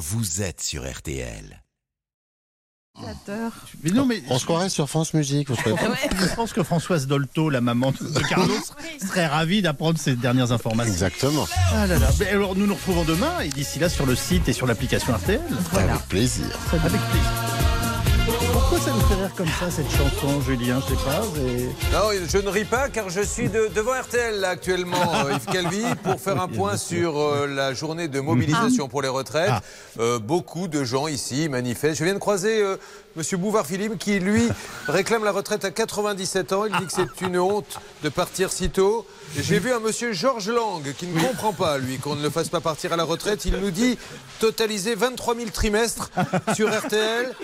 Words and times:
vous 0.00 0.40
êtes 0.40 0.62
sur 0.62 0.90
RTL. 0.90 1.62
Mais 3.82 3.90
non, 3.92 4.04
mais 4.04 4.22
On 4.28 4.38
se 4.38 4.44
croirait 4.44 4.68
sur 4.68 4.88
France 4.88 5.14
Musique. 5.14 5.48
je 5.64 6.34
pense 6.34 6.52
que 6.52 6.62
Françoise 6.62 7.06
Dolto, 7.06 7.48
la 7.48 7.60
maman 7.60 7.92
de 7.92 8.28
Carlos, 8.28 8.54
serait 9.00 9.26
ravie 9.26 9.62
d'apprendre 9.62 9.98
ces 9.98 10.16
dernières 10.16 10.52
informations. 10.52 10.92
Exactement. 10.92 11.46
Ah 11.72 11.86
là 11.86 11.98
là. 11.98 12.10
Mais 12.18 12.28
alors, 12.28 12.56
nous 12.56 12.66
nous 12.66 12.74
retrouvons 12.74 13.04
demain 13.04 13.40
et 13.40 13.48
d'ici 13.48 13.78
là 13.78 13.88
sur 13.88 14.06
le 14.06 14.16
site 14.16 14.48
et 14.48 14.52
sur 14.52 14.66
l'application 14.66 15.14
RTL. 15.14 15.40
Avec 15.74 16.02
plaisir. 16.08 16.46
Avec 16.72 17.00
plaisir. 17.00 17.49
Pourquoi 18.70 18.86
ça 18.86 18.96
nous 18.96 19.00
fait 19.00 19.14
rire 19.16 19.34
comme 19.36 19.48
ça, 19.48 19.68
cette 19.68 19.90
chanson, 19.90 20.40
Julien 20.42 20.80
Je 20.88 20.94
sais 20.94 21.04
pas. 21.04 21.22
Non, 21.92 22.10
je 22.28 22.38
ne 22.38 22.48
ris 22.48 22.64
pas 22.64 22.88
car 22.88 23.10
je 23.10 23.20
suis 23.20 23.48
de- 23.48 23.68
devant 23.74 24.00
RTL 24.00 24.38
là, 24.38 24.50
actuellement, 24.50 25.12
euh, 25.26 25.32
Yves 25.32 25.52
Calvi, 25.52 25.82
pour 26.04 26.20
faire 26.20 26.40
un 26.40 26.46
point 26.56 26.76
sur 26.76 27.18
euh, 27.18 27.48
la 27.48 27.74
journée 27.74 28.06
de 28.06 28.20
mobilisation 28.20 28.86
pour 28.86 29.02
les 29.02 29.08
retraites. 29.08 29.50
Ah. 29.50 29.60
Euh, 29.98 30.18
beaucoup 30.20 30.68
de 30.68 30.84
gens 30.84 31.08
ici 31.08 31.48
manifestent. 31.48 31.98
Je 31.98 32.04
viens 32.04 32.14
de 32.14 32.20
croiser 32.20 32.62
Monsieur 33.16 33.38
Bouvard-Philippe 33.38 33.98
qui, 33.98 34.20
lui, 34.20 34.48
réclame 34.86 35.24
la 35.24 35.32
retraite 35.32 35.64
à 35.64 35.72
97 35.72 36.52
ans. 36.52 36.64
Il 36.66 36.76
dit 36.76 36.86
que 36.86 36.92
c'est 36.92 37.26
une 37.26 37.38
honte 37.38 37.80
de 38.04 38.08
partir 38.08 38.52
si 38.52 38.70
tôt. 38.70 39.04
J'ai 39.36 39.58
vu 39.58 39.72
un 39.72 39.80
monsieur 39.80 40.12
Georges 40.12 40.48
Lang 40.48 40.94
qui 40.96 41.08
ne 41.08 41.20
comprend 41.20 41.52
pas, 41.52 41.78
lui, 41.78 41.98
qu'on 41.98 42.14
ne 42.14 42.22
le 42.22 42.30
fasse 42.30 42.48
pas 42.48 42.60
partir 42.60 42.92
à 42.92 42.96
la 42.96 43.02
retraite. 43.02 43.44
Il 43.46 43.56
nous 43.56 43.72
dit 43.72 43.98
totaliser 44.38 44.94
23 44.94 45.34
000 45.34 45.50
trimestres 45.50 46.10
sur 46.54 46.72
RTL. 46.72 47.34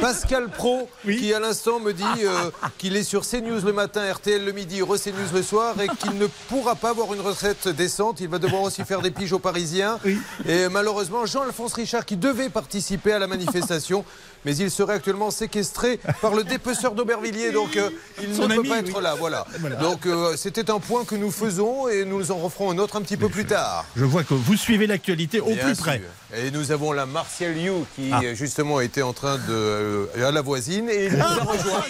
Pascal 0.00 0.48
Pro, 0.50 0.88
qui 1.04 1.32
à 1.32 1.40
l'instant 1.40 1.80
me 1.80 1.92
dit 1.92 2.04
euh, 2.24 2.50
qu'il 2.76 2.96
est 2.96 3.02
sur 3.02 3.26
CNews 3.26 3.60
le 3.64 3.72
matin, 3.72 4.12
RTL 4.12 4.44
le 4.44 4.52
midi, 4.52 4.82
Re 4.82 4.96
CNews 4.98 5.32
le 5.34 5.42
soir, 5.42 5.74
et 5.80 5.88
qu'il 5.88 6.18
ne 6.18 6.26
pourra 6.48 6.74
pas 6.74 6.90
avoir 6.90 7.12
une 7.14 7.20
retraite 7.20 7.68
décente. 7.68 8.20
Il 8.20 8.28
va 8.28 8.38
devoir 8.38 8.62
aussi 8.62 8.84
faire 8.84 9.00
des 9.00 9.10
piges 9.10 9.32
aux 9.32 9.38
Parisiens. 9.38 9.98
Et 10.46 10.68
malheureusement, 10.68 11.26
Jean-Alphonse 11.26 11.74
Richard, 11.74 12.04
qui 12.04 12.16
devait 12.16 12.50
participer 12.50 13.12
à 13.12 13.18
la 13.18 13.26
manifestation, 13.26 14.04
mais 14.44 14.56
il 14.56 14.70
serait 14.70 14.94
actuellement 14.94 15.30
séquestré 15.30 16.00
par 16.20 16.34
le 16.34 16.44
dépeceur 16.44 16.92
d'Aubervilliers, 16.92 17.52
donc 17.52 17.76
euh, 17.76 17.90
il 18.22 18.34
Son 18.34 18.48
ne 18.48 18.56
peut 18.56 18.62
pas 18.62 18.78
être 18.78 19.00
là. 19.00 19.14
Voilà. 19.14 19.46
Voilà. 19.60 19.76
Donc 19.76 20.06
euh, 20.06 20.36
c'était 20.36 20.70
un 20.70 20.78
point 20.80 21.04
que 21.04 21.14
nous 21.14 21.30
faisons 21.30 21.88
et 21.88 22.04
nous 22.04 22.30
en 22.30 22.36
referons 22.36 22.70
un 22.70 22.78
autre 22.78 22.96
un 22.96 23.02
petit 23.02 23.16
peu 23.16 23.28
plus 23.28 23.44
tard. 23.46 23.84
Je 23.96 24.04
vois 24.04 24.24
que 24.24 24.34
vous 24.34 24.56
suivez 24.56 24.86
l'actualité 24.86 25.40
au 25.40 25.46
Bien 25.46 25.64
plus 25.64 25.76
près. 25.76 26.02
Et 26.36 26.50
nous 26.50 26.72
avons 26.72 26.92
la 26.92 27.06
Martial 27.06 27.56
You 27.56 27.86
qui 27.96 28.10
Ah. 28.12 28.20
justement 28.34 28.80
était 28.80 29.00
en 29.02 29.12
train 29.14 29.36
de 29.38 29.42
euh, 29.50 30.06
à 30.26 30.30
la 30.30 30.42
voisine 30.42 30.88
et 30.90 31.06
il 31.06 31.12
nous 31.14 31.22
a 31.22 31.28
rejoint. 31.28 31.82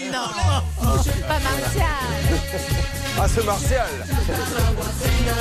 Pas 0.80 1.39
Martial. 1.41 1.86
Ah 3.20 3.27
ce 3.27 3.41
Martial 3.41 3.86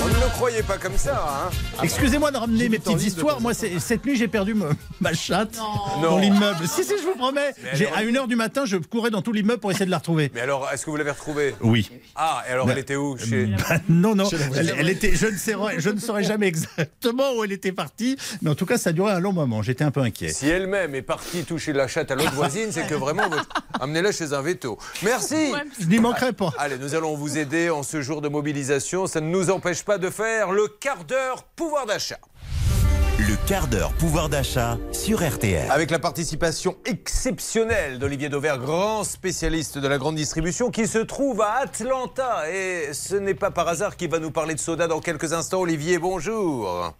On 0.03 0.07
ne 0.07 0.13
le 0.15 0.29
croyait 0.33 0.63
pas 0.63 0.79
comme 0.79 0.97
ça. 0.97 1.23
Hein 1.47 1.83
Excusez-moi 1.83 2.31
de 2.31 2.37
ramener 2.37 2.69
mes 2.69 2.79
petites 2.79 3.03
histoires. 3.03 3.39
Moi, 3.39 3.53
cette 3.53 4.03
nuit, 4.03 4.17
j'ai 4.17 4.27
perdu 4.27 4.55
me- 4.55 4.71
ma 4.99 5.13
chatte 5.13 5.57
dans 6.01 6.13
Non. 6.13 6.17
l'immeuble. 6.17 6.67
Si, 6.67 6.83
si, 6.83 6.93
je 6.99 7.03
vous 7.03 7.13
promets. 7.15 7.53
Alors- 7.71 7.93
À 7.95 8.01
1h 8.03 8.27
du 8.27 8.35
matin, 8.35 8.65
je 8.65 8.77
courais 8.77 9.11
dans 9.11 9.21
tout 9.21 9.31
l'immeuble 9.31 9.59
pour 9.59 9.69
essayer 9.69 9.85
de 9.85 9.91
la 9.91 9.99
retrouver. 9.99 10.31
Mais 10.33 10.41
alors, 10.41 10.67
est-ce 10.73 10.85
que 10.87 10.89
vous 10.89 10.95
l'avez 10.97 11.11
retrouvée? 11.11 11.53
Oui. 11.61 11.87
Ah, 12.15 12.43
et 12.49 12.53
alors 12.53 12.69
elle 12.71 12.79
était 12.79 12.95
où? 12.95 13.15
Chez... 13.19 13.47
Non, 13.89 14.15
non. 14.15 14.27
Elle, 14.55 14.73
elle 14.75 14.89
était, 14.89 15.15
je, 15.15 15.27
ne 15.27 15.37
saurais, 15.37 15.79
je 15.79 15.89
ne 15.91 15.99
saurais 15.99 16.23
jamais 16.23 16.47
exactement 16.47 17.33
où 17.37 17.43
elle 17.43 17.51
était 17.51 17.71
partie. 17.71 18.17
Mais 18.41 18.49
en 18.49 18.55
tout 18.55 18.65
cas, 18.65 18.79
ça 18.79 18.86
a 18.87 18.93
duré 18.93 19.11
un 19.11 19.19
long 19.19 19.33
moment. 19.33 19.61
J'étais 19.61 19.83
un 19.83 19.91
peu 19.91 20.01
inquiet. 20.01 20.29
Si 20.29 20.47
elle-même 20.47 20.95
est 20.95 21.01
partie 21.01 21.43
toucher 21.43 21.73
la 21.73 21.87
chatte 21.87 22.11
à 22.11 22.15
l'autre 22.15 22.33
voisine, 22.35 22.71
c'est 22.71 22.87
que 22.87 22.95
vraiment, 22.95 23.29
amenez-la 23.79 24.11
chez 24.11 24.33
un 24.33 24.41
veto. 24.41 24.77
Merci 25.03 25.53
Je 25.79 25.87
n'y 25.87 25.99
manquerai 25.99 26.33
pas. 26.33 26.53
Allez, 26.57 26.77
nous 26.77 26.95
allons 26.95 27.15
vous 27.15 27.37
aider 27.37 27.69
en 27.69 27.83
ce 27.83 28.01
jour 28.01 28.21
de 28.21 28.29
mobilisation. 28.29 29.07
Ça 29.07 29.21
ne 29.21 29.29
nous 29.29 29.49
empêche 29.49 29.83
pas 29.83 29.97
de 29.97 30.09
faire 30.09 30.51
le 30.51 30.67
quart 30.67 31.03
d'heure 31.03 31.43
pouvoir 31.55 31.85
d'achat. 31.85 32.19
Le 33.19 33.35
quart 33.47 33.67
d'heure 33.67 33.93
pouvoir 33.93 34.29
d'achat 34.29 34.77
sur 34.91 35.27
RTL. 35.27 35.71
Avec 35.71 35.89
la 35.89 35.97
participation 35.97 36.77
exceptionnelle 36.85 37.97
d'Olivier 37.97 38.29
Dauvert, 38.29 38.59
grand 38.59 39.03
spécialiste 39.03 39.79
de 39.79 39.87
la 39.87 39.97
grande 39.97 40.15
distribution, 40.15 40.69
qui 40.69 40.85
se 40.85 40.99
trouve 40.99 41.41
à 41.41 41.55
Atlanta. 41.63 42.49
Et 42.51 42.93
ce 42.93 43.15
n'est 43.15 43.33
pas 43.33 43.49
par 43.49 43.67
hasard 43.67 43.97
qu'il 43.97 44.11
va 44.11 44.19
nous 44.19 44.29
parler 44.29 44.53
de 44.53 44.59
soda 44.59 44.87
dans 44.87 44.99
quelques 44.99 45.33
instants. 45.33 45.61
Olivier, 45.61 45.97
bonjour. 45.97 46.93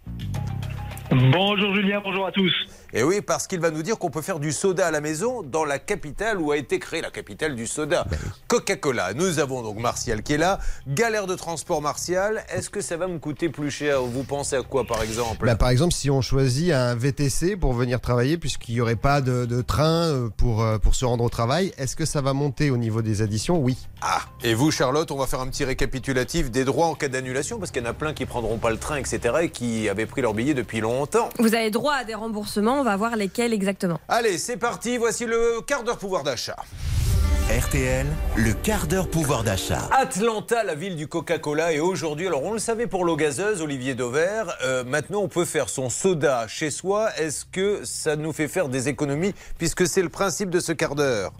Bonjour 1.10 1.74
Julien, 1.74 2.02
bonjour 2.04 2.26
à 2.26 2.32
tous. 2.32 2.52
Et 2.94 3.02
oui, 3.02 3.20
parce 3.20 3.46
qu'il 3.46 3.60
va 3.60 3.70
nous 3.70 3.82
dire 3.82 3.98
qu'on 3.98 4.08
peut 4.08 4.22
faire 4.22 4.38
du 4.38 4.50
soda 4.50 4.86
à 4.86 4.90
la 4.90 5.02
maison 5.02 5.42
dans 5.42 5.66
la 5.66 5.78
capitale 5.78 6.40
où 6.40 6.52
a 6.52 6.56
été 6.56 6.78
créée 6.78 7.02
la 7.02 7.10
capitale 7.10 7.54
du 7.54 7.66
soda, 7.66 8.06
Coca-Cola. 8.46 9.12
Nous 9.12 9.40
avons 9.40 9.62
donc 9.62 9.78
Martial 9.78 10.22
qui 10.22 10.32
est 10.34 10.38
là. 10.38 10.58
Galère 10.86 11.26
de 11.26 11.34
transport 11.34 11.82
Martial. 11.82 12.44
Est-ce 12.48 12.70
que 12.70 12.80
ça 12.80 12.96
va 12.96 13.06
me 13.06 13.18
coûter 13.18 13.50
plus 13.50 13.70
cher? 13.70 14.00
Vous 14.02 14.22
pensez 14.22 14.56
à 14.56 14.62
quoi 14.62 14.84
par 14.84 15.02
exemple? 15.02 15.44
Bah, 15.44 15.54
par 15.54 15.68
exemple, 15.68 15.92
si 15.92 16.08
on 16.08 16.22
choisit 16.22 16.72
un 16.72 16.94
VTC 16.94 17.56
pour 17.56 17.74
venir 17.74 18.00
travailler, 18.00 18.38
puisqu'il 18.38 18.76
n'y 18.76 18.80
aurait 18.80 18.96
pas 18.96 19.20
de, 19.20 19.44
de 19.44 19.60
train 19.60 20.06
euh, 20.06 20.30
pour, 20.34 20.62
euh, 20.62 20.78
pour 20.78 20.94
se 20.94 21.04
rendre 21.04 21.24
au 21.24 21.28
travail, 21.28 21.72
est-ce 21.76 21.94
que 21.94 22.06
ça 22.06 22.22
va 22.22 22.32
monter 22.32 22.70
au 22.70 22.78
niveau 22.78 23.02
des 23.02 23.20
additions? 23.20 23.58
Oui. 23.58 23.76
Ah, 24.00 24.22
et 24.42 24.54
vous 24.54 24.70
Charlotte, 24.70 25.10
on 25.10 25.18
va 25.18 25.26
faire 25.26 25.40
un 25.40 25.48
petit 25.48 25.64
récapitulatif 25.64 26.50
des 26.50 26.64
droits 26.64 26.86
en 26.86 26.94
cas 26.94 27.08
d'annulation, 27.08 27.58
parce 27.58 27.70
qu'il 27.70 27.82
y 27.82 27.86
en 27.86 27.90
a 27.90 27.94
plein 27.94 28.14
qui 28.14 28.24
prendront 28.24 28.56
pas 28.56 28.70
le 28.70 28.78
train, 28.78 28.96
etc., 28.96 29.34
et 29.42 29.50
qui 29.50 29.90
avaient 29.90 30.06
pris 30.06 30.22
leur 30.22 30.32
billet 30.32 30.54
depuis 30.54 30.80
longtemps. 30.80 31.28
Vous 31.38 31.54
avez 31.54 31.70
droit 31.70 31.94
à 31.94 32.04
des 32.04 32.14
remboursements, 32.14 32.77
on 32.78 32.84
va 32.84 32.96
voir 32.96 33.16
lesquels 33.16 33.52
exactement. 33.52 34.00
Allez, 34.08 34.38
c'est 34.38 34.56
parti, 34.56 34.96
voici 34.96 35.26
le 35.26 35.60
quart 35.66 35.82
d'heure 35.82 35.98
pouvoir 35.98 36.22
d'achat. 36.22 36.56
RTL, 37.50 38.06
le 38.36 38.52
quart 38.52 38.86
d'heure 38.86 39.08
pouvoir 39.08 39.42
d'achat. 39.42 39.88
Atlanta, 39.90 40.64
la 40.64 40.74
ville 40.74 40.96
du 40.96 41.08
Coca-Cola, 41.08 41.72
et 41.72 41.80
aujourd'hui, 41.80 42.26
alors 42.26 42.44
on 42.44 42.52
le 42.52 42.58
savait 42.58 42.86
pour 42.86 43.06
l'eau 43.06 43.16
gazeuse, 43.16 43.62
Olivier 43.62 43.94
Dauvert, 43.94 44.54
euh, 44.62 44.84
maintenant 44.84 45.20
on 45.20 45.28
peut 45.28 45.46
faire 45.46 45.70
son 45.70 45.88
soda 45.88 46.46
chez 46.46 46.70
soi. 46.70 47.08
Est-ce 47.16 47.46
que 47.46 47.84
ça 47.84 48.16
nous 48.16 48.34
fait 48.34 48.48
faire 48.48 48.68
des 48.68 48.88
économies, 48.88 49.34
puisque 49.56 49.86
c'est 49.86 50.02
le 50.02 50.10
principe 50.10 50.50
de 50.50 50.60
ce 50.60 50.72
quart 50.72 50.94
d'heure? 50.94 51.32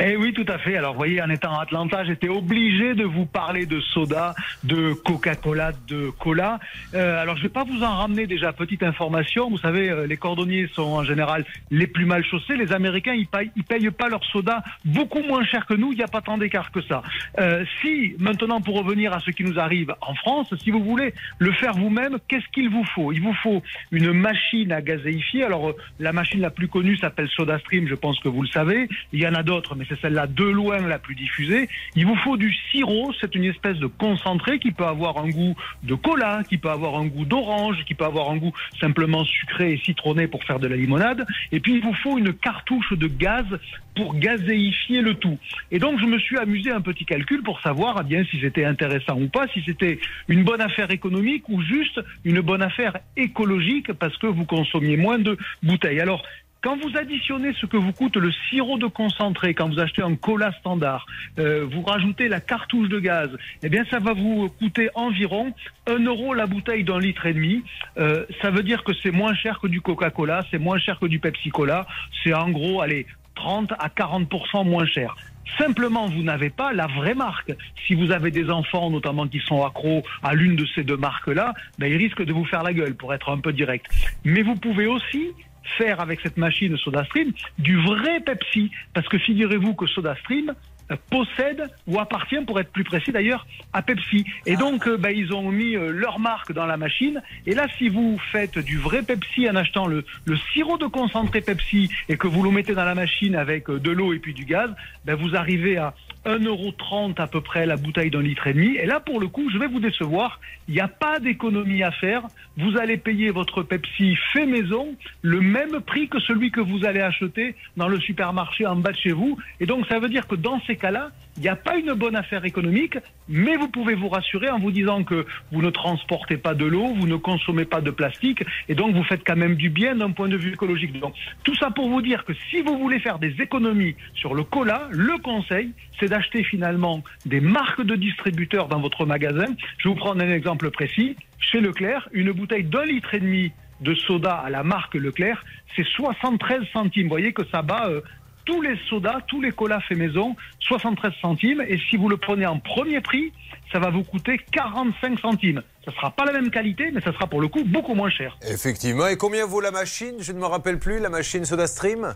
Eh 0.00 0.16
oui, 0.16 0.32
tout 0.32 0.44
à 0.48 0.58
fait. 0.58 0.76
Alors, 0.76 0.94
vous 0.94 0.98
voyez, 0.98 1.22
en 1.22 1.30
étant 1.30 1.56
à 1.56 1.62
Atlanta, 1.62 2.02
j'étais 2.04 2.28
obligé 2.28 2.94
de 2.94 3.04
vous 3.04 3.26
parler 3.26 3.64
de 3.64 3.78
soda, 3.80 4.34
de 4.64 4.92
Coca-Cola, 4.92 5.70
de 5.86 6.10
cola. 6.10 6.58
Euh, 6.94 7.22
alors, 7.22 7.36
je 7.36 7.44
vais 7.44 7.48
pas 7.48 7.62
vous 7.62 7.80
en 7.84 7.98
ramener 7.98 8.26
déjà 8.26 8.52
petite 8.52 8.82
information. 8.82 9.48
Vous 9.48 9.58
savez, 9.58 9.90
euh, 9.90 10.08
les 10.08 10.16
cordonniers 10.16 10.68
sont 10.74 10.82
en 10.82 11.04
général 11.04 11.44
les 11.70 11.86
plus 11.86 12.06
mal 12.06 12.24
chaussés. 12.24 12.56
Les 12.56 12.72
Américains, 12.72 13.14
ils 13.14 13.28
payent, 13.28 13.52
ils 13.54 13.62
payent 13.62 13.88
pas 13.92 14.08
leur 14.08 14.24
soda 14.24 14.64
beaucoup 14.84 15.22
moins 15.22 15.44
cher 15.44 15.64
que 15.64 15.74
nous. 15.74 15.92
Il 15.92 15.98
n'y 15.98 16.04
a 16.04 16.08
pas 16.08 16.22
tant 16.22 16.38
d'écart 16.38 16.72
que 16.72 16.82
ça. 16.82 17.02
Euh, 17.38 17.64
si 17.80 18.16
maintenant, 18.18 18.60
pour 18.60 18.76
revenir 18.76 19.12
à 19.12 19.20
ce 19.20 19.30
qui 19.30 19.44
nous 19.44 19.60
arrive 19.60 19.94
en 20.00 20.14
France, 20.16 20.52
si 20.64 20.72
vous 20.72 20.82
voulez 20.82 21.14
le 21.38 21.52
faire 21.52 21.74
vous-même, 21.74 22.18
qu'est-ce 22.26 22.48
qu'il 22.52 22.68
vous 22.68 22.84
faut? 22.96 23.12
Il 23.12 23.22
vous 23.22 23.34
faut 23.34 23.62
une 23.92 24.12
machine 24.12 24.72
à 24.72 24.82
gazéifier. 24.82 25.44
Alors, 25.44 25.70
euh, 25.70 25.76
la 26.00 26.12
machine 26.12 26.40
la 26.40 26.50
plus 26.50 26.66
connue 26.66 26.96
s'appelle 26.96 27.28
SodaStream. 27.28 27.86
Je 27.86 27.94
pense 27.94 28.18
que 28.18 28.28
vous 28.28 28.42
le 28.42 28.48
savez. 28.48 28.88
Il 29.12 29.20
y 29.20 29.28
en 29.28 29.34
a 29.34 29.44
d'autres, 29.44 29.76
mais 29.76 29.83
c'est 29.88 30.00
celle-là 30.00 30.26
de 30.26 30.44
loin 30.44 30.78
la 30.86 30.98
plus 30.98 31.14
diffusée. 31.14 31.68
Il 31.94 32.06
vous 32.06 32.16
faut 32.16 32.36
du 32.36 32.52
sirop, 32.70 33.12
c'est 33.20 33.34
une 33.34 33.44
espèce 33.44 33.78
de 33.78 33.86
concentré 33.86 34.58
qui 34.58 34.72
peut 34.72 34.86
avoir 34.86 35.18
un 35.18 35.28
goût 35.28 35.54
de 35.82 35.94
cola, 35.94 36.42
qui 36.48 36.58
peut 36.58 36.70
avoir 36.70 36.96
un 36.96 37.06
goût 37.06 37.24
d'orange, 37.24 37.76
qui 37.86 37.94
peut 37.94 38.04
avoir 38.04 38.30
un 38.30 38.36
goût 38.36 38.52
simplement 38.80 39.24
sucré 39.24 39.72
et 39.72 39.78
citronné 39.78 40.26
pour 40.26 40.44
faire 40.44 40.58
de 40.58 40.66
la 40.66 40.76
limonade. 40.76 41.26
Et 41.52 41.60
puis 41.60 41.74
il 41.74 41.82
vous 41.82 41.94
faut 41.94 42.18
une 42.18 42.32
cartouche 42.32 42.92
de 42.92 43.06
gaz 43.06 43.46
pour 43.94 44.16
gazéifier 44.16 45.02
le 45.02 45.14
tout. 45.14 45.38
Et 45.70 45.78
donc 45.78 46.00
je 46.00 46.06
me 46.06 46.18
suis 46.18 46.36
amusé 46.38 46.70
à 46.70 46.76
un 46.76 46.80
petit 46.80 47.04
calcul 47.04 47.42
pour 47.42 47.60
savoir 47.60 47.98
eh 48.00 48.04
bien 48.04 48.24
si 48.24 48.40
c'était 48.40 48.64
intéressant 48.64 49.20
ou 49.20 49.28
pas, 49.28 49.46
si 49.48 49.62
c'était 49.64 49.98
une 50.28 50.44
bonne 50.44 50.60
affaire 50.60 50.90
économique 50.90 51.48
ou 51.48 51.62
juste 51.62 52.00
une 52.24 52.40
bonne 52.40 52.62
affaire 52.62 52.98
écologique 53.16 53.92
parce 53.92 54.16
que 54.18 54.26
vous 54.26 54.44
consommiez 54.44 54.96
moins 54.96 55.18
de 55.18 55.36
bouteilles. 55.62 56.00
Alors 56.00 56.24
quand 56.64 56.78
vous 56.78 56.96
additionnez 56.96 57.52
ce 57.60 57.66
que 57.66 57.76
vous 57.76 57.92
coûte 57.92 58.16
le 58.16 58.32
sirop 58.48 58.78
de 58.78 58.86
concentré, 58.86 59.52
quand 59.52 59.68
vous 59.68 59.78
achetez 59.78 60.00
un 60.00 60.16
cola 60.16 60.50
standard, 60.60 61.04
euh, 61.38 61.66
vous 61.70 61.82
rajoutez 61.82 62.26
la 62.26 62.40
cartouche 62.40 62.88
de 62.88 62.98
gaz, 63.00 63.28
eh 63.62 63.68
bien 63.68 63.84
ça 63.90 63.98
va 63.98 64.14
vous 64.14 64.48
coûter 64.48 64.88
environ 64.94 65.52
1 65.86 65.98
euro 66.06 66.32
la 66.32 66.46
bouteille 66.46 66.82
d'un 66.82 66.98
litre 66.98 67.26
et 67.26 67.34
demi. 67.34 67.62
Euh, 67.98 68.24
ça 68.40 68.50
veut 68.50 68.62
dire 68.62 68.82
que 68.82 68.92
c'est 69.02 69.10
moins 69.10 69.34
cher 69.34 69.60
que 69.60 69.66
du 69.66 69.82
Coca-Cola, 69.82 70.42
c'est 70.50 70.58
moins 70.58 70.78
cher 70.78 70.98
que 70.98 71.04
du 71.04 71.18
Pepsi-Cola, 71.18 71.86
c'est 72.22 72.32
en 72.32 72.48
gros, 72.48 72.80
allez, 72.80 73.06
30 73.34 73.72
à 73.72 73.88
40% 73.88 74.66
moins 74.66 74.86
cher. 74.86 75.14
Simplement, 75.58 76.06
vous 76.06 76.22
n'avez 76.22 76.48
pas 76.48 76.72
la 76.72 76.86
vraie 76.86 77.14
marque. 77.14 77.52
Si 77.86 77.94
vous 77.94 78.10
avez 78.10 78.30
des 78.30 78.48
enfants, 78.48 78.90
notamment 78.90 79.28
qui 79.28 79.40
sont 79.40 79.62
accros 79.66 80.02
à 80.22 80.32
l'une 80.32 80.56
de 80.56 80.64
ces 80.74 80.82
deux 80.82 80.96
marques-là, 80.96 81.52
ben, 81.78 81.92
ils 81.92 81.98
risquent 81.98 82.24
de 82.24 82.32
vous 82.32 82.46
faire 82.46 82.62
la 82.62 82.72
gueule, 82.72 82.94
pour 82.94 83.12
être 83.12 83.30
un 83.30 83.38
peu 83.38 83.52
direct. 83.52 83.86
Mais 84.24 84.40
vous 84.40 84.56
pouvez 84.56 84.86
aussi 84.86 85.34
faire 85.78 86.00
avec 86.00 86.20
cette 86.20 86.36
machine 86.36 86.76
SodaStream 86.76 87.32
du 87.58 87.76
vrai 87.80 88.20
Pepsi. 88.20 88.70
Parce 88.92 89.08
que 89.08 89.18
figurez-vous 89.18 89.74
que 89.74 89.86
SodaStream 89.86 90.54
euh, 90.90 90.96
possède 91.08 91.70
ou 91.86 91.98
appartient, 91.98 92.40
pour 92.46 92.60
être 92.60 92.70
plus 92.70 92.84
précis 92.84 93.10
d'ailleurs, 93.10 93.46
à 93.72 93.80
Pepsi. 93.80 94.26
Et 94.44 94.56
donc, 94.56 94.86
euh, 94.86 94.98
ben, 94.98 95.10
ils 95.16 95.32
ont 95.32 95.50
mis 95.50 95.76
euh, 95.76 95.90
leur 95.90 96.18
marque 96.20 96.52
dans 96.52 96.66
la 96.66 96.76
machine. 96.76 97.22
Et 97.46 97.54
là, 97.54 97.66
si 97.78 97.88
vous 97.88 98.18
faites 98.32 98.58
du 98.58 98.76
vrai 98.76 99.02
Pepsi 99.02 99.48
en 99.48 99.56
achetant 99.56 99.86
le, 99.86 100.04
le 100.26 100.36
sirop 100.52 100.76
de 100.76 100.86
concentré 100.86 101.40
Pepsi 101.40 101.90
et 102.10 102.18
que 102.18 102.26
vous 102.26 102.42
le 102.42 102.50
mettez 102.50 102.74
dans 102.74 102.84
la 102.84 102.94
machine 102.94 103.34
avec 103.34 103.70
de 103.70 103.90
l'eau 103.90 104.12
et 104.12 104.18
puis 104.18 104.34
du 104.34 104.44
gaz, 104.44 104.70
ben, 105.06 105.14
vous 105.14 105.34
arrivez 105.34 105.78
à 105.78 105.94
1,30€ 106.26 107.20
à 107.20 107.26
peu 107.26 107.40
près 107.40 107.66
la 107.66 107.76
bouteille 107.76 108.10
d'un 108.10 108.22
litre 108.22 108.46
et 108.46 108.54
demi. 108.54 108.76
Et 108.76 108.86
là, 108.86 109.00
pour 109.00 109.20
le 109.20 109.28
coup, 109.28 109.50
je 109.50 109.58
vais 109.58 109.66
vous 109.66 109.80
décevoir. 109.80 110.40
Il 110.68 110.74
n'y 110.74 110.80
a 110.80 110.88
pas 110.88 111.20
d'économie 111.20 111.82
à 111.82 111.90
faire. 111.90 112.22
Vous 112.56 112.78
allez 112.78 112.96
payer 112.96 113.30
votre 113.30 113.62
Pepsi 113.62 114.16
fait 114.32 114.46
maison 114.46 114.94
le 115.22 115.40
même 115.40 115.80
prix 115.80 116.08
que 116.08 116.20
celui 116.20 116.50
que 116.50 116.60
vous 116.60 116.84
allez 116.84 117.00
acheter 117.00 117.54
dans 117.76 117.88
le 117.88 118.00
supermarché 118.00 118.66
en 118.66 118.76
bas 118.76 118.92
de 118.92 118.96
chez 118.96 119.12
vous. 119.12 119.38
Et 119.60 119.66
donc, 119.66 119.86
ça 119.86 119.98
veut 119.98 120.08
dire 120.08 120.26
que 120.26 120.34
dans 120.34 120.60
ces 120.66 120.76
cas-là, 120.76 121.10
il 121.36 121.42
n'y 121.42 121.48
a 121.48 121.56
pas 121.56 121.76
une 121.76 121.94
bonne 121.94 122.16
affaire 122.16 122.44
économique, 122.44 122.96
mais 123.28 123.56
vous 123.56 123.68
pouvez 123.68 123.94
vous 123.94 124.08
rassurer 124.08 124.50
en 124.50 124.58
vous 124.58 124.70
disant 124.70 125.02
que 125.02 125.26
vous 125.50 125.62
ne 125.62 125.70
transportez 125.70 126.36
pas 126.36 126.54
de 126.54 126.64
l'eau, 126.64 126.94
vous 126.94 127.06
ne 127.06 127.16
consommez 127.16 127.64
pas 127.64 127.80
de 127.80 127.90
plastique, 127.90 128.44
et 128.68 128.74
donc 128.74 128.94
vous 128.94 129.02
faites 129.02 129.22
quand 129.26 129.36
même 129.36 129.56
du 129.56 129.68
bien 129.68 129.96
d'un 129.96 130.10
point 130.10 130.28
de 130.28 130.36
vue 130.36 130.52
écologique. 130.52 130.98
Donc, 131.00 131.14
tout 131.42 131.54
ça 131.56 131.70
pour 131.70 131.88
vous 131.88 132.02
dire 132.02 132.24
que 132.24 132.32
si 132.50 132.60
vous 132.60 132.78
voulez 132.78 133.00
faire 133.00 133.18
des 133.18 133.34
économies 133.40 133.96
sur 134.14 134.34
le 134.34 134.44
cola, 134.44 134.88
le 134.90 135.18
conseil, 135.18 135.72
c'est 135.98 136.08
d'acheter 136.08 136.44
finalement 136.44 137.02
des 137.26 137.40
marques 137.40 137.82
de 137.82 137.96
distributeurs 137.96 138.68
dans 138.68 138.80
votre 138.80 139.06
magasin. 139.06 139.46
Je 139.78 139.88
vous 139.88 139.94
prendre 139.94 140.22
un 140.22 140.30
exemple 140.30 140.70
précis. 140.70 141.16
Chez 141.38 141.60
Leclerc, 141.60 142.08
une 142.12 142.32
bouteille 142.32 142.64
d'un 142.64 142.84
litre 142.84 143.14
et 143.14 143.20
demi 143.20 143.52
de 143.80 143.94
soda 143.94 144.34
à 144.34 144.50
la 144.50 144.62
marque 144.62 144.94
Leclerc, 144.94 145.44
c'est 145.76 145.84
73 145.84 146.64
centimes. 146.72 147.04
Vous 147.04 147.08
voyez 147.08 147.32
que 147.32 147.44
ça 147.46 147.62
bat 147.62 147.88
euh, 147.88 148.00
tous 148.44 148.62
les 148.62 148.78
sodas, 148.88 149.20
tous 149.26 149.40
les 149.40 149.52
colas 149.52 149.80
faits 149.80 149.98
maison, 149.98 150.36
73 150.60 151.12
centimes. 151.20 151.62
Et 151.68 151.78
si 151.90 151.96
vous 151.96 152.08
le 152.08 152.16
prenez 152.16 152.46
en 152.46 152.58
premier 152.58 153.00
prix, 153.00 153.32
ça 153.72 153.78
va 153.78 153.90
vous 153.90 154.04
coûter 154.04 154.38
45 154.52 155.18
centimes. 155.20 155.62
Ça 155.84 155.92
sera 155.92 156.10
pas 156.10 156.24
la 156.24 156.32
même 156.32 156.50
qualité, 156.50 156.90
mais 156.92 157.00
ça 157.00 157.12
sera 157.12 157.26
pour 157.26 157.40
le 157.40 157.48
coup 157.48 157.64
beaucoup 157.64 157.94
moins 157.94 158.10
cher. 158.10 158.36
Effectivement. 158.48 159.06
Et 159.06 159.16
combien 159.16 159.46
vaut 159.46 159.60
la 159.60 159.70
machine? 159.70 160.16
Je 160.20 160.32
ne 160.32 160.38
me 160.38 160.46
rappelle 160.46 160.78
plus, 160.78 160.98
la 161.00 161.10
machine 161.10 161.44
SodaStream 161.44 162.14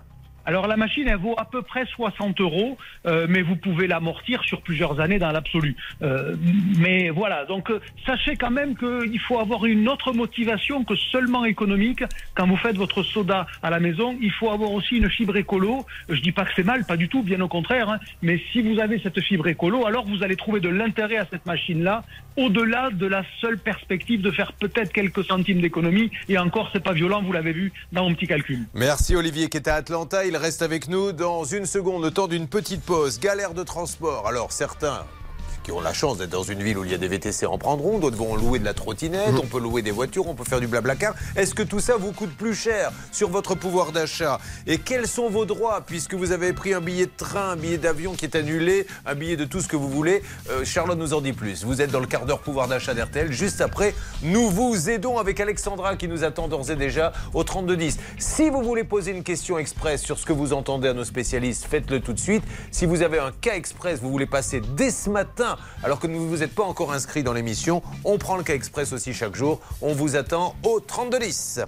alors 0.49 0.67
la 0.67 0.79
machine, 0.79 1.07
elle 1.07 1.19
vaut 1.19 1.35
à 1.37 1.45
peu 1.45 1.61
près 1.61 1.85
60 1.85 2.41
euros, 2.41 2.79
euh, 3.05 3.27
mais 3.29 3.43
vous 3.43 3.55
pouvez 3.55 3.87
l'amortir 3.87 4.43
sur 4.45 4.63
plusieurs 4.63 4.99
années 4.99 5.19
dans 5.19 5.31
l'absolu. 5.31 5.77
Euh, 6.01 6.37
mais 6.79 7.11
voilà, 7.11 7.45
donc 7.45 7.71
euh, 7.71 7.81
sachez 8.07 8.35
quand 8.35 8.51
même 8.51 8.75
qu'il 8.75 9.21
faut 9.21 9.39
avoir 9.39 9.67
une 9.67 9.87
autre 9.91 10.15
motivation 10.15 10.85
que 10.85 10.97
seulement 10.97 11.45
économique. 11.45 12.03
Quand 12.35 12.47
vous 12.47 12.57
faites 12.57 12.79
votre 12.79 13.03
soda 13.03 13.47
à 13.63 13.69
la 13.69 13.79
maison, 13.79 14.17
il 14.23 14.33
faut 14.33 14.49
avoir 14.49 14.73
aussi 14.73 14.97
une 14.97 15.11
fibre 15.11 15.37
écolo. 15.37 15.85
Je 16.09 16.23
dis 16.23 16.33
pas 16.33 16.47
que 16.47 16.53
c'est 16.57 16.65
mal, 16.65 16.87
pas 16.87 16.97
du 16.97 17.11
tout, 17.11 17.23
bien 17.23 17.43
au 17.43 17.49
contraire. 17.49 17.91
hein. 17.91 17.99
mais 18.23 18.41
si 18.51 18.63
vous 18.63 18.81
avez 18.81 18.99
cette 19.01 19.21
fibre 19.21 19.49
écolo, 19.49 19.85
alors 19.85 20.07
vous 20.07 20.23
allez 20.23 20.37
trouver 20.37 20.61
de 20.61 20.71
l'intérêt 20.71 21.19
à 21.19 21.27
cette 21.31 21.45
machine-là, 21.45 22.05
au-delà 22.39 22.89
de 22.91 23.07
la 23.07 23.23
seule 23.43 23.59
perspective 23.59 24.23
de 24.23 24.31
faire 24.31 24.55
peut-être 24.55 24.95
quelques 24.95 25.25
centimes 25.25 25.61
d'économie. 25.61 26.11
Et 26.31 26.39
encore, 26.39 26.71
c'est 26.73 26.83
pas 26.83 26.95
violent, 26.95 27.21
vous 27.21 27.33
l'avez 27.33 27.53
vu 27.53 27.71
dans 27.93 28.09
mon 28.09 28.15
petit 28.15 28.27
calcul. 28.27 28.61
Merci 28.73 29.15
Olivier 29.15 29.51
qui 29.51 29.59
est 29.59 29.69
à 29.69 29.75
Atlanta. 29.75 30.25
Reste 30.39 30.63
avec 30.63 30.89
nous 30.89 31.13
dans 31.13 31.45
une 31.45 31.67
seconde, 31.67 32.03
le 32.03 32.11
temps 32.11 32.29
d'une 32.29 32.49
petite 32.49 32.83
pause. 32.83 33.19
Galère 33.21 33.55
de 33.55 33.63
transport. 33.63 34.27
Alors 34.27 34.53
certains 34.53 35.05
qui 35.69 35.73
ont 35.73 35.83
la 35.83 35.93
chance 35.93 36.17
d'être 36.17 36.31
dans 36.31 36.45
une 36.45 36.63
ville 36.63 36.79
où 36.79 36.85
il 36.87 36.93
y 36.93 36.95
a 36.95 36.99
des 36.99 37.09
VTC 37.09 37.45
en 37.45 37.59
prendront, 37.59 37.99
d'autres 37.99 38.17
vont 38.17 38.35
louer 38.37 38.59
de 38.59 38.65
la 38.65 38.73
trottinette, 38.73 39.35
on 39.39 39.47
peut 39.47 39.61
louer 39.61 39.83
des 39.83 39.91
voitures, 39.91 40.27
on 40.27 40.35
peut 40.35 40.45
faire 40.45 40.61
du 40.61 40.67
blablacar. 40.67 41.15
Est-ce 41.37 41.55
que 41.55 41.63
tout 41.63 41.81
ça 41.81 41.99
vous 41.99 42.13
coûte 42.13 42.35
plus 42.39 42.55
cher 42.55 42.91
sur 43.13 43.29
votre 43.29 43.55
pouvoir 43.55 43.93
d'achat? 43.93 44.41
Et 44.67 44.79
quels 44.79 45.07
sont 45.07 45.29
vos 45.29 45.45
droits 45.45 45.83
puisque 45.83 46.15
vous 46.15 46.33
avez 46.33 46.55
pris 46.55 46.73
un 46.73 46.81
billet 46.81 47.05
de 47.05 47.13
train, 47.15 47.51
un 47.51 47.57
billet 47.57 47.77
d'avion 47.77 48.15
qui 48.15 48.25
est 48.25 48.35
annulé, 48.35 48.87
un 49.05 49.15
billet 49.15 49.37
de 49.37 49.45
tout 49.45 49.61
ce 49.61 49.69
que 49.69 49.77
vous 49.77 49.91
voulez? 49.91 50.23
Euh, 50.49 50.65
Charlotte 50.65 50.99
nous 50.99 51.13
en 51.13 51.21
dit 51.21 51.35
plus. 51.35 51.67
Vous 51.67 51.83
êtes 51.83 51.91
dans 51.91 52.01
le 52.01 52.07
quart 52.07 52.25
d'heure 52.25 52.41
pouvoir 52.41 52.67
d'achat 52.67 52.95
d'RTL. 52.95 53.31
Juste 53.31 53.61
après, 53.61 53.95
nous 54.23 54.49
vous 54.49 54.89
aidons 54.89 55.19
avec 55.19 55.39
Alexandra 55.39 55.97
qui 55.97 56.09
nous 56.09 56.25
attend 56.25 56.49
d'ores 56.49 56.71
et 56.71 56.77
déjà 56.77 57.13
au 57.35 57.45
3210. 57.45 57.99
Si 58.17 58.49
vous 58.49 58.63
voulez 58.63 58.85
poser 58.85 59.11
une 59.11 59.23
question 59.23 59.59
express 59.59 60.01
sur 60.01 60.19
ce 60.19 60.25
que 60.25 60.33
vous 60.33 60.55
entendez 60.55 60.89
à 60.89 60.95
nos 60.95 61.05
spécialistes, 61.05 61.67
faites-le 61.67 62.01
tout 62.01 62.15
de 62.15 62.21
suite. 62.21 62.45
Si 62.71 62.87
vous 62.87 63.03
avez 63.03 63.19
un 63.19 63.33
cas 63.33 63.55
express, 63.55 64.01
vous 64.01 64.11
voulez 64.11 64.25
passer 64.25 64.63
dès 64.75 64.91
ce 64.91 65.11
matin 65.11 65.58
alors 65.83 65.99
que 66.01 66.07
vous 66.07 66.25
ne 66.25 66.29
vous 66.29 66.43
êtes 66.43 66.55
pas 66.55 66.65
encore 66.65 66.93
inscrit 66.93 67.23
dans 67.23 67.33
l'émission, 67.33 67.83
on 68.05 68.19
prend 68.19 68.37
le 68.37 68.43
cas 68.43 68.55
express 68.55 68.93
aussi 68.93 69.15
chaque 69.15 69.35
jour. 69.35 69.61
On 69.81 69.95
vous 69.95 70.17
attend 70.17 70.55
au 70.63 70.81
3210. 70.81 71.61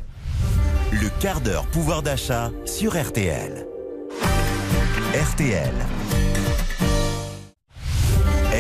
Le 0.93 1.09
quart 1.21 1.41
d'heure 1.41 1.67
pouvoir 1.67 2.03
d'achat 2.03 2.51
sur 2.65 3.01
RTL. 3.01 3.67
RTL. 5.15 5.73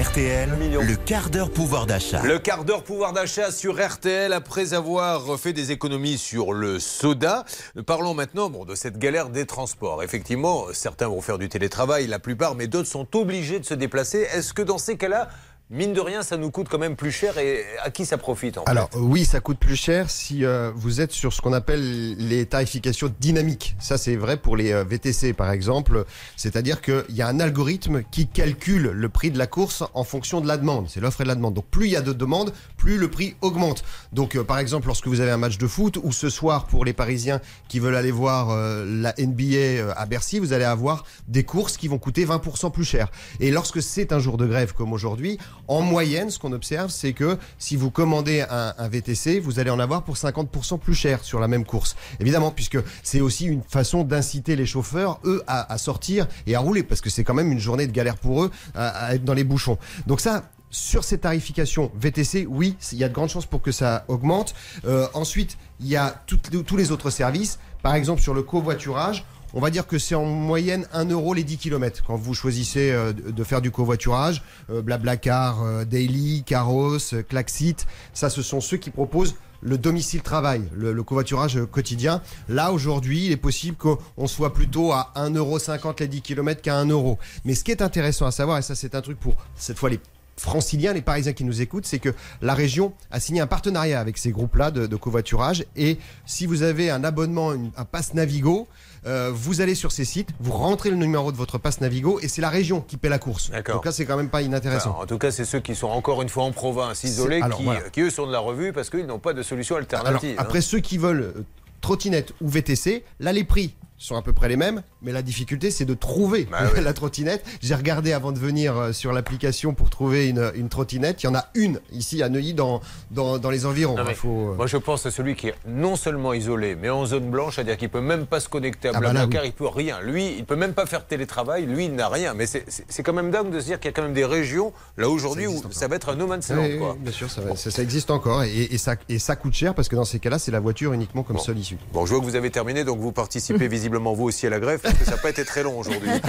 RTL, 0.00 0.48
le 0.80 0.96
quart 0.96 1.28
d'heure 1.28 1.50
pouvoir 1.50 1.84
d'achat. 1.84 2.22
Le 2.22 2.38
quart 2.38 2.64
d'heure 2.64 2.84
pouvoir 2.84 3.12
d'achat 3.12 3.50
sur 3.50 3.78
RTL 3.78 4.32
après 4.32 4.72
avoir 4.72 5.38
fait 5.38 5.52
des 5.52 5.72
économies 5.72 6.16
sur 6.16 6.54
le 6.54 6.78
soda. 6.78 7.44
Parlons 7.84 8.14
maintenant 8.14 8.48
bon, 8.48 8.64
de 8.64 8.74
cette 8.74 8.98
galère 8.98 9.28
des 9.28 9.44
transports. 9.44 10.02
Effectivement, 10.02 10.64
certains 10.72 11.08
vont 11.08 11.20
faire 11.20 11.36
du 11.36 11.50
télétravail, 11.50 12.06
la 12.06 12.18
plupart, 12.18 12.54
mais 12.54 12.66
d'autres 12.66 12.88
sont 12.88 13.14
obligés 13.14 13.60
de 13.60 13.66
se 13.66 13.74
déplacer. 13.74 14.26
Est-ce 14.32 14.54
que 14.54 14.62
dans 14.62 14.78
ces 14.78 14.96
cas-là, 14.96 15.28
mine 15.70 15.92
de 15.92 16.00
rien, 16.00 16.22
ça 16.22 16.36
nous 16.36 16.50
coûte 16.50 16.66
quand 16.68 16.78
même 16.78 16.96
plus 16.96 17.12
cher 17.12 17.38
et 17.38 17.64
à 17.84 17.90
qui 17.90 18.04
ça 18.04 18.18
profite 18.18 18.58
en 18.58 18.64
Alors 18.64 18.90
oui, 18.96 19.24
ça 19.24 19.38
coûte 19.38 19.58
plus 19.58 19.76
cher 19.76 20.10
si 20.10 20.44
euh, 20.44 20.72
vous 20.74 21.00
êtes 21.00 21.12
sur 21.12 21.32
ce 21.32 21.40
qu'on 21.40 21.52
appelle 21.52 22.16
les 22.16 22.44
tarifications 22.44 23.12
dynamiques. 23.20 23.76
Ça 23.78 23.96
c'est 23.96 24.16
vrai 24.16 24.36
pour 24.36 24.56
les 24.56 24.72
euh, 24.72 24.82
VTC 24.82 25.32
par 25.32 25.52
exemple. 25.52 26.04
C'est-à-dire 26.36 26.82
qu'il 26.82 27.04
y 27.10 27.22
a 27.22 27.28
un 27.28 27.38
algorithme 27.38 28.02
qui 28.10 28.26
calcule 28.26 28.90
le 28.90 29.08
prix 29.08 29.30
de 29.30 29.38
la 29.38 29.46
course 29.46 29.84
en 29.94 30.02
fonction 30.02 30.40
de 30.40 30.48
la 30.48 30.56
demande. 30.56 30.88
C'est 30.88 31.00
l'offre 31.00 31.20
et 31.20 31.24
la 31.24 31.36
demande. 31.36 31.54
Donc 31.54 31.66
plus 31.66 31.86
il 31.86 31.92
y 31.92 31.96
a 31.96 32.02
de 32.02 32.12
demandes, 32.12 32.52
plus 32.76 32.98
le 32.98 33.08
prix 33.08 33.36
augmente. 33.40 33.84
Donc 34.12 34.34
euh, 34.34 34.42
par 34.42 34.58
exemple 34.58 34.88
lorsque 34.88 35.06
vous 35.06 35.20
avez 35.20 35.30
un 35.30 35.36
match 35.36 35.56
de 35.56 35.68
foot 35.68 35.98
ou 36.02 36.10
ce 36.10 36.30
soir 36.30 36.66
pour 36.66 36.84
les 36.84 36.92
Parisiens 36.92 37.40
qui 37.68 37.78
veulent 37.78 37.94
aller 37.94 38.10
voir 38.10 38.50
euh, 38.50 38.84
la 38.84 39.14
NBA 39.16 39.94
à 39.96 40.06
Bercy, 40.06 40.40
vous 40.40 40.52
allez 40.52 40.64
avoir 40.64 41.04
des 41.28 41.44
courses 41.44 41.76
qui 41.76 41.86
vont 41.86 41.98
coûter 41.98 42.26
20% 42.26 42.72
plus 42.72 42.84
cher. 42.84 43.08
Et 43.38 43.52
lorsque 43.52 43.80
c'est 43.80 44.12
un 44.12 44.18
jour 44.18 44.36
de 44.36 44.46
grève 44.46 44.72
comme 44.72 44.92
aujourd'hui, 44.92 45.38
en 45.70 45.82
moyenne, 45.82 46.30
ce 46.30 46.38
qu'on 46.40 46.52
observe, 46.52 46.90
c'est 46.90 47.12
que 47.12 47.38
si 47.58 47.76
vous 47.76 47.92
commandez 47.92 48.44
un, 48.50 48.88
VTC, 48.88 49.38
vous 49.38 49.60
allez 49.60 49.70
en 49.70 49.78
avoir 49.78 50.02
pour 50.02 50.16
50% 50.16 50.80
plus 50.80 50.94
cher 50.94 51.22
sur 51.22 51.38
la 51.38 51.46
même 51.46 51.64
course. 51.64 51.94
Évidemment, 52.18 52.50
puisque 52.50 52.78
c'est 53.04 53.20
aussi 53.20 53.46
une 53.46 53.62
façon 53.62 54.02
d'inciter 54.02 54.56
les 54.56 54.66
chauffeurs, 54.66 55.20
eux, 55.24 55.44
à, 55.46 55.78
sortir 55.78 56.26
et 56.48 56.56
à 56.56 56.60
rouler, 56.60 56.82
parce 56.82 57.00
que 57.00 57.08
c'est 57.08 57.22
quand 57.22 57.34
même 57.34 57.52
une 57.52 57.60
journée 57.60 57.86
de 57.86 57.92
galère 57.92 58.16
pour 58.16 58.42
eux 58.42 58.50
à, 58.74 59.14
être 59.14 59.24
dans 59.24 59.32
les 59.32 59.44
bouchons. 59.44 59.78
Donc 60.08 60.20
ça, 60.20 60.42
sur 60.70 61.04
ces 61.04 61.18
tarifications 61.18 61.92
VTC, 61.94 62.46
oui, 62.48 62.76
il 62.90 62.98
y 62.98 63.04
a 63.04 63.08
de 63.08 63.14
grandes 63.14 63.28
chances 63.28 63.46
pour 63.46 63.62
que 63.62 63.70
ça 63.70 64.04
augmente. 64.08 64.54
Euh, 64.86 65.06
ensuite, 65.14 65.56
il 65.78 65.86
y 65.86 65.96
a 65.96 66.20
tous 66.26 66.76
les 66.76 66.90
autres 66.90 67.10
services. 67.10 67.60
Par 67.80 67.94
exemple, 67.94 68.20
sur 68.20 68.34
le 68.34 68.42
covoiturage, 68.42 69.24
on 69.54 69.60
va 69.60 69.70
dire 69.70 69.86
que 69.86 69.98
c'est 69.98 70.14
en 70.14 70.24
moyenne 70.24 70.86
1 70.92 71.06
euro 71.06 71.34
les 71.34 71.44
10 71.44 71.58
km 71.58 72.02
quand 72.06 72.16
vous 72.16 72.34
choisissez 72.34 72.90
euh, 72.90 73.12
de 73.12 73.44
faire 73.44 73.60
du 73.60 73.70
covoiturage. 73.70 74.42
Euh, 74.70 74.82
Blablacar, 74.82 75.62
euh, 75.62 75.84
Daily, 75.84 76.42
Caros, 76.44 76.98
Klaxit, 77.28 77.86
ça 78.12 78.30
ce 78.30 78.42
sont 78.42 78.60
ceux 78.60 78.76
qui 78.76 78.90
proposent 78.90 79.36
le 79.62 79.76
domicile 79.76 80.22
travail, 80.22 80.62
le, 80.74 81.02
covoiturage 81.02 81.58
quotidien. 81.70 82.22
Là, 82.48 82.72
aujourd'hui, 82.72 83.26
il 83.26 83.32
est 83.32 83.36
possible 83.36 83.76
qu'on 83.76 84.26
soit 84.26 84.54
plutôt 84.54 84.92
à 84.92 85.12
1,50€ 85.16 86.00
les 86.00 86.08
10 86.08 86.22
km 86.22 86.62
qu'à 86.62 86.76
1 86.78 86.86
euro. 86.86 87.18
Mais 87.44 87.54
ce 87.54 87.62
qui 87.62 87.70
est 87.70 87.82
intéressant 87.82 88.24
à 88.24 88.30
savoir, 88.30 88.56
et 88.56 88.62
ça 88.62 88.74
c'est 88.74 88.94
un 88.94 89.02
truc 89.02 89.20
pour 89.20 89.36
cette 89.56 89.78
fois 89.78 89.90
les 89.90 90.00
franciliens, 90.40 90.92
les 90.92 91.02
parisiens 91.02 91.32
qui 91.32 91.44
nous 91.44 91.60
écoutent, 91.60 91.86
c'est 91.86 91.98
que 91.98 92.14
la 92.40 92.54
région 92.54 92.92
a 93.10 93.20
signé 93.20 93.40
un 93.40 93.46
partenariat 93.46 94.00
avec 94.00 94.16
ces 94.18 94.30
groupes-là 94.30 94.70
de, 94.70 94.86
de 94.86 94.96
covoiturage. 94.96 95.64
Et 95.76 95.98
si 96.26 96.46
vous 96.46 96.62
avez 96.62 96.90
un 96.90 97.04
abonnement, 97.04 97.52
une- 97.52 97.70
un 97.76 97.84
pass 97.84 98.14
Navigo, 98.14 98.66
euh, 99.06 99.30
vous 99.32 99.60
allez 99.60 99.74
sur 99.74 99.92
ces 99.92 100.04
sites, 100.04 100.30
vous 100.40 100.52
rentrez 100.52 100.90
le 100.90 100.96
numéro 100.96 101.30
de 101.32 101.36
votre 101.36 101.58
passe 101.58 101.80
Navigo 101.80 102.20
et 102.20 102.28
c'est 102.28 102.40
la 102.42 102.50
région 102.50 102.80
qui 102.80 102.96
paie 102.96 103.08
la 103.08 103.18
course. 103.18 103.50
Donc 103.66 103.84
là, 103.84 103.92
c'est 103.92 104.04
quand 104.06 104.16
même 104.16 104.28
pas 104.30 104.42
inintéressant. 104.42 104.90
Enfin, 104.92 105.02
en 105.04 105.06
tout 105.06 105.18
cas, 105.18 105.30
c'est 105.30 105.44
ceux 105.44 105.60
qui 105.60 105.74
sont 105.74 105.88
encore 105.88 106.22
une 106.22 106.28
fois 106.28 106.44
en 106.44 106.52
province, 106.52 107.04
isolés, 107.04 107.40
alors, 107.42 107.58
qui, 107.58 107.64
voilà. 107.64 107.80
qui, 107.90 108.00
eux 108.00 108.10
sont 108.10 108.26
de 108.26 108.32
la 108.32 108.40
revue 108.40 108.72
parce 108.72 108.90
qu'ils 108.90 109.06
n'ont 109.06 109.18
pas 109.18 109.32
de 109.34 109.42
solution 109.42 109.76
Alors, 109.76 109.86
alternative. 109.90 110.36
hein. 110.38 110.42
après, 110.42 110.60
ceux 110.60 110.80
qui 110.80 110.98
veulent 110.98 111.32
euh, 111.36 111.44
trottinette 111.80 112.32
ou 112.40 112.48
VTC, 112.48 113.04
là, 113.20 113.32
les 113.32 113.44
prix 113.44 113.74
sont 114.02 114.16
à 114.16 114.22
peu 114.22 114.32
près 114.32 114.48
les 114.48 114.56
mêmes, 114.56 114.82
mais 115.02 115.12
la 115.12 115.20
difficulté, 115.20 115.70
c'est 115.70 115.84
de 115.84 115.92
trouver 115.92 116.48
Bah 116.50 116.60
oui. 116.74 116.80
la 116.82 116.94
trottinette. 116.94 117.44
J'ai 117.60 117.74
regardé 117.74 118.12
avant 118.14 118.32
de 118.32 118.38
venir 118.38 118.76
euh, 118.76 118.92
sur 118.92 119.12
l'application 119.12 119.74
pour 119.74 119.90
trouver 119.90 120.28
une, 120.28 120.50
une 120.54 120.70
trottinette. 120.70 121.22
Il 121.22 121.26
y 121.26 121.28
en 121.28 121.34
a 121.34 121.48
une 121.54 121.80
ici 121.92 122.22
à 122.22 122.30
Neuilly 122.30 122.54
dans, 122.54 122.80
dans, 123.10 123.36
dans 123.38 123.50
les 123.50 123.66
environs. 123.66 123.96
Non, 123.96 124.04
faut, 124.14 124.52
euh, 124.52 124.54
Moi, 124.54 124.66
je 124.66 124.78
pense 124.78 125.04
à 125.04 125.10
celui 125.10 125.36
qui 125.36 125.48
est 125.48 125.54
non 125.66 125.96
seulement 125.96 126.32
isolé, 126.32 126.76
mais 126.80 126.88
en 126.88 127.04
zone 127.04 127.30
blanche, 127.30 127.56
c'est-à-dire 127.56 127.76
qu'il 127.76 127.90
peut 127.90 128.00
même 128.00 128.24
pas 128.24 128.40
se 128.40 128.48
connecter 128.48 128.88
à 128.88 128.92
Ah 128.94 129.00
bah 129.00 129.10
Blablacar, 129.10 129.42
oui. 129.42 129.48
il 129.48 129.52
peut 129.52 129.68
rien. 129.68 130.00
Lui, 130.00 130.34
il 130.38 130.46
peut 130.46 130.56
même 130.56 130.72
pas 130.72 130.86
faire 130.86 131.06
télétravail, 131.06 131.66
lui, 131.66 131.84
il 131.84 131.92
n'a 131.94 132.08
rien. 132.08 132.32
Mais 132.32 132.46
c'est- 132.46 132.64
quand 133.02 133.12
même 133.12 133.30
dingue 133.30 133.50
de 133.50 133.60
se 133.60 133.66
dire 133.66 133.80
qu'il 133.80 133.90
y 133.90 133.92
a 133.92 133.92
quand 133.92 134.02
même 134.02 134.14
des 134.14 134.24
régions, 134.24 134.72
là 134.96 135.10
aujourd'hui, 135.10 135.46
où 135.46 135.58
encore. 135.58 135.74
ça 135.74 135.88
va 135.88 135.96
être 135.96 136.08
un 136.08 136.16
no 136.16 136.26
man's 136.26 136.48
land, 136.48 136.62
oui, 136.62 136.78
quoi. 136.78 136.96
bien 136.98 137.12
sûr, 137.12 137.30
ça, 137.30 137.42
va- 137.42 137.54
ça, 137.54 137.70
ça 137.70 137.82
existe 137.82 138.10
encore 138.10 138.44
et, 138.44 138.62
et 138.70 138.78
ça, 138.78 138.94
et 139.10 139.18
ça 139.18 139.36
coûte 139.36 139.52
cher 139.54 139.74
parce 139.74 139.88
que 139.90 139.96
dans 139.96 140.04
ces 140.06 140.20
cas-là, 140.20 140.38
c'est 140.38 140.50
la 140.52 140.60
voiture 140.60 140.94
uniquement 140.94 141.22
comme 141.22 141.36
Bon. 141.36 141.42
seule 141.42 141.58
issue. 141.58 141.76
Bon, 141.92 142.06
je 142.06 142.12
vois 142.14 142.20
que 142.20 142.24
vous 142.24 142.36
avez 142.36 142.50
terminé, 142.50 142.82
donc 142.84 142.98
vous 142.98 143.12
participez 143.12 143.68
visiblement 143.68 143.89
vous 143.98 144.24
aussi 144.24 144.46
à 144.46 144.50
la 144.50 144.60
grève, 144.60 144.80
parce 144.80 144.94
que 144.94 145.04
ça 145.04 145.12
n'a 145.12 145.16
pas 145.18 145.30
été 145.30 145.44
très 145.44 145.62
long 145.62 145.78
aujourd'hui. 145.78 146.08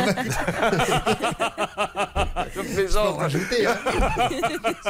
je 2.55 2.61
plaisante. 2.61 3.17
Rajouter, 3.17 3.65
hein 3.65 3.77
S'il 4.29 4.39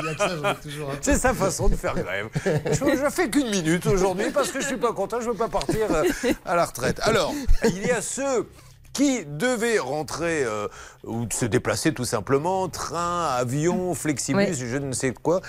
y 0.05 0.09
a 0.09 0.13
que 0.13 0.19
ça, 0.19 0.35
j'en 0.35 0.51
ai 0.51 0.55
toujours 0.55 0.91
un. 0.91 0.95
C'est 1.01 1.17
sa 1.17 1.33
façon 1.33 1.69
de 1.69 1.75
faire 1.75 1.95
grève. 1.95 2.29
Je, 2.45 2.71
je 2.71 3.09
fais 3.09 3.29
qu'une 3.29 3.49
minute 3.49 3.85
aujourd'hui 3.85 4.29
parce 4.31 4.51
que 4.51 4.61
je 4.61 4.67
suis 4.67 4.77
pas 4.77 4.93
content, 4.93 5.21
je 5.21 5.29
veux 5.29 5.35
pas 5.35 5.49
partir 5.49 5.87
euh, 5.91 6.03
à 6.45 6.55
la 6.55 6.65
retraite. 6.65 6.99
Alors, 7.03 7.33
il 7.63 7.85
y 7.85 7.91
a 7.91 8.01
ceux 8.01 8.47
qui 8.93 9.25
devaient 9.25 9.79
rentrer 9.79 10.43
euh, 10.43 10.67
ou 11.03 11.25
de 11.25 11.33
se 11.33 11.45
déplacer 11.45 11.93
tout 11.93 12.05
simplement, 12.05 12.67
train, 12.69 13.25
avion, 13.37 13.93
flexibus, 13.95 14.59
Oui. 14.59 14.67
je 14.69 14.77
ne 14.77 14.91
sais 14.91 15.11
quoi. 15.13 15.41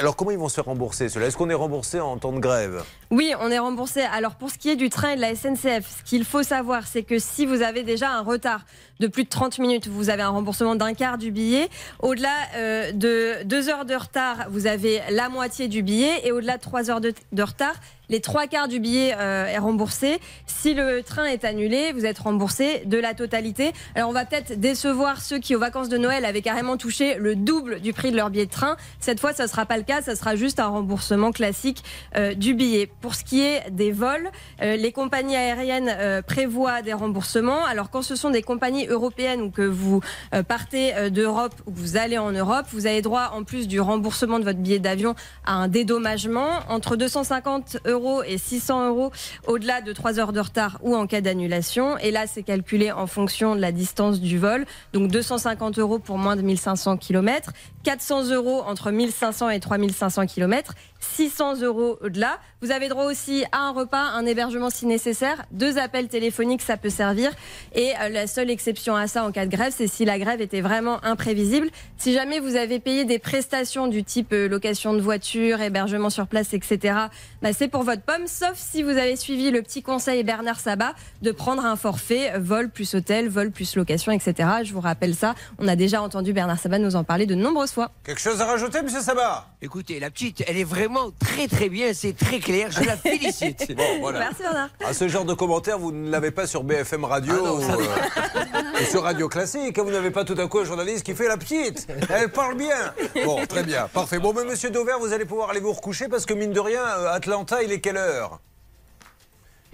Alors 0.00 0.16
comment 0.16 0.30
ils 0.32 0.38
vont 0.38 0.48
se 0.48 0.54
faire 0.56 0.64
rembourser 0.64 1.08
cela 1.08 1.26
Est-ce 1.26 1.36
qu'on 1.36 1.50
est 1.50 1.54
remboursé 1.54 2.00
en 2.00 2.16
temps 2.18 2.32
de 2.32 2.40
grève? 2.40 2.82
Oui, 3.10 3.32
on 3.40 3.50
est 3.50 3.58
remboursé. 3.58 4.00
Alors 4.02 4.34
pour 4.34 4.50
ce 4.50 4.58
qui 4.58 4.68
est 4.70 4.76
du 4.76 4.90
train 4.90 5.10
et 5.10 5.16
de 5.16 5.20
la 5.20 5.34
SNCF, 5.34 5.98
ce 5.98 6.02
qu'il 6.04 6.24
faut 6.24 6.42
savoir, 6.42 6.86
c'est 6.86 7.04
que 7.04 7.18
si 7.18 7.46
vous 7.46 7.62
avez 7.62 7.84
déjà 7.84 8.10
un 8.10 8.22
retard 8.22 8.64
de 9.00 9.06
plus 9.06 9.22
de 9.22 9.28
30 9.28 9.60
minutes, 9.60 9.86
vous 9.86 10.10
avez 10.10 10.22
un 10.22 10.28
remboursement 10.30 10.74
d'un 10.74 10.92
quart 10.92 11.18
du 11.18 11.30
billet. 11.30 11.68
Au-delà 12.00 12.32
euh, 12.56 12.90
de 12.90 13.44
deux 13.44 13.68
heures 13.68 13.84
de 13.84 13.94
retard, 13.94 14.46
vous 14.50 14.66
avez 14.66 15.00
la 15.10 15.28
moitié 15.28 15.68
du 15.68 15.82
billet. 15.84 16.26
Et 16.26 16.32
au-delà 16.32 16.56
de 16.56 16.62
trois 16.62 16.90
heures 16.90 17.00
de, 17.00 17.14
de 17.32 17.42
retard, 17.44 17.74
les 18.08 18.20
trois 18.20 18.46
quarts 18.48 18.66
du 18.66 18.80
billet 18.80 19.14
euh, 19.16 19.46
est 19.46 19.58
remboursé. 19.58 20.18
Si 20.46 20.74
le 20.74 21.02
train 21.04 21.26
est 21.26 21.44
annulé, 21.44 21.92
vous 21.92 22.04
êtes 22.06 22.18
remboursé 22.18 22.82
de 22.86 22.98
la 22.98 23.14
totalité. 23.14 23.72
Alors 23.94 24.08
on 24.10 24.12
va 24.12 24.24
peut-être 24.24 24.58
décevoir 24.58 24.87
ceux 25.18 25.38
qui 25.38 25.54
aux 25.54 25.58
vacances 25.58 25.88
de 25.88 25.98
Noël 25.98 26.24
avaient 26.24 26.42
carrément 26.42 26.76
touché 26.76 27.16
le 27.18 27.34
double 27.34 27.80
du 27.80 27.92
prix 27.92 28.10
de 28.10 28.16
leur 28.16 28.30
billet 28.30 28.46
de 28.46 28.50
train. 28.50 28.76
Cette 29.00 29.20
fois, 29.20 29.32
ça 29.32 29.44
ne 29.44 29.48
sera 29.48 29.66
pas 29.66 29.76
le 29.76 29.82
cas, 29.82 30.02
ça 30.02 30.16
sera 30.16 30.36
juste 30.36 30.60
un 30.60 30.68
remboursement 30.68 31.32
classique 31.32 31.82
euh, 32.16 32.34
du 32.34 32.54
billet. 32.54 32.90
Pour 33.00 33.14
ce 33.14 33.24
qui 33.24 33.42
est 33.42 33.70
des 33.70 33.92
vols, 33.92 34.30
euh, 34.62 34.76
les 34.76 34.92
compagnies 34.92 35.36
aériennes 35.36 35.94
euh, 35.98 36.22
prévoient 36.22 36.82
des 36.82 36.92
remboursements. 36.92 37.64
Alors 37.64 37.90
quand 37.90 38.02
ce 38.02 38.16
sont 38.16 38.30
des 38.30 38.42
compagnies 38.42 38.86
européennes 38.86 39.40
ou 39.40 39.50
que 39.50 39.62
vous 39.62 40.00
euh, 40.34 40.42
partez 40.42 40.94
euh, 40.94 41.10
d'Europe 41.10 41.54
ou 41.66 41.72
que 41.72 41.78
vous 41.78 41.96
allez 41.96 42.18
en 42.18 42.32
Europe, 42.32 42.66
vous 42.72 42.86
avez 42.86 43.02
droit 43.02 43.32
en 43.34 43.44
plus 43.44 43.68
du 43.68 43.80
remboursement 43.80 44.38
de 44.38 44.44
votre 44.44 44.58
billet 44.58 44.78
d'avion 44.78 45.14
à 45.44 45.54
un 45.54 45.68
dédommagement 45.68 46.48
entre 46.68 46.96
250 46.96 47.78
euros 47.86 48.22
et 48.22 48.38
600 48.38 48.88
euros 48.88 49.12
au-delà 49.46 49.80
de 49.80 49.92
3 49.92 50.18
heures 50.18 50.32
de 50.32 50.40
retard 50.40 50.78
ou 50.82 50.96
en 50.96 51.06
cas 51.06 51.20
d'annulation. 51.20 51.98
Et 51.98 52.10
là, 52.10 52.26
c'est 52.26 52.42
calculé 52.42 52.92
en 52.92 53.06
fonction 53.06 53.54
de 53.54 53.60
la 53.60 53.72
distance 53.72 54.20
du 54.20 54.38
vol. 54.38 54.66
Donc 54.92 55.10
250 55.10 55.78
euros 55.78 55.98
pour 55.98 56.18
moins 56.18 56.36
de 56.36 56.42
1500 56.42 56.96
km, 56.96 57.52
400 57.84 58.30
euros 58.30 58.62
entre 58.66 58.90
1500 58.90 59.50
et 59.50 59.60
3500 59.60 60.26
km, 60.26 60.74
600 61.00 61.62
euros 61.62 61.98
au-delà. 62.00 62.38
Vous 62.60 62.70
avez 62.70 62.88
droit 62.88 63.04
aussi 63.04 63.44
à 63.52 63.58
un 63.58 63.70
repas, 63.70 64.02
un 64.02 64.26
hébergement 64.26 64.70
si 64.70 64.86
nécessaire, 64.86 65.44
deux 65.52 65.78
appels 65.78 66.08
téléphoniques, 66.08 66.62
ça 66.62 66.76
peut 66.76 66.90
servir. 66.90 67.30
Et 67.74 67.92
euh, 68.00 68.08
la 68.08 68.26
seule 68.26 68.50
exception 68.50 68.96
à 68.96 69.06
ça 69.06 69.24
en 69.24 69.30
cas 69.30 69.46
de 69.46 69.50
grève, 69.50 69.72
c'est 69.74 69.86
si 69.86 70.04
la 70.04 70.18
grève 70.18 70.40
était 70.40 70.60
vraiment 70.60 71.02
imprévisible. 71.04 71.68
Si 71.98 72.12
jamais 72.12 72.40
vous 72.40 72.56
avez 72.56 72.80
payé 72.80 73.04
des 73.04 73.18
prestations 73.18 73.86
du 73.86 74.02
type 74.02 74.32
euh, 74.32 74.48
location 74.48 74.92
de 74.94 75.00
voiture, 75.00 75.60
hébergement 75.60 76.10
sur 76.10 76.26
place, 76.26 76.52
etc., 76.52 76.96
bah, 77.42 77.52
c'est 77.52 77.68
pour 77.68 77.84
votre 77.84 78.02
pomme, 78.02 78.26
sauf 78.26 78.54
si 78.54 78.82
vous 78.82 78.90
avez 78.90 79.14
suivi 79.16 79.50
le 79.50 79.62
petit 79.62 79.82
conseil 79.82 80.24
Bernard 80.24 80.58
Sabat 80.58 80.94
de 81.22 81.30
prendre 81.30 81.64
un 81.64 81.76
forfait 81.76 82.32
euh, 82.32 82.38
vol 82.40 82.70
plus 82.70 82.94
hôtel, 82.94 83.28
vol 83.28 83.52
plus 83.52 83.76
location, 83.76 84.10
etc. 84.10 84.48
Je 84.64 84.72
vous 84.72 84.80
rappelle 84.80 85.14
ça. 85.14 85.34
On 85.58 85.68
a 85.68 85.76
déjà 85.76 86.02
entendu 86.02 86.32
Bernard 86.32 86.58
Sabat 86.58 86.78
nous 86.78 86.96
en 86.96 87.04
parler 87.04 87.26
de 87.26 87.36
nombreuses 87.36 87.72
fois. 87.72 87.92
Quelque 88.04 88.20
chose 88.20 88.40
à 88.40 88.46
rajouter, 88.46 88.82
monsieur 88.82 89.00
Sabat? 89.00 89.46
Écoutez, 89.62 90.00
la 90.00 90.10
petite, 90.10 90.42
elle 90.46 90.56
est 90.56 90.64
vraiment 90.64 90.87
très 91.18 91.48
très 91.48 91.68
bien, 91.68 91.92
c'est 91.94 92.16
très 92.16 92.38
clair, 92.38 92.70
je 92.70 92.84
la 92.84 92.96
félicite. 92.96 93.74
Bon, 93.76 93.98
voilà. 94.00 94.18
Merci 94.20 94.42
Bernard. 94.42 94.68
Ah, 94.84 94.92
ce 94.92 95.08
genre 95.08 95.24
de 95.24 95.34
commentaire, 95.34 95.78
vous 95.78 95.92
ne 95.92 96.10
l'avez 96.10 96.30
pas 96.30 96.46
sur 96.46 96.62
BFM 96.64 97.04
Radio 97.04 97.34
Ah 97.36 97.48
non, 97.48 97.56
ou, 97.58 97.62
euh, 97.62 98.80
ou 98.80 98.84
sur 98.90 99.02
Radio 99.02 99.28
Classique. 99.28 99.78
Vous 99.78 99.90
n'avez 99.90 100.10
pas 100.10 100.24
tout 100.24 100.36
à 100.38 100.46
coup 100.46 100.58
un 100.60 100.64
journaliste 100.64 101.04
qui 101.04 101.14
fait 101.14 101.28
la 101.28 101.36
petite. 101.36 101.86
Elle 102.10 102.30
parle 102.30 102.56
bien. 102.56 102.92
Bon, 103.24 103.44
très 103.46 103.62
bien, 103.62 103.88
parfait. 103.88 104.18
Bon, 104.18 104.32
mais 104.34 104.44
monsieur 104.44 104.70
Dauvert, 104.70 104.98
vous 104.98 105.12
allez 105.12 105.24
pouvoir 105.24 105.50
aller 105.50 105.60
vous 105.60 105.72
recoucher 105.72 106.08
parce 106.08 106.26
que 106.26 106.34
mine 106.34 106.52
de 106.52 106.60
rien, 106.60 106.82
euh, 106.82 107.12
Atlanta, 107.12 107.62
il 107.62 107.72
est 107.72 107.80
quelle 107.80 107.96
heure? 107.96 108.40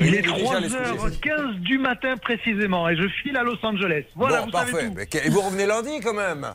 Il 0.01 0.13
est 0.15 0.23
déjà 0.23 0.57
allé 0.57 0.69
se 0.69 0.75
coucher. 0.75 1.19
3h15 1.21 1.61
du 1.61 1.79
matin 1.79 2.17
précisément 2.17 2.89
et 2.89 2.97
je 2.97 3.07
file 3.23 3.37
à 3.37 3.43
Los 3.45 3.59
Angeles. 3.63 4.05
Voilà, 4.17 4.41
bon, 4.41 4.47
vous 4.47 4.51
parfait. 4.51 4.73
savez 4.73 5.07
tout. 5.07 5.19
Et 5.25 5.31
vous 5.31 5.41
revenez 5.41 5.67
lundi 5.67 6.01
quand 6.03 6.15
même? 6.15 6.53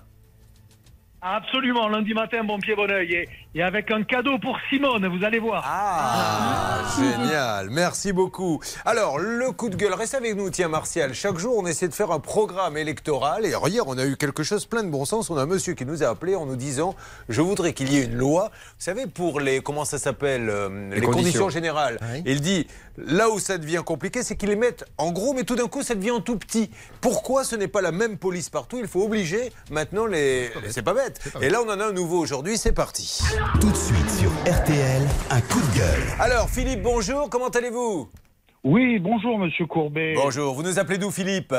Absolument, 1.21 1.89
lundi 1.89 2.13
matin, 2.13 2.43
bon 2.45 2.59
pied, 2.59 2.75
bon 2.75 2.89
oeil. 2.89 3.13
Et, 3.13 3.29
et 3.55 3.63
avec 3.63 3.89
un 3.89 4.03
cadeau 4.03 4.37
pour 4.37 4.57
Simone, 4.69 5.07
vous 5.07 5.25
allez 5.25 5.39
voir. 5.39 5.63
Ah, 5.65 6.81
génial, 6.95 7.69
merci 7.71 8.13
beaucoup. 8.13 8.59
Alors, 8.85 9.17
le 9.17 9.51
coup 9.51 9.69
de 9.69 9.75
gueule, 9.75 9.93
reste 9.93 10.13
avec 10.13 10.35
nous, 10.35 10.51
tiens, 10.51 10.67
Martial. 10.67 11.15
Chaque 11.15 11.37
jour, 11.39 11.57
on 11.57 11.65
essaie 11.65 11.87
de 11.87 11.93
faire 11.93 12.11
un 12.11 12.19
programme 12.19 12.77
électoral. 12.77 13.45
Et 13.45 13.53
hier, 13.67 13.87
on 13.87 13.97
a 13.97 14.05
eu 14.05 14.17
quelque 14.17 14.43
chose 14.43 14.67
plein 14.67 14.83
de 14.83 14.89
bon 14.89 15.03
sens. 15.03 15.31
On 15.31 15.37
a 15.37 15.41
un 15.41 15.47
monsieur 15.47 15.73
qui 15.73 15.85
nous 15.85 16.03
a 16.03 16.07
appelé 16.07 16.35
en 16.35 16.45
nous 16.45 16.55
disant 16.55 16.95
Je 17.27 17.41
voudrais 17.41 17.73
qu'il 17.73 17.91
y 17.91 17.97
ait 17.97 18.05
une 18.05 18.15
loi, 18.17 18.51
vous 18.53 18.83
savez, 18.83 19.07
pour 19.07 19.39
les. 19.39 19.61
Comment 19.61 19.85
ça 19.85 19.97
s'appelle 19.97 20.49
euh, 20.49 20.69
Les, 20.91 21.01
conditions. 21.01 21.11
conditions. 21.11 21.49
générales. 21.49 21.97
Oui. 22.13 22.21
Il 22.27 22.41
dit 22.41 22.67
Là 23.05 23.29
où 23.29 23.39
ça 23.39 23.57
devient 23.57 23.81
compliqué, 23.85 24.23
c'est 24.23 24.35
qu'ils 24.35 24.49
les 24.49 24.55
mettent 24.55 24.85
en 24.97 25.11
gros, 25.11 25.33
mais 25.33 25.43
tout 25.43 25.55
d'un 25.55 25.67
coup, 25.67 25.83
ça 25.83 25.95
devient 25.95 26.11
en 26.11 26.21
tout 26.21 26.37
petit. 26.37 26.69
Pourquoi 27.01 27.43
ce 27.43 27.55
n'est 27.55 27.67
pas 27.67 27.81
la 27.81 27.91
même 27.91 28.17
police 28.17 28.49
partout? 28.49 28.77
Il 28.79 28.87
faut 28.87 29.03
obliger 29.03 29.51
maintenant 29.71 30.05
les. 30.05 30.51
C'est 30.69 30.83
pas 30.83 30.93
bête. 30.93 31.19
Et 31.41 31.49
là, 31.49 31.61
on 31.65 31.69
en 31.69 31.79
a 31.79 31.85
un 31.85 31.93
nouveau 31.93 32.19
aujourd'hui. 32.19 32.57
C'est 32.57 32.73
parti. 32.73 33.21
Tout 33.39 33.71
de 33.71 33.75
suite 33.75 34.09
sur 34.09 34.29
RTL, 34.51 35.01
un 35.29 35.39
coup 35.39 35.61
de 35.61 35.77
gueule. 35.77 36.03
Alors, 36.19 36.49
Philippe, 36.49 36.81
bonjour. 36.81 37.29
Comment 37.29 37.47
allez-vous? 37.47 38.09
Oui, 38.65 38.99
bonjour 38.99 39.39
Monsieur 39.39 39.65
Courbet. 39.65 40.13
Bonjour. 40.15 40.53
Vous 40.53 40.63
nous 40.63 40.77
appelez 40.77 40.97
d'où, 40.97 41.09
Philippe? 41.09 41.55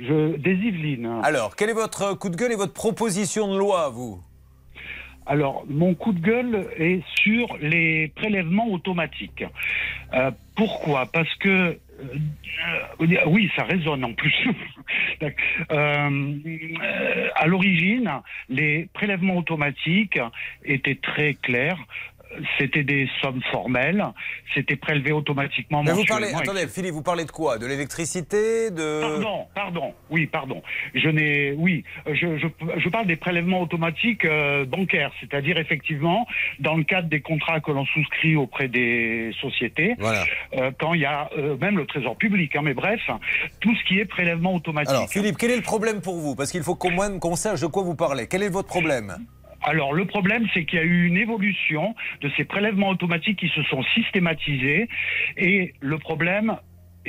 Je, 0.00 0.36
des 0.36 0.54
Yvelines. 0.54 1.20
Alors, 1.22 1.54
quel 1.54 1.70
est 1.70 1.74
votre 1.74 2.14
coup 2.14 2.28
de 2.28 2.36
gueule 2.36 2.50
et 2.52 2.56
votre 2.56 2.72
proposition 2.72 3.52
de 3.52 3.56
loi, 3.56 3.88
vous? 3.90 4.20
Alors, 5.26 5.64
mon 5.68 5.94
coup 5.94 6.12
de 6.12 6.20
gueule 6.20 6.68
est 6.76 7.02
sur 7.22 7.56
les 7.60 8.08
prélèvements 8.16 8.68
automatiques. 8.72 9.44
Euh, 10.12 10.32
pourquoi? 10.56 11.06
Parce 11.06 11.32
que 11.36 11.78
oui, 13.26 13.50
ça 13.56 13.64
résonne 13.64 14.04
en 14.04 14.12
plus. 14.12 14.34
euh, 15.22 15.30
euh, 15.70 17.28
à 17.34 17.46
l'origine, 17.46 18.10
les 18.48 18.88
prélèvements 18.92 19.36
automatiques 19.36 20.18
étaient 20.64 20.96
très 20.96 21.34
clairs. 21.34 21.78
C'était 22.58 22.82
des 22.84 23.08
sommes 23.20 23.42
formelles. 23.50 24.04
C'était 24.54 24.76
prélevé 24.76 25.12
automatiquement. 25.12 25.82
Mais 25.82 25.92
vous 25.92 26.04
parlez, 26.04 26.32
attendez, 26.34 26.66
Philippe, 26.68 26.94
vous 26.94 27.02
parlez 27.02 27.24
de 27.24 27.30
quoi? 27.30 27.58
De 27.58 27.66
l'électricité 27.66 28.70
De. 28.70 29.00
Pardon, 29.00 29.46
pardon, 29.54 29.94
oui, 30.10 30.26
pardon. 30.26 30.62
Je 30.94 31.08
n'ai, 31.08 31.52
oui, 31.52 31.84
je, 32.06 32.38
je, 32.38 32.46
je 32.78 32.88
parle 32.88 33.06
des 33.06 33.16
prélèvements 33.16 33.60
automatiques 33.62 34.24
euh, 34.24 34.64
bancaires, 34.64 35.12
c'est-à-dire 35.20 35.58
effectivement 35.58 36.26
dans 36.60 36.74
le 36.76 36.84
cadre 36.84 37.08
des 37.08 37.20
contrats 37.20 37.60
que 37.60 37.70
l'on 37.72 37.84
souscrit 37.86 38.36
auprès 38.36 38.68
des 38.68 39.32
sociétés, 39.40 39.94
Voilà. 39.98 40.24
euh, 40.54 40.70
quand 40.78 40.94
il 40.94 41.00
y 41.00 41.04
a 41.06 41.28
euh, 41.36 41.56
même 41.58 41.76
le 41.76 41.86
trésor 41.86 42.16
public, 42.16 42.54
hein, 42.56 42.62
mais 42.62 42.74
bref, 42.74 43.00
tout 43.60 43.74
ce 43.74 43.84
qui 43.88 43.98
est 43.98 44.04
prélèvement 44.04 44.54
automatique. 44.54 44.90
Alors, 44.94 45.08
Philippe, 45.08 45.36
quel 45.38 45.50
est 45.50 45.56
le 45.56 45.62
problème 45.62 46.00
pour 46.00 46.16
vous? 46.16 46.34
Parce 46.34 46.50
qu'il 46.50 46.62
faut 46.62 46.74
qu'on 46.74 47.36
sache 47.36 47.60
de 47.60 47.66
quoi 47.66 47.82
vous 47.82 47.94
parlez. 47.96 48.26
Quel 48.26 48.42
est 48.42 48.48
votre 48.48 48.68
problème? 48.68 49.16
Alors 49.66 49.92
le 49.92 50.04
problème, 50.04 50.46
c'est 50.54 50.64
qu'il 50.64 50.78
y 50.78 50.82
a 50.82 50.84
eu 50.84 51.06
une 51.06 51.16
évolution 51.16 51.96
de 52.20 52.30
ces 52.36 52.44
prélèvements 52.44 52.88
automatiques 52.88 53.40
qui 53.40 53.48
se 53.48 53.64
sont 53.64 53.82
systématisés, 53.94 54.88
et 55.36 55.74
le 55.80 55.98
problème 55.98 56.56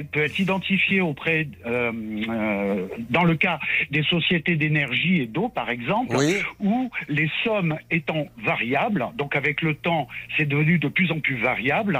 peut 0.03 0.23
être 0.23 0.39
identifié 0.39 1.01
auprès, 1.01 1.47
euh, 1.65 1.91
euh, 2.29 2.87
dans 3.09 3.23
le 3.23 3.35
cas 3.35 3.59
des 3.91 4.03
sociétés 4.03 4.55
d'énergie 4.55 5.21
et 5.21 5.25
d'eau, 5.27 5.49
par 5.49 5.69
exemple, 5.69 6.15
Oui. 6.17 6.35
où 6.59 6.89
les 7.07 7.29
sommes 7.43 7.77
étant 7.91 8.27
variables, 8.43 9.07
donc 9.15 9.35
avec 9.35 9.61
le 9.61 9.75
temps, 9.75 10.07
c'est 10.37 10.45
devenu 10.47 10.79
de 10.79 10.87
plus 10.87 11.11
en 11.11 11.19
plus 11.19 11.37
variable, 11.37 11.99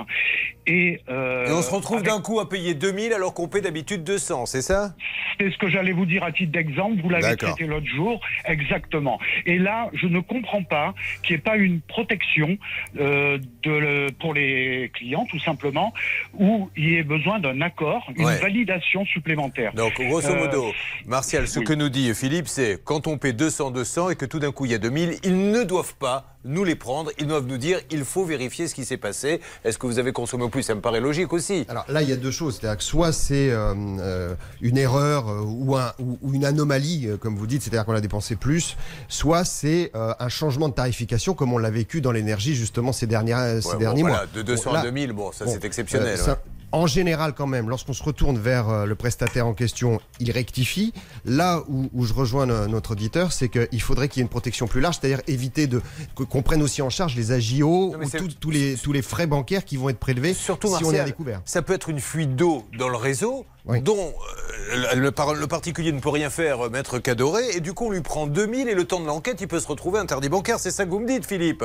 et, 0.69 0.99
euh, 1.09 1.47
Et 1.47 1.51
on 1.53 1.61
se 1.61 1.71
retrouve 1.73 1.99
avec- 1.99 2.09
d'un 2.09 2.21
coup 2.21 2.39
à 2.41 2.49
payer 2.49 2.73
2000 2.73 3.13
alors 3.13 3.33
qu'on 3.33 3.47
paie 3.47 3.61
d'habitude 3.61 4.03
200, 4.03 4.45
c'est 4.45 4.61
ça? 4.61 4.95
C'est 5.39 5.49
ce 5.49 5.57
que 5.57 5.69
j'allais 5.69 5.93
vous 5.93 6.05
dire 6.05 6.23
à 6.23 6.31
titre 6.33 6.51
d'exemple. 6.51 7.01
Vous 7.01 7.09
l'avez 7.09 7.37
traité 7.37 7.65
l'autre 7.65 7.85
jour. 7.87 8.19
Exactement. 8.45 9.17
Et 9.45 9.57
là, 9.59 9.89
je 9.93 10.07
ne 10.07 10.19
comprends 10.19 10.63
pas 10.63 10.93
qu'il 11.23 11.35
n'y 11.35 11.39
ait 11.39 11.43
pas 11.43 11.55
une 11.55 11.79
protection 11.81 12.57
de 12.95 14.09
pour 14.19 14.33
les 14.33 14.91
clients, 14.93 15.25
tout 15.29 15.39
simplement, 15.39 15.93
où 16.33 16.69
il 16.75 16.89
y 16.89 16.95
ait 16.95 17.03
besoin 17.03 17.39
d'un 17.39 17.61
accord, 17.61 17.86
une 18.15 18.25
Ouais. 18.25 18.39
validation 18.39 19.05
supplémentaire. 19.05 19.73
Donc, 19.73 19.93
grosso 19.99 20.29
Euh, 20.29 20.45
modo, 20.45 20.65
Martial, 21.05 21.47
ce 21.47 21.59
oui. 21.59 21.65
que 21.65 21.73
nous 21.73 21.89
dit 21.89 22.13
Philippe, 22.13 22.47
c'est 22.47 22.79
quand 22.83 23.07
on 23.07 23.17
paie 23.17 23.33
200, 23.33 23.71
200 23.71 24.09
et 24.09 24.15
que 24.15 24.25
tout 24.25 24.39
d'un 24.39 24.51
coup 24.51 24.65
il 24.65 24.71
y 24.71 24.75
a 24.75 24.77
2000, 24.79 25.17
ils 25.23 25.51
ne 25.51 25.63
doivent 25.63 25.95
pas 25.95 26.33
nous 26.45 26.63
les 26.63 26.75
prendre. 26.75 27.11
Ils 27.19 27.27
doivent 27.27 27.45
nous 27.45 27.57
dire 27.57 27.79
il 27.91 28.05
faut 28.05 28.23
vérifier 28.23 28.67
ce 28.67 28.75
qui 28.75 28.85
s'est 28.85 28.97
passé. 28.97 29.41
Est-ce 29.65 29.77
que 29.77 29.85
vous 29.85 29.99
avez 29.99 30.13
consommé 30.13 30.43
au 30.43 30.49
plus? 30.49 30.63
Ça 30.63 30.75
me 30.75 30.81
paraît 30.81 31.01
logique 31.01 31.33
aussi. 31.33 31.65
Alors 31.67 31.83
là, 31.89 32.01
il 32.01 32.09
y 32.09 32.13
a 32.13 32.15
deux 32.15 32.31
choses. 32.31 32.57
C'est-à-dire 32.59 32.77
que 32.77 32.83
soit 32.83 33.11
c'est 33.11 33.49
euh, 33.51 33.73
euh, 33.99 34.33
une 34.61 34.77
erreur 34.77 35.27
euh, 35.29 35.41
ou, 35.45 35.75
un- 35.75 35.93
ou- 35.99 36.17
ou 36.21 36.33
une 36.33 36.45
anomalie, 36.45 37.09
comme 37.19 37.35
vous 37.35 37.47
dites, 37.47 37.61
c'est-à-dire 37.63 37.85
qu'on 37.85 37.93
a 37.95 38.01
dépensé 38.01 38.35
plus, 38.37 38.77
soit 39.09 39.43
c'est 39.43 39.91
euh, 39.95 40.13
un 40.19 40.29
changement 40.29 40.69
de 40.69 40.73
tarification, 40.73 41.33
comme 41.33 41.51
on 41.53 41.57
l'a 41.57 41.69
vécu 41.71 41.99
dans 42.01 42.11
l'énergie 42.11 42.55
justement 42.55 42.91
ces, 42.93 43.07
dernières, 43.07 43.61
ces 43.61 43.67
Ouais, 43.67 43.73
bon, 43.73 43.79
derniers 43.79 44.01
voilà, 44.01 44.17
mois. 44.17 44.25
De 44.33 44.41
200 44.41 44.69
Bon, 44.69 44.73
là, 44.73 44.79
à 44.81 44.83
2000, 44.83 45.11
bon, 45.13 45.31
ça 45.33 45.45
bon, 45.45 45.51
c'est 45.51 45.65
exceptionnel. 45.65 46.17
euh, 46.19 46.31
ouais. 46.31 46.37
En 46.71 46.85
général, 46.87 47.33
quand 47.33 47.47
même, 47.47 47.69
lorsqu'on 47.69 47.93
se 47.93 48.03
retourne 48.03 48.37
vers 48.37 48.69
euh, 48.69 48.85
le 48.85 48.95
prestataire 48.95 49.47
en 49.47 49.53
question, 49.53 50.01
il 50.19 50.31
rectifie. 50.31 50.93
Là 51.25 51.63
où, 51.69 51.89
où 51.93 52.05
je 52.05 52.13
rejoins 52.13 52.45
no- 52.45 52.67
notre 52.67 52.91
auditeur, 52.91 53.31
c'est 53.31 53.47
qu'il 53.49 53.81
faudrait 53.81 54.09
qu'il 54.09 54.19
y 54.19 54.21
ait 54.21 54.23
une 54.23 54.29
protection 54.29 54.67
plus 54.67 54.81
large, 54.81 54.97
c'est-à-dire 54.99 55.21
éviter 55.27 55.67
de 55.67 55.81
que- 56.15 56.23
qu'on 56.23 56.41
prenne 56.41 56.61
aussi 56.61 56.81
en 56.81 56.89
charge 56.89 57.15
les 57.15 57.31
mais 57.97 58.05
ou 58.05 58.09
tout- 58.17 58.27
tous 58.39 58.51
les 58.51 58.75
tous 58.75 58.91
les 58.91 59.01
frais 59.01 59.27
bancaires 59.27 59.63
qui 59.65 59.77
vont 59.77 59.89
être 59.89 59.99
prélevés 59.99 60.33
Surtout, 60.33 60.75
si 60.75 60.83
on 60.83 60.91
est 60.91 60.99
à 60.99 61.05
découvert. 61.05 61.41
ça 61.45 61.61
peut 61.61 61.73
être 61.73 61.89
une 61.89 61.99
fuite 61.99 62.35
d'eau 62.35 62.65
dans 62.77 62.89
le 62.89 62.97
réseau. 62.97 63.45
Oui. 63.67 63.81
dont 63.81 64.13
euh, 64.73 64.95
le, 64.95 65.11
par- 65.11 65.33
le 65.33 65.47
particulier 65.47 65.91
ne 65.91 65.99
peut 65.99 66.09
rien 66.09 66.29
faire, 66.29 66.65
euh, 66.65 66.69
maître 66.69 66.99
Cadoré, 66.99 67.41
et 67.55 67.59
du 67.59 67.73
coup 67.73 67.87
on 67.87 67.91
lui 67.91 68.01
prend 68.01 68.27
2000 68.27 68.67
et 68.69 68.73
le 68.75 68.85
temps 68.85 68.99
de 68.99 69.05
l'enquête, 69.07 69.39
il 69.41 69.47
peut 69.47 69.59
se 69.59 69.67
retrouver 69.67 69.99
interdit 69.99 70.29
bancaire. 70.29 70.59
C'est 70.59 70.71
ça 70.71 70.85
que 70.85 70.89
vous 70.89 70.99
me 70.99 71.07
dites, 71.07 71.25
Philippe 71.25 71.63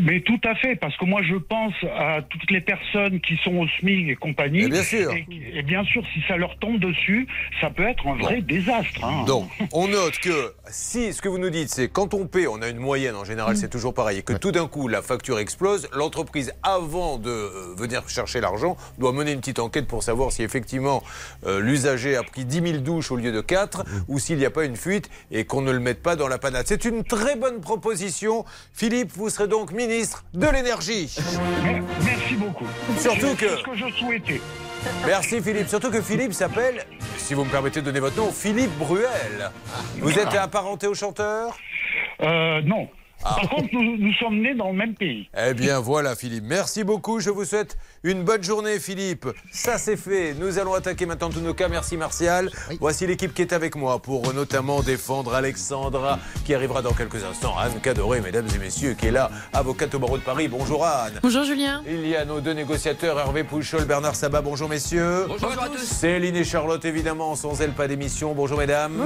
Mais 0.00 0.20
tout 0.20 0.40
à 0.44 0.54
fait, 0.54 0.76
parce 0.76 0.96
que 0.96 1.04
moi 1.04 1.20
je 1.22 1.34
pense 1.36 1.74
à 1.98 2.22
toutes 2.22 2.50
les 2.50 2.60
personnes 2.60 3.20
qui 3.20 3.36
sont 3.44 3.56
au 3.56 3.66
SMIC 3.80 4.08
et 4.08 4.16
compagnie. 4.16 4.62
Mais 4.62 4.68
bien 4.68 4.82
sûr. 4.82 5.12
Et, 5.12 5.26
et 5.58 5.62
bien 5.62 5.84
sûr, 5.84 6.02
si 6.14 6.20
ça 6.26 6.36
leur 6.36 6.58
tombe 6.58 6.78
dessus, 6.78 7.26
ça 7.60 7.68
peut 7.70 7.86
être 7.86 8.06
un 8.06 8.16
vrai 8.16 8.40
désastre. 8.40 9.04
hein. 9.04 9.24
Donc, 9.26 9.48
on 9.72 9.88
note 9.88 10.18
que 10.18 10.54
si 10.68 11.12
ce 11.12 11.20
que 11.20 11.28
vous 11.28 11.38
nous 11.38 11.50
dites, 11.50 11.68
c'est 11.68 11.88
quand 11.88 12.14
on 12.14 12.26
paie, 12.26 12.46
on 12.46 12.62
a 12.62 12.68
une 12.68 12.78
moyenne 12.78 13.14
en 13.16 13.24
général, 13.24 13.56
c'est 13.56 13.68
toujours 13.68 13.92
pareil, 13.92 14.18
et 14.18 14.22
que 14.22 14.32
tout 14.32 14.52
d'un 14.52 14.66
coup 14.68 14.88
la 14.88 15.02
facture 15.02 15.38
explose, 15.38 15.88
l'entreprise, 15.94 16.52
avant 16.62 17.18
de 17.18 17.28
euh, 17.30 17.74
venir 17.76 18.08
chercher 18.08 18.40
l'argent, 18.40 18.76
doit 18.98 19.12
mener 19.12 19.32
une 19.32 19.40
petite 19.40 19.58
enquête 19.58 19.86
pour 19.86 20.02
savoir 20.02 20.32
si 20.32 20.42
effectivement 20.42 21.02
euh, 21.46 21.60
l'usager 21.60 22.16
a 22.16 22.22
pris 22.22 22.44
10 22.44 22.60
000 22.72 22.78
douches 22.78 23.10
au 23.10 23.16
lieu 23.16 23.32
de 23.32 23.40
4, 23.40 23.84
ou 24.08 24.18
s'il 24.18 24.38
n'y 24.38 24.46
a 24.46 24.50
pas 24.50 24.64
une 24.64 24.76
fuite 24.76 25.10
et 25.30 25.44
qu'on 25.44 25.60
ne 25.62 25.72
le 25.72 25.80
mette 25.80 26.02
pas 26.02 26.16
dans 26.16 26.28
la 26.28 26.38
panade. 26.38 26.64
C'est 26.66 26.84
une 26.84 27.04
très 27.04 27.36
bonne 27.36 27.60
proposition. 27.60 28.44
Philippe, 28.72 29.12
vous 29.14 29.30
serez 29.30 29.48
donc 29.48 29.72
ministre 29.72 30.24
de 30.34 30.46
l'énergie. 30.46 31.14
Merci 32.04 32.34
beaucoup. 32.36 32.66
Surtout 33.00 33.26
C'est 33.38 33.46
que- 33.46 33.56
ce 33.58 33.62
que 33.64 33.76
je 33.76 33.88
souhaitais. 33.98 34.40
Merci 35.06 35.40
Philippe. 35.40 35.68
Surtout 35.68 35.90
que 35.90 36.02
Philippe 36.02 36.32
s'appelle, 36.34 36.84
si 37.16 37.32
vous 37.34 37.44
me 37.44 37.50
permettez 37.50 37.80
de 37.80 37.86
donner 37.86 38.00
votre 38.00 38.16
nom, 38.16 38.30
Philippe 38.30 38.76
Bruel. 38.78 39.50
Vous 39.98 40.18
êtes 40.18 40.34
apparenté 40.34 40.86
au 40.86 40.94
chanteur? 40.94 41.56
Euh, 42.20 42.60
non. 42.62 42.88
Ah. 43.22 43.36
Par 43.40 43.50
contre, 43.50 43.68
nous, 43.72 43.96
nous 43.96 44.12
sommes 44.14 44.40
nés 44.40 44.54
dans 44.54 44.70
le 44.70 44.76
même 44.76 44.94
pays. 44.94 45.28
Eh 45.36 45.54
bien 45.54 45.78
voilà 45.80 46.14
Philippe, 46.14 46.44
merci 46.46 46.84
beaucoup, 46.84 47.20
je 47.20 47.30
vous 47.30 47.44
souhaite 47.44 47.78
une 48.02 48.22
bonne 48.22 48.42
journée 48.42 48.78
Philippe. 48.78 49.26
Ça 49.50 49.78
c'est 49.78 49.96
fait, 49.96 50.34
nous 50.34 50.58
allons 50.58 50.74
attaquer 50.74 51.06
maintenant 51.06 51.30
tous 51.30 51.40
nos 51.40 51.54
cas, 51.54 51.68
merci 51.68 51.96
Martial. 51.96 52.50
Voici 52.80 53.06
l'équipe 53.06 53.32
qui 53.32 53.42
est 53.42 53.52
avec 53.52 53.76
moi 53.76 54.00
pour 54.00 54.34
notamment 54.34 54.82
défendre 54.82 55.34
Alexandra 55.34 56.18
qui 56.44 56.54
arrivera 56.54 56.82
dans 56.82 56.92
quelques 56.92 57.24
instants. 57.24 57.56
Anne 57.58 57.80
Cadoré, 57.82 58.20
mesdames 58.20 58.48
et 58.54 58.58
messieurs, 58.58 58.94
qui 58.94 59.06
est 59.06 59.10
là, 59.10 59.30
avocate 59.52 59.94
au 59.94 59.98
barreau 59.98 60.18
de 60.18 60.22
Paris. 60.22 60.48
Bonjour 60.48 60.84
Anne. 60.84 61.20
Bonjour 61.22 61.44
Julien. 61.44 61.82
Il 61.86 62.06
y 62.06 62.16
a 62.16 62.24
nos 62.24 62.40
deux 62.40 62.52
négociateurs, 62.52 63.18
Hervé 63.18 63.44
Pouchol, 63.44 63.84
Bernard 63.84 64.16
Sabat. 64.16 64.42
Bonjour 64.42 64.68
messieurs. 64.68 65.26
Bonjour 65.28 65.50
à 65.52 65.68
tous. 65.68 65.78
Céline 65.78 66.36
et 66.36 66.44
Charlotte, 66.44 66.84
évidemment, 66.84 67.34
sans 67.36 67.60
elles, 67.60 67.72
pas 67.72 67.88
d'émission. 67.88 68.34
Bonjour 68.34 68.58
mesdames. 68.58 69.02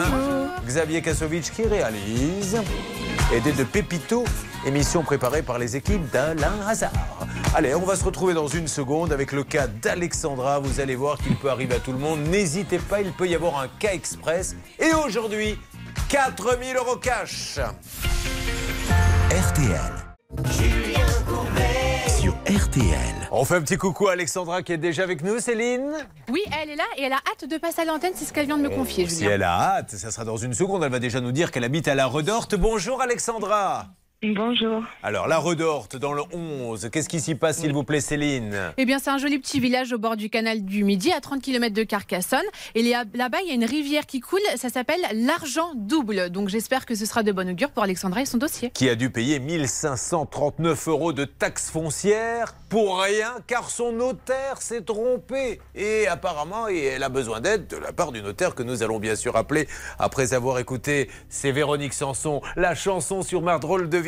Xavier 0.67 1.03
Kasovic 1.03 1.51
qui 1.53 1.63
réalise. 1.63 2.61
Aidé 3.33 3.53
de 3.53 3.63
Émission 4.67 5.03
préparée 5.03 5.43
par 5.43 5.59
les 5.59 5.77
équipes 5.77 6.11
d'Alain 6.11 6.55
Hazard. 6.67 6.93
Allez, 7.55 7.75
on 7.75 7.85
va 7.85 7.97
se 7.97 8.05
retrouver 8.05 8.35
dans 8.35 8.49
une 8.49 8.69
seconde 8.69 9.13
avec 9.13 9.33
le 9.33 9.45
cas 9.45 9.67
d'Alexandra. 9.67 10.59
Vous 10.59 10.81
allez 10.81 10.95
voir 10.95 11.19
qu'il 11.19 11.37
peut 11.37 11.51
arriver 11.51 11.77
à 11.77 11.81
tout 11.81 11.93
le 11.93 11.99
monde. 11.99 12.21
N'hésitez 12.21 12.79
pas, 12.79 13.01
il 13.01 13.13
peut 13.13 13.29
y 13.29 13.35
avoir 13.35 13.61
un 13.61 13.69
cas 13.79 13.93
express. 13.93 14.57
Et 14.79 14.93
aujourd'hui, 14.93 15.59
4000 16.09 16.77
euros 16.77 16.97
cash. 16.97 17.59
RTL. 19.31 20.09
Sur 20.51 21.88
RTL. 22.49 23.29
On 23.31 23.45
fait 23.45 23.57
un 23.57 23.61
petit 23.61 23.77
coucou 23.77 24.09
à 24.09 24.13
Alexandra 24.13 24.63
qui 24.63 24.73
est 24.73 24.79
déjà 24.79 25.03
avec 25.03 25.23
nous, 25.23 25.39
Céline. 25.39 25.93
Oui, 26.31 26.41
elle 26.59 26.71
est 26.71 26.77
là 26.77 26.85
et 26.97 27.03
elle 27.03 27.13
a 27.13 27.21
hâte 27.31 27.47
de 27.47 27.59
passer 27.59 27.83
à 27.83 27.85
l'antenne, 27.85 28.13
c'est 28.15 28.25
ce 28.25 28.33
qu'elle 28.33 28.47
vient 28.47 28.57
de 28.57 28.63
me 28.63 28.71
confier, 28.71 29.07
Si 29.07 29.27
elle 29.27 29.43
a 29.43 29.53
hâte, 29.53 29.91
ça 29.91 30.11
sera 30.11 30.25
dans 30.25 30.39
une 30.39 30.55
seconde. 30.55 30.83
Elle 30.83 30.91
va 30.91 30.99
déjà 30.99 31.21
nous 31.21 31.33
dire 31.33 31.51
qu'elle 31.51 31.65
habite 31.65 31.89
à 31.89 31.95
la 31.95 32.07
Redorte. 32.07 32.55
Bonjour 32.55 33.03
Alexandra. 33.03 33.89
Bonjour. 34.21 34.83
Alors 35.05 35.29
la 35.29 35.39
Redorte 35.39 35.95
dans 35.95 36.13
le 36.13 36.23
11, 36.33 36.89
qu'est-ce 36.91 37.09
qui 37.09 37.21
s'y 37.21 37.37
passe 37.37 37.59
s'il 37.59 37.73
vous 37.73 37.85
plaît 37.85 38.01
Céline? 38.01 38.73
Eh 38.77 38.85
bien, 38.85 38.99
c'est 38.99 39.11
un 39.11 39.19
joli 39.19 39.39
petit 39.39 39.61
village 39.61 39.93
au 39.93 39.99
bord 39.99 40.17
du 40.17 40.29
canal 40.29 40.65
du 40.65 40.83
Midi, 40.83 41.13
à 41.13 41.21
30 41.21 41.41
km 41.41 41.73
de 41.73 41.85
Carcassonne. 41.85 42.43
Et 42.75 42.83
là-bas, 42.83 43.39
il 43.45 43.49
y 43.49 43.53
a 43.53 43.55
une 43.55 43.65
rivière 43.65 44.07
qui 44.07 44.19
coule, 44.19 44.41
ça 44.57 44.71
s'appelle 44.71 45.01
l'argent 45.15 45.71
double. 45.77 46.31
Donc 46.31 46.49
j'espère 46.49 46.85
que 46.85 46.97
ce 46.97 47.07
sera 47.07 47.23
de 47.23 47.31
bon 47.31 47.49
augure 47.49 47.71
pour 47.71 47.85
Alexandra 47.85 48.21
et 48.23 48.25
son 48.25 48.39
dossier. 48.39 48.71
Qui 48.71 48.89
a 48.89 48.97
dû 48.97 49.11
payer 49.11 49.39
1539 49.39 50.89
euros 50.89 51.13
de 51.13 51.25
taxes 51.25 51.71
foncières 51.71 52.55
pour 52.69 53.01
rien 53.01 53.37
car 53.47 53.71
son 53.71 53.93
notaire 53.93 54.61
s'est 54.61 54.83
trompé. 54.83 55.61
Et 55.77 56.09
apparemment, 56.09 56.69
et 56.69 56.83
elle 56.83 57.05
a 57.05 57.09
besoin 57.09 57.41
d'aide 57.41 57.69
de 57.69 57.77
la 57.77 57.93
part 57.93 58.11
du 58.11 58.21
notaire 58.21 58.57
que 58.57 58.65
nous 58.65 58.83
allons 58.83 58.99
bien 58.99 59.15
sûr 59.15 59.37
appeler 59.37 59.69
après 60.01 60.35
avoir 60.35 60.59
écouté 60.59 61.09
C'est 61.29 61.53
Véronique 61.53 61.95
Sanson, 61.95 62.43
la 62.57 62.75
chanson 62.75 63.23
sur 63.23 63.43
ma 63.43 63.59
drôle 63.59 63.89
de 63.89 64.08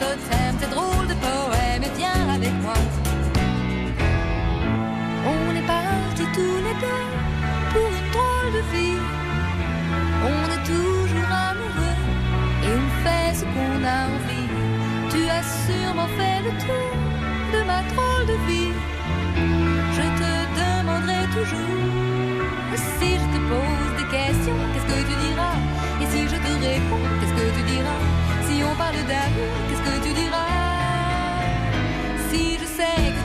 Totems, 0.00 0.56
tes 0.60 0.70
drôles 0.74 1.06
de 1.12 1.16
poèmes, 1.26 1.84
et 1.88 1.92
viens 2.00 2.22
avec 2.36 2.54
moi. 2.64 2.78
On 5.32 5.42
est 5.60 5.66
partis 5.76 6.28
tous 6.36 6.58
les 6.66 6.76
deux 6.84 7.06
pour 7.72 7.88
une 7.98 8.08
drôle 8.14 8.50
de 8.58 8.62
vie. 8.72 9.00
On 10.32 10.42
est 10.54 10.64
toujours 10.74 11.32
amoureux 11.50 12.00
et 12.66 12.72
on 12.82 12.88
fait 13.04 13.30
ce 13.40 13.44
qu'on 13.52 13.78
a 13.96 13.98
envie. 14.14 14.48
Tu 15.12 15.20
as 15.36 15.44
sûrement 15.64 16.10
fait 16.18 16.38
le 16.46 16.52
tour 16.64 16.92
de 17.54 17.60
ma 17.70 17.80
drôle 17.92 18.26
de 18.32 18.36
vie. 18.48 18.74
Je 19.96 20.04
te 20.20 20.32
demanderai 20.60 21.22
toujours 21.36 21.80
si 23.00 23.10
je 23.14 23.26
te 23.34 23.40
pose 23.50 23.92
des 23.98 24.08
questions, 24.16 24.60
qu'est-ce 24.72 24.88
que 24.92 25.00
tu 25.08 25.16
diras? 25.26 25.56
Et 26.00 26.06
si 26.12 26.20
je 26.32 26.36
te 26.46 26.52
réponds, 26.66 27.06
qu'est-ce 27.18 27.34
que 27.34 27.46
tu 27.56 27.62
diras? 27.74 28.19
Si 28.60 28.64
on 28.66 28.76
parle 28.76 29.02
d'amour, 29.08 29.54
qu'est-ce 29.70 29.84
que 29.88 30.06
tu 30.06 30.12
diras? 30.12 30.46
Si 32.28 32.58
je 32.58 32.66
sais 32.66 33.00
que 33.14 33.19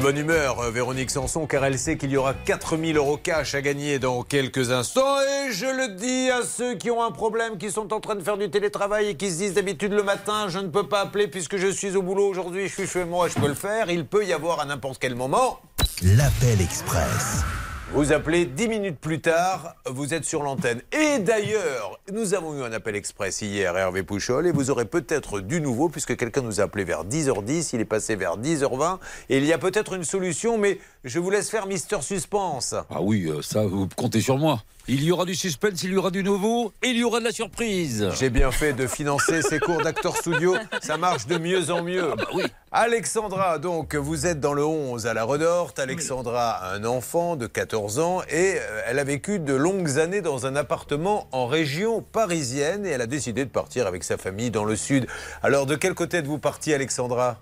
de 0.00 0.02
bonne 0.02 0.16
humeur, 0.16 0.60
euh, 0.60 0.70
Véronique 0.70 1.10
Sanson, 1.10 1.46
car 1.46 1.62
elle 1.64 1.78
sait 1.78 1.98
qu'il 1.98 2.10
y 2.10 2.16
aura 2.16 2.32
4000 2.32 2.96
euros 2.96 3.18
cash 3.18 3.54
à 3.54 3.60
gagner 3.60 3.98
dans 3.98 4.22
quelques 4.22 4.70
instants. 4.70 5.20
Et 5.20 5.52
je 5.52 5.66
le 5.66 5.94
dis 5.94 6.30
à 6.30 6.42
ceux 6.42 6.74
qui 6.74 6.90
ont 6.90 7.02
un 7.02 7.10
problème, 7.10 7.58
qui 7.58 7.70
sont 7.70 7.92
en 7.92 8.00
train 8.00 8.14
de 8.14 8.22
faire 8.22 8.38
du 8.38 8.48
télétravail 8.50 9.08
et 9.08 9.14
qui 9.14 9.30
se 9.30 9.36
disent 9.36 9.54
d'habitude 9.54 9.92
le 9.92 10.02
matin, 10.02 10.48
je 10.48 10.58
ne 10.58 10.68
peux 10.68 10.88
pas 10.88 11.02
appeler 11.02 11.28
puisque 11.28 11.58
je 11.58 11.66
suis 11.66 11.96
au 11.96 12.02
boulot 12.02 12.26
aujourd'hui, 12.26 12.68
je 12.68 12.72
suis 12.72 12.86
chez 12.86 13.04
moi, 13.04 13.28
je 13.28 13.34
peux 13.34 13.48
le 13.48 13.54
faire. 13.54 13.90
Il 13.90 14.06
peut 14.06 14.24
y 14.24 14.32
avoir 14.32 14.60
à 14.60 14.64
n'importe 14.64 14.98
quel 14.98 15.14
moment. 15.14 15.60
L'appel 16.02 16.62
express. 16.62 17.44
Vous 17.92 18.12
appelez 18.12 18.46
10 18.46 18.68
minutes 18.68 19.00
plus 19.00 19.20
tard, 19.20 19.74
vous 19.84 20.14
êtes 20.14 20.24
sur 20.24 20.44
l'antenne. 20.44 20.80
Et 20.92 21.18
d'ailleurs, 21.18 21.98
nous 22.12 22.34
avons 22.34 22.56
eu 22.56 22.62
un 22.62 22.70
appel 22.72 22.94
express 22.94 23.42
hier, 23.42 23.76
Hervé 23.76 24.04
Pouchol, 24.04 24.46
et 24.46 24.52
vous 24.52 24.70
aurez 24.70 24.84
peut-être 24.84 25.40
du 25.40 25.60
nouveau, 25.60 25.88
puisque 25.88 26.16
quelqu'un 26.16 26.42
nous 26.42 26.60
a 26.60 26.64
appelé 26.64 26.84
vers 26.84 27.04
10h10, 27.04 27.70
il 27.72 27.80
est 27.80 27.84
passé 27.84 28.14
vers 28.14 28.38
10h20, 28.38 28.98
et 29.28 29.38
il 29.38 29.44
y 29.44 29.52
a 29.52 29.58
peut-être 29.58 29.94
une 29.94 30.04
solution, 30.04 30.56
mais 30.56 30.78
je 31.02 31.18
vous 31.18 31.30
laisse 31.30 31.50
faire 31.50 31.66
Mister 31.66 32.00
Suspense. 32.00 32.76
Ah 32.90 33.02
oui, 33.02 33.26
euh, 33.26 33.42
ça, 33.42 33.66
vous 33.66 33.88
comptez 33.96 34.20
sur 34.20 34.38
moi. 34.38 34.62
Il 34.92 35.04
y 35.04 35.12
aura 35.12 35.24
du 35.24 35.36
suspense, 35.36 35.84
il 35.84 35.92
y 35.92 35.96
aura 35.96 36.10
du 36.10 36.24
nouveau, 36.24 36.72
et 36.82 36.88
il 36.88 36.96
y 36.96 37.04
aura 37.04 37.20
de 37.20 37.24
la 37.24 37.30
surprise. 37.30 38.08
J'ai 38.18 38.28
bien 38.28 38.50
fait 38.50 38.72
de 38.72 38.88
financer 38.88 39.40
ces 39.40 39.60
cours 39.60 39.80
d'acteur 39.80 40.16
studio, 40.16 40.56
ça 40.82 40.96
marche 40.96 41.28
de 41.28 41.38
mieux 41.38 41.70
en 41.70 41.84
mieux. 41.84 42.12
oui. 42.34 42.42
Alexandra, 42.72 43.60
donc, 43.60 43.94
vous 43.94 44.26
êtes 44.26 44.40
dans 44.40 44.52
le 44.52 44.64
11 44.64 45.06
à 45.06 45.14
la 45.14 45.22
Redorte. 45.22 45.78
Alexandra 45.78 46.50
a 46.50 46.74
un 46.74 46.84
enfant 46.84 47.36
de 47.36 47.46
14 47.46 48.00
ans 48.00 48.22
et 48.28 48.56
euh, 48.58 48.82
elle 48.84 48.98
a 48.98 49.04
vécu 49.04 49.38
de 49.38 49.54
longues 49.54 50.00
années 50.00 50.22
dans 50.22 50.46
un 50.46 50.56
appartement 50.56 51.28
en 51.30 51.46
région 51.46 52.02
parisienne 52.02 52.84
et 52.84 52.88
elle 52.88 53.02
a 53.02 53.06
décidé 53.06 53.44
de 53.44 53.50
partir 53.50 53.86
avec 53.86 54.02
sa 54.02 54.16
famille 54.16 54.50
dans 54.50 54.64
le 54.64 54.74
sud. 54.74 55.06
Alors, 55.44 55.66
de 55.66 55.76
quel 55.76 55.94
côté 55.94 56.16
êtes-vous 56.16 56.40
partie, 56.40 56.74
Alexandra? 56.74 57.38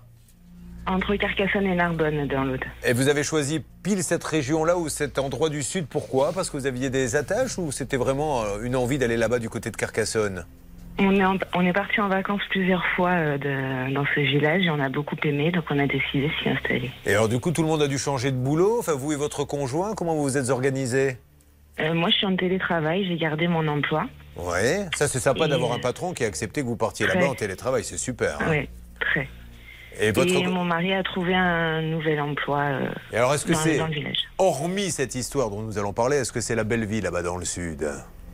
Entre 0.87 1.15
Carcassonne 1.17 1.65
et 1.67 1.75
Narbonne, 1.75 2.27
dans 2.27 2.43
l'autre. 2.43 2.65
Et 2.83 2.93
vous 2.93 3.09
avez 3.09 3.23
choisi 3.23 3.63
pile 3.83 4.03
cette 4.03 4.23
région-là 4.23 4.77
ou 4.77 4.89
cet 4.89 5.19
endroit 5.19 5.49
du 5.49 5.61
sud. 5.61 5.85
Pourquoi? 5.87 6.31
Parce 6.33 6.49
que 6.49 6.57
vous 6.57 6.65
aviez 6.65 6.89
des 6.89 7.15
attaches 7.15 7.57
ou 7.59 7.71
c'était 7.71 7.97
vraiment 7.97 8.41
euh, 8.43 8.63
une 8.63 8.75
envie 8.75 8.97
d'aller 8.97 9.17
là-bas 9.17 9.37
du 9.39 9.49
côté 9.49 9.69
de 9.69 9.75
Carcassonne? 9.77 10.45
On 10.97 11.15
est, 11.15 11.23
en- 11.23 11.37
on 11.53 11.65
est 11.65 11.73
parti 11.73 12.01
en 12.01 12.09
vacances 12.09 12.41
plusieurs 12.49 12.83
fois 12.95 13.11
euh, 13.11 13.37
de- 13.37 13.93
dans 13.93 14.03
ce 14.15 14.19
village 14.19 14.63
et 14.65 14.69
on 14.69 14.79
a 14.79 14.89
beaucoup 14.89 15.15
aimé, 15.23 15.51
donc 15.51 15.63
on 15.69 15.77
a 15.79 15.85
décidé 15.85 16.27
de 16.27 16.33
s'y 16.43 16.49
installer. 16.49 16.91
Et 17.05 17.11
alors, 17.11 17.29
du 17.29 17.39
coup, 17.39 17.51
tout 17.51 17.61
le 17.61 17.67
monde 17.67 17.81
a 17.83 17.87
dû 17.87 17.97
changer 17.99 18.31
de 18.31 18.37
boulot? 18.37 18.77
Enfin, 18.79 18.93
vous 18.93 19.13
et 19.13 19.15
votre 19.15 19.43
conjoint, 19.43 19.93
comment 19.95 20.15
vous 20.15 20.23
vous 20.23 20.37
êtes 20.37 20.49
organisés? 20.49 21.17
Euh, 21.79 21.93
moi, 21.93 22.09
je 22.09 22.15
suis 22.15 22.25
en 22.25 22.35
télétravail, 22.35 23.05
j'ai 23.07 23.15
gardé 23.15 23.47
mon 23.47 23.65
emploi. 23.67 24.07
Ouais, 24.35 24.87
ça 24.95 25.07
c'est 25.07 25.19
sympa 25.19 25.45
Et- 25.45 25.49
d'avoir 25.49 25.71
un 25.73 25.79
patron 25.79 26.13
qui 26.13 26.23
a 26.23 26.27
accepté 26.27 26.61
que 26.61 26.65
vous 26.67 26.75
partiez 26.77 27.05
là-bas 27.07 27.27
en 27.29 27.35
télétravail, 27.35 27.83
c'est 27.83 27.97
super. 27.97 28.37
hein. 28.41 28.45
Oui, 28.49 28.67
très. 28.99 29.29
Et 29.99 30.11
votre 30.11 30.31
Et 30.33 30.47
mon 30.47 30.63
mari 30.63 30.93
a 30.93 31.03
trouvé 31.03 31.33
un 31.35 31.81
nouvel 31.81 32.19
emploi 32.21 32.59
euh, 32.59 32.89
Et 33.11 33.17
alors 33.17 33.33
est-ce 33.33 33.45
que 33.45 33.53
dans, 33.53 33.59
c'est 33.59 33.77
dans 33.77 33.87
le 33.87 33.93
village. 33.93 34.17
hormis 34.37 34.91
cette 34.91 35.13
histoire 35.15 35.49
dont 35.49 35.61
nous 35.61 35.77
allons 35.77 35.93
parler, 35.93 36.17
est-ce 36.17 36.31
que 36.31 36.41
c'est 36.41 36.55
la 36.55 36.63
belle 36.63 36.85
vie 36.85 37.01
là-bas 37.01 37.21
dans 37.21 37.37
le 37.37 37.45
sud? 37.45 37.89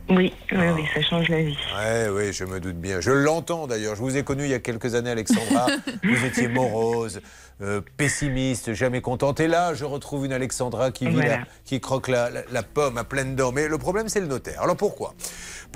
Oui, 0.08 0.32
oui, 0.52 0.58
oui, 0.76 0.84
ça 0.94 1.02
change 1.02 1.28
la 1.28 1.42
vie. 1.42 1.58
Ouais, 1.76 2.06
oui, 2.12 2.32
je 2.32 2.44
me 2.44 2.60
doute 2.60 2.76
bien. 2.76 3.00
Je 3.00 3.10
l'entends 3.10 3.66
d'ailleurs. 3.66 3.96
Je 3.96 4.00
vous 4.02 4.16
ai 4.16 4.22
connu 4.22 4.44
il 4.44 4.50
y 4.50 4.54
a 4.54 4.60
quelques 4.60 4.94
années, 4.94 5.10
Alexandra. 5.10 5.66
vous 6.04 6.24
étiez 6.24 6.46
morose, 6.46 7.20
euh, 7.60 7.80
pessimiste, 7.96 8.72
jamais 8.72 9.00
contente. 9.00 9.40
Et 9.40 9.48
là, 9.48 9.74
je 9.74 9.84
retrouve 9.84 10.24
une 10.24 10.32
Alexandra 10.32 10.92
qui, 10.92 11.06
vit 11.08 11.14
Voilà. 11.14 11.38
la- 11.38 11.44
qui 11.64 11.80
croque 11.80 12.06
la, 12.06 12.30
la- 12.30 12.42
la 12.52 12.62
pomme 12.62 12.98
à 12.98 13.02
pleine 13.02 13.34
dents. 13.34 13.50
Mais 13.50 13.66
le 13.66 13.78
problème, 13.78 14.08
c'est 14.08 14.20
le 14.20 14.28
notaire. 14.28 14.62
Alors 14.62 14.76
pourquoi? 14.76 15.12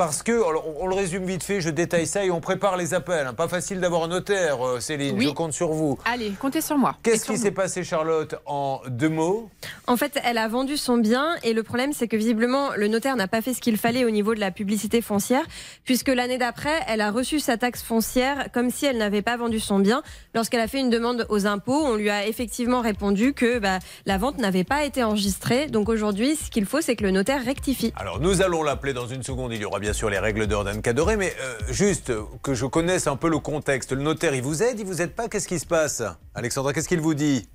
Parce 0.01 0.23
que, 0.23 0.33
alors, 0.33 0.65
on, 0.67 0.85
on 0.85 0.87
le 0.87 0.95
résume 0.95 1.27
vite 1.27 1.43
fait, 1.43 1.61
je 1.61 1.69
détaille 1.69 2.07
ça 2.07 2.25
et 2.25 2.31
on 2.31 2.41
prépare 2.41 2.79
les 2.79 2.95
appels. 2.95 3.27
hein. 3.27 3.35
Pas 3.35 3.49
facile 3.49 3.81
d'avoir 3.81 4.05
un 4.05 4.09
notaire, 4.09 4.67
euh, 4.67 4.81
Céline. 4.81 5.15
Oui. 5.19 5.27
Je 5.27 5.31
compte 5.33 5.53
sur 5.53 5.73
vous. 5.73 5.99
Allez, 6.07 6.31
comptez 6.41 6.63
sur 6.63 6.79
moi. 6.79 6.97
Qu'est-ce 7.03 7.27
qui 7.27 7.37
s'est 7.37 7.51
passé, 7.51 7.85
Charlotte, 7.85 8.35
en 8.47 8.81
deux 8.89 9.11
mots? 9.11 9.51
En 9.87 9.99
fait, 9.99 10.19
elle 10.25 10.39
a 10.39 10.49
vendu 10.49 10.79
son 10.79 10.97
bien 10.97 11.37
et 11.43 11.53
le 11.53 11.63
problème, 11.63 11.93
c'est 11.93 12.09
que 12.09 12.17
visiblement, 12.17 12.71
le 12.79 12.89
notaire 12.89 13.15
n'a 13.15 13.29
pas 13.29 13.43
fait 13.43 13.53
ce 13.53 13.61
qu'il 13.61 13.77
fallait 13.77 14.07
au 14.07 14.11
niveau 14.11 14.35
de 14.35 14.41
la 14.41 14.51
publicité 14.51 15.03
foncière, 15.03 15.45
puisque 15.85 16.09
l'année 16.09 16.39
d'après, 16.39 16.81
elle 16.89 17.03
a 17.03 17.11
reçu 17.11 17.39
sa 17.39 17.59
taxe 17.59 17.83
foncière 17.83 18.47
comme 18.55 18.71
si 18.71 18.87
elle 18.87 18.97
n'avait 18.97 19.21
pas 19.21 19.37
vendu 19.37 19.61
son 19.61 19.81
bien. 19.81 20.03
Lorsqu'elle 20.35 20.61
a 20.61 20.69
fait 20.69 20.81
une 20.81 20.89
demande 20.89 21.27
aux 21.29 21.47
impôts, 21.47 21.79
on 21.85 21.97
lui 21.97 22.09
a 22.09 22.27
effectivement 22.27 22.81
répondu 22.81 23.35
que 23.35 23.59
bah, 23.59 23.81
la 24.07 24.17
vente 24.17 24.39
n'avait 24.39 24.65
pas 24.65 24.83
été 24.85 25.05
enregistrée. 25.05 25.67
Donc 25.67 25.91
aujourd'hui, 25.91 26.37
ce 26.37 26.51
qu'il 26.51 26.65
faut, 26.65 26.81
c'est 26.81 26.97
que 26.97 27.05
le 27.05 27.11
notaire 27.11 27.45
rectifie. 27.45 27.93
Alors 27.97 28.19
nous 28.19 28.41
allons 28.41 28.63
l'appeler 28.63 28.95
dans 28.95 29.07
une 29.07 29.23
seconde. 29.23 29.53
Il 29.53 29.61
y 29.61 29.65
aura 29.67 29.79
bien 29.79 29.90
sûr 29.93 30.11
les 30.11 30.19
règles 30.19 30.47
d'or 30.47 30.65
d'Anne 30.65 30.83
Cadoré, 30.83 31.17
mais 31.17 31.33
euh, 31.41 31.73
juste 31.73 32.13
que 32.43 32.55
je 32.55 32.67
connaisse 32.67 33.07
un 33.07 33.17
peu 33.17 33.29
le 33.31 33.39
contexte. 33.39 33.93
Le 33.93 34.03
notaire, 34.03 34.35
il 34.35 34.43
vous 34.43 34.63
aide, 34.63 34.79
il 34.81 34.87
vous 34.87 35.01
aide 35.03 35.15
pas? 35.15 35.29
Qu'est-ce 35.29 35.49
qui 35.49 35.59
se 35.59 35.67
passe? 35.67 36.03
Alexandra, 36.35 36.73
qu'est-ce 36.73 36.89
qu'il 36.89 37.01
vous 37.01 37.15
dit? 37.15 37.49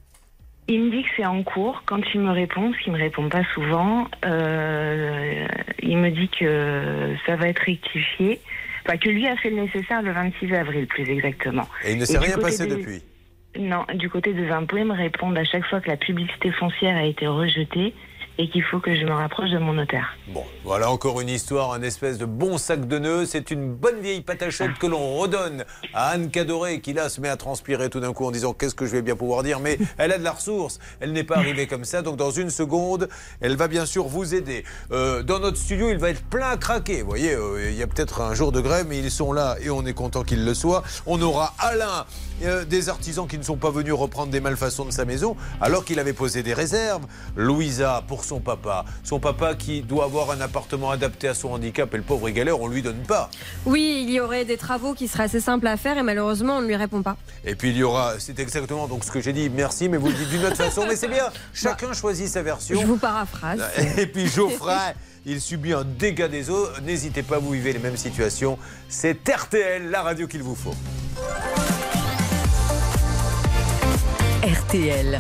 Il 0.68 0.82
me 0.86 0.92
dit 0.92 1.04
que 1.04 1.10
c'est 1.16 1.26
en 1.26 1.44
cours. 1.44 1.84
Quand 1.86 2.02
il 2.14 2.22
me 2.22 2.32
répond, 2.32 2.72
parce 2.72 2.82
qu'il 2.84 2.92
me 2.94 2.98
répond 2.98 3.30
pas 3.30 3.44
souvent, 3.54 4.08
euh, 4.26 5.48
il 5.84 5.98
me 5.98 6.10
dit 6.10 6.30
que 6.30 7.16
ça 7.26 7.36
va 7.36 7.48
être 7.50 7.60
rectifié. 7.60 8.40
Enfin, 8.86 8.98
que 8.98 9.10
lui 9.10 9.28
a 9.28 9.36
fait 9.38 9.50
le 9.50 9.58
nécessaire 9.64 10.02
le 10.02 10.12
26 10.12 10.54
avril, 10.54 10.88
plus 10.88 11.10
exactement. 11.10 11.68
Et 11.84 11.94
il 11.94 11.98
ne 12.00 12.06
s'est 12.06 12.18
rien 12.18 12.38
passé 12.38 12.68
des- 12.68 12.76
depuis? 12.76 13.02
Non, 13.58 13.86
du 13.94 14.10
côté 14.10 14.34
des 14.34 14.50
impôts, 14.50 14.78
ils 14.78 14.86
me 14.86 14.94
répondent 14.94 15.38
à 15.38 15.46
chaque 15.46 15.66
fois 15.68 15.80
que 15.82 15.88
la 15.88 15.96
publicité 15.98 16.52
foncière 16.52 16.98
a 16.98 17.04
été 17.06 17.26
rejetée 17.26 17.94
et 18.38 18.50
qu'il 18.50 18.64
faut 18.64 18.80
que 18.80 18.96
je 18.96 19.06
me 19.06 19.14
rapproche 19.14 19.50
de 19.50 19.58
mon 19.58 19.74
notaire. 19.74 20.16
Bon, 20.28 20.44
voilà 20.64 20.90
encore 20.90 21.22
une 21.22 21.30
histoire, 21.30 21.74
un 21.74 21.82
espèce 21.82 22.18
de 22.18 22.26
bon 22.26 22.58
sac 22.58 22.88
de 22.88 23.00
nœuds. 23.00 23.26
C'est 23.26 23.52
une 23.52 23.74
bonne 23.74 24.00
vieille 24.00 24.22
patachette 24.22 24.78
que 24.80 24.88
l'on 24.88 25.18
redonne 25.18 25.64
à 25.94 26.10
Anne 26.10 26.30
Cadoré, 26.30 26.82
qui 26.82 26.94
là 26.94 27.10
se 27.10 27.22
met 27.22 27.30
à 27.30 27.38
transpirer 27.38 27.90
tout 27.90 28.00
d'un 28.00 28.14
coup 28.14 28.26
en 28.26 28.32
disant 28.32 28.54
qu'est-ce 28.54 28.76
que 28.76 28.86
je 28.86 28.92
vais 28.92 29.02
bien 29.02 29.16
pouvoir 29.16 29.44
dire? 29.44 29.60
Mais 29.60 29.78
elle 29.98 30.12
a 30.12 30.18
de 30.18 30.24
la 30.24 30.32
ressource. 30.32 30.80
Elle 31.00 31.14
n'est 31.14 31.24
pas 31.24 31.38
arrivée 31.38 31.68
comme 31.68 31.86
ça. 31.86 32.02
Donc 32.02 32.18
dans 32.18 32.32
une 32.32 32.50
seconde, 32.50 33.08
elle 33.40 33.56
va 33.56 33.68
bien 33.68 33.86
sûr 33.86 34.06
vous 34.06 34.36
aider. 34.36 34.64
Euh, 34.92 35.24
dans 35.24 35.40
notre 35.40 35.58
studio, 35.58 35.90
il 35.90 35.98
va 35.98 36.10
être 36.10 36.24
plein 36.24 36.50
à 36.50 36.58
craquer. 36.58 37.02
Vous 37.02 37.10
voyez, 37.10 37.34
euh, 37.34 37.70
il 37.72 37.78
y 37.78 37.84
a 37.84 37.88
peut-être 37.88 38.22
un 38.22 38.34
jour 38.34 38.52
de 38.52 38.60
grève, 38.60 38.86
mais 38.90 39.00
ils 39.00 39.12
sont 39.12 39.32
là 39.32 39.56
et 39.62 39.70
on 39.70 39.86
est 39.86 39.94
content 39.94 40.24
qu'ils 40.24 40.44
le 40.44 40.54
soient. 40.54 40.84
On 41.06 41.22
aura 41.22 41.54
Alain, 41.60 42.06
euh, 42.44 42.66
des 42.66 42.90
artisans 42.90 43.28
qui 43.28 43.38
ne 43.38 43.44
sont 43.44 43.56
pas 43.56 43.70
venus 43.70 43.94
reprendre 43.94 44.32
des 44.32 44.42
malfaçons 44.42 44.84
de 44.84 44.92
sa 44.92 45.06
maison 45.06 45.38
alors 45.62 45.86
qu'il 45.86 46.00
avait 46.00 46.14
posé 46.14 46.44
des 46.44 46.54
réserves. 46.54 47.06
Louisa 47.38 48.04
pour 48.08 48.25
son 48.26 48.40
papa. 48.40 48.86
Son 49.04 49.20
papa 49.20 49.56
qui 49.56 49.82
doit 49.82 50.06
avoir 50.06 50.32
un 50.32 50.42
appartement 50.42 50.92
adapté 50.92 51.28
à 51.28 51.34
son 51.34 51.50
handicap 51.50 51.94
et 51.94 51.98
le 51.98 52.04
pauvre 52.04 52.28
est 52.28 52.34
galère, 52.34 52.60
on 52.60 52.68
lui 52.68 52.82
donne 52.82 53.04
pas. 53.08 53.30
Oui, 53.66 54.04
il 54.06 54.12
y 54.12 54.20
aurait 54.20 54.46
des 54.46 54.58
travaux 54.58 54.94
qui 54.94 55.08
seraient 55.08 55.24
assez 55.24 55.40
simples 55.40 55.68
à 55.68 55.78
faire 55.78 55.98
et 55.98 56.04
malheureusement, 56.04 56.58
on 56.58 56.62
ne 56.62 56.68
lui 56.68 56.76
répond 56.76 57.02
pas. 57.02 57.18
Et 57.46 57.56
puis 57.56 57.70
il 57.70 57.78
y 57.78 57.84
aura, 57.84 58.20
c'est 58.20 58.40
exactement 58.40 58.88
donc 58.88 59.04
ce 59.04 59.12
que 59.12 59.22
j'ai 59.22 59.34
dit, 59.34 59.50
merci, 59.50 59.88
mais 59.88 59.98
vous 59.98 60.08
le 60.08 60.14
dites 60.14 60.30
d'une 60.30 60.46
autre 60.46 60.58
façon, 60.58 60.86
mais 60.88 60.96
c'est 60.96 61.08
bien, 61.08 61.30
chacun 61.54 61.94
choisit 61.94 62.28
sa 62.28 62.42
version. 62.42 62.80
Je 62.80 62.86
vous 62.86 62.98
paraphrase. 62.98 63.62
Et 63.98 64.08
puis 64.08 64.28
Geoffrey, 64.28 64.96
il 65.26 65.42
subit 65.42 65.74
un 65.74 65.84
dégât 65.84 66.28
des 66.28 66.50
eaux. 66.50 66.68
N'hésitez 66.84 67.24
pas, 67.24 67.40
vous 67.40 67.52
vivez 67.52 67.74
les 67.74 67.80
mêmes 67.80 67.98
situations. 67.98 68.58
C'est 68.90 69.18
RTL, 69.28 69.90
la 69.90 70.02
radio 70.02 70.28
qu'il 70.28 70.44
vous 70.44 70.56
faut. 70.56 70.76
RTL. 74.44 75.18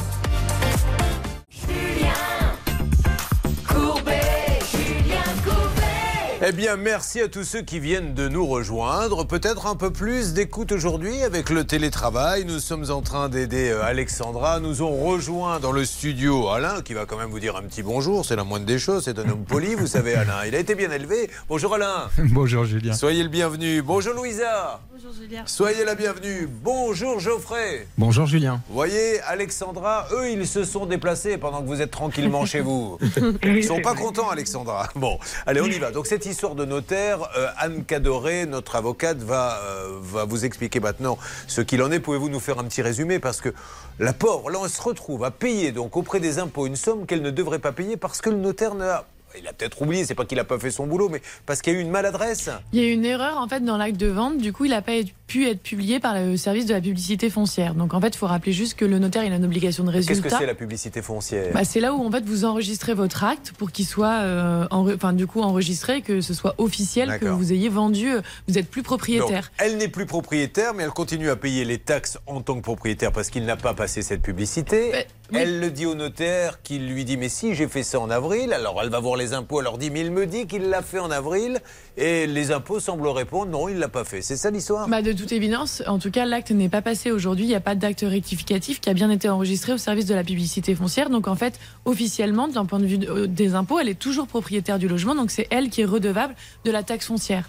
Eh 6.47 6.51
bien, 6.51 6.75
merci 6.75 7.21
à 7.21 7.27
tous 7.27 7.43
ceux 7.43 7.63
qui 7.63 7.79
viennent 7.79 8.13
de 8.13 8.27
nous 8.27 8.45
rejoindre. 8.45 9.25
Peut-être 9.25 9.65
un 9.65 9.75
peu 9.75 9.89
plus 9.89 10.33
d'écoute 10.33 10.71
aujourd'hui 10.71 11.23
avec 11.23 11.49
le 11.49 11.63
télétravail. 11.63 12.45
Nous 12.45 12.59
sommes 12.59 12.91
en 12.91 13.01
train 13.01 13.29
d'aider 13.29 13.71
euh, 13.71 13.83
Alexandra. 13.83 14.59
Nous 14.59 14.83
ont 14.83 14.95
rejoint 14.95 15.59
dans 15.59 15.71
le 15.71 15.83
studio 15.85 16.49
Alain, 16.49 16.83
qui 16.83 16.93
va 16.93 17.07
quand 17.07 17.17
même 17.17 17.31
vous 17.31 17.39
dire 17.39 17.55
un 17.55 17.63
petit 17.63 17.81
bonjour. 17.81 18.25
C'est 18.25 18.35
la 18.35 18.43
moindre 18.43 18.67
des 18.67 18.77
choses. 18.77 19.05
C'est 19.05 19.17
un 19.17 19.27
homme 19.27 19.43
poli, 19.43 19.73
vous 19.73 19.87
savez, 19.87 20.13
Alain. 20.13 20.45
Il 20.45 20.53
a 20.53 20.59
été 20.59 20.75
bien 20.75 20.91
élevé. 20.91 21.31
Bonjour 21.49 21.73
Alain. 21.73 22.11
Bonjour 22.17 22.63
Julien. 22.63 22.93
Soyez 22.93 23.23
le 23.23 23.29
bienvenu. 23.29 23.81
Bonjour 23.81 24.13
Louisa. 24.13 24.81
Bonjour 24.93 25.13
Julien. 25.19 25.43
Soyez 25.47 25.83
la 25.83 25.95
bienvenue. 25.95 26.47
Bonjour 26.61 27.19
Geoffrey. 27.19 27.87
Bonjour 27.97 28.27
Julien. 28.27 28.61
Vous 28.67 28.75
voyez, 28.75 29.19
Alexandra, 29.21 30.05
eux, 30.11 30.29
ils 30.29 30.45
se 30.45 30.63
sont 30.63 30.85
déplacés 30.85 31.39
pendant 31.39 31.63
que 31.63 31.67
vous 31.67 31.81
êtes 31.81 31.91
tranquillement 31.91 32.45
chez 32.45 32.59
vous. 32.59 32.99
Ils 33.43 33.63
sont 33.63 33.81
pas 33.81 33.95
contents, 33.95 34.29
Alexandra. 34.29 34.89
Bon, 34.95 35.17
allez, 35.47 35.61
on 35.61 35.65
y 35.65 35.79
va. 35.79 35.89
Donc, 35.89 36.05
cette 36.05 36.27
histoire 36.35 36.55
de 36.55 36.65
notaire, 36.65 37.29
euh, 37.37 37.47
Anne 37.57 37.85
Cadoré, 37.85 38.45
notre 38.45 38.75
avocate, 38.75 39.19
va, 39.19 39.57
euh, 39.63 39.99
va 40.01 40.25
vous 40.25 40.43
expliquer 40.43 40.81
maintenant 40.81 41.17
ce 41.47 41.61
qu'il 41.61 41.81
en 41.81 41.89
est. 41.93 42.01
Pouvez-vous 42.01 42.27
nous 42.27 42.41
faire 42.41 42.59
un 42.59 42.65
petit 42.65 42.81
résumé? 42.81 43.19
Parce 43.19 43.39
que 43.39 43.53
la 43.99 44.11
pauvre, 44.11 44.49
là, 44.49 44.59
on 44.61 44.67
se 44.67 44.81
retrouve 44.81 45.23
à 45.23 45.31
payer 45.31 45.71
donc 45.71 45.95
auprès 45.95 46.19
des 46.19 46.37
impôts 46.37 46.67
une 46.67 46.75
somme 46.75 47.05
qu'elle 47.05 47.21
ne 47.21 47.31
devrait 47.31 47.59
pas 47.59 47.71
payer 47.71 47.95
parce 47.95 48.19
que 48.19 48.29
le 48.29 48.35
notaire 48.35 48.75
n'a. 48.75 49.05
Il 49.39 49.47
a 49.47 49.53
peut-être 49.53 49.81
oublié, 49.81 50.05
c'est 50.05 50.15
pas 50.15 50.25
qu'il 50.25 50.39
a 50.39 50.43
pas 50.43 50.59
fait 50.59 50.71
son 50.71 50.87
boulot, 50.87 51.09
mais 51.09 51.21
parce 51.45 51.61
qu'il 51.61 51.73
y 51.73 51.75
a 51.75 51.79
eu 51.79 51.81
une 51.81 51.91
maladresse. 51.91 52.49
Il 52.73 52.79
y 52.81 52.85
a 52.85 52.87
eu 52.87 52.91
une 52.91 53.05
erreur 53.05 53.37
en 53.37 53.47
fait 53.47 53.63
dans 53.63 53.77
l'acte 53.77 53.97
de 53.97 54.07
vente. 54.07 54.37
Du 54.37 54.53
coup, 54.53 54.65
il 54.65 54.71
n'a 54.71 54.81
pas 54.81 54.93
pu 55.27 55.47
être 55.47 55.61
publié 55.61 55.99
par 55.99 56.15
le 56.15 56.37
service 56.37 56.65
de 56.65 56.73
la 56.73 56.81
publicité 56.81 57.29
foncière. 57.29 57.73
Donc 57.73 57.93
en 57.93 58.01
fait, 58.01 58.09
il 58.09 58.17
faut 58.17 58.27
rappeler 58.27 58.51
juste 58.51 58.75
que 58.75 58.85
le 58.85 58.99
notaire 58.99 59.23
il 59.23 59.33
a 59.33 59.37
une 59.37 59.45
obligation 59.45 59.83
de 59.83 59.91
Qu'est-ce 59.91 60.07
résultat. 60.07 60.29
que 60.29 60.37
c'est 60.37 60.45
la 60.45 60.53
publicité 60.55 61.01
foncière? 61.01 61.51
Bah, 61.53 61.63
c'est 61.63 61.79
là 61.79 61.93
où 61.93 62.05
en 62.05 62.11
fait 62.11 62.23
vous 62.23 62.45
enregistrez 62.45 62.93
votre 62.93 63.23
acte 63.23 63.51
pour 63.57 63.71
qu'il 63.71 63.85
soit, 63.85 64.19
euh, 64.21 64.67
enfin 64.71 65.13
du 65.13 65.25
coup 65.27 65.41
enregistré, 65.41 66.01
que 66.01 66.21
ce 66.21 66.33
soit 66.33 66.53
officiel, 66.57 67.17
que 67.19 67.25
vous 67.25 67.53
ayez 67.53 67.69
vendu, 67.69 68.11
euh, 68.11 68.21
vous 68.47 68.57
êtes 68.57 68.69
plus 68.69 68.83
propriétaire. 68.83 69.41
Donc, 69.43 69.51
elle 69.57 69.77
n'est 69.77 69.87
plus 69.87 70.05
propriétaire, 70.05 70.73
mais 70.73 70.83
elle 70.83 70.89
continue 70.91 71.29
à 71.29 71.35
payer 71.35 71.65
les 71.65 71.79
taxes 71.79 72.19
en 72.27 72.41
tant 72.41 72.55
que 72.55 72.61
propriétaire 72.61 73.11
parce 73.11 73.29
qu'il 73.29 73.45
n'a 73.45 73.57
pas 73.57 73.73
passé 73.73 74.01
cette 74.01 74.21
publicité. 74.21 75.05
Elle 75.33 75.59
le 75.59 75.71
dit 75.71 75.87
au 75.87 75.95
notaire 75.95 76.61
qui 76.61 76.77
lui 76.77 77.03
dit 77.03 77.17
Mais 77.17 77.29
si, 77.29 77.55
j'ai 77.55 77.67
fait 77.67 77.83
ça 77.83 77.99
en 77.99 78.09
avril. 78.11 78.53
Alors 78.53 78.79
elle 78.81 78.89
va 78.89 78.99
voir 78.99 79.17
les 79.17 79.24
impôts, 79.33 79.59
elle 79.59 79.65
leur 79.65 79.77
dit 79.77 79.89
Mais 79.91 80.01
il 80.01 80.11
me 80.11 80.25
dit 80.25 80.47
qu'il 80.47 80.69
l'a 80.69 80.81
fait 80.81 80.99
en 80.99 81.11
avril. 81.11 81.59
Et 81.97 82.27
les 82.27 82.51
impôts 82.51 82.79
semblent 82.79 83.07
répondre 83.07 83.51
Non, 83.51 83.69
il 83.69 83.77
l'a 83.79 83.87
pas 83.87 84.03
fait. 84.03 84.21
C'est 84.21 84.37
ça 84.37 84.51
l'histoire? 84.51 84.87
Bah, 84.87 85.01
de 85.01 85.13
toute 85.13 85.31
évidence, 85.31 85.81
en 85.87 85.99
tout 85.99 86.11
cas, 86.11 86.25
l'acte 86.25 86.51
n'est 86.51 86.69
pas 86.69 86.81
passé 86.81 87.11
aujourd'hui. 87.11 87.45
Il 87.45 87.49
n'y 87.49 87.55
a 87.55 87.59
pas 87.61 87.75
d'acte 87.75 88.01
rectificatif 88.07 88.79
qui 88.81 88.89
a 88.89 88.93
bien 88.93 89.09
été 89.09 89.29
enregistré 89.29 89.73
au 89.73 89.77
service 89.77 90.05
de 90.05 90.13
la 90.15 90.23
publicité 90.23 90.75
foncière. 90.75 91.09
Donc, 91.09 91.27
en 91.27 91.35
fait, 91.35 91.59
officiellement, 91.85 92.47
d'un 92.47 92.65
point 92.65 92.79
de 92.79 92.85
vue 92.85 92.99
euh, 93.07 93.27
des 93.27 93.55
impôts, 93.55 93.79
elle 93.79 93.89
est 93.89 93.99
toujours 93.99 94.27
propriétaire 94.27 94.79
du 94.79 94.87
logement. 94.87 95.15
Donc, 95.15 95.31
c'est 95.31 95.47
elle 95.49 95.69
qui 95.69 95.81
est 95.81 95.85
redevable 95.85 96.35
de 96.65 96.71
la 96.71 96.83
taxe 96.83 97.05
foncière. 97.07 97.47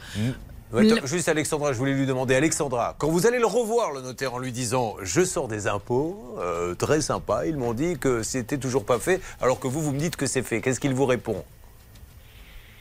Ouais, 0.73 0.85
attends, 0.93 1.01
Le- 1.03 1.07
Juste 1.07 1.29
Alexandra, 1.29 1.73
je 1.73 1.79
voulais 1.79 1.93
lui 1.95 2.07
demander, 2.07 2.35
Alexandra, 2.35 2.97
quand 2.99 3.09
vous 3.09 3.27
allez 3.29 3.39
le 3.39 3.47
revoir, 3.47 3.93
le 3.93 4.01
notaire, 4.01 4.35
en 4.35 4.39
lui 4.39 4.51
disant 4.51 4.97
je 5.01 5.25
sors 5.25 5.47
des 5.47 5.69
impôts, 5.69 6.35
euh, 6.41 6.75
très 6.75 7.01
sympa, 7.01 7.47
ils 7.47 7.57
m'ont 7.57 7.73
dit 7.73 7.97
que 7.99 8.25
c'était 8.25 8.59
toujours 8.59 8.85
pas 8.85 8.99
fait, 8.99 9.21
alors 9.41 9.61
que 9.61 9.69
vous, 9.69 9.81
vous 9.81 9.93
me 9.93 9.99
dites 9.99 10.17
que 10.17 10.27
c'est 10.27 10.43
fait. 10.43 10.61
Qu'est-ce 10.61 10.81
qu'il 10.81 10.93
vous 10.93 11.07
répond? 11.07 11.45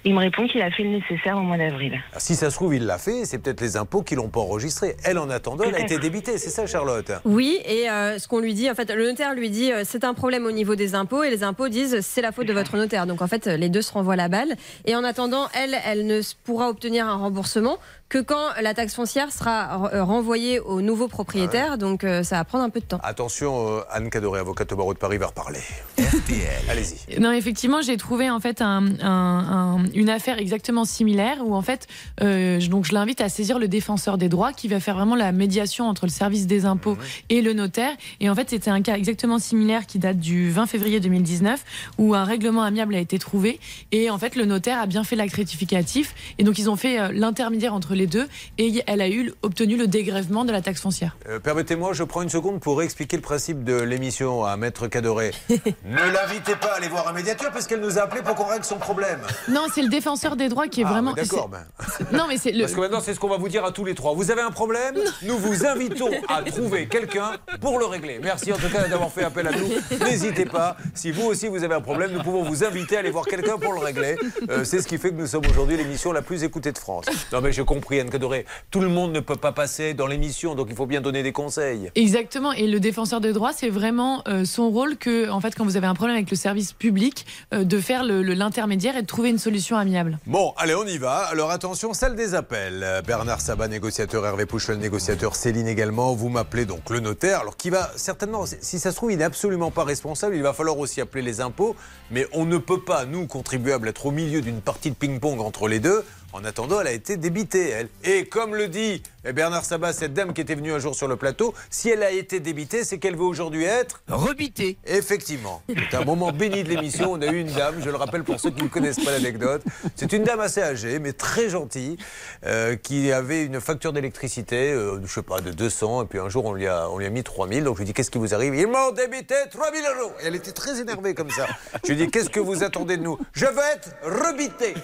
Il 0.08 0.13
me 0.13 0.20
répond 0.20 0.48
qu'il 0.48 0.62
a 0.62 0.70
fait 0.70 0.84
le 0.84 0.89
nécessaire 0.89 1.36
au 1.36 1.41
mois 1.41 1.58
d'avril. 1.58 2.00
Ah, 2.13 2.20
Si 2.20 2.36
ça 2.36 2.52
se 2.52 2.56
trouve, 2.56 2.76
il 2.76 2.86
l'a 2.86 3.00
fait, 3.00 3.26
c'est 3.26 3.39
peut-être 3.39 3.60
les 3.60 3.76
impôts 3.76 4.04
qui 4.04 4.13
l'ont 4.13 4.30
pas 4.30 4.39
enregistré. 4.39 4.96
Elle, 5.04 5.18
en 5.18 5.32
attendant, 5.32 5.63
elle 5.63 5.74
a 5.74 5.80
été 5.80 5.98
débitée, 5.98 6.38
c'est 6.38 6.52
ça, 6.52 6.68
Charlotte? 6.68 7.12
Oui, 7.26 7.60
et 7.65 7.89
euh, 7.89 8.20
ce 8.20 8.28
qu'on 8.28 8.39
lui 8.39 8.54
dit, 8.54 8.70
en 8.70 8.76
fait, 8.76 8.94
le 8.94 9.04
notaire 9.04 9.34
lui 9.34 9.50
dit 9.50 9.72
euh, 9.72 9.82
c'est 9.84 10.04
un 10.04 10.13
problème 10.13 10.46
au 10.46 10.52
niveau 10.52 10.76
des 10.76 10.94
impôts, 10.94 11.24
et 11.24 11.32
les 11.32 11.44
impôts 11.44 11.70
disent 11.70 12.02
c'est 12.02 12.22
la 12.22 12.32
faute 12.32 12.46
de 12.46 12.54
votre 12.54 12.78
notaire. 12.78 13.08
Donc 13.08 13.24
en 13.24 13.28
fait, 13.28 13.48
les 13.48 13.68
deux 13.68 13.82
se 13.82 13.91
renvoient 13.91 14.15
la 14.15 14.28
balle. 14.28 14.54
Et 14.86 14.96
en 14.96 15.04
attendant, 15.04 15.48
elle, 15.56 15.76
elle 15.88 16.06
ne 16.06 16.22
pourra 16.44 16.70
obtenir 16.70 17.08
un 17.08 17.15
remboursement 17.15 17.80
que 18.08 18.20
quand 18.20 18.50
la 18.62 18.74
taxe 18.74 18.94
foncière 18.94 19.32
sera 19.32 19.89
euh, 19.94 20.04
renvoyée 20.04 20.60
au 20.60 20.82
nouveau 20.82 21.08
propriétaire. 21.08 21.78
Donc 21.78 22.04
euh, 22.04 22.24
ça 22.24 22.38
va 22.38 22.44
prendre 22.46 22.63
un 22.63 22.70
peu 22.70 22.80
de 22.80 22.86
temps. 22.86 23.00
Attention, 23.04 23.78
euh, 23.78 23.82
Anne 23.91 24.10
Cadoré, 24.10 24.39
avocate 24.39 24.72
au 24.72 24.76
barreau 24.76 24.94
de 24.94 25.00
Paris, 25.00 25.18
va 25.18 25.28
reparler. 25.28 25.60
Allez-y. 26.70 27.20
Non, 27.20 27.32
effectivement, 27.32 27.82
j'ai 27.82 27.98
trouvé 27.98 28.30
en 28.30 28.39
fait 28.39 28.62
un- 28.62 28.86
un- 29.02 29.78
un- 29.80 29.86
une 29.94 30.10
affaire 30.10 30.38
exactement 30.39 30.86
similaire 30.86 31.38
où 31.46 31.56
en 31.56 31.62
fait, 31.62 31.88
euh, 32.22 32.60
je- 32.60 32.70
donc 32.70 32.86
je 32.86 32.94
l'invite 32.94 33.22
à 33.22 33.30
saisir 33.30 33.60
le 33.60 33.68
défenseur 33.68 34.18
des 34.18 34.30
droits 34.30 34.54
qui 34.54 34.68
va 34.68 34.80
faire 34.80 34.96
vraiment 34.96 35.15
la 35.15 35.32
médiation 35.32 35.88
entre 35.88 36.06
le 36.06 36.12
service 36.12 36.48
des 36.48 36.65
impôts 36.65 36.98
et 37.30 37.41
le 37.41 37.54
notaire. 37.54 37.91
Et 38.20 38.30
en 38.30 38.36
fait, 38.36 38.50
c'était 38.50 38.72
un 38.72 38.82
cas 38.82 38.96
exactement 38.98 39.39
similaire 39.39 39.86
qui 39.86 40.00
date 40.00 40.20
du 40.20 40.50
20 40.52 40.65
février 40.68 41.00
2019 41.00 41.63
où 41.98 42.13
un 42.15 42.24
règlement 42.24 42.63
amiable 42.63 42.96
a 42.96 43.00
été 43.00 43.20
trouvé 43.20 43.60
et 43.91 44.10
en 44.10 44.18
fait 44.18 44.36
le 44.36 44.46
notaire 44.46 44.80
a 44.80 44.86
bien 44.86 45.04
fait 45.04 45.15
l'acte 45.15 45.36
rectificatif 45.36 46.13
et 46.38 46.44
donc 46.44 46.58
ils 46.60 46.70
ont 46.70 46.76
fait 46.76 47.00
euh, 47.00 47.10
l'intermédiaire 47.12 47.74
entre 47.74 47.94
les 47.95 48.08
deux 48.08 48.27
et 48.58 48.84
elle 48.88 49.01
a 49.01 49.10
eu 49.10 49.34
obtenu 49.41 49.77
le 49.77 49.88
dégrèvement 49.88 50.45
de 50.45 50.51
la 50.51 50.62
taxe 50.62 50.81
foncière. 50.81 51.15
Euh, 51.29 51.39
Permettez-moi, 51.39 51.93
je 51.93 52.03
prends 52.03 52.21
une 52.21 52.29
seconde 52.29 52.60
pour 52.60 52.81
expliquer 52.81 53.15
le 53.17 53.21
principe 53.21 53.63
de 53.63 53.79
l'émission 53.81 54.45
à 54.45 54.58
Maître 54.58 54.88
Cadoré. 54.88 55.31
ne 55.49 55.95
l'invitez 55.95 56.55
pas 56.55 56.73
à 56.73 56.77
aller 56.77 56.88
voir 56.88 57.08
un 57.08 57.13
médiateur 57.13 57.51
parce 57.51 57.67
qu'elle 57.67 57.81
nous 57.81 57.97
a 57.97 58.03
appelé 58.03 58.21
pour 58.21 58.36
qu'on 58.36 58.45
règle 58.45 58.65
son 58.65 58.77
problème. 58.77 59.19
Non, 59.49 59.65
c'est 59.73 59.81
le 59.81 59.89
défenseur 59.89 60.36
des 60.36 60.49
droits 60.49 60.67
qui 60.67 60.81
est 60.81 60.86
Ah, 60.86 60.89
vraiment. 60.91 61.13
D'accord, 61.13 61.49
ben. 61.49 61.63
Non, 62.12 62.25
mais 62.27 62.38
c'est 62.38 62.51
le. 62.51 62.62
Parce 62.62 62.73
que 62.73 62.79
maintenant, 62.79 63.01
c'est 63.01 63.13
ce 63.13 63.19
qu'on 63.19 63.29
va 63.29 63.38
vous 63.38 63.49
dire 63.49 63.63
à 63.65 63.71
tous 63.71 63.86
les 63.86 63.95
trois. 63.95 64.13
Vous 64.13 64.31
avez 64.31 64.41
un 64.41 64.51
problème 64.51 64.95
Nous 65.23 65.38
vous 65.38 65.65
invitons 65.65 66.12
à 66.27 66.41
trouver 66.43 66.88
quelqu'un 66.88 67.34
pour 67.62 67.79
le 67.79 67.86
régler. 67.86 68.19
Merci 68.21 68.51
en 68.53 68.58
tout 68.58 68.69
cas 68.69 68.88
d'avoir 68.88 69.12
fait 69.12 69.23
appel 69.23 69.47
à 69.47 69.51
nous. 69.51 69.69
N'hésitez 70.05 70.45
pas. 70.45 70.77
Si 70.93 71.12
vous 71.12 71.23
aussi 71.25 71.47
vous 71.47 71.63
avez 71.63 71.75
un 71.75 71.81
problème, 71.81 72.12
nous 72.12 72.21
pouvons 72.23 72.43
vous 72.43 72.63
inviter 72.63 72.97
à 72.97 72.99
aller 72.99 73.12
voir 73.12 73.25
quelqu'un 73.25 73.58
pour 73.58 73.73
le 73.73 73.79
régler. 73.79 74.15
Euh, 74.49 74.63
c'est 74.63 74.81
ce 74.81 74.88
qui 74.88 74.97
fait 74.97 75.10
que 75.12 75.15
nous 75.15 75.27
sommes 75.27 75.45
aujourd'hui 75.49 75.77
l'émission 75.77 76.12
la 76.12 76.21
plus 76.21 76.43
écoutée 76.43 76.71
de 76.71 76.77
France. 76.77 77.05
Non 77.31 77.41
mais 77.41 77.51
j'ai 77.51 77.63
compris, 77.86 78.00
Anne 78.00 78.10
Cadoré. 78.10 78.45
Tout 78.71 78.80
le 78.80 78.88
monde 78.89 79.12
ne 79.12 79.19
peut 79.19 79.36
pas 79.36 79.52
passer 79.52 79.93
dans 79.93 80.08
l'émission, 80.08 80.56
donc 80.56 80.67
il 80.71 80.76
faut 80.76 80.88
bien 80.88 81.02
donner 81.02 81.21
des 81.21 81.32
conseils. 81.32 81.91
Exactement. 81.93 82.52
Et 82.52 82.65
le 82.65 82.80
défenseur 82.80 83.21
des 83.21 83.32
droits, 83.32 83.54
c'est 83.54 83.69
vraiment 83.69 84.24
euh, 84.28 84.43
son 84.43 84.71
rôle 84.71 84.98
que, 84.98 85.30
en 85.30 85.39
fait, 85.39 85.54
quand 85.56 85.63
vous 85.65 85.78
avez 85.78 85.86
un 85.86 85.93
problème 85.93 86.15
avec 86.15 86.32
le 86.32 86.36
service 86.36 86.74
public, 86.74 87.28
euh, 87.54 87.63
de 87.63 87.80
faire 87.80 88.04
le- 88.04 88.24
le- 88.24 88.34
l'intermédiaire 88.34 88.98
et 88.98 89.04
de 89.04 89.08
trouver 89.08 89.30
une 89.30 89.38
solution 89.38 89.78
amiable. 89.78 90.17
Bon, 90.26 90.54
allez, 90.58 90.74
on 90.74 90.86
y 90.88 90.98
va. 90.98 91.17
Alors 91.30 91.52
attention, 91.52 91.93
salle 91.93 92.15
des 92.15 92.34
appels. 92.34 93.04
Bernard 93.06 93.39
Sabat, 93.39 93.67
négociateur, 93.67 94.26
Hervé 94.26 94.48
Pouchel, 94.48 94.80
négociateur, 94.80 95.36
Céline 95.36 95.67
également. 95.67 96.15
Vous 96.15 96.30
m'appelez 96.30 96.65
donc 96.65 96.89
le 96.89 97.02
notaire. 97.02 97.41
Alors 97.41 97.56
qui 97.56 97.69
va 97.69 97.91
certainement, 97.98 98.45
si 98.48 98.80
ça 98.80 98.89
se 98.89 98.95
trouve, 98.95 99.12
il 99.12 99.19
n'est 99.19 99.24
absolument 99.24 99.69
pas 99.69 99.84
responsable. 99.84 100.36
Il 100.36 100.41
va 100.41 100.54
falloir 100.54 100.80
aussi 100.80 101.02
appeler 101.02 101.21
les 101.21 101.39
impôts. 101.39 101.76
Mais 102.10 102.26
on 102.34 102.45
ne 102.45 102.58
peut 102.58 102.82
pas, 102.82 103.06
nous, 103.06 103.28
contribuables, 103.28 103.88
être 103.89 104.08
au 104.08 104.12
milieu 104.12 104.41
d'une 104.41 104.62
partie 104.62 104.89
de 104.89 104.95
ping-pong 104.95 105.39
entre 105.39 105.67
les 105.67 105.80
deux. 105.80 106.04
En 106.36 106.43
attendant, 106.43 106.82
elle 106.82 106.88
a 106.88 106.91
été 106.91 107.15
débitée, 107.15 107.69
elle. 107.69 107.88
Et 108.04 108.26
comme 108.26 108.56
le 108.56 108.67
dit 108.67 109.02
eh, 109.26 109.34
Bernard 109.34 109.66
Sabat, 109.66 109.94
cette 109.94 110.14
dame 110.14 110.34
qui 110.34 110.42
était 110.42 110.56
venue 110.56 110.72
un 110.72 110.80
jour 110.80 110.94
sur 110.94 111.08
le 111.08 111.16
plateau, 111.16 111.54
si 111.70 111.90
elle 111.90 112.04
a 112.04 112.12
été 112.12 112.40
débitée, 112.40 112.84
c'est 112.84 113.00
qu'elle 113.00 113.16
veut 113.16 113.24
aujourd'hui 113.24 113.64
être 113.64 114.04
rebitée. 114.08 114.78
Effectivement. 114.86 115.64
C'est 115.68 115.98
un 115.98 116.06
moment 116.06 116.32
béni 116.32 116.64
de 116.64 116.70
l'émission. 116.70 117.14
On 117.14 117.22
a 117.22 117.28
eu 117.28 117.40
une 117.40 117.52
dame, 117.52 117.76
je 117.84 117.90
le 117.90 117.96
rappelle 117.96 118.24
pour 118.24 118.40
ceux 118.40 118.52
qui 118.52 118.64
ne 118.64 118.70
connaissent 118.70 119.04
pas 119.04 119.12
l'anecdote. 119.12 119.64
C'est 119.96 120.14
une 120.14 120.24
dame 120.24 120.40
assez 120.40 120.62
âgée, 120.62 121.00
mais 121.00 121.14
très 121.14 121.50
gentille, 121.50 121.98
euh, 122.46 122.76
qui 122.76 123.12
avait 123.12 123.44
une 123.44 123.60
facture 123.62 123.94
d'électricité, 123.94 124.72
euh, 124.72 125.00
je 125.04 125.12
sais 125.12 125.24
pas, 125.24 125.42
de 125.42 125.52
200. 125.52 126.04
Et 126.04 126.06
puis 126.06 126.20
un 126.20 126.30
jour, 126.30 126.46
on 126.46 126.54
lui 126.54 126.68
a, 126.68 126.90
on 126.90 127.00
lui 127.00 127.06
a 127.06 127.10
mis 127.10 127.24
3000. 127.24 127.64
Donc 127.64 127.76
je 127.76 127.80
lui 127.80 127.84
ai 127.84 127.88
dit, 127.88 127.94
qu'est-ce 127.94 128.12
qui 128.12 128.20
vous 128.20 128.36
arrive? 128.36 128.54
Ils 128.54 128.68
m'ont 128.68 128.92
débité 128.92 129.36
3000 129.50 129.82
euros. 130.00 130.12
Et 130.22 130.28
elle 130.28 130.36
était 130.36 130.52
très 130.52 130.80
énervée 130.80 131.16
comme 131.16 131.32
ça. 131.32 131.48
Je 131.84 131.94
lui 131.94 132.02
ai 132.02 132.06
dit, 132.06 132.12
qu'est-ce 132.12 132.30
que 132.30 132.40
vous 132.40 132.64
attendez 132.64 132.98
de 132.98 133.04
nous? 133.04 133.18
Je 133.34 133.46
veux 133.46 133.64
être 133.74 133.90
rebitée. 134.04 134.76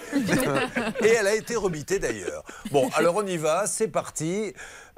Et 1.04 1.08
elle 1.08 1.26
a 1.26 1.34
été 1.34 1.54
rebitée 1.54 2.00
d'ailleurs. 2.00 2.44
Bon, 2.70 2.88
alors 2.94 3.16
on 3.16 3.26
y 3.26 3.36
va, 3.36 3.66
c'est 3.66 3.88
parti. 3.88 4.31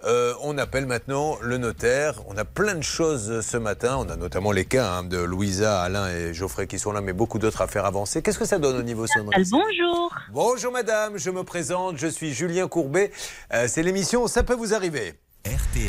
Euh, 0.04 0.34
on 0.42 0.58
appelle 0.58 0.86
maintenant 0.86 1.38
le 1.40 1.56
notaire. 1.56 2.14
On 2.28 2.36
a 2.36 2.44
plein 2.44 2.74
de 2.74 2.82
choses 2.82 3.40
ce 3.40 3.56
matin. 3.56 3.96
On 3.98 4.08
a 4.10 4.16
notamment 4.16 4.52
les 4.52 4.64
cas 4.64 4.90
hein, 4.90 5.04
de 5.04 5.18
Louisa, 5.18 5.80
Alain 5.80 6.08
et 6.08 6.34
Geoffrey 6.34 6.66
qui 6.66 6.78
sont 6.78 6.92
là, 6.92 7.00
mais 7.00 7.12
beaucoup 7.12 7.38
d'autres 7.38 7.62
affaires 7.62 7.86
avancées. 7.86 8.20
Qu'est-ce 8.20 8.38
que 8.38 8.44
ça 8.44 8.58
donne 8.58 8.76
au 8.76 8.82
niveau 8.82 9.06
sonnerie 9.06 9.44
Bonjour. 9.50 10.14
Bonjour 10.30 10.72
madame, 10.72 11.16
je 11.16 11.30
me 11.30 11.42
présente, 11.42 11.96
je 11.96 12.06
suis 12.06 12.34
Julien 12.34 12.68
Courbet. 12.68 13.12
Euh, 13.52 13.66
c'est 13.68 13.82
l'émission 13.82 14.26
Ça 14.26 14.42
peut 14.42 14.54
vous 14.54 14.74
arriver. 14.74 15.14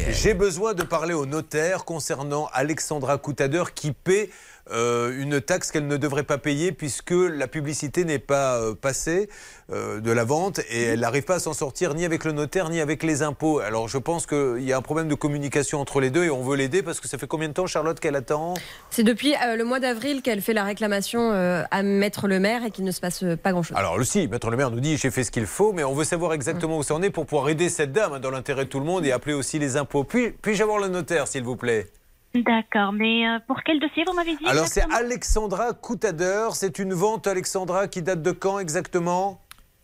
J'ai 0.10 0.34
besoin 0.34 0.74
de 0.74 0.84
parler 0.84 1.14
au 1.14 1.26
notaire 1.26 1.86
concernant 1.86 2.50
Alexandra 2.54 3.18
Coutader 3.18 3.64
qui 3.74 3.92
paie 3.92 4.30
euh, 4.72 5.22
une 5.22 5.42
taxe 5.42 5.72
qu'elle 5.72 5.88
ne 5.88 5.98
devrait 5.98 6.24
pas 6.24 6.38
payer 6.38 6.72
puisque 6.72 7.12
la 7.12 7.48
publicité 7.48 8.04
n'est 8.04 8.20
pas 8.20 8.58
euh, 8.58 8.74
passée 8.74 9.30
euh, 9.72 10.00
de 10.00 10.12
la 10.12 10.24
vente 10.24 10.60
et 10.70 10.84
elle 10.84 11.02
n'arrive 11.02 11.24
pas 11.24 11.36
à 11.36 11.40
s'en 11.40 11.54
sortir 11.54 11.94
ni 11.94 12.04
avec 12.04 12.26
le 12.26 12.32
notaire 12.32 12.70
ni 12.70 12.80
avec 12.80 13.04
les 13.04 13.22
impôts. 13.22 13.60
Alors 13.60 13.88
je 13.88 13.98
pense 13.98 14.26
qu'il 14.26 14.64
y 14.64 14.74
a 14.74 14.78
un 14.78 14.82
problème 14.82 15.08
de 15.08 15.16
communication 15.16 15.80
entre 15.80 16.00
les 16.00 16.10
deux 16.10 16.24
et 16.24 16.30
on 16.32 16.42
veut 16.42 16.56
l'aider 16.56 16.82
parce 16.82 17.00
que 17.00 17.08
ça 17.08 17.18
fait 17.18 17.28
combien 17.28 17.48
de 17.48 17.54
temps 17.54 17.68
Charlotte 17.68 18.00
qu'elle 18.00 18.16
attend? 18.16 18.56
C'est 18.90 19.04
depuis 19.04 19.36
le 19.56 19.64
mois 19.64 19.80
d'avril 19.80 20.22
qu'elle 20.22 20.42
fait 20.42 20.54
la 20.54 20.64
réclamation 20.64 21.32
à 21.32 21.84
Maître 21.84 22.28
le 22.28 22.40
maire 22.40 22.66
et 22.66 22.72
qu'il 22.72 22.86
ne 22.86 22.92
se 22.92 23.00
passe 23.00 23.24
pas 23.42 23.52
grand-chose. 23.52 23.78
Alors, 23.78 23.98
le 23.98 24.04
si, 24.04 24.28
Maître 24.28 24.50
le 24.50 24.58
maire 24.58 24.72
nous 24.72 24.80
dit 24.80 24.98
j'ai 24.98 25.12
fait 25.12 25.24
ce 25.24 25.32
qu'il 25.32 25.46
faut, 25.46 25.74
mais 25.74 25.84
on 25.84 25.94
veut 25.94 26.04
savoir 26.04 26.34
exactement 26.34 26.78
où 26.78 26.84
ça 26.84 26.96
en 26.96 27.02
est 27.02 27.10
pour 27.10 27.26
pouvoir 27.26 27.50
aider 27.50 27.70
cette 27.70 27.92
dame 27.92 28.14
hein, 28.14 28.20
dans 28.20 28.32
l'intérêt 28.32 28.66
de 28.66 28.70
tout 28.70 28.80
le 28.80 28.86
monde 28.86 29.06
et 29.06 29.12
appeler 29.12 29.34
aussi 29.34 29.60
les 29.60 29.78
impôts. 29.78 30.04
Puis, 30.04 30.32
puis-je 30.32 30.64
avoir 30.64 30.80
le 30.80 30.88
notaire, 30.88 31.28
s'il 31.28 31.44
vous 31.44 31.56
plaît? 31.56 31.88
D'accord, 32.44 32.92
mais 32.92 33.28
euh, 33.28 33.40
pour 33.48 33.62
quel 33.64 33.80
dossier 33.80 34.04
vous 34.06 34.14
m'avez 34.14 34.36
dit 34.36 34.46
Alors, 34.46 34.68
c'est 34.68 34.84
Alexandra 34.94 35.74
Coutader. 35.74 36.48
C'est 36.52 36.80
une 36.80 36.94
vente, 36.94 37.28
Alexandra, 37.28 37.88
qui 37.88 38.02
date 38.02 38.22
de 38.22 38.32
quand 38.32 38.60
exactement? 38.60 39.42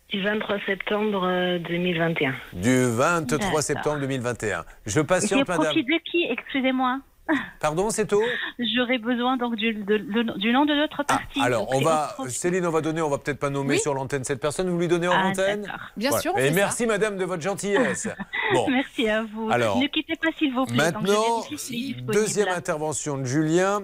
Du 0.09 0.21
23 0.21 0.57
septembre 0.65 1.25
euh, 1.25 1.59
2021. 1.59 2.33
Du 2.53 2.83
23 2.83 3.37
D'accord. 3.37 3.63
septembre 3.63 3.99
2021. 4.01 4.65
Je 4.85 4.99
patiente, 4.99 5.47
madame. 5.47 5.63
profit 5.63 5.83
de 5.85 5.97
qui? 6.03 6.25
Excusez-moi. 6.29 6.99
Pardon, 7.61 7.89
c'est 7.91 8.07
tout 8.07 8.21
J'aurais 8.59 8.97
besoin 8.97 9.37
donc 9.37 9.55
du, 9.55 9.73
de- 9.73 9.95
le- 9.95 10.37
du 10.37 10.51
nom 10.51 10.65
de 10.65 10.73
l'autre 10.73 11.03
partie. 11.03 11.39
Ah, 11.39 11.45
Alors, 11.45 11.67
Donc, 11.67 11.75
on 11.75 11.81
va. 11.81 12.15
Céline, 12.27 12.65
on 12.65 12.71
va 12.71 12.81
donner, 12.81 13.01
on 13.01 13.09
va 13.09 13.17
peut-être 13.19 13.39
pas 13.39 13.49
nommer 13.49 13.75
Oui. 13.75 13.79
sur 13.79 13.93
l'antenne 13.93 14.23
cette 14.23 14.41
personne. 14.41 14.69
Vous 14.69 14.77
lui 14.77 14.87
donnez 14.87 15.07
en 15.07 15.13
Ah, 15.13 15.27
antenne. 15.27 15.71
Bien 15.95 16.09
Voilà. 16.09 16.21
sûr, 16.21 16.37
Et 16.37 16.49
ça. 16.49 16.53
merci, 16.55 16.85
madame, 16.85 17.17
de 17.17 17.23
votre 17.25 17.41
gentillesse. 17.41 18.07
Bon. 18.53 18.69
Merci 18.69 19.07
à 19.07 19.23
vous. 19.23 19.47
Alors, 19.49 19.77
ne 19.79 19.87
quittez 19.87 20.15
pas 20.17 20.27
s'il 20.37 20.53
vous 20.53 20.65
plaît. 20.65 20.75
Maintenant, 20.75 21.41
deuxième 22.11 22.49
intervention 22.49 23.17
de 23.17 23.23
Julien. 23.23 23.81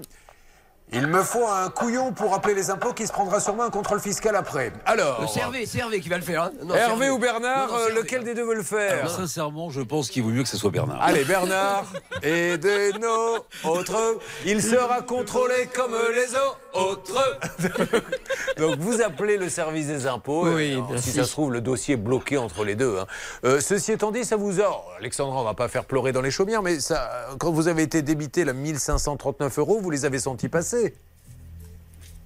Il 0.94 1.06
me 1.08 1.22
faut 1.22 1.46
un 1.46 1.70
couillon 1.70 2.14
pour 2.14 2.34
appeler 2.34 2.54
les 2.56 2.70
impôts 2.70 2.94
qui 2.94 3.06
se 3.06 3.12
prendra 3.12 3.42
sûrement 3.42 3.64
un 3.64 3.70
contrôle 3.70 4.00
fiscal 4.00 4.34
après. 4.38 4.72
Alors. 4.86 5.30
C'est 5.34 5.42
Hervé, 5.42 5.66
c'est 5.66 5.80
Hervé 5.80 6.00
qui 6.00 6.08
va 6.08 6.16
le 6.16 6.24
faire. 6.24 6.44
hein. 6.44 6.52
Non, 6.64 6.76
Hervé 6.76 7.10
ou 7.10 7.18
Bernard, 7.20 7.68
Non, 7.68 7.74
non, 7.74 7.80
c'est 7.88 7.92
euh, 7.92 7.96
lequel 7.96 8.24
des 8.24 8.34
deux 8.34 8.46
veut 8.46 8.56
le 8.56 8.64
faire 8.64 9.02
Alors, 9.02 9.12
sincèrement, 9.12 9.70
je 9.70 9.82
pense 9.82 10.10
qu'il 10.10 10.24
vaut 10.24 10.30
mieux 10.30 10.44
que 10.44 10.50
ce 10.50 10.56
soit 10.56 10.72
Bernard. 10.72 11.02
Allez, 11.04 11.26
Bernard, 11.26 11.84
et 12.24 12.58
de 12.58 12.98
nos 13.00 13.46
autres, 13.70 14.18
il 14.46 14.62
sera 14.64 15.02
contrôlé 15.02 15.68
comme 15.76 15.92
les 16.16 16.34
autres. 16.36 16.60
Donc, 18.58 18.78
vous 18.80 19.02
appelez 19.02 19.38
le 19.38 19.50
service 19.50 19.88
des 19.88 20.08
impôts. 20.08 20.48
Oui, 20.48 20.74
Alors, 20.74 20.98
si 20.98 21.12
ça 21.12 21.24
se 21.24 21.32
trouve, 21.32 21.52
le 21.52 21.62
dossier 21.62 21.94
est 21.94 21.98
bloqué 21.98 22.38
entre 22.38 22.64
les 22.64 22.76
deux. 22.76 22.98
hein. 23.00 23.06
Euh, 23.46 23.60
ceci 23.60 23.92
étant 23.92 24.12
dit, 24.12 24.26
ça 24.26 24.36
vous 24.36 24.62
a. 24.62 24.84
Alexandra, 25.00 25.42
on 25.42 25.44
va 25.44 25.54
pas 25.54 25.68
faire 25.68 25.86
pleurer 25.86 26.12
dans 26.12 26.22
les 26.22 26.32
chaumières, 26.32 26.62
mais 26.64 26.80
ça, 26.80 27.10
quand 27.40 27.52
vous 27.52 27.68
avez 27.68 27.84
été 27.84 28.02
débité 28.02 28.46
la 28.46 28.54
1539 28.54 29.60
euros, 29.60 29.80
vous 29.82 29.90
les 29.92 30.06
avez 30.06 30.20
sentis 30.20 30.50
passer. 30.50 30.96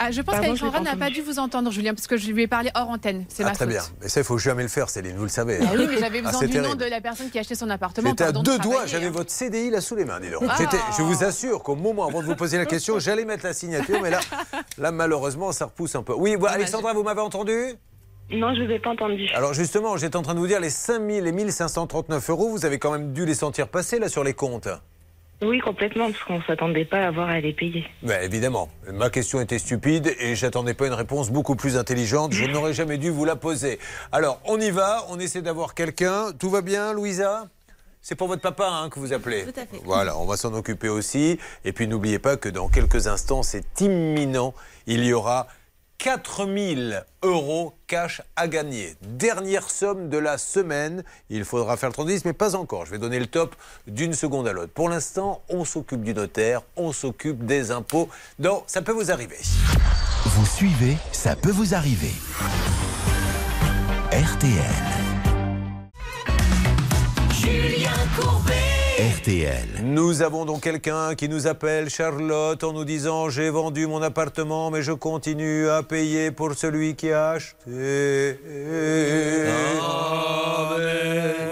Ah, 0.03 0.09
je 0.09 0.21
pense 0.21 0.33
qu'Alexandra 0.39 0.79
n'a 0.79 0.91
pas 0.93 0.97
pas 1.05 1.09
dû 1.11 1.21
vous 1.21 1.37
entendre, 1.37 1.69
Julien, 1.71 1.93
parce 1.93 2.07
que 2.07 2.17
je 2.17 2.31
lui 2.31 2.41
ai 2.41 2.47
parlé 2.47 2.71
hors 2.73 2.89
antenne. 2.89 3.23
C'est 3.29 3.43
Ah, 3.43 3.47
ma 3.49 3.51
très 3.53 3.65
faute. 3.65 3.73
bien. 3.73 3.83
Mais 4.01 4.09
ça, 4.09 4.21
il 4.21 4.23
faut 4.23 4.39
jamais 4.39 4.63
le 4.63 4.69
faire, 4.69 4.89
Céline, 4.89 5.15
vous 5.15 5.23
le 5.23 5.29
savez. 5.29 5.59
Ah 5.61 5.73
oui, 5.77 5.85
mais 5.87 5.99
j'avais 5.99 6.19
Ah, 6.19 6.21
besoin 6.23 6.39
c'est 6.39 6.47
du 6.47 6.59
nom 6.59 6.73
de 6.73 6.85
la 6.85 7.01
personne 7.01 7.29
qui 7.29 7.37
a 7.37 7.41
acheté 7.41 7.53
son 7.53 7.69
appartement. 7.69 8.09
J'étais 8.09 8.23
à 8.23 8.31
de 8.31 8.39
deux 8.39 8.57
doigts, 8.57 8.87
j'avais 8.87 9.07
hein. 9.07 9.11
votre 9.11 9.29
CDI 9.29 9.69
là 9.69 9.79
sous 9.79 9.95
les 9.95 10.05
mains, 10.05 10.19
dis 10.19 10.31
donc. 10.31 10.41
Ah. 10.49 10.57
Je 10.97 11.03
vous 11.03 11.23
assure 11.23 11.61
qu'au 11.61 11.75
moment 11.75 12.07
avant 12.07 12.21
de 12.21 12.25
vous 12.25 12.35
poser 12.35 12.57
la 12.57 12.65
question, 12.65 12.97
j'allais 12.97 13.25
mettre 13.25 13.45
la 13.45 13.53
signature, 13.53 14.01
mais 14.01 14.09
là, 14.09 14.19
là 14.79 14.91
malheureusement, 14.91 15.51
ça 15.51 15.65
repousse 15.65 15.93
un 15.95 16.03
peu. 16.03 16.13
Oui, 16.13 16.35
Alexandra, 16.47 16.93
vous 16.93 17.03
m'avez 17.03 17.21
entendu? 17.21 17.75
Non, 18.31 18.55
je 18.55 18.63
vous 18.63 18.71
ai 18.71 18.79
pas 18.79 18.91
entendu. 18.91 19.27
Alors 19.35 19.53
justement, 19.53 19.97
j'étais 19.97 20.15
en 20.15 20.21
train 20.21 20.33
de 20.33 20.39
vous 20.39 20.47
dire, 20.47 20.59
les 20.61 20.69
5000 20.69 21.27
et 21.27 21.31
1539 21.31 22.29
euros, 22.29 22.49
vous 22.49 22.65
avez 22.65 22.79
quand 22.79 22.91
même 22.91 23.11
dû 23.13 23.25
les 23.25 23.35
sentir 23.35 23.67
passer 23.67 23.99
là 23.99 24.07
sur 24.09 24.23
les 24.23 24.33
comptes. 24.33 24.69
Oui, 25.41 25.59
complètement, 25.59 26.11
parce 26.11 26.23
qu'on 26.23 26.41
s'attendait 26.43 26.85
pas 26.85 26.99
à 26.99 27.07
avoir 27.07 27.29
à 27.29 27.39
les 27.39 27.53
payer. 27.53 27.85
Ben, 28.03 28.21
évidemment, 28.23 28.69
ma 28.91 29.09
question 29.09 29.41
était 29.41 29.57
stupide 29.57 30.13
et 30.19 30.35
j'attendais 30.35 30.75
pas 30.75 30.85
une 30.85 30.93
réponse 30.93 31.31
beaucoup 31.31 31.55
plus 31.55 31.77
intelligente. 31.77 32.31
Je 32.33 32.45
n'aurais 32.45 32.73
jamais 32.73 32.99
dû 32.99 33.09
vous 33.09 33.25
la 33.25 33.35
poser. 33.35 33.79
Alors, 34.11 34.39
on 34.45 34.59
y 34.59 34.69
va, 34.69 35.05
on 35.09 35.19
essaie 35.19 35.41
d'avoir 35.41 35.73
quelqu'un. 35.73 36.31
Tout 36.37 36.51
va 36.51 36.61
bien, 36.61 36.93
Louisa? 36.93 37.47
C'est 38.03 38.15
pour 38.15 38.27
votre 38.27 38.41
papa 38.41 38.67
hein, 38.67 38.89
que 38.89 38.99
vous 38.99 39.13
appelez. 39.13 39.43
Tout 39.43 39.59
à 39.59 39.65
fait. 39.65 39.81
Voilà, 39.83 40.17
on 40.17 40.25
va 40.25 40.37
s'en 40.37 40.53
occuper 40.53 40.89
aussi. 40.89 41.39
Et 41.65 41.71
puis 41.71 41.87
n'oubliez 41.87 42.19
pas 42.19 42.35
que 42.37 42.49
dans 42.49 42.67
quelques 42.67 43.07
instants, 43.07 43.43
c'est 43.43 43.81
imminent. 43.81 44.53
Il 44.87 45.05
y 45.05 45.13
aura 45.13 45.47
4000 46.01 47.05
euros 47.21 47.75
cash 47.85 48.23
à 48.35 48.47
gagner. 48.47 48.95
Dernière 49.03 49.69
somme 49.69 50.09
de 50.09 50.17
la 50.17 50.39
semaine. 50.39 51.03
Il 51.29 51.45
faudra 51.45 51.77
faire 51.77 51.89
le 51.89 51.93
30 51.93 52.25
mais 52.25 52.33
pas 52.33 52.55
encore. 52.55 52.87
Je 52.87 52.91
vais 52.91 52.97
donner 52.97 53.19
le 53.19 53.27
top 53.27 53.55
d'une 53.85 54.13
seconde 54.13 54.47
à 54.47 54.51
l'autre. 54.51 54.73
Pour 54.73 54.89
l'instant, 54.89 55.43
on 55.47 55.63
s'occupe 55.63 56.01
du 56.01 56.15
notaire, 56.15 56.63
on 56.75 56.91
s'occupe 56.91 57.45
des 57.45 57.69
impôts. 57.69 58.09
Donc, 58.39 58.63
ça 58.65 58.81
peut 58.81 58.93
vous 58.93 59.11
arriver. 59.11 59.37
Vous 60.25 60.45
suivez, 60.47 60.97
ça 61.11 61.35
peut 61.35 61.51
vous 61.51 61.75
arriver. 61.75 62.13
RTL. 64.11 64.63
Julien 67.31 67.91
Courbet. 68.19 68.50
RTL. 69.01 69.81
Nous 69.83 70.21
avons 70.21 70.45
donc 70.45 70.61
quelqu'un 70.61 71.15
qui 71.15 71.27
nous 71.27 71.47
appelle 71.47 71.89
Charlotte 71.89 72.63
en 72.63 72.71
nous 72.71 72.85
disant 72.85 73.31
j'ai 73.31 73.49
vendu 73.49 73.87
mon 73.87 73.99
appartement 73.99 74.69
mais 74.69 74.83
je 74.83 74.91
continue 74.91 75.67
à 75.69 75.81
payer 75.81 76.29
pour 76.29 76.53
celui 76.53 76.93
qui 76.93 77.11
a 77.11 77.31
acheté. 77.31 78.37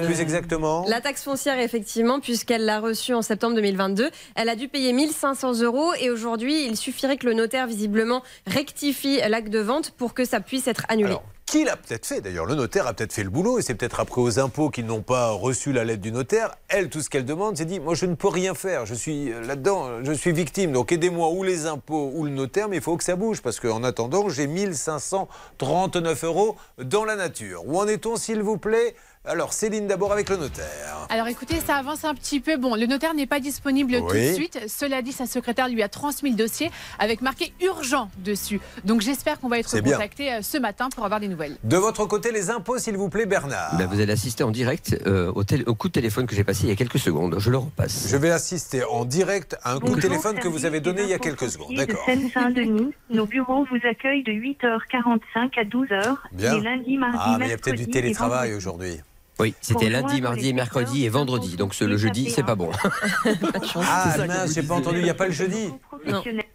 Plus 0.05 0.21
exactement. 0.21 0.85
La 0.87 1.01
taxe 1.01 1.23
foncière, 1.23 1.59
effectivement, 1.59 2.19
puisqu'elle 2.19 2.65
l'a 2.65 2.79
reçue 2.79 3.15
en 3.15 3.23
septembre 3.23 3.55
2022, 3.55 4.11
elle 4.35 4.49
a 4.49 4.55
dû 4.55 4.67
payer 4.67 4.93
1500 4.93 5.61
euros 5.63 5.93
et 5.99 6.11
aujourd'hui, 6.11 6.67
il 6.67 6.77
suffirait 6.77 7.17
que 7.17 7.25
le 7.25 7.33
notaire, 7.33 7.65
visiblement, 7.65 8.21
rectifie 8.45 9.21
l'acte 9.27 9.49
de 9.49 9.59
vente 9.59 9.89
pour 9.97 10.13
que 10.13 10.23
ça 10.23 10.39
puisse 10.39 10.67
être 10.67 10.85
annulé. 10.87 11.09
Alors, 11.09 11.23
qui 11.49 11.63
l'a 11.63 11.75
peut-être 11.75 12.05
fait 12.05 12.21
D'ailleurs, 12.21 12.45
le 12.45 12.53
notaire 12.53 12.85
a 12.85 12.93
peut-être 12.93 13.11
fait 13.11 13.23
le 13.23 13.31
boulot 13.31 13.57
et 13.57 13.63
c'est 13.63 13.73
peut-être 13.73 13.99
après 13.99 14.21
aux 14.21 14.37
impôts 14.37 14.69
qui 14.69 14.83
n'ont 14.83 15.01
pas 15.01 15.31
reçu 15.31 15.73
la 15.73 15.83
lettre 15.83 16.01
du 16.01 16.11
notaire. 16.11 16.53
Elle, 16.67 16.89
tout 16.89 17.01
ce 17.01 17.09
qu'elle 17.09 17.25
demande, 17.25 17.57
c'est 17.57 17.65
dit 17.65 17.79
Moi, 17.79 17.95
je 17.95 18.05
ne 18.05 18.13
peux 18.13 18.27
rien 18.27 18.53
faire. 18.53 18.85
Je 18.85 18.93
suis 18.93 19.31
euh, 19.31 19.41
là-dedans, 19.41 20.03
je 20.03 20.11
suis 20.11 20.31
victime. 20.31 20.71
Donc, 20.71 20.91
aidez-moi 20.91 21.29
ou 21.29 21.41
les 21.41 21.65
impôts 21.65 22.11
ou 22.13 22.25
le 22.25 22.29
notaire, 22.29 22.69
mais 22.69 22.75
il 22.75 22.83
faut 22.83 22.97
que 22.97 23.03
ça 23.03 23.15
bouge 23.15 23.41
parce 23.41 23.59
qu'en 23.59 23.83
attendant, 23.83 24.29
j'ai 24.29 24.45
1539 24.45 26.23
euros 26.23 26.55
dans 26.77 27.03
la 27.03 27.15
nature. 27.15 27.63
Où 27.65 27.79
en 27.79 27.87
est-on, 27.87 28.15
s'il 28.15 28.43
vous 28.43 28.57
plaît? 28.57 28.95
Alors, 29.25 29.51
Céline, 29.51 29.85
d'abord 29.85 30.13
avec 30.13 30.29
le 30.29 30.37
notaire. 30.37 31.05
Alors 31.09 31.27
écoutez, 31.27 31.59
ça 31.59 31.75
avance 31.75 32.05
un 32.05 32.15
petit 32.15 32.39
peu. 32.39 32.55
Bon, 32.55 32.75
le 32.75 32.85
notaire 32.85 33.13
n'est 33.13 33.27
pas 33.27 33.41
disponible 33.41 33.99
tout 33.99 34.13
de 34.13 34.33
suite. 34.33 34.59
Cela 34.67 35.01
dit, 35.01 35.11
sa 35.11 35.25
secrétaire 35.25 35.67
lui 35.67 35.83
a 35.83 35.89
transmis 35.89 36.31
le 36.31 36.37
dossier 36.37 36.71
avec 36.99 37.21
marqué 37.21 37.51
urgent 37.61 38.09
dessus. 38.19 38.61
Donc 38.85 39.01
j'espère 39.01 39.39
qu'on 39.39 39.49
va 39.49 39.59
être 39.59 39.69
contacté 39.69 40.33
euh, 40.33 40.41
ce 40.41 40.57
matin 40.57 40.87
pour 40.95 41.03
avoir 41.03 41.19
des 41.19 41.27
nouvelles. 41.27 41.57
De 41.65 41.75
votre 41.75 42.05
côté, 42.05 42.31
les 42.31 42.49
impôts, 42.49 42.77
s'il 42.77 42.95
vous 42.95 43.09
plaît, 43.09 43.25
Bernard. 43.25 43.75
Ben, 43.77 43.87
vous 43.87 43.99
allez 43.99 44.13
assister 44.13 44.43
en 44.43 44.51
direct 44.51 44.97
euh, 45.05 45.31
au, 45.31 45.75
coup 45.75 45.89
de 45.89 45.93
téléphone 45.93 46.25
que 46.25 46.35
j'ai 46.35 46.45
passé 46.45 46.63
il 46.63 46.69
y 46.69 46.73
a 46.73 46.77
quelques 46.77 46.99
secondes. 46.99 47.35
Je 47.39 47.51
le 47.51 47.57
repasse. 47.57 48.07
Je 48.09 48.15
vais 48.15 48.31
assister 48.31 48.85
en 48.85 49.03
direct 49.03 49.57
à 49.63 49.73
un 49.73 49.79
coup 49.79 49.95
de 49.95 50.01
téléphone 50.01 50.39
que 50.39 50.47
vous 50.47 50.65
avez 50.65 50.79
donné 50.79 51.03
il 51.03 51.09
y 51.09 51.13
a 51.13 51.19
quelques 51.19 51.49
secondes. 51.49 51.75
D'accord. 51.75 52.03
Seine-Saint-Denis. 52.05 52.93
Nos 53.09 53.25
bureaux 53.25 53.65
vous 53.69 53.87
accueillent 53.87 54.23
de 54.23 54.31
8h45 54.31 55.59
à 55.59 55.63
12h. 55.65 56.15
Bien. 56.31 56.55
Les 56.55 56.61
lundis, 56.61 56.97
mardis, 56.97 57.17
Ah, 57.19 57.35
mais 57.37 57.47
il 57.47 57.49
y 57.49 57.53
a 57.53 57.57
peut-être 57.57 57.75
du 57.75 57.83
et 57.83 57.91
télétravail 57.91 58.53
aujourd'hui. 58.53 59.01
Oui, 59.39 59.53
c'était 59.61 59.89
lundi, 59.89 60.21
mardi, 60.21 60.53
mercredi 60.53 61.05
et 61.05 61.09
vendredi. 61.09 61.55
Donc 61.55 61.73
ce- 61.73 61.85
le 61.85 61.97
jeudi, 61.97 62.29
c'est 62.29 62.43
pas 62.43 62.55
bon. 62.55 62.71
Ah 63.75 64.13
mince, 64.27 64.53
j'ai 64.53 64.63
pas 64.63 64.75
entendu, 64.75 64.97
il 64.99 65.03
n'y 65.03 65.09
a 65.09 65.13
pas 65.13 65.27
le 65.27 65.31
jeudi. 65.31 65.69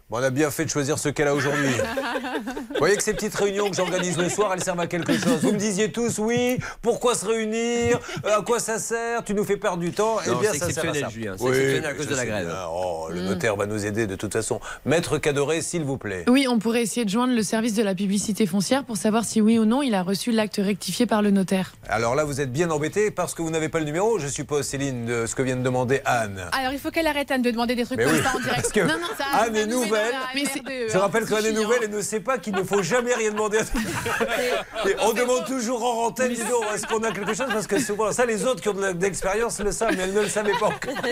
Bon, 0.09 0.17
on 0.19 0.23
a 0.23 0.29
bien 0.29 0.51
fait 0.51 0.65
de 0.65 0.69
choisir 0.69 0.99
ce 0.99 1.09
qu'elle 1.09 1.27
a 1.27 1.33
aujourd'hui. 1.35 1.67
Vous 2.69 2.79
voyez 2.79 2.95
que 2.95 3.03
ces 3.03 3.13
petites 3.13 3.33
réunions 3.35 3.69
que 3.69 3.75
j'organise 3.75 4.17
le 4.17 4.29
soir, 4.29 4.51
elles 4.53 4.63
servent 4.63 4.79
à 4.79 4.87
quelque 4.87 5.13
chose. 5.13 5.39
Vous 5.41 5.51
me 5.51 5.57
disiez 5.57 5.91
tous, 5.91 6.19
oui, 6.19 6.57
pourquoi 6.81 7.15
se 7.15 7.25
réunir 7.25 7.99
Euh, 8.25 8.39
À 8.39 8.41
quoi 8.43 8.59
ça 8.59 8.77
sert 8.79 9.23
Tu 9.23 9.33
nous 9.33 9.43
fais 9.45 9.57
perdre 9.57 9.77
du 9.79 9.91
temps 9.91 10.17
Non, 10.27 10.33
Eh 10.37 10.41
bien, 10.41 10.51
c'est 10.53 10.59
ça 10.59 10.69
sert 10.69 10.83
à 10.85 10.87
exceptionnel, 10.89 11.03
ça. 11.03 11.09
Julien, 11.09 11.35
c'est 11.37 11.43
Oui, 11.43 11.49
exceptionnel 11.51 11.85
à 11.85 11.93
cause 11.93 12.07
de 12.07 12.15
la 12.15 12.25
grève. 12.25 12.55
Oh, 12.71 13.07
le 13.09 13.21
Mm. 13.21 13.25
notaire 13.25 13.55
va 13.55 13.65
nous 13.65 13.85
aider 13.85 14.07
de 14.07 14.15
toute 14.15 14.33
façon. 14.33 14.59
Maître 14.85 15.17
Cadoré, 15.17 15.61
s'il 15.61 15.83
vous 15.83 15.97
plaît. 15.97 16.25
Oui, 16.27 16.47
on 16.49 16.59
pourrait 16.59 16.81
essayer 16.83 17.05
de 17.05 17.09
joindre 17.09 17.33
le 17.33 17.43
service 17.43 17.73
de 17.73 17.83
la 17.83 17.95
publicité 17.95 18.45
foncière 18.45 18.83
pour 18.83 18.97
savoir 18.97 19.25
si 19.25 19.41
oui 19.41 19.57
ou 19.57 19.65
non 19.65 19.81
il 19.81 19.95
a 19.95 20.03
reçu 20.03 20.31
l'acte 20.31 20.57
rectifié 20.63 21.05
par 21.05 21.21
le 21.21 21.31
notaire. 21.31 21.73
Alors 21.87 22.15
là, 22.15 22.23
vous 22.25 22.41
êtes 22.41 22.51
bien 22.51 22.69
embêté 22.75 23.11
parce 23.11 23.33
que 23.33 23.41
vous 23.41 23.49
n'avez 23.49 23.69
pas 23.69 23.79
le 23.79 23.85
numéro, 23.85 24.19
je 24.19 24.27
suppose, 24.27 24.65
Céline, 24.65 25.05
de 25.05 25.25
ce 25.25 25.35
que 25.35 25.41
vient 25.41 25.55
de 25.55 25.63
demander 25.63 26.01
Anne. 26.05 26.45
Alors 26.51 26.73
il 26.73 26.79
faut 26.79 26.91
qu'elle 26.91 27.07
arrête 27.07 27.31
Anne 27.31 27.41
de 27.41 27.51
demander 27.51 27.75
des 27.75 27.85
trucs 27.85 27.97
Mais 27.97 28.05
comme 28.05 28.13
oui, 28.15 28.21
ça 28.23 28.35
en 28.35 28.39
direct. 28.39 28.55
parce 28.61 28.71
que 28.73 28.79
non, 28.81 28.99
non, 28.99 29.07
ça 29.17 29.25
Anne 29.41 29.55
est 29.55 29.65
nouvelle. 29.65 30.13
Mais 30.35 30.43
c'est- 30.45 30.89
Je 30.91 30.97
rappelle 30.97 31.25
que 31.25 31.33
Anne 31.33 31.45
est 31.45 31.51
nouvelle 31.51 31.83
et 31.83 31.87
ne 31.87 32.01
sait 32.01 32.19
pas 32.19 32.37
qu'il 32.37 32.53
ne 32.55 32.63
faut 32.63 32.83
jamais 32.83 33.13
rien 33.13 33.31
demander. 33.31 33.57
à- 33.59 34.87
Et 34.89 34.95
on 35.01 35.13
demande 35.13 35.45
toujours 35.45 35.83
en 35.83 36.05
antenne, 36.07 36.33
dis 36.33 36.41
donc, 36.43 36.63
est-ce 36.73 36.85
qu'on 36.87 37.03
a 37.03 37.11
quelque 37.11 37.33
chose? 37.33 37.47
Parce 37.51 37.67
que 37.67 37.79
souvent, 37.79 38.11
ça, 38.11 38.25
les 38.25 38.45
autres 38.45 38.61
qui 38.61 38.69
ont 38.69 38.73
de 38.73 38.87
l'expérience 39.01 39.59
le 39.59 39.71
savent, 39.71 39.93
mais 39.95 40.03
elles 40.03 40.13
ne 40.13 40.21
le 40.21 40.29
savaient 40.29 40.57
pas 40.59 40.67
encore. 40.67 40.93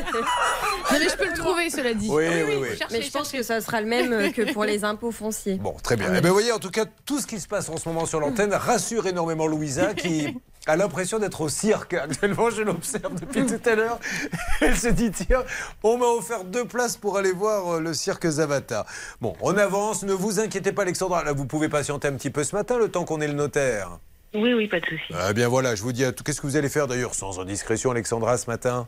Non 0.91 0.99
mais 0.99 1.10
je 1.10 1.15
peux 1.15 1.26
le 1.28 1.34
trouver 1.34 1.69
cela 1.69 1.93
dit. 1.93 2.08
Oui, 2.10 2.26
oui, 2.28 2.56
oui. 2.62 2.67
Mais 2.91 3.02
je 3.02 3.12
pense 3.12 3.32
que 3.32 3.41
ça 3.41 3.62
sera 3.62 3.82
le 3.82 3.88
même 3.88 4.12
euh, 4.13 4.30
que 4.30 4.52
pour 4.52 4.63
les 4.65 4.84
impôts 4.84 5.12
fonciers. 5.12 5.56
Bon, 5.56 5.73
très 5.82 5.95
bien. 5.95 6.08
Eh 6.15 6.19
bien, 6.21 6.30
vous 6.30 6.36
voyez, 6.36 6.52
en 6.52 6.60
tout 6.60 6.69
cas, 6.69 6.86
tout 7.06 7.19
ce 7.19 7.26
qui 7.26 7.39
se 7.39 7.47
passe 7.47 7.69
en 7.69 7.78
ce 7.78 7.88
moment 7.88 8.06
sur 8.06 8.19
l'antenne 8.19 8.54
rassure 8.54 9.08
énormément 9.08 9.47
Louisa, 9.47 9.93
qui 9.93 10.36
a 10.65 10.76
l'impression 10.76 11.19
d'être 11.19 11.41
au 11.41 11.49
cirque. 11.49 11.93
Actuellement, 11.93 12.49
je 12.49 12.62
l'observe 12.62 13.19
depuis 13.19 13.45
tout 13.45 13.69
à 13.69 13.76
l'heure. 13.76 13.99
Elle 14.62 14.78
se 14.78 14.88
dit, 14.88 15.12
tiens, 15.12 15.43
on 15.84 15.97
m'a 15.97 16.06
offert 16.06 16.43
deux 16.45 16.65
places 16.65 16.97
pour 16.97 17.17
aller 17.17 17.32
voir 17.32 17.76
euh, 17.76 17.80
le 17.80 17.93
cirque 17.93 18.28
Zavata. 18.28 18.86
Bon, 19.21 19.36
on 19.41 19.58
avance. 19.58 20.04
Ne 20.04 20.13
vous 20.13 20.39
inquiétez 20.39 20.71
pas, 20.71 20.84
Alexandra. 20.84 21.23
Là, 21.23 21.34
vous 21.34 21.45
pouvez 21.45 21.69
patienter 21.69 22.08
un 22.08 22.13
petit 22.13 22.30
peu 22.30 22.43
ce 22.43 22.56
matin, 22.56 22.78
le 22.78 22.89
temps 22.89 23.04
qu'on 23.06 23.19
ait 23.21 23.28
le 23.28 23.34
notaire. 23.34 23.99
Oui, 24.34 24.54
oui, 24.54 24.67
pas 24.67 24.80
de 24.80 24.86
souci. 24.86 25.13
Eh 25.30 25.34
bien, 25.34 25.47
voilà, 25.47 25.76
je 25.76 25.84
vous 25.84 25.91
dis, 25.91 26.04
à 26.06 26.12
tout- 26.12 26.23
qu'est-ce 26.23 26.41
que 26.41 26.47
vous 26.47 26.56
allez 26.58 26.69
faire 26.69 26.88
d'ailleurs, 26.88 27.13
sans 27.13 27.39
indiscrétion, 27.39 27.91
Alexandra, 27.91 28.38
ce 28.38 28.49
matin? 28.49 28.88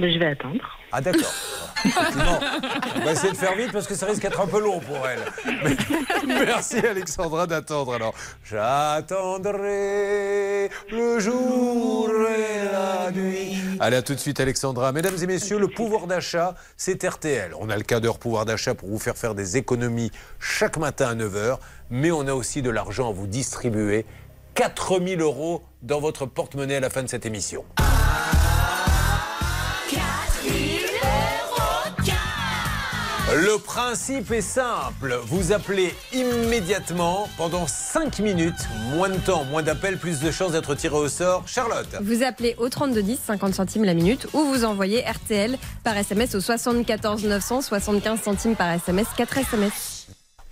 Je 0.00 0.18
vais 0.18 0.26
attendre. 0.26 0.60
Ah 0.92 1.00
d'accord. 1.00 1.34
On 1.84 3.04
va 3.04 3.12
essayer 3.12 3.32
de 3.32 3.36
faire 3.36 3.56
vite 3.56 3.72
parce 3.72 3.88
que 3.88 3.94
ça 3.94 4.06
risque 4.06 4.22
d'être 4.22 4.40
un 4.40 4.46
peu 4.46 4.60
long 4.60 4.78
pour 4.80 4.98
elle. 5.06 5.20
Merci 6.26 6.78
Alexandra 6.78 7.46
d'attendre 7.46 7.94
alors. 7.94 8.14
J'attendrai 8.44 9.60
le 10.90 11.18
jour 11.18 12.10
et 12.10 12.72
la 12.72 13.10
nuit. 13.10 13.58
Allez 13.80 13.96
à 13.96 14.02
tout 14.02 14.14
de 14.14 14.20
suite 14.20 14.38
Alexandra. 14.40 14.92
Mesdames 14.92 15.16
et 15.20 15.26
messieurs, 15.26 15.58
le 15.58 15.68
pouvoir 15.68 16.06
d'achat, 16.06 16.54
c'est 16.76 17.02
RTL. 17.04 17.52
On 17.58 17.68
a 17.68 17.76
le 17.76 17.82
cas 17.82 17.98
d'heure 17.98 18.18
pouvoir 18.18 18.44
d'achat 18.44 18.74
pour 18.74 18.88
vous 18.88 18.98
faire 19.00 19.16
faire 19.16 19.34
des 19.34 19.56
économies 19.56 20.12
chaque 20.38 20.76
matin 20.78 21.08
à 21.08 21.14
9h, 21.14 21.58
mais 21.90 22.12
on 22.12 22.26
a 22.28 22.34
aussi 22.34 22.62
de 22.62 22.70
l'argent 22.70 23.10
à 23.10 23.12
vous 23.12 23.26
distribuer. 23.26 24.06
4000 24.54 25.20
euros 25.20 25.62
dans 25.82 26.00
votre 26.00 26.26
porte-monnaie 26.26 26.76
à 26.76 26.80
la 26.80 26.90
fin 26.90 27.02
de 27.02 27.08
cette 27.08 27.26
émission. 27.26 27.64
Le 33.40 33.56
principe 33.56 34.32
est 34.32 34.40
simple. 34.40 35.16
Vous 35.26 35.52
appelez 35.52 35.94
immédiatement 36.12 37.28
pendant 37.36 37.68
5 37.68 38.18
minutes. 38.18 38.66
Moins 38.90 39.10
de 39.10 39.16
temps, 39.18 39.44
moins 39.44 39.62
d'appels, 39.62 39.96
plus 39.96 40.18
de 40.18 40.32
chances 40.32 40.52
d'être 40.52 40.74
tiré 40.74 40.96
au 40.96 41.08
sort. 41.08 41.44
Charlotte. 41.46 41.86
Vous 42.00 42.24
appelez 42.24 42.56
au 42.58 42.68
3210, 42.68 43.16
50 43.24 43.54
centimes 43.54 43.84
la 43.84 43.94
minute, 43.94 44.26
ou 44.32 44.40
vous 44.40 44.64
envoyez 44.64 45.02
RTL 45.02 45.56
par 45.84 45.96
SMS 45.96 46.34
au 46.34 46.40
74 46.40 47.24
900, 47.24 47.62
75 47.62 48.20
centimes 48.20 48.56
par 48.56 48.72
SMS, 48.72 49.06
4 49.16 49.38
SMS. 49.38 49.97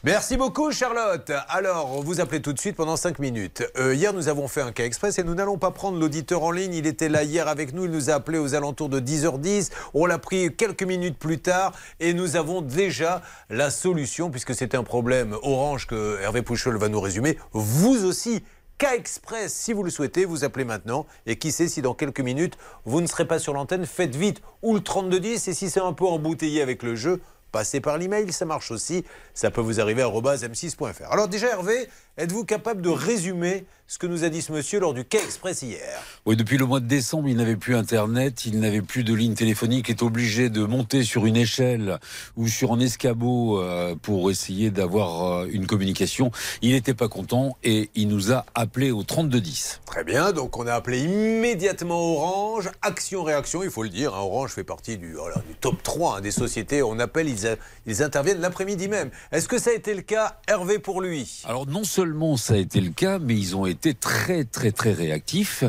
Merci 0.04 0.36
beaucoup 0.36 0.70
Charlotte. 0.72 1.32
Alors, 1.48 2.02
vous 2.02 2.20
appelez 2.20 2.42
tout 2.42 2.52
de 2.52 2.60
suite 2.60 2.76
pendant 2.76 2.96
5 2.96 3.18
minutes. 3.18 3.64
Euh, 3.78 3.94
hier, 3.94 4.12
nous 4.12 4.28
avons 4.28 4.46
fait 4.46 4.60
un 4.60 4.70
cas 4.70 4.84
express 4.84 5.18
et 5.18 5.24
nous 5.24 5.34
n'allons 5.34 5.56
pas 5.56 5.70
prendre 5.70 5.98
l'auditeur 5.98 6.42
en 6.44 6.50
ligne. 6.50 6.74
Il 6.74 6.86
était 6.86 7.08
là 7.08 7.24
hier 7.24 7.48
avec 7.48 7.72
nous. 7.72 7.86
Il 7.86 7.90
nous 7.90 8.10
a 8.10 8.14
appelé 8.14 8.38
aux 8.38 8.54
alentours 8.54 8.90
de 8.90 9.00
10h10. 9.00 9.70
On 9.94 10.04
l'a 10.06 10.18
pris 10.18 10.54
quelques 10.54 10.82
minutes 10.82 11.18
plus 11.18 11.38
tard 11.38 11.72
et 11.98 12.12
nous 12.12 12.36
avons 12.36 12.60
déjà 12.60 13.22
la 13.48 13.70
solution 13.70 14.30
puisque 14.30 14.54
c'était 14.54 14.76
un 14.76 14.84
problème 14.84 15.34
orange 15.42 15.86
que 15.86 16.20
Hervé 16.20 16.42
Pouchol 16.42 16.76
va 16.76 16.88
nous 16.88 17.00
résumer. 17.00 17.38
Vous 17.52 18.04
aussi. 18.04 18.44
Cas 18.78 18.94
express, 18.94 19.54
si 19.54 19.72
vous 19.72 19.82
le 19.82 19.88
souhaitez, 19.88 20.26
vous 20.26 20.44
appelez 20.44 20.66
maintenant. 20.66 21.06
Et 21.24 21.38
qui 21.38 21.50
sait 21.50 21.66
si 21.66 21.80
dans 21.80 21.94
quelques 21.94 22.20
minutes, 22.20 22.58
vous 22.84 23.00
ne 23.00 23.06
serez 23.06 23.26
pas 23.26 23.38
sur 23.38 23.54
l'antenne, 23.54 23.86
faites 23.86 24.14
vite. 24.14 24.42
Ou 24.60 24.74
le 24.74 24.82
3210. 24.82 25.48
Et 25.48 25.54
si 25.54 25.70
c'est 25.70 25.80
un 25.80 25.94
peu 25.94 26.04
embouteillé 26.04 26.60
avec 26.60 26.82
le 26.82 26.94
jeu, 26.94 27.22
passer 27.56 27.80
par 27.80 27.96
l'email, 27.96 28.30
ça 28.34 28.44
marche 28.44 28.70
aussi. 28.70 29.02
Ça 29.32 29.50
peut 29.50 29.62
vous 29.62 29.80
arriver 29.80 30.02
à 30.02 30.08
m6.fr. 30.42 31.10
Alors 31.10 31.26
déjà, 31.26 31.48
Hervé, 31.52 31.88
êtes-vous 32.18 32.44
capable 32.44 32.82
de 32.82 32.90
résumer 32.90 33.64
ce 33.88 33.98
que 33.98 34.06
nous 34.08 34.24
a 34.24 34.30
dit 34.30 34.42
ce 34.42 34.50
monsieur 34.52 34.80
lors 34.80 34.94
du 34.94 35.04
Quai 35.04 35.18
Express 35.22 35.62
hier 35.62 36.02
Oui, 36.26 36.36
depuis 36.36 36.58
le 36.58 36.66
mois 36.66 36.80
de 36.80 36.86
décembre, 36.86 37.28
il 37.28 37.36
n'avait 37.36 37.54
plus 37.54 37.76
Internet, 37.76 38.44
il 38.44 38.58
n'avait 38.58 38.82
plus 38.82 39.04
de 39.04 39.14
ligne 39.14 39.34
téléphonique, 39.34 39.88
est 39.90 40.02
obligé 40.02 40.50
de 40.50 40.64
monter 40.64 41.04
sur 41.04 41.24
une 41.24 41.36
échelle 41.36 42.00
ou 42.36 42.48
sur 42.48 42.72
un 42.72 42.80
escabeau 42.80 43.60
euh, 43.62 43.94
pour 44.02 44.28
essayer 44.32 44.72
d'avoir 44.72 45.42
euh, 45.42 45.46
une 45.52 45.66
communication. 45.68 46.32
Il 46.62 46.72
n'était 46.72 46.94
pas 46.94 47.08
content 47.08 47.56
et 47.62 47.88
il 47.94 48.08
nous 48.08 48.32
a 48.32 48.44
appelé 48.56 48.90
au 48.90 49.04
3210. 49.04 49.80
Très 49.86 50.02
bien, 50.02 50.32
donc 50.32 50.56
on 50.58 50.66
a 50.66 50.74
appelé 50.74 51.02
immédiatement 51.04 52.00
Orange. 52.16 52.68
Action-réaction, 52.82 53.62
il 53.62 53.70
faut 53.70 53.84
le 53.84 53.88
dire. 53.88 54.14
hein, 54.16 54.20
Orange 54.20 54.50
fait 54.50 54.64
partie 54.64 54.98
du, 54.98 55.14
top 55.60 55.80
3 55.84 56.16
hein, 56.16 56.20
des 56.22 56.32
sociétés. 56.32 56.82
On 56.82 56.98
appelle, 56.98 57.28
ils, 57.28 57.46
a- 57.46 57.54
ils 57.86 58.02
interviennent 58.02 58.40
l'après-midi 58.40 58.88
même. 58.88 59.10
Est-ce 59.30 59.46
que 59.46 59.58
ça 59.58 59.70
a 59.70 59.74
été 59.74 59.94
le 59.94 60.02
cas, 60.02 60.40
Hervé, 60.48 60.80
pour 60.80 61.00
lui? 61.00 61.42
Alors 61.44 61.66
non 61.68 61.84
seulement 61.84 62.36
ça 62.36 62.54
a 62.54 62.56
été 62.56 62.80
le 62.80 62.90
cas, 62.90 63.20
mais 63.20 63.34
ils 63.36 63.54
ont 63.54 63.64
été 63.64 63.75
très 63.94 64.44
très 64.44 64.72
très 64.72 64.92
réactifs 64.92 65.64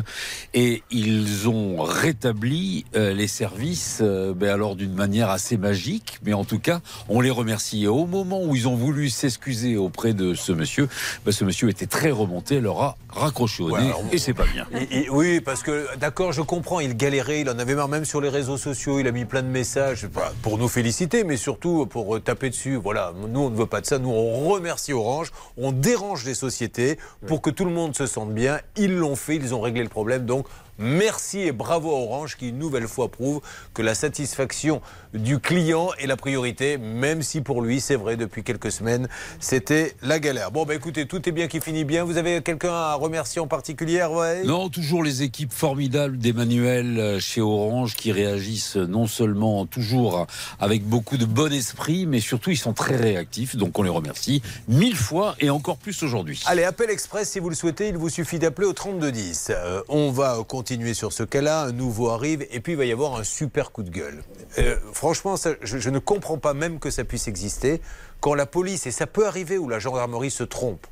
et 0.54 0.82
ils 0.90 1.48
ont 1.48 1.82
rétabli 1.82 2.84
euh, 2.96 3.12
les 3.12 3.28
services 3.28 3.98
euh, 4.00 4.34
ben 4.34 4.50
alors 4.50 4.76
d'une 4.76 4.94
manière 4.94 5.30
assez 5.30 5.56
magique, 5.56 6.18
mais 6.24 6.32
en 6.32 6.44
tout 6.44 6.58
cas 6.58 6.80
on 7.08 7.20
les 7.20 7.30
remercie. 7.30 7.84
Et 7.84 7.88
au 7.88 8.06
moment 8.06 8.42
où 8.42 8.54
ils 8.54 8.68
ont 8.68 8.76
voulu 8.76 9.10
s'excuser 9.10 9.76
auprès 9.76 10.12
de 10.14 10.34
ce 10.34 10.52
monsieur, 10.52 10.88
ben, 11.24 11.32
ce 11.32 11.44
monsieur 11.44 11.68
était 11.68 11.86
très 11.86 12.10
remonté, 12.10 12.60
leur 12.60 12.82
a 12.82 12.96
raccroché 13.08 13.62
au 13.62 13.70
Ouais, 13.70 13.80
nez 13.80 13.86
alors, 13.86 14.04
et 14.12 14.18
c'est 14.18 14.34
pas 14.34 14.46
bien. 14.46 14.66
Oui, 15.10 15.40
parce 15.40 15.62
que, 15.62 15.88
d'accord, 15.96 16.32
je 16.32 16.42
comprends, 16.42 16.80
il 16.80 16.96
galérait, 16.96 17.40
il 17.40 17.50
en 17.50 17.58
avait 17.58 17.74
marre 17.74 17.88
même 17.88 18.04
sur 18.04 18.20
les 18.20 18.28
réseaux 18.28 18.56
sociaux, 18.56 19.00
il 19.00 19.06
a 19.06 19.12
mis 19.12 19.24
plein 19.24 19.42
de 19.42 19.48
messages 19.48 20.06
voilà, 20.12 20.32
pour 20.42 20.58
nous 20.58 20.68
féliciter, 20.68 21.24
mais 21.24 21.36
surtout 21.36 21.86
pour 21.86 22.16
euh, 22.16 22.20
taper 22.20 22.50
dessus. 22.50 22.76
Voilà, 22.76 23.12
nous, 23.28 23.40
on 23.40 23.50
ne 23.50 23.56
veut 23.56 23.66
pas 23.66 23.80
de 23.80 23.86
ça, 23.86 23.98
nous, 23.98 24.10
on 24.10 24.48
remercie 24.48 24.92
Orange, 24.92 25.32
on 25.56 25.72
dérange 25.72 26.24
les 26.24 26.34
sociétés 26.34 26.98
pour 27.26 27.42
que 27.42 27.50
tout 27.50 27.64
le 27.64 27.70
monde 27.70 27.94
se 27.98 28.06
sente 28.06 28.32
bien. 28.32 28.60
Ils 28.76 28.96
l'ont 28.96 29.16
fait, 29.16 29.36
ils 29.36 29.54
ont 29.54 29.60
réglé 29.60 29.82
le 29.82 29.88
problème, 29.88 30.24
donc 30.24 30.46
merci 30.78 31.40
et 31.40 31.52
bravo 31.52 31.90
à 31.90 31.98
Orange 31.98 32.36
qui, 32.36 32.50
une 32.50 32.58
nouvelle 32.58 32.86
fois, 32.86 33.08
prouve 33.08 33.40
que 33.74 33.82
la 33.82 33.94
satisfaction 33.94 34.80
du 35.14 35.38
client 35.38 35.90
est 35.98 36.06
la 36.06 36.16
priorité, 36.16 36.78
même 36.78 37.22
si 37.22 37.40
pour 37.40 37.62
lui, 37.62 37.80
c'est 37.80 37.96
vrai, 37.96 38.16
depuis 38.16 38.42
quelques 38.42 38.72
semaines, 38.72 39.08
c'était 39.40 39.94
la 40.02 40.18
galère. 40.18 40.50
Bon, 40.50 40.64
bah 40.64 40.74
écoutez, 40.74 41.06
tout 41.06 41.28
est 41.28 41.32
bien 41.32 41.48
qui 41.48 41.60
finit 41.60 41.84
bien. 41.84 42.04
Vous 42.04 42.16
avez 42.16 42.42
quelqu'un 42.42 42.72
à 42.72 42.94
remercier 42.94 43.40
en 43.40 43.46
particulier, 43.46 44.04
ouais 44.04 44.44
Non, 44.44 44.68
toujours 44.68 45.02
les 45.02 45.22
équipes 45.22 45.52
formidables 45.52 46.18
d'Emmanuel 46.18 46.98
euh, 46.98 47.20
chez 47.20 47.40
Orange 47.40 47.94
qui 47.94 48.12
réagissent 48.12 48.76
non 48.76 49.06
seulement 49.06 49.66
toujours 49.66 50.26
avec 50.60 50.84
beaucoup 50.84 51.16
de 51.16 51.24
bon 51.24 51.52
esprit, 51.52 52.06
mais 52.06 52.20
surtout 52.20 52.50
ils 52.50 52.56
sont 52.56 52.72
très 52.72 52.96
réactifs. 52.96 53.56
Donc 53.56 53.78
on 53.78 53.82
les 53.82 53.90
remercie 53.90 54.42
mille 54.68 54.96
fois 54.96 55.34
et 55.40 55.50
encore 55.50 55.78
plus 55.78 56.02
aujourd'hui. 56.02 56.42
Allez, 56.46 56.64
appel 56.64 56.90
express 56.90 57.30
si 57.30 57.38
vous 57.38 57.48
le 57.48 57.54
souhaitez, 57.54 57.88
il 57.88 57.96
vous 57.96 58.08
suffit 58.08 58.38
d'appeler 58.38 58.66
au 58.66 58.72
3210. 58.72 59.48
Euh, 59.50 59.82
on 59.88 60.10
va 60.10 60.38
continuer 60.46 60.94
sur 60.94 61.12
ce 61.12 61.22
cas-là, 61.22 61.62
un 61.64 61.72
nouveau 61.72 62.10
arrive 62.10 62.46
et 62.50 62.60
puis 62.60 62.72
il 62.72 62.76
va 62.76 62.84
y 62.84 62.92
avoir 62.92 63.16
un 63.16 63.24
super 63.24 63.72
coup 63.72 63.82
de 63.82 63.90
gueule. 63.90 64.22
Euh, 64.58 64.76
franchement, 64.98 65.36
ça, 65.36 65.50
je, 65.62 65.78
je 65.78 65.90
ne 65.90 66.00
comprends 66.00 66.38
pas 66.38 66.54
même 66.54 66.80
que 66.80 66.90
ça 66.90 67.04
puisse 67.04 67.28
exister 67.28 67.80
quand 68.20 68.34
la 68.34 68.46
police, 68.46 68.86
et 68.86 68.90
ça 68.90 69.06
peut 69.06 69.26
arriver 69.26 69.56
où 69.56 69.68
la 69.68 69.78
gendarmerie 69.78 70.32
se 70.32 70.42
trompe, 70.42 70.86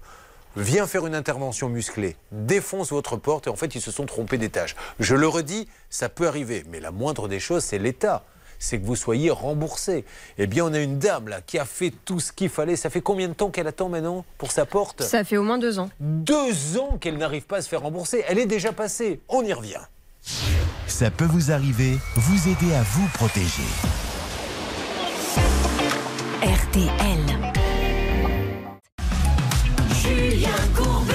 vient 0.57 0.86
faire 0.86 1.07
une 1.07 1.14
intervention 1.16 1.68
musclée, 1.68 2.14
défonce 2.30 2.90
votre 2.90 3.16
porte 3.16 3.48
et 3.48 3.50
en 3.50 3.57
fait 3.57 3.74
ils 3.74 3.80
se 3.80 3.90
sont 3.90 4.07
trompés 4.07 4.38
d'étage. 4.38 4.76
Je 5.00 5.16
le 5.16 5.26
redis, 5.26 5.66
ça 5.90 6.09
peut 6.09 6.28
arriver, 6.28 6.64
mais 6.70 6.78
la 6.78 6.92
moindre 6.92 7.26
des 7.26 7.40
choses, 7.40 7.64
c'est 7.64 7.78
l'État. 7.78 8.22
C'est 8.59 8.80
que 8.80 8.86
vous 8.86 8.96
soyez 8.96 9.30
remboursé. 9.30 10.07
Eh 10.38 10.46
bien, 10.46 10.64
on 10.64 10.72
a 10.72 10.78
une 10.78 10.98
dame 10.98 11.28
là 11.28 11.42
qui 11.42 11.59
a 11.59 11.66
fait 11.66 11.92
tout 12.07 12.20
ce 12.20 12.32
qu'il 12.32 12.48
fallait. 12.48 12.76
Ça 12.76 12.88
fait 12.88 13.02
combien 13.02 13.28
de 13.28 13.34
temps 13.34 13.50
qu'elle 13.50 13.66
attend 13.66 13.90
maintenant 13.90 14.24
pour 14.38 14.50
sa 14.50 14.64
porte? 14.64 15.02
Ça 15.02 15.24
fait 15.24 15.36
au 15.36 15.42
moins 15.42 15.59
deux 15.59 15.78
ans. 15.78 15.90
deux 16.00 16.78
ans 16.78 16.96
qu'elle 16.98 17.18
n'arrive 17.18 17.44
pas 17.44 17.59
à 17.59 17.61
se 17.61 17.68
faire 17.68 17.82
rembourser. 17.82 18.24
Elle 18.26 18.38
est 18.38 18.46
déjà 18.46 18.72
passée. 18.72 19.20
On 19.28 19.42
y 19.42 19.52
revient. 19.52 19.82
Ça 20.86 21.10
peut 21.10 21.26
vous 21.26 21.52
arriver, 21.52 21.98
vous 22.16 22.48
aider 22.48 22.74
à 22.74 22.82
vous 22.82 23.06
protéger. 23.14 23.62
RTL. 26.42 27.52
Julien 30.02 30.48
Courbet. 30.74 31.14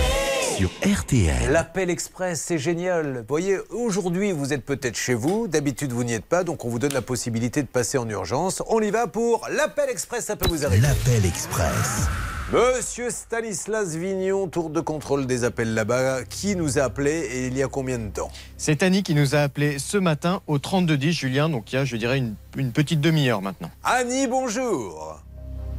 Sur 0.58 0.70
RTL. 0.86 1.52
L'appel 1.52 1.90
express, 1.90 2.44
c'est 2.46 2.58
génial. 2.58 3.20
Vous 3.20 3.26
voyez, 3.28 3.58
aujourd'hui, 3.70 4.32
vous 4.32 4.54
êtes 4.54 4.66
peut-être 4.66 4.98
chez 4.98 5.14
vous. 5.14 5.48
D'habitude, 5.48 5.92
vous 5.92 6.04
n'y 6.04 6.14
êtes 6.14 6.26
pas. 6.26 6.44
Donc, 6.44 6.64
on 6.66 6.70
vous 6.70 6.80
donne 6.80 6.94
la 6.94 7.02
possibilité 7.02 7.62
de 7.62 7.68
passer 7.68 7.98
en 7.98 8.08
urgence. 8.08 8.62
On 8.68 8.82
y 8.82 8.92
va 8.92 9.08
pour 9.08 9.48
l'appel 9.52 9.90
express. 9.90 10.26
Ça 10.26 10.36
peut 10.36 10.50
vous 10.50 10.66
arriver. 10.66 10.82
L'appel 10.88 11.26
express. 11.26 12.08
Monsieur 12.52 13.10
Stanislas 13.12 13.96
Vignon, 13.96 14.50
tour 14.50 14.70
de 14.72 14.82
contrôle 14.82 15.26
des 15.26 15.46
appels 15.46 15.74
là-bas. 15.74 16.26
Qui 16.26 16.58
nous 16.58 16.80
a 16.80 16.82
appelé 16.84 17.12
et 17.12 17.48
il 17.48 17.58
y 17.58 17.64
a 17.64 17.70
combien 17.70 17.98
de 17.98 18.10
temps 18.10 18.30
C'est 18.58 18.84
Annie 18.84 19.04
qui 19.04 19.16
nous 19.16 19.36
a 19.36 19.40
appelé 19.40 19.80
ce 19.80 19.98
matin 19.98 20.42
au 20.48 20.60
3210, 20.60 21.14
Julien, 21.14 21.48
donc 21.48 21.72
il 21.72 21.76
y 21.78 21.80
a, 21.80 21.86
je 21.86 21.96
dirais, 21.96 22.18
une, 22.18 22.36
une 22.58 22.74
petite 22.74 23.00
demi-heure 23.00 23.42
maintenant. 23.42 23.70
Annie, 23.86 24.28
bonjour. 24.28 25.22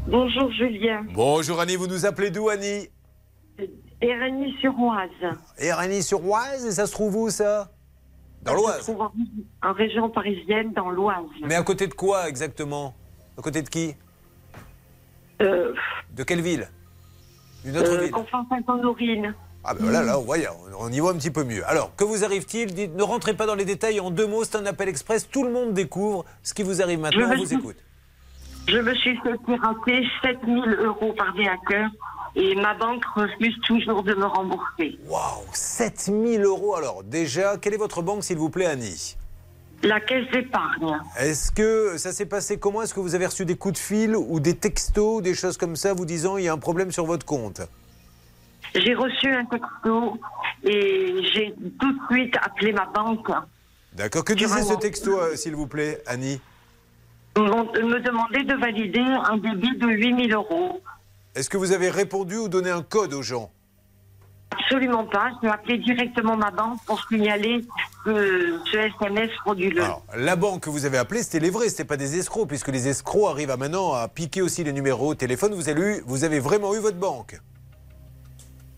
Bonjour 0.06 0.50
Julien. 0.52 1.04
Bonjour 1.12 1.60
Annie, 1.60 1.76
vous 1.76 1.88
nous 1.88 2.06
appelez 2.06 2.30
d'où 2.30 2.48
Annie 2.48 2.88
Éragny-sur-Oise. 4.00 5.36
Éragny-sur-Oise, 5.58 6.64
et 6.64 6.72
ça 6.72 6.86
se 6.86 6.92
trouve 6.92 7.16
où 7.16 7.28
ça 7.28 7.70
Dans 8.44 8.52
Ça 8.52 8.56
se 8.56 8.62
l'Oise 8.62 8.78
trouve 8.80 9.00
En, 9.02 9.12
en 9.62 9.72
région 9.74 10.08
parisienne, 10.08 10.72
dans 10.72 10.88
l'Oise. 10.88 11.18
Mais 11.44 11.54
à 11.54 11.62
côté 11.62 11.86
de 11.86 11.94
quoi 11.94 12.30
exactement? 12.30 12.94
À 13.38 13.42
côté 13.42 13.60
de 13.60 13.68
qui? 13.68 13.94
Euh, 15.43 15.74
De 16.12 16.22
quelle 16.22 16.40
ville? 16.40 16.68
Une 17.64 17.76
autre 17.76 17.93
euh, 17.93 18.01
ville 18.03 18.11
Conflans-Sainte-Honorine. 18.11 19.34
Ah 19.64 19.74
ben 19.74 19.84
voilà, 19.84 20.03
là, 20.03 20.18
on 20.18 20.22
voit, 20.22 20.36
on 20.78 20.90
y 20.90 20.99
voit 20.99 21.12
un 21.12 21.16
petit 21.16 21.30
peu 21.30 21.45
mieux. 21.45 21.64
Alors, 21.68 21.95
que 21.95 22.03
vous 22.05 22.24
arrive-t-il? 22.24 22.74
Dites- 22.74 22.95
Ne 22.97 23.03
rentrez 23.05 23.34
pas 23.34 23.47
dans 23.47 23.55
les 23.55 23.64
détails, 23.64 24.01
en 24.01 24.11
deux 24.11 24.26
mots, 24.26 24.43
c'est 24.45 24.57
un 24.57 24.66
appel 24.66 24.88
express, 24.88 25.28
tout 25.30 25.45
le 25.45 25.53
monde 25.53 25.72
découvre 25.72 26.24
ce 26.43 26.53
qui 26.55 26.64
vous 26.64 26.82
arrive 26.82 26.99
maintenant, 26.99 27.28
Je 27.28 27.34
on 27.34 27.36
vous 27.36 27.47
suis- 27.47 27.57
écoute. 27.57 27.76
Je 28.66 28.78
me 28.78 28.95
suis 28.95 29.16
fait 29.18 29.36
pirater 29.47 30.05
7000 30.22 30.74
euros 30.80 31.12
par 31.16 31.32
des 31.34 31.47
hackers 31.47 31.90
et 32.34 32.55
ma 32.57 32.74
banque 32.74 33.05
refuse 33.14 33.55
toujours 33.66 34.03
de 34.03 34.14
me 34.14 34.24
rembourser. 34.24 34.99
Waouh 35.09 35.43
7000 35.53 36.43
euros 36.45 36.74
alors, 36.76 37.03
déjà, 37.05 37.57
quelle 37.57 37.74
est 37.74 37.78
votre 37.78 38.03
banque 38.03 38.24
s'il 38.24 38.38
vous 38.38 38.51
plaît 38.51 38.66
Annie? 38.66 39.16
La 39.82 40.00
caisse 40.00 40.30
d'épargne. 40.30 40.98
Est-ce 41.18 41.50
que 41.50 41.96
ça 41.98 42.12
s'est 42.12 42.26
passé 42.26 42.58
comment? 42.58 42.82
Est-ce 42.82 42.94
que 42.94 43.00
vous 43.00 43.14
avez 43.16 43.26
reçu 43.26 43.44
des 43.44 43.56
coups 43.56 43.74
de 43.74 43.78
fil 43.78 44.14
ou 44.16 44.38
des 44.38 44.54
textos, 44.56 45.22
des 45.22 45.34
choses 45.34 45.56
comme 45.56 45.74
ça, 45.74 45.92
vous 45.92 46.04
disant 46.04 46.36
il 46.36 46.44
y 46.44 46.48
a 46.48 46.52
un 46.52 46.58
problème 46.58 46.92
sur 46.92 47.04
votre 47.04 47.26
compte? 47.26 47.60
J'ai 48.74 48.94
reçu 48.94 49.28
un 49.28 49.44
texto 49.44 50.18
et 50.62 51.14
j'ai 51.34 51.54
tout 51.80 51.92
de 51.92 51.98
suite 52.10 52.34
appelé 52.40 52.72
ma 52.72 52.86
banque. 52.86 53.28
D'accord, 53.92 54.24
que 54.24 54.32
disait 54.32 54.62
ce 54.62 54.74
texto 54.74 55.18
euh, 55.18 55.34
s'il 55.36 55.54
vous 55.56 55.66
plaît 55.66 56.00
Annie? 56.06 56.40
M'ont- 57.36 57.64
me 57.72 57.98
demander 58.00 58.44
de 58.44 58.54
valider 58.54 59.00
un 59.00 59.36
débit 59.36 59.76
de 59.76 59.86
8000 59.88 60.32
euros. 60.32 60.80
Est-ce 61.34 61.50
que 61.50 61.56
vous 61.56 61.72
avez 61.72 61.90
répondu 61.90 62.36
ou 62.36 62.48
donné 62.48 62.70
un 62.70 62.82
code 62.82 63.12
aux 63.14 63.22
gens? 63.22 63.50
Absolument 64.52 65.04
pas. 65.06 65.30
J'ai 65.42 65.48
appelé 65.48 65.78
directement 65.78 66.36
ma 66.36 66.50
banque 66.50 66.78
pour 66.86 67.02
signaler 67.08 67.64
que 68.05 68.59
ce 68.70 68.76
SMS 68.76 69.30
frauduleux. 69.42 69.82
La 70.16 70.36
banque 70.36 70.62
que 70.62 70.70
vous 70.70 70.84
avez 70.84 70.98
appelée, 70.98 71.22
c'était 71.22 71.40
les 71.40 71.50
vrais, 71.50 71.68
c'était 71.68 71.84
pas 71.84 71.96
des 71.96 72.18
escrocs, 72.18 72.48
puisque 72.48 72.68
les 72.68 72.88
escrocs 72.88 73.30
arrivent 73.30 73.50
à 73.50 73.57
maintenant 73.57 73.92
à 73.92 74.09
piquer 74.09 74.42
aussi 74.42 74.64
les 74.64 74.72
numéros 74.72 75.09
au 75.11 75.14
téléphone. 75.14 75.55
Vous 75.55 75.68
avez, 75.68 75.80
eu- 75.80 76.03
vous 76.07 76.24
avez 76.24 76.40
vraiment 76.40 76.74
eu 76.74 76.78
votre 76.78 76.98
banque 76.98 77.40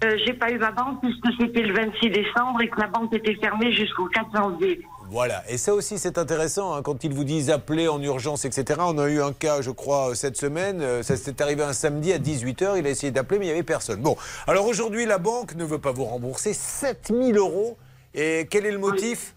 Euh, 0.04 0.18
j'ai 0.26 0.34
pas 0.34 0.50
eu 0.50 0.58
ma 0.58 0.70
banque 0.70 1.00
puisque 1.00 1.28
c'était 1.40 1.62
le 1.62 1.72
26 1.72 2.10
décembre 2.10 2.60
et 2.60 2.68
que 2.68 2.78
la 2.78 2.88
banque 2.88 3.14
était 3.14 3.36
fermée 3.36 3.72
jusqu'au 3.72 4.06
4 4.06 4.26
janvier. 4.36 4.82
Voilà, 5.08 5.42
et 5.48 5.56
ça 5.56 5.72
aussi 5.72 5.98
c'est 5.98 6.18
intéressant, 6.18 6.74
hein, 6.74 6.82
quand 6.82 7.04
ils 7.04 7.12
vous 7.14 7.24
disent 7.24 7.48
appeler 7.50 7.88
en 7.88 8.02
urgence, 8.02 8.44
etc. 8.44 8.80
On 8.84 8.98
a 8.98 9.08
eu 9.08 9.22
un 9.22 9.32
cas, 9.32 9.62
je 9.62 9.70
crois, 9.70 10.10
euh, 10.10 10.14
cette 10.14 10.36
semaine, 10.36 10.82
euh, 10.82 11.02
ça 11.02 11.16
s'est 11.16 11.40
arrivé 11.40 11.62
un 11.62 11.72
samedi 11.72 12.12
à 12.12 12.18
18h, 12.18 12.76
il 12.78 12.86
a 12.86 12.90
essayé 12.90 13.12
d'appeler 13.12 13.38
mais 13.38 13.44
il 13.46 13.48
n'y 13.48 13.54
avait 13.54 13.62
personne. 13.62 14.00
Bon, 14.02 14.16
alors 14.46 14.66
aujourd'hui 14.66 15.06
la 15.06 15.18
banque 15.18 15.54
ne 15.54 15.64
veut 15.64 15.78
pas 15.78 15.92
vous 15.92 16.04
rembourser 16.04 16.52
7000 16.52 17.36
euros, 17.38 17.78
et 18.14 18.46
quel 18.50 18.66
est 18.66 18.72
le 18.72 18.78
motif? 18.78 19.34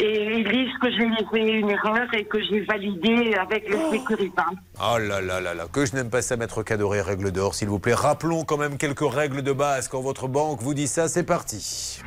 Et 0.00 0.38
ils 0.38 0.44
disent 0.44 0.78
que 0.80 0.90
j'ai 0.92 1.08
fait 1.32 1.58
une 1.58 1.70
erreur 1.70 2.06
et 2.14 2.24
que 2.24 2.40
j'ai 2.40 2.60
validé 2.60 3.34
avec 3.34 3.68
le 3.68 3.78
Sécuritas. 3.90 4.44
Oh 4.80 4.96
là 4.96 5.20
là 5.20 5.40
là 5.40 5.54
là, 5.54 5.66
que 5.72 5.84
je 5.84 5.96
n'aime 5.96 6.08
pas 6.08 6.22
ça, 6.22 6.36
Maître 6.36 6.62
Cadoré, 6.62 7.00
règle 7.00 7.32
d'or, 7.32 7.56
s'il 7.56 7.68
vous 7.68 7.80
plaît. 7.80 7.94
Rappelons 7.94 8.44
quand 8.44 8.58
même 8.58 8.76
quelques 8.76 9.08
règles 9.08 9.42
de 9.42 9.52
base. 9.52 9.88
Quand 9.88 10.00
votre 10.00 10.28
banque 10.28 10.60
vous 10.60 10.74
dit 10.74 10.86
ça, 10.86 11.08
c'est 11.08 11.24
parti. 11.24 12.00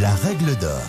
La 0.00 0.14
règle 0.14 0.56
d'or. 0.56 0.80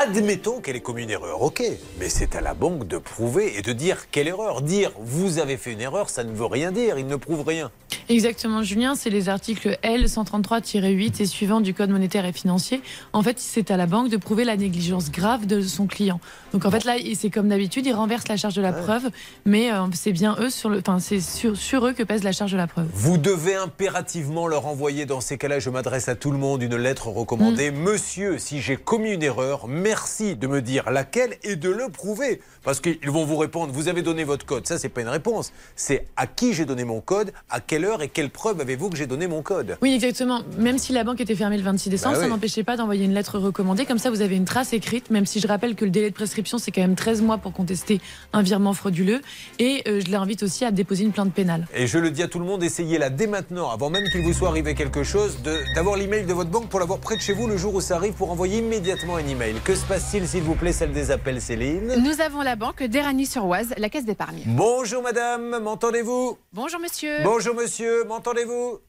Admettons 0.00 0.60
qu'elle 0.60 0.76
ait 0.76 0.80
commis 0.80 1.02
une 1.02 1.10
erreur, 1.10 1.42
ok, 1.42 1.60
mais 1.98 2.08
c'est 2.08 2.36
à 2.36 2.40
la 2.40 2.54
banque 2.54 2.86
de 2.86 2.98
prouver 2.98 3.58
et 3.58 3.62
de 3.62 3.72
dire 3.72 4.10
quelle 4.12 4.28
erreur. 4.28 4.62
Dire 4.62 4.92
vous 5.00 5.40
avez 5.40 5.56
fait 5.56 5.72
une 5.72 5.80
erreur, 5.80 6.08
ça 6.08 6.22
ne 6.22 6.32
veut 6.32 6.46
rien 6.46 6.70
dire, 6.70 7.00
il 7.00 7.08
ne 7.08 7.16
prouve 7.16 7.42
rien. 7.44 7.72
Exactement, 8.08 8.62
Julien, 8.62 8.94
c'est 8.94 9.10
les 9.10 9.28
articles 9.28 9.76
L133-8 9.82 11.20
et 11.20 11.26
suivants 11.26 11.60
du 11.60 11.74
Code 11.74 11.90
monétaire 11.90 12.24
et 12.24 12.32
financier. 12.32 12.80
En 13.12 13.22
fait, 13.22 13.38
c'est 13.40 13.70
à 13.72 13.76
la 13.76 13.86
banque 13.86 14.08
de 14.08 14.16
prouver 14.16 14.44
la 14.44 14.56
négligence 14.56 15.10
grave 15.10 15.46
de 15.46 15.60
son 15.60 15.86
client. 15.86 16.20
Donc 16.52 16.64
en 16.64 16.70
fait, 16.70 16.84
là, 16.84 16.94
c'est 17.14 17.28
comme 17.28 17.48
d'habitude, 17.48 17.84
ils 17.84 17.92
renversent 17.92 18.28
la 18.28 18.36
charge 18.36 18.54
de 18.54 18.62
la 18.62 18.72
preuve, 18.72 19.10
mais 19.44 19.72
euh, 19.72 19.84
c'est 19.92 20.12
bien 20.12 20.36
eux 20.40 20.48
sur 20.48 20.70
le, 20.70 20.78
enfin, 20.78 21.00
c'est 21.00 21.20
sur, 21.20 21.56
sur 21.56 21.86
eux 21.86 21.92
que 21.92 22.04
pèse 22.04 22.22
la 22.22 22.32
charge 22.32 22.52
de 22.52 22.56
la 22.56 22.66
preuve. 22.66 22.86
Vous 22.94 23.18
devez 23.18 23.56
impérativement 23.56 24.46
leur 24.46 24.66
envoyer, 24.66 25.04
dans 25.04 25.20
ces 25.20 25.36
cas-là, 25.36 25.58
je 25.58 25.68
m'adresse 25.68 26.08
à 26.08 26.14
tout 26.14 26.30
le 26.30 26.38
monde, 26.38 26.62
une 26.62 26.76
lettre 26.76 27.08
recommandée. 27.08 27.72
Monsieur, 27.72 28.38
si 28.38 28.62
j'ai 28.62 28.76
commis 28.76 29.10
une 29.10 29.22
erreur, 29.22 29.66
merci 29.92 30.36
de 30.36 30.46
me 30.46 30.60
dire 30.60 30.90
laquelle 30.90 31.36
et 31.42 31.56
de 31.56 31.70
le 31.70 31.88
prouver. 31.88 32.40
Parce 32.62 32.80
qu'ils 32.80 33.10
vont 33.10 33.24
vous 33.24 33.38
répondre, 33.38 33.72
vous 33.72 33.88
avez 33.88 34.02
donné 34.02 34.24
votre 34.24 34.44
code. 34.44 34.66
Ça, 34.66 34.78
c'est 34.78 34.90
pas 34.90 35.00
une 35.00 35.08
réponse. 35.08 35.50
C'est 35.76 36.04
à 36.16 36.26
qui 36.26 36.52
j'ai 36.52 36.66
donné 36.66 36.84
mon 36.84 37.00
code, 37.00 37.32
à 37.48 37.60
quelle 37.60 37.86
heure 37.86 38.02
et 38.02 38.08
quelle 38.08 38.28
preuve 38.28 38.60
avez-vous 38.60 38.90
que 38.90 38.96
j'ai 38.98 39.06
donné 39.06 39.26
mon 39.26 39.40
code? 39.40 39.78
Oui, 39.80 39.94
exactement. 39.94 40.42
Même 40.58 40.76
si 40.76 40.92
la 40.92 41.04
banque 41.04 41.20
était 41.22 41.34
fermée 41.34 41.56
le 41.56 41.62
26 41.62 41.88
décembre, 41.88 42.14
Bah 42.16 42.20
ça 42.20 42.26
oui. 42.26 42.30
n'empêchait 42.30 42.64
pas 42.64 42.76
d'envoyer 42.76 43.06
une 43.06 43.14
lettre 43.14 43.38
recommandée. 43.38 43.86
Comme 43.86 43.96
ça, 43.98 44.10
vous 44.10 44.20
avez 44.20 44.36
une 44.36 44.44
trace 44.44 44.74
écrite, 44.74 45.10
même 45.10 45.24
si 45.24 45.40
je 45.40 45.46
rappelle 45.48 45.74
que 45.74 45.86
le 45.86 45.90
délai 45.90 46.10
de 46.10 46.14
prescription, 46.14 46.58
c'est 46.58 46.70
quand 46.70 46.82
même 46.82 46.96
13 46.96 47.22
mois 47.22 47.38
pour 47.38 47.54
contester 47.54 48.00
un 48.34 48.42
virement 48.42 48.74
frauduleux. 48.74 49.22
Et 49.58 49.82
euh, 49.88 50.02
je 50.04 50.10
l'invite 50.10 50.42
aussi 50.42 50.66
à 50.66 50.70
déposer 50.70 51.04
une 51.04 51.12
plainte 51.12 51.32
pénale. 51.32 51.66
Et 51.74 51.86
je 51.86 51.98
le 51.98 52.10
dis 52.10 52.22
à 52.22 52.28
tout 52.28 52.38
le 52.40 52.44
monde, 52.44 52.62
essayez-la 52.62 53.08
dès 53.08 53.26
maintenant, 53.26 53.70
avant 53.70 53.88
même 53.88 54.04
qu'il 54.12 54.20
vous 54.22 54.34
soit 54.34 54.48
arrivé 54.48 54.74
quelque 54.74 55.02
chose, 55.04 55.38
d'avoir 55.74 55.96
l'email 55.96 56.26
de 56.26 56.34
votre 56.34 56.50
banque 56.50 56.68
pour 56.68 56.80
l'avoir 56.80 56.98
près 56.98 57.16
de 57.16 57.22
chez 57.22 57.32
vous 57.32 57.46
le 57.46 57.56
jour 57.56 57.74
où 57.74 57.80
ça 57.80 57.96
arrive 57.96 58.12
pour 58.12 58.30
envoyer 58.30 58.58
immédiatement 58.58 59.16
un 59.16 59.26
email. 59.26 59.54
Que 59.64 59.74
se 59.78 59.86
passe-t-il, 59.86 60.26
s'il 60.26 60.42
vous 60.42 60.56
plaît, 60.56 60.72
celle 60.72 60.92
des 60.92 61.10
appels, 61.12 61.40
Céline? 61.40 61.94
Nous 62.02 62.20
avons 62.20 62.42
la 62.42 62.56
banque 62.56 62.82
d'Eragny-sur-Oise, 62.82 63.74
la 63.76 63.88
caisse 63.88 64.04
d'épargne. 64.04 64.42
Bonjour 64.46 65.02
madame, 65.02 65.60
m'entendez-vous? 65.60 66.36
Bonjour 66.52 66.80
monsieur. 66.80 67.22
Bonjour 67.22 67.54
monsieur, 67.54 68.04
m'entendez-vous? 68.04 68.80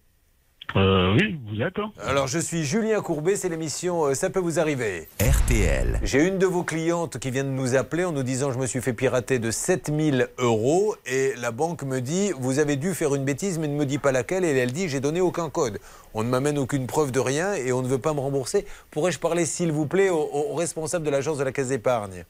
Euh, 0.75 1.15
oui, 1.15 1.39
vous 1.47 1.61
êtes. 1.63 1.79
hein 1.79 1.91
Alors 2.05 2.27
je 2.27 2.37
suis 2.37 2.63
Julien 2.63 3.01
Courbet, 3.01 3.35
c'est 3.35 3.49
l'émission 3.49 4.05
euh, 4.05 4.13
Ça 4.13 4.29
peut 4.29 4.39
vous 4.39 4.59
arriver. 4.59 5.07
RTL. 5.19 5.99
J'ai 6.03 6.27
une 6.27 6.37
de 6.37 6.45
vos 6.45 6.63
clientes 6.63 7.17
qui 7.17 7.31
vient 7.31 7.43
de 7.43 7.49
nous 7.49 7.75
appeler 7.75 8.05
en 8.05 8.11
nous 8.11 8.21
disant 8.21 8.51
je 8.51 8.59
me 8.59 8.67
suis 8.67 8.79
fait 8.79 8.93
pirater 8.93 9.39
de 9.39 9.49
7000 9.49 10.27
euros 10.37 10.95
et 11.07 11.33
la 11.41 11.51
banque 11.51 11.81
me 11.81 12.01
dit 12.01 12.31
vous 12.39 12.59
avez 12.59 12.75
dû 12.75 12.93
faire 12.93 13.15
une 13.15 13.25
bêtise 13.25 13.57
mais 13.57 13.67
ne 13.67 13.73
me 13.75 13.85
dit 13.85 13.97
pas 13.97 14.11
laquelle 14.11 14.45
et 14.45 14.55
elle 14.55 14.71
dit 14.71 14.89
j'ai 14.89 14.99
donné 14.99 15.21
aucun 15.21 15.49
code. 15.49 15.79
On 16.13 16.23
ne 16.23 16.29
m'amène 16.29 16.59
aucune 16.59 16.85
preuve 16.85 17.11
de 17.11 17.19
rien 17.19 17.55
et 17.55 17.71
on 17.73 17.81
ne 17.81 17.87
veut 17.87 17.97
pas 17.97 18.13
me 18.13 18.19
rembourser. 18.19 18.67
Pourrais-je 18.91 19.17
parler 19.17 19.45
s'il 19.45 19.71
vous 19.71 19.87
plaît 19.87 20.09
au, 20.09 20.19
au 20.19 20.53
responsable 20.53 21.03
de 21.03 21.09
l'agence 21.09 21.39
de 21.39 21.43
la 21.43 21.51
caisse 21.51 21.69
d'épargne? 21.69 22.25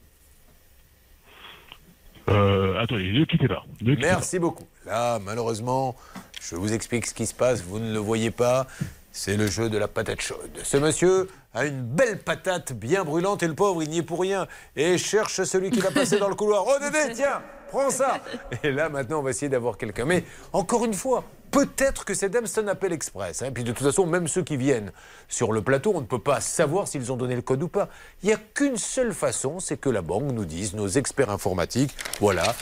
Euh, 2.30 2.80
attendez, 2.80 3.10
ne 3.12 3.24
quittez 3.24 3.48
pas. 3.48 3.64
Ne 3.82 3.94
quittez 3.94 4.06
Merci 4.06 4.38
beaucoup. 4.38 4.64
Là 4.86 5.18
malheureusement 5.18 5.94
je 6.40 6.56
vous 6.56 6.72
explique 6.72 7.06
ce 7.06 7.14
qui 7.14 7.26
se 7.26 7.34
passe, 7.34 7.60
vous 7.60 7.78
ne 7.78 7.92
le 7.92 7.98
voyez 7.98 8.30
pas. 8.30 8.66
C'est 9.12 9.36
le 9.36 9.46
jeu 9.48 9.68
de 9.68 9.76
la 9.76 9.88
patate 9.88 10.20
chaude. 10.20 10.60
Ce 10.62 10.76
monsieur 10.76 11.28
a 11.52 11.66
une 11.66 11.82
belle 11.82 12.20
patate 12.20 12.72
bien 12.72 13.04
brûlante 13.04 13.42
et 13.42 13.48
le 13.48 13.54
pauvre, 13.54 13.82
il 13.82 13.90
n'y 13.90 13.98
est 13.98 14.02
pour 14.02 14.20
rien. 14.20 14.46
Et 14.76 14.98
cherche 14.98 15.42
celui 15.42 15.70
qui 15.70 15.80
va 15.80 15.90
passer 15.90 16.18
dans 16.18 16.28
le 16.28 16.36
couloir. 16.36 16.64
Oh 16.66 16.78
Dédé, 16.80 17.12
tiens, 17.14 17.42
prends 17.70 17.90
ça 17.90 18.20
Et 18.62 18.70
là, 18.72 18.88
maintenant, 18.88 19.20
on 19.20 19.22
va 19.22 19.30
essayer 19.30 19.48
d'avoir 19.48 19.76
quelqu'un. 19.78 20.04
Mais 20.04 20.24
encore 20.52 20.84
une 20.84 20.94
fois, 20.94 21.24
peut-être 21.50 22.04
que 22.04 22.14
cette 22.14 22.32
dame, 22.32 22.46
c'est 22.46 22.60
un 22.60 22.68
appel 22.68 22.92
express. 22.92 23.42
hein. 23.42 23.46
Et 23.46 23.50
puis 23.50 23.64
de 23.64 23.72
toute 23.72 23.84
façon, 23.84 24.06
même 24.06 24.28
ceux 24.28 24.42
qui 24.42 24.56
viennent 24.56 24.92
sur 25.28 25.52
le 25.52 25.62
plateau, 25.62 25.92
on 25.94 26.00
ne 26.00 26.06
peut 26.06 26.18
pas 26.20 26.40
savoir 26.40 26.88
s'ils 26.88 27.10
ont 27.12 27.16
donné 27.16 27.34
le 27.34 27.42
code 27.42 27.62
ou 27.62 27.68
pas. 27.68 27.88
Il 28.22 28.26
n'y 28.28 28.32
a 28.32 28.38
qu'une 28.54 28.76
seule 28.76 29.12
façon, 29.12 29.58
c'est 29.60 29.76
que 29.78 29.88
la 29.90 30.02
banque 30.02 30.32
nous 30.32 30.44
dise, 30.44 30.74
nos 30.74 30.88
experts 30.88 31.30
informatiques, 31.30 31.96
voilà, 32.20 32.54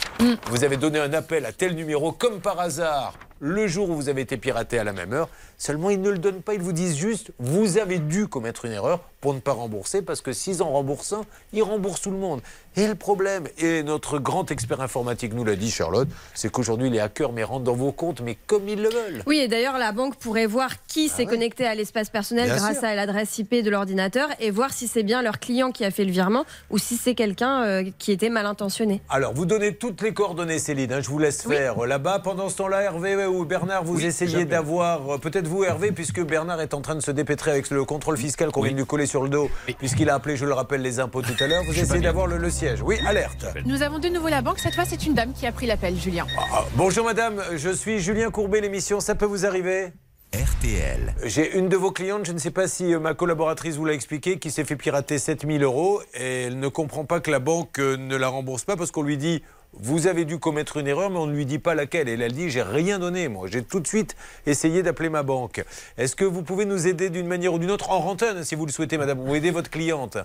vous 0.51 0.65
avez 0.65 0.77
donné 0.77 0.99
un 0.99 1.13
appel 1.13 1.45
à 1.47 1.53
tel 1.53 1.75
numéro 1.75 2.13
comme 2.13 2.41
par 2.41 2.61
hasard 2.61 3.15
le 3.41 3.69
jour 3.69 3.89
où 3.91 3.95
vous 3.95 4.09
avez 4.09 4.23
été 4.23 4.37
piraté 4.37 4.81
à 4.81 4.85
la 4.85 4.93
même 4.93 5.13
heure. 5.13 5.29
Seulement, 5.59 5.91
ils 5.91 6.01
ne 6.01 6.11
le 6.11 6.19
donnent 6.19 6.43
pas. 6.43 6.55
Ils 6.55 6.61
vous 6.61 6.73
disent 6.73 6.97
juste, 6.97 7.31
vous 7.39 7.79
avez 7.79 8.01
dû 8.01 8.27
commettre 8.27 8.65
une 8.65 8.73
erreur 8.73 8.99
pour 9.21 9.33
ne 9.33 9.39
pas 9.39 9.53
rembourser, 9.53 10.03
parce 10.03 10.21
que 10.21 10.33
s'ils 10.33 10.61
en 10.61 10.71
remboursent 10.71 11.13
un, 11.13 11.23
ils 11.53 11.63
remboursent 11.63 12.01
tout 12.01 12.11
le 12.11 12.17
monde. 12.19 12.41
Et 12.79 12.87
le 12.87 12.95
problème, 12.95 13.49
et 13.59 13.83
notre 13.83 14.19
grand 14.21 14.51
expert 14.53 14.81
informatique 14.81 15.35
nous 15.35 15.45
l'a 15.45 15.57
dit, 15.57 15.69
Charlotte, 15.71 16.09
c'est 16.33 16.49
qu'aujourd'hui, 16.51 16.91
les 16.91 17.01
hackers 17.01 17.33
mais 17.33 17.43
rentrent 17.43 17.65
dans 17.65 17.75
vos 17.75 17.91
comptes, 17.91 18.21
mais 18.21 18.37
comme 18.47 18.69
ils 18.69 18.81
le 18.81 18.89
veulent. 18.89 19.23
Oui, 19.27 19.39
et 19.39 19.49
d'ailleurs, 19.49 19.79
la 19.79 19.91
banque 19.91 20.17
pourrait 20.17 20.47
voir 20.47 20.71
qui 20.87 21.09
s'est 21.09 21.27
connecté 21.27 21.67
à 21.67 21.75
l'espace 21.75 22.09
personnel 22.09 22.45
Bien 22.47 22.57
grâce 22.57 22.79
sûr. 22.79 22.87
à 22.89 22.95
l'adresse 22.95 23.37
IP 23.39 23.65
de 23.65 23.71
l'ordinateur 23.71 24.29
et 24.39 24.53
voir 24.53 24.73
si 24.73 24.87
c'est 24.87 25.03
bien 25.03 25.23
leur 25.23 25.41
client 25.41 25.73
qui 25.73 25.85
a 25.85 25.91
fait 25.91 26.05
le 26.05 26.13
virement 26.13 26.45
ou 26.71 26.79
si 26.79 26.97
c'est 26.97 27.15
quelqu'un 27.17 27.63
euh, 27.65 27.85
qui 27.99 28.13
était 28.13 28.29
mal 28.31 28.47
intentionné. 28.47 29.03
Alors, 29.09 29.35
vous 29.35 29.45
donnez 29.45 29.75
toutes 29.75 30.01
les 30.03 30.15
coordonnées, 30.15 30.61
Céline. 30.61 30.93
hein, 30.93 31.01
je 31.03 31.09
vous 31.09 31.19
laisse 31.19 31.43
faire 31.43 31.85
là-bas. 31.85 32.21
Pendant 32.21 32.49
ce 32.49 32.57
temps-là, 32.59 32.83
Hervé 32.83 33.27
ou 33.27 33.45
Bernard, 33.45 33.83
vous 33.83 34.05
essayez 34.05 34.45
d'avoir, 34.45 35.15
euh, 35.15 35.19
peut-être 35.19 35.49
vous, 35.49 35.65
Hervé, 35.65 35.91
puisque 35.91 36.21
Bernard 36.23 36.61
est 36.61 36.75
en 36.75 36.81
train 36.81 36.95
de 36.95 37.01
se 37.01 37.11
dépêtrer 37.11 37.51
avec 37.51 37.71
le 37.71 37.85
contrôle 37.85 38.17
fiscal 38.17 38.53
qu'on 38.53 38.63
vient 38.63 38.73
de 38.73 38.77
lui 38.77 38.87
coller 38.87 39.07
sur 39.07 39.25
le 39.25 39.29
dos, 39.29 39.51
puisqu'il 39.79 40.09
a 40.11 40.15
appelé, 40.15 40.37
je 40.37 40.45
le 40.45 40.53
rappelle, 40.53 40.83
les 40.83 41.01
impôts 41.01 41.23
tout 41.23 41.35
à 41.41 41.47
l'heure. 41.49 41.65
Vous 41.65 41.77
essayez 41.77 42.01
d'avoir 42.01 42.29
le, 42.29 42.37
le 42.37 42.51
siège. 42.69 42.83
Oui, 42.83 42.97
alerte. 43.07 43.47
Nous 43.65 43.83
avons 43.83 43.99
de 43.99 44.09
nouveau 44.09 44.29
la 44.29 44.43
banque. 44.43 44.59
Cette 44.59 44.75
fois, 44.75 44.85
c'est 44.85 45.07
une 45.07 45.15
dame 45.15 45.33
qui 45.33 45.47
a 45.47 45.53
pris 45.53 45.67
l'appel, 45.67 45.97
Julien. 45.97 46.27
Ah, 46.39 46.65
bonjour 46.75 47.05
madame, 47.05 47.43
je 47.57 47.71
suis 47.71 48.01
Julien 48.01 48.31
Courbet, 48.31 48.61
l'émission 48.61 49.01
Ça 49.01 49.15
peut 49.15 49.27
vous 49.27 49.47
arriver 49.47 49.93
RTL. 50.35 51.15
J'ai 51.25 51.57
une 51.57 51.71
de 51.71 51.77
vos 51.77 51.91
clientes, 51.91 52.27
je 52.27 52.33
ne 52.33 52.39
sais 52.39 52.51
pas 52.51 52.69
si 52.69 52.93
euh, 52.93 53.01
ma 53.01 53.15
collaboratrice 53.15 53.77
vous 53.77 53.87
l'a 53.87 53.95
expliqué, 53.95 54.39
qui 54.39 54.51
s'est 54.51 54.65
fait 54.65 54.77
pirater 54.77 55.19
7000 55.19 55.63
euros 55.63 56.03
et 56.13 56.45
elle 56.45 56.59
ne 56.59 56.69
comprend 56.69 57.07
pas 57.07 57.21
que 57.21 57.31
la 57.31 57.39
banque 57.39 57.79
euh, 57.79 57.97
ne 57.97 58.15
la 58.15 58.29
rembourse 58.29 58.65
pas 58.65 58.77
parce 58.77 58.91
qu'on 58.91 59.03
lui 59.03 59.17
dit 59.17 59.43
vous 59.73 60.07
avez 60.07 60.27
dû 60.27 60.39
commettre 60.39 60.77
une 60.77 60.87
erreur, 60.87 61.09
mais 61.09 61.19
on 61.19 61.27
ne 61.27 61.33
lui 61.33 61.47
dit 61.47 61.59
pas 61.59 61.75
laquelle. 61.75 62.11
Et 62.11 62.13
elle, 62.13 62.21
elle 62.21 62.33
dit 62.33 62.51
j'ai 62.51 62.63
rien 62.63 62.99
donné, 62.99 63.29
moi. 63.29 63.49
J'ai 63.51 63.63
tout 63.63 63.81
de 63.81 63.87
suite 63.87 64.17
essayé 64.47 64.83
d'appeler 64.83 65.09
ma 65.09 65.23
banque. 65.23 65.65
Est-ce 65.97 66.15
que 66.15 66.25
vous 66.25 66.43
pouvez 66.43 66.67
nous 66.67 66.87
aider 66.87 67.09
d'une 67.09 67.27
manière 67.27 67.55
ou 67.55 67.59
d'une 67.59 67.71
autre 67.71 67.91
en 67.91 68.01
rentaine, 68.01 68.45
si 68.45 68.55
vous 68.55 68.67
le 68.67 68.73
souhaitez, 68.73 68.99
madame, 68.99 69.21
ou 69.21 69.35
aider 69.35 69.51
votre 69.51 69.71
cliente? 69.71 70.19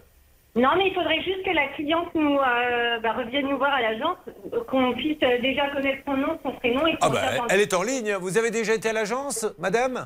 Non, 0.55 0.69
mais 0.77 0.89
il 0.89 0.93
faudrait 0.93 1.21
juste 1.23 1.43
que 1.43 1.49
la 1.49 1.67
cliente 1.69 2.13
nous 2.13 2.37
euh, 2.37 2.99
bah, 2.99 3.13
revienne 3.13 3.47
nous 3.47 3.57
voir 3.57 3.73
à 3.73 3.81
l'agence, 3.81 4.17
qu'on 4.67 4.93
puisse 4.93 5.17
déjà 5.19 5.69
connaître 5.71 6.03
son 6.05 6.15
nom, 6.15 6.37
son 6.43 6.51
prénom 6.53 6.85
et 6.85 6.91
son 6.91 6.97
Ah 7.01 7.09
bah, 7.09 7.45
elle 7.49 7.59
est 7.59 7.73
en 7.73 7.81
ligne. 7.81 8.15
Vous 8.21 8.37
avez 8.37 8.51
déjà 8.51 8.75
été 8.75 8.89
à 8.89 8.93
l'agence, 8.93 9.47
madame? 9.57 10.05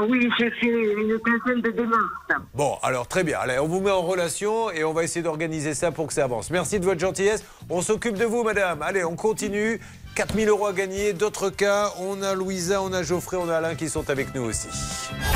Oui, 0.00 0.26
j'ai 0.38 0.50
fait 0.52 0.68
une 0.68 1.18
quinzaine 1.18 1.60
de 1.60 1.70
démarches. 1.70 2.42
Bon, 2.54 2.76
alors 2.82 3.08
très 3.08 3.24
bien. 3.24 3.40
Allez, 3.40 3.58
on 3.58 3.66
vous 3.66 3.80
met 3.80 3.90
en 3.90 4.02
relation 4.02 4.70
et 4.70 4.84
on 4.84 4.92
va 4.92 5.02
essayer 5.02 5.22
d'organiser 5.22 5.74
ça 5.74 5.90
pour 5.90 6.06
que 6.06 6.12
ça 6.12 6.24
avance. 6.24 6.50
Merci 6.50 6.78
de 6.80 6.84
votre 6.84 7.00
gentillesse. 7.00 7.44
On 7.68 7.82
s'occupe 7.82 8.16
de 8.16 8.24
vous, 8.24 8.44
madame. 8.44 8.80
Allez, 8.80 9.04
on 9.04 9.16
continue. 9.16 9.80
4000 10.14 10.48
euros 10.48 10.66
à 10.66 10.72
gagner. 10.72 11.12
D'autres 11.12 11.50
cas, 11.50 11.90
on 12.00 12.22
a 12.22 12.34
Louisa, 12.34 12.80
on 12.80 12.92
a 12.92 13.02
Geoffrey, 13.02 13.36
on 13.36 13.48
a 13.48 13.56
Alain 13.56 13.74
qui 13.74 13.88
sont 13.88 14.08
avec 14.08 14.34
nous 14.34 14.42
aussi. 14.42 14.68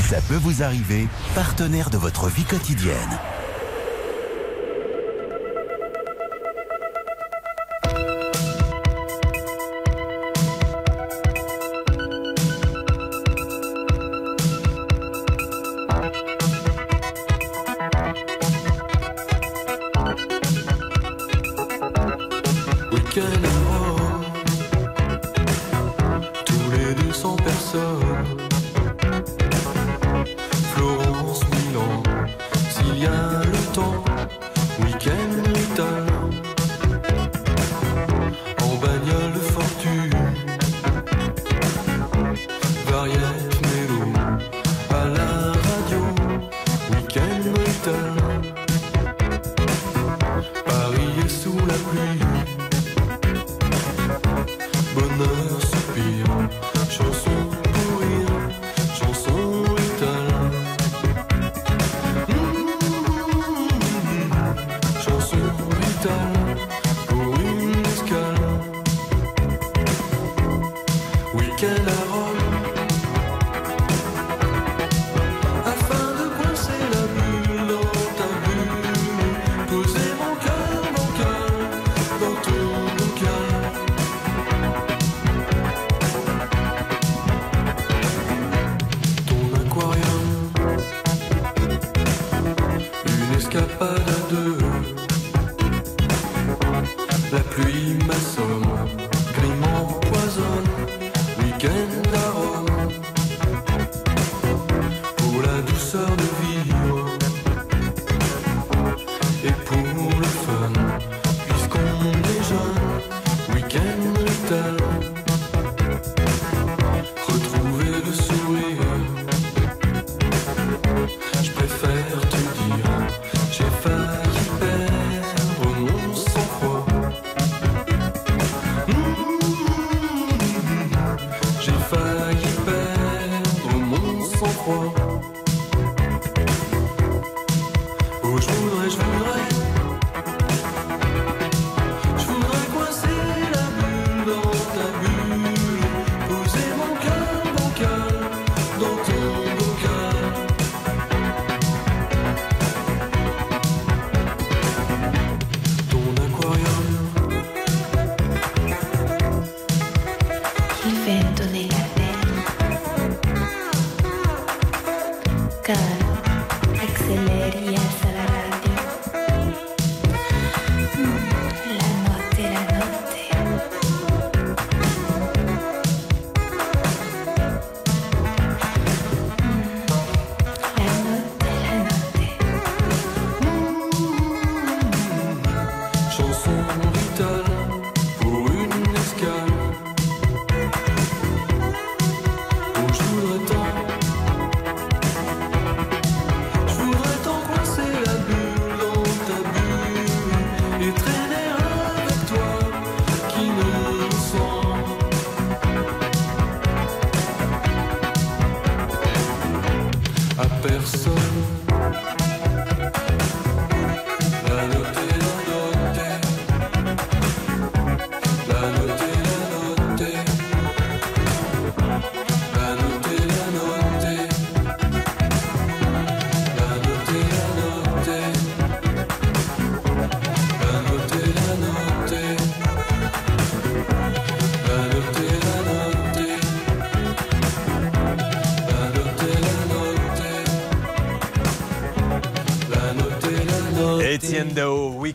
Ça 0.09 0.19
peut 0.29 0.41
vous 0.41 0.63
arriver, 0.63 1.07
partenaire 1.35 1.91
de 1.91 1.99
votre 1.99 2.29
vie 2.29 2.45
quotidienne. 2.45 3.19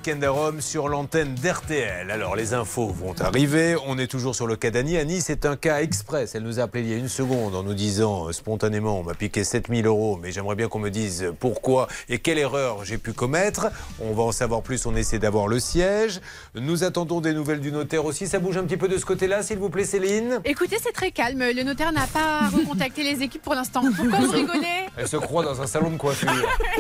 Weekend 0.08 0.24
à 0.24 0.30
Rome 0.30 0.62
sur 0.62 0.88
l'antenne 0.88 1.36
d'RTL. 1.36 2.12
Alors 2.12 2.38
les 2.38 2.54
infos 2.54 2.88
vont 2.88 3.14
arriver. 3.20 3.76
On 3.88 3.98
est 4.00 4.08
toujours 4.08 4.36
sur 4.36 4.48
le 4.48 4.56
cas 4.56 4.72
d'Annie. 4.72 4.96
Annie, 4.96 5.20
c'est 5.20 5.46
un 5.46 5.58
cas 5.58 5.82
express. 5.82 6.34
Elle 6.34 6.44
nous 6.44 6.62
a 6.62 6.64
appelé 6.64 6.84
il 6.84 6.90
y 6.90 6.94
a 6.94 6.98
une 6.98 7.10
seconde 7.10 7.54
en 7.56 7.62
nous 7.64 7.74
disant 7.74 8.30
euh, 8.30 8.32
spontanément 8.32 9.02
on 9.02 9.04
m'a 9.04 9.16
piqué 9.16 9.44
7000 9.44 9.86
euros, 9.86 10.18
mais 10.22 10.32
j'aimerais 10.32 10.56
bien 10.56 10.70
qu'on 10.70 10.80
me 10.80 10.92
dise 10.92 11.34
pourquoi 11.42 11.90
et 12.08 12.20
quelle 12.20 12.38
erreur 12.38 12.86
j'ai 12.86 12.98
pu 12.98 13.12
commettre. 13.12 13.68
On 14.00 14.14
va 14.14 14.24
en 14.24 14.32
savoir 14.32 14.62
plus. 14.62 14.86
On 14.86 14.96
essaie 14.96 15.20
d'avoir 15.20 15.50
le 15.50 15.60
siège. 15.60 16.22
Nous 16.56 16.86
attendons 16.86 17.20
des 17.20 17.34
nouvelles 17.34 17.60
du 17.60 17.74
notaire 17.74 18.06
aussi. 18.06 18.28
Ça 18.28 18.40
bouge 18.40 18.56
un 18.56 18.64
petit 18.64 18.78
peu 18.78 18.88
de 18.88 18.98
ce 18.98 19.06
côté-là, 19.06 19.44
s'il 19.44 19.58
vous 19.58 19.70
plaît, 19.70 19.84
Céline? 19.84 20.40
Écoutez, 20.46 20.78
c'est 20.82 20.94
très 20.94 21.12
calme. 21.12 21.44
Le 21.54 21.64
notaire 21.64 21.92
n'a 21.92 22.08
pas 22.08 22.48
recontacté 22.48 23.04
les 23.04 23.24
équipes 23.24 23.42
pour 23.42 23.56
l'instant. 23.56 23.82
Pourquoi 23.94 24.20
vous 24.20 24.32
rigolez? 24.32 24.86
Elle 24.96 25.10
se 25.10 25.18
croit 25.18 25.44
dans 25.44 25.62
un 25.62 25.68
salon 25.68 25.90
de 25.90 25.98
coiffure. 25.98 26.32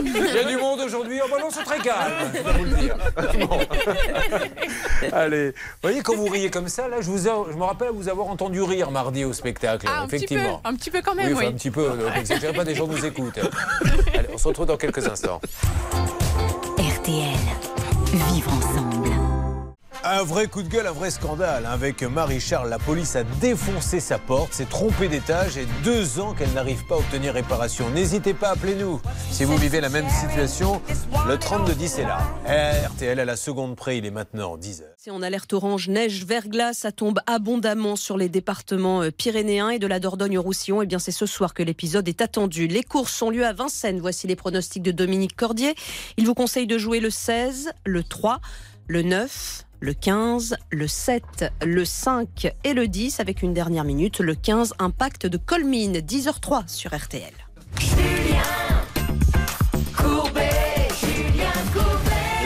Il 0.01 0.13
y 0.15 0.39
a 0.39 0.45
du 0.45 0.55
monde 0.55 0.76
aujourd'hui. 0.87 1.19
Oh 1.23 1.27
bah 1.29 1.37
non, 1.39 1.49
c'est 1.51 1.63
très 1.63 1.79
calme. 1.79 2.13
Je 2.35 2.41
dois 2.41 2.51
vous 2.53 2.63
le 2.63 2.71
dire. 2.71 2.97
Bon. 3.47 3.59
Allez, 5.13 5.49
vous 5.51 5.53
voyez 5.83 6.01
quand 6.01 6.15
vous 6.15 6.25
riez 6.27 6.49
comme 6.49 6.67
ça, 6.69 6.87
là, 6.87 6.97
je, 7.01 7.09
vous 7.09 7.27
ai- 7.27 7.51
je 7.51 7.55
me 7.57 7.63
rappelle 7.63 7.89
vous 7.93 8.09
avoir 8.09 8.27
entendu 8.27 8.61
rire 8.61 8.89
mardi 8.91 9.23
au 9.25 9.33
spectacle, 9.33 9.85
Ah, 9.89 10.01
un 10.01 10.07
petit 10.07 10.09
peu, 10.09 10.15
effectivement. 10.17 10.61
un 10.63 10.73
petit 10.75 10.89
peu 10.91 11.01
quand 11.03 11.13
même, 11.15 11.27
oui, 11.27 11.33
enfin, 11.35 11.47
un 11.47 11.51
petit 11.53 11.69
peu. 11.71 11.81
euh, 11.91 12.09
N'exagérez 12.15 12.53
pas, 12.53 12.63
des 12.65 12.73
gens 12.75 12.87
nous 12.87 13.05
écoutent. 13.05 13.39
Allez, 14.13 14.27
on 14.33 14.37
se 14.37 14.47
retrouve 14.47 14.65
dans 14.65 14.77
quelques 14.77 15.07
instants. 15.07 15.39
RTL. 16.77 17.37
Vivre 18.33 18.51
ensemble. 18.53 18.86
Un 20.09 20.23
vrai 20.23 20.47
coup 20.47 20.63
de 20.63 20.69
gueule, 20.69 20.87
un 20.87 20.93
vrai 20.93 21.11
scandale. 21.11 21.65
hein. 21.65 21.71
Avec 21.71 22.01
Marie-Charles, 22.01 22.69
la 22.69 22.79
police 22.79 23.17
a 23.17 23.25
défoncé 23.41 23.99
sa 23.99 24.17
porte, 24.17 24.53
s'est 24.53 24.63
trompée 24.65 25.09
d'étage 25.09 25.57
et 25.57 25.67
deux 25.83 26.21
ans 26.21 26.33
qu'elle 26.33 26.51
n'arrive 26.53 26.85
pas 26.85 26.95
à 26.95 26.99
obtenir 26.99 27.33
réparation. 27.33 27.89
N'hésitez 27.89 28.33
pas, 28.33 28.51
appelez-nous. 28.51 29.01
Si 29.31 29.43
vous 29.43 29.57
vivez 29.57 29.81
la 29.81 29.89
même 29.89 30.07
situation, 30.09 30.81
le 31.27 31.37
3210 31.37 31.99
est 31.99 32.03
là. 32.03 32.19
RTL 32.87 33.19
à 33.19 33.25
la 33.25 33.35
seconde 33.35 33.75
près, 33.75 33.97
il 33.97 34.05
est 34.05 34.11
maintenant 34.11 34.55
10h. 34.57 34.83
C'est 34.95 35.11
en 35.11 35.21
alerte 35.21 35.51
orange, 35.51 35.89
neige, 35.89 36.23
verglas, 36.23 36.73
ça 36.73 36.93
tombe 36.93 37.19
abondamment 37.27 37.97
sur 37.97 38.17
les 38.17 38.29
départements 38.29 39.01
euh, 39.01 39.11
pyrénéens 39.11 39.71
et 39.71 39.79
de 39.79 39.87
la 39.87 39.99
Dordogne-Roussillon. 39.99 40.81
Et 40.81 40.85
bien 40.85 40.99
c'est 40.99 41.11
ce 41.11 41.25
soir 41.25 41.53
que 41.53 41.63
l'épisode 41.63 42.07
est 42.07 42.21
attendu. 42.21 42.67
Les 42.67 42.83
courses 42.83 43.21
ont 43.21 43.29
lieu 43.29 43.45
à 43.45 43.51
Vincennes. 43.51 43.99
Voici 43.99 44.25
les 44.25 44.37
pronostics 44.37 44.83
de 44.83 44.91
Dominique 44.91 45.35
Cordier. 45.35 45.75
Il 46.15 46.25
vous 46.25 46.33
conseille 46.33 46.65
de 46.65 46.77
jouer 46.77 47.01
le 47.01 47.09
16, 47.09 47.71
le 47.85 48.03
3, 48.03 48.39
le 48.87 49.01
9, 49.01 49.65
le 49.79 49.93
15, 49.93 50.57
le 50.71 50.87
7, 50.87 51.51
le 51.63 51.85
5 51.85 52.53
et 52.63 52.73
le 52.73 52.87
10 52.87 53.19
avec 53.19 53.41
une 53.41 53.53
dernière 53.53 53.83
minute, 53.83 54.19
le 54.19 54.35
15 54.35 54.73
Impact 54.79 55.27
de 55.27 55.37
Colmine, 55.37 55.97
10h03 55.97 56.67
sur 56.67 56.95
RTL. 56.95 57.33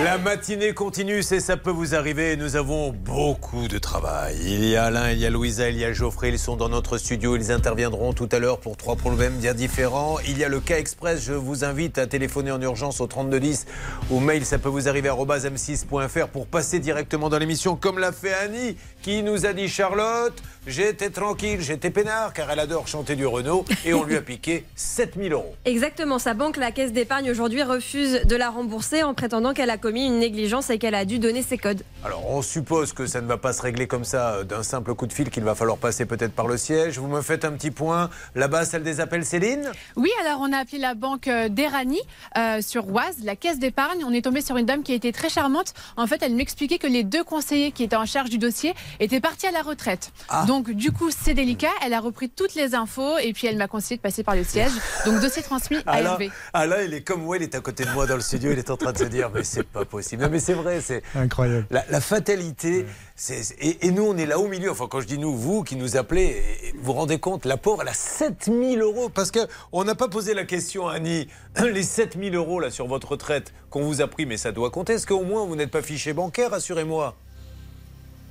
La 0.04 0.18
matinée 0.18 0.74
continue, 0.74 1.22
c'est 1.22 1.40
ça 1.40 1.58
peut 1.58 1.70
vous 1.70 1.94
arriver. 1.94 2.36
Nous 2.36 2.56
avons 2.56 2.92
beaucoup 2.92 3.68
de 3.68 3.78
travail. 3.78 4.36
Il 4.42 4.66
y 4.66 4.76
a 4.76 4.86
Alain, 4.86 5.12
il 5.12 5.20
y 5.20 5.28
a 5.28 5.30
Louisa, 5.30 5.70
il 5.70 5.78
y 5.78 5.86
a 5.86 5.94
Geoffrey. 5.94 6.30
Ils 6.30 6.40
sont 6.40 6.56
dans 6.56 6.70
notre 6.70 6.98
studio. 6.98 7.36
Ils 7.36 7.52
interviendront 7.52 8.12
tout 8.12 8.28
à 8.32 8.40
l'heure 8.40 8.60
pour 8.60 8.78
trois 8.78 8.96
problèmes 8.96 9.36
bien 9.36 9.54
différents. 9.54 10.18
Il 10.28 10.40
y 10.40 10.44
a 10.44 10.50
le 10.50 10.60
cas 10.60 10.80
express. 10.80 11.22
Je 11.24 11.34
vous 11.34 11.64
invite 11.64 12.00
à 12.00 12.08
téléphoner 12.08 12.52
en 12.52 12.60
urgence 12.62 13.00
au 13.00 13.06
3210 13.06 13.68
ou 14.10 14.20
mail. 14.20 14.44
Ça 14.44 14.58
peut 14.58 14.70
vous 14.70 14.90
arriver 14.90 15.10
à 15.10 15.14
m6.fr 15.14 16.28
pour 16.30 16.48
passer 16.48 16.80
directement 16.80 17.30
dans 17.30 17.38
l'émission, 17.38 17.76
comme 17.76 18.00
l'a 18.00 18.12
fait 18.12 18.34
Annie, 18.34 18.78
qui 19.04 19.22
nous 19.22 19.46
a 19.46 19.54
dit 19.54 19.68
Charlotte. 19.68 20.42
J'étais 20.68 21.10
tranquille, 21.10 21.60
j'étais 21.60 21.90
peinard, 21.90 22.34
car 22.34 22.52
elle 22.52 22.60
adore 22.60 22.88
chanter 22.88 23.16
du 23.16 23.26
Renault. 23.26 23.66
Et 23.84 23.94
on 23.96 24.04
lui 24.04 24.16
a 24.16 24.22
piqué 24.22 24.66
7000 24.76 25.34
euros. 25.34 25.56
Exactement, 25.66 26.20
sa 26.20 26.36
banque, 26.36 26.58
la 26.58 26.72
Caisse 26.72 26.94
d'épargne 26.94 27.32
aujourd'hui, 27.32 27.64
refuse 27.64 28.22
de 28.26 28.36
la 28.36 28.50
rembourser 28.50 29.02
en 29.02 29.16
prétendant 29.16 29.54
qu'elle 29.54 29.72
a 29.72 29.78
une 30.00 30.20
négligence 30.20 30.70
et 30.70 30.78
qu'elle 30.78 30.96
a 30.96 31.06
dû 31.06 31.20
donner 31.20 31.42
ses 31.42 31.58
codes. 31.58 31.84
Alors, 32.04 32.30
on 32.30 32.42
suppose 32.42 32.94
que 32.94 33.06
ça 33.06 33.22
ne 33.22 33.28
va 33.28 33.38
pas 33.38 33.54
se 33.54 33.62
régler 33.62 33.88
comme 33.88 34.04
ça 34.04 34.36
euh, 34.36 34.44
d'un 34.44 34.64
simple 34.64 34.96
coup 34.96 35.08
de 35.08 35.14
fil, 35.14 35.30
qu'il 35.30 35.44
va 35.44 35.56
falloir 35.56 35.78
passer 35.78 36.06
peut-être 36.06 36.34
par 36.34 36.48
le 36.48 36.58
siège. 36.58 36.98
Vous 36.98 37.08
me 37.08 37.22
faites 37.22 37.46
un 37.46 37.52
petit 37.52 37.72
point. 37.72 38.10
Là-bas, 38.36 38.66
celle 38.66 38.84
des 38.84 39.00
appels, 39.00 39.26
Céline? 39.26 39.72
Oui, 39.96 40.10
alors 40.22 40.40
on 40.42 40.52
a 40.52 40.58
appelé 40.58 40.78
la 40.78 40.96
banque 40.96 41.28
euh, 41.28 41.50
d'Erani 41.50 42.00
euh, 42.38 42.62
sur 42.62 42.90
Oise, 42.90 43.18
la 43.24 43.36
caisse 43.36 43.60
d'épargne. 43.60 44.04
On 44.06 44.14
est 44.14 44.24
tombé 44.24 44.42
sur 44.42 44.58
une 44.58 44.66
dame 44.66 44.84
qui 44.84 44.94
a 44.94 44.96
été 44.96 45.12
très 45.12 45.30
charmante. 45.30 45.74
En 45.98 46.08
fait, 46.08 46.22
elle 46.24 46.36
m'expliquait 46.36 46.80
que 46.80 46.88
les 46.88 47.04
deux 47.04 47.24
conseillers 47.24 47.72
qui 47.72 47.84
étaient 47.84 47.96
en 47.96 48.06
charge 48.06 48.30
du 48.30 48.38
dossier 48.38 48.74
étaient 49.00 49.22
partis 49.22 49.48
à 49.48 49.52
la 49.52 49.62
retraite. 49.62 50.12
Donc, 50.48 50.72
du 50.72 50.92
coup, 50.92 51.10
c'est 51.12 51.34
délicat. 51.34 51.72
Elle 51.86 51.94
a 51.94 52.00
repris 52.00 52.30
toutes 52.30 52.56
les 52.56 52.76
infos 52.76 53.18
et 53.18 53.34
puis 53.34 53.48
elle 53.48 53.58
m'a 53.58 53.68
conseillé 53.68 53.98
de 53.98 54.02
passer 54.02 54.24
par 54.24 54.36
le 54.36 54.44
siège. 54.44 54.72
Donc, 55.06 55.20
dossier 55.20 55.44
transmis 55.44 55.78
à 55.86 55.94
Alain, 55.94 56.12
Hervé. 56.12 56.32
Alain, 56.54 56.82
il 56.84 56.94
est 56.94 57.02
comme 57.02 57.24
moi, 57.24 57.38
il 57.38 57.44
est 57.44 57.56
à 57.56 57.60
côté 57.60 57.86
de 57.86 57.92
moi 57.92 58.06
dans 58.06 58.16
le 58.16 58.22
studio, 58.22 58.52
il 58.52 58.60
est 58.60 58.70
en 58.70 58.78
train 58.78 58.92
de 58.92 58.98
se 58.98 59.04
dire, 59.06 59.30
mais 59.34 59.44
c'est 59.44 59.64
pas 59.64 59.81
possible. 59.86 60.24
Non, 60.24 60.30
mais 60.30 60.40
c'est 60.40 60.54
vrai, 60.54 60.82
c'est 60.82 61.04
Incroyable. 61.16 61.66
la, 61.72 61.84
la 61.90 62.02
fatalité. 62.02 62.86
c'est- 63.16 63.56
et, 63.60 63.88
et 63.88 63.92
nous, 63.92 64.04
on 64.04 64.18
est 64.18 64.26
là 64.26 64.40
au 64.40 64.48
milieu. 64.48 64.72
Enfin, 64.72 64.88
quand 64.90 65.02
je 65.02 65.08
dis 65.08 65.18
nous, 65.18 65.36
vous 65.36 65.64
qui 65.64 65.76
nous 65.76 65.98
appelez, 65.98 66.42
vous 66.76 66.84
vous 66.86 66.94
rendez 66.94 67.20
compte, 67.20 67.46
la 67.46 67.58
pauvre, 67.58 67.82
elle 67.82 67.88
a 67.90 67.94
7000 67.94 68.82
euros. 68.82 69.10
Parce 69.10 69.32
qu'on 69.32 69.84
n'a 69.84 69.96
pas 69.96 70.08
posé 70.08 70.34
la 70.34 70.44
question 70.46 70.88
à 70.88 70.94
Annie. 70.94 71.28
Les 71.74 71.84
7000 71.84 72.36
euros 72.36 72.60
là 72.60 72.70
sur 72.72 72.88
votre 72.88 73.12
retraite 73.12 73.54
qu'on 73.70 73.84
vous 73.84 74.02
a 74.02 74.08
pris, 74.08 74.26
mais 74.26 74.38
ça 74.38 74.52
doit 74.52 74.70
compter. 74.70 74.94
Est-ce 74.94 75.08
qu'au 75.08 75.24
moins 75.24 75.46
vous 75.46 75.56
n'êtes 75.56 75.72
pas 75.72 75.82
fiché 75.82 76.14
bancaire, 76.14 76.54
assurez-moi? 76.54 77.16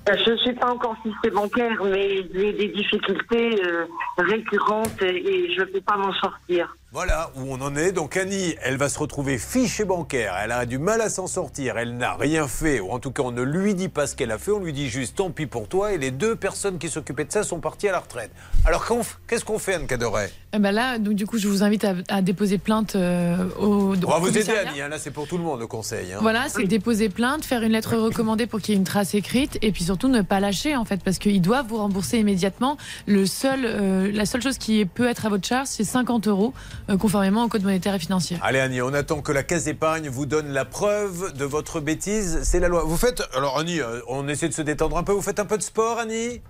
Je 0.08 0.30
ne 0.30 0.36
suis 0.38 0.54
pas 0.54 0.72
encore 0.72 0.96
fiché 1.02 1.30
bancaire, 1.32 1.84
mais 1.84 2.22
j'ai 2.34 2.52
des 2.54 2.68
difficultés 2.68 3.60
euh, 3.64 3.84
récurrentes 4.18 5.00
et 5.02 5.52
je 5.54 5.60
ne 5.60 5.66
peux 5.66 5.80
pas 5.82 5.96
m'en 5.98 6.12
sortir. 6.14 6.76
Voilà 6.92 7.30
où 7.36 7.42
on 7.48 7.60
en 7.60 7.76
est. 7.76 7.92
Donc 7.92 8.16
Annie, 8.16 8.56
elle 8.64 8.76
va 8.76 8.88
se 8.88 8.98
retrouver 8.98 9.38
fichée 9.38 9.84
bancaire. 9.84 10.34
Elle 10.42 10.50
a 10.50 10.66
du 10.66 10.78
mal 10.78 11.00
à 11.00 11.08
s'en 11.08 11.28
sortir. 11.28 11.78
Elle 11.78 11.96
n'a 11.96 12.14
rien 12.14 12.48
fait. 12.48 12.80
Ou 12.80 12.90
en 12.90 12.98
tout 12.98 13.12
cas, 13.12 13.22
on 13.22 13.30
ne 13.30 13.42
lui 13.42 13.76
dit 13.76 13.88
pas 13.88 14.08
ce 14.08 14.16
qu'elle 14.16 14.32
a 14.32 14.38
fait. 14.38 14.50
On 14.50 14.58
lui 14.58 14.72
dit 14.72 14.88
juste 14.88 15.14
tant 15.14 15.30
pis 15.30 15.46
pour 15.46 15.68
toi. 15.68 15.92
Et 15.92 15.98
les 15.98 16.10
deux 16.10 16.34
personnes 16.34 16.78
qui 16.78 16.88
s'occupaient 16.88 17.24
de 17.24 17.30
ça 17.30 17.44
sont 17.44 17.60
parties 17.60 17.88
à 17.88 17.92
la 17.92 18.00
retraite. 18.00 18.32
Alors 18.64 18.84
qu'est-ce 19.28 19.44
qu'on 19.44 19.60
fait, 19.60 19.74
Anne 19.74 19.86
Cadoret? 19.86 20.32
Eh 20.52 20.58
ben 20.58 20.72
là, 20.72 20.98
donc 20.98 21.14
du 21.14 21.26
coup, 21.28 21.38
je 21.38 21.46
vous 21.46 21.62
invite 21.62 21.84
à, 21.84 21.94
à 22.08 22.22
déposer 22.22 22.58
plainte 22.58 22.96
euh, 22.96 23.36
au. 23.60 23.94
On 23.94 24.10
va 24.10 24.18
vous 24.18 24.36
aider. 24.36 24.50
Annie. 24.50 24.80
hein. 24.80 24.88
Là, 24.88 24.98
c'est 24.98 25.12
pour 25.12 25.28
tout 25.28 25.38
le 25.38 25.44
monde 25.44 25.60
le 25.60 25.68
conseil. 25.68 26.12
hein. 26.12 26.18
Voilà, 26.20 26.48
c'est 26.48 26.64
déposer 26.64 27.08
plainte, 27.08 27.44
faire 27.44 27.62
une 27.62 27.70
lettre 27.70 27.96
recommandée 27.96 28.48
pour 28.48 28.60
qu'il 28.60 28.74
y 28.74 28.76
ait 28.76 28.78
une 28.80 28.84
trace 28.84 29.14
écrite, 29.14 29.58
et 29.62 29.70
puis 29.70 29.84
surtout 29.84 30.08
ne 30.08 30.22
pas 30.22 30.40
lâcher 30.40 30.74
en 30.74 30.84
fait, 30.84 31.04
parce 31.04 31.18
qu'ils 31.18 31.40
doivent 31.40 31.66
vous 31.68 31.76
rembourser 31.76 32.18
immédiatement. 32.18 32.78
Le 33.06 33.26
seul, 33.26 33.60
euh, 33.64 34.10
la 34.12 34.26
seule 34.26 34.42
chose 34.42 34.58
qui 34.58 34.84
peut 34.86 35.06
être 35.06 35.24
à 35.24 35.28
votre 35.28 35.46
charge, 35.46 35.68
c'est 35.68 35.84
50 35.84 36.26
euros, 36.26 36.52
conformément 36.96 37.44
au 37.44 37.48
code 37.48 37.62
monétaire 37.62 37.94
et 37.94 37.98
financier. 37.98 38.38
Allez 38.42 38.60
Annie, 38.60 38.82
on 38.82 38.92
attend 38.94 39.20
que 39.22 39.32
la 39.32 39.42
caisse 39.42 39.64
d'épargne 39.64 40.08
vous 40.08 40.26
donne 40.26 40.52
la 40.52 40.64
preuve 40.64 41.32
de 41.36 41.44
votre 41.44 41.80
bêtise. 41.80 42.40
C'est 42.42 42.60
la 42.60 42.68
loi. 42.68 42.84
Vous 42.84 42.96
faites... 42.96 43.22
Alors 43.34 43.58
Annie, 43.58 43.80
euh, 43.80 44.00
on 44.08 44.28
essaie 44.28 44.48
de 44.48 44.54
se 44.54 44.62
détendre 44.62 44.96
un 44.96 45.02
peu. 45.02 45.12
Vous 45.12 45.22
faites 45.22 45.40
un 45.40 45.46
peu 45.46 45.56
de 45.58 45.62
sport, 45.62 45.98
Annie? 45.98 46.40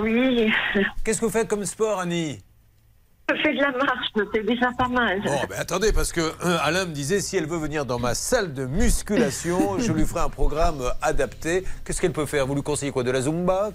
Oui. 0.00 0.52
Qu'est-ce 1.04 1.20
que 1.20 1.26
vous 1.26 1.32
faites 1.32 1.48
comme 1.48 1.64
sport, 1.64 2.00
Annie? 2.00 2.38
Je 3.30 3.42
fais 3.42 3.52
de 3.52 3.60
la 3.60 3.72
marche, 3.72 4.06
c'est 4.32 4.46
déjà 4.46 4.70
pas 4.78 4.88
mal. 4.88 5.20
Bon, 5.22 5.38
ben 5.50 5.58
attendez, 5.58 5.92
parce 5.92 6.12
que 6.12 6.20
euh, 6.20 6.56
Alain 6.62 6.86
me 6.86 6.92
disait 6.92 7.20
si 7.20 7.36
elle 7.36 7.46
veut 7.46 7.58
venir 7.58 7.84
dans 7.84 7.98
ma 7.98 8.14
salle 8.14 8.54
de 8.54 8.64
musculation, 8.64 9.78
je 9.78 9.92
lui 9.92 10.06
ferai 10.06 10.20
un 10.20 10.30
programme 10.30 10.80
euh, 10.80 10.88
adapté. 11.02 11.62
Qu'est-ce 11.84 12.00
qu'elle 12.00 12.12
peut 12.12 12.24
faire? 12.24 12.46
Vous 12.46 12.54
lui 12.54 12.62
conseillez 12.62 12.90
quoi? 12.90 13.02
De 13.02 13.10
la 13.10 13.20
zumba? 13.20 13.70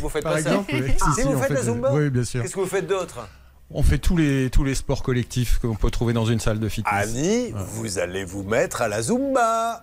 Vous 0.00 0.08
faites 0.08 0.22
Par 0.22 0.32
pas 0.32 0.38
exemple, 0.38 0.70
ça 0.70 0.78
oui. 0.78 0.94
Si, 0.96 1.20
si, 1.20 1.22
vous 1.26 1.38
faites 1.38 1.48
fait 1.48 1.54
la 1.54 1.62
zumba? 1.62 1.92
oui, 1.92 2.08
bien 2.08 2.24
sûr. 2.24 2.40
Qu'est-ce 2.40 2.54
que 2.54 2.60
vous 2.60 2.66
faites 2.66 2.86
d'autre? 2.86 3.28
On 3.70 3.82
fait 3.82 3.98
tous 3.98 4.16
les, 4.16 4.48
tous 4.48 4.62
les 4.62 4.76
sports 4.76 5.02
collectifs 5.02 5.58
qu'on 5.58 5.74
peut 5.74 5.90
trouver 5.90 6.12
dans 6.12 6.24
une 6.26 6.38
salle 6.38 6.60
de 6.60 6.68
fitness. 6.68 6.92
Annie, 6.94 7.52
vous 7.52 7.98
allez 7.98 8.24
vous 8.24 8.44
mettre 8.44 8.80
à 8.80 8.88
la 8.88 9.02
zumba. 9.02 9.82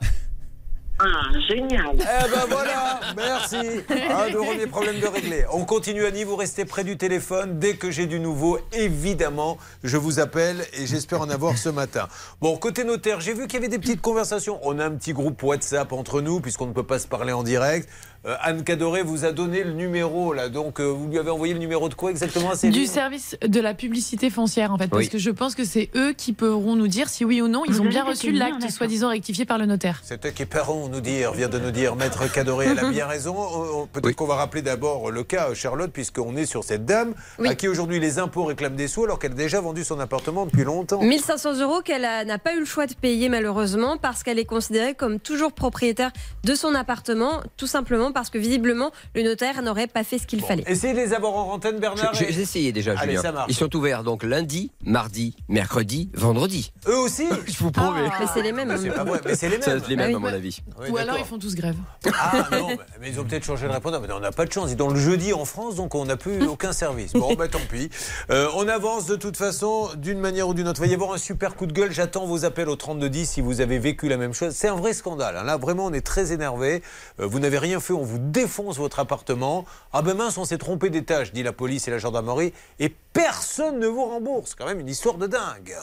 Ah, 1.00 1.06
génial. 1.50 1.96
Eh 1.96 2.32
ben 2.32 2.46
voilà, 2.50 3.00
merci. 3.18 3.58
Un 3.58 4.30
de 4.30 4.38
premiers 4.38 4.68
problèmes 4.68 5.00
de 5.02 5.08
régler. 5.08 5.44
On 5.52 5.66
continue 5.66 6.06
Annie, 6.06 6.24
vous 6.24 6.38
restez 6.38 6.64
près 6.64 6.86
du 6.86 6.98
téléphone. 6.98 7.60
Dès 7.60 7.76
que 7.76 7.92
j'ai 7.92 8.06
du 8.06 8.22
nouveau, 8.22 8.60
évidemment, 8.72 9.58
je 9.84 9.98
vous 9.98 10.20
appelle 10.20 10.66
et 10.74 10.86
j'espère 10.86 11.20
en 11.20 11.30
avoir 11.30 11.58
ce 11.58 11.70
matin. 11.70 12.08
Bon, 12.40 12.56
côté 12.58 12.86
notaire, 12.86 13.20
j'ai 13.20 13.34
vu 13.34 13.48
qu'il 13.48 13.56
y 13.56 13.58
avait 13.58 13.68
des 13.68 13.80
petites 13.80 14.02
conversations. 14.02 14.60
On 14.62 14.80
a 14.80 14.86
un 14.86 14.92
petit 14.92 15.14
groupe 15.14 15.42
WhatsApp 15.44 15.92
entre 15.92 16.22
nous 16.22 16.40
puisqu'on 16.40 16.68
ne 16.68 16.74
peut 16.74 16.86
pas 16.86 17.00
se 17.00 17.08
parler 17.08 17.34
en 17.34 17.44
direct. 17.44 17.90
Euh, 18.26 18.36
Anne 18.42 18.64
Cadoré 18.64 19.04
vous 19.04 19.26
a 19.26 19.34
donné 19.34 19.64
le 19.66 19.74
numéro 19.74 20.32
là, 20.34 20.48
donc 20.48 20.80
euh, 20.80 20.86
vous 20.86 21.10
lui 21.10 21.20
avez 21.20 21.30
envoyé 21.30 21.54
le 21.54 21.60
numéro 21.60 21.90
de 21.90 21.94
quoi 21.94 22.10
exactement 22.10 22.52
Du 22.64 22.86
service 22.86 23.36
de 23.46 23.60
la 23.60 23.74
publicité 23.74 24.30
foncière, 24.30 24.72
en 24.72 24.78
fait, 24.78 24.88
parce 24.88 25.10
que 25.10 25.18
je 25.18 25.30
pense 25.30 25.56
que 25.56 25.66
c'est 25.66 25.90
eux 25.96 26.14
qui 26.14 26.32
pourront 26.32 26.78
nous 26.78 26.88
dire 26.88 27.10
si 27.10 27.26
oui 27.26 27.42
ou 27.42 27.50
non 27.50 27.64
ils 27.68 27.74
Vous 27.74 27.82
ont 27.82 27.86
bien 27.90 28.06
reçu 28.06 28.32
l'acte 28.32 28.70
soi-disant 28.70 29.10
rectifié 29.10 29.44
par 29.44 29.58
le 29.58 29.66
notaire. 29.66 30.00
C'est 30.04 30.26
eux 30.26 30.30
qui 30.30 30.46
pourront 30.46 30.88
nous 30.88 31.02
dire, 31.02 31.34
vient 31.34 31.50
de 31.50 31.60
nous 31.60 31.72
dire, 31.72 31.98
Maître 31.98 32.32
Cadoré, 32.32 32.68
elle 32.68 32.80
a 32.80 32.90
bien 32.90 33.08
raison. 33.08 33.36
On- 33.38 33.82
on- 33.82 33.88
Peut-être 33.88 34.16
qu'on 34.16 34.26
va 34.26 34.36
rappeler 34.36 34.62
d'abord 34.62 35.12
le 35.12 35.24
cas, 35.24 35.54
Charlotte, 35.54 35.92
puisqu'on 35.92 36.38
est 36.38 36.46
sur 36.46 36.64
cette 36.64 36.86
dame 36.86 37.14
à 37.44 37.56
qui 37.56 37.68
aujourd'hui 37.68 38.00
les 38.00 38.20
impôts 38.20 38.46
réclament 38.46 38.78
des 38.78 38.88
sous 38.88 39.04
alors 39.04 39.20
qu'elle 39.20 39.34
a 39.34 39.36
déjà 39.36 39.60
vendu 39.60 39.84
son 39.84 40.00
appartement 40.00 40.46
depuis 40.46 40.64
longtemps. 40.64 41.02
1500 41.02 41.60
euros 41.60 41.82
qu'elle 41.82 42.04
n'a 42.04 42.38
pas 42.40 42.56
eu 42.56 42.60
le 42.60 42.66
choix 42.66 42.86
de 42.88 42.94
payer 42.94 43.28
malheureusement 43.28 43.98
parce 43.98 44.24
qu'elle 44.24 44.40
est 44.40 44.46
considérée 44.46 44.94
comme 44.94 45.20
toujours 45.20 45.52
propriétaire 45.52 46.12
de 46.46 46.56
son 46.56 46.74
appartement, 46.74 47.42
tout 47.58 47.68
simplement 47.68 48.12
parce 48.14 48.30
que 48.30 48.38
visiblement 48.38 48.92
le 49.16 49.24
notaire 49.24 49.62
n'aurait 49.62 49.88
pas 49.88 50.04
fait 50.04 50.18
ce 50.18 50.28
qu'il 50.28 50.42
fallait. 50.42 50.64
Essayez 50.68 50.94
de 50.94 51.00
les 51.00 51.14
avoir 51.14 51.34
en 51.34 51.52
antenne, 51.54 51.80
Bernard. 51.80 52.14
J'ai 52.14 52.30
essayé 52.40 52.72
déjà, 52.72 52.92
Allez, 52.98 53.12
Julien. 53.12 53.22
ça 53.22 53.32
marche. 53.32 53.48
Ils 53.50 53.56
sont 53.56 53.76
ouverts 53.76 54.04
donc 54.04 54.24
lundi, 54.24 54.72
mardi, 54.86 55.36
mercredi, 55.50 56.10
vendredi. 56.14 56.72
Eux 56.88 56.98
aussi 56.98 57.28
Je 57.48 57.58
vous 57.58 57.72
promets. 57.72 58.10
Mais 58.20 58.26
c'est 58.34 58.42
les 58.42 58.52
mêmes. 58.52 58.76
C'est 58.82 58.90
pas 58.92 59.04
vrai, 59.04 59.20
mais 59.26 59.36
c'est 59.36 59.50
les 59.50 59.58
mêmes. 59.58 59.62
Ça, 59.64 59.80
c'est 59.80 59.90
les 59.90 59.96
mêmes, 59.96 60.12
Ah 60.14 60.18
à 60.18 60.20
mon 60.20 60.28
avis. 60.28 60.62
Oui, 60.80 60.90
ou 60.92 60.98
alors 60.98 61.18
ils 61.18 61.26
font 61.26 61.40
tous 61.40 61.56
grève. 61.56 61.76
Ah 62.14 62.48
non, 62.52 62.68
mais- 63.02 63.10
ils 63.10 63.20
ont 63.20 63.24
peut-être 63.24 63.44
changé 63.46 63.68
de 63.68 63.72
répondeur. 63.72 64.02
Mais 64.02 64.12
on 64.14 64.20
n'a 64.20 64.32
pas 64.32 64.46
de 64.46 64.52
chance. 64.52 64.70
Ils 64.72 64.78
sont 64.78 64.90
le 64.90 65.00
jeudi 65.00 65.34
en 65.34 65.46
France, 65.46 65.76
donc 65.76 65.96
on 65.96 66.06
n'a 66.06 66.18
plus 66.18 66.44
aucun 66.48 66.74
service. 66.74 67.14
Bon, 67.14 67.34
bah 67.36 67.48
tant 67.48 67.60
pis. 67.70 67.90
Euh, 68.30 68.48
on 68.56 68.68
avance 68.68 69.06
de 69.06 69.16
toute 69.16 69.38
façon, 69.38 69.90
d'une 69.98 70.20
manière 70.20 70.48
ou 70.48 70.54
d'une 70.54 70.68
autre. 70.68 70.82
Il 70.82 70.86
va 70.88 70.92
y 70.92 70.94
avoir 70.94 71.14
un 71.14 71.18
super 71.18 71.56
coup 71.56 71.66
de 71.66 71.74
gueule. 71.74 71.92
J'attends 71.92 72.26
vos 72.26 72.46
appels 72.46 72.70
au 72.70 72.76
3210 72.76 73.30
si 73.30 73.42
vous 73.42 73.62
avez 73.62 73.80
vécu 73.80 74.08
la 74.10 74.18
même 74.18 74.34
chose. 74.34 74.54
C'est 74.54 74.68
un 74.68 74.76
vrai 74.76 74.94
scandale. 74.94 75.38
hein. 75.38 75.44
Là, 75.44 75.58
vraiment, 75.58 75.86
on 75.86 75.94
est 75.94 76.06
très 76.06 76.32
énervé. 76.32 76.82
Euh, 77.20 77.26
vous 77.28 77.40
n'avez 77.40 77.58
rien 77.58 77.80
fait, 77.80 77.94
on 78.04 78.06
vous 78.06 78.20
défonce 78.20 78.78
votre 78.78 79.00
appartement. 79.00 79.64
Ah 79.94 80.02
ben 80.02 80.14
mince, 80.14 80.38
on 80.38 80.44
s'est 80.44 80.58
trompé 80.58 80.90
d'étage, 80.90 81.32
dit 81.32 81.42
la 81.42 81.54
police 81.54 81.88
et 81.88 81.92
la 81.92 82.00
gendarmerie. 82.00 82.52
Et 82.80 82.94
personne 83.14 83.80
ne 83.80 83.88
vous 83.88 84.04
rembourse. 84.04 84.56
Quand 84.56 84.66
même 84.66 84.82
une 84.82 84.90
histoire 84.90 85.18
de 85.18 85.26
dingue. 85.26 85.74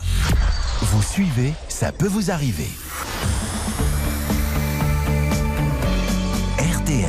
Vous 0.82 1.02
suivez, 1.02 1.54
ça 1.70 1.92
peut 1.92 2.08
vous 2.08 2.30
arriver. 2.30 2.68
RTL. 6.58 7.08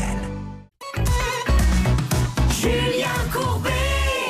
Julien 2.49 3.09
Courbet 3.34 3.70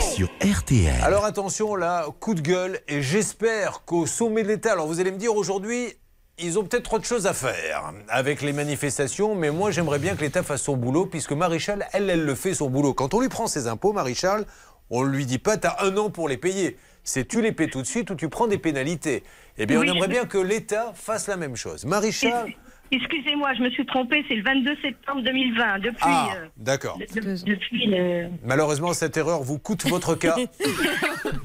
Sur 0.02 0.30
RTL. 0.42 1.00
Alors 1.04 1.26
attention 1.26 1.76
là, 1.76 2.08
coup 2.20 2.34
de 2.34 2.42
gueule, 2.42 2.80
et 2.88 3.04
j'espère 3.04 3.86
qu'au 3.86 4.08
sommet 4.08 4.42
de 4.42 4.48
l'État, 4.48 4.72
alors 4.72 4.88
vous 4.88 5.00
allez 5.00 5.12
me 5.12 5.18
dire 5.18 5.36
aujourd'hui, 5.36 5.94
ils 6.42 6.60
ont 6.60 6.64
peut-être 6.64 6.84
trop 6.84 7.00
de 7.00 7.06
choses 7.06 7.28
à 7.28 7.34
faire 7.34 7.94
avec 8.08 8.42
les 8.42 8.54
manifestations, 8.54 9.36
mais 9.36 9.52
moi 9.52 9.72
j'aimerais 9.72 10.00
bien 10.00 10.16
que 10.16 10.22
l'État 10.22 10.44
fasse 10.44 10.64
son 10.64 10.76
boulot, 10.76 11.06
puisque 11.06 11.32
Maréchal, 11.32 11.88
elle, 11.94 12.10
elle 12.10 12.26
le 12.26 12.36
fait 12.36 12.54
son 12.54 12.70
boulot. 12.70 12.94
Quand 12.94 13.14
on 13.14 13.20
lui 13.20 13.30
prend 13.30 13.48
ses 13.48 13.68
impôts, 13.68 13.94
Maréchal, 13.94 14.46
on 14.90 15.04
lui 15.04 15.26
dit 15.26 15.40
pas 15.40 15.58
t'as 15.58 15.78
un 15.80 15.96
an 15.98 16.10
pour 16.10 16.28
les 16.28 16.38
payer. 16.38 16.78
C'est 17.04 17.28
tu 17.28 17.42
les 17.42 17.52
paies 17.52 17.68
tout 17.70 17.82
de 17.82 17.88
suite 17.88 18.10
ou 18.12 18.16
tu 18.16 18.30
prends 18.30 18.48
des 18.48 18.58
pénalités. 18.58 19.24
Eh 19.58 19.66
bien, 19.66 19.80
Oui, 19.80 19.90
on 19.90 19.94
aimerait 19.96 20.08
bien 20.08 20.26
que 20.26 20.38
l'État 20.38 20.94
fasse 20.96 21.28
la 21.28 21.38
même 21.38 21.56
chose. 21.56 21.86
Maréchal. 21.86 22.54
Excusez-moi, 22.92 23.54
je 23.58 23.62
me 23.64 23.70
suis 23.70 23.86
trompée, 23.86 24.24
c'est 24.28 24.36
le 24.36 24.44
22 24.44 24.76
septembre 24.82 25.22
2020. 25.24 25.80
Depuis, 25.80 25.98
Ah, 26.02 26.28
euh, 26.36 26.48
d'accord. 26.58 26.98
de- 26.98 27.20
de- 27.22 27.46
depuis 27.46 27.86
le. 27.88 28.28
Malheureusement, 28.44 28.94
cette 28.94 29.16
erreur 29.16 29.42
vous 29.44 29.58
coûte 29.60 29.88
votre 29.88 30.16
cas. 30.16 30.36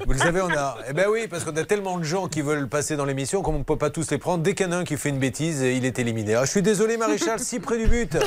Vous 0.05 0.13
le 0.13 0.19
savez, 0.19 0.41
on 0.41 0.49
a. 0.49 0.77
Eh 0.89 0.93
ben 0.93 1.05
oui, 1.09 1.27
parce 1.29 1.43
qu'on 1.43 1.55
a 1.55 1.63
tellement 1.63 1.97
de 1.99 2.03
gens 2.03 2.27
qui 2.27 2.41
veulent 2.41 2.67
passer 2.67 2.95
dans 2.97 3.05
l'émission 3.05 3.41
qu'on 3.41 3.57
ne 3.59 3.63
peut 3.63 3.77
pas 3.77 3.89
tous 3.89 4.09
les 4.11 4.17
prendre. 4.17 4.41
Dès 4.43 4.55
qu'il 4.55 4.65
y 4.65 4.69
en 4.69 4.71
a 4.71 4.77
un 4.77 4.83
qui 4.83 4.97
fait 4.97 5.09
une 5.09 5.19
bêtise, 5.19 5.61
il 5.61 5.85
est 5.85 5.99
éliminé. 5.99 6.35
Ah, 6.35 6.45
je 6.45 6.51
suis 6.51 6.61
désolé, 6.61 6.97
Maréchal, 6.97 7.39
si 7.39 7.59
près 7.59 7.77
du 7.77 7.87
but. 7.87 8.17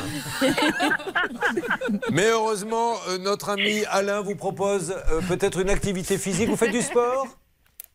Mais 2.13 2.27
heureusement, 2.31 2.93
euh, 3.09 3.19
notre 3.19 3.51
ami 3.51 3.83
Alain 3.91 4.21
vous 4.21 4.37
propose 4.37 4.93
euh, 5.13 5.21
peut-être 5.29 5.61
une 5.61 5.71
activité 5.71 6.19
physique. 6.19 6.49
Vous 6.49 6.57
faites 6.57 6.71
du 6.73 6.83
sport? 6.83 7.27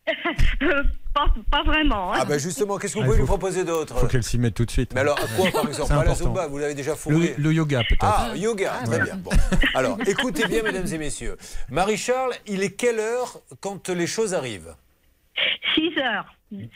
pas, 1.14 1.26
pas 1.50 1.62
vraiment. 1.64 2.12
hein. 2.12 2.18
Ah, 2.20 2.24
ben 2.24 2.38
justement, 2.38 2.78
qu'est-ce 2.78 2.94
que 2.94 2.98
vous 2.98 3.04
Ah, 3.04 3.06
pouvez 3.06 3.16
il 3.18 3.20
lui 3.22 3.26
proposer 3.26 3.64
d'autre 3.64 3.98
faut 3.98 4.06
qu'elle 4.06 4.22
s'y 4.22 4.38
mette 4.38 4.54
tout 4.54 4.64
de 4.64 4.70
suite. 4.70 4.92
Mais 4.94 5.00
alors, 5.00 5.18
à 5.18 5.26
quoi 5.36 5.50
par 5.50 5.66
exemple 5.66 5.94
Pas 5.94 6.04
la. 6.04 6.14
Zumba, 6.14 6.46
vous 6.46 6.58
l'avez 6.58 6.74
déjà 6.74 6.94
fourré. 6.94 7.34
Le, 7.36 7.42
le 7.42 7.52
yoga 7.52 7.80
peut-être. 7.88 8.04
Ah, 8.04 8.32
yoga, 8.36 8.72
très 8.84 9.00
bien. 9.00 9.16
Bon. 9.16 9.30
Alors, 9.74 9.98
écoutez 10.06 10.46
bien, 10.46 10.62
mesdames 10.62 10.86
et 10.86 10.98
messieurs. 10.98 11.36
Marie-Charles, 11.70 12.34
il 12.46 12.62
est 12.62 12.70
quelle 12.72 12.98
heure 13.00 13.40
quand 13.60 13.88
les 13.88 14.06
choses 14.06 14.34
arrivent? 14.34 14.74
6 15.74 15.98
heures. 15.98 16.26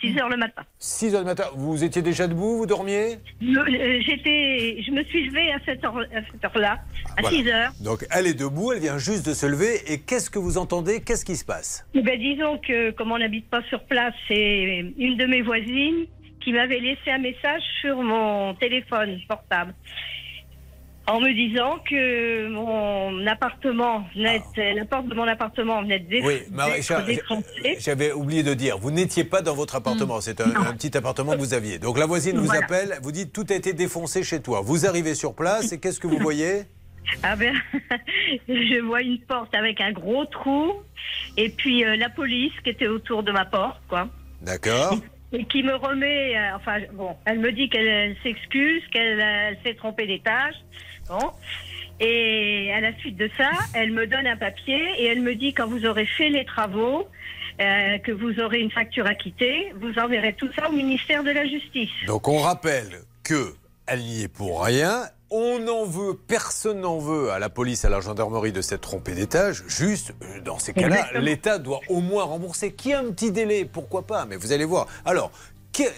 6 0.01 0.18
heures 0.18 0.29
le 0.29 0.37
matin. 0.37 0.62
6 0.79 1.14
heures 1.14 1.21
du 1.21 1.27
matin. 1.27 1.45
Vous 1.55 1.85
étiez 1.85 2.03
déjà 2.03 2.27
debout, 2.27 2.57
vous 2.59 2.66
dormiez? 2.66 3.18
Le- 3.41 3.61
euh, 3.61 4.01
J'étais, 4.05 4.83
je 4.83 4.91
me 4.91 5.05
suis 5.05 5.27
levée 5.29 5.53
à 5.53 5.59
cette 5.64 5.85
heure, 5.85 5.97
à 5.99 6.47
heure-là, 6.47 6.79
à 7.16 7.21
Voilà. 7.23 7.37
6 7.37 7.49
heures. 7.49 7.73
Donc, 7.81 8.05
elle 8.11 8.27
est 8.27 8.35
debout, 8.39 8.73
elle 8.73 8.81
vient 8.81 8.99
juste 8.99 9.25
de 9.27 9.33
se 9.35 9.47
lever. 9.47 9.81
Et 9.93 10.01
qu'est-ce 10.01 10.29
que 10.29 10.39
vous 10.41 10.59
entendez? 10.59 11.01
Qu'est-ce 11.03 11.25
qui 11.25 11.37
se 11.37 11.45
passe? 11.45 11.87
Eh 11.95 12.03
ben, 12.03 12.18
disons 12.18 12.59
que 12.59 12.91
comme 12.91 13.12
on 13.12 13.18
n'habite 13.18 13.49
pas 13.49 13.62
sur 13.68 13.83
place, 13.85 14.14
c'est 14.27 14.93
une 14.99 15.16
de 15.16 15.27
mes 15.27 15.43
voisines 15.43 16.07
qui 16.43 16.53
m'avait 16.53 16.81
laissé 16.81 17.11
un 17.11 17.18
message 17.18 17.62
sur 17.81 18.03
mon 18.03 18.55
téléphone 18.55 19.18
portable. 19.29 19.75
En 21.07 21.19
me 21.21 21.33
disant 21.33 21.79
que 21.89 22.49
mon 22.49 23.27
appartement 23.27 24.05
venait, 24.15 24.41
la 24.75 24.85
porte 24.85 25.09
de 25.09 25.15
mon 25.15 25.27
appartement 25.27 25.83
venait 25.83 26.05
Ah. 26.09 26.15
Oui, 26.25 26.43
d'être 26.49 27.05
défoncée. 27.07 27.77
j'avais 27.81 28.13
oublié 28.13 28.43
de 28.45 28.55
dire, 28.55 28.79
vous 28.79 28.93
n'étiez 28.93 29.25
pas 29.25 29.43
dans 29.43 29.55
votre 29.55 29.75
appartement. 29.75 30.21
C'est 30.21 30.41
un, 30.41 30.55
un 30.55 30.73
petit 30.75 30.97
appartement 30.97 31.33
que 31.33 31.39
vous 31.39 31.55
aviez. 31.55 31.79
Donc, 31.81 31.99
la 31.99 32.07
voisine 32.07 32.37
vous 32.39 32.45
Voilà. 32.45 32.65
appelle, 32.65 32.99
vous 33.03 33.11
dites 33.11 33.33
tout 33.33 33.47
a 33.51 33.55
été 33.55 33.73
défoncé 33.73 34.23
chez 34.23 34.41
toi. 34.41 34.61
Vous 34.63 34.87
arrivez 34.87 35.15
sur 35.15 35.35
place 35.35 35.73
et 35.73 35.81
qu'est-ce 35.81 35.99
que 36.01 36.07
vous 36.07 36.19
voyez? 36.19 36.63
Ah 37.25 37.35
ben, 37.35 37.55
je 38.49 38.81
vois 38.83 39.01
une 39.01 39.19
porte 39.21 39.53
avec 39.55 39.81
un 39.81 39.91
gros 39.91 40.27
trou 40.27 40.75
et 41.37 41.49
puis 41.49 41.83
euh, 41.85 41.97
la 41.97 42.09
police 42.11 42.53
qui 42.63 42.71
était 42.71 42.87
autour 42.87 43.25
de 43.25 43.33
ma 43.33 43.47
porte, 43.47 43.81
quoi. 43.89 44.07
D'accord 44.43 44.97
Et 45.33 45.45
qui 45.47 45.65
me 45.65 45.75
remet, 45.75 46.37
euh, 46.37 46.55
enfin 46.57 46.77
bon, 46.93 47.17
elle 47.25 47.41
me 47.41 47.51
dit 47.51 47.69
qu'elle 47.69 47.87
elle 47.89 48.17
s'excuse, 48.23 48.83
qu'elle 48.93 49.19
elle 49.19 49.59
s'est 49.65 49.75
trompée 49.75 50.07
d'étage, 50.07 50.55
Et 52.01 52.73
à 52.75 52.81
la 52.81 52.97
suite 52.99 53.17
de 53.17 53.31
ça, 53.37 53.51
elle 53.75 53.93
me 53.93 54.07
donne 54.07 54.27
un 54.27 54.37
papier 54.37 54.81
et 54.99 55.07
elle 55.07 55.21
me 55.21 55.35
dit 55.35 55.53
quand 55.53 55.67
vous 55.67 55.85
aurez 55.85 56.07
fait 56.07 56.31
les 56.31 56.47
travaux, 56.47 57.07
euh, 57.61 57.99
que 57.99 58.13
vous 58.13 58.41
aurez 58.41 58.61
une 58.61 58.71
facture 58.71 59.07
à 59.07 59.15
quitter, 59.15 59.75
vous 59.81 59.99
enverrez 59.99 60.33
tout 60.33 60.49
ça 60.57 60.71
au 60.71 60.73
ministère 60.73 61.23
de 61.23 61.31
la 61.31 61.47
Justice. 61.47 61.91
Donc, 62.07 62.27
on 62.27 62.39
rappelle 62.39 63.03
que 63.23 63.55
elle 63.87 64.01
n'y 64.01 64.23
est 64.23 64.29
pour 64.29 64.65
rien 64.65 65.03
On 65.31 65.59
n'en 65.59 65.85
veut, 65.85 66.15
personne 66.15 66.81
n'en 66.81 66.99
veut 66.99 67.31
à 67.31 67.39
la 67.39 67.51
police, 67.51 67.85
à 67.85 67.89
la 67.89 68.01
gendarmerie 68.01 68.53
de 68.53 68.63
s'être 68.63 68.81
trompé 68.81 69.13
d'étage. 69.13 69.63
Juste, 69.69 70.15
euh, 70.23 70.41
dans 70.41 70.59
ces 70.59 70.73
cas-là, 70.73 71.09
l'État 71.21 71.59
doit 71.59 71.81
au 71.89 72.01
moins 72.01 72.25
rembourser. 72.25 72.73
Qui 72.73 72.93
a 72.95 73.01
un 73.01 73.11
petit 73.11 73.31
délai, 73.31 73.65
pourquoi 73.65 74.07
pas 74.07 74.25
Mais 74.25 74.37
vous 74.37 74.53
allez 74.53 74.65
voir. 74.65 74.87
Alors, 75.05 75.31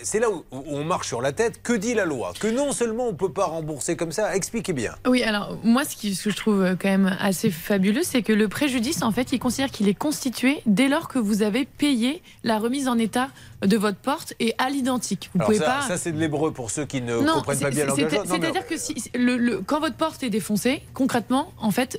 c'est 0.03 0.21
là 0.21 0.31
où 0.31 0.45
on 0.51 0.85
marche 0.85 1.09
sur 1.09 1.21
la 1.23 1.33
tête. 1.33 1.63
Que 1.63 1.73
dit 1.73 1.95
la 1.95 2.05
loi? 2.05 2.33
Que 2.39 2.47
non 2.49 2.73
seulement 2.73 3.05
on 3.09 3.13
ne 3.13 3.17
peut 3.17 3.33
pas 3.33 3.45
rembourser 3.47 3.97
comme 3.97 4.13
ça, 4.13 4.35
expliquez 4.37 4.73
bien. 4.73 4.95
Oui, 5.07 5.23
alors 5.23 5.59
moi, 5.65 5.85
ce, 5.85 5.97
qui- 5.97 6.15
ce 6.15 6.25
que 6.25 6.31
je 6.31 6.37
trouve 6.37 6.63
euh, 6.63 6.75
quand 6.81 6.89
même 6.89 7.17
assez 7.21 7.51
fabuleux, 7.51 8.03
c'est 8.03 8.23
que 8.23 8.33
le 8.33 8.49
préjudice, 8.49 9.03
en 9.03 9.11
fait, 9.13 9.33
il 9.33 9.39
considère 9.39 9.71
qu'il 9.71 9.89
est 9.89 9.95
constitué 9.95 10.63
dès 10.67 10.89
lors 10.89 11.09
que 11.09 11.19
vous 11.19 11.43
avez 11.43 11.65
payé 11.65 12.23
la 12.45 12.59
remise 12.59 12.89
en 12.89 12.99
état 12.99 13.29
de 13.63 13.77
votre 13.77 13.99
porte 13.99 14.35
et 14.41 14.55
à 14.59 14.69
l'identique. 14.71 15.31
Vous 15.35 15.41
Alors 15.41 15.47
pouvez 15.53 15.59
ça, 15.59 15.65
pas. 15.65 15.83
ça, 15.83 15.97
c'est 15.97 16.13
de 16.13 16.19
l'hébreu 16.19 16.53
pour 16.53 16.71
ceux 16.71 16.85
qui 16.85 17.01
ne 17.01 17.17
Non, 17.21 17.35
comprennent 17.35 17.61
pas 17.61 17.71
bien 17.71 17.87
mais 17.97 18.09
C'est-à-dire 18.27 18.67
que 18.67 18.77
si, 18.77 18.95
le, 19.15 19.37
le- 19.37 19.61
quand 19.61 19.81
votre 19.81 19.97
porte 19.97 20.23
est 20.23 20.31
défoncée, 20.31 20.83
concrètement, 20.95 21.53
en 21.59 21.71
fait, 21.71 21.99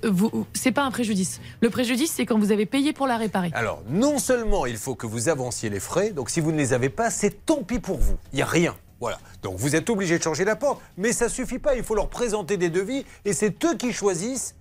c'est 0.54 0.72
pas 0.72 0.84
un 0.84 0.92
préjudice. 0.92 1.40
Le 1.62 1.70
préjudice, 1.70 2.12
c'est 2.16 2.26
quand 2.26 2.38
vous 2.38 2.52
avez 2.52 2.66
payé 2.66 2.94
pour 2.94 3.08
la 3.08 3.18
réparer. 3.18 3.52
Alors, 3.54 3.82
non 3.90 4.18
seulement 4.20 4.66
il 4.66 4.78
faut 4.78 4.96
que 4.96 5.08
vous 5.08 5.30
avanciez 5.30 5.70
les 5.70 5.80
frais, 5.80 6.12
donc 6.12 6.30
si 6.30 6.40
vous 6.40 6.52
ne 6.52 6.58
les 6.58 6.74
avez 6.74 6.90
pas, 6.90 7.10
c'est 7.10 7.46
tant 7.46 7.64
pis 7.64 7.80
pour 7.80 7.98
vous. 7.98 8.16
Il 8.34 8.38
n'y 8.38 8.42
a 8.42 8.46
rien. 8.46 8.76
Voilà. 9.00 9.20
Donc 9.42 9.58
vous 9.58 9.76
êtes 9.76 9.90
obligé 9.90 10.18
de 10.18 10.24
changer 10.24 10.46
la 10.46 10.56
porte. 10.56 10.80
Mais 10.98 11.12
ça 11.12 11.28
suffit 11.28 11.60
pas. 11.60 11.76
Il 11.76 11.84
faut 11.84 11.96
leur 11.96 12.08
présenter 12.10 12.56
des 12.56 12.70
devis 12.70 13.04
et 13.26 13.34
c'est 13.34 13.64
eux 13.66 13.76
qui 13.76 13.92
choisissent 13.92 14.56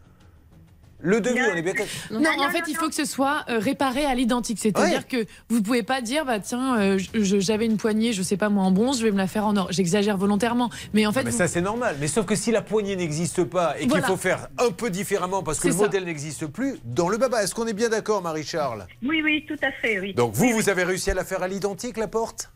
le 1.03 1.21
devis. 1.21 1.39
On 1.53 1.57
est 1.57 1.63
bien 1.63 1.73
d'accord 1.73 1.87
Non, 2.11 2.31
en 2.39 2.51
fait, 2.51 2.63
il 2.69 2.77
faut 2.77 2.89
que 2.89 2.95
ce 2.95 3.05
soit 3.05 3.45
euh, 3.49 3.59
réparé 3.59 4.05
à 4.05 4.15
l'identique. 4.15 4.59
C'est-à-dire 4.61 5.07
que 5.07 5.27
vous 5.49 5.63
pouvez 5.63 5.83
pas 5.83 6.01
dire, 6.01 6.25
bah 6.25 6.41
tiens, 6.41 6.79
euh, 6.79 6.99
je- 6.99 7.41
j'avais 7.41 7.67
une 7.67 7.77
poignée, 7.77 8.13
je 8.13 8.23
sais 8.23 8.37
pas 8.37 8.49
moi, 8.49 8.65
en 8.65 8.71
bronze, 8.71 8.99
je 9.01 9.05
vais 9.05 9.11
me 9.13 9.19
la 9.19 9.27
faire 9.27 9.47
en 9.47 9.57
or. 9.57 9.69
J'exagère 9.71 10.17
volontairement. 10.17 10.71
Mais 10.95 11.05
en 11.07 11.13
fait, 11.13 11.25
mais 11.25 11.31
vous- 11.31 11.37
ça 11.39 11.49
c'est 11.49 11.61
normal. 11.61 11.97
Mais 12.01 12.07
sauf 12.09 12.25
que 12.27 12.35
si 12.37 12.51
la 12.51 12.63
poignée 12.63 12.97
n'existe 12.97 13.45
pas 13.45 13.75
et 13.79 13.87
Voilà. 13.87 14.03
qu'il 14.07 14.13
faut 14.13 14.21
faire 14.21 14.49
un 14.59 14.71
peu 14.71 14.91
différemment 14.91 15.43
parce 15.43 15.59
que 15.61 15.69
le 15.69 15.75
ça. 15.75 15.81
modèle 15.81 16.05
n'existe 16.05 16.47
plus, 16.47 16.79
dans 16.85 17.09
le 17.09 17.17
baba, 17.19 17.43
est-ce 17.43 17.55
qu'on 17.55 17.67
est 17.67 17.73
bien 17.73 17.89
d'accord, 17.89 18.23
Marie-Charles? 18.23 18.87
Oui, 19.03 19.21
oui, 19.23 19.45
tout 19.47 19.57
à 19.63 19.73
fait, 19.73 19.99
oui. 20.01 20.15
Donc 20.15 20.33
vous, 20.35 20.51
vous 20.53 20.69
avez 20.69 20.85
réussi 20.85 21.11
à 21.11 21.15
la 21.15 21.25
faire 21.25 21.43
à 21.43 21.49
l'identique, 21.49 21.97
la 21.97 22.09
porte? 22.09 22.51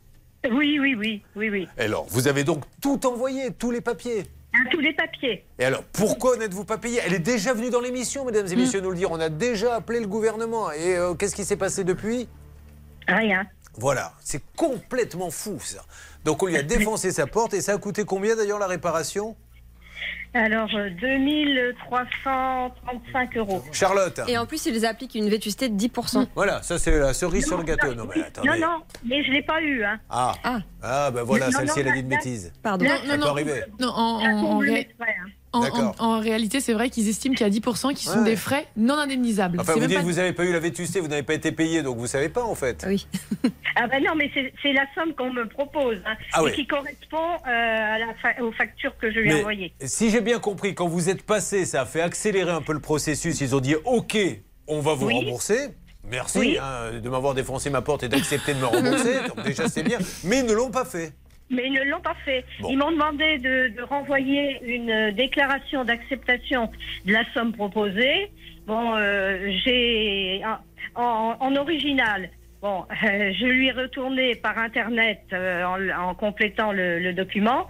Oui, 0.52 0.78
oui, 0.80 0.94
oui, 0.94 1.22
oui, 1.34 1.50
oui. 1.50 1.68
Alors, 1.76 2.06
vous 2.08 2.28
avez 2.28 2.44
donc 2.44 2.62
tout 2.80 3.04
envoyé, 3.06 3.50
tous 3.50 3.72
les 3.72 3.80
papiers? 3.80 4.26
Tous 4.70 4.80
les 4.80 4.92
papiers. 4.92 5.44
Et 5.58 5.64
alors, 5.64 5.82
pourquoi 5.92 6.36
n'êtes-vous 6.36 6.64
pas 6.64 6.78
payé? 6.78 7.00
Elle 7.04 7.14
est 7.14 7.18
déjà 7.18 7.54
venue 7.54 7.70
dans 7.70 7.80
l'émission, 7.80 8.24
mesdames 8.24 8.46
et 8.46 8.56
messieurs, 8.56 8.80
nous 8.80 8.90
le 8.90 8.96
dire. 8.96 9.10
On 9.10 9.20
a 9.20 9.28
déjà 9.28 9.74
appelé 9.74 10.00
le 10.00 10.06
gouvernement. 10.06 10.70
Et 10.72 10.96
euh, 10.96 11.14
qu'est-ce 11.14 11.34
qui 11.34 11.44
s'est 11.44 11.56
passé 11.56 11.84
depuis? 11.84 12.28
Rien. 13.08 13.46
Voilà, 13.78 14.12
c'est 14.20 14.42
complètement 14.56 15.30
fou 15.30 15.58
ça. 15.60 15.84
Donc 16.24 16.42
on 16.42 16.46
lui 16.46 16.56
a 16.56 16.62
défoncé 16.64 17.12
sa 17.12 17.26
porte 17.26 17.54
et 17.54 17.60
ça 17.60 17.74
a 17.74 17.78
coûté 17.78 18.04
combien 18.04 18.34
d'ailleurs 18.34 18.58
la 18.58 18.66
réparation? 18.66 19.36
Alors, 20.34 20.68
euh, 20.74 20.90
2335 21.00 23.36
euros. 23.38 23.62
Charlotte 23.72 24.20
Et 24.28 24.36
en 24.36 24.44
plus, 24.44 24.66
ils 24.66 24.84
appliquent 24.84 25.14
une 25.14 25.30
vétusté 25.30 25.70
de 25.70 25.74
10%. 25.76 26.26
Voilà, 26.34 26.62
ça 26.62 26.78
c'est 26.78 26.98
la 26.98 27.14
cerise 27.14 27.46
sur 27.46 27.56
le 27.56 27.62
gâteau. 27.64 27.94
Non 27.94 28.06
mais 28.14 28.22
attendez. 28.22 28.48
Non, 28.48 28.58
non, 28.58 28.82
mais 29.04 29.22
je 29.24 29.30
ne 29.30 29.34
l'ai 29.34 29.42
pas 29.42 29.62
eu. 29.62 29.82
Hein. 29.84 29.98
Ah. 30.10 30.34
ah, 30.82 31.10
ben 31.10 31.22
voilà, 31.22 31.46
Non, 31.46 31.52
celle-ci 31.52 31.78
non, 31.78 31.84
elle 31.86 31.88
a 31.88 31.92
dit 31.92 32.00
une 32.00 32.08
bêtise. 32.08 32.52
Pardon. 32.62 32.84
Ça 32.86 32.98
Non, 33.06 33.14
peut 33.14 33.20
non, 33.20 33.26
arriver. 33.28 33.62
non, 33.80 33.88
en, 33.88 34.20
en- 34.22 34.60
hein. 34.62 34.82
En- 35.56 35.60
D'accord. 35.62 35.94
en- 35.98 36.16
en 36.16 36.20
réalité, 36.20 36.60
c'est 36.60 36.72
vrai 36.72 36.90
qu'ils 36.90 37.08
estiment 37.08 37.34
qu'il 37.34 37.44
y 37.46 37.48
a 37.48 37.50
10% 37.50 37.92
qui 37.94 38.04
sont 38.04 38.18
Ouais. 38.18 38.24
des 38.24 38.36
frais 38.36 38.66
non 38.76 38.94
indemnisables. 38.94 39.58
Enfin, 39.60 39.72
vous 39.74 39.80
même 39.80 39.88
dites 39.88 39.96
pas- 39.98 40.02
que 40.02 40.08
vous 40.08 40.16
n'avez 40.16 40.32
pas 40.32 40.44
eu 40.44 40.52
la 40.52 40.60
vétusté, 40.60 41.00
vous 41.00 41.08
n'avez 41.08 41.22
pas 41.22 41.34
été 41.34 41.52
payé, 41.52 41.82
donc 41.82 41.98
vous 41.98 42.06
savez 42.06 42.28
pas 42.28 42.42
en 42.44 42.54
fait. 42.54 42.84
Oui. 42.86 43.06
Ah 43.76 43.86
ben 43.88 44.02
non, 44.02 44.12
mais 44.16 44.30
c'est 44.62 44.72
la 44.72 44.86
somme 44.94 45.12
qu'on 45.14 45.32
me 45.32 45.46
propose 45.46 45.98
hein, 46.06 46.14
Ah 46.32 46.40
et 46.40 46.44
oui. 46.44 46.52
qui 46.54 46.66
correspond 46.66 47.16
euh, 47.46 47.94
à 47.94 47.98
la 47.98 48.14
fa- 48.22 48.42
aux 48.42 48.52
factures 48.52 48.96
que 48.98 49.10
je 49.12 49.18
lui 49.20 49.30
ai 49.30 49.34
envoyées. 49.40 49.72
si 49.82 50.10
j'ai 50.10 50.20
bien 50.22 50.38
compris, 50.38 50.74
quand 50.74 50.88
vous 50.88 51.08
êtes 51.10 51.22
passé, 51.22 51.64
ça 51.66 51.82
a 51.82 51.86
fait 51.86 52.00
accélérer 52.00 52.50
un 52.52 52.62
peu 52.62 52.72
le 52.72 52.80
processus. 52.80 53.40
Ils 53.40 53.54
ont 53.54 53.60
dit 53.60 53.74
OK, 53.84 54.16
on 54.66 54.80
va 54.80 54.94
vous 54.94 55.06
Oui. 55.08 55.14
rembourser. 55.14 55.68
Merci 56.08 56.38
Oui. 56.38 56.58
hein, 56.60 57.00
de 57.02 57.08
m'avoir 57.10 57.34
défoncé 57.34 57.68
ma 57.68 57.82
porte 57.82 58.04
et 58.04 58.08
d'accepter 58.08 58.54
de 58.54 58.60
me 58.60 58.66
rembourser. 58.66 59.14
Donc 59.28 59.44
déjà 59.44 59.68
c'est 59.68 59.82
bien. 59.82 59.98
Mais 60.24 60.38
ils 60.38 60.46
ne 60.46 60.52
l'ont 60.52 60.70
pas 60.70 60.84
fait. 60.84 61.12
Mais 61.50 61.64
ils 61.66 61.72
ne 61.72 61.84
l'ont 61.84 62.00
pas 62.00 62.16
fait. 62.24 62.44
Bon. 62.60 62.68
Ils 62.70 62.76
m'ont 62.78 62.90
demandé 62.90 63.38
de, 63.38 63.68
de 63.76 63.82
renvoyer 63.82 64.58
une 64.64 64.90
euh, 64.90 65.12
déclaration 65.12 65.84
d'acceptation 65.84 66.70
de 67.04 67.12
la 67.12 67.24
somme 67.34 67.52
proposée. 67.52 68.30
Bon, 68.66 68.96
euh, 68.96 69.50
j'ai 69.64 70.42
en, 70.44 71.00
en- 71.02 71.36
en 71.38 71.56
original. 71.56 72.30
Bon, 72.62 72.84
euh, 73.04 73.32
je 73.38 73.46
lui 73.46 73.68
ai 73.68 73.72
retourné 73.72 74.34
par 74.34 74.58
internet 74.58 75.20
euh, 75.32 75.62
en, 75.64 76.08
en 76.08 76.14
complétant 76.14 76.72
le, 76.72 76.98
le 76.98 77.12
document. 77.12 77.68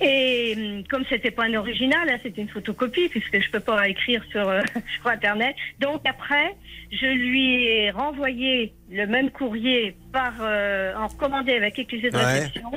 Et 0.00 0.54
hum, 0.56 0.84
comme 0.88 1.04
c'était 1.08 1.30
pas 1.32 1.44
un 1.44 1.54
original, 1.54 2.08
hein, 2.08 2.18
c'était 2.22 2.40
une 2.42 2.48
photocopie 2.48 3.08
puisque 3.08 3.40
je 3.40 3.50
peux 3.50 3.60
pas 3.60 3.88
écrire 3.88 4.22
sur, 4.30 4.48
euh, 4.48 4.60
sur 5.00 5.06
internet. 5.08 5.56
Donc 5.80 6.02
après, 6.08 6.54
je 6.92 7.06
lui 7.06 7.64
ai 7.64 7.90
renvoyé 7.90 8.72
le 8.90 9.06
même 9.06 9.30
courrier 9.30 9.96
par 10.12 10.34
euh, 10.40 10.94
en 10.96 11.08
recommandé 11.08 11.52
avec 11.54 11.78
accusé 11.78 12.10
de 12.10 12.16
Ouais. 12.16 12.24
réception. 12.24 12.70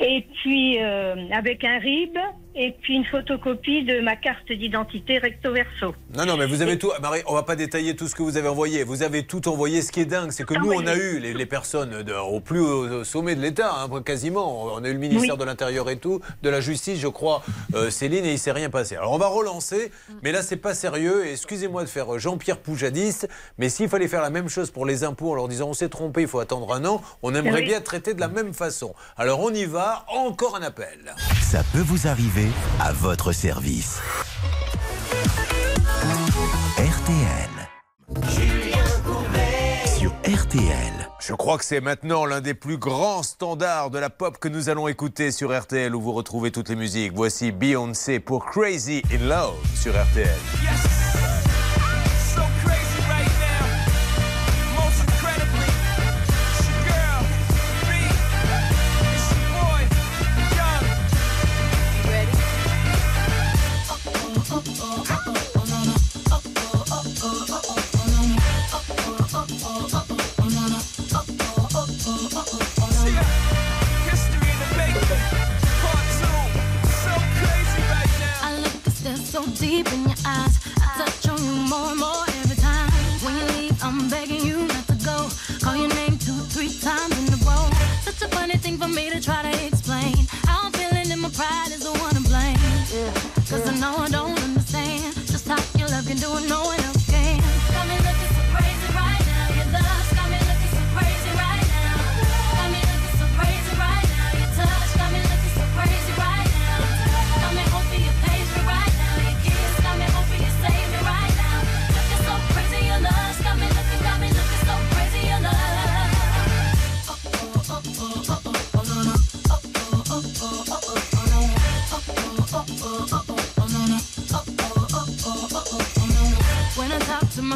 Et 0.00 0.24
puis 0.42 0.78
euh, 0.80 1.14
avec 1.32 1.64
un 1.64 1.78
RIB 1.78 2.16
et 2.56 2.72
puis 2.80 2.94
une 2.94 3.04
photocopie 3.04 3.84
de 3.84 4.00
ma 4.00 4.16
carte 4.16 4.50
d'identité 4.50 5.18
recto 5.18 5.52
verso. 5.52 5.94
Non, 6.16 6.24
non, 6.26 6.36
mais 6.36 6.46
vous 6.46 6.62
avez 6.62 6.78
tout. 6.78 6.90
Marie, 7.00 7.20
on 7.26 7.34
va 7.34 7.42
pas 7.42 7.56
détailler 7.56 7.94
tout 7.96 8.08
ce 8.08 8.14
que 8.14 8.22
vous 8.22 8.36
avez 8.36 8.48
envoyé. 8.48 8.82
Vous 8.84 9.02
avez 9.02 9.24
tout 9.24 9.46
envoyé. 9.48 9.82
Ce 9.82 9.92
qui 9.92 10.00
est 10.00 10.06
dingue, 10.06 10.30
c'est 10.30 10.44
que 10.44 10.54
nous, 10.54 10.72
on 10.72 10.86
a 10.86 10.94
eu 10.96 11.18
les, 11.18 11.34
les 11.34 11.46
personnes 11.46 12.02
de- 12.02 12.12
au 12.14 12.40
plus 12.40 12.60
haut 12.60 13.04
sommet 13.04 13.34
de 13.34 13.40
l'État, 13.42 13.72
hein, 13.74 14.02
quasiment. 14.02 14.64
On 14.74 14.82
a 14.84 14.88
eu 14.88 14.92
le 14.92 14.98
ministère 14.98 15.34
Oui. 15.34 15.40
de 15.40 15.44
l'Intérieur 15.44 15.90
et 15.90 15.98
tout, 15.98 16.20
de 16.42 16.48
la 16.50 16.60
Justice, 16.60 16.98
je 16.98 17.08
crois, 17.08 17.42
euh, 17.74 17.90
Céline, 17.90 18.24
et 18.24 18.32
il 18.32 18.38
s'est 18.38 18.52
rien 18.52 18.70
passé. 18.70 18.96
Alors 18.96 19.12
on 19.12 19.18
va 19.18 19.26
relancer, 19.28 19.90
mais 20.22 20.32
là, 20.32 20.42
c'est 20.42 20.56
pas 20.56 20.74
sérieux. 20.74 21.26
Excusez-moi 21.26 21.82
de 21.84 21.88
faire 21.88 22.14
euh, 22.14 22.18
Jean-Pierre 22.18 22.58
Poujadiste, 22.58 23.28
mais 23.58 23.68
s'il 23.68 23.88
fallait 23.88 24.08
faire 24.08 24.22
la 24.22 24.30
même 24.30 24.48
chose 24.48 24.70
pour 24.70 24.86
les 24.86 25.04
impôts 25.04 25.32
en 25.32 25.34
leur 25.34 25.48
disant 25.48 25.68
on 25.68 25.74
s'est 25.74 25.88
trompé, 25.88 26.22
il 26.22 26.28
faut 26.28 26.40
attendre 26.40 26.72
un 26.74 26.84
an, 26.86 27.02
on 27.22 27.34
aimerait 27.34 27.60
Oui. 27.60 27.66
bien 27.66 27.78
être 27.78 27.84
traité 27.84 28.14
de 28.14 28.20
la 28.20 28.28
même 28.28 28.54
façon. 28.54 28.94
Alors 29.16 29.40
on 29.40 29.50
y 29.52 29.64
va. 29.66 30.04
Encore 30.08 30.56
un 30.56 30.62
appel. 30.62 31.14
Ça 31.42 31.62
peut 31.72 31.80
vous 31.84 32.06
arriver 32.06 32.45
à 32.80 32.92
votre 32.92 33.32
service. 33.32 34.00
RTL. 36.78 37.50
Sur 39.98 40.10
RTL. 40.24 41.08
Je 41.20 41.32
crois 41.32 41.58
que 41.58 41.64
c'est 41.64 41.80
maintenant 41.80 42.24
l'un 42.24 42.40
des 42.40 42.54
plus 42.54 42.78
grands 42.78 43.22
standards 43.22 43.90
de 43.90 43.98
la 43.98 44.10
pop 44.10 44.38
que 44.38 44.48
nous 44.48 44.68
allons 44.68 44.88
écouter 44.88 45.32
sur 45.32 45.58
RTL 45.58 45.94
où 45.94 46.00
vous 46.00 46.12
retrouvez 46.12 46.50
toutes 46.50 46.68
les 46.68 46.76
musiques. 46.76 47.12
Voici 47.14 47.52
Beyoncé 47.52 48.20
pour 48.20 48.44
Crazy 48.46 49.02
in 49.12 49.26
Love 49.26 49.56
sur 49.74 49.92
RTL. 49.92 51.35
In 79.84 80.02
your 80.04 80.16
eyes. 80.24 80.56
I 80.80 80.86
touch 80.96 81.28
on 81.28 81.38
you 81.44 81.52
more 81.68 81.90
and 81.90 82.00
more 82.00 82.24
every 82.40 82.56
time. 82.56 82.88
When 83.24 83.36
you 83.36 83.44
leave, 83.60 83.84
I'm 83.84 84.08
begging 84.08 84.42
you 84.46 84.66
not 84.66 84.86
to 84.86 84.96
go. 85.04 85.28
Call 85.60 85.76
your 85.76 85.92
name 86.00 86.16
two, 86.18 86.38
three 86.54 86.72
times 86.80 87.12
in 87.20 87.34
a 87.34 87.36
row. 87.44 87.68
Such 88.00 88.22
a 88.22 88.28
funny 88.28 88.56
thing 88.56 88.78
for 88.78 88.88
me 88.88 89.10
to 89.10 89.20
try 89.20 89.42
to 89.42 89.66
explain. 89.66 90.16
How 90.48 90.66
I'm 90.66 90.72
feeling 90.72 91.10
and 91.12 91.20
my 91.20 91.28
pride 91.30 91.65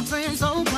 my 0.01 0.07
friends, 0.07 0.41
oh. 0.41 0.70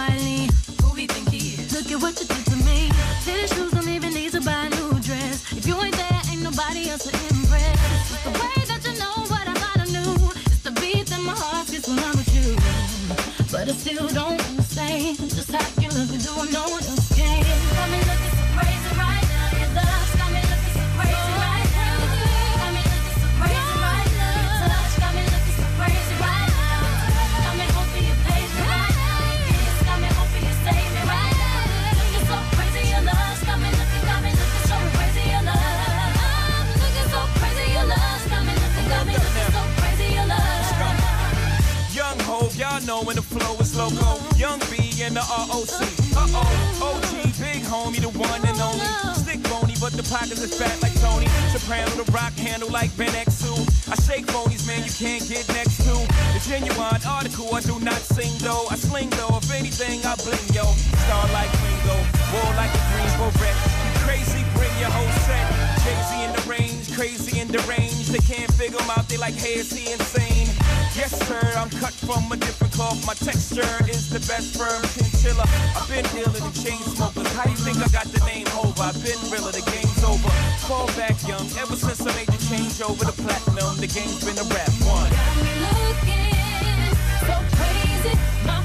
Young 44.43 44.59
B 44.67 44.75
and 44.99 45.15
the 45.15 45.23
ROC. 45.23 45.71
Uh 46.19 46.27
oh, 46.35 46.99
OG, 46.99 47.31
big 47.39 47.63
homie, 47.63 48.03
the 48.03 48.11
one 48.19 48.43
and 48.43 48.59
only. 48.59 48.83
Stick 49.15 49.41
bony, 49.47 49.71
but 49.79 49.93
the 49.95 50.03
pockets 50.03 50.43
is 50.43 50.59
fat 50.59 50.75
like 50.83 50.91
Tony. 50.99 51.27
Soprano, 51.55 51.87
the 51.95 52.03
rock 52.11 52.33
handle 52.33 52.67
like 52.67 52.91
Ben 52.97 53.15
X2. 53.15 53.47
I 53.87 53.95
shake 54.03 54.25
phonies, 54.27 54.67
man, 54.67 54.83
you 54.83 54.91
can't 54.91 55.23
get 55.29 55.47
next 55.55 55.77
to. 55.87 55.95
The 56.35 56.43
genuine 56.43 56.99
article, 57.07 57.55
I 57.55 57.61
do 57.61 57.79
not 57.79 58.03
sing 58.03 58.35
though. 58.39 58.67
I 58.69 58.75
sling 58.75 59.11
though, 59.11 59.39
if 59.39 59.49
anything, 59.49 60.03
I 60.03 60.13
bling 60.19 60.51
yo. 60.51 60.67
Star 61.07 61.23
like 61.31 61.51
Ringo, 61.63 61.95
war 62.35 62.51
like 62.59 62.75
a 62.75 62.83
Greensboro 62.91 63.31
wreck. 63.39 63.92
Crazy, 64.03 64.43
bring 64.55 64.73
your 64.79 64.91
whole 64.91 65.13
set. 65.23 65.47
Crazy 65.83 66.23
in 66.23 66.31
the 66.35 66.43
range, 66.47 66.91
crazy 66.93 67.39
in 67.39 67.47
the 67.47 67.59
range. 67.67 68.07
They 68.07 68.19
can't 68.19 68.51
figure 68.53 68.79
him 68.79 68.89
out, 68.91 69.07
they 69.07 69.17
like, 69.17 69.33
hey, 69.33 69.55
is 69.55 69.71
he 69.71 69.91
insane? 69.91 70.47
Yes, 70.95 71.15
sir, 71.27 71.41
I'm 71.57 71.69
cut 71.81 71.93
from 71.93 72.31
a 72.31 72.37
different 72.37 72.73
cloth. 72.73 72.99
My 73.07 73.15
texture 73.15 73.65
is 73.89 74.09
the 74.09 74.19
best 74.29 74.55
firm 74.59 74.81
chinchilla. 74.93 75.45
I've 75.75 75.87
been 75.89 76.05
dealing 76.13 76.43
in 76.43 76.53
chain 76.53 76.83
smokers. 76.93 77.27
How 77.33 77.49
you 77.49 77.57
think 77.57 77.77
I 77.79 77.87
got 77.89 78.05
the 78.11 78.21
name 78.25 78.47
over? 78.59 78.77
I've 78.77 78.99
been 79.01 79.17
realer, 79.31 79.51
the 79.51 79.65
game's 79.71 80.03
over. 80.03 80.29
Fall 80.69 80.87
back 80.99 81.17
young, 81.27 81.47
ever 81.57 81.75
since 81.75 82.01
I 82.05 82.13
made 82.13 82.27
the 82.27 82.41
change 82.45 82.81
over 82.83 83.05
to 83.05 83.15
platinum, 83.23 83.79
the 83.81 83.87
game's 83.87 84.21
been 84.21 84.37
a 84.37 84.47
rap 84.53 84.69
one. 84.85 85.09
Got 85.09 85.35
me 85.41 85.53
looking 85.65 86.91
So 87.25 87.35
crazy, 87.57 88.13
my 88.45 88.61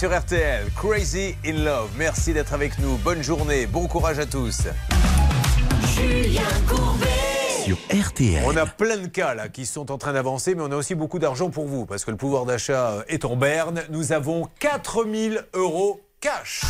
sur 0.00 0.18
RTL, 0.18 0.64
Crazy 0.76 1.34
in 1.44 1.62
Love. 1.62 1.90
Merci 1.98 2.32
d'être 2.32 2.54
avec 2.54 2.78
nous. 2.78 2.96
Bonne 2.96 3.22
journée, 3.22 3.66
bon 3.66 3.86
courage 3.86 4.18
à 4.18 4.24
tous. 4.24 4.62
Julien 5.94 6.40
Courbet. 6.66 7.06
Sur 7.66 7.76
RTL. 7.92 8.42
On 8.46 8.56
a 8.56 8.64
plein 8.64 8.96
de 8.96 9.08
cas 9.08 9.34
là 9.34 9.50
qui 9.50 9.66
sont 9.66 9.90
en 9.92 9.98
train 9.98 10.14
d'avancer, 10.14 10.54
mais 10.54 10.62
on 10.62 10.72
a 10.72 10.76
aussi 10.76 10.94
beaucoup 10.94 11.18
d'argent 11.18 11.50
pour 11.50 11.66
vous 11.66 11.84
parce 11.84 12.06
que 12.06 12.10
le 12.10 12.16
pouvoir 12.16 12.46
d'achat 12.46 12.92
euh, 12.92 13.02
est 13.08 13.26
en 13.26 13.36
berne. 13.36 13.82
Nous 13.90 14.12
avons 14.12 14.48
4000 14.60 15.44
euros 15.52 16.00
cash. 16.22 16.62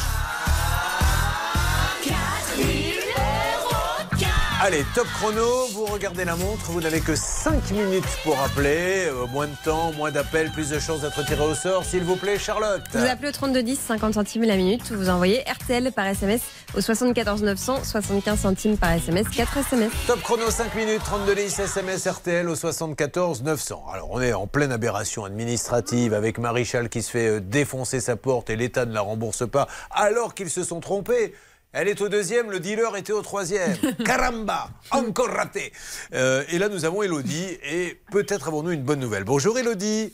Allez, 4.63 4.85
top 4.95 5.07
chrono, 5.15 5.69
vous 5.73 5.87
regardez 5.87 6.27
la 6.27 6.37
montre, 6.37 6.71
vous 6.71 6.83
n'avez 6.83 7.01
que 7.01 7.17
5 7.17 7.71
minutes 7.71 8.05
pour 8.23 8.39
appeler. 8.43 9.07
Euh, 9.07 9.27
moins 9.29 9.47
de 9.47 9.55
temps, 9.65 9.91
moins 9.93 10.11
d'appels, 10.11 10.51
plus 10.51 10.69
de 10.69 10.79
chances 10.79 11.01
d'être 11.01 11.25
tiré 11.25 11.43
au 11.43 11.55
sort. 11.55 11.83
S'il 11.83 12.05
vous 12.05 12.17
plaît, 12.17 12.39
Charlotte. 12.39 12.83
Vous 12.93 13.07
appelez 13.07 13.31
au 13.31 13.33
3210, 13.33 13.79
50 13.79 14.13
centimes 14.13 14.43
la 14.43 14.57
minute. 14.57 14.93
Vous 14.93 15.09
envoyez 15.09 15.43
RTL 15.51 15.91
par 15.93 16.07
SMS 16.09 16.43
au 16.77 16.83
74 16.83 17.43
900, 17.43 17.85
75 17.85 18.39
centimes 18.39 18.77
par 18.77 18.93
SMS, 18.93 19.31
4 19.31 19.57
SMS. 19.57 19.93
Top 20.07 20.21
chrono 20.21 20.51
5 20.51 20.75
minutes, 20.75 21.01
32 21.07 21.37
10 21.37 21.59
SMS 21.59 22.07
RTL 22.07 22.47
au 22.47 22.55
74 22.55 23.43
900. 23.43 23.85
Alors 23.95 24.11
on 24.11 24.21
est 24.21 24.35
en 24.35 24.47
pleine 24.47 24.73
aberration 24.73 25.25
administrative 25.25 26.13
avec 26.13 26.37
Maréchal 26.37 26.91
qui 26.91 27.01
se 27.01 27.11
fait 27.11 27.29
euh, 27.29 27.41
défoncer 27.41 28.01
sa 28.01 28.17
porte 28.17 28.51
et 28.51 28.57
l'État 28.57 28.85
ne 28.85 28.93
la 28.93 29.01
rembourse 29.01 29.49
pas 29.49 29.69
alors 29.91 30.35
qu'ils 30.35 30.51
se 30.51 30.65
sont 30.65 30.81
trompés. 30.81 31.33
Elle 31.73 31.87
est 31.87 32.01
au 32.01 32.09
deuxième, 32.09 32.51
le 32.51 32.59
dealer 32.59 32.97
était 32.97 33.13
au 33.13 33.23
troisième. 33.23 33.77
Caramba, 34.05 34.71
encore 34.91 35.29
raté. 35.29 35.73
Euh, 36.13 36.43
et 36.49 36.59
là 36.59 36.69
nous 36.69 36.85
avons 36.85 37.03
Elodie 37.05 37.47
et 37.63 38.01
peut-être 38.11 38.49
avons-nous 38.49 38.73
une 38.73 38.83
bonne 38.83 38.99
nouvelle. 38.99 39.23
Bonjour 39.23 39.57
Elodie. 39.57 40.13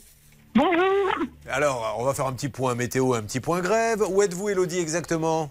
Bonjour. 0.53 1.15
Alors 1.49 1.95
on 1.97 2.03
va 2.03 2.13
faire 2.13 2.27
un 2.27 2.33
petit 2.33 2.49
point 2.49 2.75
météo, 2.75 3.15
un 3.15 3.23
petit 3.23 3.39
point 3.39 3.61
grève. 3.61 4.03
Où 4.07 4.21
êtes-vous 4.21 4.49
Elodie 4.49 4.77
exactement 4.77 5.49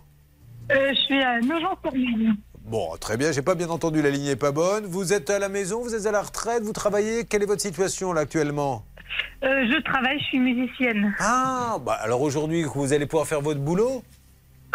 Euh, 0.70 0.90
je 0.90 1.00
suis 1.00 1.20
à 1.20 1.40
Nogent-sur-Marne. 1.40 2.36
Bon, 2.64 2.96
très 3.00 3.16
bien, 3.16 3.32
j'ai 3.32 3.42
pas 3.42 3.56
bien 3.56 3.68
entendu, 3.70 4.00
la 4.00 4.10
ligne 4.10 4.26
n'est 4.26 4.36
pas 4.36 4.52
bonne. 4.52 4.86
Vous 4.86 5.12
êtes 5.12 5.28
à 5.30 5.40
la 5.40 5.48
maison, 5.48 5.82
vous 5.82 5.94
êtes 5.96 6.06
à 6.06 6.12
la 6.12 6.22
retraite, 6.22 6.62
vous 6.62 6.72
travaillez 6.72 7.24
Quelle 7.24 7.42
est 7.42 7.46
votre 7.46 7.62
situation 7.62 8.12
là 8.12 8.20
actuellement 8.20 8.84
Euh, 9.42 9.66
je 9.72 9.82
travaille, 9.82 10.20
je 10.20 10.24
suis 10.26 10.38
musicienne. 10.38 11.14
Ah, 11.18 11.78
bah 11.84 11.98
alors 12.00 12.22
aujourd'hui, 12.22 12.62
vous 12.62 12.92
allez 12.92 13.06
pouvoir 13.06 13.26
faire 13.26 13.40
votre 13.40 13.60
boulot 13.60 14.02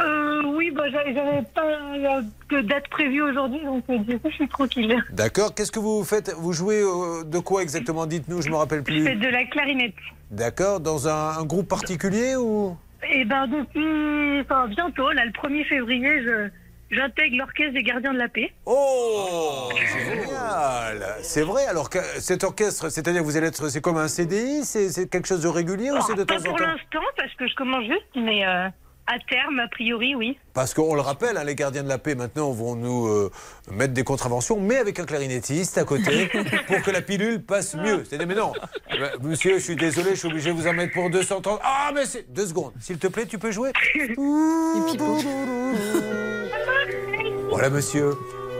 Euh, 0.03 0.41
oui, 0.55 0.71
bah, 0.71 0.83
j'avais 0.89 1.13
pas 1.53 1.61
euh, 1.63 2.21
de 2.49 2.61
date 2.61 2.87
prévue 2.89 3.21
aujourd'hui, 3.21 3.63
donc 3.63 3.83
euh, 3.89 3.97
du 3.99 4.17
coup, 4.19 4.29
je 4.29 4.35
suis 4.35 4.47
tranquille. 4.47 4.95
D'accord, 5.11 5.53
qu'est-ce 5.53 5.71
que 5.71 5.79
vous 5.79 6.03
faites? 6.03 6.33
Vous 6.37 6.53
jouez 6.53 6.81
euh, 6.81 7.23
de 7.23 7.39
quoi 7.39 7.61
exactement 7.61 8.05
Dites-nous, 8.05 8.41
je 8.41 8.49
me 8.49 8.55
rappelle 8.55 8.83
Je 8.87 8.93
fais 8.93 9.11
plus. 9.11 9.15
de 9.15 9.27
la 9.27 9.45
clarinette. 9.45 9.93
D'accord, 10.31 10.79
dans 10.79 11.07
un, 11.07 11.37
un 11.39 11.45
groupe 11.45 11.67
particulier 11.67 12.35
ou? 12.35 12.75
Et 13.11 13.25
ben 13.25 13.47
depuis, 13.47 14.41
enfin 14.41 14.67
bientôt, 14.67 15.11
là, 15.11 15.25
le 15.25 15.31
1er 15.31 15.65
février, 15.65 16.23
je 16.23 16.49
j'intègre 16.91 17.37
l'orchestre 17.37 17.73
des 17.73 17.83
Gardiens 17.83 18.13
de 18.13 18.17
la 18.19 18.27
Paix. 18.27 18.51
Oh, 18.65 19.69
génial 19.75 21.15
C'est 21.21 21.41
vrai, 21.43 21.65
alors 21.65 21.89
que 21.89 21.99
cet 22.19 22.43
orchestre, 22.43 22.89
c'est-à-dire 22.89 23.21
que 23.21 23.25
vous 23.25 23.37
allez 23.37 23.47
être, 23.47 23.69
c'est 23.69 23.81
comme 23.81 23.97
un 23.97 24.07
CDI 24.07 24.63
C'est 24.65 25.09
quelque 25.09 25.27
chose 25.27 25.41
de 25.41 25.47
régulier 25.47 25.89
ou 25.91 26.01
c'est 26.01 26.15
de 26.15 26.23
pas 26.23 26.35
temps 26.35 26.41
en 26.41 26.45
pour 26.49 26.57
temps? 26.57 26.65
l'instant, 26.65 27.07
parce 27.17 27.33
que 27.35 27.47
je 27.47 27.55
commence 27.55 27.85
juste, 27.85 28.11
mais 28.15 28.45
euh, 28.45 28.67
à 29.07 29.19
terme, 29.19 29.59
a 29.59 29.67
priori, 29.67 30.15
oui. 30.15 30.37
Parce 30.53 30.73
qu'on 30.73 30.95
le 30.95 31.01
rappelle, 31.01 31.37
hein, 31.37 31.43
les 31.43 31.55
gardiens 31.55 31.83
de 31.83 31.89
la 31.89 31.97
paix 31.97 32.15
maintenant 32.15 32.51
vont 32.51 32.75
nous 32.75 33.07
euh, 33.07 33.31
mettre 33.71 33.93
des 33.93 34.03
contraventions, 34.03 34.59
mais 34.59 34.77
avec 34.77 34.99
un 34.99 35.05
clarinettiste 35.05 35.77
à 35.77 35.83
côté 35.83 36.27
pour 36.67 36.81
que 36.81 36.91
la 36.91 37.01
pilule 37.01 37.43
passe 37.43 37.75
mieux. 37.75 38.03
C'est-à-dire, 38.05 38.27
mais 38.27 38.35
non, 38.35 38.53
euh, 38.93 39.09
monsieur, 39.21 39.59
je 39.59 39.63
suis 39.63 39.75
désolé, 39.75 40.11
je 40.11 40.15
suis 40.15 40.27
obligé 40.27 40.51
de 40.51 40.55
vous 40.55 40.67
en 40.67 40.73
mettre 40.73 40.93
pour 40.93 41.09
230. 41.09 41.59
Ah, 41.63 41.91
mais 41.93 42.05
c'est. 42.05 42.31
Deux 42.31 42.47
secondes, 42.47 42.73
s'il 42.79 42.97
te 42.99 43.07
plaît, 43.07 43.25
tu 43.25 43.37
peux 43.37 43.51
jouer 43.51 43.71
Voilà, 47.49 47.69
monsieur, 47.69 48.15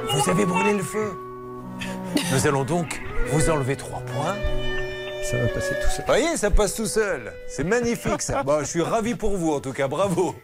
vous 0.10 0.30
avez 0.30 0.46
brûlé 0.46 0.74
le 0.74 0.84
feu. 0.84 1.14
Nous 2.34 2.48
allons 2.48 2.64
donc 2.64 3.02
vous 3.32 3.50
enlever 3.50 3.76
trois 3.78 4.02
points. 4.02 4.36
Ça 5.32 5.38
va 5.38 5.47
passer 5.47 5.75
tout 5.75 5.89
seul. 5.89 6.05
Vous 6.05 6.11
voyez, 6.11 6.36
ça 6.36 6.51
passe 6.51 6.75
tout 6.75 6.86
seul. 6.86 7.32
C'est 7.47 7.63
magnifique 7.63 8.21
ça. 8.21 8.43
Bon, 8.43 8.59
je 8.59 8.65
suis 8.65 8.82
ravi 8.82 9.15
pour 9.15 9.38
vous 9.38 9.53
en 9.53 9.61
tout 9.61 9.71
cas, 9.71 9.88
bravo. 9.88 10.36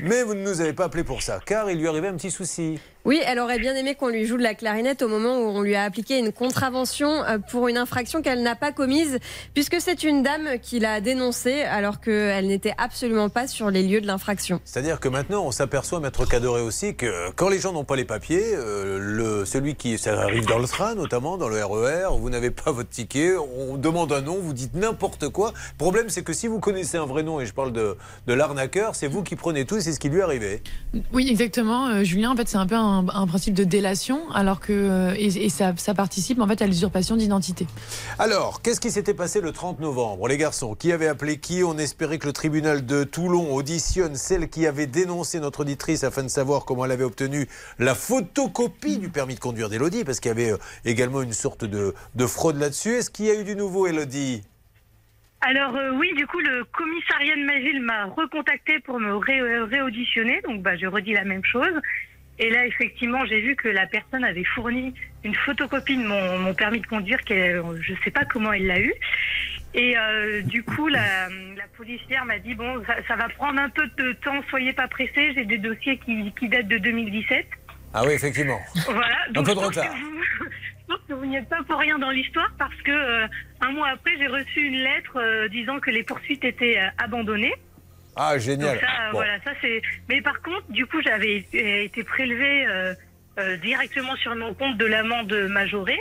Mais 0.00 0.22
vous 0.22 0.34
ne 0.34 0.42
nous 0.42 0.60
avez 0.60 0.72
pas 0.72 0.84
appelé 0.84 1.02
pour 1.02 1.22
ça, 1.22 1.40
car 1.44 1.68
il 1.68 1.80
lui 1.80 1.88
arrivait 1.88 2.06
un 2.06 2.14
petit 2.14 2.30
souci. 2.30 2.78
Oui, 3.06 3.18
elle 3.26 3.38
aurait 3.38 3.58
bien 3.58 3.74
aimé 3.74 3.94
qu'on 3.94 4.08
lui 4.08 4.26
joue 4.26 4.36
de 4.36 4.42
la 4.42 4.54
clarinette 4.54 5.00
au 5.00 5.08
moment 5.08 5.38
où 5.38 5.48
on 5.48 5.62
lui 5.62 5.74
a 5.74 5.84
appliqué 5.84 6.18
une 6.18 6.32
contravention 6.32 7.24
euh, 7.24 7.38
pour 7.38 7.68
une 7.68 7.78
infraction 7.78 8.20
qu'elle 8.20 8.42
n'a 8.42 8.56
pas 8.56 8.72
commise, 8.72 9.18
puisque 9.54 9.80
c'est 9.80 10.02
une 10.02 10.22
dame 10.22 10.58
qui 10.60 10.80
l'a 10.80 11.00
dénoncée 11.00 11.62
alors 11.62 12.00
qu'elle 12.00 12.46
n'était 12.46 12.74
absolument 12.76 13.30
pas 13.30 13.46
sur 13.46 13.70
les 13.70 13.82
lieux 13.82 14.02
de 14.02 14.06
l'infraction. 14.06 14.60
C'est-à-dire 14.64 15.00
que 15.00 15.08
maintenant, 15.08 15.44
on 15.46 15.50
s'aperçoit, 15.50 16.00
Maître 16.00 16.26
Cadoré 16.26 16.60
aussi, 16.60 16.94
que 16.94 17.30
quand 17.36 17.48
les 17.48 17.58
gens 17.58 17.72
n'ont 17.72 17.84
pas 17.84 17.96
les 17.96 18.04
papiers, 18.04 18.54
euh, 18.54 18.98
le, 19.00 19.44
celui 19.44 19.74
qui. 19.74 19.96
Ça 19.96 20.18
arrive 20.20 20.46
dans 20.46 20.58
le 20.58 20.68
train, 20.68 20.94
notamment, 20.94 21.36
dans 21.36 21.48
le 21.48 21.62
RER, 21.64 22.08
vous 22.18 22.30
n'avez 22.30 22.50
pas 22.50 22.70
votre 22.70 22.90
ticket, 22.90 23.34
on 23.36 23.76
demande 23.76 24.12
un 24.12 24.20
nom, 24.20 24.38
vous 24.40 24.52
dites 24.52 24.74
n'importe 24.74 25.28
quoi. 25.28 25.52
Le 25.72 25.78
problème, 25.78 26.08
c'est 26.08 26.22
que 26.22 26.32
si 26.32 26.46
vous 26.46 26.60
connaissez 26.60 26.96
un 26.96 27.06
vrai 27.06 27.22
nom, 27.22 27.40
et 27.40 27.46
je 27.46 27.52
parle 27.52 27.72
de, 27.72 27.96
de 28.26 28.34
l'arnaqueur, 28.34 28.94
c'est 28.94 29.08
vous 29.08 29.22
qui 29.22 29.36
prenez 29.36 29.64
tout, 29.64 29.76
et 29.76 29.80
c'est 29.80 29.92
ce 29.92 30.00
qui 30.00 30.08
lui 30.08 30.18
est 30.18 30.22
arrivé. 30.22 30.62
Oui, 31.12 31.28
exactement. 31.30 31.88
Euh, 31.88 32.04
Julien, 32.04 32.30
en 32.30 32.36
fait, 32.36 32.48
c'est 32.48 32.56
un 32.56 32.66
peu 32.66 32.76
un, 32.76 32.89
un 32.90 33.26
principe 33.26 33.54
de 33.54 33.64
délation, 33.64 34.30
alors 34.32 34.60
que 34.60 34.72
euh, 34.72 35.14
et, 35.16 35.46
et 35.46 35.48
ça, 35.48 35.72
ça 35.76 35.94
participe 35.94 36.40
en 36.40 36.46
fait 36.46 36.60
à 36.62 36.66
l'usurpation 36.66 37.16
d'identité. 37.16 37.66
Alors, 38.18 38.60
qu'est-ce 38.62 38.80
qui 38.80 38.90
s'était 38.90 39.14
passé 39.14 39.40
le 39.40 39.52
30 39.52 39.80
novembre? 39.80 40.28
Les 40.28 40.36
garçons, 40.36 40.74
qui 40.74 40.92
avait 40.92 41.08
appelé 41.08 41.38
qui? 41.38 41.62
On 41.64 41.78
espérait 41.78 42.18
que 42.18 42.26
le 42.26 42.32
tribunal 42.32 42.84
de 42.84 43.04
Toulon 43.04 43.54
auditionne 43.54 44.14
celle 44.16 44.48
qui 44.48 44.66
avait 44.66 44.86
dénoncé 44.86 45.40
notre 45.40 45.60
auditrice 45.60 46.04
afin 46.04 46.22
de 46.22 46.28
savoir 46.28 46.64
comment 46.64 46.84
elle 46.84 46.92
avait 46.92 47.04
obtenu 47.04 47.46
la 47.78 47.94
photocopie 47.94 48.98
du 48.98 49.08
permis 49.08 49.34
de 49.34 49.40
conduire 49.40 49.68
d'Elodie, 49.68 50.04
parce 50.04 50.20
qu'il 50.20 50.28
y 50.30 50.32
avait 50.32 50.52
euh, 50.52 50.56
également 50.84 51.22
une 51.22 51.32
sorte 51.32 51.64
de, 51.64 51.94
de 52.14 52.26
fraude 52.26 52.58
là-dessus. 52.58 52.90
Est-ce 52.96 53.10
qu'il 53.10 53.26
y 53.26 53.30
a 53.30 53.34
eu 53.40 53.44
du 53.44 53.56
nouveau, 53.56 53.86
Elodie 53.86 54.42
Alors 55.40 55.74
euh, 55.76 55.92
oui, 55.98 56.08
du 56.16 56.26
coup, 56.26 56.38
le 56.40 56.64
commissariat 56.76 57.34
de 57.36 57.44
ma 57.46 57.58
ville 57.58 57.80
m'a 57.82 58.04
recontacté 58.06 58.78
pour 58.84 59.00
me 59.00 59.16
ré- 59.16 59.62
réauditionner. 59.64 60.40
Donc 60.46 60.62
bah, 60.62 60.76
je 60.76 60.86
redis 60.86 61.12
la 61.14 61.24
même 61.24 61.44
chose. 61.44 61.72
Et 62.42 62.48
là, 62.50 62.64
effectivement, 62.66 63.24
j'ai 63.26 63.40
vu 63.42 63.54
que 63.54 63.68
la 63.68 63.86
personne 63.86 64.24
avait 64.24 64.44
fourni 64.44 64.94
une 65.24 65.34
photocopie 65.34 65.96
de 65.98 66.02
mon, 66.06 66.38
mon 66.38 66.54
permis 66.54 66.80
de 66.80 66.86
conduire. 66.86 67.20
qu'elle- 67.20 67.62
Je 67.82 67.92
ne 67.92 67.98
sais 68.02 68.10
pas 68.10 68.24
comment 68.24 68.52
elle 68.52 68.66
l'a 68.66 68.80
eu. 68.80 68.92
Et 69.74 69.96
euh, 69.96 70.40
du 70.42 70.62
coup, 70.64 70.88
la, 70.88 71.28
la 71.28 71.66
policière 71.76 72.24
m'a 72.24 72.38
dit 72.38 72.54
bon, 72.54 72.82
ça, 72.86 72.96
ça 73.06 73.14
va 73.16 73.28
prendre 73.28 73.60
un 73.60 73.68
peu 73.68 73.86
de 73.98 74.12
temps. 74.14 74.40
Soyez 74.48 74.72
pas 74.72 74.88
pressés. 74.88 75.32
J'ai 75.34 75.44
des 75.44 75.58
dossiers 75.58 75.98
qui, 75.98 76.32
qui 76.38 76.48
datent 76.48 76.66
de 76.68 76.78
2017. 76.78 77.46
Ah 77.92 78.02
oui, 78.06 78.14
effectivement. 78.14 78.60
Voilà. 78.86 79.16
Un 79.28 79.32
Donc, 79.32 79.46
peu 79.46 79.54
de 79.54 79.58
retard. 79.60 79.94
Je 79.94 80.86
pense 80.88 81.00
que 81.08 81.12
vous 81.12 81.26
n'y 81.26 81.36
êtes 81.36 81.48
pas 81.48 81.62
pour 81.68 81.78
rien 81.78 81.98
dans 81.98 82.10
l'histoire 82.10 82.50
parce 82.58 82.74
que 82.82 82.90
euh, 82.90 83.26
un 83.60 83.70
mois 83.72 83.88
après, 83.90 84.12
j'ai 84.18 84.26
reçu 84.28 84.60
une 84.62 84.78
lettre 84.82 85.16
euh, 85.20 85.46
disant 85.48 85.78
que 85.78 85.90
les 85.90 86.02
poursuites 86.04 86.44
étaient 86.44 86.80
abandonnées. 86.98 87.54
Ah, 88.22 88.38
génial. 88.38 88.74
Donc 88.74 88.80
ça, 88.82 88.86
euh, 88.86 89.10
Bon. 89.12 89.16
voilà, 89.18 89.40
ça 89.42 89.52
c'est. 89.62 89.80
Mais 90.10 90.20
par 90.20 90.42
contre, 90.42 90.70
du 90.70 90.84
coup, 90.86 91.00
j'avais 91.02 91.36
été 91.36 91.84
été 91.84 92.04
prélevée 92.04 92.66
euh, 92.66 92.94
euh, 93.38 93.56
directement 93.56 94.14
sur 94.16 94.34
mon 94.36 94.52
compte 94.52 94.76
de 94.76 94.84
l'amende 94.84 95.32
majorée. 95.48 96.00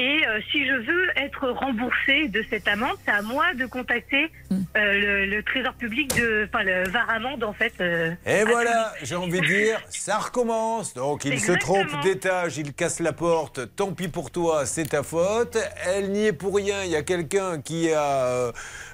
Et 0.00 0.24
euh, 0.28 0.38
si 0.52 0.64
je 0.64 0.74
veux 0.74 1.08
être 1.16 1.48
remboursée 1.50 2.28
de 2.28 2.44
cette 2.48 2.68
amende, 2.68 2.96
c'est 3.04 3.10
à 3.10 3.20
moi 3.22 3.46
de 3.54 3.66
contacter 3.66 4.30
Hmm. 4.50 4.62
euh, 4.78 4.92
le, 5.26 5.26
le 5.26 5.42
Trésor 5.42 5.74
public 5.74 6.16
de, 6.16 6.48
enfin 6.48 6.62
le 6.64 6.88
VAR 6.88 7.10
amende 7.10 7.44
en 7.44 7.52
fait. 7.52 7.72
euh, 7.82 8.12
Et 8.24 8.44
voilà, 8.44 8.94
j'ai 9.02 9.14
envie 9.16 9.40
de 9.42 9.46
dire, 9.46 9.78
ça 9.90 10.16
recommence. 10.18 10.94
Donc 10.94 11.26
il 11.26 11.38
se 11.38 11.52
trompe 11.52 11.88
d'étage, 12.02 12.56
il 12.56 12.72
casse 12.72 13.00
la 13.00 13.12
porte. 13.12 13.60
Tant 13.76 13.92
pis 13.92 14.08
pour 14.08 14.30
toi, 14.30 14.64
c'est 14.64 14.88
ta 14.88 15.02
faute. 15.02 15.58
Elle 15.86 16.12
n'y 16.12 16.26
est 16.28 16.32
pour 16.32 16.54
rien. 16.56 16.82
Il 16.84 16.90
y 16.90 16.96
a 16.96 17.02
quelqu'un 17.02 17.60
qui 17.60 17.92
a 17.92 18.02
euh, 18.24 18.52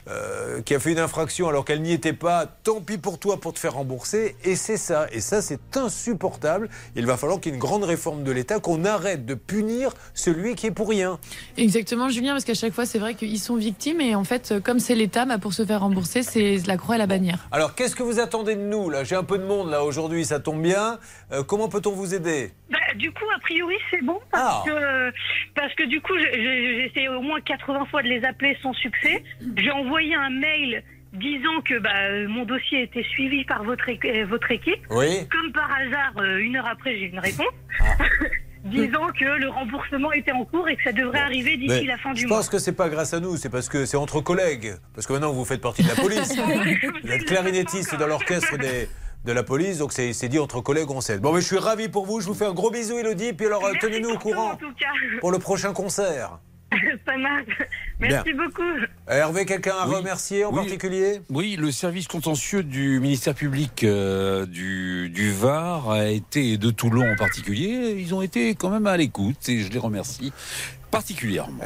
euh, 0.08 0.60
qui 0.62 0.74
a 0.74 0.80
fait 0.80 0.90
une 0.92 0.98
infraction 0.98 1.48
alors 1.48 1.64
qu'elle 1.64 1.82
n'y 1.82 1.92
était 1.92 2.12
pas. 2.12 2.46
Tant 2.64 2.80
pis 2.80 2.98
pour 2.98 3.20
toi 3.20 3.38
pour 3.40 3.52
te 3.52 3.60
faire 3.60 3.74
rembourser. 3.74 4.34
Et 4.42 4.56
c'est 4.56 4.76
ça. 4.76 5.06
Et 5.12 5.20
ça, 5.20 5.40
c'est 5.40 5.76
insupportable. 5.76 6.68
Il 6.96 7.06
va 7.06 7.16
falloir 7.16 7.38
qu'il 7.40 7.52
y 7.52 7.54
ait 7.54 7.58
une 7.58 7.62
grande 7.62 7.84
réforme 7.84 8.24
de 8.24 8.32
l'État, 8.32 8.58
qu'on 8.58 8.84
arrête 8.84 9.24
de 9.24 9.34
punir 9.34 9.90
celui 10.14 10.56
qui 10.56 10.66
est 10.66 10.70
pour 10.72 10.88
rien. 10.88 10.93
Exactement, 11.56 12.08
Julien, 12.08 12.32
parce 12.32 12.44
qu'à 12.44 12.54
chaque 12.54 12.72
fois, 12.72 12.86
c'est 12.86 12.98
vrai 12.98 13.14
qu'ils 13.14 13.38
sont 13.38 13.56
victimes 13.56 14.00
et 14.00 14.14
en 14.14 14.24
fait, 14.24 14.54
comme 14.64 14.78
c'est 14.78 14.94
l'État, 14.94 15.24
bah, 15.24 15.38
pour 15.38 15.52
se 15.52 15.64
faire 15.64 15.80
rembourser, 15.80 16.22
c'est 16.22 16.58
la 16.66 16.76
croix 16.76 16.96
et 16.96 16.98
la 16.98 17.06
bannière. 17.06 17.46
Alors, 17.52 17.74
qu'est-ce 17.74 17.96
que 17.96 18.02
vous 18.02 18.20
attendez 18.20 18.54
de 18.56 18.60
nous 18.62 18.90
là? 18.90 19.04
J'ai 19.04 19.16
un 19.16 19.24
peu 19.24 19.38
de 19.38 19.44
monde 19.44 19.70
là 19.70 19.84
aujourd'hui, 19.84 20.24
ça 20.24 20.40
tombe 20.40 20.62
bien. 20.62 20.98
Euh, 21.32 21.42
comment 21.42 21.68
peut-on 21.68 21.92
vous 21.92 22.14
aider? 22.14 22.50
Bah, 22.70 22.78
du 22.96 23.10
coup, 23.12 23.24
a 23.36 23.38
priori, 23.40 23.76
c'est 23.90 24.02
bon 24.02 24.18
parce 24.30 24.64
que 24.66 25.10
parce 25.54 25.74
que 25.74 25.84
du 25.84 26.00
coup, 26.00 26.12
j'ai- 26.18 26.86
essayé 26.86 27.08
au 27.08 27.20
moins 27.20 27.40
80 27.40 27.86
fois 27.86 28.02
de 28.02 28.08
les 28.08 28.24
appeler 28.24 28.56
sans 28.62 28.72
succès. 28.74 29.22
J'ai 29.56 29.70
envoyé 29.70 30.14
un 30.14 30.30
mail 30.30 30.82
disant 31.12 31.60
que 31.64 31.78
bah, 31.78 32.26
mon 32.28 32.44
dossier 32.44 32.82
était 32.82 33.04
suivi 33.04 33.44
par 33.44 33.62
votre 33.64 33.84
votre 34.24 34.50
équipe. 34.50 34.80
Oui. 34.90 35.26
Comme 35.30 35.52
par 35.52 35.70
hasard, 35.72 36.12
euh, 36.18 36.38
une 36.38 36.56
heure 36.56 36.66
après, 36.66 36.96
j'ai 36.98 37.04
une 37.06 37.18
réponse. 37.20 37.46
disant 38.64 39.08
que 39.18 39.24
le 39.38 39.48
remboursement 39.48 40.12
était 40.12 40.32
en 40.32 40.44
cours 40.44 40.68
et 40.68 40.76
que 40.76 40.82
ça 40.82 40.92
devrait 40.92 41.20
arriver 41.20 41.56
d'ici 41.56 41.68
Mais 41.82 41.84
la 41.84 41.98
fin 41.98 42.12
du 42.12 42.22
je 42.22 42.26
mois. 42.26 42.38
pense 42.38 42.48
que 42.48 42.58
c'est 42.58 42.72
pas 42.72 42.88
grâce 42.88 43.12
à 43.14 43.20
nous, 43.20 43.36
c'est 43.36 43.50
parce 43.50 43.68
que 43.68 43.84
c'est 43.86 43.96
entre 43.96 44.20
collègues. 44.20 44.74
Parce 44.94 45.06
que 45.06 45.12
maintenant 45.12 45.32
vous 45.32 45.44
faites 45.44 45.60
partie 45.60 45.82
de 45.82 45.88
la 45.88 45.94
police. 45.94 46.34
vous 47.04 47.10
êtes 47.10 47.24
clarinettiste 47.26 47.94
dans 47.96 48.06
l'orchestre 48.06 48.56
des- 48.58 48.88
de 49.24 49.32
la 49.32 49.42
police, 49.42 49.78
donc 49.78 49.92
c'est 49.94 50.12
c'est 50.12 50.28
dit 50.28 50.38
entre 50.38 50.60
collègues, 50.60 50.90
on 50.90 51.00
sait. 51.00 51.18
Bon, 51.18 51.32
mais 51.32 51.40
je 51.40 51.46
suis 51.46 51.56
ravi 51.58 51.88
pour 51.88 52.04
vous, 52.04 52.20
je 52.20 52.26
vous 52.26 52.34
fais 52.34 52.44
un 52.44 52.52
gros 52.52 52.70
bisou, 52.70 52.98
Elodie, 52.98 53.32
puis 53.32 53.46
alors 53.46 53.62
tenez-nous 53.80 54.10
au 54.10 54.18
courant 54.18 54.58
pour 55.20 55.32
le 55.32 55.38
prochain 55.38 55.72
concert. 55.72 56.38
pas 57.04 57.16
mal. 57.16 57.44
Merci 58.00 58.32
beaucoup. 58.32 58.62
Hervé, 59.08 59.44
quelqu'un 59.46 59.74
à 59.78 59.84
remercier 59.84 60.44
en 60.44 60.50
Oui. 60.50 60.56
particulier? 60.56 61.20
Oui, 61.30 61.56
le 61.58 61.70
service 61.70 62.08
contentieux 62.08 62.62
du 62.62 63.00
ministère 63.00 63.34
public 63.34 63.84
euh, 63.84 64.46
du, 64.46 65.08
du 65.10 65.30
Var 65.32 65.90
a 65.90 66.06
été, 66.08 66.52
et 66.52 66.58
de 66.58 66.70
Toulon 66.70 67.10
en 67.10 67.16
particulier, 67.16 67.96
ils 67.98 68.14
ont 68.14 68.22
été 68.22 68.54
quand 68.54 68.70
même 68.70 68.86
à 68.86 68.96
l'écoute 68.96 69.48
et 69.48 69.60
je 69.60 69.70
les 69.70 69.78
remercie 69.78 70.32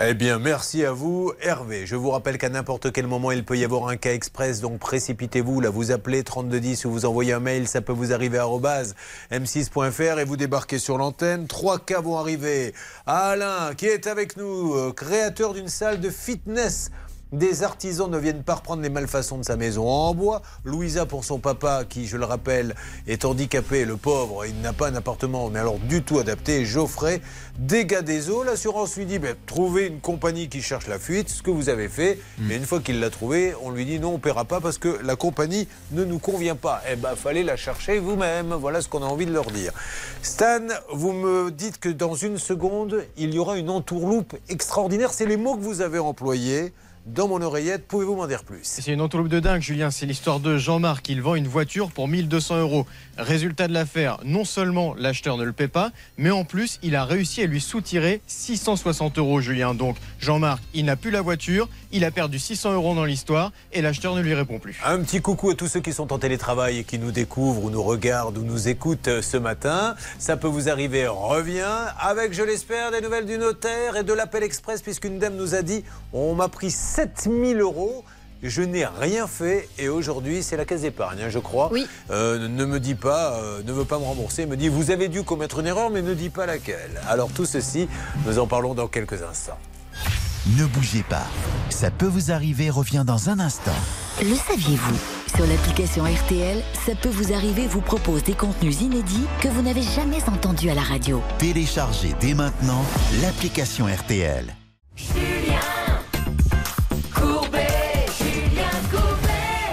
Eh 0.03 0.15
bien, 0.15 0.39
merci 0.39 0.85
à 0.85 0.93
vous, 0.93 1.33
Hervé. 1.41 1.87
Je 1.87 1.97
vous 1.97 2.11
rappelle 2.11 2.39
qu'à 2.39 2.49
n'importe 2.49 2.93
quel 2.93 3.07
moment, 3.07 3.31
il 3.31 3.45
peut 3.45 3.59
y 3.59 3.65
avoir 3.65 3.89
un 3.89 3.97
cas 3.97 4.13
express, 4.13 4.61
donc 4.61 4.79
précipitez-vous. 4.79 5.61
Là, 5.61 5.71
vous 5.71 5.91
appelez 5.91 6.25
3210 6.25 6.87
ou 6.87 6.91
vous 6.91 7.05
envoyez 7.05 7.33
un 7.33 7.41
mail, 7.41 7.69
ça 7.69 7.81
peut 7.81 7.93
vous 7.93 8.13
arriver 8.13 8.39
à 8.39 8.43
arobase 8.43 8.95
m6.fr 9.31 10.19
et 10.19 10.25
vous 10.25 10.37
débarquez 10.37 10.79
sur 10.79 10.97
l'antenne. 10.99 11.47
Trois 11.47 11.79
cas 11.79 12.01
vont 12.01 12.17
arriver. 12.17 12.73
Alain, 13.07 13.75
qui 13.77 13.87
est 13.87 14.07
avec 14.07 14.37
nous, 14.37 14.75
euh, 14.75 14.93
créateur 14.93 15.53
d'une 15.53 15.69
salle 15.69 16.01
de 16.01 16.11
fitness. 16.11 16.91
Des 17.33 17.63
artisans 17.63 18.11
ne 18.11 18.17
viennent 18.17 18.43
pas 18.43 18.55
reprendre 18.55 18.83
les 18.83 18.89
malfaçons 18.89 19.37
de 19.37 19.45
sa 19.45 19.57
maison 19.57 19.87
en 19.87 20.15
bois. 20.15 20.41
Louisa 20.65 21.05
pour 21.05 21.27
son 21.27 21.39
papa, 21.39 21.85
qui, 21.87 22.07
je 22.07 22.17
le 22.17 22.25
rappelle, 22.25 22.75
est 23.07 23.27
handicapé, 23.27 23.85
le 23.85 23.99
pauvre, 23.99 24.47
il 24.47 24.59
n'a 24.63 24.73
pas 24.73 24.89
un 24.89 24.95
appartement, 24.95 25.51
mais 25.51 25.59
alors 25.59 25.79
du 25.79 26.03
tout 26.03 26.19
adapté. 26.19 26.65
Geoffrey, 26.65 27.21
dégâts 27.59 28.01
des 28.01 28.31
eaux. 28.31 28.45
L'assurance 28.45 28.97
lui 28.97 29.05
dit 29.05 29.19
ben, 29.19 29.37
trouvez 29.45 29.89
une 29.89 30.01
compagnie 30.01 30.49
qui 30.49 30.63
cherche 30.63 30.87
la 30.87 30.99
fuite, 30.99 31.29
ce 31.29 31.43
que 31.43 31.51
vous 31.51 31.69
avez 31.69 31.91
fait. 31.91 32.19
Et 32.51 32.57
une 32.57 32.65
fois 32.65 32.81
qu'il 32.81 32.99
l'a 32.99 33.11
trouvé, 33.11 33.55
on 33.63 33.71
lui 33.73 33.85
dit 33.85 34.01
non, 34.01 34.09
on 34.09 34.13
ne 34.13 34.19
paiera 34.19 34.47
pas 34.47 34.63
parce 34.63 34.79
que 34.79 34.99
la 35.03 35.15
compagnie 35.15 35.69
ne 35.93 36.05
nous 36.05 36.19
convient 36.19 36.57
pas. 36.57 36.81
Eh 36.91 36.97
ben, 36.97 37.15
fallait 37.15 37.45
la 37.45 37.57
chercher 37.57 37.99
vous-même. 37.99 38.55
Voilà 38.55 38.81
ce 38.81 38.89
qu'on 38.89 39.03
a 39.03 39.07
envie 39.07 39.27
de 39.27 39.35
leur 39.35 39.51
dire. 39.51 39.73
Stan, 40.23 40.67
vous 40.91 41.13
me 41.13 41.51
dites 41.51 41.79
que 41.79 41.91
dans 41.91 42.15
une 42.15 42.39
seconde, 42.39 43.05
il 43.19 43.35
y 43.35 43.39
aura 43.39 43.59
une 43.59 43.69
entourloupe 43.69 44.35
extraordinaire. 44.49 45.13
C'est 45.13 45.27
les 45.27 45.37
mots 45.37 45.57
que 45.57 45.63
vous 45.63 45.83
avez 45.83 45.99
employés 45.99 46.73
dans 47.07 47.29
mon 47.29 47.41
oreillette. 47.43 47.87
Pouvez-vous 47.87 48.17
m'en 48.17 48.27
dire 48.27 48.45
plus? 48.45 48.61
C'est 48.63 48.93
une 48.93 49.01
entourloupe 49.01 49.29
de 49.29 49.41
dingue, 49.41 49.63
Julien. 49.63 49.91
C'est 49.91 50.07
l'histoire 50.07 50.41
de 50.41 50.59
Jean-Marc. 50.59 51.09
Il 51.09 51.23
vend 51.23 51.35
une 51.35 51.49
voiture 51.49 51.91
pour 51.91 52.09
1200 52.09 52.61
euros. 52.61 52.87
Résultat 53.17 53.69
de 53.69 53.73
l'affaire, 53.73 54.19
non 54.25 54.45
seulement 54.45 54.95
l'acheteur 54.97 55.37
ne 55.37 55.45
le 55.45 55.53
paie 55.53 55.69
pas, 55.69 55.91
mais 56.19 56.31
en 56.31 56.45
plus, 56.45 56.79
il 56.83 56.95
a 56.95 57.05
réussi 57.05 57.43
à 57.43 57.47
lui 57.47 57.61
soutirer 57.61 58.21
660 58.27 59.19
euros, 59.19 59.41
Julien. 59.41 59.75
Donc, 59.75 59.97
Jean-Marc, 60.21 60.63
il 60.75 60.85
n'a 60.85 60.97
plus 60.97 61.11
la 61.11 61.21
voiture, 61.21 61.69
il 61.91 62.05
a 62.05 62.11
perdu 62.11 62.39
600 62.39 62.75
euros 62.75 62.95
dans 62.95 63.05
l'histoire 63.05 63.53
et 63.73 63.83
l'acheteur 63.83 64.15
ne 64.15 64.21
lui 64.21 64.35
répond 64.35 64.59
plus. 64.59 64.81
Un 64.85 65.01
petit 65.01 65.21
coucou 65.21 65.51
à 65.51 65.55
tous 65.55 65.67
ceux 65.67 65.81
qui 65.81 65.93
sont 65.93 66.13
en 66.13 66.19
télétravail 66.19 66.79
et 66.79 66.85
qui 66.85 66.99
nous 66.99 67.11
découvrent 67.11 67.65
ou 67.65 67.71
nous 67.71 67.83
regardent 67.83 68.39
ou 68.39 68.43
nous 68.43 68.69
écoutent 68.69 69.09
euh, 69.09 69.23
ce 69.23 69.37
matin. 69.37 69.97
Ça 70.19 70.37
peut 70.37 70.47
vous 70.47 70.69
arriver, 70.69 71.07
reviens 71.09 71.87
avec, 71.99 72.33
je 72.33 72.43
l'espère, 72.43 72.91
des 72.91 73.01
nouvelles 73.01 73.27
du 73.27 73.39
notaire 73.39 73.97
et 73.97 74.05
de 74.05 74.13
l'appel 74.13 74.43
express 74.43 74.83
puisqu'une 74.83 75.19
dame 75.19 75.37
nous 75.37 75.55
a 75.55 75.63
dit 75.63 75.85
on 76.13 76.35
m'a 76.35 76.49
pris 76.49 76.71
7000 76.99 77.61
euros. 77.61 78.05
Je 78.43 78.61
n'ai 78.63 78.85
rien 78.85 79.29
fait 79.29 79.69
et 79.79 79.89
aujourd'hui 79.89 80.43
c'est 80.43 80.57
la 80.57 80.65
caisse 80.65 80.81
d'épargne, 80.81 81.21
hein, 81.23 81.29
je 81.29 81.39
crois. 81.39 81.71
Oui. 81.73 81.87
Euh, 82.11 82.49
ne 82.49 82.65
me 82.65 82.81
dit 82.81 82.97
pas, 82.97 83.35
euh, 83.35 83.63
ne 83.65 83.73
veut 83.73 83.85
pas 83.85 83.99
me 84.01 84.05
rembourser, 84.05 84.47
me 84.47 84.57
dit 84.57 84.69
vous 84.69 84.91
avez 84.91 85.07
dû 85.07 85.23
commettre 85.23 85.61
une 85.61 85.69
erreur 85.69 85.91
mais 85.91 86.03
ne 86.03 86.15
dit 86.15 86.29
pas 86.29 86.45
laquelle. 86.45 87.01
Alors 87.09 87.31
tout 87.31 87.47
ceci, 87.47 87.89
nous 88.27 88.41
en 88.41 88.49
parlons 88.49 88.75
dans 88.75 88.89
quelques 88.89 89.23
instants. 89.23 89.59
Ne 90.57 90.67
bougez 90.67 91.05
pas. 91.05 91.27
Ça 91.71 91.93
peut 91.93 92.07
vous 92.07 92.33
arriver 92.33 92.69
revient 92.69 93.05
dans 93.07 93.29
un 93.29 93.39
instant. 93.39 93.71
Le 94.21 94.35
saviez-vous? 94.35 94.99
Sur 95.37 95.47
l'application 95.47 96.03
RTL, 96.03 96.63
ça 96.85 96.97
peut 96.97 97.11
vous 97.11 97.33
arriver 97.33 97.69
vous 97.69 97.81
propose 97.81 98.25
des 98.25 98.35
contenus 98.35 98.81
inédits 98.81 99.27
que 99.41 99.49
vous 99.49 99.63
n'avez 99.63 99.83
jamais 99.83 100.29
entendus 100.29 100.71
à 100.71 100.75
la 100.75 100.83
radio. 100.83 101.23
Téléchargez 101.39 102.15
dès 102.21 102.35
maintenant 102.35 102.85
l'application 103.23 103.87
RTL. 103.87 104.53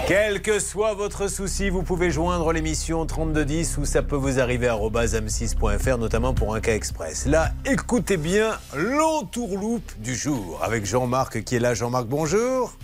Quel 0.06 0.40
que 0.40 0.60
soit 0.60 0.94
votre 0.94 1.26
souci, 1.26 1.68
vous 1.68 1.82
pouvez 1.82 2.12
joindre 2.12 2.52
l'émission 2.52 3.04
3210 3.06 3.78
ou 3.78 3.84
ça 3.84 4.02
peut 4.02 4.14
vous 4.14 4.38
arriver 4.38 4.68
à 4.68 4.76
m6.fr, 4.76 5.98
notamment 5.98 6.32
pour 6.32 6.54
un 6.54 6.60
cas 6.60 6.76
express. 6.76 7.26
Là, 7.26 7.50
écoutez 7.64 8.16
bien 8.16 8.56
l'entourloupe 8.76 9.90
du 9.98 10.14
jour 10.14 10.60
avec 10.62 10.86
Jean-Marc 10.86 11.42
qui 11.42 11.56
est 11.56 11.58
là. 11.58 11.74
Jean-Marc, 11.74 12.06
bonjour. 12.06 12.76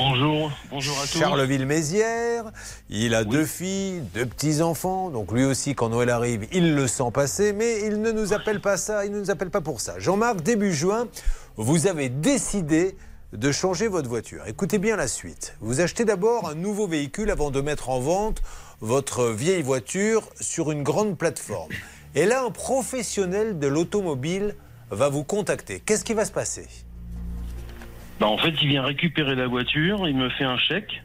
Bonjour, 0.00 0.50
bonjour 0.68 0.98
à 0.98 1.06
tous. 1.06 1.20
Charleville-Mézières. 1.20 2.50
Il 2.90 3.14
a 3.14 3.22
deux 3.22 3.44
filles, 3.44 4.02
deux 4.12 4.26
petits-enfants. 4.26 5.10
Donc 5.10 5.30
lui 5.30 5.44
aussi, 5.44 5.76
quand 5.76 5.90
Noël 5.90 6.10
arrive, 6.10 6.48
il 6.50 6.74
le 6.74 6.88
sent 6.88 7.12
passer. 7.14 7.52
Mais 7.52 7.86
il 7.86 8.02
ne 8.02 8.10
nous 8.10 8.32
appelle 8.32 8.60
pas 8.60 8.78
ça, 8.78 9.06
il 9.06 9.12
ne 9.12 9.20
nous 9.20 9.30
appelle 9.30 9.50
pas 9.50 9.60
pour 9.60 9.80
ça. 9.80 10.00
Jean-Marc, 10.00 10.40
début 10.40 10.74
juin, 10.74 11.06
vous 11.56 11.86
avez 11.86 12.08
décidé 12.08 12.96
de 13.34 13.50
changer 13.50 13.88
votre 13.88 14.08
voiture. 14.08 14.42
Écoutez 14.46 14.78
bien 14.78 14.96
la 14.96 15.08
suite. 15.08 15.56
Vous 15.60 15.80
achetez 15.80 16.04
d'abord 16.04 16.48
un 16.48 16.54
nouveau 16.54 16.86
véhicule 16.86 17.30
avant 17.30 17.50
de 17.50 17.60
mettre 17.60 17.90
en 17.90 17.98
vente 17.98 18.42
votre 18.80 19.30
vieille 19.32 19.62
voiture 19.62 20.22
sur 20.40 20.70
une 20.70 20.82
grande 20.82 21.18
plateforme. 21.18 21.70
Et 22.14 22.26
là, 22.26 22.44
un 22.44 22.50
professionnel 22.50 23.58
de 23.58 23.66
l'automobile 23.66 24.54
va 24.90 25.08
vous 25.08 25.24
contacter. 25.24 25.80
Qu'est-ce 25.84 26.04
qui 26.04 26.14
va 26.14 26.24
se 26.24 26.32
passer? 26.32 26.68
Bah, 28.20 28.28
en 28.28 28.38
fait, 28.38 28.54
il 28.62 28.68
vient 28.68 28.84
récupérer 28.84 29.34
la 29.34 29.48
voiture, 29.48 30.06
il 30.06 30.16
me 30.16 30.30
fait 30.30 30.44
un 30.44 30.58
chèque. 30.58 31.02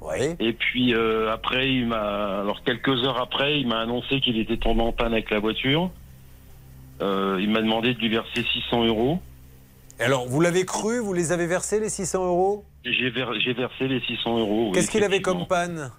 Oui. 0.00 0.34
Et 0.40 0.52
puis 0.52 0.94
euh, 0.94 1.32
après, 1.32 1.72
il 1.72 1.86
m'a. 1.86 2.40
Alors 2.40 2.64
quelques 2.64 3.04
heures 3.04 3.20
après, 3.20 3.60
il 3.60 3.68
m'a 3.68 3.80
annoncé 3.80 4.20
qu'il 4.20 4.36
était 4.36 4.56
tombé 4.56 4.82
en 4.82 4.90
panne 4.90 5.12
avec 5.12 5.30
la 5.30 5.38
voiture. 5.38 5.92
Euh, 7.00 7.38
il 7.40 7.48
m'a 7.50 7.60
demandé 7.60 7.94
de 7.94 8.00
lui 8.00 8.08
verser 8.08 8.42
600 8.42 8.86
euros. 8.86 9.20
Alors, 10.02 10.26
vous 10.28 10.40
l'avez 10.40 10.64
cru 10.64 10.98
Vous 10.98 11.12
les 11.12 11.32
avez 11.32 11.46
versés, 11.46 11.80
les 11.80 11.88
600 11.88 12.26
euros? 12.26 12.64
J'ai 12.84 13.10
ver- 13.10 13.32
j'ai 13.40 13.52
versé 13.52 13.86
les 13.88 14.00
600 14.00 14.38
euros. 14.38 14.66
oui, 14.66 14.72
Qu'est-ce 14.72 14.90
qu'il 14.90 15.04
avait 15.04 15.22
comme 15.22 15.46
panne? 15.46 15.90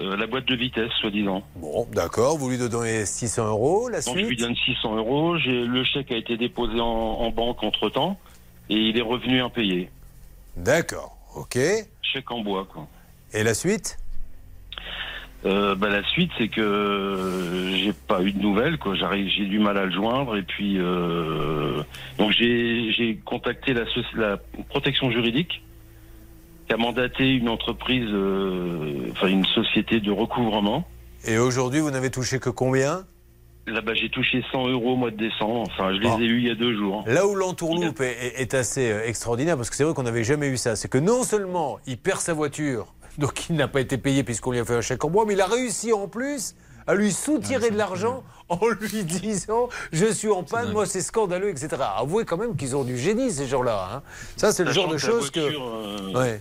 Euh, 0.00 0.16
La 0.16 0.26
boîte 0.26 0.46
de 0.46 0.54
vitesse, 0.56 0.90
soi-disant. 1.00 1.42
Bon, 1.56 1.86
d'accord, 1.92 2.36
vous 2.36 2.50
lui 2.50 2.58
donnez 2.58 3.06
600 3.06 3.46
euros, 3.48 3.88
la 3.88 4.00
Donc 4.02 4.18
je 4.18 4.24
lui 4.24 4.36
donne 4.36 4.54
600 4.54 4.96
euros. 4.96 5.34
Le 5.36 5.84
chèque 5.84 6.10
a 6.12 6.16
été 6.16 6.36
déposé 6.36 6.80
en, 6.80 6.84
en 6.86 7.30
banque 7.30 7.62
entre-temps 7.62 8.18
et 8.68 8.74
il 8.74 8.98
est 8.98 9.02
revenu 9.02 9.40
impayé. 9.40 9.90
D'accord, 10.56 11.16
ok. 11.34 11.58
Chèque 12.02 12.30
en 12.30 12.40
bois, 12.40 12.66
quoi. 12.70 12.86
Et 13.32 13.42
la 13.42 13.54
suite? 13.54 13.98
Euh, 15.46 15.76
bah, 15.76 15.88
la 15.88 16.02
suite, 16.08 16.30
c'est 16.38 16.48
que 16.48 16.60
euh, 16.60 17.76
j'ai 17.76 17.92
pas 17.92 18.20
eu 18.22 18.32
de 18.32 18.42
nouvelles. 18.42 18.78
Quoi. 18.78 18.94
J'arrive, 18.96 19.28
j'ai 19.28 19.44
du 19.46 19.60
mal 19.60 19.78
à 19.78 19.84
le 19.84 19.92
joindre 19.92 20.36
et 20.36 20.42
puis 20.42 20.76
euh, 20.78 21.82
donc 22.18 22.32
j'ai, 22.32 22.92
j'ai 22.92 23.16
contacté 23.24 23.72
la, 23.72 24.38
protection 24.68 25.10
juridique 25.10 25.62
qui 26.66 26.72
a 26.74 26.76
mandaté 26.76 27.32
une 27.34 27.48
entreprise, 27.48 28.08
euh, 28.10 29.08
enfin 29.12 29.28
une 29.28 29.44
société 29.46 30.00
de 30.00 30.10
recouvrement. 30.10 30.84
Et 31.24 31.38
aujourd'hui, 31.38 31.78
vous 31.80 31.92
n'avez 31.92 32.10
touché 32.10 32.40
que 32.40 32.50
combien? 32.50 33.04
Là-bas, 33.68 33.94
j'ai 33.94 34.08
touché 34.08 34.44
100 34.52 34.68
euros 34.68 34.92
au 34.92 34.96
mois 34.96 35.10
de 35.10 35.16
décembre. 35.16 35.62
Enfin, 35.62 35.92
je 35.94 35.98
les 36.00 36.24
ai 36.24 36.26
eus 36.28 36.38
il 36.38 36.46
y 36.46 36.50
a 36.50 36.54
deux 36.54 36.76
jours. 36.76 37.02
Là 37.06 37.26
où 37.26 37.34
l'entourloupe 37.34 38.00
est, 38.00 38.16
est- 38.38 38.40
est 38.40 38.54
assez 38.54 38.94
extraordinaire, 39.06 39.56
parce 39.56 39.70
que 39.70 39.76
c'est 39.76 39.82
vrai 39.84 39.92
qu'on 39.94 40.04
n'avait 40.04 40.22
jamais 40.24 40.48
eu 40.48 40.56
ça, 40.56 40.74
c'est 40.76 40.88
que 40.88 40.98
non 40.98 41.22
seulement 41.24 41.78
il 41.86 41.98
perd 41.98 42.20
sa 42.20 42.32
voiture, 42.32 42.94
donc 43.18 43.48
il 43.48 43.56
n'a 43.56 43.68
pas 43.68 43.80
été 43.80 43.98
payé 43.98 44.22
puisqu'on 44.24 44.50
lui 44.52 44.58
a 44.60 44.64
fait 44.64 44.74
un 44.76 44.80
chèque 44.80 45.04
en 45.04 45.10
bois, 45.10 45.24
mais 45.26 45.34
il 45.34 45.40
a 45.40 45.46
réussi 45.46 45.92
en 45.92 46.08
plus 46.08 46.54
à 46.86 46.94
lui 46.94 47.12
soutirer 47.12 47.70
de 47.70 47.76
l'argent 47.78 48.22
en 48.48 48.60
lui 48.68 49.02
disant 49.04 49.68
je 49.92 50.06
suis 50.06 50.28
en 50.30 50.42
panne, 50.44 50.72
moi 50.72 50.86
c'est 50.86 51.00
scandaleux, 51.00 51.48
etc. 51.50 51.68
Avouez 51.96 52.24
quand 52.24 52.36
même 52.36 52.54
qu'ils 52.56 52.76
ont 52.76 52.84
du 52.84 52.96
génie 52.96 53.32
ces 53.32 53.46
gens-là. 53.46 53.88
hein. 53.92 54.02
Ça 54.36 54.52
c'est 54.52 54.64
le 54.64 54.72
genre 54.72 54.88
de 54.88 54.98
choses 54.98 55.30
que... 55.30 55.40
voiture, 55.40 55.66
euh, 55.66 56.12
Ouais. 56.14 56.40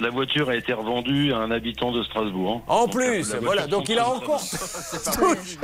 La 0.00 0.10
voiture 0.10 0.48
a 0.48 0.56
été 0.56 0.72
revendue 0.72 1.32
à 1.32 1.36
un 1.36 1.50
habitant 1.52 1.92
de 1.92 2.02
Strasbourg. 2.02 2.62
En 2.66 2.86
Donc, 2.86 2.94
la- 2.94 3.00
plus, 3.00 3.34
voilà, 3.42 3.66
donc 3.68 3.88
il 3.88 3.98
a 3.98 4.08
encore 4.08 4.40
touché. 5.14 5.58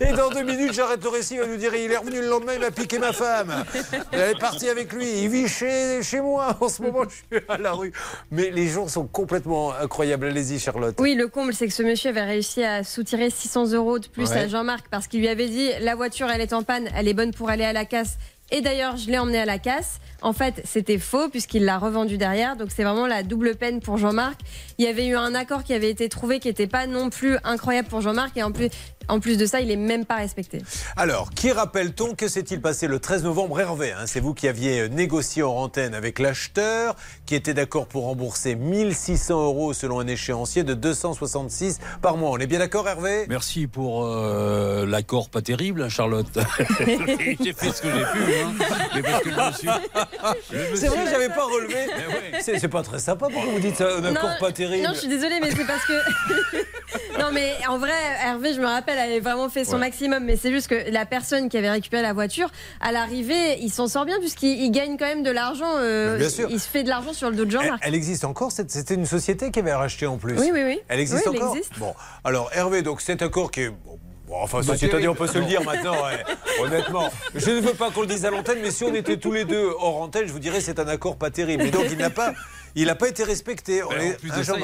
Et 0.00 0.12
dans 0.12 0.30
deux 0.30 0.42
minutes, 0.42 0.72
j'arrête 0.72 1.02
le 1.02 1.08
récit, 1.08 1.34
il 1.34 1.40
va 1.40 1.46
nous 1.46 1.56
dire 1.56 1.72
il 1.74 1.90
est 1.90 1.96
revenu 1.96 2.20
le 2.20 2.28
lendemain, 2.28 2.54
il 2.54 2.60
m'a 2.60 2.70
piqué 2.70 2.98
ma 2.98 3.12
femme. 3.12 3.64
Elle 4.12 4.30
est 4.30 4.38
partie 4.40 4.68
avec 4.68 4.92
lui, 4.92 5.06
il 5.22 5.28
vit 5.28 5.48
chez, 5.48 6.02
chez 6.02 6.20
moi. 6.20 6.56
En 6.60 6.68
ce 6.68 6.82
moment, 6.82 7.04
je 7.04 7.36
suis 7.36 7.44
à 7.48 7.56
la 7.58 7.72
rue. 7.72 7.92
Mais 8.30 8.50
les 8.50 8.68
gens 8.68 8.88
sont 8.88 9.06
complètement 9.06 9.72
incroyables. 9.72 10.26
Allez-y, 10.26 10.58
Charlotte. 10.58 10.96
Oui, 10.98 11.14
le 11.14 11.28
comble, 11.28 11.54
c'est 11.54 11.66
que 11.68 11.72
ce 11.72 11.82
monsieur 11.82 12.10
avait 12.10 12.24
réussi 12.24 12.62
à 12.64 12.82
soutirer 12.84 13.30
600 13.30 13.72
euros 13.72 13.98
de 13.98 14.08
plus 14.08 14.28
Ouais. 14.30 14.36
à 14.38 14.48
Jean-Marc 14.48 14.86
parce 14.90 15.06
qu'il 15.06 15.20
lui 15.20 15.28
avait 15.28 15.48
dit 15.48 15.70
la 15.80 15.94
voiture, 15.94 16.28
elle 16.30 16.40
est 16.40 16.52
en 16.52 16.62
panne, 16.64 16.88
elle 16.96 17.06
est 17.08 17.14
bonne 17.14 17.32
pour 17.32 17.48
aller 17.48 17.64
à 17.64 17.72
la 17.72 17.84
casse. 17.84 18.18
Et 18.50 18.60
d'ailleurs, 18.62 18.96
je 18.96 19.08
l'ai 19.08 19.18
emmené 19.18 19.38
à 19.38 19.44
la 19.44 19.58
casse. 19.58 20.00
En 20.20 20.32
fait, 20.32 20.62
c'était 20.64 20.98
faux 20.98 21.28
puisqu'il 21.28 21.64
l'a 21.64 21.78
revendu 21.78 22.18
derrière. 22.18 22.56
Donc, 22.56 22.68
c'est 22.74 22.82
vraiment 22.84 23.06
la 23.06 23.22
double 23.22 23.54
peine 23.56 23.80
pour 23.80 23.98
Jean-Marc. 23.98 24.40
Il 24.78 24.84
y 24.84 24.88
avait 24.88 25.06
eu 25.06 25.16
un 25.16 25.34
accord 25.34 25.62
qui 25.64 25.72
avait 25.74 25.90
été 25.90 26.08
trouvé 26.08 26.40
qui 26.40 26.48
n'était 26.48 26.66
pas 26.66 26.86
non 26.86 27.08
plus 27.10 27.36
incroyable 27.44 27.88
pour 27.88 28.00
Jean-Marc. 28.00 28.36
Et 28.36 28.42
en 28.42 28.50
plus, 28.52 28.68
en 29.08 29.20
plus 29.20 29.38
de 29.38 29.46
ça, 29.46 29.60
il 29.60 29.70
est 29.70 29.76
même 29.76 30.04
pas 30.04 30.16
respecté. 30.16 30.60
Alors, 30.96 31.30
qui 31.30 31.50
rappelle-t-on 31.52 32.14
Que 32.14 32.28
s'est-il 32.28 32.60
passé 32.60 32.88
le 32.88 32.98
13 32.98 33.22
novembre 33.24 33.58
Hervé, 33.60 33.92
hein, 33.92 34.04
c'est 34.06 34.20
vous 34.20 34.34
qui 34.34 34.48
aviez 34.48 34.88
négocié 34.88 35.42
en 35.42 35.52
antenne 35.54 35.94
avec 35.94 36.18
l'acheteur, 36.18 36.94
qui 37.24 37.34
était 37.34 37.54
d'accord 37.54 37.86
pour 37.86 38.04
rembourser 38.04 38.54
1600 38.54 39.44
euros 39.44 39.72
selon 39.72 40.00
un 40.00 40.06
échéancier 40.06 40.62
de 40.64 40.74
266 40.74 41.78
par 42.02 42.16
mois. 42.16 42.30
On 42.30 42.38
est 42.38 42.46
bien 42.46 42.58
d'accord, 42.58 42.88
Hervé? 42.88 43.24
Merci 43.28 43.66
pour 43.66 44.04
euh, 44.04 44.84
l'accord 44.84 45.30
pas 45.30 45.42
terrible, 45.42 45.82
hein, 45.82 45.88
Charlotte. 45.88 46.26
j'ai 47.40 47.52
fait 47.52 47.70
ce 47.72 47.82
que 47.82 47.88
j'ai 47.90 48.04
pu. 48.04 48.34
Hein. 48.34 48.52
Mais 48.94 49.02
parce 49.02 49.22
que 49.22 49.30
je 49.30 49.36
me 49.36 49.52
suis- 49.52 49.68
C'est 50.74 50.86
vrai, 50.88 51.04
j'avais 51.10 51.28
pas 51.28 51.44
relevé. 51.44 51.86
C'est 52.40 52.58
c'est 52.58 52.68
pas 52.68 52.82
très 52.82 52.98
sympa. 52.98 53.26
Pourquoi 53.30 53.52
vous 53.52 53.58
dites 53.60 53.76
ça 53.76 53.86
Un 53.96 54.04
accord 54.04 54.30
Non, 54.30 54.36
pas 54.40 54.52
terrible 54.52 54.84
Non, 54.86 54.92
je 54.94 54.98
suis 55.00 55.08
désolée, 55.08 55.38
mais 55.40 55.50
c'est 55.50 55.66
parce 55.66 55.84
que. 55.84 55.92
non, 57.20 57.26
mais 57.32 57.54
en 57.68 57.78
vrai, 57.78 57.92
Hervé, 58.24 58.54
je 58.54 58.60
me 58.60 58.66
rappelle, 58.66 58.98
avait 58.98 59.20
vraiment 59.20 59.48
fait 59.48 59.64
son 59.64 59.72
Ouais. 59.74 59.78
maximum. 59.80 60.24
Mais 60.24 60.36
c'est 60.36 60.50
juste 60.50 60.68
que 60.68 60.90
la 60.90 61.06
personne 61.06 61.48
qui 61.48 61.56
avait 61.56 61.70
récupéré 61.70 62.02
la 62.02 62.12
voiture, 62.12 62.50
à 62.80 62.92
l'arrivée, 62.92 63.58
il 63.60 63.70
s'en 63.70 63.86
sort 63.88 64.04
bien, 64.04 64.18
puisqu'il 64.18 64.60
il 64.62 64.70
gagne 64.70 64.96
quand 64.96 65.06
même 65.06 65.22
de 65.22 65.30
l'argent. 65.30 65.74
euh, 65.78 66.16
Bien 66.18 66.28
sûr. 66.30 66.48
Il 66.50 66.60
se 66.60 66.68
fait 66.68 66.82
de 66.82 66.88
l'argent 66.88 67.12
sur 67.12 67.30
le 67.30 67.36
dos 67.36 67.44
de 67.44 67.50
Jean-Marc. 67.50 67.80
elle 67.82 67.94
existe 67.94 68.24
encore 68.24 68.50
C'était 68.52 68.94
une 68.94 69.06
société 69.06 69.50
qui 69.50 69.58
avait 69.60 69.74
racheté 69.74 70.06
en 70.06 70.16
plus. 70.18 70.38
Oui, 70.38 70.50
oui, 70.52 70.62
oui. 70.64 70.80
Elle 70.88 71.00
existe 71.00 71.26
Oui, 71.26 71.32
elle 71.36 71.42
encore 71.42 71.56
existe. 71.56 71.78
Bon, 71.78 71.94
alors 72.24 72.50
Hervé, 72.54 72.82
donc 72.82 73.00
cet 73.00 73.22
accord 73.22 73.50
qui 73.50 73.62
est. 73.62 73.72
bon, 74.28 74.36
enfin, 74.40 74.62
ceci 74.62 74.86
étant 74.86 74.98
dit, 74.98 75.08
on 75.08 75.14
peut 75.14 75.26
se 75.26 75.38
le 75.38 75.44
dire 75.44 75.62
maintenant, 75.64 75.92
ouais. 76.04 76.24
honnêtement. 76.60 77.10
Je 77.34 77.50
ne 77.50 77.60
veux 77.60 77.74
pas 77.74 77.90
qu'on 77.90 78.02
le 78.02 78.06
dise 78.06 78.24
à 78.24 78.30
l'antenne, 78.30 78.58
mais 78.62 78.70
si 78.70 78.84
on 78.84 78.94
était 78.94 79.16
tous 79.16 79.32
les 79.32 79.44
deux 79.44 79.72
hors 79.78 80.02
antenne, 80.02 80.26
je 80.26 80.32
vous 80.32 80.38
dirais 80.38 80.60
c'est 80.60 80.78
un 80.78 80.88
accord 80.88 81.16
pas 81.16 81.30
terrible. 81.30 81.64
Et 81.64 81.70
donc, 81.70 81.86
il 81.90 81.98
n'a 81.98 82.10
pas, 82.10 82.32
il 82.74 82.86
n'a 82.86 82.94
pas 82.94 83.08
été 83.08 83.24
respecté. 83.24 83.82
On 83.82 83.88
Ben, 83.88 84.12
en 84.12 84.16
plus 84.16 84.30
de 84.30 84.42
ça, 84.42 84.56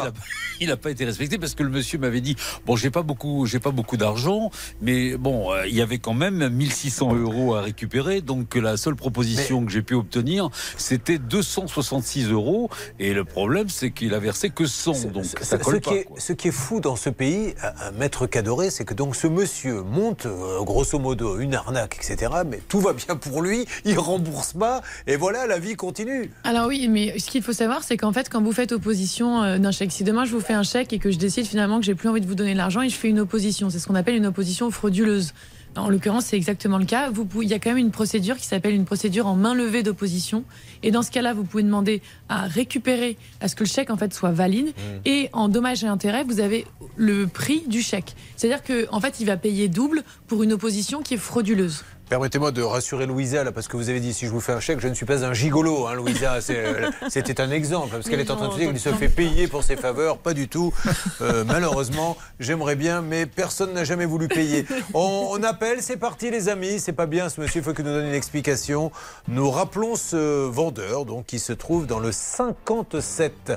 il 0.61 0.69
n'a 0.69 0.77
pas 0.85 0.91
été 0.91 1.05
respecté 1.05 1.39
parce 1.39 1.55
que 1.55 1.63
le 1.63 1.71
monsieur 1.71 1.99
m'avait 1.99 2.21
dit 2.21 2.37
bon, 2.67 2.77
j'ai 2.77 2.91
pas 2.91 3.03
beaucoup, 3.03 3.47
j'ai 3.47 3.61
pas 3.61 3.71
beaucoup 3.71 3.97
d'argent, 3.97 4.51
mais 4.81 5.17
bon, 5.17 5.53
euh, 5.53 5.67
il 5.67 5.75
y 5.75 5.83
avait 5.83 5.99
quand 5.99 6.15
même 6.15 6.49
1600 6.49 7.15
euros 7.15 7.55
à 7.55 7.63
récupérer, 7.63 8.21
donc 8.21 8.55
la 8.55 8.77
seule 8.77 8.97
proposition 8.97 9.65
que 9.65 9.71
j'ai 9.73 9.83
pu 9.83 9.95
obtenir, 9.95 10.51
c'était 10.77 11.19
266 11.19 12.31
euros, 12.31 12.71
et 12.99 13.13
le 13.13 13.25
problème, 13.25 13.69
c'est 13.69 13.91
qu'il 13.91 14.15
a 14.15 14.19
versé 14.19 14.51
que 14.51 14.67
100, 14.67 15.13
donc 15.13 15.25
ça 15.25 15.59
Ce 15.59 15.63
colle 15.63 15.81
qui, 15.81 15.91
pas. 15.91 15.97
est, 15.97 16.07
ce 16.19 16.33
qui 16.33 16.49
est 16.49 16.53
fou 16.53 16.81
dans 16.81 16.97
ce 16.97 17.11
pays, 17.11 17.55
un 17.63 17.85
un 17.85 17.91
maître 17.91 18.27
cadoré, 18.27 18.71
c'est 18.71 18.85
que 18.87 18.95
donc 18.95 19.15
ce 19.15 19.27
monsieur 19.27 19.83
monte 19.83 20.25
euh, 20.27 20.63
grosso 20.63 20.99
modo 20.99 21.39
une 21.39 21.55
arnaque, 21.55 21.97
etc. 21.99 22.33
Mais 22.47 22.61
tout 22.69 22.81
va 22.81 22.95
bien 22.95 23.17
pour 23.17 23.43
lui, 23.43 23.67
il 23.85 23.99
rembourse 23.99 24.55
pas, 24.55 24.81
et 25.07 25.17
voilà, 25.17 25.47
la 25.47 25.59
vie 25.59 25.75
continue. 25.77 26.31
Alors 26.45 26.69
oui, 26.69 26.89
mais 26.89 27.19
ce 27.19 27.27
qu'il 27.31 27.43
faut 27.43 27.53
savoir, 27.53 27.83
c'est 27.83 27.94
qu'en 27.97 28.13
fait, 28.13 28.29
quand 28.31 28.43
vous 28.43 28.53
faites 28.53 28.73
opposition 28.73 29.43
euh, 29.43 29.59
d'un 29.59 29.71
chèque, 29.73 29.93
si 29.93 30.05
demain 30.05 30.25
je 30.25 30.33
vous 30.33 30.41
fais 30.41 30.53
un 30.55 30.63
chèque 30.63 30.93
et 30.93 30.99
que 30.99 31.11
je 31.11 31.19
décide 31.19 31.47
finalement 31.47 31.79
que 31.81 31.85
j'ai 31.85 31.95
plus 31.95 32.09
envie 32.09 32.21
de 32.21 32.27
vous 32.27 32.35
donner 32.35 32.53
de 32.53 32.59
l'argent 32.59 32.83
et 32.83 32.89
je 32.89 32.97
fais 32.97 33.09
une 33.09 33.21
opposition, 33.21 33.71
c'est 33.71 33.79
ce 33.79 33.87
qu'on 33.87 33.95
appelle 33.95 34.17
une 34.17 34.27
opposition 34.27 34.71
frauduleuse. 34.71 35.33
En 35.77 35.89
l'occurrence, 35.89 36.27
c'est 36.27 36.37
exactement 36.37 36.79
le 36.79 36.85
cas. 36.85 37.11
Vous 37.11 37.25
pouvez- 37.25 37.47
il 37.47 37.51
y 37.51 37.55
a 37.55 37.59
quand 37.59 37.71
même 37.71 37.79
une 37.79 37.91
procédure 37.91 38.37
qui 38.37 38.47
s'appelle 38.47 38.75
une 38.75 38.85
procédure 38.85 39.27
en 39.27 39.35
main 39.35 39.55
levée 39.55 39.83
d'opposition. 39.83 40.45
Et 40.85 40.93
dans 40.93 41.03
ce 41.03 41.11
cas-là, 41.11 41.35
vous 41.35 41.43
pouvez 41.43 41.65
demander 41.65 42.01
à 42.29 42.43
récupérer, 42.47 43.17
à 43.41 43.49
ce 43.49 43.57
que 43.57 43.65
le 43.65 43.69
chèque 43.69 43.91
en 43.91 43.97
fait 43.97 44.15
soit 44.15 44.31
valide. 44.31 44.69
Et 45.05 45.31
en 45.33 45.49
dommages 45.49 45.83
et 45.83 45.89
intérêts, 45.89 46.23
vous 46.23 46.39
avez 46.39 46.65
le 46.97 47.27
prix 47.27 47.65
du 47.67 47.83
chèque. 47.83 48.15
C'est-à-dire 48.37 48.63
que 48.63 48.87
en 48.93 49.01
fait, 49.01 49.19
il 49.19 49.27
va 49.27 49.37
payer 49.37 49.67
double 49.67 50.05
pour 50.29 50.45
une 50.45 50.53
opposition 50.53 51.03
qui 51.03 51.15
est 51.15 51.17
frauduleuse. 51.19 51.83
Permettez-moi 52.15 52.53
de 52.53 52.63
rassurer 52.63 53.07
Louisa, 53.07 53.43
là, 53.43 53.51
parce 53.51 53.67
que 53.67 53.77
vous 53.77 53.89
avez 53.91 53.99
dit 53.99 54.15
si 54.15 54.27
je 54.27 54.31
vous 54.31 54.39
fais 54.41 54.53
un 54.53 54.61
chèque, 54.61 54.79
je 54.79 54.87
ne 54.87 54.95
suis 54.95 55.05
pas 55.05 55.25
un 55.25 55.35
gigolo, 55.35 55.89
hein, 55.89 55.95
Louisa. 55.95 56.39
Euh, 56.51 56.91
C'était 57.09 57.41
un 57.41 57.51
exemple, 57.51 57.89
parce 57.91 58.09
qu'elle 58.09 58.21
est 58.21 58.31
en 58.31 58.37
train 58.37 58.49
de 58.51 58.55
dire 58.55 58.69
qu'il 58.69 58.79
se 58.79 58.91
fait 58.91 59.09
payer 59.09 59.49
pour 59.49 59.65
ses 59.65 59.75
faveurs. 59.75 60.19
Pas 60.19 60.33
du 60.33 60.47
tout. 60.47 60.73
Euh, 61.21 61.43
malheureusement, 61.45 62.17
j'aimerais 62.39 62.77
bien, 62.77 63.03
mais 63.03 63.27
personne 63.27 63.73
n'a 63.73 63.83
jamais 63.83 64.05
voulu 64.05 64.29
payer. 64.29 64.65
On, 64.93 65.31
on 65.33 65.43
appelle, 65.43 65.83
c'est 65.83 65.97
parti, 65.97 66.31
les 66.31 66.49
amis. 66.49 66.79
C'est 66.79 66.93
pas 66.93 67.07
bien, 67.07 67.29
ce 67.29 67.41
monsieur, 67.41 67.63
il 67.63 67.65
faut 67.65 67.73
qu'il 67.73 67.85
nous 67.85 67.91
donne 67.93 68.07
une 68.07 68.15
explication. 68.15 68.93
Nous 69.27 69.51
rappelons 69.51 69.97
ce 69.97 70.47
vendeur, 70.47 71.07
donc, 71.07 71.27
qui 71.27 71.41
se 71.41 71.53
trouve 71.53 71.87
dans 71.87 71.99
le 71.99 72.13
57. 72.13 73.53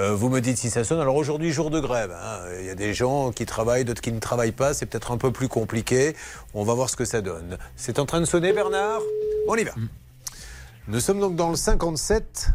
Euh, 0.00 0.14
vous 0.14 0.28
me 0.28 0.40
dites 0.40 0.58
si 0.58 0.70
ça 0.70 0.82
sonne. 0.82 1.00
Alors 1.00 1.16
aujourd'hui, 1.16 1.52
jour 1.52 1.70
de 1.70 1.78
grève. 1.78 2.12
hein. 2.12 2.40
Il 2.58 2.66
y 2.66 2.70
a 2.70 2.74
des 2.74 2.94
gens 2.94 3.30
qui 3.30 3.46
travaillent, 3.46 3.84
d'autres 3.84 4.00
qui 4.02 4.12
ne 4.12 4.18
travaillent 4.18 4.52
pas. 4.52 4.74
C'est 4.74 4.86
peut-être 4.86 5.12
un 5.12 5.18
peu 5.18 5.30
plus 5.30 5.48
compliqué. 5.48 6.16
On 6.52 6.64
va 6.64 6.74
voir 6.74 6.90
ce 6.90 6.96
que 6.96 7.04
ça 7.04 7.20
donne. 7.20 7.58
C'est 7.76 7.98
en 7.98 8.06
train 8.06 8.20
de 8.20 8.24
sonner, 8.24 8.52
Bernard? 8.52 9.00
On 9.46 9.54
y 9.56 9.64
va. 9.64 9.72
Nous 10.88 11.00
sommes 11.00 11.20
donc 11.20 11.36
dans 11.36 11.50
le 11.50 11.56
57. 11.56 12.48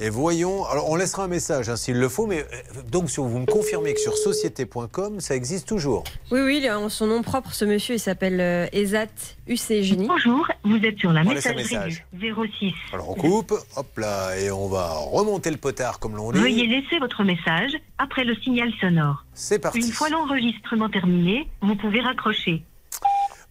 Et 0.00 0.10
voyons, 0.10 0.64
alors 0.66 0.90
on 0.90 0.96
laissera 0.96 1.24
un 1.24 1.28
message 1.28 1.68
hein, 1.68 1.76
s'il 1.76 2.00
le 2.00 2.08
faut, 2.08 2.26
mais 2.26 2.40
euh, 2.40 2.82
donc 2.90 3.08
si 3.10 3.20
vous 3.20 3.38
me 3.38 3.46
confirmez 3.46 3.94
que 3.94 4.00
sur 4.00 4.16
société.com, 4.16 5.20
ça 5.20 5.36
existe 5.36 5.68
toujours. 5.68 6.02
Oui, 6.32 6.40
oui, 6.40 6.58
il 6.60 6.68
a 6.68 6.80
en 6.80 6.88
son 6.88 7.06
nom 7.06 7.22
propre, 7.22 7.54
ce 7.54 7.64
monsieur, 7.64 7.94
il 7.94 8.00
s'appelle 8.00 8.40
euh, 8.40 8.66
Ezat 8.72 9.06
Ucegini. 9.46 10.08
Bonjour, 10.08 10.48
vous 10.64 10.78
êtes 10.78 10.98
sur 10.98 11.12
la 11.12 11.20
On 11.20 11.28
messagerie 11.32 11.62
message. 11.62 12.06
06. 12.12 12.72
Alors 12.92 13.10
on 13.10 13.14
coupe, 13.14 13.54
hop 13.76 13.98
là, 13.98 14.36
et 14.36 14.50
on 14.50 14.66
va 14.66 14.94
remonter 14.94 15.52
le 15.52 15.58
potard 15.58 16.00
comme 16.00 16.16
l'on 16.16 16.32
dit. 16.32 16.40
Veuillez 16.40 16.66
laisser 16.66 16.98
votre 16.98 17.22
message 17.22 17.70
après 17.98 18.24
le 18.24 18.34
signal 18.34 18.72
sonore. 18.80 19.24
C'est 19.32 19.60
parti. 19.60 19.78
Une 19.78 19.92
fois 19.92 20.08
l'enregistrement 20.08 20.88
terminé, 20.88 21.46
vous 21.62 21.76
pouvez 21.76 22.00
raccrocher. 22.00 22.64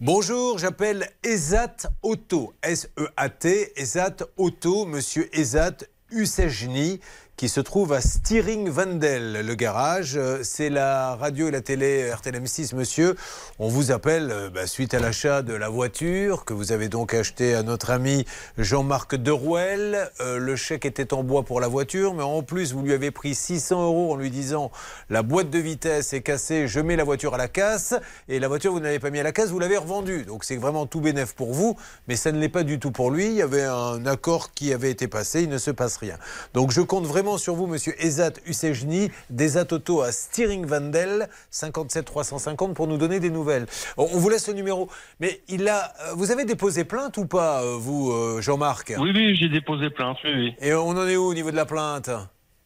Bonjour, 0.00 0.58
j'appelle 0.58 1.08
Ezat 1.22 1.76
Auto, 2.02 2.52
S-E-A-T, 2.62 3.72
Ezat 3.76 4.16
Auto, 4.36 4.84
monsieur 4.84 5.30
Ezat 5.32 5.78
Ussejni, 6.12 7.00
qui 7.36 7.48
se 7.48 7.60
trouve 7.60 7.92
à 7.92 8.00
Stiring 8.00 8.68
Vandel, 8.68 9.44
le 9.44 9.54
garage. 9.54 10.16
Euh, 10.16 10.40
C'est 10.44 10.70
la 10.70 11.16
radio 11.16 11.48
et 11.48 11.50
la 11.50 11.62
télé 11.62 12.08
RTLM6, 12.10 12.76
monsieur. 12.76 13.16
On 13.58 13.68
vous 13.68 13.90
appelle 13.90 14.30
euh, 14.30 14.50
bah, 14.50 14.68
suite 14.68 14.94
à 14.94 15.00
l'achat 15.00 15.42
de 15.42 15.52
la 15.52 15.68
voiture 15.68 16.44
que 16.44 16.54
vous 16.54 16.70
avez 16.70 16.88
donc 16.88 17.12
acheté 17.12 17.54
à 17.54 17.64
notre 17.64 17.90
ami 17.90 18.24
Jean-Marc 18.56 19.16
Derouel. 19.16 20.10
Euh, 20.20 20.38
le 20.38 20.54
chèque 20.54 20.84
était 20.84 21.12
en 21.12 21.24
bois 21.24 21.42
pour 21.42 21.60
la 21.60 21.66
voiture, 21.66 22.14
mais 22.14 22.22
en 22.22 22.42
plus, 22.42 22.72
vous 22.72 22.82
lui 22.82 22.92
avez 22.92 23.10
pris 23.10 23.34
600 23.34 23.84
euros 23.84 24.12
en 24.12 24.16
lui 24.16 24.30
disant 24.30 24.70
la 25.10 25.22
boîte 25.22 25.50
de 25.50 25.58
vitesse 25.58 26.12
est 26.12 26.22
cassée, 26.22 26.68
je 26.68 26.78
mets 26.78 26.94
la 26.94 27.04
voiture 27.04 27.34
à 27.34 27.38
la 27.38 27.48
casse. 27.48 27.94
Et 28.28 28.38
la 28.38 28.46
voiture, 28.46 28.70
vous 28.70 28.80
n'avez 28.80 29.00
pas 29.00 29.10
mis 29.10 29.18
à 29.18 29.24
la 29.24 29.32
casse, 29.32 29.50
vous 29.50 29.58
l'avez 29.58 29.76
revendue. 29.76 30.24
Donc 30.24 30.44
c'est 30.44 30.56
vraiment 30.56 30.86
tout 30.86 31.00
bénef 31.00 31.34
pour 31.34 31.52
vous, 31.52 31.76
mais 32.06 32.14
ça 32.14 32.30
ne 32.30 32.38
l'est 32.38 32.48
pas 32.48 32.62
du 32.62 32.78
tout 32.78 32.92
pour 32.92 33.10
lui. 33.10 33.26
Il 33.26 33.34
y 33.34 33.42
avait 33.42 33.64
un 33.64 34.06
accord 34.06 34.52
qui 34.52 34.72
avait 34.72 34.92
été 34.92 35.08
passé, 35.08 35.42
il 35.42 35.48
ne 35.48 35.58
se 35.58 35.72
passe 35.72 35.96
rien. 35.96 36.16
Donc 36.52 36.70
je 36.70 36.80
compte 36.80 37.06
vraiment 37.06 37.23
sur 37.38 37.54
vous, 37.54 37.66
monsieur 37.66 37.94
Ezat 38.04 38.32
Usejni, 38.46 39.10
d'Ezat 39.30 39.72
Auto 39.72 40.02
à 40.02 40.12
Stiring 40.12 40.66
Vandel, 40.66 41.28
57 41.50 42.04
350 42.04 42.74
pour 42.74 42.86
nous 42.86 42.96
donner 42.98 43.20
des 43.20 43.30
nouvelles. 43.30 43.66
On 43.96 44.06
vous 44.06 44.28
laisse 44.28 44.46
le 44.48 44.54
numéro. 44.54 44.88
Mais 45.20 45.40
il 45.48 45.68
a, 45.68 45.92
euh, 46.08 46.12
vous 46.14 46.30
avez 46.30 46.44
déposé 46.44 46.84
plainte 46.84 47.16
ou 47.16 47.26
pas, 47.26 47.62
euh, 47.62 47.76
vous, 47.78 48.12
euh, 48.12 48.40
Jean-Marc? 48.40 48.94
Oui, 48.98 49.10
oui, 49.14 49.34
j'ai 49.36 49.48
déposé 49.48 49.90
plainte, 49.90 50.18
oui, 50.24 50.30
oui. 50.34 50.54
Et 50.60 50.74
on 50.74 50.88
en 50.90 51.06
est 51.08 51.16
où 51.16 51.24
au 51.24 51.34
niveau 51.34 51.50
de 51.50 51.56
la 51.56 51.66
plainte? 51.66 52.10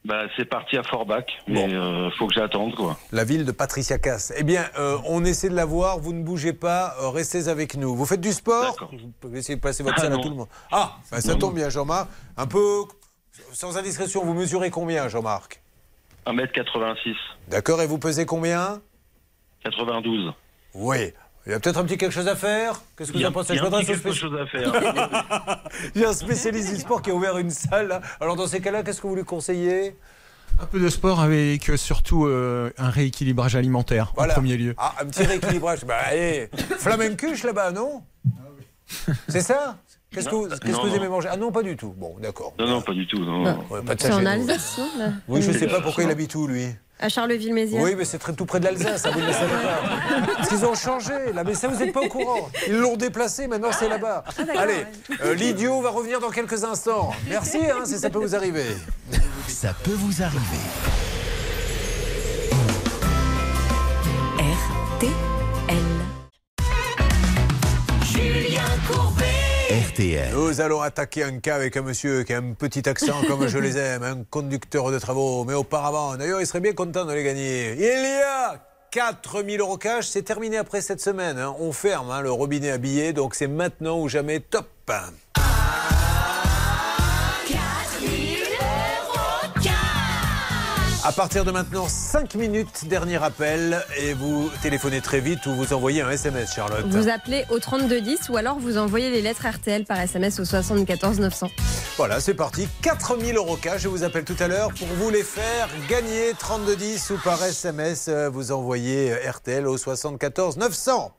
Bah, 0.04 0.22
c'est 0.36 0.44
parti 0.44 0.76
à 0.78 0.82
Forbach, 0.84 1.24
mais 1.48 1.74
euh, 1.74 2.08
faut 2.16 2.28
que 2.28 2.32
j'attende, 2.34 2.74
quoi. 2.76 2.96
La 3.12 3.24
ville 3.24 3.44
de 3.44 3.52
Patricia 3.52 3.98
Cass. 3.98 4.32
Eh 4.38 4.44
bien, 4.44 4.64
euh, 4.78 4.96
on 5.06 5.24
essaie 5.24 5.48
de 5.50 5.56
la 5.56 5.64
voir. 5.66 5.98
Vous 5.98 6.12
ne 6.14 6.22
bougez 6.22 6.52
pas. 6.52 6.94
euh, 7.02 7.10
restez 7.10 7.48
avec 7.48 7.76
nous. 7.76 7.94
Vous 7.96 8.06
faites 8.06 8.20
du 8.20 8.32
sport? 8.32 8.76
Vous 8.92 9.10
pouvez 9.20 9.40
essayer 9.40 9.56
de 9.56 9.60
passer 9.60 9.82
votre 9.82 9.96
Ah, 9.98 10.02
scène 10.02 10.12
à 10.12 10.16
non. 10.16 10.22
tout 10.22 10.30
le 10.30 10.36
monde. 10.36 10.48
Ah, 10.70 10.92
bah, 11.10 11.20
ça 11.20 11.32
Non, 11.32 11.38
tombe 11.38 11.50
non. 11.50 11.56
bien, 11.56 11.68
Jean-Marc. 11.68 12.08
Un 12.36 12.46
peu, 12.46 12.82
sans 13.52 13.76
indiscrétion, 13.76 14.24
vous 14.24 14.34
mesurez 14.34 14.70
combien, 14.70 15.08
Jean-Marc 15.08 15.60
1m86. 16.26 17.14
D'accord. 17.48 17.80
Et 17.82 17.86
vous 17.86 17.98
pesez 17.98 18.26
combien 18.26 18.80
92. 19.64 20.32
Oui. 20.74 21.12
Il 21.46 21.52
y 21.52 21.54
a 21.54 21.60
peut-être 21.60 21.78
un 21.78 21.84
petit 21.84 21.96
quelque 21.96 22.12
chose 22.12 22.28
à 22.28 22.36
faire 22.36 22.82
Qu'est-ce 22.96 23.10
que 23.10 23.16
vous 23.18 23.24
en 23.24 23.32
pensez 23.32 23.54
il 23.54 23.56
y 23.56 23.58
a 23.58 23.62
Je 23.62 23.66
un 23.66 23.70
m'adresse 23.70 23.86
petit 23.86 23.98
au 23.98 24.02
quelque 24.02 24.14
chose 24.18 24.38
à 24.38 24.46
faire. 24.46 25.62
Il 25.94 26.02
y 26.02 26.04
a 26.04 26.10
un 26.10 26.12
spécialiste 26.12 26.74
du 26.74 26.78
sport 26.80 27.00
qui 27.00 27.10
a 27.10 27.14
ouvert 27.14 27.38
une 27.38 27.48
salle. 27.48 28.02
Alors, 28.20 28.36
dans 28.36 28.46
ces 28.46 28.60
cas-là, 28.60 28.82
qu'est-ce 28.82 29.00
que 29.00 29.06
vous 29.06 29.14
lui 29.16 29.24
conseillez 29.24 29.96
Un 30.60 30.66
peu 30.66 30.78
de 30.78 30.88
sport 30.90 31.20
avec 31.20 31.70
euh, 31.70 31.78
surtout 31.78 32.26
euh, 32.26 32.70
un 32.76 32.90
rééquilibrage 32.90 33.56
alimentaire 33.56 34.12
Voilà. 34.14 34.34
en 34.34 34.36
premier 34.36 34.58
lieu. 34.58 34.74
Ah, 34.76 34.94
un 35.00 35.06
petit 35.06 35.22
rééquilibrage. 35.24 35.86
bah, 35.86 35.96
allez, 36.04 36.50
flamencuche 36.78 37.44
là-bas, 37.44 37.70
non 37.72 38.02
C'est 39.28 39.40
ça 39.40 39.78
Qu'est-ce 40.10 40.28
que 40.28 40.34
vous, 40.34 40.48
qu'est-ce 40.48 40.60
que 40.60 40.68
Non, 40.68 40.80
vous 40.82 40.88
non. 40.88 40.94
aimez 40.94 41.08
manger? 41.08 41.28
Ah 41.30 41.36
non, 41.36 41.52
pas 41.52 41.62
du 41.62 41.76
tout. 41.76 41.92
Bon, 41.96 42.16
d'accord. 42.20 42.54
Non, 42.58 42.66
non, 42.66 42.80
pas 42.80 42.92
du 42.94 43.06
tout. 43.06 43.18
Non, 43.18 43.42
non. 43.44 43.64
Ouais, 43.70 43.82
pas 43.82 43.94
de 43.94 44.00
C'est 44.00 44.12
en. 44.12 44.24
Alsace, 44.24 44.78
non, 44.98 45.12
Oui, 45.28 45.42
je 45.42 45.50
ne 45.50 45.58
sais 45.58 45.66
pas 45.66 45.80
pourquoi 45.80 46.04
il 46.04 46.10
habite 46.10 46.34
où, 46.34 46.46
lui. 46.46 46.66
À 47.00 47.08
Charleville-Mézières. 47.08 47.80
Oui, 47.82 47.94
mais 47.96 48.04
c'est 48.04 48.18
très 48.18 48.32
tout 48.32 48.44
près 48.44 48.58
de 48.58 48.64
l'Alsace, 48.64 49.06
hein, 49.06 49.10
vous 49.14 49.20
ne 49.20 49.26
le 49.26 49.32
savez 49.32 49.52
pas. 49.52 50.32
Parce 50.36 50.48
qu'ils 50.48 50.64
ont 50.64 50.74
changé, 50.74 51.12
là, 51.32 51.44
mais 51.44 51.54
ça, 51.54 51.68
vous 51.68 51.78
n'êtes 51.78 51.92
pas 51.94 52.00
au 52.00 52.08
courant. 52.08 52.48
Ils 52.66 52.74
l'ont 52.76 52.96
déplacé, 52.96 53.46
maintenant 53.46 53.70
c'est 53.70 53.88
là-bas. 53.88 54.24
d'accord, 54.36 54.56
Allez, 54.60 54.84
euh, 55.24 55.34
l'idiot 55.34 55.80
va 55.80 55.90
revenir 55.90 56.18
dans 56.18 56.30
quelques 56.30 56.64
instants. 56.64 57.12
Merci, 57.28 57.58
hein, 57.58 57.84
si 57.84 57.98
ça 57.98 58.10
peut 58.10 58.18
vous 58.18 58.34
arriver. 58.34 58.64
Ça 59.46 59.74
peut 59.84 59.92
vous 59.94 60.22
arriver. 60.22 61.07
Nous 70.32 70.60
allons 70.60 70.80
attaquer 70.80 71.24
un 71.24 71.38
cas 71.40 71.56
avec 71.56 71.76
un 71.76 71.82
monsieur 71.82 72.22
qui 72.22 72.32
a 72.32 72.38
un 72.38 72.52
petit 72.52 72.88
accent 72.88 73.20
comme 73.26 73.48
je 73.48 73.58
les 73.58 73.76
aime, 73.76 74.04
un 74.04 74.22
conducteur 74.30 74.92
de 74.92 74.98
travaux. 74.98 75.44
Mais 75.44 75.54
auparavant, 75.54 76.16
d'ailleurs, 76.16 76.40
il 76.40 76.46
serait 76.46 76.60
bien 76.60 76.72
content 76.72 77.04
de 77.04 77.12
les 77.12 77.24
gagner. 77.24 77.72
Il 77.72 77.80
y 77.80 78.22
a 78.22 78.64
4000 78.92 79.58
euros 79.60 79.76
cash, 79.76 80.06
c'est 80.06 80.22
terminé 80.22 80.56
après 80.56 80.82
cette 80.82 81.00
semaine. 81.00 81.36
hein. 81.38 81.54
On 81.58 81.72
ferme 81.72 82.12
hein, 82.12 82.20
le 82.20 82.30
robinet 82.30 82.70
à 82.70 82.78
billets, 82.78 83.12
donc 83.12 83.34
c'est 83.34 83.48
maintenant 83.48 83.98
ou 84.00 84.08
jamais 84.08 84.38
top. 84.38 84.68
À 91.08 91.12
partir 91.12 91.46
de 91.46 91.50
maintenant, 91.50 91.88
5 91.88 92.34
minutes, 92.34 92.86
dernier 92.86 93.16
appel, 93.24 93.82
et 93.96 94.12
vous 94.12 94.50
téléphonez 94.60 95.00
très 95.00 95.20
vite 95.20 95.46
ou 95.46 95.52
vous 95.54 95.72
envoyez 95.72 96.02
un 96.02 96.10
SMS, 96.10 96.52
Charlotte. 96.54 96.84
Vous 96.86 97.08
appelez 97.08 97.46
au 97.48 97.58
3210 97.58 98.28
ou 98.28 98.36
alors 98.36 98.58
vous 98.58 98.76
envoyez 98.76 99.08
les 99.08 99.22
lettres 99.22 99.46
RTL 99.48 99.86
par 99.86 99.98
SMS 99.98 100.38
au 100.38 100.44
74 100.44 101.18
900. 101.20 101.48
Voilà, 101.96 102.20
c'est 102.20 102.34
parti. 102.34 102.68
4000 102.82 103.36
euros 103.38 103.56
cash. 103.56 103.80
Je 103.80 103.88
vous 103.88 104.04
appelle 104.04 104.24
tout 104.24 104.36
à 104.38 104.48
l'heure 104.48 104.68
pour 104.74 104.86
vous 104.86 105.08
les 105.08 105.22
faire 105.22 105.70
gagner 105.88 106.34
3210 106.38 107.10
ou 107.12 107.16
par 107.24 107.42
SMS. 107.42 108.08
euh, 108.08 108.28
Vous 108.28 108.52
envoyez 108.52 109.10
euh, 109.12 109.30
RTL 109.30 109.66
au 109.66 109.78
74 109.78 110.58
900. 110.58 111.10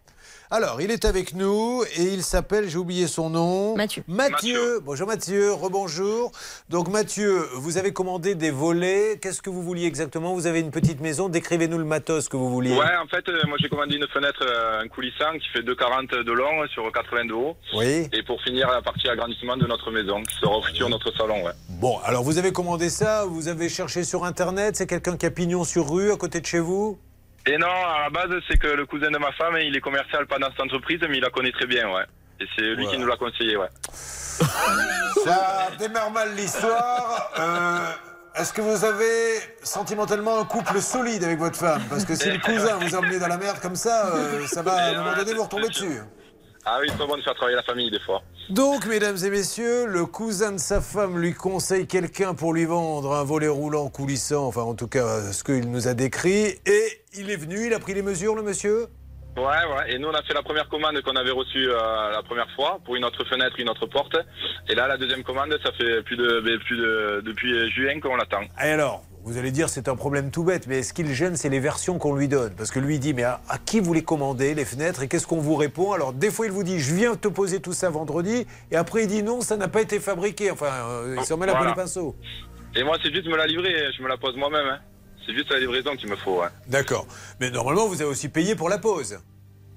Alors, 0.52 0.82
il 0.82 0.90
est 0.90 1.06
avec 1.06 1.36
nous 1.36 1.84
et 1.96 2.06
il 2.06 2.24
s'appelle, 2.24 2.68
j'ai 2.68 2.80
oublié 2.80 3.06
son 3.06 3.30
nom. 3.30 3.76
Mathieu. 3.76 4.04
Mathieu. 4.08 4.80
Bonjour 4.84 5.08
Mathieu, 5.08 5.54
rebonjour. 5.54 6.32
Donc 6.70 6.88
Mathieu, 6.88 7.48
vous 7.54 7.78
avez 7.78 7.94
commandé 7.94 8.34
des 8.34 8.50
volets. 8.50 9.20
Qu'est-ce 9.22 9.44
que 9.44 9.52
vous 9.52 9.62
vouliez 9.62 9.86
exactement? 9.86 10.34
Vous 10.34 10.48
avez 10.48 10.62
une 10.62 10.72
petite 10.72 11.02
maison. 11.02 11.30
Décrivez-nous 11.30 11.78
le 11.78 11.84
matos 11.84 12.30
que 12.30 12.36
vous 12.36 12.50
vouliez. 12.50 12.76
Ouais, 12.76 12.98
en 13.00 13.06
fait, 13.08 13.30
euh, 13.30 13.44
moi 13.48 13.58
j'ai 13.62 13.70
commandé 13.70 13.98
une 13.98 14.08
fenêtre, 14.08 14.44
euh, 14.44 14.82
un 14.82 14.88
coulissant 14.88 15.38
qui 15.40 15.48
fait 15.50 15.62
2,40 15.62 16.24
de 16.24 16.32
long 16.32 16.68
sur 16.74 16.92
80 16.92 17.26
de 17.26 17.34
haut. 17.34 17.56
Oui. 17.76 18.10
Et 18.12 18.24
pour 18.24 18.42
finir 18.42 18.72
la 18.72 18.82
partie 18.82 19.08
agrandissement 19.08 19.56
de 19.56 19.68
notre 19.68 19.92
maison, 19.92 20.24
qui 20.24 20.36
sera 20.38 20.58
au 20.58 20.64
futur 20.64 20.90
notre 20.90 21.16
salon, 21.16 21.44
ouais. 21.44 21.54
Bon, 21.80 22.00
alors 22.04 22.24
vous 22.24 22.40
avez 22.40 22.52
commandé 22.52 22.90
ça, 22.90 23.24
vous 23.24 23.50
avez 23.50 23.70
cherché 23.70 24.04
sur 24.04 24.26
Internet, 24.26 24.78
c'est 24.78 24.88
quelqu'un 24.88 25.16
qui 25.16 25.28
a 25.28 25.32
pignon 25.32 25.64
sur 25.64 25.92
rue 25.92 26.12
à 26.12 26.16
côté 26.16 26.42
de 26.42 26.48
chez 26.48 26.60
vous? 26.60 26.98
Et 27.50 27.58
non, 27.58 27.66
à 27.68 28.02
la 28.04 28.10
base, 28.12 28.30
c'est 28.48 28.60
que 28.60 28.68
le 28.68 28.86
cousin 28.86 29.10
de 29.10 29.18
ma 29.18 29.32
femme, 29.32 29.58
il 29.58 29.76
est 29.76 29.82
commercial 29.82 30.28
pas 30.28 30.38
dans 30.38 30.52
cette 30.52 30.60
entreprise, 30.62 31.00
mais 31.10 31.18
il 31.18 31.22
la 31.22 31.32
connaît 31.32 31.52
très 31.52 31.66
bien, 31.66 31.90
ouais. 31.92 32.04
Et 32.40 32.46
c'est 32.56 32.62
lui 32.76 32.86
qui 32.86 32.96
nous 33.00 33.08
l'a 33.08 33.18
conseillé, 33.18 33.58
ouais. 33.58 33.70
Ça 35.24 35.70
démarre 35.80 36.12
mal 36.12 36.36
l'histoire. 36.36 37.32
Euh, 37.40 38.40
Est-ce 38.40 38.54
que 38.54 38.62
vous 38.62 38.86
avez 38.86 39.40
sentimentalement 39.64 40.40
un 40.40 40.46
couple 40.46 40.80
solide 40.80 41.24
avec 41.24 41.40
votre 41.40 41.58
femme? 41.58 41.82
Parce 41.90 42.06
que 42.06 42.14
si 42.14 42.30
le 42.30 42.38
cousin 42.46 42.76
vous 42.76 42.96
a 42.96 43.00
emmené 43.00 43.18
dans 43.18 43.28
la 43.28 43.38
merde 43.38 43.60
comme 43.60 43.76
ça, 43.76 44.14
euh, 44.14 44.46
ça 44.46 44.62
va 44.62 44.74
à 44.74 44.90
un 44.90 45.04
moment 45.04 45.16
donné 45.16 45.34
vous 45.34 45.44
retomber 45.44 45.70
dessus. 45.70 46.02
Ah 46.72 46.78
oui, 46.80 46.88
c'est 46.91 47.00
pas 47.00 47.08
bon 47.08 47.18
de 47.18 47.24
faire 47.24 47.34
travailler 47.34 47.56
la 47.56 47.64
famille 47.64 47.90
des 47.90 48.00
fois. 48.00 48.22
Donc, 48.52 48.86
mesdames 48.86 49.18
et 49.26 49.30
messieurs, 49.32 49.88
le 49.88 50.06
cousin 50.06 50.52
de 50.52 50.60
sa 50.60 50.82
femme 50.82 51.18
lui 51.18 51.34
conseille 51.34 51.88
quelqu'un 51.88 52.36
pour 52.36 52.54
lui 52.54 52.66
vendre 52.66 53.16
un 53.16 53.24
volet 53.24 53.48
roulant 53.48 53.90
coulissant, 53.90 54.46
enfin 54.46 54.62
en 54.62 54.76
tout 54.76 54.88
cas 54.88 55.32
ce 55.32 55.44
qu'il 55.44 55.72
nous 55.72 55.88
a 55.88 55.96
décrit, 55.96 56.60
et 56.68 57.02
il 57.16 57.32
est 57.32 57.38
venu, 57.38 57.66
il 57.66 57.74
a 57.74 57.80
pris 57.80 57.96
les 57.96 58.04
mesures, 58.04 58.36
le 58.36 58.44
monsieur? 58.44 58.86
Ouais, 59.36 59.44
ouais. 59.44 59.94
Et 59.94 59.98
nous, 59.98 60.10
on 60.10 60.14
a 60.14 60.22
fait 60.22 60.34
la 60.36 60.44
première 60.44 60.70
commande 60.70 61.02
qu'on 61.02 61.16
avait 61.16 61.32
reçue 61.32 61.70
euh, 61.72 62.12
la 62.12 62.22
première 62.22 62.50
fois 62.56 62.80
pour 62.86 62.96
une 62.96 63.06
autre 63.06 63.24
fenêtre, 63.26 63.56
une 63.58 63.70
autre 63.70 63.88
porte. 63.88 64.18
Et 64.68 64.76
là, 64.76 64.88
la 64.88 64.98
deuxième 64.98 65.24
commande, 65.24 65.58
ça 65.64 65.72
fait 65.72 66.04
plus 66.04 66.18
de, 66.18 66.41
ben, 66.41 66.60
plus 66.60 66.78
de 66.78 67.24
depuis 67.26 67.72
juin 67.72 68.00
qu'on 68.00 68.16
l'attend. 68.16 68.44
Et 68.64 68.70
alors, 68.70 69.04
vous 69.30 69.38
allez 69.38 69.52
dire 69.52 69.70
c'est 69.70 69.88
un 69.88 69.96
problème 69.96 70.32
tout 70.32 70.44
bête, 70.44 70.66
mais 70.68 70.82
ce 70.84 70.92
qui 70.94 71.04
le 71.04 71.14
gêne, 71.14 71.36
c'est 71.36 71.50
les 71.50 71.60
versions 71.60 71.98
qu'on 72.00 72.16
lui 72.16 72.28
donne? 72.28 72.54
Parce 72.56 72.72
que 72.72 72.80
lui 72.80 72.96
il 72.96 73.00
dit, 73.00 73.14
mais 73.14 73.24
à, 73.24 73.42
à 73.48 73.58
qui 73.60 73.80
vous 73.80 73.94
les 73.94 74.04
commandez, 74.04 74.56
les 74.56 74.66
fenêtres, 74.66 75.04
et 75.04 75.08
qu'est-ce 75.08 75.28
qu'on 75.28 75.40
vous 75.40 75.56
répond? 75.56 75.94
Alors, 75.94 76.14
des 76.14 76.32
fois, 76.32 76.48
il 76.48 76.52
vous 76.52 76.64
dit, 76.64 76.80
je 76.80 76.94
viens 76.96 77.16
te 77.16 77.28
poser 77.28 77.60
tout 77.62 77.74
ça 77.74 77.90
vendredi, 77.90 78.48
et 78.72 78.76
après, 78.76 79.04
il 79.04 79.08
dit, 79.08 79.22
non, 79.24 79.42
ça 79.42 79.56
n'a 79.58 79.68
pas 79.68 79.82
été 79.82 80.00
fabriqué. 80.00 80.50
Enfin, 80.52 80.66
euh, 80.90 81.16
il 81.20 81.24
s'en 81.26 81.38
met 81.38 81.46
la 81.46 81.54
Voilà. 81.54 81.70
les 81.70 81.76
pinceaux. 81.76 82.16
Et 82.76 82.84
moi, 82.84 82.98
c'est 83.04 83.14
juste 83.14 83.28
me 83.28 83.36
la 83.38 83.46
livrer, 83.48 83.74
je 83.98 84.02
me 84.04 84.08
la 84.08 84.18
pose 84.18 84.36
moi-même. 84.36 84.66
Hein. 84.68 84.80
C'est 85.26 85.34
juste 85.34 85.52
la 85.52 85.60
livraison 85.60 85.96
qu'il 85.96 86.10
me 86.10 86.16
faut, 86.16 86.42
ouais. 86.42 86.48
D'accord. 86.68 87.06
Mais 87.40 87.52
normalement, 87.52 87.88
vous 87.88 88.02
avez 88.02 88.10
aussi 88.10 88.30
payé 88.30 88.56
pour 88.56 88.70
la 88.70 88.80
pause. 88.80 89.20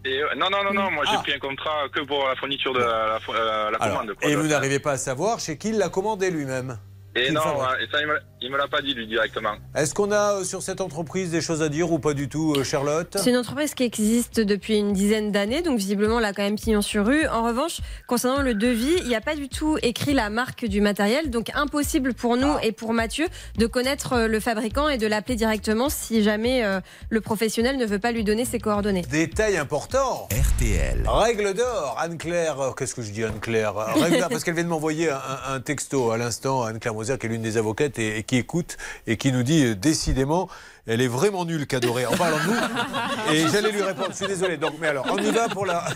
Et, 0.05 0.21
euh, 0.21 0.27
non, 0.37 0.49
non, 0.51 0.65
non, 0.65 0.73
non, 0.73 0.91
moi 0.91 1.05
j'ai 1.05 1.15
Ah. 1.17 1.21
pris 1.23 1.33
un 1.35 1.39
contrat 1.39 1.89
que 1.95 2.01
pour 2.01 2.27
la 2.27 2.35
fourniture 2.35 2.73
de 2.75 2.81
la, 2.81 2.87
la- 2.87 3.19
euh, 3.35 3.71
la 3.71 3.79
Alors, 3.79 3.99
commande. 4.01 4.17
quoi. 4.17 4.29
et 4.29 4.35
vous 4.35 4.49
n'arrivez 4.49 4.81
pas 4.81 4.93
à 4.93 4.97
savoir 4.97 5.39
chez 5.39 5.57
qui 5.57 5.69
il 5.69 5.79
l'a 5.79 5.91
commandé 5.91 6.29
lui-même. 6.31 6.77
Et 7.15 7.31
non, 7.31 7.41
et 7.81 7.87
ça, 7.93 8.01
il 8.01 8.07
me, 8.07 8.19
il 8.41 8.51
me 8.51 8.57
l'a 8.57 8.69
pas 8.69 8.81
dit 8.81 8.95
lui 8.95 9.07
directement. 9.07 9.53
Est-ce 9.75 9.95
qu'on 9.95 10.11
a 10.13 10.39
euh, 10.41 10.45
sur 10.45 10.63
cette 10.63 10.81
entreprise 10.81 11.31
des 11.31 11.43
choses 11.43 11.61
à 11.63 11.69
dire 11.69 11.93
ou 11.93 11.99
pas 11.99 12.15
du 12.15 12.29
tout, 12.29 12.55
euh, 12.57 12.65
Charlotte? 12.65 13.17
C'est 13.21 13.29
une 13.31 13.37
entreprise 13.37 13.75
qui 13.75 13.83
existe 13.85 14.41
depuis 14.41 14.79
une 14.79 14.95
dizaine 14.95 15.31
d'années, 15.31 15.61
donc 15.61 15.77
visiblement 15.79 16.21
là 16.21 16.33
quand 16.33 16.43
même 16.43 16.57
pignon 16.59 16.81
sur 16.81 17.05
rue. 17.05 17.27
En 17.29 17.43
revanche, 17.45 17.81
concernant 18.07 18.41
le 18.41 18.55
devis, 18.55 18.95
il 19.03 19.09
n'y 19.09 19.15
a 19.15 19.21
pas 19.21 19.35
du 19.35 19.51
tout 19.51 19.77
écrit 19.83 20.15
la 20.15 20.31
marque 20.31 20.65
du 20.65 20.81
matériel, 20.81 21.29
donc 21.29 21.51
impossible 21.55 22.15
pour 22.15 22.37
nous 22.39 22.55
et 22.63 22.73
pour 22.73 22.95
Mathieu 22.95 23.27
de 23.59 23.67
connaître 23.67 24.15
euh, 24.15 24.27
le 24.27 24.41
fabricant 24.41 24.89
et 24.89 24.97
de 24.97 25.07
l'appeler 25.07 25.37
directement 25.37 25.91
si 25.91 26.23
jamais 26.23 26.65
euh, 26.65 26.81
le 27.11 27.21
professionnel 27.21 27.77
ne 27.77 27.85
veut 27.85 27.99
pas 27.99 28.13
lui 28.13 28.25
donner 28.25 28.47
ses 28.47 28.59
coordonnées. 28.59 29.03
Détail 29.03 29.59
important. 29.59 30.29
RTL. 30.33 31.03
Règle 31.07 31.53
d'or, 31.53 31.97
Anne-Claire. 32.01 32.57
Qu'est-ce 32.77 32.95
que 32.95 33.03
je 33.03 33.11
dis, 33.11 33.23
Anne-Claire? 33.25 33.75
Règle 33.75 34.19
d'or, 34.19 34.29
parce 34.31 34.45
qu'elle 34.45 34.55
vient 34.55 34.65
de 34.65 34.69
m'envoyer 34.69 35.11
un, 35.11 35.17
un- 35.17 35.55
un 35.57 35.61
texto 35.61 36.11
à 36.11 36.17
l'instant, 36.17 36.63
Anne-Claire 36.63 36.95
Moser, 37.03 37.19
qui 37.19 37.27
est 37.27 37.29
l'une 37.29 37.43
des 37.43 37.57
avocates 37.57 37.99
et, 37.99 38.19
et 38.19 38.23
qui 38.23 38.37
écoute 38.37 38.77
et 39.07 39.17
qui 39.17 39.33
nous 39.33 39.43
dit 39.43 39.65
euh, 39.65 39.75
décidément, 39.75 40.49
elle 40.87 41.01
est 41.01 41.09
vraiment 41.09 41.45
nulle, 41.45 41.67
Cadoré, 41.67 42.07
en 42.07 42.17
parlant 42.17 42.39
de 42.39 42.51
nous. 42.51 43.33
Et 43.33 43.49
j'allais 43.49 43.71
lui 43.71 43.83
répondre, 43.83 44.09
je 44.11 44.17
suis 44.17 44.27
désolé. 44.27 44.57
Donc, 44.57 44.75
mais 44.81 44.89
alors, 44.89 45.07
on 45.11 45.19
y 45.19 45.31
va 45.31 45.49
pour 45.49 45.67
la. 45.67 45.85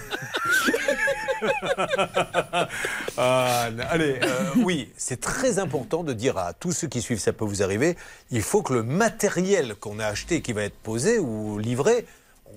Ah, 3.18 3.68
allez, 3.90 4.18
euh, 4.22 4.50
oui, 4.56 4.90
c'est 4.96 5.20
très 5.20 5.58
important 5.58 6.02
de 6.02 6.12
dire 6.12 6.36
à 6.36 6.52
tous 6.52 6.72
ceux 6.72 6.86
qui 6.86 7.00
suivent, 7.00 7.18
ça 7.18 7.32
peut 7.32 7.44
vous 7.44 7.62
arriver, 7.62 7.96
il 8.30 8.42
faut 8.42 8.62
que 8.62 8.74
le 8.74 8.82
matériel 8.82 9.74
qu'on 9.74 9.98
a 9.98 10.06
acheté, 10.06 10.42
qui 10.42 10.52
va 10.52 10.62
être 10.62 10.76
posé 10.76 11.18
ou 11.18 11.58
livré, 11.58 12.06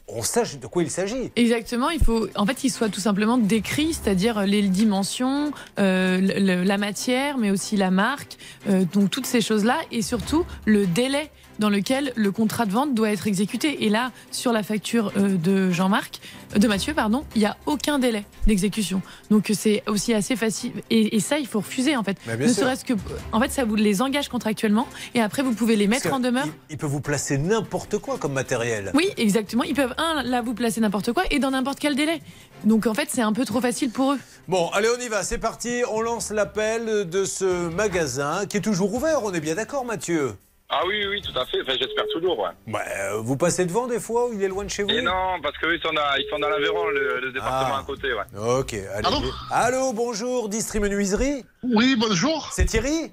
on 0.07 0.23
sache 0.23 0.59
de 0.59 0.67
quoi 0.67 0.83
il 0.83 0.89
s'agit. 0.89 1.31
Exactement, 1.35 1.89
il 1.89 2.03
faut 2.03 2.27
en 2.35 2.45
fait 2.45 2.55
qu'il 2.55 2.71
soit 2.71 2.89
tout 2.89 2.99
simplement 2.99 3.37
décrit, 3.37 3.93
c'est-à-dire 3.93 4.45
les 4.45 4.61
dimensions, 4.63 5.51
euh, 5.79 6.19
la 6.19 6.77
matière, 6.77 7.37
mais 7.37 7.51
aussi 7.51 7.77
la 7.77 7.91
marque, 7.91 8.37
euh, 8.69 8.85
donc 8.93 9.09
toutes 9.09 9.25
ces 9.25 9.41
choses-là, 9.41 9.77
et 9.91 10.01
surtout 10.01 10.45
le 10.65 10.85
délai 10.85 11.31
dans 11.59 11.69
lequel 11.69 12.13
le 12.15 12.31
contrat 12.31 12.65
de 12.65 12.71
vente 12.71 12.95
doit 12.95 13.11
être 13.11 13.27
exécuté. 13.27 13.85
Et 13.85 13.89
là, 13.89 14.11
sur 14.31 14.51
la 14.51 14.63
facture 14.63 15.11
euh, 15.17 15.37
de 15.37 15.69
Jean-Marc, 15.69 16.19
euh, 16.55 16.59
de 16.59 16.67
Mathieu, 16.67 16.93
pardon, 16.93 17.25
il 17.35 17.39
n'y 17.39 17.45
a 17.45 17.57
aucun 17.65 17.99
délai 17.99 18.23
d'exécution. 18.47 19.01
Donc 19.29 19.51
c'est 19.53 19.83
aussi 19.87 20.13
assez 20.13 20.35
facile. 20.35 20.71
Et, 20.89 21.15
et 21.15 21.19
ça, 21.19 21.37
il 21.37 21.45
faut 21.45 21.59
refuser 21.59 21.95
en 21.95 22.03
fait. 22.03 22.17
Bien 22.25 22.37
ne 22.37 22.47
serait-ce 22.51 22.83
que, 22.85 22.93
en 23.31 23.39
fait, 23.39 23.51
ça 23.51 23.65
vous 23.65 23.75
les 23.75 24.01
engage 24.01 24.29
contractuellement, 24.29 24.87
et 25.13 25.21
après 25.21 25.43
vous 25.43 25.53
pouvez 25.53 25.75
les 25.75 25.87
mettre 25.87 26.11
en 26.11 26.19
demeure. 26.19 26.45
Il, 26.45 26.53
il 26.71 26.77
peut 26.77 26.87
vous 26.87 27.01
placer 27.01 27.37
n'importe 27.37 27.97
quoi 27.99 28.17
comme 28.17 28.33
matériel. 28.33 28.91
Oui, 28.95 29.09
exactement. 29.17 29.63
Ils 29.63 29.75
peuvent, 29.75 29.93
un, 29.97 30.23
là, 30.23 30.41
vous 30.41 30.53
placer 30.53 30.81
n'importe 30.81 31.11
quoi 31.13 31.23
et 31.29 31.39
dans 31.39 31.51
n'importe 31.51 31.79
quel 31.79 31.95
délai. 31.95 32.21
Donc, 32.63 32.87
en 32.87 32.93
fait, 32.93 33.09
c'est 33.11 33.21
un 33.21 33.33
peu 33.33 33.45
trop 33.45 33.61
facile 33.61 33.89
pour 33.89 34.13
eux. 34.13 34.19
Bon, 34.47 34.69
allez, 34.69 34.89
on 34.97 35.01
y 35.01 35.07
va, 35.07 35.23
c'est 35.23 35.37
parti. 35.37 35.83
On 35.91 36.01
lance 36.01 36.31
l'appel 36.31 37.09
de 37.09 37.25
ce 37.25 37.69
magasin 37.69 38.45
qui 38.47 38.57
est 38.57 38.61
toujours 38.61 38.93
ouvert, 38.93 39.23
on 39.23 39.33
est 39.33 39.39
bien 39.41 39.55
d'accord, 39.55 39.85
Mathieu? 39.85 40.33
Ah 40.71 40.81
oui, 40.87 41.03
oui, 41.09 41.21
tout 41.21 41.37
à 41.37 41.45
fait. 41.45 41.61
Enfin, 41.63 41.73
j'espère 41.79 42.05
toujours, 42.13 42.37
ouais. 42.39 42.49
Ouais, 42.73 42.79
euh, 42.99 43.17
vous 43.21 43.35
passez 43.37 43.65
devant 43.65 43.87
des 43.87 43.99
fois 43.99 44.29
ou 44.29 44.33
il 44.33 44.43
est 44.43 44.47
loin 44.47 44.63
de 44.63 44.69
chez 44.69 44.83
vous? 44.83 44.89
Et 44.91 45.01
non, 45.01 45.41
parce 45.41 45.57
qu'eux, 45.57 45.75
ils 45.75 45.81
sont 45.81 45.91
dans, 45.93 46.01
ils 46.17 46.27
sont 46.29 46.37
dans 46.37 46.47
l'Aveyron, 46.49 46.87
le, 46.89 47.19
le 47.21 47.31
département 47.31 47.75
Ah. 47.77 47.79
à 47.79 47.83
côté, 47.83 48.13
ouais. 48.13 48.39
Ok, 48.59 48.73
allez. 48.93 49.07
Allô, 49.51 49.93
bonjour, 49.93 50.47
Distri 50.47 50.79
Menuiserie? 50.79 51.43
Oui, 51.63 51.95
bonjour. 51.99 52.49
C'est 52.53 52.65
Thierry? 52.65 53.11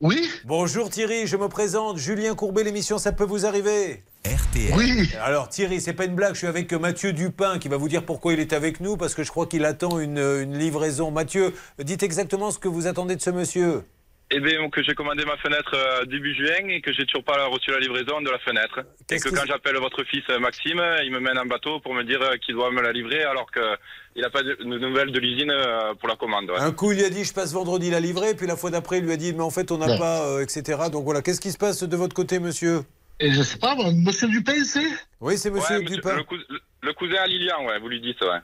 Oui. 0.00 0.28
Bonjour 0.46 0.88
Thierry, 0.88 1.26
je 1.26 1.36
me 1.36 1.48
présente, 1.48 1.98
Julien 1.98 2.34
Courbet, 2.34 2.64
l'émission 2.64 2.96
Ça 2.96 3.12
peut 3.12 3.24
vous 3.24 3.44
arriver? 3.44 4.02
RTL. 4.24 4.72
Oui. 4.74 5.10
Alors 5.22 5.48
Thierry, 5.50 5.78
c'est 5.80 5.92
pas 5.92 6.06
une 6.06 6.14
blague, 6.14 6.32
je 6.32 6.38
suis 6.38 6.46
avec 6.46 6.72
Mathieu 6.72 7.12
Dupin 7.12 7.58
qui 7.58 7.68
va 7.68 7.76
vous 7.76 7.88
dire 7.88 8.04
pourquoi 8.04 8.32
il 8.32 8.40
est 8.40 8.52
avec 8.54 8.80
nous, 8.80 8.96
parce 8.96 9.14
que 9.14 9.22
je 9.22 9.30
crois 9.30 9.46
qu'il 9.46 9.64
attend 9.66 10.00
une, 10.00 10.18
une 10.18 10.56
livraison. 10.58 11.10
Mathieu, 11.10 11.54
dites 11.78 12.02
exactement 12.02 12.50
ce 12.50 12.58
que 12.58 12.66
vous 12.68 12.86
attendez 12.86 13.14
de 13.14 13.20
ce 13.20 13.28
monsieur. 13.30 13.82
Eh 14.32 14.38
bien, 14.38 14.70
que 14.70 14.80
j'ai 14.84 14.94
commandé 14.94 15.24
ma 15.24 15.36
fenêtre 15.38 15.72
euh, 15.74 16.04
début 16.04 16.32
juin 16.34 16.68
et 16.68 16.80
que 16.80 16.92
j'ai 16.92 17.04
toujours 17.04 17.24
pas 17.24 17.46
reçu 17.46 17.72
la 17.72 17.80
livraison 17.80 18.20
de 18.20 18.30
la 18.30 18.38
fenêtre. 18.38 18.78
Et 18.78 19.04
Qu'est-ce 19.08 19.24
que 19.24 19.28
qui 19.30 19.34
quand 19.34 19.44
j'appelle 19.46 19.76
votre 19.78 20.04
fils 20.04 20.22
euh, 20.30 20.38
Maxime, 20.38 20.80
il 21.02 21.10
me 21.10 21.18
mène 21.18 21.36
en 21.36 21.46
bateau 21.46 21.80
pour 21.80 21.94
me 21.94 22.04
dire 22.04 22.22
euh, 22.22 22.36
qu'il 22.36 22.54
doit 22.54 22.70
me 22.70 22.80
la 22.80 22.92
livrer 22.92 23.24
alors 23.24 23.50
qu'il 23.50 24.22
n'a 24.22 24.30
pas 24.30 24.44
de 24.44 24.54
de 24.54 24.78
nouvelles 24.78 25.10
de 25.10 25.18
l'usine 25.18 25.50
euh, 25.50 25.94
pour 25.94 26.08
la 26.08 26.14
commande. 26.14 26.48
ouais. 26.48 26.60
Un 26.60 26.70
coup, 26.70 26.92
il 26.92 26.98
lui 26.98 27.04
a 27.04 27.10
dit 27.10 27.24
je 27.24 27.32
passe 27.32 27.52
vendredi 27.52 27.90
la 27.90 27.98
livrer, 27.98 28.34
puis 28.36 28.46
la 28.46 28.54
fois 28.56 28.70
d'après, 28.70 28.98
il 28.98 29.04
lui 29.04 29.12
a 29.12 29.16
dit 29.16 29.32
mais 29.32 29.42
en 29.42 29.50
fait 29.50 29.72
on 29.72 29.78
n'a 29.78 29.88
Ouais. 29.88 29.98
pas, 29.98 30.22
euh, 30.28 30.42
etc. 30.44 30.78
Donc 30.92 31.02
voilà, 31.04 31.22
qu'est-ce 31.22 31.40
qui 31.40 31.50
se 31.50 31.58
passe 31.58 31.82
de 31.82 31.96
votre 31.96 32.14
côté, 32.14 32.38
monsieur? 32.38 32.82
Et 33.18 33.32
je 33.32 33.42
sais 33.42 33.58
pas, 33.58 33.74
monsieur 33.92 34.28
Dupin, 34.28 34.62
c'est? 34.64 34.86
Oui, 35.20 35.36
c'est 35.38 35.50
monsieur 35.50 35.74
Ouais, 35.78 35.82
monsieur- 35.82 35.96
Dupin. 35.96 36.14
le, 36.16 36.22
cous- 36.22 36.36
le- 36.48 36.60
le 36.82 36.92
cousin 36.92 37.16
à 37.20 37.26
Lilian, 37.26 37.66
ouais, 37.66 37.80
vous 37.80 37.88
lui 37.88 38.00
dites, 38.00 38.20
ouais. 38.22 38.38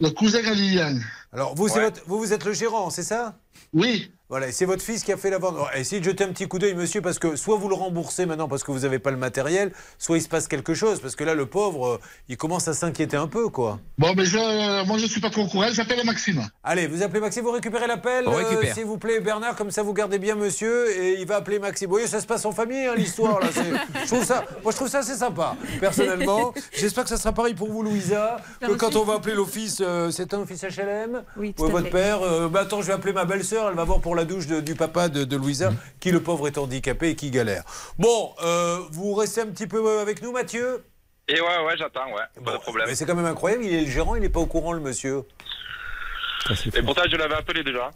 le 0.00 0.08
cousin 0.10 0.42
à 0.46 0.54
Liliane. 0.54 1.02
Alors 1.30 1.54
vous, 1.54 1.68
c'est 1.68 1.74
Ouais. 1.78 1.84
votre- 1.84 2.02
vous, 2.06 2.18
vous 2.18 2.32
êtes 2.32 2.44
le 2.46 2.54
gérant, 2.54 2.88
c'est 2.88 3.02
ça? 3.02 3.36
Oui. 3.74 4.10
Voilà, 4.30 4.46
et 4.48 4.52
c'est 4.52 4.64
votre 4.64 4.82
fils 4.82 5.02
qui 5.02 5.12
a 5.12 5.16
fait 5.16 5.28
la 5.28 5.38
vente. 5.38 5.54
Alors, 5.56 5.70
Essayez 5.74 5.98
de 6.00 6.04
jeter 6.04 6.22
un 6.24 6.28
petit 6.28 6.46
coup 6.46 6.58
d'œil, 6.60 6.74
monsieur, 6.74 7.00
parce 7.02 7.18
que 7.18 7.34
soit 7.36 7.56
vous 7.56 7.68
le 7.68 7.74
remboursez 7.74 8.26
maintenant 8.26 8.46
parce 8.48 8.62
que 8.62 8.70
vous 8.70 8.80
n'avez 8.80 9.00
pas 9.00 9.10
le 9.10 9.16
matériel, 9.16 9.72
soit 9.98 10.18
il 10.18 10.22
se 10.22 10.28
passe 10.28 10.46
quelque 10.46 10.72
chose, 10.72 11.00
parce 11.00 11.16
que 11.16 11.24
là, 11.24 11.34
le 11.34 11.46
pauvre, 11.46 11.86
euh, 11.94 12.00
il 12.28 12.36
commence 12.36 12.68
à 12.68 12.72
s'inquiéter 12.74 13.16
un 13.16 13.26
peu, 13.26 13.48
quoi. 13.48 13.80
Bon, 13.98 14.14
mais 14.16 14.24
je, 14.24 14.38
euh, 14.38 14.84
moi, 14.84 14.98
je 14.98 15.06
suis 15.06 15.20
pas 15.20 15.30
trop 15.30 15.42
au 15.42 15.48
courant. 15.48 15.66
J'appelle 15.72 16.04
Maxime. 16.06 16.42
Allez, 16.62 16.86
vous 16.86 17.02
appelez 17.02 17.18
Maxime, 17.20 17.42
vous 17.42 17.50
récupérez 17.50 17.88
l'appel, 17.88 18.28
récupère. 18.28 18.72
s'il 18.74 18.84
vous 18.84 18.98
plaît, 18.98 19.18
Bernard, 19.20 19.56
comme 19.56 19.72
ça 19.72 19.82
vous 19.82 19.92
gardez 19.94 20.18
bien 20.20 20.36
monsieur, 20.36 20.90
et 20.96 21.20
il 21.20 21.26
va 21.26 21.36
appeler 21.36 21.58
Maxime. 21.58 21.88
Vous 21.88 21.94
voyez, 21.94 22.06
ça 22.06 22.20
se 22.20 22.26
passe 22.26 22.44
en 22.44 22.52
famille, 22.52 22.86
hein, 22.86 22.94
l'histoire, 22.96 23.40
là. 23.40 23.48
Je 23.52 24.06
trouve 24.06 24.24
ça, 24.24 24.44
moi, 24.62 24.70
je 24.70 24.76
trouve 24.76 24.88
ça 24.88 24.98
assez 25.00 25.16
sympa, 25.16 25.56
personnellement. 25.80 26.52
J'espère 26.72 27.02
que 27.04 27.10
ça 27.10 27.16
sera 27.16 27.32
pareil 27.32 27.54
pour 27.54 27.68
vous, 27.70 27.82
Louisa, 27.82 28.36
que 28.60 28.72
quand 28.74 28.94
on 28.96 29.02
va 29.04 29.14
appeler 29.14 29.34
l'office, 29.34 29.78
euh, 29.80 30.10
c'est 30.12 30.32
un 30.34 30.40
office 30.42 30.62
HLM 30.62 31.22
Oui, 31.36 31.52
tout 31.52 31.62
Ouais, 31.64 31.68
à 31.68 31.72
votre 31.72 31.84
fait. 31.86 31.90
père, 31.90 32.22
euh, 32.22 32.48
bah 32.48 32.60
attends, 32.60 32.80
je 32.80 32.86
vais 32.86 32.92
appeler 32.92 33.12
ma 33.12 33.24
belle-sœur, 33.24 33.68
elle 33.70 33.74
va 33.76 33.84
voir 33.84 34.00
pour 34.00 34.14
la 34.14 34.19
douche 34.24 34.46
de- 34.46 34.60
du 34.60 34.74
papa 34.74 35.08
de, 35.08 35.24
de 35.24 35.36
Louisa, 35.36 35.72
qui 36.00 36.10
le 36.10 36.20
pauvre 36.22 36.46
est 36.46 36.58
handicapé 36.58 37.10
et 37.10 37.14
qui 37.16 37.30
galère. 37.30 37.64
Bon, 37.98 38.34
euh, 38.42 38.78
vous 38.92 39.14
restez 39.14 39.40
un 39.42 39.46
petit 39.46 39.66
peu 39.66 40.00
avec 40.00 40.22
nous, 40.22 40.32
Mathieu? 40.32 40.84
Et 41.28 41.40
ouais, 41.40 41.64
ouais, 41.64 41.76
j'attends, 41.76 42.06
ouais, 42.12 42.42
pas 42.44 42.52
de 42.54 42.58
problème. 42.58 42.86
Mais 42.88 42.94
c'est 42.94 43.06
quand 43.06 43.14
même 43.14 43.24
incroyable, 43.26 43.64
il 43.64 43.72
est 43.74 43.80
le 43.84 43.90
gérant, 43.90 44.16
il 44.16 44.20
n'est 44.22 44.28
pas 44.28 44.40
au 44.40 44.46
courant, 44.46 44.72
le 44.72 44.80
monsieur. 44.80 45.22
Et 46.74 46.82
pourtant, 46.82 47.02
je 47.10 47.16
l'avais 47.16 47.34
appelé 47.36 47.62
déjà. 47.62 47.90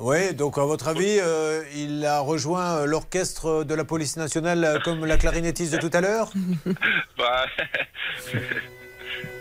Oui, 0.00 0.34
donc 0.34 0.58
à 0.58 0.64
votre 0.64 0.88
avis, 0.88 1.18
euh, 1.20 1.62
il 1.74 2.04
a 2.04 2.18
rejoint 2.18 2.78
euh, 2.78 2.84
l'orchestre 2.84 3.62
de 3.62 3.74
la 3.74 3.84
police 3.84 4.16
nationale 4.16 4.64
euh, 4.64 4.80
comme 4.80 5.04
la 5.06 5.16
clarinettiste 5.16 5.72
de 5.72 5.78
tout 5.78 5.90
à 5.96 6.00
l'heure? 6.00 6.32
Bah, 7.16 7.46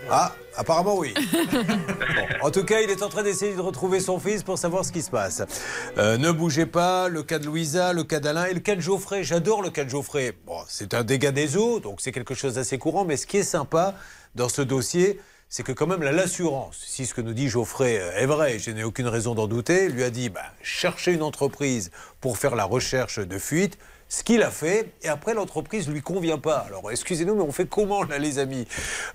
Ah, 0.09 0.33
apparemment 0.55 0.97
oui. 0.97 1.13
En 2.41 2.51
tout 2.51 2.65
cas, 2.65 2.81
il 2.81 2.89
est 2.89 3.03
en 3.03 3.09
train 3.09 3.23
d'essayer 3.23 3.55
de 3.55 3.61
retrouver 3.61 4.01
son 4.01 4.19
fils 4.19 4.43
pour 4.43 4.57
savoir 4.57 4.83
ce 4.83 4.91
qui 4.91 5.01
se 5.01 5.09
passe. 5.09 5.43
Euh, 5.97 6.17
ne 6.17 6.29
bougez 6.29 6.65
pas, 6.65 7.07
le 7.07 7.23
cas 7.23 7.39
de 7.39 7.45
Louisa, 7.45 7.93
le 7.93 8.03
cas 8.03 8.19
d'Alain 8.19 8.45
et 8.45 8.53
le 8.53 8.59
cas 8.59 8.75
de 8.75 8.81
Geoffrey. 8.81 9.23
J'adore 9.23 9.61
le 9.61 9.69
cas 9.69 9.85
de 9.85 9.89
Geoffrey. 9.89 10.33
Bon, 10.45 10.57
c'est 10.67 10.93
un 10.93 11.05
dégât 11.05 11.31
des 11.31 11.55
eaux, 11.55 11.79
donc 11.79 12.01
c'est 12.01 12.11
quelque 12.11 12.33
chose 12.35 12.55
d'assez 12.55 12.77
courant, 12.77 13.05
mais 13.05 13.15
ce 13.15 13.25
qui 13.25 13.37
est 13.37 13.43
sympa 13.43 13.95
dans 14.35 14.49
ce 14.49 14.61
dossier, 14.61 15.21
c'est 15.47 15.63
que 15.63 15.71
quand 15.71 15.87
même 15.87 16.03
l'assurance, 16.03 16.83
si 16.85 17.05
ce 17.05 17.13
que 17.13 17.21
nous 17.21 17.33
dit 17.33 17.47
Geoffrey 17.47 17.97
euh, 17.97 18.17
est 18.17 18.25
vrai, 18.25 18.59
je 18.59 18.71
n'ai 18.71 18.83
aucune 18.83 19.07
raison 19.07 19.35
d'en 19.35 19.47
douter, 19.47 19.87
lui 19.87 20.03
a 20.03 20.09
dit 20.09 20.29
bah, 20.29 20.41
cherchez 20.61 21.13
une 21.13 21.23
entreprise 21.23 21.91
pour 22.19 22.37
faire 22.37 22.55
la 22.55 22.65
recherche 22.65 23.19
de 23.19 23.37
fuite. 23.37 23.77
Ce 24.15 24.21
qu'il 24.23 24.43
a 24.43 24.51
fait, 24.51 24.93
et 25.01 25.07
après 25.07 25.33
l'entreprise 25.33 25.89
lui 25.89 26.03
convient 26.03 26.37
pas. 26.37 26.65
Alors 26.67 26.91
excusez-nous, 26.91 27.33
mais 27.33 27.41
on 27.41 27.51
fait 27.51 27.65
comment 27.65 28.03
là, 28.03 28.19
les 28.19 28.37
amis? 28.37 28.67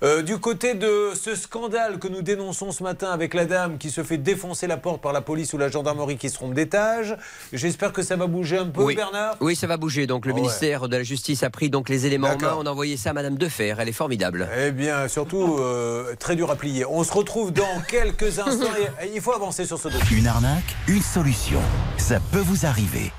Euh, 0.03 0.21
Du 0.23 0.39
côté 0.39 0.73
de 0.73 1.13
ce 1.15 1.35
scandale 1.35 1.99
que 1.99 2.09
nous 2.09 2.21
dénonçons 2.21 2.73
ce 2.73 2.83
matin 2.83 3.09
avec 3.09 3.33
la 3.33 3.45
dame 3.45 3.77
qui 3.77 3.91
se 3.91 4.03
fait 4.03 4.17
défoncer 4.17 4.67
la 4.67 4.75
porte 4.75 5.01
par 5.01 5.13
la 5.13 5.21
police 5.21 5.53
ou 5.53 5.57
la 5.57 5.69
gendarmerie 5.69 6.17
qui 6.17 6.29
se 6.29 6.33
trompe 6.33 6.53
d'étage, 6.53 7.15
j'espère 7.53 7.93
que 7.93 8.01
ça 8.03 8.17
va 8.17 8.27
bouger 8.27 8.57
un 8.57 8.65
peu, 8.65 8.83
oui. 8.83 8.95
Bernard? 8.97 9.37
Oui, 9.39 9.55
ça 9.55 9.67
va 9.67 9.77
bouger. 9.77 10.05
Donc 10.05 10.25
le 10.25 10.33
Ah 10.33 10.35
ouais. 10.35 10.41
ministère 10.41 10.89
de 10.89 10.97
la 10.97 11.03
Justice 11.03 11.43
a 11.43 11.49
pris 11.49 11.69
donc 11.69 11.87
les 11.87 12.05
éléments 12.05 12.31
en 12.31 12.37
main. 12.37 12.55
On 12.57 12.65
a 12.65 12.69
envoyé 12.71 12.97
ça 12.97 13.11
à 13.11 13.13
Madame 13.13 13.37
Defer. 13.37 13.75
Elle 13.79 13.87
est 13.87 13.93
formidable. 13.93 14.49
Eh 14.59 14.71
bien, 14.71 15.07
surtout 15.07 15.59
euh, 15.59 16.13
très 16.19 16.35
dur 16.35 16.51
à 16.51 16.57
plier. 16.57 16.83
On 16.85 17.05
se 17.05 17.13
retrouve 17.13 17.53
dans 17.53 17.79
quelques 17.87 18.37
instants. 18.39 18.67
et 19.01 19.11
il 19.15 19.21
faut 19.21 19.31
avancer 19.33 19.63
sur 19.65 19.79
ce 19.79 19.87
dossier. 19.87 20.17
Une 20.17 20.27
arnaque, 20.27 20.75
une 20.89 21.01
solution. 21.01 21.61
Ça 21.97 22.19
peut 22.33 22.43
vous 22.43 22.65
arriver. 22.65 23.13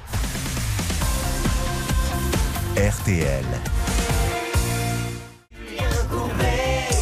RTL. 2.76 3.44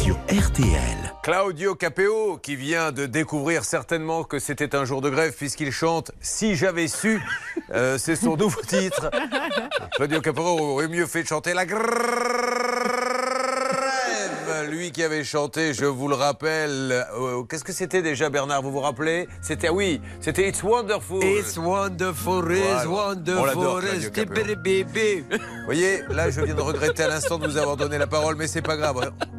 Sur 0.01 0.15
RTL. 0.15 1.13
Claudio 1.21 1.75
Capeo, 1.75 2.37
qui 2.37 2.55
vient 2.55 2.91
de 2.91 3.05
découvrir 3.05 3.63
certainement 3.63 4.23
que 4.23 4.39
c'était 4.39 4.75
un 4.75 4.83
jour 4.85 5.01
de 5.01 5.11
grève, 5.11 5.33
puisqu'il 5.35 5.71
chante 5.71 6.11
Si 6.21 6.55
j'avais 6.55 6.87
su, 6.87 7.21
Euh, 7.71 7.99
c'est 7.99 8.15
son 8.15 8.35
nouveau 8.35 8.61
titre. 8.61 9.11
Claudio 9.95 10.21
Capeo 10.21 10.41
aurait 10.41 10.87
mieux 10.87 11.05
fait 11.05 11.21
de 11.21 11.27
chanter 11.27 11.53
la 11.53 11.67
grève. 11.67 11.83
Lui 14.69 14.91
qui 14.91 15.01
avait 15.03 15.23
chanté, 15.23 15.73
je 15.73 15.85
vous 15.85 16.07
le 16.07 16.13
rappelle, 16.15 16.91
euh, 16.91 17.43
qu'est-ce 17.43 17.63
que 17.63 17.73
c'était 17.73 18.03
déjà, 18.03 18.29
Bernard 18.29 18.61
Vous 18.61 18.71
vous 18.71 18.79
rappelez? 18.81 19.27
C'était, 19.41 19.69
oui, 19.69 19.99
c'était 20.21 20.47
It's 20.47 20.61
Wonderful. 20.61 21.23
It's 21.23 21.57
wonderful, 21.57 22.51
it's 22.51 22.85
Voilà. 22.85 22.87
Wonderful, 22.87 23.83
it's. 23.83 24.09
Vous 24.09 25.65
voyez, 25.65 26.03
là, 26.09 26.29
je 26.29 26.41
viens 26.41 26.53
de 26.53 26.61
regretter 26.61 27.03
à 27.03 27.07
l'instant 27.07 27.39
de 27.39 27.47
vous 27.47 27.57
avoir 27.57 27.77
donné 27.77 27.97
la 27.97 28.07
parole, 28.07 28.35
mais 28.35 28.45
c'est 28.47 28.61
pas 28.61 28.77
grave. 28.77 29.11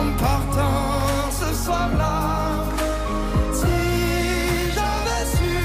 En 0.00 0.08
partant 0.26 1.30
ce 1.40 1.48
soir-là, 1.64 2.18
si 3.52 3.78
j'avais 4.74 5.24
su 5.36 5.58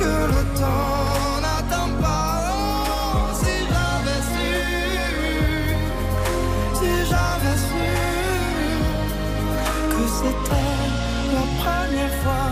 que 0.00 0.12
le 0.32 0.42
temps 0.60 1.40
n'attend 1.44 1.90
pas, 2.04 2.34
oh, 2.52 3.34
si 3.40 3.54
j'avais 3.70 4.22
su, 4.32 4.52
si 6.78 6.90
j'avais 7.10 7.58
su 7.68 7.88
c'était 10.18 10.76
la 11.36 11.46
première 11.62 12.14
fois 12.22 12.48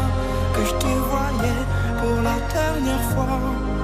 que 0.55 0.63
je 0.69 0.75
te 0.83 0.93
voyais 1.11 1.63
pour 2.01 2.17
la 2.29 2.39
dernière 2.53 3.05
fois. 3.13 3.84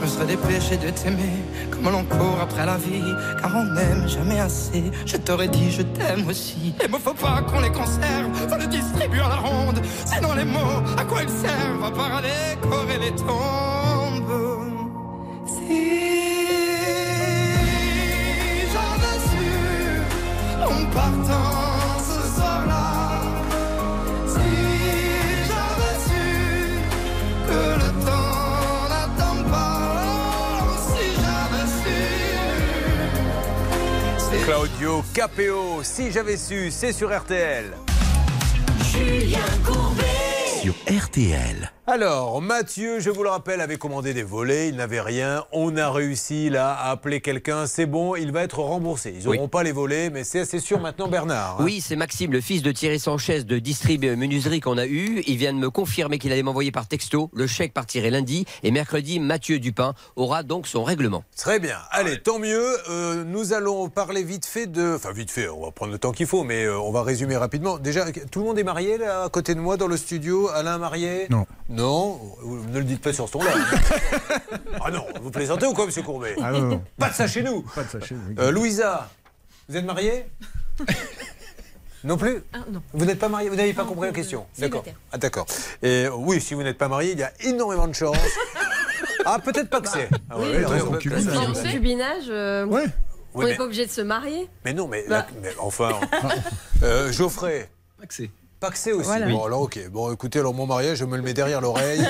Me 0.00 0.06
serais 0.06 0.26
dépêché 0.26 0.76
de 0.78 0.88
t'aimer 0.90 1.42
comme 1.70 1.92
l'on 1.92 2.04
court 2.04 2.38
après 2.42 2.64
la 2.64 2.76
vie, 2.78 3.14
car 3.40 3.54
on 3.54 3.64
n'aime 3.64 4.08
jamais 4.08 4.40
assez. 4.40 4.82
Je 5.04 5.16
t'aurais 5.18 5.48
dit 5.48 5.70
je 5.70 5.82
t'aime 5.82 6.26
aussi. 6.28 6.74
Les 6.80 6.88
mots 6.88 6.98
faut 6.98 7.12
pas 7.12 7.42
qu'on 7.42 7.60
les 7.60 7.70
conserve, 7.70 8.30
faut 8.48 8.56
les 8.56 8.66
distribuer 8.66 9.20
à 9.20 9.28
la 9.28 9.36
ronde. 9.36 9.80
Sinon 10.06 10.32
les 10.34 10.44
mots, 10.44 10.82
à 10.96 11.04
quoi 11.04 11.22
ils 11.22 11.28
servent 11.28 11.84
À 11.84 11.90
part 11.90 12.16
à 12.16 12.22
décorer 12.22 12.98
les 12.98 13.14
tombes. 13.14 14.66
Si 15.46 15.82
j'avais 18.72 19.20
su 19.30 19.48
en 20.62 20.86
partant 20.94 21.69
Claudio 34.50 35.04
Capéo, 35.14 35.80
si 35.84 36.10
j'avais 36.10 36.36
su, 36.36 36.72
c'est 36.72 36.92
sur 36.92 37.16
RTL. 37.16 37.66
Julien 38.82 39.38
Courbet. 39.64 40.60
Sur 40.60 40.74
RTL. 40.92 41.70
Alors, 41.86 42.40
Mathieu, 42.40 43.00
je 43.00 43.10
vous 43.10 43.24
le 43.24 43.30
rappelle, 43.30 43.60
avait 43.60 43.76
commandé 43.78 44.14
des 44.14 44.22
volets, 44.22 44.68
il 44.68 44.76
n'avait 44.76 45.00
rien. 45.00 45.44
On 45.50 45.76
a 45.76 45.90
réussi 45.90 46.48
là 46.48 46.72
à 46.72 46.90
appeler 46.90 47.20
quelqu'un, 47.20 47.66
c'est 47.66 47.86
bon, 47.86 48.14
il 48.14 48.30
va 48.30 48.42
être 48.42 48.60
remboursé. 48.60 49.14
Ils 49.18 49.24
n'auront 49.26 49.48
pas 49.48 49.64
les 49.64 49.72
volets, 49.72 50.08
mais 50.08 50.22
c'est 50.22 50.40
assez 50.40 50.60
sûr 50.60 50.78
maintenant, 50.78 51.08
Bernard. 51.08 51.56
hein. 51.58 51.64
Oui, 51.64 51.80
c'est 51.80 51.96
Maxime, 51.96 52.30
le 52.32 52.40
fils 52.40 52.62
de 52.62 52.70
Thierry 52.70 53.00
Sanchez 53.00 53.42
de 53.42 53.58
Distrib 53.58 54.04
Menuiserie 54.04 54.60
qu'on 54.60 54.78
a 54.78 54.86
eu. 54.86 55.24
Il 55.26 55.36
vient 55.36 55.52
de 55.52 55.58
me 55.58 55.68
confirmer 55.70 56.18
qu'il 56.18 56.30
allait 56.30 56.44
m'envoyer 56.44 56.70
par 56.70 56.86
texto. 56.86 57.28
Le 57.34 57.48
chèque 57.48 57.72
partirait 57.74 58.10
lundi 58.10 58.44
et 58.62 58.70
mercredi, 58.70 59.18
Mathieu 59.18 59.58
Dupin 59.58 59.94
aura 60.14 60.44
donc 60.44 60.68
son 60.68 60.84
règlement. 60.84 61.24
Très 61.36 61.58
bien. 61.58 61.78
Allez, 61.90 62.20
tant 62.20 62.38
mieux. 62.38 62.76
Euh, 62.88 63.24
nous 63.24 63.52
allons 63.52 63.88
parler 63.88 64.22
vite 64.22 64.46
fait 64.46 64.68
de. 64.68 64.94
Enfin, 64.94 65.12
vite 65.12 65.30
fait, 65.32 65.48
on 65.48 65.62
va 65.64 65.72
prendre 65.72 65.90
le 65.90 65.98
temps 65.98 66.12
qu'il 66.12 66.26
faut, 66.26 66.44
mais 66.44 66.66
euh, 66.66 66.78
on 66.78 66.92
va 66.92 67.02
résumer 67.02 67.36
rapidement. 67.36 67.78
Déjà, 67.78 68.04
tout 68.30 68.40
le 68.40 68.44
monde 68.44 68.58
est 68.60 68.64
marié 68.64 68.96
là, 68.96 69.24
à 69.24 69.28
côté 69.28 69.56
de 69.56 69.60
moi, 69.60 69.76
dans 69.76 69.88
le 69.88 69.96
studio 69.96 70.48
Alain 70.50 70.78
marié? 70.78 71.26
Non. 71.30 71.46
Non 71.70 72.20
Vous 72.42 72.66
ne 72.68 72.78
le 72.78 72.84
dites 72.84 73.00
pas 73.00 73.12
sur 73.12 73.26
ce 73.28 73.32
ton-là. 73.32 73.52
ah 74.84 74.90
non, 74.90 75.06
vous 75.22 75.30
plaisantez 75.30 75.66
ou 75.66 75.72
quoi, 75.72 75.86
monsieur 75.86 76.02
Courbet 76.02 76.34
Ah 76.42 76.50
non, 76.52 76.60
non. 76.62 76.84
Pas 76.98 77.10
de 77.10 77.14
ça 77.14 77.28
chez 77.28 77.42
nous. 77.42 77.62
Pas 77.62 77.84
de 77.84 77.88
sachet. 77.90 78.16
oui. 78.28 78.34
Euh, 78.38 78.50
Louisa, 78.50 79.08
vous 79.68 79.76
êtes 79.76 79.84
mariée 79.84 80.26
Non 82.04 82.16
plus 82.16 82.42
non. 82.72 82.82
Vous 82.94 83.04
n'êtes 83.04 83.18
pas 83.18 83.28
marié 83.28 83.48
Vous 83.50 83.56
n'avez 83.56 83.74
pas 83.74 83.84
compris 83.84 84.08
la 84.08 84.12
question 84.14 84.46
D'accord. 84.58 84.84
Ah 85.12 85.18
d'accord. 85.18 85.46
Et 85.82 86.06
euh, 86.06 86.10
oui, 86.16 86.40
si 86.40 86.54
vous 86.54 86.62
n'êtes 86.62 86.78
pas 86.78 86.88
marié, 86.88 87.12
il 87.12 87.18
y 87.18 87.22
a 87.22 87.32
énormément 87.40 87.86
de 87.86 87.92
chances. 87.94 88.16
Ah, 89.26 89.38
peut-être 89.38 89.68
pas 89.68 89.80
que 89.82 89.88
c'est. 89.88 90.08
Ah 90.30 90.36
Oui, 90.38 90.46
peut-être. 90.50 90.68
Dans 90.70 90.74
le 90.76 91.52
concubinage, 91.52 92.24
euh, 92.30 92.64
Oui, 92.64 92.82
on 93.34 93.42
n'est 93.42 93.54
pas 93.54 93.64
obligé 93.64 93.84
de 93.86 93.90
se 93.90 94.00
marier. 94.00 94.48
Mais 94.64 94.72
non, 94.72 94.88
mais, 94.88 95.04
Bah. 95.08 95.26
la- 95.30 95.40
mais 95.42 95.54
enfin. 95.58 95.90
euh, 96.82 97.12
Geoffrey. 97.12 97.70
Paxé 98.60 98.92
aussi. 98.92 99.06
Voilà. 99.06 99.26
Bon, 99.28 99.44
alors, 99.44 99.62
ok. 99.62 99.88
Bon, 99.90 100.12
écoutez, 100.12 100.38
alors 100.38 100.52
mon 100.52 100.66
mariage, 100.66 100.98
je 100.98 101.04
me 101.06 101.16
le 101.16 101.22
mets 101.22 101.32
derrière 101.32 101.60
l'oreille. 101.62 102.06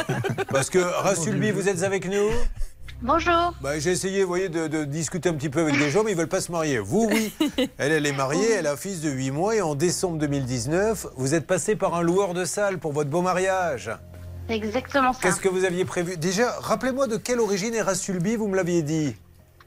Parce 0.50 0.68
que, 0.68 0.78
Rassulbi, 0.78 1.52
vous 1.52 1.68
êtes 1.68 1.84
avec 1.84 2.06
nous? 2.06 2.28
Bonjour. 3.02 3.52
bah, 3.60 3.78
J'ai 3.78 3.90
essayé, 3.92 4.22
vous 4.22 4.28
voyez, 4.28 4.48
de, 4.48 4.66
de 4.66 4.84
discuter 4.84 5.28
un 5.28 5.34
petit 5.34 5.48
peu 5.48 5.60
avec 5.60 5.78
des 5.78 5.90
gens, 5.90 6.02
mais 6.04 6.10
ils 6.12 6.16
veulent 6.16 6.28
pas 6.28 6.40
se 6.40 6.50
marier. 6.52 6.78
Vous, 6.78 7.08
oui. 7.10 7.32
Elle, 7.78 7.92
elle 7.92 8.06
est 8.06 8.12
mariée, 8.12 8.50
elle 8.52 8.66
a 8.66 8.72
un 8.72 8.76
fils 8.76 9.00
de 9.00 9.10
8 9.10 9.30
mois, 9.30 9.54
et 9.56 9.60
en 9.60 9.74
décembre 9.76 10.18
2019, 10.18 11.06
vous 11.16 11.34
êtes 11.34 11.46
passé 11.46 11.74
par 11.76 11.94
un 11.94 12.02
loueur 12.02 12.34
de 12.34 12.44
salle 12.44 12.78
pour 12.78 12.92
votre 12.92 13.10
beau 13.10 13.22
mariage. 13.22 13.90
C'est 14.48 14.56
exactement 14.56 15.12
ça. 15.12 15.18
Qu'est-ce 15.22 15.40
que 15.40 15.48
vous 15.48 15.64
aviez 15.64 15.84
prévu? 15.84 16.16
Déjà, 16.16 16.52
rappelez-moi 16.60 17.06
de 17.06 17.16
quelle 17.16 17.40
origine 17.40 17.74
est 17.74 17.82
Rassulbi, 17.82 18.34
vous 18.36 18.48
me 18.48 18.56
l'aviez 18.56 18.82
dit? 18.82 19.14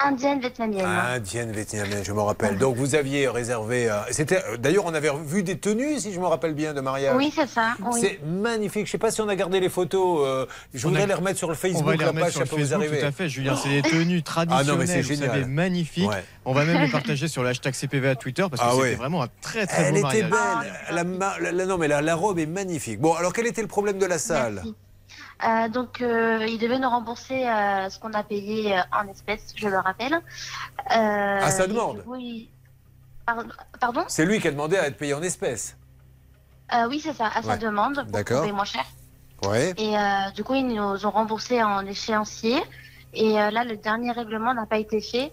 Indienne 0.04 0.40
vietnamienne. 0.40 0.86
Indienne 0.86 1.52
vietnamienne, 1.52 2.04
je 2.04 2.12
me 2.12 2.20
rappelle. 2.22 2.58
Donc 2.58 2.76
vous 2.76 2.96
aviez 2.96 3.28
réservé. 3.30 3.90
euh, 3.90 4.00
C'était 4.12 4.38
euh, 4.50 4.58
d'ailleurs 4.58 4.86
on 4.86 4.94
avait 4.94 5.12
vu 5.26 5.42
des 5.42 5.58
tenues, 5.58 6.00
si 6.00 6.12
je 6.12 6.20
me 6.20 6.26
rappelle 6.26 6.54
bien, 6.54 6.74
de 6.74 6.82
mariage. 6.82 7.16
Oui, 7.16 7.32
c'est 7.34 7.48
ça. 7.48 7.74
Oui. 7.92 8.00
C'est 8.02 8.20
magnifique. 8.26 8.86
Je 8.86 8.90
ne 8.90 8.92
sais 8.92 8.98
pas 8.98 9.12
si 9.12 9.22
on 9.22 9.30
a 9.30 9.36
gardé 9.36 9.60
les 9.60 9.70
photos. 9.70 10.20
euh, 10.26 10.46
je 10.74 10.86
On 10.86 10.90
voudrais 10.90 11.04
a- 11.04 11.08
les 11.08 11.14
remettre 11.14 11.38
sur 11.38 11.48
le 11.48 11.54
On 11.54 11.58
Facebook, 11.58 11.86
va 11.86 11.92
les 11.94 11.98
la 12.00 12.08
remettre 12.08 12.26
page, 12.28 12.34
sur 12.34 12.40
ça 12.40 12.44
le 12.46 12.50
peut 12.50 12.56
vous 12.56 12.62
Facebook, 12.62 12.82
arriver. 12.84 13.00
tout 13.00 13.06
à 13.08 13.12
fait, 13.12 13.30
Julien. 13.30 13.56
C'est 13.56 13.70
des 13.70 13.82
tenues 13.84 14.22
traditionnelles, 14.24 14.66
Ah 14.70 14.72
non, 14.74 14.78
mais 14.80 14.86
c'est 14.88 15.02
vous 15.02 15.08
génial. 15.08 15.30
savez, 15.30 15.46
magnifiques. 15.46 16.10
Ouais. 16.10 16.24
On 16.44 16.54
va 16.54 16.66
même 16.66 16.82
les 16.86 16.92
partager 16.92 17.28
sur 17.28 17.44
le 17.44 17.50
hashtag 17.50 17.74
CPV 17.74 18.10
à 18.10 18.16
Twitter 18.16 18.46
parce 18.50 18.62
que 18.62 18.68
Ah 18.68 18.72
c'était 18.72 18.82
ouais. 18.84 18.96
vraiment 18.96 19.24
un 19.24 19.28
très 19.42 19.66
très 19.66 19.84
Elle 19.84 20.02
beau 20.02 20.10
était 20.10 20.24
mariage. 20.24 20.72
belle. 20.90 21.06
La, 21.40 21.40
la- 21.40 21.52
la- 21.52 21.66
non, 21.66 21.78
mais 21.78 21.88
la, 21.88 22.02
la 22.02 22.16
robe 22.16 22.38
est 22.40 22.46
magnifique. 22.46 23.00
Bon, 23.00 23.14
alors 23.14 23.32
quel 23.34 23.48
était 23.48 23.62
le 23.62 23.68
problème 23.68 23.98
de 23.98 24.06
la 24.06 24.18
salle? 24.20 24.62
Euh, 25.44 25.68
donc, 25.70 26.02
euh, 26.02 26.46
il 26.48 26.58
devait 26.60 26.80
nous 26.80 26.90
rembourser 26.90 27.48
euh, 27.48 27.90
ce 27.90 28.00
qu'on 28.00 28.14
a 28.14 28.24
payé 28.24 28.78
euh, 28.78 28.82
en 28.94 29.08
espèces, 29.08 29.54
je 29.56 29.68
le 29.68 29.78
rappelle. 29.80 30.20
À 30.88 31.52
sa 31.52 31.66
et 31.66 31.68
demande 31.68 32.04
coup, 32.04 32.16
il- 32.16 32.50
Pardon, 33.80 34.04
C'est 34.08 34.24
lui 34.26 34.40
qui 34.40 34.48
a 34.48 34.52
demandé 34.52 34.78
à 34.78 34.86
être 34.88 34.98
payé 34.98 35.14
en 35.16 35.22
espèces. 35.24 35.76
Oui, 36.90 37.00
c'est 37.00 37.14
ça, 37.14 37.28
à 37.34 37.42
sa 37.42 37.58
demande, 37.58 37.96
pour 37.96 38.06
D'accord. 38.06 38.42
payer 38.42 38.54
moins 38.54 38.66
cher. 38.66 38.86
Ouais. 39.46 39.74
Et 39.78 39.96
du 40.36 40.44
coup, 40.44 40.54
ils 40.54 40.68
nous 40.68 41.06
ont 41.06 41.10
remboursé 41.12 41.62
en 41.64 41.86
échéancier. 41.86 42.62
Et 43.14 43.34
là, 43.34 43.64
le 43.64 43.78
dernier 43.78 44.12
règlement 44.12 44.54
n'a 44.54 44.66
pas 44.68 44.78
été 44.78 45.02
fait 45.02 45.32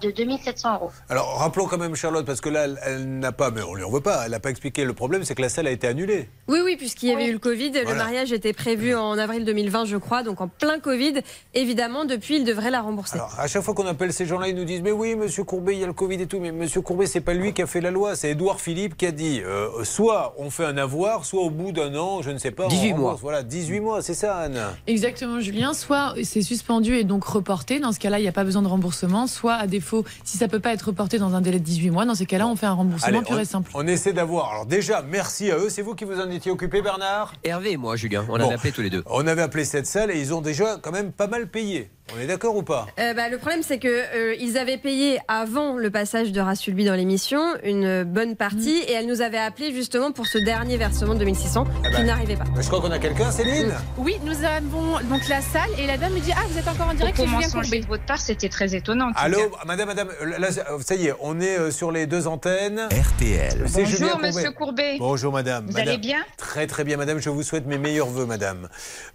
de 0.00 0.10
2700 0.10 0.74
euros. 0.74 0.90
Alors 1.08 1.38
rappelons 1.38 1.66
quand 1.66 1.78
même 1.78 1.94
Charlotte, 1.94 2.26
parce 2.26 2.40
que 2.40 2.48
là, 2.48 2.64
elle, 2.64 2.78
elle 2.84 3.18
n'a 3.18 3.32
pas, 3.32 3.50
mais 3.50 3.62
on 3.62 3.74
lui 3.74 3.84
en 3.84 3.90
veut 3.90 4.00
pas, 4.00 4.22
elle 4.24 4.32
n'a 4.32 4.40
pas 4.40 4.50
expliqué 4.50 4.84
le 4.84 4.92
problème, 4.92 5.24
c'est 5.24 5.34
que 5.34 5.42
la 5.42 5.48
salle 5.48 5.66
a 5.66 5.70
été 5.70 5.86
annulée. 5.86 6.28
Oui, 6.48 6.60
oui, 6.64 6.76
puisqu'il 6.76 7.08
y 7.08 7.12
avait 7.12 7.28
eu 7.28 7.32
le 7.32 7.38
Covid. 7.38 7.70
Le 7.72 7.94
mariage 7.94 8.32
était 8.32 8.52
prévu 8.52 8.94
en 8.94 9.16
avril 9.18 9.44
2020, 9.44 9.84
je 9.86 9.96
crois, 9.96 10.22
donc 10.22 10.40
en 10.40 10.48
plein 10.48 10.78
Covid. 10.80 11.20
Évidemment, 11.54 12.04
depuis, 12.04 12.36
il 12.36 12.44
devrait 12.44 12.70
la 12.70 12.80
rembourser. 12.82 13.14
Alors, 13.16 13.34
à 13.38 13.46
chaque 13.46 13.62
fois 13.62 13.74
qu'on 13.74 13.86
appelle 13.86 14.12
ces 14.12 14.26
gens-là, 14.26 14.48
ils 14.48 14.54
nous 14.56 14.64
disent 14.64 14.82
Mais 14.82 14.92
oui, 14.92 15.14
monsieur 15.14 15.44
Courbet, 15.44 15.74
il 15.74 15.80
y 15.80 15.84
a 15.84 15.86
le 15.86 15.92
Covid 15.92 16.20
et 16.20 16.26
tout. 16.26 16.40
Mais 16.40 16.52
monsieur 16.52 16.80
Courbet, 16.80 17.06
c'est 17.06 17.20
pas 17.20 17.34
lui 17.34 17.52
qui 17.54 17.62
a 17.62 17.66
fait 17.66 17.80
la 17.80 17.90
loi, 17.90 18.16
c'est 18.16 18.30
Édouard 18.30 18.60
Philippe 18.60 18.96
qui 18.96 19.06
a 19.06 19.12
dit 19.12 19.40
euh, 19.44 19.84
soit 19.84 20.34
on 20.38 20.50
fait 20.50 20.64
un 20.64 20.76
avoir, 20.76 21.24
soit 21.24 21.42
au 21.42 21.50
bout 21.50 21.72
d'un 21.72 21.94
an, 21.96 22.22
je 22.22 22.30
ne 22.30 22.38
sais 22.38 22.50
pas. 22.50 22.64
on 22.64 22.68
18 22.68 22.92
rembourse. 22.92 23.00
mois. 23.00 23.18
Voilà, 23.22 23.42
18 23.42 23.80
mois, 23.80 24.02
c'est 24.02 24.14
ça, 24.14 24.36
Anne? 24.36 24.60
Exactement, 24.86 25.40
Julien. 25.40 25.72
Soit 25.74 26.14
c'est 26.22 26.42
suspendu 26.42 26.94
et 26.96 27.04
donc 27.04 27.24
reporté. 27.24 27.80
Dans 27.80 27.92
ce 27.92 27.98
cas-là, 27.98 28.18
il 28.18 28.22
n'y 28.22 28.28
a 28.28 28.32
pas 28.32 28.44
besoin 28.44 28.62
de 28.62 28.68
remboursement. 28.68 29.26
Soit, 29.26 29.61
à 29.62 29.66
défaut, 29.66 30.04
si 30.24 30.36
ça 30.38 30.48
peut 30.48 30.60
pas 30.60 30.72
être 30.72 30.82
reporté 30.88 31.18
dans 31.18 31.34
un 31.34 31.40
délai 31.40 31.58
de 31.58 31.64
18 31.64 31.90
mois, 31.90 32.04
dans 32.04 32.14
ces 32.14 32.26
cas-là, 32.26 32.46
on 32.46 32.56
fait 32.56 32.66
un 32.66 32.72
remboursement 32.74 33.08
Allez, 33.08 33.20
pur 33.26 33.36
on, 33.36 33.40
et 33.40 33.44
simple. 33.44 33.70
on 33.74 33.86
essaie 33.86 34.12
d'avoir. 34.12 34.50
Alors, 34.52 34.66
déjà, 34.66 35.02
merci 35.02 35.50
à 35.50 35.56
eux. 35.58 35.68
C'est 35.70 35.82
vous 35.82 35.94
qui 35.94 36.04
vous 36.04 36.20
en 36.20 36.30
étiez 36.30 36.50
occupé, 36.52 36.82
Bernard? 36.82 37.32
Hervé 37.44 37.72
et 37.72 37.76
moi, 37.76 37.96
Julien, 37.96 38.24
on 38.28 38.36
Bon. 38.38 38.44
avait 38.44 38.54
appelé 38.54 38.72
tous 38.72 38.82
les 38.82 38.90
deux. 38.90 39.02
On 39.06 39.26
avait 39.26 39.42
appelé 39.42 39.64
cette 39.64 39.86
salle 39.86 40.10
et 40.10 40.20
ils 40.20 40.34
ont 40.34 40.40
déjà 40.40 40.78
quand 40.82 40.92
même 40.92 41.12
pas 41.12 41.26
mal 41.26 41.46
payé. 41.48 41.90
On 42.16 42.20
est 42.20 42.26
d'accord 42.26 42.56
ou 42.56 42.62
pas? 42.62 42.86
Euh, 42.98 43.14
bah, 43.14 43.28
le 43.30 43.38
problème, 43.38 43.62
c'est 43.62 43.78
que 43.78 43.88
euh, 43.88 44.34
ils 44.38 44.58
avaient 44.58 44.76
payé 44.76 45.18
avant 45.28 45.76
le 45.78 45.90
passage 45.90 46.30
de 46.32 46.40
Rassulbi 46.40 46.84
dans 46.84 46.94
l'émission 46.94 47.40
une 47.64 48.04
bonne 48.04 48.36
partie 48.36 48.82
et 48.86 48.92
elle 48.92 49.06
nous 49.06 49.22
avait 49.22 49.38
appelé 49.38 49.72
justement 49.72 50.12
pour 50.12 50.26
ce 50.26 50.36
dernier 50.38 50.76
versement 50.76 51.14
de 51.14 51.20
2600 51.20 51.64
Ah 51.84 51.88
qui 51.88 51.92
bah. 51.96 52.02
n'arrivait 52.02 52.36
pas. 52.36 52.44
Je 52.60 52.66
crois 52.68 52.80
qu'on 52.82 52.90
a 52.90 52.98
quelqu'un, 52.98 53.30
Céline? 53.30 53.72
Oui, 53.96 54.16
nous 54.24 54.44
avons 54.44 54.98
donc 55.08 55.26
la 55.28 55.40
salle 55.40 55.70
et 55.78 55.86
la 55.86 55.96
dame 55.96 56.12
me 56.12 56.20
dit 56.20 56.32
Ah, 56.36 56.42
vous 56.50 56.58
êtes 56.58 56.68
encore 56.68 56.88
en 56.88 56.94
direct 56.94 57.16
Courbet. 57.16 57.80
de 57.80 57.86
votre 57.86 58.04
part, 58.04 58.20
c'était 58.20 58.48
très 58.50 58.74
étonnant. 58.74 59.10
Allô, 59.16 59.38
madame, 59.66 59.88
madame, 59.88 60.08
euh, 60.22 60.38
là, 60.38 60.48
ça 60.52 60.94
y 60.94 61.06
est, 61.06 61.14
on 61.20 61.40
est 61.40 61.58
euh, 61.58 61.70
sur 61.70 61.92
les 61.92 62.06
deux 62.06 62.26
antennes. 62.26 62.88
RTL. 62.90 63.66
Julien 63.66 63.66
Bonjour, 63.84 64.10
Courbet. 64.10 64.26
monsieur 64.32 64.50
Courbet. 64.52 64.96
Bonjour, 64.98 65.32
madame. 65.32 65.64
Vous 65.66 65.72
Madame. 65.72 65.88
allez 65.88 65.98
bien? 65.98 66.18
Très, 66.36 66.66
très 66.66 66.84
bien, 66.84 66.96
madame. 66.98 67.20
Je 67.20 67.30
vous 67.30 67.42
souhaite 67.42 67.66
mes 67.66 67.78
meilleurs 67.78 68.08
voeux, 68.08 68.26
madame. 68.26 68.68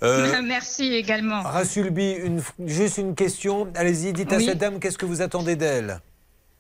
Euh, 0.04 0.42
Merci 0.44 0.94
également. 0.96 1.42
Rassulbi, 1.44 2.12
une, 2.14 2.42
juste 2.88 2.98
une 2.98 3.16
question. 3.16 3.68
Allez-y, 3.76 4.14
dites 4.14 4.32
à 4.32 4.38
Oui. 4.38 4.46
cette 4.46 4.58
dame 4.58 4.80
qu'est-ce 4.80 4.98
que 4.98 5.06
vous 5.06 5.22
attendez 5.22 5.56
d'elle? 5.56 6.00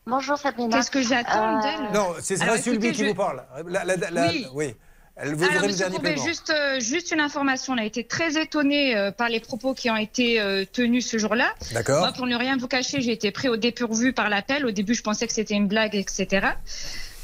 Bonjour 0.06 0.38
Sabrina. 0.38 0.78
Qu'est-ce 0.78 0.92
que 0.92 1.02
j'attends 1.02 1.58
Euh, 1.58 1.62
d'elle? 1.62 1.94
Non, 1.94 2.08
c'est 2.22 2.36
écoutez, 2.36 2.92
qui 2.92 3.04
je- 3.04 3.06
vous 3.10 3.14
parle. 3.16 3.44
La- 3.68 3.84
la- 3.86 3.96
la- 3.96 4.28
Oui. 4.28 4.46
oui. 4.54 4.76
Elle 5.20 5.34
vous 5.34 5.46
Alors, 5.46 5.66
le 5.68 5.74
dernier 5.74 5.96
Courbet, 5.96 6.16
juste, 6.18 6.52
euh, 6.52 6.80
juste 6.80 7.12
une 7.12 7.20
information. 7.22 7.74
On 7.74 7.78
a 7.78 7.84
été 7.86 8.04
très 8.04 8.40
étonnés 8.40 8.96
euh, 8.96 9.12
par 9.12 9.30
les 9.30 9.40
propos 9.40 9.74
qui 9.74 9.90
ont 9.90 9.96
été 9.98 10.40
euh, 10.40 10.64
tenus 10.72 11.08
ce 11.10 11.18
jour-là. 11.18 11.54
D'accord. 11.74 12.00
Moi, 12.02 12.12
pour 12.12 12.28
ne 12.28 12.36
rien 12.36 12.56
vous 12.58 12.68
cacher, 12.68 13.02
j'ai 13.02 13.14
été 13.14 13.32
pris 13.32 13.50
au 13.50 13.58
dépourvu 13.58 14.14
par 14.14 14.30
l'appel. 14.30 14.66
Au 14.66 14.72
début, 14.72 14.94
je 14.94 15.02
pensais 15.02 15.26
que 15.26 15.34
c'était 15.34 15.56
une 15.56 15.68
blague, 15.68 15.96
etc. 15.96 16.48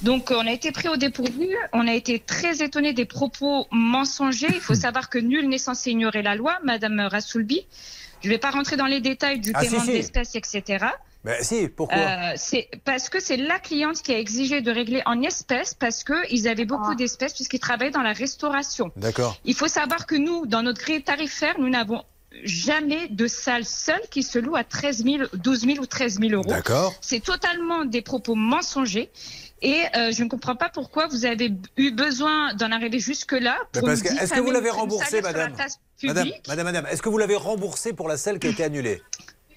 Donc, 0.01 0.31
on 0.35 0.45
a 0.47 0.51
été 0.51 0.71
pris 0.71 0.87
au 0.89 0.97
dépourvu. 0.97 1.47
On 1.71 1.87
a 1.87 1.93
été 1.93 2.19
très 2.19 2.63
étonnés 2.63 2.93
des 2.93 3.05
propos 3.05 3.67
mensongers. 3.71 4.47
Il 4.49 4.59
faut 4.61 4.73
savoir 4.87 5.09
que 5.09 5.19
nul 5.19 5.47
n'est 5.47 5.59
censé 5.59 5.91
ignorer 5.91 6.23
la 6.23 6.35
loi, 6.35 6.57
Madame 6.63 6.99
Rassoulbi. 6.99 7.67
Je 8.23 8.29
ne 8.29 8.33
vais 8.33 8.39
pas 8.39 8.51
rentrer 8.51 8.77
dans 8.77 8.85
les 8.85 9.01
détails 9.01 9.39
du 9.39 9.51
Ah, 9.53 9.61
si, 9.63 9.69
paiement 9.69 9.83
si. 9.83 9.91
d'espèces, 9.91 10.35
etc. 10.35 10.85
Ben 11.25 11.35
si, 11.41 11.67
pourquoi 11.69 11.97
Euh, 11.97 12.33
c'est 12.35 12.69
parce 12.83 13.09
que 13.09 13.19
c'est 13.21 13.37
la 13.37 13.59
cliente 13.59 14.01
qui 14.01 14.13
a 14.13 14.19
exigé 14.19 14.61
de 14.61 14.71
régler 14.71 15.01
en 15.05 15.21
espèces 15.21 15.73
parce 15.73 16.03
que 16.03 16.13
ils 16.31 16.47
avaient 16.47 16.65
beaucoup 16.65 16.91
Ah. 16.91 16.95
d'espèces 16.95 17.33
puisqu'ils 17.33 17.59
travaillaient 17.59 17.91
dans 17.91 18.01
la 18.01 18.13
restauration. 18.13 18.91
D'accord. 18.97 19.37
Il 19.45 19.53
faut 19.55 19.67
savoir 19.69 20.05
que 20.05 20.15
nous, 20.15 20.45
dans 20.45 20.63
notre 20.63 20.81
grille 20.81 21.01
tarifaire, 21.03 21.55
nous 21.59 21.69
n'avons 21.69 22.03
jamais 22.43 23.07
de 23.09 23.27
salle 23.27 23.63
seule 23.63 24.01
qui 24.09 24.23
se 24.23 24.39
loue 24.39 24.55
à 24.55 24.63
13 24.63 25.03
000, 25.03 25.23
12 25.33 25.59
000 25.61 25.79
ou 25.79 25.85
13 25.85 26.19
000 26.19 26.33
euros. 26.33 26.43
D'accord. 26.49 26.93
C'est 26.99 27.21
totalement 27.23 27.85
des 27.85 28.01
propos 28.01 28.35
mensongers. 28.35 29.09
Et 29.65 29.81
euh, 29.95 30.11
je 30.11 30.23
ne 30.23 30.29
comprends 30.29 30.57
pas 30.57 30.69
pourquoi 30.69 31.07
vous 31.07 31.25
avez 31.25 31.51
eu 31.77 31.91
besoin 31.91 32.53
d'en 32.53 32.71
arriver 32.71 32.99
jusque-là. 32.99 33.57
Est-ce 33.73 34.33
que 34.33 34.41
vous 34.41 34.51
l'avez 34.51 34.69
remboursé, 34.69 35.21
la 35.21 35.31
madame 35.31 35.53
Madame, 36.47 36.65
madame, 36.65 36.85
est-ce 36.91 37.01
que 37.01 37.07
vous 37.09 37.17
l'avez 37.17 37.37
remboursé 37.37 37.93
pour 37.93 38.09
la 38.09 38.17
celle 38.17 38.39
qui 38.39 38.47
a 38.47 38.49
été 38.49 38.63
annulée? 38.63 39.01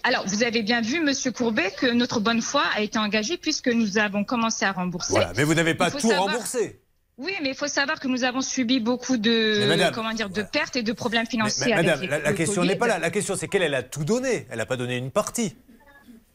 Alors, 0.04 0.24
vous 0.28 0.44
avez 0.44 0.62
bien 0.62 0.80
vu, 0.80 1.00
Monsieur 1.00 1.32
Courbet, 1.32 1.72
que 1.76 1.86
notre 1.86 2.20
bonne 2.20 2.40
foi 2.40 2.62
a 2.76 2.80
été 2.80 2.96
engagée 2.96 3.36
puisque 3.36 3.66
nous 3.66 3.98
avons 3.98 4.22
commencé 4.22 4.64
à 4.64 4.70
rembourser. 4.70 5.10
Voilà, 5.10 5.32
mais 5.36 5.42
vous 5.42 5.54
n'avez 5.54 5.74
pas 5.74 5.90
tout 5.90 5.98
savoir- 5.98 6.26
remboursé. 6.28 6.80
Oui, 7.18 7.32
mais 7.42 7.48
il 7.48 7.54
faut 7.56 7.66
savoir 7.66 7.98
que 7.98 8.06
nous 8.06 8.22
avons 8.22 8.42
subi 8.42 8.78
beaucoup 8.78 9.16
de, 9.16 9.56
Mais 9.60 9.66
madame- 9.66 9.94
comment 9.94 10.12
dire, 10.12 10.28
de 10.28 10.42
pertes 10.42 10.76
et 10.76 10.82
de 10.82 10.92
problèmes 10.92 11.22
Mais- 11.24 11.30
financiers. 11.30 11.66
mais 11.66 11.72
avec 11.72 11.86
madame, 11.86 12.00
les- 12.02 12.22
la, 12.22 12.32
question 12.34 12.62
n'est 12.62 12.76
pas 12.76 12.86
là. 12.86 12.98
La 13.00 13.10
question, 13.10 13.34
c'est 13.36 13.48
qu'elle 13.48 13.62
elle 13.62 13.74
a 13.74 13.82
tout 13.82 14.04
donné. 14.04 14.46
Elle 14.50 14.58
n'a 14.58 14.66
pas 14.66 14.76
donné 14.76 14.96
une 14.98 15.10
partie. 15.10 15.56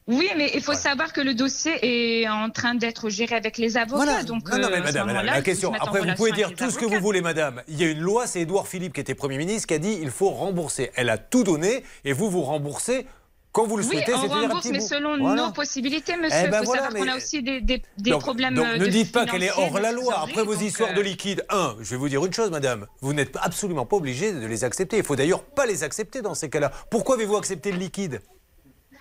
Oui, 0.08 0.30
mais 0.36 0.52
il 0.56 0.62
faut 0.62 0.74
savoir 0.74 1.14
que 1.14 1.22
le 1.22 1.34
dossier 1.34 2.22
est 2.22 2.28
en 2.28 2.50
train 2.50 2.76
d'être 2.76 3.10
géré 3.10 3.36
avec 3.36 3.58
les 3.58 3.78
avocats. 3.78 4.04
Voilà. 4.04 4.24
Donc, 4.24 4.50
non, 4.52 4.58
non, 4.58 4.70
mais 4.72 4.78
euh, 4.78 4.84
madame, 4.84 5.08
la 5.24 5.42
question. 5.42 5.74
Après, 5.74 6.02
vous 6.02 6.16
pouvez 6.16 6.32
dire 6.32 6.54
tout 6.56 6.70
ce 6.72 6.78
que 6.78 6.86
vous 6.86 7.00
voulez, 7.00 7.22
madame. 7.22 7.62
Il 7.68 7.80
y 7.80 7.84
a 7.84 7.90
une 7.92 8.00
loi, 8.00 8.28
c'est 8.28 8.42
Édouard 8.42 8.68
Philippe 8.68 8.94
qui 8.94 9.02
était 9.02 9.16
Premier 9.16 9.38
ministre 9.38 9.68
qui 9.68 9.74
a 9.76 9.80
dit 9.80 10.00
il 10.02 10.10
faut 10.12 10.30
rembourser. 10.30 10.92
Elle 10.96 11.10
a 11.10 11.18
tout 11.18 11.44
donné 11.44 11.84
et 12.04 12.14
vous, 12.14 12.30
vous 12.30 12.42
remboursez 12.42 13.06
quand 13.52 13.68
vous 13.68 13.78
le 13.78 13.84
Oui, 13.84 13.92
souhaitez. 13.96 14.14
on 14.14 14.18
c'est-à-dire 14.18 14.38
un 14.38 14.42
rembourse, 14.44 14.66
mais 14.72 14.80
bout. 14.80 14.88
selon 14.88 15.18
Voilà. 15.20 15.42
nos 15.48 15.52
possibilités, 15.52 16.16
monsieur. 16.16 16.40
Eh 16.42 16.46
Il 16.46 16.52
ben 16.52 16.60
faut 16.60 16.66
voilà, 16.66 16.84
savoir 16.84 17.04
qu'on 17.06 17.12
a 17.12 17.18
aussi 17.18 17.44
des, 17.44 17.62
des, 17.62 17.82
des 17.98 18.12
donc, 18.12 18.22
problèmes 18.22 18.56
donc 18.56 18.66
euh, 18.66 18.78
ne 18.78 18.86
de 18.86 18.90
dites 18.90 19.12
pas 19.12 19.26
qu'elle 19.26 19.44
est 19.44 19.52
hors 19.52 19.78
la 19.80 19.92
de 19.92 19.98
loi. 19.98 20.20
Après 20.24 20.44
vos 20.44 20.56
histoires 20.56 20.90
donc, 20.90 20.98
de 20.98 21.02
euh, 21.02 21.06
liquide. 21.12 21.46
Un, 21.50 21.76
je 21.82 21.90
vais 21.92 21.98
vous 21.98 22.10
dire 22.10 22.26
une 22.26 22.34
chose, 22.34 22.50
madame. 22.50 22.88
Vous 23.02 23.14
n'êtes 23.14 23.36
absolument 23.42 23.86
pas 23.86 23.98
obligé 23.98 24.32
de 24.32 24.46
les 24.46 24.64
accepter. 24.64 24.98
Il 24.98 25.04
faut 25.04 25.16
d'ailleurs 25.18 25.44
pas 25.44 25.66
les 25.66 25.84
accepter 25.84 26.22
dans 26.22 26.34
ces 26.34 26.50
cas-là. 26.50 26.72
Pourquoi 26.90 27.16
avez-vous 27.16 27.36
accepté 27.38 27.72
le 27.72 27.78
liquide? 27.78 28.22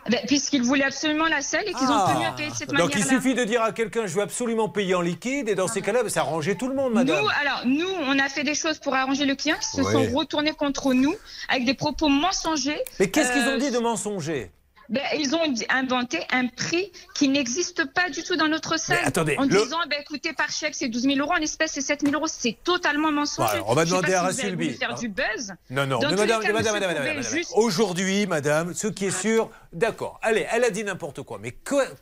Ben, 0.08 0.20
Puisqu'ils 0.26 0.62
voulaient 0.62 0.84
absolument 0.84 1.26
la 1.26 1.40
selle 1.42 1.64
et 1.68 1.72
qu'ils 1.72 1.88
ont 1.88 2.06
tenu 2.14 2.24
à 2.24 2.32
payer 2.32 2.50
de 2.50 2.54
cette 2.54 2.70
Ah. 2.72 2.76
Donc 2.78 2.90
il 2.94 3.00
manière-là. 3.00 3.20
suffit 3.22 3.34
de 3.34 3.44
dire 3.44 3.62
à 3.62 3.72
quelqu'un 3.72 4.06
je 4.06 4.14
veux 4.14 4.22
absolument 4.22 4.68
payer 4.68 4.94
en 4.94 5.00
liquide 5.02 5.48
et 5.48 5.54
dans 5.54 5.68
ces 5.68 5.82
cas-là, 5.82 6.02
ben, 6.02 6.08
ça 6.08 6.20
arrangeait 6.20 6.54
tout 6.54 6.68
le 6.68 6.74
monde, 6.74 6.92
madame. 6.94 7.20
Nous, 7.20 7.28
alors, 7.40 7.62
nous, 7.66 7.88
on 8.06 8.18
a 8.18 8.28
fait 8.28 8.44
des 8.44 8.54
choses 8.54 8.78
pour 8.78 8.94
arranger 8.94 9.26
le 9.26 9.34
client 9.34 9.56
qui 9.60 9.68
se 9.68 9.82
sont 9.82 10.06
retournés 10.14 10.52
contre 10.52 10.94
nous 10.94 11.14
avec 11.48 11.64
des 11.64 11.74
propos 11.74 12.08
mensongers. 12.08 12.80
Mais 12.98 13.10
qu'est-ce 13.10 13.32
qu'ils 13.32 13.42
Euh, 13.42 13.56
ont 13.56 13.58
dit 13.58 13.70
de 13.70 13.78
mensonger 13.78 14.50
ben, 14.90 15.02
Ils 15.18 15.34
ont 15.34 15.40
inventé 15.70 16.18
un 16.30 16.48
prix 16.48 16.92
qui 17.14 17.28
n'existe 17.28 17.84
pas 17.92 18.10
du 18.10 18.22
tout 18.22 18.36
dans 18.36 18.48
notre 18.48 18.78
salle. 18.78 18.98
Mais 19.00 19.08
attendez, 19.08 19.36
en 19.38 19.42
le- 19.44 19.48
disant, 19.48 19.78
ben, 19.88 19.98
écoutez, 20.00 20.32
par 20.32 20.50
chèque, 20.50 20.74
c'est 20.74 20.88
12 20.88 21.02
000 21.04 21.18
euros, 21.18 21.32
en 21.32 21.36
espèces, 21.40 21.72
c'est 21.72 21.80
7 21.80 22.02
000 22.02 22.12
euros. 22.14 22.26
C'est 22.28 22.58
totalement 22.64 23.10
alors, 23.52 23.70
on 23.70 23.74
va 23.74 23.84
demander 23.84 24.14
à 24.14 24.22
Rassulbi. 24.22 24.74
faire 24.74 24.94
du 24.94 25.08
buzz. 25.08 25.54
Non, 25.70 25.86
non, 25.86 25.98
mais 26.00 26.16
madame, 26.16 26.42
cas, 26.42 26.52
madame, 26.52 26.74
madame, 26.74 26.94
madame, 26.98 27.22
juste- 27.22 27.52
Aujourd'hui, 27.54 28.26
madame, 28.26 28.74
ce 28.74 28.88
qui 28.88 29.06
est 29.06 29.10
sûr, 29.16 29.48
d'accord, 29.72 30.18
allez, 30.22 30.46
elle 30.52 30.64
a 30.64 30.70
dit 30.70 30.84
n'importe 30.84 31.22
quoi, 31.22 31.38
mais 31.40 31.52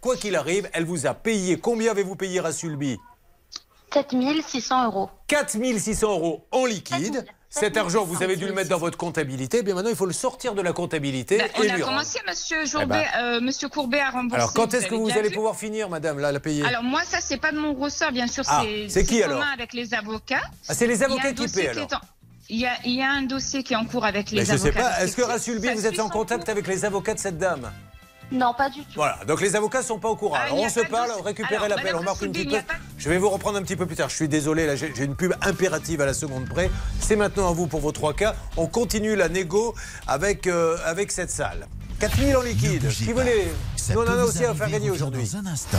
quoi 0.01 0.17
qu'il 0.17 0.35
arrive, 0.37 0.69
elle 0.73 0.85
vous 0.85 1.07
a 1.07 1.15
payé. 1.15 1.59
Combien 1.59 1.91
avez-vous 1.93 2.17
payé 2.17 2.41
Rassulbi 2.41 2.99
7600 3.93 4.85
euros. 4.87 5.11
4600 5.29 6.11
euros 6.11 6.47
en 6.51 6.67
liquide. 6.67 7.25
Cet 7.51 7.77
argent, 7.79 8.05
vous 8.05 8.23
avez 8.23 8.37
dû 8.37 8.47
le 8.47 8.53
mettre 8.53 8.69
dans 8.69 8.79
votre 8.79 8.99
comptabilité. 8.99 9.63
Bien 9.63 9.75
maintenant, 9.75 9.91
il 9.91 9.97
faut 9.97 10.07
le 10.07 10.13
sortir 10.13 10.55
de 10.55 10.61
la 10.61 10.73
comptabilité 10.73 11.37
et 11.39 11.43
on 11.57 11.63
lui 11.63 11.71
a 11.71 11.73
rendre. 11.75 11.87
commencé, 11.87 12.19
monsieur, 12.29 12.59
Eh 12.63 12.67
Jourbet, 12.67 12.87
ben. 13.15 13.23
euh, 13.23 13.41
monsieur 13.41 13.69
Courbet 13.69 14.01
à 14.01 14.11
rembourser. 14.11 14.37
Alors, 14.37 14.53
quand 14.53 14.75
est-ce 14.75 14.87
que 14.87 14.95
vous 14.95 15.11
allez 15.11 15.29
vu. 15.31 15.35
pouvoir 15.35 15.57
finir, 15.57 15.89
madame, 15.89 16.19
là, 16.19 16.31
la 16.31 16.41
payer? 16.41 16.65
Alors 16.65 16.83
moi, 16.83 17.01
ça, 17.05 17.19
c'est 17.23 17.39
pas 17.39 17.51
de 17.51 17.59
mon 17.59 17.73
ressort, 17.75 18.13
bien 18.13 18.27
sûr. 18.27 18.45
Ah, 18.49 18.65
c'est 18.89 19.03
qui, 19.05 19.21
commun 19.23 19.35
alors? 19.37 19.45
avec 19.55 19.73
les 19.73 19.95
avocats. 19.95 20.43
Ah, 20.69 20.75
c'est 20.75 20.87
les 20.87 20.97
Il 20.97 21.01
y 21.01 21.03
a 21.03 21.07
avocats 21.07 21.29
un 21.29 21.33
qui 21.33 21.43
dossier 21.47 21.63
paient, 21.63 21.69
alors 21.71 21.85
en- 21.95 22.01
Il 22.51 22.59
y, 22.61 22.67
a, 22.67 22.73
il 22.85 22.93
y 22.95 23.03
a 23.03 23.11
un 23.11 23.23
dossier 23.23 23.63
qui 23.63 23.73
est 23.73 23.77
en 23.77 23.85
cours 23.87 24.05
avec 24.05 24.31
les 24.31 24.41
Mais 24.41 24.45
je 24.45 24.57
sais 24.57 24.69
avocats. 24.69 24.81
pas, 24.91 25.05
est-ce 25.05 25.17
que 25.17 25.23
Rassulbi, 25.23 25.69
vous 25.69 25.87
êtes 25.87 26.01
en 26.01 26.09
contact 26.11 26.49
avec 26.51 26.67
les 26.67 26.85
avocats 26.85 27.15
de 27.15 27.19
cette 27.19 27.39
dame? 27.39 27.71
Non, 28.31 28.53
pas 28.53 28.69
du 28.69 28.81
tout. 28.81 28.93
Voilà, 28.97 29.19
donc 29.27 29.41
les 29.41 29.57
avocats 29.57 29.83
sont 29.83 29.99
pas 29.99 30.09
au 30.09 30.17
courant. 30.17 30.37
Ah, 30.39 30.45
Alors 30.47 30.59
on 30.59 30.69
se 30.69 30.81
parle, 30.81 31.11
récupérez 31.25 31.69
l'appel, 31.69 31.97
on 31.97 32.03
marque 32.03 32.23
une 32.23 32.33
petite 32.33 32.51
pause. 32.51 32.61
Je 32.99 33.09
vais 33.09 33.19
vous 33.19 33.31
reprendre 33.31 33.59
un 33.59 33.63
petit 33.63 33.77
peu 33.77 33.87
plus 33.87 33.97
tard. 33.97 34.09
Je 34.11 34.17
suis 34.17 34.29
désolé, 34.29 34.67
là 34.67 34.77
j'ai 34.77 34.93
une 35.05 35.17
pub 35.17 35.35
impérative 35.43 36.01
à 36.01 36.07
la 36.07 36.15
seconde 36.15 36.49
près. 36.49 36.71
C'est 37.01 37.17
maintenant 37.17 37.49
à 37.49 37.53
vous 37.53 37.67
pour 37.67 37.81
vos 37.81 37.93
trois 37.93 38.15
cas. 38.15 38.35
On 38.57 38.67
continue 38.67 39.17
la 39.17 39.29
négo 39.29 39.75
avec, 40.07 40.47
euh, 40.47 40.77
avec 40.85 41.11
cette 41.13 41.31
salle. 41.31 41.67
4000 42.01 42.37
en 42.37 42.43
liquide. 42.43 42.89
Qui 42.89 43.13
voulait 43.13 43.49
Nous 43.91 44.01
on 44.01 44.05
en 44.05 44.19
a 44.19 44.25
aussi 44.25 44.45
à 44.45 44.55
faire 44.55 44.71
gagner 44.71 44.91
aujourd'hui. 44.91 45.29
Dans 45.33 45.39
un 45.39 45.47
instant. 45.47 45.79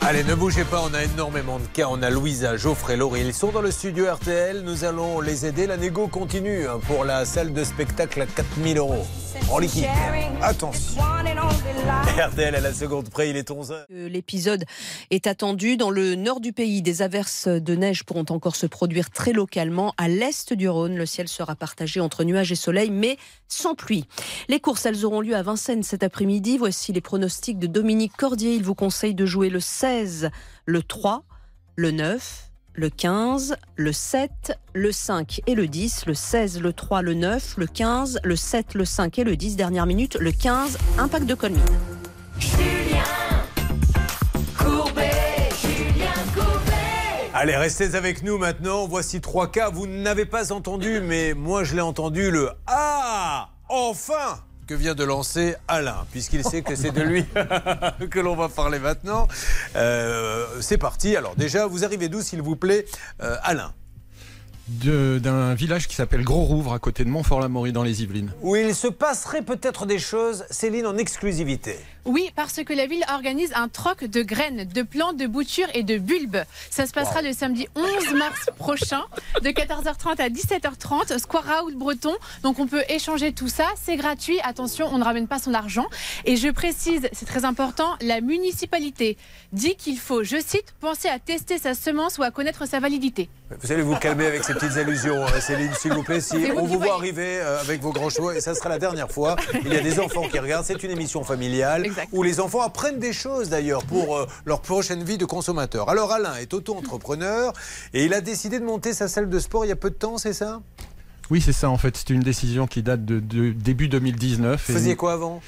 Allez, 0.00 0.22
ne 0.24 0.34
bougez 0.34 0.64
pas, 0.64 0.82
on 0.82 0.92
a 0.94 1.02
énormément 1.02 1.58
de 1.58 1.66
cas. 1.66 1.86
On 1.90 2.02
a 2.02 2.10
Louisa, 2.10 2.56
Geoffrey, 2.56 2.96
Laurie. 2.96 3.22
Ils 3.22 3.34
sont 3.34 3.50
dans 3.50 3.62
le 3.62 3.70
studio 3.70 4.06
RTL. 4.12 4.60
Nous 4.60 4.84
allons 4.84 5.20
les 5.20 5.46
aider. 5.46 5.66
La 5.66 5.76
négo 5.76 6.08
continue 6.08 6.66
hein, 6.68 6.78
pour 6.86 7.04
la 7.04 7.24
salle 7.24 7.52
de 7.52 7.64
spectacle 7.64 8.20
à 8.20 8.26
4000 8.26 8.78
euros. 8.78 9.06
En 9.50 9.58
liquide. 9.58 9.86
Attention. 10.42 11.02
RTL 12.18 12.54
à 12.54 12.60
la 12.60 12.72
seconde 12.72 13.10
près, 13.10 13.30
il 13.30 13.36
est 13.36 13.50
11h. 13.50 13.84
Euh, 13.92 14.08
L'épisode 14.08 14.64
est 15.10 15.26
attendu 15.26 15.76
dans 15.76 15.90
le 15.90 16.14
nord 16.14 16.40
du 16.40 16.52
pays. 16.52 16.82
Des 16.82 17.02
averses 17.02 17.48
de 17.48 17.74
neige 17.74 18.04
pourront 18.04 18.24
encore 18.28 18.56
se 18.56 18.66
produire 18.66 19.10
très 19.10 19.32
localement. 19.32 19.92
À 19.98 20.08
l'est 20.08 20.52
du 20.52 20.68
Rhône, 20.68 20.96
le 20.96 21.06
ciel 21.06 21.28
sera 21.28 21.56
partagé 21.56 22.00
entre 22.00 22.24
nuages 22.24 22.52
et 22.52 22.56
soleil, 22.56 22.90
mais 22.90 23.18
sans 23.48 23.74
pluie. 23.74 24.06
Les 24.48 24.60
courses, 24.60 24.86
elles 24.86 25.04
auront 25.04 25.20
lieu 25.20 25.34
à 25.36 25.42
Vincennes 25.42 25.82
cet 25.82 26.02
après-midi. 26.02 26.58
Voici 26.58 26.92
les 26.92 27.00
pronostics 27.00 27.58
de 27.58 27.66
Dominique 27.66 28.16
Cordier. 28.16 28.54
Il 28.54 28.64
vous 28.64 28.74
conseille 28.74 29.14
de 29.14 29.26
jouer 29.26 29.50
le 29.50 29.60
16, 29.60 30.30
le 30.66 30.82
3, 30.82 31.24
le 31.76 31.90
9, 31.90 32.50
le 32.74 32.90
15, 32.90 33.56
le 33.76 33.92
7, 33.92 34.58
le 34.72 34.92
5 34.92 35.40
et 35.46 35.54
le 35.54 35.66
10, 35.66 36.06
le 36.06 36.14
16, 36.14 36.60
le 36.60 36.72
3, 36.72 37.02
le 37.02 37.14
9, 37.14 37.54
le 37.56 37.66
15, 37.66 38.20
le 38.24 38.36
7, 38.36 38.74
le 38.74 38.84
5 38.84 39.18
et 39.18 39.24
le 39.24 39.36
10. 39.36 39.56
Dernière 39.56 39.86
minute, 39.86 40.16
le 40.16 40.32
15, 40.32 40.78
impact 40.98 41.26
de 41.26 41.34
Colmine. 41.34 41.62
Allez, 47.36 47.56
restez 47.56 47.96
avec 47.96 48.22
nous 48.22 48.38
maintenant. 48.38 48.86
Voici 48.86 49.20
trois 49.20 49.50
cas. 49.50 49.68
Vous 49.68 49.88
n'avez 49.88 50.24
pas 50.24 50.52
entendu, 50.52 51.00
mais 51.00 51.34
moi 51.34 51.64
je 51.64 51.74
l'ai 51.74 51.80
entendu 51.80 52.30
le 52.30 52.50
Ah 52.68 53.48
Enfin 53.68 54.38
que 54.68 54.74
vient 54.74 54.94
de 54.94 55.02
lancer 55.02 55.56
Alain, 55.66 56.06
puisqu'il 56.12 56.44
sait 56.44 56.62
que 56.62 56.76
c'est 56.76 56.92
de 56.92 57.02
lui 57.02 57.26
que 58.10 58.20
l'on 58.20 58.36
va 58.36 58.48
parler 58.48 58.78
maintenant. 58.78 59.26
Euh, 59.74 60.46
c'est 60.60 60.78
parti. 60.78 61.16
Alors 61.16 61.34
déjà, 61.34 61.66
vous 61.66 61.84
arrivez 61.84 62.08
d'où, 62.08 62.22
s'il 62.22 62.40
vous 62.40 62.54
plaît, 62.54 62.86
euh, 63.20 63.36
Alain? 63.42 63.74
D'un 64.68 65.54
village 65.54 65.88
qui 65.88 65.96
s'appelle 65.96 66.22
Gros-Rouvre, 66.22 66.72
à 66.72 66.78
côté 66.78 67.04
de 67.04 67.10
Montfort-l'Amaury, 67.10 67.72
dans 67.72 67.82
les 67.82 68.04
Yvelines. 68.04 68.32
Où 68.42 68.54
il 68.54 68.76
se 68.76 68.86
passerait 68.86 69.42
peut-être 69.42 69.86
des 69.86 69.98
choses, 69.98 70.46
Céline, 70.50 70.86
en 70.86 70.96
exclusivité. 70.96 71.78
Oui, 72.04 72.30
parce 72.36 72.62
que 72.62 72.74
la 72.74 72.86
ville 72.86 73.02
organise 73.12 73.52
un 73.54 73.68
troc 73.68 74.04
de 74.04 74.22
graines, 74.22 74.64
de 74.64 74.82
plantes, 74.82 75.16
de 75.16 75.26
boutures 75.26 75.68
et 75.72 75.82
de 75.82 75.96
bulbes. 75.96 76.36
Ça 76.70 76.86
se 76.86 76.92
passera 76.92 77.22
le 77.22 77.32
samedi 77.32 77.66
11 77.74 78.14
mars 78.14 78.50
prochain, 78.58 79.04
de 79.42 79.48
14h30 79.48 80.20
à 80.20 80.28
17h30, 80.28 81.18
Square 81.18 81.64
Out 81.64 81.74
Breton. 81.74 82.14
Donc 82.42 82.58
on 82.58 82.66
peut 82.66 82.82
échanger 82.90 83.32
tout 83.32 83.48
ça, 83.48 83.64
c'est 83.82 83.96
gratuit. 83.96 84.38
Attention, 84.44 84.86
on 84.92 84.98
ne 84.98 85.04
ramène 85.04 85.26
pas 85.28 85.38
son 85.38 85.54
argent. 85.54 85.86
Et 86.26 86.36
je 86.36 86.48
précise, 86.48 87.08
c'est 87.12 87.26
très 87.26 87.46
important, 87.46 87.96
la 88.02 88.20
municipalité 88.20 89.16
dit 89.52 89.74
qu'il 89.76 89.98
faut, 89.98 90.22
je 90.24 90.36
cite, 90.36 90.74
penser 90.80 91.08
à 91.08 91.18
tester 91.18 91.56
sa 91.56 91.72
semence 91.72 92.18
ou 92.18 92.22
à 92.22 92.30
connaître 92.30 92.66
sa 92.66 92.80
validité. 92.80 93.30
Vous 93.62 93.72
allez 93.72 93.82
vous 93.82 93.96
calmer 93.96 94.26
avec 94.26 94.44
ces 94.44 94.52
petites 94.52 94.76
allusions, 94.76 95.24
hein, 95.24 95.40
Céline, 95.40 95.72
s'il 95.74 95.92
vous 95.92 96.02
plaît. 96.02 96.20
Si 96.20 96.36
vous 96.36 96.58
on 96.58 96.64
vous 96.64 96.78
voit 96.78 96.94
arriver 96.94 97.38
euh, 97.40 97.60
avec 97.60 97.80
vos 97.80 97.92
grands 97.92 98.10
chevaux, 98.10 98.32
et 98.32 98.40
ça 98.40 98.54
sera 98.54 98.68
la 98.68 98.78
dernière 98.78 99.10
fois, 99.10 99.36
il 99.64 99.72
y 99.72 99.76
a 99.76 99.80
des 99.80 100.00
enfants 100.00 100.28
qui 100.28 100.38
regardent. 100.38 100.64
C'est 100.64 100.82
une 100.82 100.90
émission 100.90 101.24
familiale 101.24 101.86
où 102.12 102.22
les 102.22 102.40
enfants 102.40 102.62
apprennent 102.62 102.98
des 102.98 103.12
choses 103.12 103.48
d'ailleurs 103.48 103.84
pour 103.84 104.16
euh, 104.16 104.26
leur 104.46 104.60
prochaine 104.60 105.02
vie 105.04 105.18
de 105.18 105.24
consommateur. 105.24 105.88
Alors 105.88 106.12
Alain 106.12 106.36
est 106.36 106.52
auto-entrepreneur 106.54 107.52
et 107.92 108.04
il 108.04 108.14
a 108.14 108.20
décidé 108.20 108.58
de 108.60 108.64
monter 108.64 108.92
sa 108.92 109.08
salle 109.08 109.28
de 109.28 109.38
sport 109.38 109.64
il 109.64 109.68
y 109.68 109.72
a 109.72 109.76
peu 109.76 109.90
de 109.90 109.94
temps, 109.96 110.18
c'est 110.18 110.32
ça? 110.32 110.60
Oui, 111.30 111.40
c'est 111.40 111.52
ça, 111.52 111.70
en 111.70 111.78
fait. 111.78 111.96
C'est 111.96 112.10
une 112.10 112.20
décision 112.20 112.66
qui 112.66 112.82
date 112.82 113.04
de, 113.04 113.18
de 113.18 113.50
début 113.52 113.88
2019. 113.88 114.62
Vous 114.66 114.72
Et- 114.72 114.74
faisiez 114.74 114.96
quoi 114.96 115.14
avant? 115.14 115.40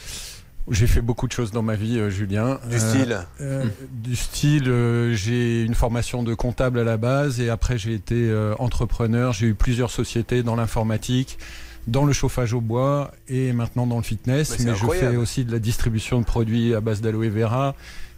J'ai 0.68 0.88
fait 0.88 1.00
beaucoup 1.00 1.28
de 1.28 1.32
choses 1.32 1.52
dans 1.52 1.62
ma 1.62 1.76
vie, 1.76 1.98
euh, 1.98 2.10
Julien. 2.10 2.58
Du 2.68 2.78
style? 2.80 3.20
euh, 3.40 3.64
Du 3.92 4.16
style, 4.16 4.68
euh, 4.68 5.14
j'ai 5.14 5.62
une 5.62 5.76
formation 5.76 6.24
de 6.24 6.34
comptable 6.34 6.80
à 6.80 6.84
la 6.84 6.96
base 6.96 7.40
et 7.40 7.50
après 7.50 7.78
j'ai 7.78 7.94
été 7.94 8.14
euh, 8.16 8.54
entrepreneur. 8.58 9.32
J'ai 9.32 9.46
eu 9.46 9.54
plusieurs 9.54 9.90
sociétés 9.92 10.42
dans 10.42 10.56
l'informatique, 10.56 11.38
dans 11.86 12.04
le 12.04 12.12
chauffage 12.12 12.52
au 12.52 12.60
bois 12.60 13.12
et 13.28 13.52
maintenant 13.52 13.86
dans 13.86 13.96
le 13.96 14.02
fitness. 14.02 14.58
Mais 14.60 14.74
je 14.74 14.86
fais 14.86 15.16
aussi 15.16 15.44
de 15.44 15.52
la 15.52 15.58
distribution 15.58 16.20
de 16.20 16.24
produits 16.24 16.74
à 16.74 16.80
base 16.80 17.00
d'aloe 17.00 17.28
vera. 17.30 17.74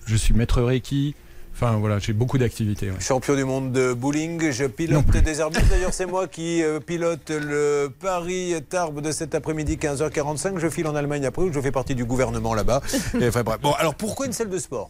Je 0.07 0.17
suis 0.17 0.35
maître 0.35 0.63
Reiki. 0.63 1.15
Enfin 1.55 1.77
voilà, 1.79 1.99
j'ai 1.99 2.13
beaucoup 2.13 2.39
d'activités. 2.39 2.89
ouais. 2.89 3.01
Champion 3.01 3.35
du 3.35 3.45
monde 3.45 3.73
de 3.73 3.93
bowling, 3.93 4.53
je 4.53 4.65
pilote 4.67 5.11
des 5.11 5.41
arbustes. 5.41 5.69
D'ailleurs, 5.69 5.93
c'est 5.93 6.07
moi 6.07 6.29
qui 6.29 6.63
euh, 6.63 6.79
pilote 6.79 7.31
le 7.31 7.91
Paris-Tarbes 8.01 9.01
de 9.01 9.11
cet 9.11 9.35
après-midi, 9.35 9.77
15h45. 9.77 10.59
Je 10.59 10.69
file 10.69 10.87
en 10.87 10.95
Allemagne 10.95 11.27
après, 11.27 11.43
où 11.43 11.53
je 11.53 11.61
fais 11.61 11.73
partie 11.73 11.97
du 11.97 12.05
gouvernement 12.05 12.55
là-bas. 12.55 12.81
Enfin. 13.23 13.43
Bon, 13.61 13.73
alors 13.73 13.97
pourquoi 13.97 14.27
une 14.27 14.33
salle 14.33 14.51
de 14.51 14.59
sport? 14.59 14.89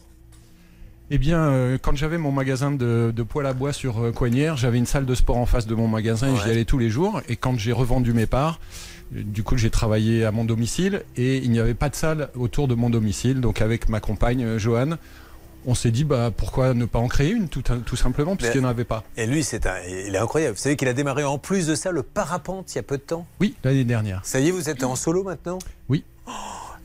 Eh 1.11 1.17
bien, 1.17 1.39
euh, 1.39 1.77
quand 1.81 1.95
j'avais 1.95 2.19
mon 2.19 2.31
magasin 2.31 2.69
de, 2.71 3.11
de 3.15 3.23
poêle 3.23 3.47
à 3.47 3.53
bois 3.53 3.73
sur 3.73 3.99
euh, 3.99 4.11
Coignières, 4.11 4.57
j'avais 4.57 4.77
une 4.77 4.85
salle 4.85 5.07
de 5.07 5.15
sport 5.15 5.37
en 5.37 5.47
face 5.47 5.65
de 5.65 5.73
mon 5.73 5.87
magasin 5.87 6.31
et 6.31 6.37
j'y 6.37 6.51
allais 6.51 6.65
tous 6.65 6.77
les 6.77 6.91
jours. 6.91 7.21
Et 7.27 7.35
quand 7.35 7.57
j'ai 7.57 7.71
revendu 7.71 8.13
mes 8.13 8.27
parts, 8.27 8.59
euh, 9.15 9.23
du 9.23 9.41
coup, 9.41 9.57
j'ai 9.57 9.71
travaillé 9.71 10.23
à 10.23 10.31
mon 10.31 10.45
domicile 10.45 11.03
et 11.17 11.37
il 11.37 11.49
n'y 11.49 11.59
avait 11.59 11.73
pas 11.73 11.89
de 11.89 11.95
salle 11.95 12.29
autour 12.35 12.67
de 12.67 12.75
mon 12.75 12.91
domicile. 12.91 13.41
Donc, 13.41 13.61
avec 13.61 13.89
ma 13.89 13.99
compagne 13.99 14.43
euh, 14.43 14.59
Joanne, 14.59 14.99
on 15.65 15.73
s'est 15.73 15.89
dit 15.89 16.03
bah, 16.03 16.29
pourquoi 16.35 16.75
ne 16.75 16.85
pas 16.85 16.99
en 16.99 17.07
créer 17.07 17.31
une, 17.31 17.49
tout, 17.49 17.63
tout 17.63 17.95
simplement, 17.95 18.35
puisqu'il 18.35 18.61
n'y 18.61 18.67
en 18.67 18.69
avait 18.69 18.83
pas. 18.83 19.03
Et 19.17 19.25
lui, 19.25 19.43
c'est 19.43 19.65
un, 19.65 19.77
il 19.87 20.13
est 20.13 20.19
incroyable. 20.19 20.57
Vous 20.57 20.61
savez 20.61 20.75
qu'il 20.75 20.87
a 20.87 20.93
démarré 20.93 21.23
en 21.23 21.39
plus 21.39 21.65
de 21.65 21.73
ça 21.73 21.91
le 21.91 22.03
parapente 22.03 22.71
il 22.71 22.75
y 22.75 22.79
a 22.79 22.83
peu 22.83 22.97
de 22.97 23.01
temps? 23.01 23.25
Oui, 23.41 23.55
l'année 23.63 23.83
dernière. 23.83 24.21
Ça 24.23 24.39
y 24.39 24.49
est, 24.49 24.51
vous 24.51 24.69
êtes 24.69 24.83
en 24.83 24.95
solo 24.95 25.23
maintenant? 25.23 25.57
Oui. 25.89 26.03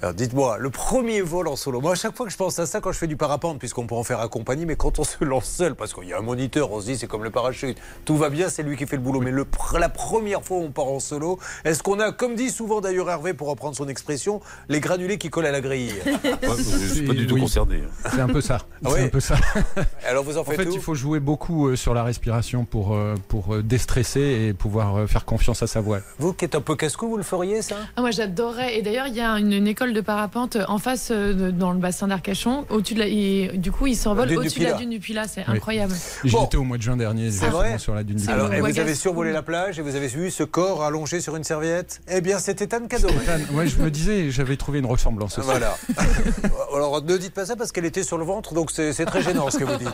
Alors 0.05 0.13
dites-moi, 0.13 0.59
le 0.59 0.69
premier 0.69 1.23
vol 1.23 1.49
en 1.49 1.57
solo, 1.57 1.81
moi 1.81 1.93
à 1.93 1.95
chaque 1.95 2.15
fois 2.15 2.27
que 2.27 2.33
je 2.33 2.37
pense 2.37 2.59
à 2.59 2.67
ça 2.67 2.83
quand 2.83 2.93
je 2.93 2.99
fais 2.99 3.07
du 3.07 3.17
parapente, 3.17 3.59
puisqu'on 3.59 3.87
peut 3.87 3.95
en 3.95 4.05
faire 4.05 4.21
accompagner, 4.21 4.67
mais 4.67 4.77
quand 4.77 4.99
on 4.99 5.05
se 5.05 5.25
lance 5.25 5.47
seul, 5.47 5.75
parce 5.75 5.95
qu'il 5.95 6.07
y 6.07 6.13
a 6.13 6.19
un 6.19 6.21
moniteur, 6.21 6.71
on 6.73 6.81
se 6.83 6.85
dit 6.85 6.99
c'est 6.99 7.07
comme 7.07 7.25
le 7.25 7.31
parachute, 7.31 7.79
tout 8.05 8.19
va 8.19 8.29
bien, 8.29 8.51
c'est 8.51 8.63
lui 8.63 8.77
qui 8.77 8.87
fait 8.87 8.97
le 8.97 9.03
boulot. 9.03 9.21
Mais 9.21 9.31
le, 9.31 9.47
la 9.79 9.89
première 9.89 10.43
fois 10.43 10.59
où 10.59 10.61
on 10.65 10.71
part 10.73 10.89
en 10.89 11.01
solo, 11.01 11.39
est-ce 11.65 11.83
qu'on 11.83 12.01
a, 12.01 12.13
comme 12.13 12.35
dit 12.35 12.51
souvent 12.51 12.83
d'ailleurs 12.83 13.09
Hervé, 13.09 13.33
pour 13.33 13.49
reprendre 13.49 13.75
son 13.75 13.89
expression, 13.89 14.43
les 14.69 14.79
granulés 14.79 15.17
qui 15.17 15.31
collent 15.31 15.47
à 15.47 15.53
la 15.53 15.63
grille 15.63 15.95
je 16.43 16.93
suis 16.93 17.07
pas 17.07 17.15
du 17.15 17.27
tout 17.27 17.37
Oui. 17.37 17.41
concerné. 17.41 17.83
C'est 18.13 18.21
un 18.21 18.29
peu 18.29 18.43
ça. 18.43 18.59
Ah 18.85 18.91
oui 18.93 19.01
un 19.05 19.09
peu 19.09 19.21
ça. 19.21 19.37
Alors 20.07 20.23
vous 20.23 20.37
en 20.37 20.43
En 20.43 20.45
faites 20.45 20.57
fait, 20.57 20.69
où 20.69 20.75
il 20.75 20.81
faut 20.83 20.95
jouer 20.95 21.19
beaucoup 21.19 21.69
euh, 21.69 21.77
sur 21.77 21.95
la 21.95 22.05
respiration 22.05 22.67
pour, 22.67 22.95
euh, 22.95 23.15
pour 23.29 23.55
euh, 23.55 23.63
déstresser 23.63 24.21
et 24.21 24.53
pouvoir 24.53 25.09
faire 25.09 25.25
confiance 25.25 25.63
à 25.63 25.67
sa 25.67 25.81
voile. 25.81 26.03
Vous 26.19 26.35
qui 26.35 26.45
êtes 26.45 26.57
un 26.57 26.61
peu 26.61 26.77
casse-cou, 26.77 27.09
vous 27.09 27.17
le 27.17 27.23
feriez 27.23 27.63
ça? 27.63 27.77
Ah, 27.97 28.03
moi 28.03 28.11
j'adorerais. 28.11 28.77
Et 28.77 28.83
d'ailleurs, 28.83 29.07
il 29.07 29.15
y 29.15 29.23
a 29.23 29.39
une, 29.39 29.55
une 29.55 29.67
école 29.67 29.94
de 29.95 30.01
parapente 30.03 30.59
en 30.69 30.79
face 30.79 31.09
euh, 31.11 31.33
de- 31.33 31.51
dans 31.51 31.73
le 31.73 31.79
bassin 31.79 32.09
d'Arcachon. 32.09 32.67
Au-dessus 32.69 32.95
de 32.95 32.99
la, 33.01 33.07
et 33.07 33.51
du 33.55 33.73
coup, 33.73 33.87
ils 33.87 33.97
s'envolent 33.97 34.37
au-dessus 34.37 34.61
de 34.61 34.65
la 34.65 34.73
dune 34.75 34.91
du 34.91 35.01
Pilat. 35.01 35.27
C'est 35.29 35.41
Oui. 35.49 35.57
incroyable. 35.57 35.95
J'y 36.25 36.37
étais 36.37 36.57
au 36.57 36.65
mois 36.65 36.77
de 36.77 36.83
juin 36.83 36.97
dernier. 36.97 37.31
Vrai 37.31 37.79
sur 37.79 37.95
la 37.95 38.03
dune 38.05 38.17
du 38.17 38.29
Alors, 38.29 38.53
et 38.53 38.61
vous 38.61 38.79
avez 38.79 38.95
survolé 38.95 39.33
la 39.33 39.43
plage 39.43 39.79
et 39.79 39.83
vous 39.83 39.95
avez 39.97 40.09
vu 40.09 40.31
ce 40.31 40.43
corps 40.43 40.83
allongé 40.85 41.21
sur 41.21 41.37
une 41.37 41.45
serviette? 41.45 42.01
Eh 42.11 42.21
bien, 42.21 42.39
c'était 42.39 42.75
Anne 42.75 42.89
Cadoré. 42.89 43.15
Ouais, 43.53 43.67
je 43.67 43.79
me 43.79 43.91
disais, 43.91 44.31
j'avais 44.31 44.57
trouvé 44.57 44.81
une 44.81 44.87
ressemblance 44.87 45.39
aussi. 45.39 45.47
Voilà. 45.47 45.77
Alors 46.75 47.03
ne 47.03 47.17
dites 47.17 47.33
pas 47.35 47.47
ça 47.47 47.57
parce 47.57 47.73
qu'elle 47.73 47.85
était 47.85 48.03
sur 48.03 48.19
le 48.19 48.25
ventre, 48.25 48.55
donc 48.55 48.71
c'est 48.71 48.93
c'est 48.93 49.05
très 49.05 49.23
gênant 49.23 49.51
ce 49.51 49.59
que 49.59 49.65
vous 49.65 49.77
dites. 49.79 49.89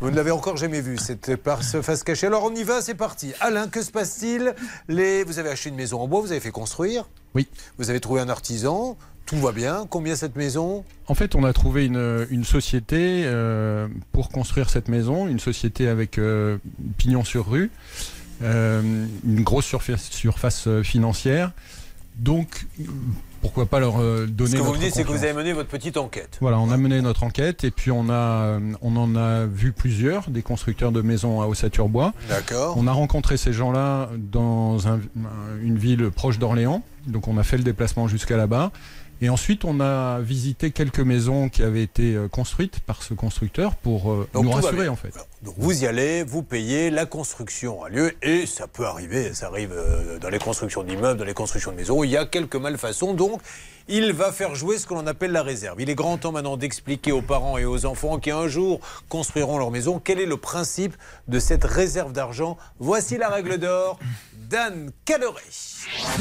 Vous 0.00 0.10
ne 0.10 0.16
l'avez 0.16 0.30
encore 0.30 0.56
jamais 0.56 0.80
vu, 0.80 0.98
c'était 0.98 1.36
par 1.36 1.62
ce 1.62 1.82
face 1.82 2.02
cachée. 2.04 2.26
Alors 2.26 2.44
on 2.44 2.54
y 2.54 2.62
va, 2.64 2.80
c'est 2.82 2.94
parti. 2.94 3.32
Alain, 3.40 3.68
que 3.68 3.82
se 3.82 3.90
passe-t-il? 3.90 4.54
Les... 4.88 5.24
Vous 5.24 5.38
avez 5.38 5.50
acheté 5.50 5.68
une 5.70 5.74
maison 5.76 6.00
en 6.00 6.08
bois, 6.08 6.20
vous 6.20 6.32
avez 6.32 6.40
fait 6.40 6.50
construire 6.50 7.08
Oui. 7.34 7.48
Vous 7.78 7.90
avez 7.90 8.00
trouvé 8.00 8.20
un 8.20 8.28
artisan, 8.28 8.96
tout 9.28 9.36
va 9.36 9.52
bien. 9.52 9.86
Combien 9.90 10.16
cette 10.16 10.36
maison? 10.36 10.84
En 11.06 11.14
fait, 11.14 11.34
on 11.34 11.44
a 11.44 11.52
trouvé 11.52 11.84
une, 11.86 12.26
une 12.30 12.44
société 12.44 13.22
euh, 13.26 13.86
pour 14.12 14.30
construire 14.30 14.70
cette 14.70 14.88
maison, 14.88 15.28
une 15.28 15.38
société 15.38 15.86
avec 15.86 16.18
euh, 16.18 16.56
pignon 16.96 17.22
sur 17.24 17.48
rue, 17.48 17.70
euh, 18.42 19.06
une 19.26 19.42
grosse 19.42 19.66
surface, 19.66 20.08
surface 20.10 20.66
financière. 20.82 21.52
Donc, 22.16 22.66
pourquoi 23.42 23.66
pas 23.66 23.78
leur 23.78 23.98
donner 24.26 24.50
Ce 24.50 24.56
que 24.56 24.60
vous 24.62 24.72
me 24.72 24.78
dites, 24.78 24.92
c'est 24.94 25.04
que 25.04 25.08
vous 25.12 25.22
avez 25.22 25.34
mené 25.34 25.52
votre 25.52 25.68
petite 25.68 25.96
enquête. 25.96 26.38
Voilà, 26.40 26.58
on 26.58 26.70
a 26.72 26.76
mené 26.76 27.00
notre 27.00 27.22
enquête 27.22 27.62
et 27.62 27.70
puis 27.70 27.92
on, 27.92 28.10
a, 28.10 28.58
on 28.82 28.96
en 28.96 29.14
a 29.14 29.44
vu 29.46 29.70
plusieurs, 29.70 30.28
des 30.28 30.42
constructeurs 30.42 30.90
de 30.90 31.00
maisons 31.00 31.40
à 31.42 31.46
Ossature-Bois. 31.46 32.12
D'accord. 32.28 32.74
On 32.76 32.88
a 32.88 32.92
rencontré 32.92 33.36
ces 33.36 33.52
gens-là 33.52 34.08
dans 34.16 34.88
un- 34.88 34.98
une 35.62 35.78
ville 35.78 36.10
proche 36.10 36.40
d'Orléans, 36.40 36.82
donc 37.06 37.28
on 37.28 37.38
a 37.38 37.44
fait 37.44 37.56
le 37.58 37.62
déplacement 37.62 38.08
jusqu'à 38.08 38.36
là-bas. 38.36 38.72
Et 39.20 39.28
ensuite, 39.30 39.64
on 39.64 39.80
a 39.80 40.20
visité 40.20 40.70
quelques 40.70 41.00
maisons 41.00 41.48
qui 41.48 41.64
avaient 41.64 41.82
été 41.82 42.14
euh, 42.14 42.28
construites 42.28 42.78
par 42.80 43.02
ce 43.02 43.14
constructeur 43.14 43.74
pour 43.74 44.12
euh, 44.12 44.28
Donc, 44.32 44.44
nous 44.44 44.50
rassurer 44.52 44.88
en 44.88 44.94
fait. 44.94 45.12
Donc 45.42 45.54
vous 45.56 45.82
y 45.82 45.86
allez, 45.86 46.22
vous 46.22 46.44
payez, 46.44 46.90
la 46.90 47.04
construction 47.04 47.82
a 47.82 47.88
lieu 47.88 48.14
et 48.22 48.46
ça 48.46 48.68
peut 48.68 48.86
arriver, 48.86 49.34
ça 49.34 49.46
arrive 49.46 49.72
euh, 49.72 50.20
dans 50.20 50.28
les 50.28 50.38
constructions 50.38 50.84
d'immeubles, 50.84 51.18
dans 51.18 51.24
les 51.24 51.34
constructions 51.34 51.72
de 51.72 51.76
maisons, 51.76 52.04
il 52.04 52.10
y 52.10 52.16
a 52.16 52.26
quelques 52.26 52.54
malfaçons. 52.54 53.12
Donc 53.12 53.40
il 53.88 54.12
va 54.12 54.30
faire 54.30 54.54
jouer 54.54 54.78
ce 54.78 54.86
que 54.86 54.94
l'on 54.94 55.06
appelle 55.08 55.32
la 55.32 55.42
réserve. 55.42 55.80
Il 55.80 55.90
est 55.90 55.96
grand 55.96 56.18
temps 56.18 56.30
maintenant 56.30 56.56
d'expliquer 56.56 57.10
aux 57.10 57.22
parents 57.22 57.58
et 57.58 57.64
aux 57.64 57.86
enfants 57.86 58.18
qui 58.18 58.30
un 58.30 58.46
jour 58.46 58.78
construiront 59.08 59.58
leur 59.58 59.72
maison 59.72 60.00
quel 60.02 60.20
est 60.20 60.26
le 60.26 60.36
principe 60.36 60.94
de 61.26 61.40
cette 61.40 61.64
réserve 61.64 62.12
d'argent. 62.12 62.56
Voici 62.78 63.16
la 63.16 63.28
règle 63.28 63.58
d'or 63.58 63.98
d'Anne 64.48 64.92
Cadoré. 65.04 65.42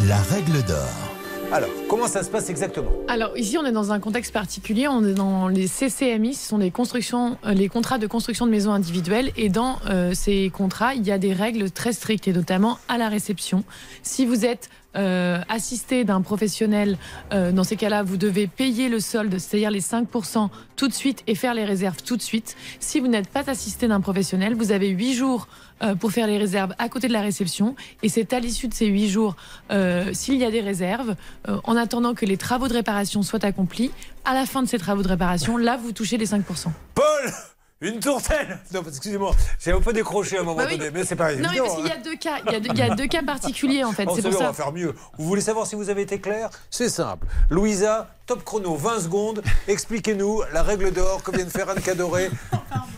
La 0.08 0.18
règle 0.18 0.64
d'or. 0.64 1.27
Alors, 1.50 1.70
comment 1.88 2.08
ça 2.08 2.24
se 2.24 2.30
passe 2.30 2.50
exactement? 2.50 2.92
Alors 3.08 3.38
ici, 3.38 3.58
on 3.58 3.66
est 3.66 3.72
dans 3.72 3.94
un 3.94 4.02
contexte 4.02 4.34
particulier. 4.34 4.90
On 4.90 5.04
est 5.06 5.14
dans 5.14 5.48
les 5.48 5.68
CCMI, 5.68 6.34
ce 6.34 6.50
sont 6.50 6.60
euh, 6.60 7.54
les 7.54 7.70
contrats 7.70 7.98
de 7.98 8.08
construction 8.08 8.46
de 8.46 8.52
maisons 8.52 8.74
individuelles. 8.74 9.32
Et 9.38 9.48
dans 9.48 9.78
euh, 9.90 10.14
ces 10.14 10.50
contrats, 10.50 10.94
il 10.94 11.08
y 11.08 11.12
a 11.12 11.18
des 11.18 11.32
règles 11.32 11.72
très 11.72 11.94
strictes, 11.94 12.28
et 12.28 12.34
notamment 12.34 12.80
à 12.90 12.98
la 12.98 13.08
réception. 13.08 13.64
Si 14.04 14.26
vous 14.26 14.46
êtes 14.46 14.70
euh, 14.96 15.40
assisté 15.50 16.04
d'un 16.04 16.22
professionnel, 16.22 16.98
euh, 17.34 17.52
dans 17.52 17.64
ces 17.64 17.76
cas-là, 17.76 18.04
vous 18.04 18.18
devez 18.18 18.48
payer 18.48 18.90
le 18.90 19.00
solde, 19.00 19.38
c'est-à-dire 19.38 19.72
les 19.72 19.82
5% 19.82 20.50
tout 20.76 20.88
de 20.88 20.94
suite 20.94 21.24
et 21.28 21.36
faire 21.36 21.54
les 21.54 21.66
réserves 21.66 22.02
tout 22.04 22.18
de 22.18 22.22
suite. 22.22 22.56
Si 22.80 23.00
vous 23.00 23.08
n'êtes 23.08 23.30
pas 23.30 23.50
assisté 23.50 23.88
d'un 23.88 24.02
professionnel, 24.02 24.56
vous 24.56 24.72
avez 24.72 24.90
8 24.90 25.14
jours 25.14 25.48
euh, 25.84 25.94
pour 25.94 26.12
faire 26.12 26.26
les 26.26 26.40
réserves 26.40 26.74
à 26.80 26.90
côté 26.90 27.08
de 27.08 27.14
la 27.14 27.22
réception. 27.22 27.76
Et 28.02 28.10
c'est 28.10 28.34
à 28.34 28.40
l'issue 28.40 28.68
de 28.68 28.74
ces 28.74 28.88
8 28.88 29.10
jours, 29.10 29.36
euh, 29.72 30.12
s'il 30.14 30.38
y 30.38 30.44
a 30.44 30.50
des 30.50 30.62
réserves, 30.62 31.16
euh, 31.48 31.60
en 31.66 31.76
attendant 31.76 32.16
que 32.16 32.26
les 32.26 32.38
travaux 32.38 32.68
de 32.68 32.74
réparation 32.74 33.22
soient 33.22 33.46
accomplis, 33.46 33.92
à 34.26 34.34
la 34.34 34.48
fin 34.48 34.64
de 34.64 34.68
ces 34.68 34.80
travaux 34.80 35.04
de 35.04 35.08
réparation, 35.08 35.56
là, 35.56 35.78
vous 35.78 35.92
touchez 35.92 36.18
les 36.18 36.26
5%. 36.26 36.72
Paul 36.96 37.34
Une 37.80 38.00
tourtelle 38.00 38.60
Non, 38.74 38.82
excusez-moi, 38.88 39.32
j'ai 39.60 39.72
un 39.72 39.82
peu 39.82 39.94
décroché 39.94 40.38
à 40.38 40.42
un 40.42 40.44
moment 40.44 40.58
Bah 40.58 40.68
oui. 40.70 40.78
donné, 40.78 40.90
mais 40.92 41.06
c'est 41.06 41.16
pas 41.16 41.34
Non, 41.36 41.50
mais 41.52 41.58
évident. 41.58 41.64
parce 41.66 41.76
qu'il 41.78 41.86
y 41.86 41.92
hein. 41.92 41.96
a 42.00 42.04
deux 42.04 42.16
cas. 42.16 42.38
Il 42.46 42.52
y 42.52 42.56
a 42.56 42.60
deux, 42.60 42.70
il 42.74 42.78
y 42.80 42.82
a 42.82 42.96
deux 42.96 43.08
cas 43.08 43.22
particuliers, 43.24 43.84
en 43.84 43.92
fait. 43.92 44.08
C'est 44.16 44.22
ça 44.22 44.30
pour 44.30 44.42
on 44.42 44.44
va 44.46 44.54
faire 44.54 44.72
mieux. 44.72 44.96
Vous 45.18 45.26
voulez 45.26 45.42
savoir 45.42 45.68
si 45.68 45.76
vous 45.76 45.90
avez 45.90 46.02
été 46.02 46.20
clair? 46.20 46.50
C'est 46.72 46.90
simple. 46.90 47.28
Louisa, 47.52 48.10
top 48.26 48.44
chrono, 48.44 48.76
20 48.76 49.00
secondes. 49.02 49.44
Expliquez-nous 49.68 50.42
la 50.54 50.64
règle 50.64 50.92
d'or 50.92 51.22
que 51.22 51.32
vient 51.32 51.46
de 51.46 51.50
faire 51.52 51.70
Anne 51.70 51.82
Cadoré. 51.82 52.32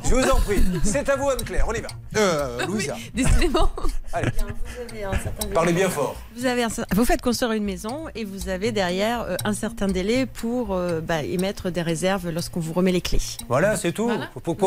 Je 0.06 0.16
vous 0.16 0.28
en 0.28 0.40
prie. 0.40 0.64
C'est 0.84 1.08
à 1.08 1.16
vous, 1.18 1.30
Anne-Claire. 1.30 1.66
On 1.68 1.74
y 1.74 1.82
va. 1.82 1.90
Euh, 2.18 2.66
Louisa. 2.66 2.96
Décidément. 3.14 3.70
Allez. 4.12 4.32
Vous 4.40 4.82
avez 4.90 5.04
un 5.04 5.12
certain 5.12 5.42
délai. 5.42 5.54
Parlez 5.54 5.74
bien 5.74 5.90
fort. 5.90 6.16
Vous, 6.36 6.46
avez 6.48 6.64
un 6.64 6.70
vous 6.96 7.06
faites 7.06 7.22
construire 7.22 7.52
une 7.52 7.64
maison 7.64 8.06
et 8.16 8.24
vous 8.26 8.50
avez 8.50 8.72
derrière 8.72 9.22
euh, 9.22 9.36
un 9.44 9.54
certain 9.54 9.86
délai 9.88 10.26
pour 10.26 10.74
euh, 10.74 11.00
bah, 11.00 11.22
émettre 11.22 11.70
des 11.70 11.84
réserves 11.84 12.30
lorsqu'on 12.30 12.60
vous 12.60 12.74
remet 12.74 12.92
les 12.92 13.02
clés. 13.02 13.22
Voilà, 13.48 13.76
c'est 13.76 13.92
tout. 13.92 14.10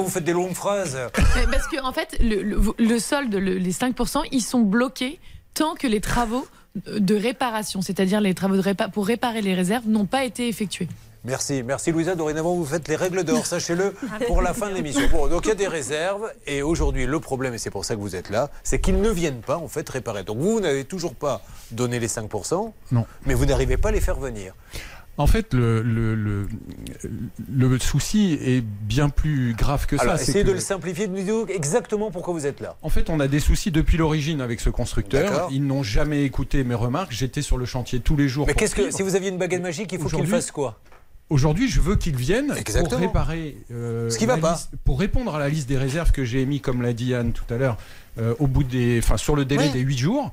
Pourquoi 0.02 0.08
vous 0.08 0.10
faites 0.10 0.24
des 0.24 0.32
longues 0.32 0.54
phrases 0.54 0.98
Mais 1.36 1.46
Parce 1.50 1.66
que 1.68 1.82
en 1.82 1.92
fait, 1.92 2.16
le, 2.20 2.42
le- 2.42 2.60
le 2.78 2.98
solde, 2.98 3.34
le- 3.34 3.58
les 3.58 3.72
5%, 3.72 4.22
ils 4.32 4.40
sont 4.42 4.60
bloqués 4.60 5.20
tant 5.54 5.74
que 5.74 5.86
les 5.86 6.00
travaux 6.00 6.46
de 6.86 7.14
réparation, 7.14 7.82
c'est-à-dire 7.82 8.20
les 8.20 8.34
travaux 8.34 8.56
de 8.56 8.62
répa- 8.62 8.90
pour 8.90 9.06
réparer 9.06 9.42
les 9.42 9.54
réserves, 9.54 9.86
n'ont 9.86 10.06
pas 10.06 10.24
été 10.24 10.48
effectués. 10.48 10.88
Merci, 11.24 11.62
merci 11.62 11.92
Louisa. 11.92 12.16
Dorénavant, 12.16 12.56
vous 12.56 12.64
faites 12.64 12.88
les 12.88 12.96
règles 12.96 13.22
d'or, 13.22 13.46
sachez-le, 13.46 13.94
pour 14.26 14.42
la 14.42 14.52
fin 14.54 14.68
de 14.70 14.74
l'émission. 14.74 15.02
Bon, 15.12 15.28
donc 15.28 15.44
il 15.44 15.48
y 15.50 15.52
a 15.52 15.54
des 15.54 15.68
réserves, 15.68 16.32
et 16.48 16.62
aujourd'hui, 16.62 17.06
le 17.06 17.20
problème, 17.20 17.54
et 17.54 17.58
c'est 17.58 17.70
pour 17.70 17.84
ça 17.84 17.94
que 17.94 18.00
vous 18.00 18.16
êtes 18.16 18.28
là, 18.28 18.50
c'est 18.64 18.80
qu'ils 18.80 19.00
ne 19.00 19.08
viennent 19.10 19.40
pas, 19.42 19.56
en 19.58 19.68
fait, 19.68 19.88
réparer. 19.88 20.24
Donc 20.24 20.38
vous, 20.38 20.50
vous 20.54 20.60
n'avez 20.60 20.84
toujours 20.84 21.14
pas 21.14 21.40
donné 21.70 22.00
les 22.00 22.08
5%, 22.08 22.72
Non. 22.90 23.06
mais 23.24 23.34
vous 23.34 23.46
n'arrivez 23.46 23.76
pas 23.76 23.90
à 23.90 23.92
les 23.92 24.00
faire 24.00 24.18
venir. 24.18 24.52
En 25.18 25.26
fait, 25.26 25.52
le, 25.52 25.82
le, 25.82 26.14
le, 26.14 26.47
le 27.55 27.78
souci 27.78 28.39
est 28.43 28.62
bien 28.62 29.09
plus 29.10 29.55
grave 29.55 29.86
que 29.86 29.97
Alors, 30.01 30.16
ça. 30.16 30.22
essayez 30.22 30.43
que- 30.43 30.48
de 30.48 30.55
le 30.55 30.60
simplifier, 30.60 31.06
de 31.06 31.12
nous 31.14 31.22
dire 31.22 31.55
exactement 31.55 32.10
pourquoi 32.10 32.32
vous 32.32 32.47
êtes 32.47 32.60
là. 32.60 32.76
En 32.82 32.89
fait, 32.89 33.10
on 33.10 33.20
a 33.20 33.28
des 33.28 33.40
soucis 33.40 33.70
depuis 33.70 33.98
l'origine 33.98 34.40
avec 34.40 34.60
ce 34.60 34.70
constructeur. 34.70 35.48
Ils 35.52 35.64
n'ont 35.66 35.82
jamais 35.82 36.24
écouté 36.24 36.64
mes 36.64 36.74
remarques. 36.74 37.12
J'étais 37.12 37.43
sur 37.43 37.59
le 37.59 37.66
chantier 37.66 38.01
tous 38.01 38.16
les 38.16 38.26
jours. 38.28 38.47
Mais 38.47 38.55
qu'est-ce 38.55 38.74
que, 38.74 38.90
si 38.90 39.02
vous 39.02 39.14
aviez 39.14 39.28
une 39.28 39.39
baguette 39.39 39.62
magique, 39.62 39.93
il 39.93 39.98
faut 39.98 40.09
qu'il 40.09 40.26
fasse 40.26 40.51
quoi? 40.51 40.80
Aujourd'hui, 41.30 41.68
je 41.68 41.80
veux 41.80 41.97
qu'ils 41.97 42.16
viennent 42.16 42.52
Exactement. 42.59 42.90
pour 42.90 42.98
réparer. 42.98 43.56
euh, 43.70 44.10
Ce 44.10 44.18
qui 44.18 44.26
va 44.26 44.36
pas. 44.36 44.52
liste- 44.52 44.70
pour 44.84 44.98
répondre 45.01 45.34
à 45.34 45.39
la 45.39 45.48
liste 45.48 45.66
des 45.68 45.78
réserves 45.78 46.10
que 46.12 46.24
j'ai 46.24 46.43
émis, 46.43 46.60
comme 46.60 46.82
l'a 46.82 46.93
dit 46.93 47.14
Anne 47.14 47.32
tout 47.32 47.44
à 47.52 47.56
l'heure, 47.56 47.78
euh, 48.18 48.34
au 48.39 48.47
bout 48.47 48.64
des, 48.64 48.98
enfin, 48.98 49.16
sur 49.16 49.34
le 49.34 49.44
délai 49.47 49.68
des 49.70 49.80
8 49.80 49.97
jours. 49.97 50.30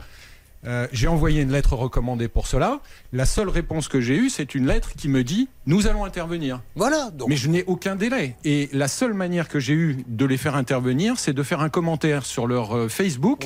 Euh, 0.65 0.87
j'ai 0.91 1.07
envoyé 1.07 1.41
une 1.41 1.51
lettre 1.51 1.73
recommandée 1.73 2.27
pour 2.27 2.47
cela. 2.47 2.81
La 3.13 3.25
seule 3.25 3.49
réponse 3.49 3.87
que 3.87 4.01
j'ai 4.01 4.15
eue, 4.15 4.29
c'est 4.29 4.55
une 4.55 4.67
lettre 4.67 4.93
qui 4.97 5.07
me 5.07 5.23
dit 5.23 5.47
nous 5.65 5.87
allons 5.87 6.03
intervenir. 6.03 6.61
Voilà. 6.75 7.11
Donc... 7.11 7.29
Mais 7.29 7.35
je 7.35 7.49
n'ai 7.49 7.63
aucun 7.65 7.95
délai. 7.95 8.35
Et 8.43 8.69
la 8.73 8.87
seule 8.87 9.13
manière 9.13 9.47
que 9.47 9.59
j'ai 9.59 9.73
eue 9.73 10.03
de 10.07 10.25
les 10.25 10.37
faire 10.37 10.55
intervenir, 10.55 11.17
c'est 11.17 11.33
de 11.33 11.43
faire 11.43 11.61
un 11.61 11.69
commentaire 11.69 12.25
sur 12.25 12.47
leur 12.47 12.75
euh, 12.75 12.89
Facebook 12.89 13.45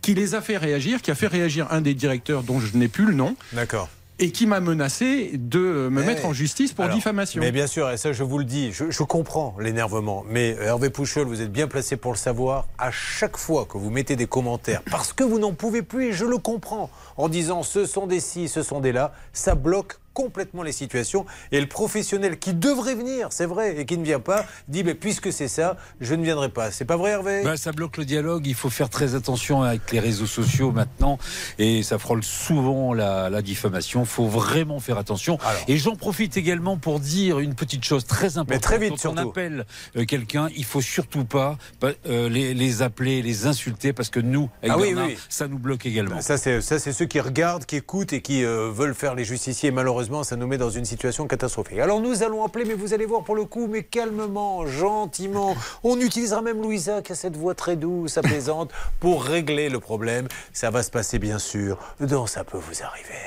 qui 0.00 0.14
les 0.14 0.34
a 0.34 0.40
fait 0.40 0.56
réagir, 0.56 1.02
qui 1.02 1.10
a 1.10 1.14
fait 1.14 1.26
réagir 1.26 1.66
un 1.70 1.80
des 1.80 1.94
directeurs 1.94 2.42
dont 2.42 2.60
je 2.60 2.76
n'ai 2.76 2.88
plus 2.88 3.04
le 3.04 3.14
nom. 3.14 3.36
D'accord. 3.52 3.88
Et 4.20 4.32
qui 4.32 4.46
m'a 4.46 4.58
menacé 4.58 5.30
de 5.34 5.88
me 5.88 6.02
mettre 6.02 6.26
en 6.26 6.32
justice 6.32 6.72
pour 6.72 6.84
Alors, 6.84 6.96
diffamation. 6.96 7.40
Mais 7.40 7.52
bien 7.52 7.68
sûr, 7.68 7.88
et 7.90 7.96
ça 7.96 8.12
je 8.12 8.24
vous 8.24 8.38
le 8.38 8.44
dis, 8.44 8.72
je, 8.72 8.90
je 8.90 9.02
comprends 9.04 9.54
l'énervement, 9.60 10.24
mais 10.28 10.56
Hervé 10.60 10.90
Pouchol, 10.90 11.28
vous 11.28 11.40
êtes 11.40 11.52
bien 11.52 11.68
placé 11.68 11.96
pour 11.96 12.12
le 12.12 12.18
savoir, 12.18 12.66
à 12.78 12.90
chaque 12.90 13.36
fois 13.36 13.64
que 13.64 13.78
vous 13.78 13.90
mettez 13.90 14.16
des 14.16 14.26
commentaires, 14.26 14.82
parce 14.90 15.12
que 15.12 15.22
vous 15.22 15.38
n'en 15.38 15.52
pouvez 15.52 15.82
plus, 15.82 16.06
et 16.06 16.12
je 16.12 16.24
le 16.24 16.38
comprends, 16.38 16.90
en 17.16 17.28
disant 17.28 17.62
ce 17.62 17.86
sont 17.86 18.08
des 18.08 18.20
ci, 18.20 18.48
ce 18.48 18.62
sont 18.62 18.80
des 18.80 18.92
là, 18.92 19.12
ça 19.32 19.54
bloque 19.54 19.98
complètement 20.22 20.64
les 20.64 20.72
situations, 20.72 21.24
et 21.52 21.60
le 21.60 21.68
professionnel 21.68 22.40
qui 22.40 22.52
devrait 22.52 22.96
venir, 22.96 23.28
c'est 23.30 23.46
vrai, 23.46 23.78
et 23.78 23.86
qui 23.86 23.96
ne 23.96 24.04
vient 24.04 24.18
pas, 24.18 24.44
dit, 24.66 24.82
mais 24.82 24.94
puisque 24.94 25.32
c'est 25.32 25.46
ça, 25.46 25.76
je 26.00 26.12
ne 26.16 26.24
viendrai 26.24 26.48
pas. 26.48 26.72
C'est 26.72 26.84
pas 26.84 26.96
vrai 26.96 27.12
Hervé? 27.12 27.42
Ben, 27.44 27.56
ça 27.56 27.70
bloque 27.70 27.96
le 27.98 28.04
dialogue. 28.04 28.44
Il 28.48 28.56
faut 28.56 28.68
faire 28.68 28.90
très 28.90 29.14
attention 29.14 29.62
avec 29.62 29.92
les 29.92 30.00
réseaux 30.00 30.26
sociaux 30.26 30.72
maintenant. 30.72 31.18
Et 31.60 31.84
ça 31.84 31.98
frôle 32.00 32.24
souvent 32.24 32.92
la, 32.94 33.30
la 33.30 33.42
diffamation. 33.42 34.00
Il 34.00 34.06
faut 34.08 34.26
vraiment 34.26 34.80
faire 34.80 34.98
attention. 34.98 35.38
et 35.68 35.76
j'en 35.76 35.94
profite 35.94 36.36
également 36.36 36.76
pour 36.78 36.98
dire 36.98 37.38
une 37.38 37.54
petite 37.54 37.84
chose 37.84 38.04
très 38.04 38.38
importante. 38.38 38.48
Mais 38.50 38.58
très 38.58 38.78
vite, 38.78 38.88
Quand 39.00 39.10
on 39.10 39.14
surtout. 39.14 39.30
appelle 39.30 39.66
euh, 39.96 40.04
quelqu'un, 40.04 40.48
il 40.56 40.64
faut 40.64 40.80
surtout 40.80 41.24
pas 41.26 41.56
euh, 41.84 42.28
les, 42.28 42.54
les 42.54 42.82
appeler, 42.82 43.22
les 43.22 43.46
insulter, 43.46 43.92
parce 43.92 44.10
que 44.10 44.18
nous, 44.18 44.50
avec 44.64 44.72
Ah 44.72 44.78
oui, 44.78 44.86
Bernard, 44.88 45.06
oui, 45.06 45.14
oui. 45.16 45.22
ça 45.28 45.46
nous 45.46 45.58
bloque 45.60 45.86
également. 45.86 46.20
Ça, 46.22 46.36
c'est 46.38 46.60
ça, 46.60 46.80
c'est 46.80 46.92
ceux 46.92 47.06
qui 47.06 47.20
regardent, 47.20 47.64
qui 47.66 47.76
écoutent 47.76 48.12
et 48.12 48.20
qui 48.20 48.44
euh, 48.44 48.68
veulent 48.72 48.96
faire 48.96 49.14
les 49.14 49.24
justiciers. 49.24 49.70
Malheureusement, 49.70 50.07
ça 50.22 50.36
nous 50.36 50.46
met 50.46 50.58
dans 50.58 50.70
une 50.70 50.84
situation 50.84 51.26
catastrophique. 51.26 51.78
Alors 51.78 52.00
nous 52.00 52.22
allons 52.22 52.44
appeler, 52.44 52.64
mais 52.64 52.74
vous 52.74 52.94
allez 52.94 53.06
voir 53.06 53.22
pour 53.22 53.36
le 53.36 53.44
coup, 53.44 53.66
mais 53.66 53.82
calmement, 53.82 54.66
gentiment. 54.66 55.54
On 55.84 56.00
utilisera 56.00 56.40
même 56.40 56.62
Louisa, 56.62 57.02
qui 57.02 57.12
a 57.12 57.14
cette 57.14 57.36
voix 57.36 57.54
très 57.54 57.76
douce, 57.76 58.16
apaisante, 58.16 58.70
pour 59.00 59.24
régler 59.24 59.68
le 59.68 59.80
problème. 59.80 60.26
Ça 60.52 60.70
va 60.70 60.82
se 60.82 60.90
passer, 60.90 61.18
bien 61.18 61.38
sûr, 61.38 61.78
dans 62.00 62.26
Ça 62.26 62.44
peut 62.44 62.58
vous 62.58 62.82
arriver. 62.82 63.26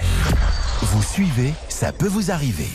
Vous 0.81 1.03
suivez, 1.03 1.53
ça 1.69 1.91
peut 1.91 2.07
vous 2.07 2.31
arriver. 2.31 2.69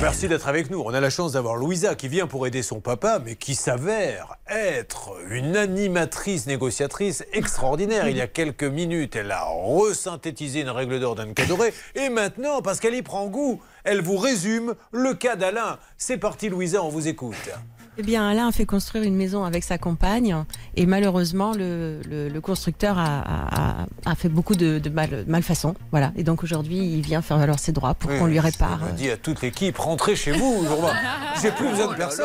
Merci 0.00 0.28
d'être 0.28 0.48
avec 0.48 0.70
nous. 0.70 0.80
On 0.84 0.92
a 0.92 1.00
la 1.00 1.10
chance 1.10 1.32
d'avoir 1.32 1.56
Louisa 1.56 1.94
qui 1.94 2.08
vient 2.08 2.26
pour 2.26 2.46
aider 2.46 2.62
son 2.62 2.80
papa, 2.80 3.20
mais 3.24 3.36
qui 3.36 3.54
s'avère 3.54 4.36
être 4.48 5.12
une 5.30 5.56
animatrice 5.56 6.46
négociatrice 6.46 7.24
extraordinaire. 7.32 8.08
Il 8.08 8.16
y 8.16 8.20
a 8.20 8.26
quelques 8.26 8.64
minutes, 8.64 9.16
elle 9.16 9.30
a 9.30 9.44
resynthétisé 9.44 10.62
une 10.62 10.70
règle 10.70 10.98
d'or 10.98 11.14
d'Anne 11.14 11.34
Cadoré. 11.34 11.72
Et 11.94 12.08
maintenant, 12.08 12.62
parce 12.62 12.80
qu'elle 12.80 12.94
y 12.94 13.02
prend 13.02 13.26
goût, 13.26 13.60
elle 13.84 14.02
vous 14.02 14.16
résume 14.16 14.74
le 14.90 15.14
cas 15.14 15.36
d'Alain. 15.36 15.78
C'est 15.98 16.18
parti, 16.18 16.48
Louisa, 16.48 16.82
on 16.82 16.88
vous 16.88 17.08
écoute. 17.08 17.50
Eh 17.98 18.02
bien, 18.02 18.26
Alain 18.26 18.48
a 18.48 18.52
fait 18.52 18.64
construire 18.64 19.04
une 19.04 19.14
maison 19.14 19.44
avec 19.44 19.62
sa 19.64 19.76
compagne 19.76 20.34
et 20.76 20.86
malheureusement, 20.86 21.52
le, 21.52 22.00
le- 22.08 22.30
le 22.30 22.40
constructeur 22.40 22.96
a, 22.96 23.20
a- 23.20 23.82
a- 23.82 23.86
a 24.06 24.14
fait 24.14 24.30
beaucoup 24.30 24.54
de, 24.54 24.78
de 24.78 24.88
mal, 24.88 25.24
malfaçons. 25.26 25.74
Voilà. 25.90 26.10
Et 26.16 26.22
donc 26.24 26.42
aujourd'hui, 26.42 26.78
il 26.78 27.02
vient 27.02 27.20
faire 27.20 27.36
valoir 27.36 27.58
ses 27.58 27.72
droits 27.72 27.92
pour 27.94 28.10
Oui, 28.10 28.18
qu'on 28.18 28.26
lui 28.26 28.40
répare. 28.40 28.80
me 28.82 28.92
dis 28.92 29.10
à 29.10 29.18
toute 29.18 29.42
l'équipe, 29.42 29.76
rentrez 29.76 30.16
chez 30.16 30.32
vous. 30.32 30.64
Jourdain. 30.66 30.94
J'ai 31.42 31.50
plus 31.50 31.68
besoin 31.68 31.88
de 31.88 31.94
personne. 31.96 32.24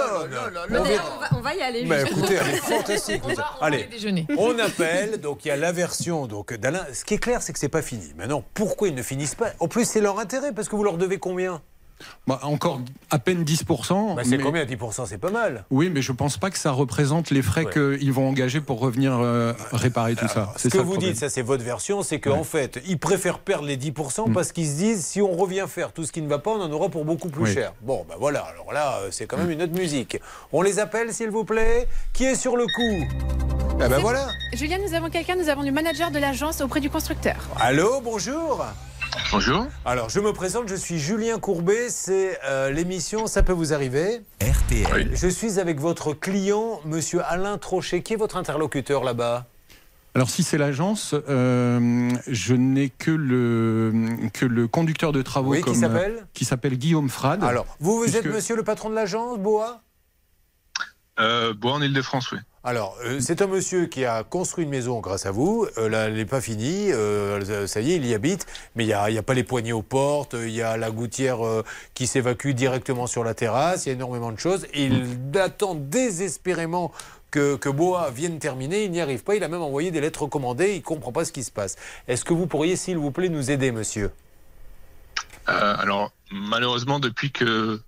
Mais 0.70 0.78
On 0.78 0.82
on, 0.82 0.84
va, 1.20 1.38
on 1.38 1.42
va 1.42 1.54
y 1.54 1.62
aller. 1.62 1.84
Mais 1.86 2.02
écoutez, 2.04 2.36
elle 2.36 2.56
est 2.56 2.58
fantastique. 2.58 3.24
Allez, 3.60 3.90
on 4.38 4.58
appelle. 4.66 5.20
Donc 5.20 5.44
il 5.44 5.50
y 5.50 5.52
a 5.52 5.58
la 5.58 5.74
version 5.74 6.28
donc 6.28 6.54
d'Alain. 6.54 6.86
Ce 6.94 7.04
qui 7.04 7.16
est 7.16 7.20
clair, 7.20 7.42
c'est 7.42 7.52
que 7.52 7.60
c'est 7.60 7.68
pas 7.68 7.82
fini. 7.82 8.14
Maintenant, 8.18 8.42
pourquoi 8.54 8.88
ils 8.88 8.96
ne 8.96 9.04
finissent 9.04 9.36
pas? 9.36 9.48
En 9.60 9.68
plus, 9.68 9.84
c'est 9.84 10.00
leur 10.02 10.18
intérêt 10.20 10.54
parce 10.54 10.70
que 10.70 10.78
vous 10.78 10.84
leur 10.86 10.98
devez 10.98 11.18
combien? 11.18 11.62
Bah, 12.28 12.40
encore 12.44 12.82
à 13.10 13.20
peine 13.20 13.44
10%. 13.44 14.16
Bah, 14.16 14.22
C'est 14.24 14.38
mais- 14.38 14.44
combien 14.44 14.66
10% 14.66 15.06
C'est 15.06 15.18
pas 15.18 15.32
mal. 15.32 15.66
Oui, 15.72 15.90
mais 15.90 16.02
je 16.02 16.12
pense 16.12 16.38
pas 16.38 16.50
que 16.52 16.58
ça 16.58 16.72
représente 16.72 17.32
les 17.32 17.42
frais 17.42 17.66
Ouais. 17.66 17.98
qu'ils 17.98 18.12
vont 18.14 18.28
engager 18.30 18.62
pour 18.62 18.80
revenir 18.80 19.14
euh, 19.20 19.54
réparer 19.72 20.16
tout 20.16 20.28
ça. 20.28 20.54
Ce 20.58 20.68
que 20.68 20.78
ça 20.78 20.84
vous 20.84 20.92
problème. 20.92 21.12
dites, 21.12 21.20
ça 21.20 21.30
c'est 21.30 21.42
votre 21.42 21.64
version, 21.64 22.04
c'est 22.04 22.20
qu'en 22.20 22.44
fait, 22.44 22.80
ils 22.88 23.00
préfèrent 23.00 23.40
perdre 23.40 23.66
les 23.66 23.78
10% 23.78 24.32
parce 24.34 24.52
qu'ils 24.52 24.68
se 24.68 24.76
disent 24.76 25.06
si 25.06 25.22
on 25.22 25.32
revient 25.36 25.66
faire 25.68 25.92
tout 25.92 26.04
ce 26.04 26.12
qui 26.12 26.22
ne 26.22 26.28
va 26.28 26.40
pas, 26.40 26.52
on 26.52 26.62
en 26.62 26.72
aura 26.72 26.90
pour 26.90 27.06
beaucoup 27.06 27.30
plus 27.30 27.44
Oui. 27.44 27.54
cher. 27.54 27.74
Bon, 27.82 28.06
ben 28.08 28.16
voilà, 28.20 28.42
alors 28.42 28.72
là, 28.74 28.98
euh, 29.02 29.08
c'est 29.12 29.26
quand 29.26 29.38
même 29.38 29.50
une 29.52 29.62
autre 29.64 29.74
musique. 29.74 30.20
On 30.54 30.62
les 30.62 30.80
appelle, 30.80 31.14
s'il 31.14 31.30
vous 31.32 31.46
plaît. 31.46 31.88
Qui 32.14 32.26
est 32.26 32.36
sur 32.36 32.58
le 32.58 32.66
coup? 32.66 33.08
Ah 33.80 33.88
ben 33.90 34.00
voilà. 34.00 34.28
Julien, 34.54 34.78
nous 34.86 34.94
avons 34.96 35.10
quelqu'un, 35.10 35.36
nous 35.36 35.50
avons 35.50 35.62
le 35.62 35.72
manager 35.72 36.10
de 36.12 36.20
l'agence 36.20 36.62
auprès 36.62 36.80
du 36.80 36.90
constructeur. 36.90 37.36
Allô, 37.60 38.02
bonjour. 38.02 38.66
Bonjour. 39.32 39.68
Alors, 39.86 40.10
je 40.10 40.20
me 40.20 40.32
présente, 40.34 40.68
je 40.70 40.76
suis 40.76 41.00
Julien 41.00 41.40
Courbet, 41.40 41.90
c'est 41.90 42.40
euh, 42.46 42.70
l'émission 42.72 43.28
Ça 43.28 43.44
peut 43.44 43.52
vous 43.54 43.74
arriver. 43.74 44.22
RTL. 44.42 45.12
Je 45.16 45.28
suis 45.28 45.60
avec 45.60 45.80
votre 45.80 46.14
client, 46.14 46.80
monsieur 46.86 47.22
Alain 47.24 47.58
Trochet. 47.58 48.02
Qui 48.02 48.14
est 48.14 48.18
votre 48.18 48.38
interlocuteur 48.38 49.04
là-bas? 49.04 49.46
Alors 50.16 50.30
si 50.32 50.42
c'est 50.42 50.58
l'agence, 50.58 51.14
euh, 51.30 52.10
je 52.26 52.56
n'ai 52.56 52.90
que 52.90 53.12
le 53.12 53.94
que 54.34 54.46
le 54.46 54.68
conducteur 54.68 55.12
de 55.12 55.22
travaux 55.22 55.52
Oui, 55.52 55.62
qui 55.62 55.76
s'appelle? 55.76 56.16
euh, 56.22 56.26
qui 56.34 56.44
s'appelle 56.44 56.76
Guillaume 56.78 57.10
Frad. 57.10 57.44
Alors, 57.44 57.68
vous, 57.80 57.98
vous 58.00 58.16
êtes 58.16 58.26
monsieur 58.26 58.56
le 58.56 58.64
patron 58.64 58.90
de 58.90 58.96
l'agence, 58.96 59.38
Boa? 59.38 59.82
Euh, 61.20 61.54
Bois 61.54 61.74
en 61.74 61.82
Ile-de-France, 61.84 62.32
oui. 62.32 62.40
Alors, 62.68 62.98
euh, 63.06 63.22
c'est 63.22 63.42
un 63.42 63.48
monsieur 63.48 63.86
qui 63.86 64.04
a 64.04 64.26
construit 64.26 64.66
une 64.66 64.70
maison 64.70 65.00
grâce 65.00 65.26
à 65.26 65.32
vous. 65.32 65.66
Euh, 65.78 65.90
elle 66.06 66.16
n'est 66.16 66.26
pas 66.26 66.42
finie. 66.42 66.92
Euh, 66.92 67.66
ça 67.66 67.80
y 67.80 67.94
est, 67.94 67.96
il 67.96 68.06
y 68.06 68.14
habite. 68.14 68.46
Mais 68.76 68.84
il 68.84 68.88
n'y 68.88 68.94
a, 68.94 69.24
pas 69.24 69.34
les 69.34 69.46
poignées 69.46 69.72
aux 69.72 69.82
portes. 69.82 70.36
Il 70.38 70.50
y 70.50 70.62
a 70.62 70.76
la 70.76 70.92
gouttière 70.92 71.38
qui 71.94 72.08
s'évacue 72.08 72.50
directement 72.50 73.08
sur 73.08 73.24
la 73.24 73.34
terrasse. 73.34 73.86
Il 73.86 73.90
y 73.90 73.92
a 73.94 73.96
énormément 73.96 74.34
de 74.34 74.38
choses. 74.38 74.68
Et 74.74 74.84
il 74.84 75.18
attend 75.40 75.76
désespérément 75.76 76.92
que, 77.32 77.70
Boa 77.70 78.12
vienne 78.12 78.38
terminer. 78.38 78.84
Il 78.84 78.92
n'y 78.92 79.00
arrive 79.00 79.24
pas. 79.24 79.36
Il 79.36 79.46
a 79.46 79.48
même 79.48 79.62
envoyé 79.62 79.90
des 79.90 80.02
lettres 80.02 80.24
recommandées. 80.24 80.72
Il 80.72 80.80
ne 80.80 80.84
comprend 80.84 81.14
pas 81.14 81.24
ce 81.24 81.32
qui 81.32 81.46
se 81.46 81.52
passe. 81.52 81.78
Est-ce 82.10 82.26
que 82.26 82.34
vous 82.34 82.48
pourriez, 82.48 82.76
s'il 82.76 82.98
vous 82.98 83.12
plaît, 83.12 83.30
nous 83.30 83.50
aider, 83.50 83.72
monsieur? 83.72 84.12
Alors, 85.46 86.12
malheureusement, 86.32 87.00
depuis 87.00 87.32
que 87.32 87.80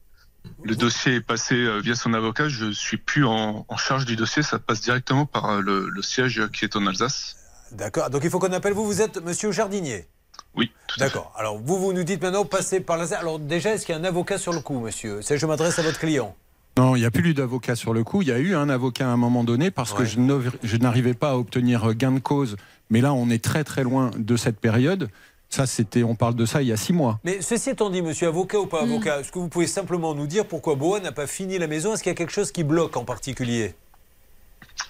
le 0.64 0.76
dossier 0.76 1.16
est 1.16 1.22
passé 1.22 1.56
euh, 1.56 1.80
via 1.80 1.96
son 1.96 2.14
avocat, 2.14 2.50
je 2.50 2.72
suis 2.72 2.98
plus 2.98 3.26
en, 3.26 3.66
en 3.68 3.78
charge 3.78 4.06
du 4.06 4.16
dossier. 4.16 4.44
Ça 4.44 4.60
passe 4.60 4.82
directement 4.82 5.26
par 5.26 5.46
euh, 5.50 5.62
le, 5.62 5.90
le 5.90 6.02
siège 6.02 6.42
qui 6.54 6.66
est 6.66 6.76
en 6.76 6.86
Alsace. 6.88 7.36
D'accord. 7.72 8.10
Donc, 8.10 8.22
il 8.24 8.30
faut 8.30 8.40
qu'on 8.40 8.52
appelle 8.54 8.74
vous. 8.74 8.86
Vous 8.86 9.02
êtes 9.02 9.24
monsieur 9.24 9.52
Jardinier 9.52 10.08
Oui, 10.56 10.72
D'accord. 10.98 11.32
Alors, 11.38 11.58
vous, 11.60 11.78
vous 11.80 11.94
nous 11.94 12.04
dites 12.04 12.22
maintenant, 12.22 12.46
passez 12.46 12.80
par 12.80 12.98
la... 12.98 13.06
Alors, 13.18 13.40
déjà, 13.40 13.74
est-ce 13.74 13.86
qu'il 13.86 13.94
y 13.96 13.98
a 13.98 14.02
un 14.02 14.06
avocat 14.06 14.38
sur 14.38 14.54
le 14.54 14.60
coup, 14.60 14.80
monsieur? 14.80 15.22
C'est- 15.22 15.38
Je 15.38 15.46
m'adresse 15.46 15.78
à 15.80 15.82
votre 15.84 16.00
client. 16.00 16.36
Non, 16.78 16.96
il 16.96 17.00
n'y 17.00 17.06
a 17.06 17.12
plus 17.12 17.32
eu 17.32 17.34
d'avocat 17.34 17.76
sur 17.76 17.94
le 17.94 18.04
coup. 18.04 18.22
Il 18.22 18.28
y 18.30 18.32
a 18.32 18.40
eu 18.40 18.56
un 18.56 18.70
avocat 18.70 19.06
à 19.08 19.12
un 19.12 19.18
moment 19.18 19.44
donné 19.44 19.70
parce 19.70 19.92
que 19.94 20.04
Ouais. 20.04 20.50
je 20.64 20.78
n'arrivais 20.78 21.14
pas 21.14 21.32
à 21.32 21.36
obtenir 21.36 21.94
gain 21.94 22.12
de 22.14 22.20
cause. 22.20 22.56
Mais 22.90 23.02
là, 23.02 23.14
on 23.14 23.30
est 23.30 23.44
très 23.44 23.64
très 23.64 23.84
loin 23.84 24.12
de 24.18 24.36
cette 24.38 24.60
période. 24.60 25.10
Ça, 25.50 25.66
c'était, 25.66 26.04
on 26.04 26.14
parle 26.16 26.36
de 26.36 26.46
ça 26.46 26.62
il 26.62 26.68
y 26.68 26.72
a 26.72 26.78
six 26.78 26.94
mois. 26.94 27.20
Mais 27.24 27.42
ceci 27.42 27.72
étant 27.72 27.90
dit, 27.90 28.04
monsieur 28.04 28.28
avocat 28.28 28.60
ou 28.60 28.68
pas 28.68 28.84
avocat, 28.84 29.20
est-ce 29.20 29.32
que 29.32 29.40
vous 29.40 29.50
pouvez 29.50 29.66
simplement 29.68 30.14
nous 30.14 30.28
dire 30.28 30.46
pourquoi 30.48 30.76
Boa 30.76 31.00
n'a 31.00 31.12
pas 31.12 31.26
fini 31.26 31.58
la 31.58 31.68
maison? 31.68 31.94
Est-ce 31.94 32.04
qu'il 32.04 32.12
y 32.12 32.14
a 32.14 32.16
quelque 32.16 32.32
chose 32.32 32.52
qui 32.52 32.64
bloque 32.64 32.96
en 32.98 33.04
particulier? 33.04 33.74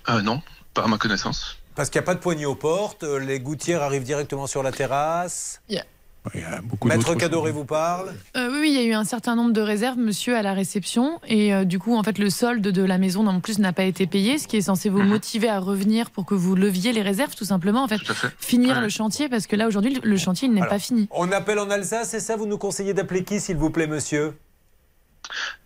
Euh, 0.10 0.22
non, 0.22 0.42
pas 0.74 0.84
à 0.84 0.88
ma 0.88 0.98
connaissance. 0.98 1.58
Parce 1.76 1.90
qu'il 1.90 2.00
n'y 2.00 2.04
a 2.04 2.08
pas 2.08 2.16
de 2.16 2.20
poignée 2.20 2.46
aux 2.46 2.56
portes, 2.56 3.04
euh, 3.04 3.20
les 3.20 3.40
gouttières 3.40 3.82
arrivent 3.82 4.04
directement 4.04 4.48
sur 4.48 4.62
la 4.64 4.74
terrasse. 4.74 5.62
Maître 6.34 7.08
d'autres 7.08 7.16
Cadoré 7.16 7.52
vous 7.52 7.66
parle. 7.66 8.14
Euh, 8.36 8.50
oui, 8.52 8.58
oui, 8.62 8.70
il 8.70 8.76
y 8.76 8.80
a 8.80 8.84
eu 8.84 8.94
un 8.94 9.04
certain 9.04 9.36
nombre 9.36 9.52
de 9.52 9.62
réserves, 9.62 9.98
monsieur, 9.98 10.36
à 10.36 10.42
la 10.42 10.54
réception. 10.54 11.20
Et 11.28 11.54
euh, 11.54 11.66
du 11.66 11.80
coup, 11.80 11.96
en 11.96 12.04
fait, 12.04 12.18
le 12.18 12.30
solde 12.30 12.62
de 12.62 12.84
la 12.84 12.98
maison, 12.98 13.26
en 13.28 13.40
plus, 13.40 13.60
n'a 13.60 13.74
pas 13.74 13.84
été 13.84 14.08
payé, 14.08 14.38
ce 14.38 14.48
qui 14.48 14.58
est 14.58 14.62
censé 14.62 14.90
vous 14.90 15.02
motiver 15.02 15.50
à 15.50 15.60
revenir 15.60 16.12
pour 16.12 16.26
que 16.26 16.36
vous 16.36 16.56
leviez 16.56 16.94
les 16.94 17.02
réserves, 17.02 17.36
tout 17.36 17.46
simplement. 17.46 17.84
En 17.84 17.88
fait, 17.88 18.02
finir 18.40 18.82
le 18.82 18.90
chantier, 18.90 19.30
parce 19.30 19.48
que 19.48 19.56
là, 19.56 19.68
aujourd'hui, 19.68 20.00
le 20.02 20.18
chantier, 20.18 20.48
il 20.48 20.54
n'est 20.54 20.68
pas 20.68 20.80
fini. 20.80 21.08
On 21.12 21.32
appelle 21.32 21.60
en 21.60 21.70
Alsace, 21.70 22.10
c'est 22.10 22.20
ça 22.20 22.36
Vous 22.36 22.46
nous 22.46 22.58
conseillez 22.58 22.94
d'appeler 22.94 23.24
qui, 23.24 23.40
s'il 23.40 23.58
vous 23.58 23.70
plaît, 23.70 23.88
monsieur? 23.88 24.34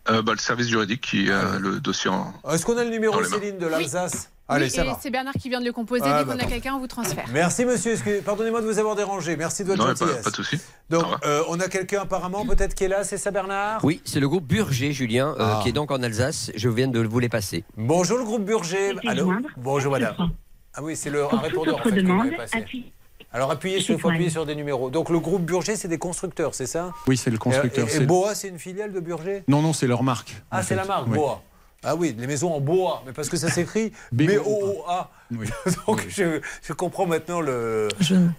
Euh, 0.09 0.21
bah, 0.21 0.33
le 0.33 0.39
service 0.39 0.67
juridique 0.67 1.01
qui 1.01 1.31
a 1.31 1.57
le 1.59 1.79
dossier 1.79 2.09
en. 2.09 2.33
Est-ce 2.51 2.65
qu'on 2.65 2.77
a 2.77 2.83
le 2.83 2.89
numéro. 2.89 3.23
Céline, 3.23 3.57
de 3.57 3.67
l'Alsace? 3.67 4.29
Allez, 4.49 4.65
Oui, 4.65 4.71
c'est 5.01 5.09
Bernard 5.09 5.33
qui 5.33 5.47
vient 5.49 5.61
de 5.61 5.65
le 5.65 5.71
composer. 5.71 6.03
Ah, 6.05 6.19
Dès 6.19 6.25
bah, 6.25 6.33
qu'on 6.35 6.39
a 6.45 6.49
quelqu'un, 6.49 6.75
on 6.75 6.79
vous 6.79 6.87
transfère. 6.87 7.25
Merci, 7.31 7.63
monsieur. 7.65 7.95
Pardonnez-moi 8.25 8.61
de 8.61 8.65
vous 8.65 8.77
avoir 8.77 8.95
dérangé. 8.95 9.37
Merci 9.37 9.63
de 9.63 9.69
votre 9.69 9.79
Non, 9.87 9.93
pas- 9.93 9.95
gentillesse. 9.99 10.21
pas 10.23 10.29
de 10.31 10.35
souci. 10.35 10.57
Donc, 10.89 11.05
euh, 11.25 11.43
on 11.47 11.59
a 11.61 11.69
quelqu'un 11.69 12.01
apparemment, 12.01 12.45
peut-être, 12.45 12.75
qui 12.75 12.83
est 12.83 12.87
là, 12.89 13.05
c'est 13.05 13.17
ça, 13.17 13.31
Bernard? 13.31 13.79
Oui, 13.85 14.01
c'est 14.03 14.19
le 14.19 14.27
groupe 14.27 14.43
Burger, 14.45 14.91
Julien, 14.91 15.29
euh, 15.29 15.35
Ah. 15.39 15.59
qui 15.63 15.69
est 15.69 15.73
donc 15.73 15.91
en 15.91 16.03
Alsace. 16.03 16.51
Je 16.55 16.67
viens 16.69 16.89
de 16.89 16.99
vous 16.99 17.19
les 17.19 17.29
passer. 17.29 17.63
Bonjour 17.77 18.17
le 18.17 18.25
groupe 18.25 18.43
Burger. 18.43 18.95
Allô? 19.07 19.31
Bonjour 19.57 19.91
madame. 19.93 20.15
Ah 20.75 20.83
oui, 20.83 20.95
c'est 20.97 21.09
le 21.09 21.23
un 21.23 21.27
Pour 21.29 21.39
répondeur 21.39 21.77
en 21.79 21.83
fait, 21.83 21.91
demande. 21.91 22.31
Alors 23.31 23.49
appuyez 23.49 23.79
sur, 23.79 23.99
faut 23.99 24.09
appuyer 24.09 24.29
sur 24.29 24.45
des 24.45 24.55
numéros. 24.55 24.89
Donc 24.91 25.09
le 25.09 25.19
groupe 25.19 25.43
Burger, 25.43 25.75
c'est 25.75 25.87
des 25.87 25.97
constructeurs, 25.97 26.53
c'est 26.53 26.65
ça? 26.67 26.91
Oui, 27.07 27.15
c'est 27.17 27.31
le 27.31 27.37
constructeur. 27.39 27.87
Et, 27.87 27.89
et 27.89 27.93
c'est- 27.93 28.05
Boa, 28.05 28.35
c'est 28.35 28.49
une 28.49 28.59
filiale 28.59 28.91
de 28.91 28.99
Burger? 28.99 29.43
Non, 29.47 29.61
non, 29.61 29.71
c'est 29.73 29.87
leur 29.87 30.03
marque. 30.03 30.35
Ah, 30.51 30.61
c'est 30.61 30.75
la 30.75 30.85
marque, 30.85 31.07
Oui. 31.07 31.15
Boa. 31.17 31.41
Ah 31.83 31.95
oui, 31.95 32.15
les 32.17 32.27
maisons 32.27 32.53
en 32.53 32.59
bois, 32.59 33.03
mais 33.05 33.11
parce 33.13 33.29
que 33.29 33.37
ça 33.37 33.49
s'écrit 33.49 33.91
B-O-O-A. 34.11 35.09
Donc 35.87 36.05
je, 36.09 36.39
je 36.61 36.73
comprends 36.73 37.05
maintenant 37.05 37.41
le, 37.41 37.87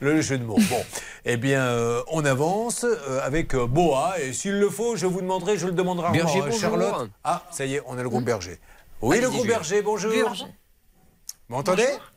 le 0.01 0.21
jeu 0.21 0.39
de 0.39 0.45
mots. 0.45 0.59
Bon, 0.71 0.85
eh 1.25 1.37
bien, 1.37 1.61
euh, 1.63 2.03
on 2.11 2.25
avance 2.25 2.85
euh, 2.85 3.21
avec 3.23 3.55
euh, 3.55 3.67
Boa, 3.67 4.15
et 4.21 4.33
s'il 4.33 4.59
le 4.59 4.71
faut, 4.71 4.97
je 4.97 5.07
vous 5.07 5.21
demanderai, 5.21 5.59
je 5.59 5.67
le 5.67 5.73
demanderai 5.73 6.13
Berger, 6.13 6.41
bonjour. 6.41 6.61
Charlotte. 6.61 7.11
Ah, 7.25 7.43
ça 7.51 7.67
y 7.67 7.75
est, 7.75 7.83
on 7.87 7.99
a 7.99 8.03
le 8.03 8.09
groupe 8.09 8.25
Berger. 8.25 8.59
Oui, 9.03 9.21
le 9.21 9.29
groupe. 9.29 9.47
Berger, 9.47 9.83
bonjour. 9.83 10.13
Burger. 10.13 10.45
Vous 11.49 11.57
m'entendez? 11.57 11.85
Bonjour. 11.87 12.14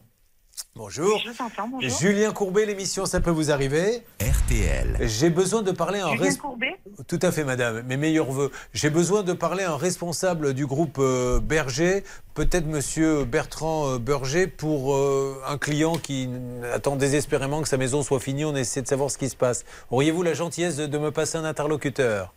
Je 0.89 1.01
vous 1.01 1.09
entends, 1.39 1.67
bonjour. 1.67 1.99
Julien 1.99 2.31
Courbet, 2.31 2.65
l'émission, 2.65 3.05
ça 3.05 3.19
peut 3.19 3.31
vous 3.31 3.51
arriver 3.51 4.03
RTL. 4.21 4.97
J'ai 5.01 5.29
besoin 5.31 5.61
de 5.63 5.71
parler 5.71 5.99
à 5.99 6.07
un 6.07 6.11
Julien 6.15 6.29
res- 6.29 6.38
Courbet 6.38 6.75
Tout 7.07 7.19
à 7.23 7.31
fait, 7.31 7.43
madame. 7.43 7.81
Mes 7.88 7.97
meilleurs 7.97 8.31
voeux. 8.31 8.51
J'ai 8.73 8.89
besoin 8.91 9.23
de 9.23 9.34
parler 9.34 9.63
à 9.63 9.71
un 9.73 9.77
responsable 9.77 10.53
du 10.53 10.65
groupe 10.67 10.97
euh, 10.99 11.39
Berger, 11.39 12.03
peut-être 12.35 12.67
monsieur 12.67 13.25
Bertrand 13.25 13.88
euh, 13.93 13.97
Berger, 13.97 14.45
pour 14.47 14.95
euh, 14.95 15.41
un 15.47 15.57
client 15.57 15.93
qui 15.97 16.29
attend 16.73 16.95
désespérément 16.95 17.61
que 17.61 17.67
sa 17.67 17.77
maison 17.77 18.03
soit 18.03 18.19
finie. 18.19 18.45
On 18.45 18.55
essaie 18.55 18.81
de 18.84 18.88
savoir 18.88 19.09
ce 19.11 19.17
qui 19.17 19.29
se 19.29 19.35
passe. 19.35 19.65
Auriez-vous 19.89 20.21
la 20.23 20.34
gentillesse 20.35 20.75
de, 20.77 20.85
de 20.85 20.97
me 20.99 21.11
passer 21.11 21.38
un 21.38 21.45
interlocuteur? 21.45 22.34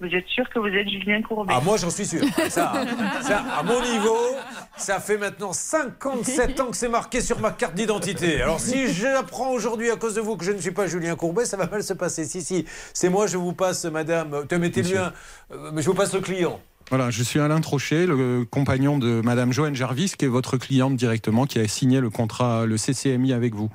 Vous 0.00 0.06
êtes 0.14 0.26
sûr 0.28 0.48
que 0.48 0.58
vous 0.58 0.66
êtes 0.68 0.88
Julien 0.88 1.20
Courbet 1.20 1.52
Ah, 1.54 1.60
moi, 1.62 1.76
j'en 1.76 1.90
suis 1.90 2.06
sûr. 2.06 2.22
Ça, 2.48 2.72
ça, 3.20 3.44
à 3.58 3.62
mon 3.62 3.82
niveau, 3.82 4.16
ça 4.76 4.98
fait 4.98 5.18
maintenant 5.18 5.52
57 5.52 6.58
ans 6.60 6.70
que 6.70 6.76
c'est 6.76 6.88
marqué 6.88 7.20
sur 7.20 7.38
ma 7.38 7.50
carte 7.50 7.74
d'identité. 7.74 8.40
Alors, 8.40 8.60
si 8.60 8.92
j'apprends 8.92 9.50
aujourd'hui 9.50 9.90
à 9.90 9.96
cause 9.96 10.14
de 10.14 10.22
vous 10.22 10.36
que 10.38 10.44
je 10.44 10.52
ne 10.52 10.58
suis 10.58 10.70
pas 10.70 10.86
Julien 10.86 11.16
Courbet, 11.16 11.44
ça 11.44 11.58
va 11.58 11.66
mal 11.66 11.82
se 11.82 11.92
passer. 11.92 12.24
Si, 12.24 12.40
si, 12.42 12.64
c'est 12.94 13.10
moi, 13.10 13.26
je 13.26 13.36
vous 13.36 13.52
passe, 13.52 13.84
madame. 13.84 14.46
Te 14.48 14.54
mettez-lui 14.54 14.96
un. 14.96 15.12
euh, 15.52 15.70
Mais 15.74 15.82
je 15.82 15.86
vous 15.86 15.94
passe 15.94 16.14
le 16.14 16.20
client. 16.20 16.58
Voilà, 16.88 17.10
je 17.10 17.22
suis 17.22 17.38
Alain 17.38 17.60
Trochet, 17.60 18.06
le 18.06 18.44
compagnon 18.44 18.98
de 18.98 19.20
Madame 19.20 19.52
Joanne 19.52 19.74
Jarvis, 19.76 20.14
qui 20.18 20.24
est 20.24 20.28
votre 20.28 20.56
cliente 20.56 20.96
directement, 20.96 21.44
qui 21.46 21.58
a 21.60 21.68
signé 21.68 22.00
le 22.00 22.08
contrat, 22.10 22.64
le 22.66 22.76
CCMI 22.78 23.32
avec 23.34 23.54
vous. 23.54 23.68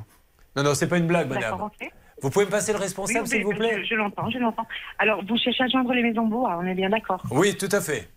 Non, 0.56 0.64
non, 0.64 0.74
c'est 0.74 0.88
pas 0.88 0.98
une 0.98 1.08
blague, 1.08 1.30
madame. 1.30 1.52
D'accord, 1.52 1.70
ok. 1.82 1.90
Vous 2.26 2.32
pouvez 2.32 2.46
me 2.46 2.50
passer 2.50 2.74
le 2.74 2.80
responsable, 2.80 3.20
oui, 3.26 3.30
s'il 3.30 3.44
vous 3.44 3.52
plaît 3.54 3.78
Je, 3.84 3.90
je 3.90 3.94
l'entends, 3.94 4.28
je 4.32 4.40
l'entends. 4.40 4.66
Alors, 4.98 5.24
vous 5.24 5.38
cherchez 5.38 5.64
à 5.64 5.68
joindre 5.68 5.94
les 5.94 6.02
maisons 6.02 6.26
Bois, 6.26 6.58
on 6.60 6.66
est 6.66 6.74
bien 6.74 6.90
d'accord 6.90 7.22
Oui, 7.30 7.56
tout 7.56 7.70
à 7.72 7.80
fait. 7.82 8.10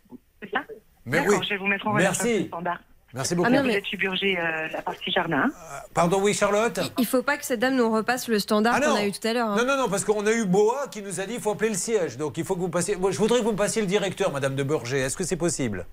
C'est 0.43 0.51
ça 0.51 0.61
Mais 1.05 1.21
oui. 1.21 1.37
je 1.43 1.49
vais 1.51 1.57
vous 1.59 1.67
mettre 1.67 1.87
en 1.89 1.93
relation 1.93 2.11
Merci. 2.13 2.29
avec 2.31 2.41
le 2.45 2.47
standard. 2.49 2.79
Merci 3.13 3.35
beaucoup. 3.35 3.49
Ah 3.53 3.57
non, 3.57 3.63
vous 3.65 3.69
êtes 3.69 3.85
Burger, 3.99 4.39
euh, 4.39 4.69
la 4.73 4.81
partie 4.81 5.11
jardin. 5.11 5.45
Pardon, 5.93 6.21
oui, 6.23 6.33
Charlotte 6.33 6.81
Il 6.99 7.05
faut 7.05 7.23
pas 7.23 7.37
que 7.37 7.45
cette 7.45 7.61
dame 7.61 7.77
nous 7.77 7.91
repasse 7.91 8.29
le 8.29 8.39
standard 8.39 8.77
Ah 8.79 8.81
qu'on 8.81 8.95
a 8.97 9.05
eu 9.05 9.13
tout 9.13 9.27
à 9.29 9.33
l'heure. 9.35 9.49
hein. 9.51 9.57
Non, 9.59 9.67
non, 9.67 9.77
non, 9.77 9.89
parce 9.91 10.07
qu'on 10.07 10.27
a 10.27 10.33
eu 10.33 10.47
Boa 10.47 10.87
qui 10.91 11.03
nous 11.03 11.21
a 11.21 11.27
dit 11.27 11.33
qu'il 11.35 11.43
faut 11.43 11.51
appeler 11.51 11.69
le 11.71 11.77
siège. 11.77 12.17
Donc 12.17 12.39
il 12.39 12.45
faut 12.45 12.55
que 12.55 12.61
vous 12.61 12.71
passiez. 12.71 12.95
Je 12.95 13.19
voudrais 13.19 13.41
que 13.41 13.45
vous 13.45 13.53
me 13.53 13.57
passiez 13.59 13.83
le 13.83 13.89
directeur, 13.89 14.33
Madame 14.33 14.55
de 14.55 14.63
Berger. 14.63 15.01
Est-ce 15.01 15.19
que 15.19 15.25
c'est 15.25 15.37
possible? 15.37 15.85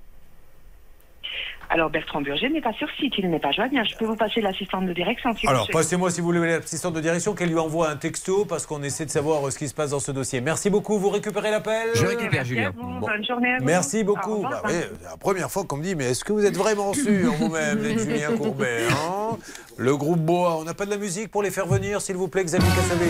Alors, 1.69 1.89
Bertrand 1.89 2.21
Burger 2.21 2.49
n'est 2.49 2.61
pas 2.61 2.73
sur 2.73 2.87
site, 2.99 3.13
il 3.17 3.29
n'est 3.29 3.39
pas 3.39 3.51
joignable. 3.51 3.87
Je 3.91 3.97
peux 3.97 4.05
vous 4.05 4.15
passer 4.15 4.41
l'assistante 4.41 4.85
de 4.85 4.93
direction 4.93 5.35
si 5.35 5.47
Alors, 5.47 5.67
passez-moi, 5.71 6.11
si 6.11 6.21
vous 6.21 6.27
voulez, 6.27 6.47
l'assistante 6.47 6.93
de 6.93 7.01
direction, 7.01 7.33
qu'elle 7.33 7.49
lui 7.49 7.57
envoie 7.59 7.89
un 7.89 7.95
texto 7.95 8.45
parce 8.45 8.65
qu'on 8.65 8.83
essaie 8.83 9.05
de 9.05 9.09
savoir 9.11 9.47
euh, 9.47 9.51
ce 9.51 9.57
qui 9.57 9.67
se 9.67 9.73
passe 9.73 9.91
dans 9.91 9.99
ce 9.99 10.11
dossier. 10.11 10.41
Merci 10.41 10.69
beaucoup. 10.69 10.97
Vous 10.99 11.09
récupérez 11.09 11.51
l'appel 11.51 11.89
Je 11.95 12.05
récupère, 12.05 12.31
Merci 12.31 12.49
Julien. 12.49 12.67
à 12.67 12.71
vous, 12.71 12.99
Bon. 12.99 13.07
Bonne 13.07 13.25
journée 13.25 13.53
à 13.53 13.57
vous. 13.59 13.65
Merci 13.65 14.01
Au 14.01 14.05
beaucoup. 14.05 14.35
revoir. 14.35 14.51
Bah 14.63 14.69
oui, 14.69 14.73
c'est 15.01 15.09
la 15.09 15.17
première 15.17 15.51
fois 15.51 15.63
qu'on 15.65 15.77
me 15.77 15.83
dit, 15.83 15.95
mais 15.95 16.05
est-ce 16.11 16.23
que 16.23 16.33
vous 16.33 16.45
êtes 16.45 16.57
vraiment 16.57 16.93
sûr 16.93 17.33
vous-même 17.33 17.79
d'être 17.81 17.99
Julien 17.99 18.31
Courbet 18.37 18.83
hein? 18.91 19.37
Le 19.77 19.97
groupe 19.97 20.19
Boa, 20.19 20.57
on 20.57 20.63
n'a 20.63 20.73
pas 20.73 20.85
de 20.85 20.91
la 20.91 20.97
musique 20.97 21.29
pour 21.29 21.43
les 21.43 21.51
faire 21.51 21.65
venir, 21.67 21.99
s'il 22.01 22.15
vous 22.15 22.27
plaît, 22.27 22.45
Xavier 22.45 22.69
Cassavé 22.69 23.07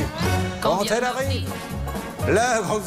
Quand 0.61 0.83
elle 0.91 1.03
arrive, 1.03 1.49
la 2.27 2.59
grande 2.61 2.81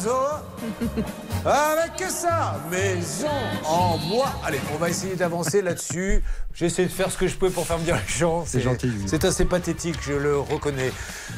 avec 1.45 2.09
ça, 2.09 2.59
maison 2.69 3.27
en 3.65 3.97
bois. 4.09 4.33
Allez, 4.43 4.59
on 4.73 4.77
va 4.77 4.89
essayer 4.89 5.15
d'avancer 5.15 5.61
là-dessus. 5.61 6.23
J'essaie 6.53 6.83
de 6.83 6.89
faire 6.89 7.09
ce 7.11 7.17
que 7.17 7.27
je 7.27 7.35
peux 7.35 7.49
pour 7.49 7.65
faire 7.65 7.77
venir 7.77 7.95
les 7.95 8.13
gens. 8.13 8.43
C'est 8.45 8.59
gentil. 8.59 8.91
C'est 9.05 9.23
assez 9.23 9.45
pathétique, 9.45 9.95
je 10.01 10.13
le 10.13 10.37
reconnais. 10.37 10.91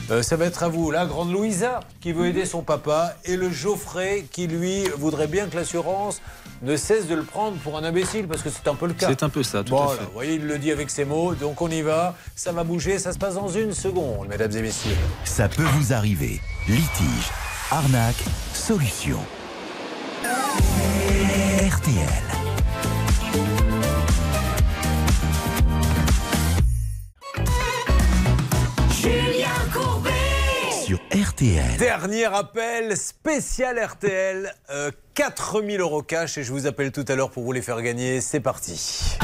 Euh, 0.09 0.23
ça 0.23 0.35
va 0.37 0.45
être 0.45 0.63
à 0.63 0.69
vous. 0.69 0.89
La 0.89 1.05
grande 1.05 1.31
Louisa 1.31 1.81
qui 1.99 2.13
veut 2.13 2.27
aider 2.27 2.45
son 2.45 2.63
papa 2.63 3.15
et 3.25 3.37
le 3.37 3.51
Geoffrey 3.51 4.25
qui, 4.31 4.47
lui, 4.47 4.85
voudrait 4.97 5.27
bien 5.27 5.47
que 5.47 5.55
l'assurance 5.55 6.21
ne 6.63 6.75
cesse 6.75 7.07
de 7.07 7.15
le 7.15 7.23
prendre 7.23 7.57
pour 7.57 7.77
un 7.77 7.83
imbécile 7.83 8.27
parce 8.27 8.41
que 8.41 8.49
c'est 8.49 8.67
un 8.67 8.75
peu 8.75 8.87
le 8.87 8.93
cas. 8.93 9.07
C'est 9.07 9.23
un 9.23 9.29
peu 9.29 9.43
ça, 9.43 9.63
tout 9.63 9.77
à 9.77 9.89
fait. 9.89 10.03
vous 10.05 10.11
voyez, 10.13 10.35
il 10.35 10.47
le 10.47 10.57
dit 10.57 10.71
avec 10.71 10.89
ses 10.89 11.05
mots. 11.05 11.35
Donc 11.35 11.61
on 11.61 11.69
y 11.69 11.81
va. 11.81 12.15
Ça 12.35 12.51
va 12.51 12.63
bouger. 12.63 12.97
Ça 12.97 13.13
se 13.13 13.19
passe 13.19 13.35
dans 13.35 13.49
une 13.49 13.73
seconde, 13.73 14.27
mesdames 14.27 14.55
et 14.55 14.61
messieurs. 14.61 14.95
Ça 15.25 15.47
peut 15.47 15.63
vous 15.63 15.93
arriver. 15.93 16.41
Litige, 16.67 17.29
arnaque, 17.69 18.23
solution. 18.53 19.19
RTL. 21.67 22.21
Julien 28.89 29.47
Courbet 29.73 30.11
Sur 30.85 30.99
RTL. 31.11 31.77
Dernier 31.77 32.25
appel 32.25 32.97
spécial 32.97 33.79
RTL. 33.83 34.53
euh, 34.69 34.91
4000 35.13 35.79
euros 35.81 36.01
cash 36.01 36.37
et 36.37 36.43
je 36.43 36.51
vous 36.51 36.67
appelle 36.67 36.91
tout 36.91 37.05
à 37.07 37.15
l'heure 37.15 37.31
pour 37.31 37.43
vous 37.43 37.51
les 37.51 37.61
faire 37.61 37.81
gagner. 37.81 38.21
C'est 38.21 38.39
parti. 38.39 39.17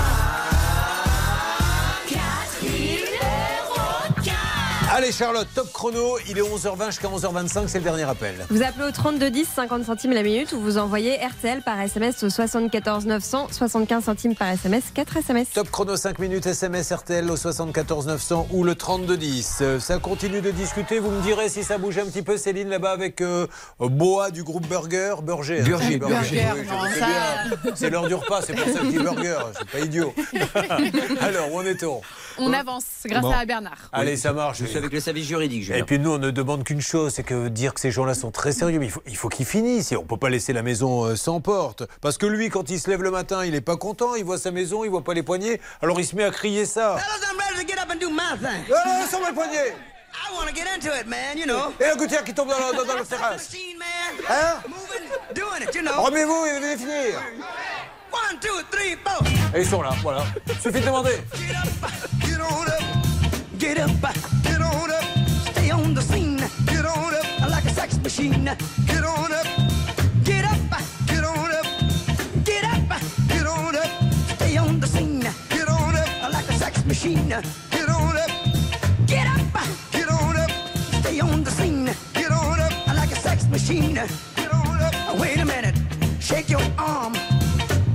Allez 4.98 5.12
Charlotte, 5.12 5.48
top 5.54 5.72
chrono. 5.74 6.18
Il 6.28 6.40
est 6.40 6.42
11h20 6.42 6.88
jusqu'à 6.88 7.08
11h25. 7.08 7.68
C'est 7.68 7.78
le 7.78 7.84
dernier 7.84 8.02
appel. 8.02 8.34
Vous 8.50 8.64
appelez 8.64 8.86
au 8.88 8.92
32 8.92 9.30
10, 9.30 9.46
50 9.56 9.86
centimes 9.86 10.12
la 10.12 10.24
minute 10.24 10.54
ou 10.54 10.60
vous 10.60 10.80
envoyez 10.80 11.18
RTL 11.24 11.62
par 11.62 11.80
SMS 11.80 12.24
au 12.24 12.32
74 12.32 13.06
900, 13.06 13.50
75 13.52 14.04
centimes 14.06 14.34
par 14.36 14.48
SMS, 14.48 14.86
4 14.96 15.18
SMS. 15.18 15.50
Top 15.54 15.70
chrono 15.70 15.96
5 15.96 16.18
minutes 16.18 16.48
SMS 16.48 16.92
RTL 16.92 17.30
au 17.30 17.38
74 17.38 18.08
900 18.08 18.48
ou 18.52 18.64
le 18.64 18.74
32 18.74 19.18
10. 19.18 19.58
Euh, 19.62 19.80
Ça 19.80 20.00
continue 20.00 20.42
de 20.42 20.50
discuter. 20.50 20.98
Vous 20.98 21.12
me 21.12 21.22
direz 21.22 21.48
si 21.50 21.64
ça 21.64 21.78
bouge 21.78 22.00
un 22.00 22.06
petit 22.06 22.24
peu, 22.24 22.36
Céline, 22.38 22.70
là-bas 22.70 22.92
avec 22.94 23.22
euh, 23.22 23.46
Boa 23.80 24.32
du 24.32 24.44
groupe 24.44 24.66
Burger. 24.68 25.14
Burger. 25.22 25.60
hein, 25.60 25.64
Burger, 25.64 25.86
c'est 25.88 25.98
Burger. 26.00 26.16
oui, 26.56 26.66
je 26.68 26.74
non, 26.74 26.84
le 26.84 26.90
sais 26.90 27.00
ça- 27.00 27.06
bien. 27.06 27.72
C'est 27.76 27.90
l'heure 27.92 28.08
du 28.08 28.16
repas, 28.16 28.42
c'est 28.42 28.54
pour 28.54 28.66
ça 28.74 28.80
que 28.80 28.86
je 28.86 28.90
dis 28.90 28.98
burger. 28.98 29.38
Je 29.52 29.58
suis 29.58 29.66
pas 29.68 29.80
idiot. 29.86 30.14
Alors, 31.22 31.54
où 31.54 31.60
en 31.60 31.66
est-on? 31.66 32.02
On 32.40 32.54
avance 32.54 32.84
grâce 33.06 33.22
Bon. 33.22 33.32
à 33.32 33.46
Bernard. 33.46 33.90
Allez, 33.92 34.18
ça 34.18 34.34
marche. 34.34 34.60
Je 34.60 34.66
suis 34.66 34.78
avec 34.78 34.92
le 34.92 35.00
service 35.00 35.26
juridique, 35.28 35.64
Julien. 35.64 35.80
Et 35.80 35.84
puis 35.84 35.98
nous, 36.00 36.12
on 36.14 36.18
ne 36.18 36.30
demande 36.32 36.64
qu'une 36.64 36.82
chose, 36.82 37.14
c'est 37.14 37.24
que 37.24 37.48
dire 37.48 37.74
que 37.74 37.80
ces 37.80 37.92
gens-là 37.92 38.14
sont 38.14 38.32
très 38.32 38.52
sérieux, 38.52 38.80
mais 38.80 38.86
il 38.88 38.92
faut, 38.92 39.02
il 39.08 39.18
faut 39.18 39.30
qu'ils 39.30 39.46
finissent. 39.46 39.92
Et 39.92 39.98
on 39.98 40.04
ne 40.04 40.08
peut 40.08 40.18
pas 40.18 40.30
laisser 40.30 40.54
la 40.54 40.62
maison 40.64 41.06
euh, 41.06 41.16
sans 41.16 41.42
porte. 41.42 41.84
Parce 42.02 42.18
que 42.18 42.26
lui, 42.26 42.50
quand 42.50 42.70
il 42.70 42.80
se 42.80 42.90
lève 42.90 43.02
le 43.04 43.12
matin, 43.12 43.44
il 43.46 43.52
n'est 43.52 43.62
pas 43.62 43.78
content, 43.78 44.16
il 44.16 44.24
voit 44.24 44.38
sa 44.38 44.52
maison, 44.52 44.84
il 44.84 44.90
voit 44.90 45.04
pas 45.04 45.14
les 45.14 45.24
poignets, 45.24 45.60
alors 45.82 46.00
il 46.00 46.06
se 46.06 46.16
met 46.16 46.24
à 46.24 46.32
crier 46.32 46.66
ça. 46.66 46.98
Ah, 47.00 47.04
sans 49.10 49.26
les 49.26 49.34
poignets 49.34 49.74
I 50.14 50.34
want 50.34 50.48
to 50.48 50.54
get 50.56 50.64
into 50.68 50.90
it, 51.00 51.06
man, 51.08 51.38
you 51.38 51.46
know. 51.46 51.72
Et 51.80 51.84
la 51.84 51.96
gouttière 51.96 52.24
qui 52.24 52.34
tombe 52.34 52.50
dans, 52.50 52.58
la- 52.58 52.72
dans, 52.76 52.86
dans 52.86 52.98
le 53.00 53.06
terrasse. 53.06 53.50
Hein 54.30 54.56
you 55.76 55.82
know. 55.82 56.02
Remets-vous 56.02 56.46
et 56.48 56.60
venez 56.60 56.78
finir. 56.78 57.22
One, 58.12 58.40
two, 58.40 58.50
three, 58.72 58.96
four. 59.06 59.22
Et 59.56 59.62
ils 59.62 59.68
sont 59.68 59.82
là, 59.82 59.92
voilà. 60.02 60.24
Suffit 60.62 60.80
de 60.80 60.86
demander. 60.86 61.18
Get 62.38 62.52
on 62.52 62.68
up, 62.68 62.84
get 63.58 63.78
up, 63.80 64.14
get 64.44 64.62
on 64.62 64.92
up. 64.92 65.04
Stay 65.54 65.72
on 65.72 65.96
the 65.96 66.02
scene. 66.04 66.38
Get 66.68 66.86
on 66.86 67.16
up. 67.16 67.50
Like 67.50 67.66
a 67.66 67.72
sex 67.72 67.98
machine. 67.98 68.46
Get 68.86 69.04
on 69.04 69.34
up, 69.34 69.48
get 70.24 70.46
up, 70.46 70.60
get 71.08 71.24
on 71.24 71.52
up, 71.52 71.66
get 72.46 72.64
up, 72.64 73.02
get 73.28 73.48
on 73.48 73.76
up. 73.76 73.90
Stay 74.36 74.56
on 74.56 74.80
the 74.80 74.86
scene. 74.86 75.22
Get 75.50 75.68
on 75.68 75.96
up 75.96 76.32
like 76.32 76.48
a 76.48 76.54
sex 76.54 76.86
machine. 76.86 77.28
Get 77.28 77.90
on 77.90 78.18
up, 78.18 78.30
get 79.08 79.26
up, 79.26 79.68
get 79.92 80.08
on 80.08 80.38
up. 80.38 80.52
Stay 81.02 81.20
on 81.20 81.44
the 81.44 81.50
scene. 81.50 81.90
Get 82.14 82.32
on 82.32 82.60
up 82.60 82.88
like 82.96 83.12
a 83.12 83.16
sex 83.16 83.48
machine. 83.48 83.96
Get 83.96 84.54
on 84.54 84.80
up. 84.80 85.20
Wait 85.20 85.40
a 85.40 85.46
minute, 85.46 85.76
shake 86.20 86.52
your 86.52 86.62
arm, 86.78 87.14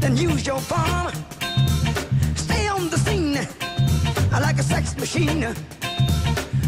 then 0.01 0.16
use 0.16 0.44
your 0.44 0.60
palm. 0.62 1.12
Machine. 4.98 5.40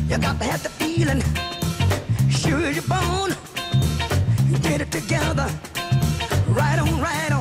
You 0.09 0.19
got 0.19 0.39
to 0.39 0.45
have 0.45 0.63
the 0.63 0.69
feeling. 0.69 1.23
Sure 2.31 2.71
you're 2.71 2.83
born. 2.83 3.35
Get 4.63 4.81
it 4.81 4.91
together. 4.93 5.49
Right 6.49 6.79
on, 6.79 7.01
right 7.01 7.33
on. 7.33 7.34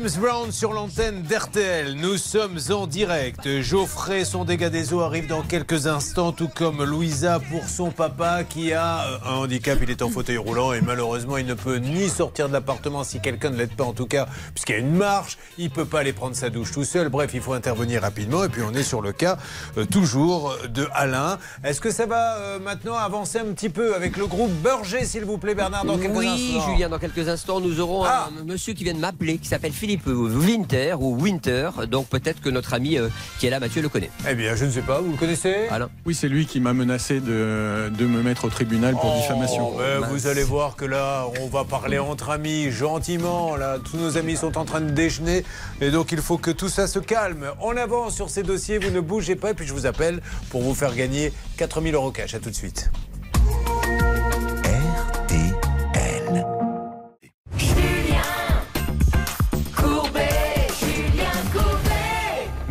James 0.00 0.22
Brown 0.22 0.50
sur 0.50 0.72
l'antenne 0.72 1.20
d'RTL. 1.22 1.92
Nous 1.92 2.16
sommes 2.16 2.58
en 2.70 2.86
direct. 2.86 3.60
Geoffrey, 3.60 4.24
son 4.24 4.46
dégât 4.46 4.70
des 4.70 4.94
eaux, 4.94 5.00
arrive 5.00 5.26
dans 5.26 5.42
quelques 5.42 5.88
instants, 5.88 6.32
tout 6.32 6.48
comme 6.48 6.82
Louisa 6.82 7.38
pour 7.38 7.68
son 7.68 7.90
papa 7.90 8.44
qui 8.44 8.72
a 8.72 9.04
euh, 9.04 9.18
un 9.26 9.34
handicap. 9.40 9.78
Il 9.82 9.90
est 9.90 10.00
en 10.00 10.08
fauteuil 10.08 10.38
roulant 10.38 10.72
et 10.72 10.80
malheureusement, 10.80 11.36
il 11.36 11.44
ne 11.44 11.52
peut 11.52 11.76
ni 11.76 12.08
sortir 12.08 12.48
de 12.48 12.54
l'appartement 12.54 13.04
si 13.04 13.20
quelqu'un 13.20 13.50
ne 13.50 13.58
l'aide 13.58 13.76
pas, 13.76 13.84
en 13.84 13.92
tout 13.92 14.06
cas, 14.06 14.26
puisqu'il 14.54 14.72
y 14.72 14.76
a 14.76 14.78
une 14.78 14.96
marche. 14.96 15.36
Il 15.58 15.68
peut 15.68 15.84
pas 15.84 16.00
aller 16.00 16.14
prendre 16.14 16.34
sa 16.34 16.48
douche 16.48 16.72
tout 16.72 16.84
seul. 16.84 17.10
Bref, 17.10 17.32
il 17.34 17.42
faut 17.42 17.52
intervenir 17.52 18.00
rapidement. 18.00 18.42
Et 18.44 18.48
puis, 18.48 18.62
on 18.62 18.72
est 18.72 18.82
sur 18.82 19.02
le 19.02 19.12
cas 19.12 19.36
euh, 19.76 19.84
toujours 19.84 20.56
de 20.72 20.88
Alain. 20.94 21.38
Est-ce 21.62 21.80
que 21.82 21.90
ça 21.90 22.06
va 22.06 22.36
euh, 22.36 22.58
maintenant 22.58 22.96
avancer 22.96 23.38
un 23.38 23.52
petit 23.52 23.68
peu 23.68 23.94
avec 23.94 24.16
le 24.16 24.26
groupe 24.26 24.52
Burger, 24.62 25.04
s'il 25.04 25.26
vous 25.26 25.36
plaît, 25.36 25.54
Bernard, 25.54 25.84
dans 25.84 25.98
quelques 25.98 26.16
oui, 26.16 26.26
instants? 26.26 26.72
Julien, 26.72 26.88
dans 26.88 26.98
quelques 26.98 27.28
instants, 27.28 27.60
nous 27.60 27.80
aurons 27.80 28.04
Ah. 28.04 28.30
un 28.40 28.44
monsieur 28.44 28.72
qui 28.72 28.84
vient 28.84 28.94
de 28.94 28.98
m'appeler, 28.98 29.36
qui 29.36 29.48
s'appelle 29.48 29.72
Philippe 29.72 29.89
Winter 30.06 30.94
ou 30.98 31.16
Winter. 31.20 31.70
Donc 31.88 32.08
peut-être 32.08 32.40
que 32.40 32.50
notre 32.50 32.74
ami 32.74 32.98
euh, 32.98 33.08
qui 33.38 33.46
est 33.46 33.50
là, 33.50 33.60
Mathieu, 33.60 33.82
le 33.82 33.88
connaît. 33.88 34.10
Eh 34.28 34.34
bien, 34.34 34.54
je 34.54 34.64
ne 34.64 34.70
sais 34.70 34.82
pas, 34.82 35.00
vous 35.00 35.12
le 35.12 35.16
connaissez? 35.16 35.68
Alain 35.70 35.88
Oui, 36.06 36.14
c'est 36.14 36.28
lui 36.28 36.46
qui 36.46 36.60
m'a 36.60 36.72
menacé 36.72 37.20
de, 37.20 37.90
de 37.96 38.06
me 38.06 38.22
mettre 38.22 38.44
au 38.44 38.48
tribunal 38.48 38.94
pour 38.94 39.14
diffamation. 39.14 39.72
Oh, 39.74 39.78
ben, 39.78 40.06
vous 40.08 40.26
allez 40.26 40.44
voir 40.44 40.76
que 40.76 40.84
là, 40.84 41.26
on 41.40 41.46
va 41.46 41.64
parler 41.64 41.98
entre 41.98 42.30
amis, 42.30 42.70
gentiment. 42.70 43.56
Là, 43.56 43.78
tous 43.78 43.96
nos 43.96 44.16
amis 44.16 44.36
sont 44.36 44.58
en 44.58 44.64
train 44.64 44.80
de 44.80 44.90
déjeuner. 44.90 45.44
Et 45.80 45.90
donc, 45.90 46.12
il 46.12 46.18
faut 46.20 46.38
que 46.38 46.50
tout 46.50 46.68
ça 46.68 46.86
se 46.86 46.98
calme. 46.98 47.46
On 47.60 47.76
avance 47.76 48.14
sur 48.14 48.30
ces 48.30 48.42
dossiers, 48.42 48.78
vous 48.78 48.90
ne 48.90 49.00
bougez 49.00 49.36
pas. 49.36 49.50
Et 49.50 49.54
puis, 49.54 49.66
je 49.66 49.72
vous 49.72 49.86
appelle 49.86 50.20
pour 50.50 50.62
vous 50.62 50.74
faire 50.74 50.94
gagner 50.94 51.32
4000 51.56 51.94
euros 51.94 52.10
cash. 52.10 52.34
À 52.34 52.38
tout 52.38 52.50
de 52.50 52.54
suite. 52.54 52.90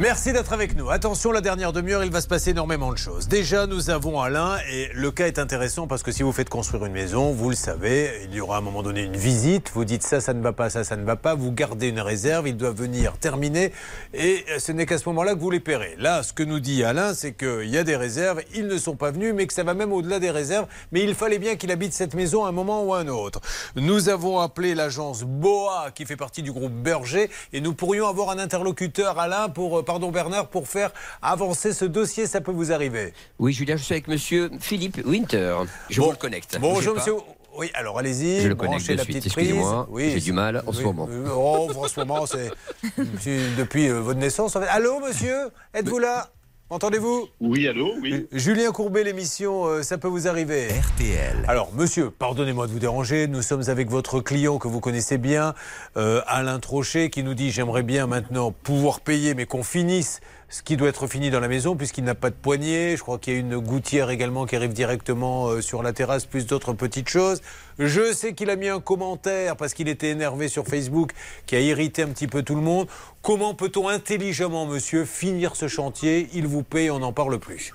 Merci 0.09 0.33
d'être 0.33 0.53
avec 0.53 0.75
nous. 0.75 0.89
Attention, 0.89 1.31
la 1.31 1.39
dernière 1.39 1.71
demi-heure, 1.71 2.03
il 2.03 2.09
va 2.09 2.19
se 2.19 2.27
passer 2.27 2.49
énormément 2.49 2.91
de 2.91 2.97
choses. 2.97 3.27
Déjà, 3.27 3.67
nous 3.67 3.91
avons 3.91 4.19
Alain 4.19 4.57
et 4.67 4.89
le 4.95 5.11
cas 5.11 5.27
est 5.27 5.37
intéressant 5.37 5.85
parce 5.85 6.01
que 6.01 6.11
si 6.11 6.23
vous 6.23 6.31
faites 6.31 6.49
construire 6.49 6.83
une 6.85 6.93
maison, 6.93 7.31
vous 7.31 7.51
le 7.51 7.55
savez, 7.55 8.21
il 8.23 8.33
y 8.33 8.41
aura 8.41 8.55
à 8.55 8.57
un 8.57 8.61
moment 8.61 8.81
donné 8.81 9.03
une 9.03 9.15
visite. 9.15 9.69
Vous 9.75 9.85
dites 9.85 10.01
ça, 10.01 10.19
ça 10.19 10.33
ne 10.33 10.41
va 10.41 10.51
pas, 10.51 10.71
ça, 10.71 10.83
ça 10.83 10.95
ne 10.95 11.05
va 11.05 11.15
pas. 11.15 11.35
Vous 11.35 11.51
gardez 11.51 11.89
une 11.89 11.99
réserve, 11.99 12.47
ils 12.47 12.57
doivent 12.57 12.75
venir 12.75 13.19
terminer 13.19 13.71
et 14.15 14.43
ce 14.57 14.71
n'est 14.71 14.87
qu'à 14.87 14.97
ce 14.97 15.07
moment-là 15.09 15.35
que 15.35 15.39
vous 15.39 15.51
les 15.51 15.59
paierez. 15.59 15.93
Là, 15.99 16.23
ce 16.23 16.33
que 16.33 16.41
nous 16.41 16.59
dit 16.59 16.83
Alain, 16.83 17.13
c'est 17.13 17.33
qu'il 17.33 17.69
y 17.69 17.77
a 17.77 17.83
des 17.83 17.95
réserves, 17.95 18.41
ils 18.55 18.65
ne 18.65 18.79
sont 18.79 18.95
pas 18.95 19.11
venus, 19.11 19.35
mais 19.35 19.45
que 19.45 19.53
ça 19.53 19.61
va 19.61 19.75
même 19.75 19.93
au-delà 19.93 20.17
des 20.17 20.31
réserves. 20.31 20.65
Mais 20.91 21.03
il 21.03 21.13
fallait 21.13 21.37
bien 21.37 21.55
qu'il 21.55 21.69
habite 21.69 21.93
cette 21.93 22.15
maison 22.15 22.45
à 22.45 22.49
un 22.49 22.51
moment 22.51 22.83
ou 22.83 22.95
à 22.95 22.99
un 23.01 23.09
autre. 23.09 23.41
Nous 23.75 24.09
avons 24.09 24.39
appelé 24.39 24.73
l'agence 24.73 25.21
BOA 25.21 25.91
qui 25.93 26.07
fait 26.07 26.17
partie 26.17 26.41
du 26.41 26.51
groupe 26.51 26.73
Berger 26.73 27.29
et 27.53 27.61
nous 27.61 27.75
pourrions 27.75 28.07
avoir 28.07 28.31
un 28.31 28.39
interlocuteur, 28.39 29.19
Alain, 29.19 29.49
pour, 29.49 29.77
euh, 29.77 29.83
pardon 29.99 30.11
Bernard, 30.11 30.47
pour 30.47 30.67
faire 30.67 30.91
avancer 31.21 31.73
ce 31.73 31.83
dossier. 31.83 32.25
Ça 32.25 32.39
peut 32.39 32.51
vous 32.53 32.71
arriver. 32.71 33.13
Oui, 33.37 33.51
Julien, 33.51 33.75
je 33.75 33.83
suis 33.83 33.93
avec 33.93 34.07
monsieur 34.07 34.49
Philippe 34.59 35.01
Winter. 35.05 35.57
Je 35.89 35.99
vous 35.99 36.11
le 36.11 36.15
connecte. 36.15 36.57
Bonjour 36.59 36.95
monsieur. 36.95 37.15
Oui, 37.57 37.69
alors 37.73 37.99
allez-y. 37.99 38.41
Je 38.41 38.47
le 38.47 38.55
connecte 38.55 38.85
branchez 38.85 38.95
la 38.95 39.03
suite, 39.03 39.17
petite 39.17 39.33
prise. 39.33 39.53
Oui, 39.89 40.11
j'ai 40.11 40.21
du 40.21 40.31
mal 40.31 40.63
en 40.65 40.71
ce 40.71 40.81
moment. 40.83 41.09
Oh, 41.35 41.69
en 41.75 41.87
ce 41.87 41.99
moment, 41.99 42.25
c'est 42.25 42.51
c'est 43.19 43.55
depuis 43.57 43.89
euh, 43.89 43.99
votre 43.99 44.19
naissance. 44.19 44.55
en 44.55 44.61
fait. 44.61 44.67
Allô, 44.67 45.01
monsieur 45.01 45.49
Êtes-vous 45.73 45.99
là? 45.99 46.29
Entendez-vous 46.71 47.27
Oui, 47.41 47.67
allô, 47.67 47.95
oui. 47.99 48.27
Julien 48.31 48.69
Courbet, 48.71 49.03
l'émission, 49.03 49.65
euh, 49.65 49.81
ça 49.81 49.97
peut 49.97 50.07
vous 50.07 50.27
arriver. 50.27 50.67
RTL. 50.67 51.43
Alors, 51.47 51.73
monsieur, 51.73 52.11
pardonnez-moi 52.11 52.67
de 52.67 52.71
vous 52.71 52.77
déranger. 52.77 53.27
Nous 53.27 53.41
sommes 53.41 53.63
avec 53.69 53.89
votre 53.89 54.19
client 54.19 54.59
que 54.59 54.67
vous 54.67 54.79
connaissez 54.79 55.17
bien, 55.17 55.55
euh, 55.97 56.21
Alain 56.27 56.59
Trochet, 56.59 57.09
qui 57.09 57.23
nous 57.23 57.33
dit 57.33 57.49
J'aimerais 57.49 57.81
bien 57.81 58.05
maintenant 58.05 58.51
pouvoir 58.51 58.99
payer, 58.99 59.33
mais 59.33 59.47
qu'on 59.47 59.63
finisse 59.63 60.21
ce 60.49 60.63
qui 60.63 60.77
doit 60.77 60.89
être 60.89 61.05
fini 61.07 61.29
dans 61.29 61.39
la 61.39 61.47
maison, 61.47 61.75
puisqu'il 61.75 62.03
n'a 62.03 62.15
pas 62.15 62.31
de 62.31 62.35
poignée. 62.35 62.97
Je 62.97 63.01
crois 63.03 63.19
qu'il 63.19 63.33
y 63.33 63.35
a 63.35 63.39
une 63.39 63.57
gouttière 63.59 64.09
également 64.09 64.45
qui 64.47 64.55
arrive 64.55 64.73
directement 64.73 65.47
euh, 65.47 65.61
sur 65.61 65.83
la 65.83 65.93
terrasse, 65.93 66.25
plus 66.25 66.47
d'autres 66.47 66.73
petites 66.73 67.07
choses. 67.07 67.41
Je 67.77 68.11
sais 68.13 68.33
qu'il 68.33 68.49
a 68.49 68.55
mis 68.55 68.67
un 68.67 68.79
commentaire 68.79 69.55
parce 69.55 69.73
qu'il 69.75 69.87
était 69.87 70.09
énervé 70.09 70.47
sur 70.47 70.65
Facebook, 70.65 71.11
qui 71.45 71.55
a 71.55 71.59
irrité 71.59 72.01
un 72.01 72.09
petit 72.09 72.27
peu 72.27 72.41
tout 72.41 72.55
le 72.55 72.61
monde. 72.61 72.87
Comment 73.21 73.53
peut-on 73.53 73.87
intelligemment, 73.87 74.65
monsieur, 74.65 75.05
finir 75.05 75.55
ce 75.55 75.67
chantier? 75.67 76.27
Il 76.33 76.47
vous 76.47 76.63
paye, 76.63 76.89
on 76.89 76.99
n'en 76.99 77.13
parle 77.13 77.37
plus. 77.39 77.73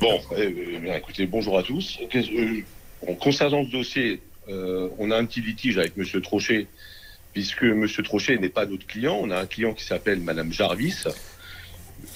Bon, 0.00 0.18
euh, 0.32 0.80
bien, 0.80 0.96
écoutez, 0.96 1.26
bonjour 1.26 1.58
à 1.58 1.62
tous. 1.62 1.98
Qu'est-ce- 2.10 2.32
euh, 2.32 3.14
concernant 3.20 3.64
ce 3.64 3.70
dossier, 3.70 4.22
euh, 4.48 4.88
on 4.98 5.10
a 5.10 5.16
un 5.16 5.24
petit 5.26 5.42
litige 5.42 5.76
avec 5.78 5.96
Monsieur 5.96 6.20
Trochet, 6.22 6.66
puisque 7.32 7.62
Monsieur 7.62 8.02
Trochet 8.02 8.38
n'est 8.38 8.48
pas 8.48 8.66
notre 8.66 8.86
client. 8.86 9.18
On 9.20 9.30
a 9.30 9.38
un 9.38 9.46
client 9.46 9.72
qui 9.72 9.84
s'appelle 9.84 10.20
Madame 10.20 10.52
Jarvis. 10.52 11.04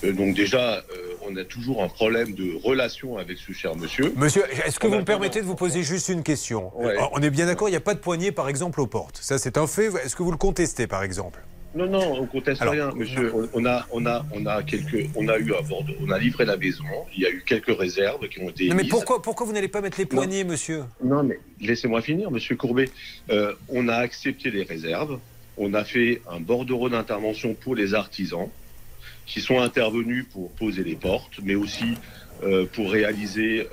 Euh, 0.03 0.13
donc 0.13 0.35
déjà, 0.35 0.77
euh, 0.77 0.83
on 1.23 1.37
a 1.37 1.45
toujours 1.45 1.83
un 1.83 1.89
problème 1.89 2.35
de 2.35 2.59
relation 2.63 3.19
avec 3.19 3.39
ce 3.39 3.53
cher 3.53 3.77
monsieur. 3.77 4.13
Monsieur, 4.17 4.45
est-ce 4.67 4.79
que 4.79 4.87
vous 4.87 4.97
me 4.97 5.05
permettez 5.05 5.41
de 5.41 5.47
vous 5.47 5.55
poser 5.55 5.83
juste 5.83 6.09
une 6.09 6.23
question? 6.23 6.73
Ouais. 6.79 6.97
On 7.13 7.23
est 7.23 7.31
bien 7.31 7.47
d'accord, 7.47 7.69
il 7.69 7.73
n'y 7.73 7.77
a 7.77 7.81
pas 7.81 7.95
de 7.95 8.01
poignée, 8.01 8.33
par 8.33 8.49
exemple, 8.49 8.81
aux 8.81 8.87
portes. 8.87 9.19
Ça, 9.21 9.39
c'est 9.39 9.59
un 9.59 9.67
fait. 9.67 9.87
Est-ce 10.05 10.17
que 10.17 10.23
vous 10.23 10.33
le 10.33 10.37
contestez, 10.37 10.87
par 10.87 11.03
exemple? 11.03 11.41
Non, 11.75 11.87
non, 11.87 12.21
on 12.21 12.27
conteste 12.27 12.63
Alors, 12.63 12.75
rien, 12.75 12.93
monsieur. 12.95 13.33
On, 13.53 13.65
a, 13.67 13.85
on 13.91 14.07
a, 14.07 14.25
on 14.33 14.47
a 14.47 14.63
quelques, 14.63 15.09
on 15.17 15.27
a 15.29 15.37
eu 15.39 15.53
à 15.55 15.61
bord, 15.63 15.83
de- 15.85 15.95
on 16.01 16.11
a 16.11 16.19
livré 16.19 16.45
la 16.45 16.57
maison. 16.57 16.85
Il 17.17 17.23
y 17.23 17.27
a 17.27 17.31
eu 17.31 17.43
quelques 17.45 17.77
réserves 17.77 18.29
qui 18.29 18.41
ont 18.41 18.49
été. 18.49 18.69
Non, 18.69 18.77
mais 18.77 18.85
pourquoi, 18.85 19.21
pourquoi 19.21 19.45
vous 19.47 19.53
n'allez 19.53 19.69
pas 19.69 19.81
mettre 19.81 19.99
les 19.99 20.07
poignées, 20.07 20.45
monsieur? 20.45 20.85
Non, 21.03 21.25
mais 21.25 21.39
laissez-moi 21.61 22.01
finir, 22.01 22.31
monsieur 22.31 22.55
Courbet. 22.57 22.89
Euh, 23.31 23.55
on 23.69 23.89
a 23.89 23.97
accepté 23.97 24.51
les 24.51 24.63
réserves. 24.63 25.19
On 25.57 25.75
a 25.75 25.85
fait 25.85 26.23
un 26.31 26.41
bordereau 26.41 26.89
d'intervention 26.89 27.55
pour 27.55 27.75
les 27.75 27.95
artisans 27.95 28.49
qui 29.27 29.41
sont 29.41 29.61
intervenus 29.61 30.27
pour 30.33 30.51
poser 30.53 30.85
les 30.85 30.97
portes, 30.97 31.41
mais 31.43 31.55
aussi 31.55 31.95
euh, 32.45 32.67
pour 32.73 32.91
réaliser. 32.91 33.61
euh, 33.63 33.67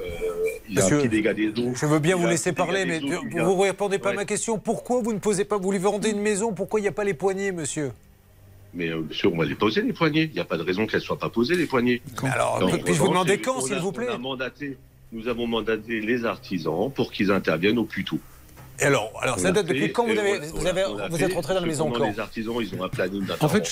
il 0.69 0.75
y 0.75 0.79
a 0.79 0.83
Monsieur, 0.83 0.97
un 0.97 0.99
petit 1.01 1.09
dégât 1.09 1.33
des 1.33 1.49
eaux. 1.49 1.73
Je 1.75 1.85
veux 1.85 1.99
bien 1.99 2.15
vous 2.15 2.27
laisser 2.27 2.53
parler, 2.53 2.85
mais 2.85 3.01
eaux 3.03 3.21
vous 3.31 3.55
ne 3.55 3.61
répondez 3.67 3.99
pas 3.99 4.11
à 4.11 4.13
ma 4.13 4.25
question. 4.25 4.57
Pourquoi 4.57 5.01
vous 5.01 5.13
ne 5.13 5.19
posez 5.19 5.43
pas, 5.45 5.57
vous 5.57 5.71
lui 5.71 5.79
vendez 5.79 6.11
une 6.11 6.21
maison, 6.21 6.53
pourquoi 6.53 6.79
il 6.79 6.83
n'y 6.83 6.89
a 6.89 6.93
pas 6.93 7.03
les 7.03 7.13
poignées, 7.13 7.51
monsieur? 7.51 7.91
Mais 8.73 8.89
euh, 8.89 9.01
monsieur, 9.01 9.27
on 9.27 9.37
va 9.37 9.43
les 9.45 9.55
poser, 9.55 9.81
les 9.81 9.91
poignées. 9.93 10.23
Il 10.23 10.33
n'y 10.33 10.39
a 10.39 10.45
pas 10.45 10.57
de 10.57 10.63
raison 10.63 10.87
qu'elles 10.87 11.01
ne 11.01 11.05
soient 11.05 11.19
pas 11.19 11.29
posées, 11.29 11.55
les 11.55 11.65
poignées. 11.65 12.01
Alors, 12.23 12.59
puis-je 12.85 12.99
vous 12.99 13.09
demander 13.09 13.37
quand, 13.39 13.59
s'il 13.61 13.75
vous 13.79 13.91
plaît 13.91 14.07
on 14.09 14.13
a 14.15 14.17
mandaté- 14.17 14.77
Nous 15.11 15.27
avons 15.27 15.45
mandaté 15.45 15.99
les 15.99 16.23
artisans 16.23 16.89
pour 16.95 17.11
qu'ils 17.11 17.31
interviennent 17.31 17.77
au 17.79 17.83
plus 17.83 18.05
tôt. 18.05 18.19
Et 18.81 18.85
alors, 18.85 19.11
alors 19.21 19.37
ça 19.39 19.51
date 19.51 19.67
depuis 19.67 19.91
quand 19.91 20.05
vous 20.05 20.11
avez, 20.17 20.39
on- 20.39 20.55
vous, 20.55 20.61
on 20.61 20.65
a- 20.65 20.69
avez, 20.69 20.85
on 20.85 20.97
a 20.97 21.07
vous 21.07 21.17
fait- 21.17 21.25
êtes 21.25 21.33
rentré 21.33 21.53
dans 21.53 21.59
la 21.61 21.67
maison 21.67 21.91
quand 21.91 22.09
Les 22.09 22.19
artisans, 22.19 22.55
ils 22.59 22.73
ont 22.79 22.83
un 22.83 22.89
planning 22.89 23.23
En 23.39 23.47
fait, 23.47 23.69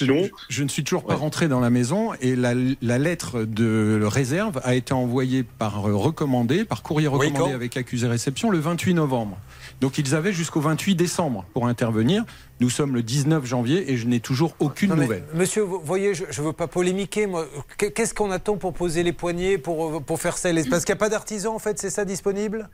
je, 0.50 0.64
ne 0.64 0.68
suis 0.68 0.84
toujours 0.84 1.04
pas 1.04 1.16
rentré 1.16 1.48
dans 1.48 1.60
la 1.60 1.70
maison 1.70 2.12
et 2.22 2.36
la, 2.36 2.54
la 2.82 2.98
lettre 2.98 3.44
de 3.44 4.02
réserve 4.04 4.62
a 4.64 4.76
été 4.76 4.94
envoyée 4.94 5.44
par 5.44 5.88
euh, 5.88 5.96
recommandé, 5.96 6.64
par 6.66 6.84
courrier 6.84 7.08
recommandé 7.08 7.54
avec 7.54 7.76
accusé 7.78 8.08
réception 8.08 8.50
le 8.52 8.60
28 8.60 8.94
novembre. 8.94 9.38
Donc 9.82 9.98
ils 9.98 10.14
avaient 10.16 10.34
jusqu'au 10.34 10.62
28 10.62 10.96
décembre 10.96 11.46
pour 11.54 11.68
intervenir. 11.68 12.24
Nous 12.60 12.70
sommes 12.70 12.94
le 12.94 13.02
19 13.02 13.46
janvier 13.46 13.92
et 13.92 13.98
je 13.98 14.06
n'ai 14.06 14.20
toujours 14.20 14.54
aucune 14.60 14.90
Non, 14.90 14.98
nouvelle. 14.98 15.24
Monsieur, 15.34 15.62
vous 15.64 15.80
voyez, 15.84 16.14
je 16.14 16.26
ne 16.26 16.46
veux 16.48 16.54
pas 16.54 16.68
polémiquer. 16.68 17.26
moi. 17.26 17.46
Qu'est-ce 17.78 18.14
qu'on 18.14 18.32
attend 18.32 18.58
pour 18.58 18.74
poser 18.74 19.02
les 19.04 19.14
poignées, 19.14 19.58
pour, 19.58 19.98
euh, 19.98 20.00
pour 20.02 20.20
faire 20.20 20.38
ça? 20.38 20.52
Les- 20.52 20.66
Parce 20.66 20.84
qu'il 20.86 20.94
n'y 20.94 20.98
a 20.98 21.00
pas 21.00 21.10
d'artisan, 21.10 21.56
en 21.56 21.60
fait, 21.60 21.80
c'est 21.80 21.90
ça 21.90 22.04
disponible? 22.06 22.70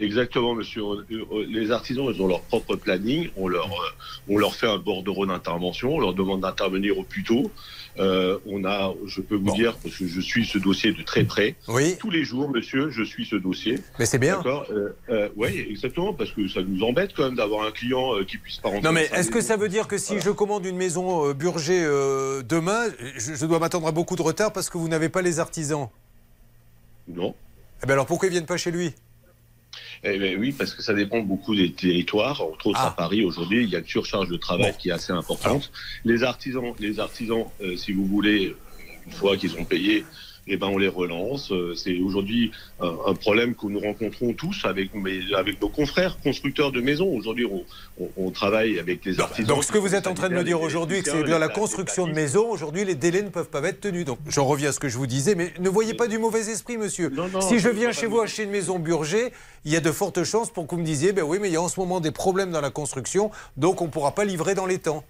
Exactement, 0.00 0.54
monsieur. 0.54 0.82
Les 1.48 1.70
artisans, 1.70 2.06
ils 2.12 2.20
ont 2.20 2.26
leur 2.26 2.40
propre 2.42 2.74
planning. 2.74 3.30
On 3.36 3.46
leur, 3.46 3.66
euh, 3.66 4.28
on 4.28 4.36
leur 4.36 4.54
fait 4.54 4.66
un 4.66 4.78
bordereau 4.78 5.26
d'intervention. 5.26 5.94
On 5.94 6.00
leur 6.00 6.14
demande 6.14 6.40
d'intervenir 6.40 6.98
au 6.98 7.04
plus 7.04 7.22
tôt. 7.22 7.52
Euh, 7.98 8.38
on 8.46 8.64
a, 8.64 8.92
je 9.06 9.20
peux 9.20 9.36
vous 9.36 9.52
dire, 9.52 9.76
parce 9.76 9.96
que 9.96 10.06
je 10.06 10.20
suis 10.20 10.46
ce 10.46 10.58
dossier 10.58 10.92
de 10.92 11.02
très 11.02 11.24
près. 11.24 11.56
Oui. 11.68 11.96
Tous 11.98 12.10
les 12.10 12.24
jours, 12.24 12.48
monsieur, 12.50 12.90
je 12.90 13.02
suis 13.02 13.26
ce 13.26 13.36
dossier. 13.36 13.78
Mais 13.98 14.06
c'est 14.06 14.18
bien. 14.18 14.38
D'accord. 14.38 14.66
Euh, 14.70 14.96
euh, 15.10 15.28
oui, 15.36 15.64
exactement, 15.68 16.14
parce 16.14 16.32
que 16.32 16.48
ça 16.48 16.62
nous 16.62 16.82
embête 16.82 17.12
quand 17.14 17.24
même 17.24 17.36
d'avoir 17.36 17.66
un 17.66 17.70
client 17.70 18.24
qui 18.26 18.38
puisse 18.38 18.56
pas 18.56 18.70
rentrer. 18.70 18.82
Non, 18.82 18.92
mais 18.92 19.10
est-ce 19.12 19.30
que 19.30 19.42
ça 19.42 19.56
veut 19.56 19.68
dire 19.68 19.86
que 19.88 19.98
si 19.98 20.18
je 20.20 20.30
commande 20.30 20.64
une 20.64 20.78
maison 20.78 21.32
Burger 21.34 21.86
demain, 22.48 22.86
je, 23.16 23.34
je 23.34 23.46
dois 23.46 23.58
m'attendre 23.58 23.86
à 23.86 23.92
beaucoup 23.92 24.16
de 24.16 24.22
retard 24.22 24.52
parce 24.52 24.70
que 24.70 24.78
vous 24.78 24.88
n'avez 24.88 25.10
pas 25.10 25.22
les 25.22 25.38
artisans? 25.38 25.90
Non. 27.06 27.34
Eh 27.82 27.86
bien 27.86 27.94
alors 27.94 28.06
pourquoi 28.06 28.28
ils 28.28 28.32
viennent 28.32 28.46
pas 28.46 28.56
chez 28.56 28.70
lui? 28.70 28.94
Eh 30.04 30.18
ben 30.18 30.36
oui, 30.38 30.52
parce 30.52 30.74
que 30.74 30.82
ça 30.82 30.94
dépend 30.94 31.20
beaucoup 31.20 31.54
des 31.54 31.72
territoires. 31.72 32.42
Entre 32.42 32.66
autres, 32.66 32.80
Ah. 32.82 32.88
à 32.88 32.90
Paris, 32.90 33.24
aujourd'hui, 33.24 33.62
il 33.62 33.70
y 33.70 33.76
a 33.76 33.78
une 33.78 33.86
surcharge 33.86 34.28
de 34.28 34.36
travail 34.36 34.74
qui 34.76 34.88
est 34.88 34.92
assez 34.92 35.12
importante. 35.12 35.70
Les 36.04 36.24
artisans, 36.24 36.72
les 36.80 36.98
artisans, 36.98 37.44
euh, 37.62 37.76
si 37.76 37.92
vous 37.92 38.04
voulez, 38.06 38.56
une 39.06 39.12
fois 39.12 39.36
qu'ils 39.36 39.56
ont 39.56 39.64
payé, 39.64 40.04
eh 40.46 40.56
ben 40.56 40.66
on 40.68 40.78
les 40.78 40.88
relance. 40.88 41.52
Euh, 41.52 41.74
C'est 41.74 41.98
aujourd'hui 42.00 42.50
un, 42.80 42.94
un 43.06 43.14
problème 43.14 43.54
que 43.54 43.66
nous 43.66 43.78
rencontrons 43.80 44.32
tous 44.32 44.64
avec, 44.64 44.90
nos 44.94 45.68
confrères 45.68 46.18
constructeurs 46.22 46.72
de 46.72 46.80
maisons. 46.80 47.08
Aujourd'hui, 47.14 47.44
on, 47.46 47.64
on- 48.00 48.10
on 48.16 48.30
travaille 48.30 48.78
avec 48.78 49.04
les 49.04 49.20
artisans. 49.20 49.46
Donc 49.54 49.64
ce 49.64 49.72
que 49.72 49.78
vous 49.78 49.94
êtes 49.94 50.06
en 50.06 50.14
train 50.14 50.28
de 50.28 50.34
me 50.34 50.44
dire 50.44 50.60
aujourd'hui, 50.60 51.02
que 51.02 51.10
c'est 51.10 51.22
dans 51.24 51.38
la 51.38 51.48
construction 51.48 52.06
de 52.06 52.12
maisons, 52.12 52.48
aujourd'hui 52.48 52.84
les 52.84 52.94
délais 52.94 53.22
ne 53.22 53.28
peuvent 53.28 53.48
pas 53.50 53.62
être 53.68 53.80
tenus. 53.80 54.04
Donc 54.04 54.18
je 54.28 54.40
reviens 54.40 54.70
à 54.70 54.72
ce 54.72 54.80
que 54.80 54.88
je 54.88 54.96
vous 54.98 55.06
disais, 55.06 55.34
mais 55.34 55.52
ne 55.60 55.68
voyez 55.68 55.94
pas 55.94 56.08
du 56.08 56.18
mauvais 56.18 56.48
esprit, 56.50 56.76
monsieur. 56.76 57.08
non, 57.10 57.40
si 57.40 57.58
je 57.58 57.68
viens 57.68 57.92
chez 57.92 58.06
vous 58.06 58.20
acheter 58.20 58.44
une 58.44 58.50
maison 58.50 58.78
Burger, 58.78 59.32
il 59.64 59.72
y 59.72 59.76
a 59.76 59.80
de 59.80 59.92
fortes 59.92 60.24
chances 60.24 60.50
pour 60.50 60.66
que 60.66 60.74
vous 60.74 60.80
me 60.80 60.86
disiez, 60.86 61.12
ben 61.12 61.22
oui, 61.22 61.38
mais 61.40 61.48
il 61.48 61.52
y 61.52 61.56
a 61.56 61.62
en 61.62 61.68
ce 61.68 61.78
moment 61.78 62.00
des 62.00 62.10
problèmes 62.10 62.50
dans 62.50 62.60
la 62.60 62.70
construction, 62.70 63.30
donc 63.56 63.80
on 63.80 63.86
ne 63.86 63.90
pourra 63.90 64.12
pas 64.14 64.24
livrer 64.24 64.54
dans 64.54 64.66
les 64.66 64.78
temps. 64.78 65.04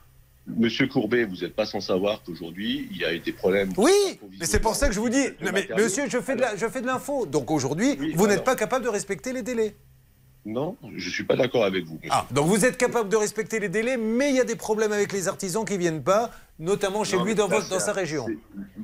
Monsieur 0.47 0.89
Courbet, 0.89 1.25
vous 1.25 1.37
n'êtes 1.37 1.55
pas 1.55 1.67
sans 1.67 1.81
savoir 1.81 2.23
qu'aujourd'hui, 2.25 2.89
il 2.91 2.97
y 2.99 3.05
a 3.05 3.15
eu 3.15 3.21
des 3.21 3.33
problèmes. 3.33 3.73
Oui, 3.77 3.93
mais 4.41 4.47
c'est 4.47 4.59
pour 4.61 4.75
ça 4.75 4.89
que 4.89 4.95
je 4.95 4.99
vous 5.01 5.09
dis, 5.09 5.23
non, 5.25 5.33
mais 5.41 5.53
matériaux. 5.53 5.85
monsieur, 5.85 6.05
je 6.09 6.21
fais 6.21 6.35
de 6.35 6.41
la- 6.41 6.57
je 6.57 6.67
fais 6.69 6.81
de 6.81 6.87
l'info. 6.87 7.27
Donc 7.27 7.51
aujourd'hui, 7.51 7.97
Oui, 8.01 8.13
vous 8.17 8.27
n'êtes 8.27 8.43
pas 8.45 8.57
capable 8.57 8.85
de 8.85 8.91
respecter 8.91 9.33
les 9.33 9.43
délais. 9.43 9.77
Non, 10.45 10.77
je 10.97 11.09
suis 11.09 11.23
pas 11.23 11.37
d'accord 11.37 11.65
avec 11.65 11.85
vous. 11.85 11.95
monsieur. 11.95 12.11
Ah, 12.11 12.27
donc 12.33 12.49
vous 12.49 12.65
êtes 12.65 12.77
capable 12.77 13.09
de 13.09 13.15
respecter 13.17 13.61
les 13.61 13.69
délais, 13.69 13.97
mais 13.97 14.31
il 14.31 14.37
y 14.37 14.41
a 14.41 14.45
des 14.45 14.57
problèmes 14.57 14.91
avec 14.91 15.13
les 15.13 15.29
artisans 15.29 15.65
qui 15.65 15.79
viennent 15.79 16.03
pas, 16.03 16.33
notamment 16.59 17.05
chez 17.05 17.17
Non, 17.17 17.25
lui 17.25 17.37
dans, 17.37 17.49
ça, 17.49 17.55
votre- 17.55 17.69
dans 17.69 17.79
c'est 17.79 17.85
sa 17.87 17.93
région. 17.93 18.27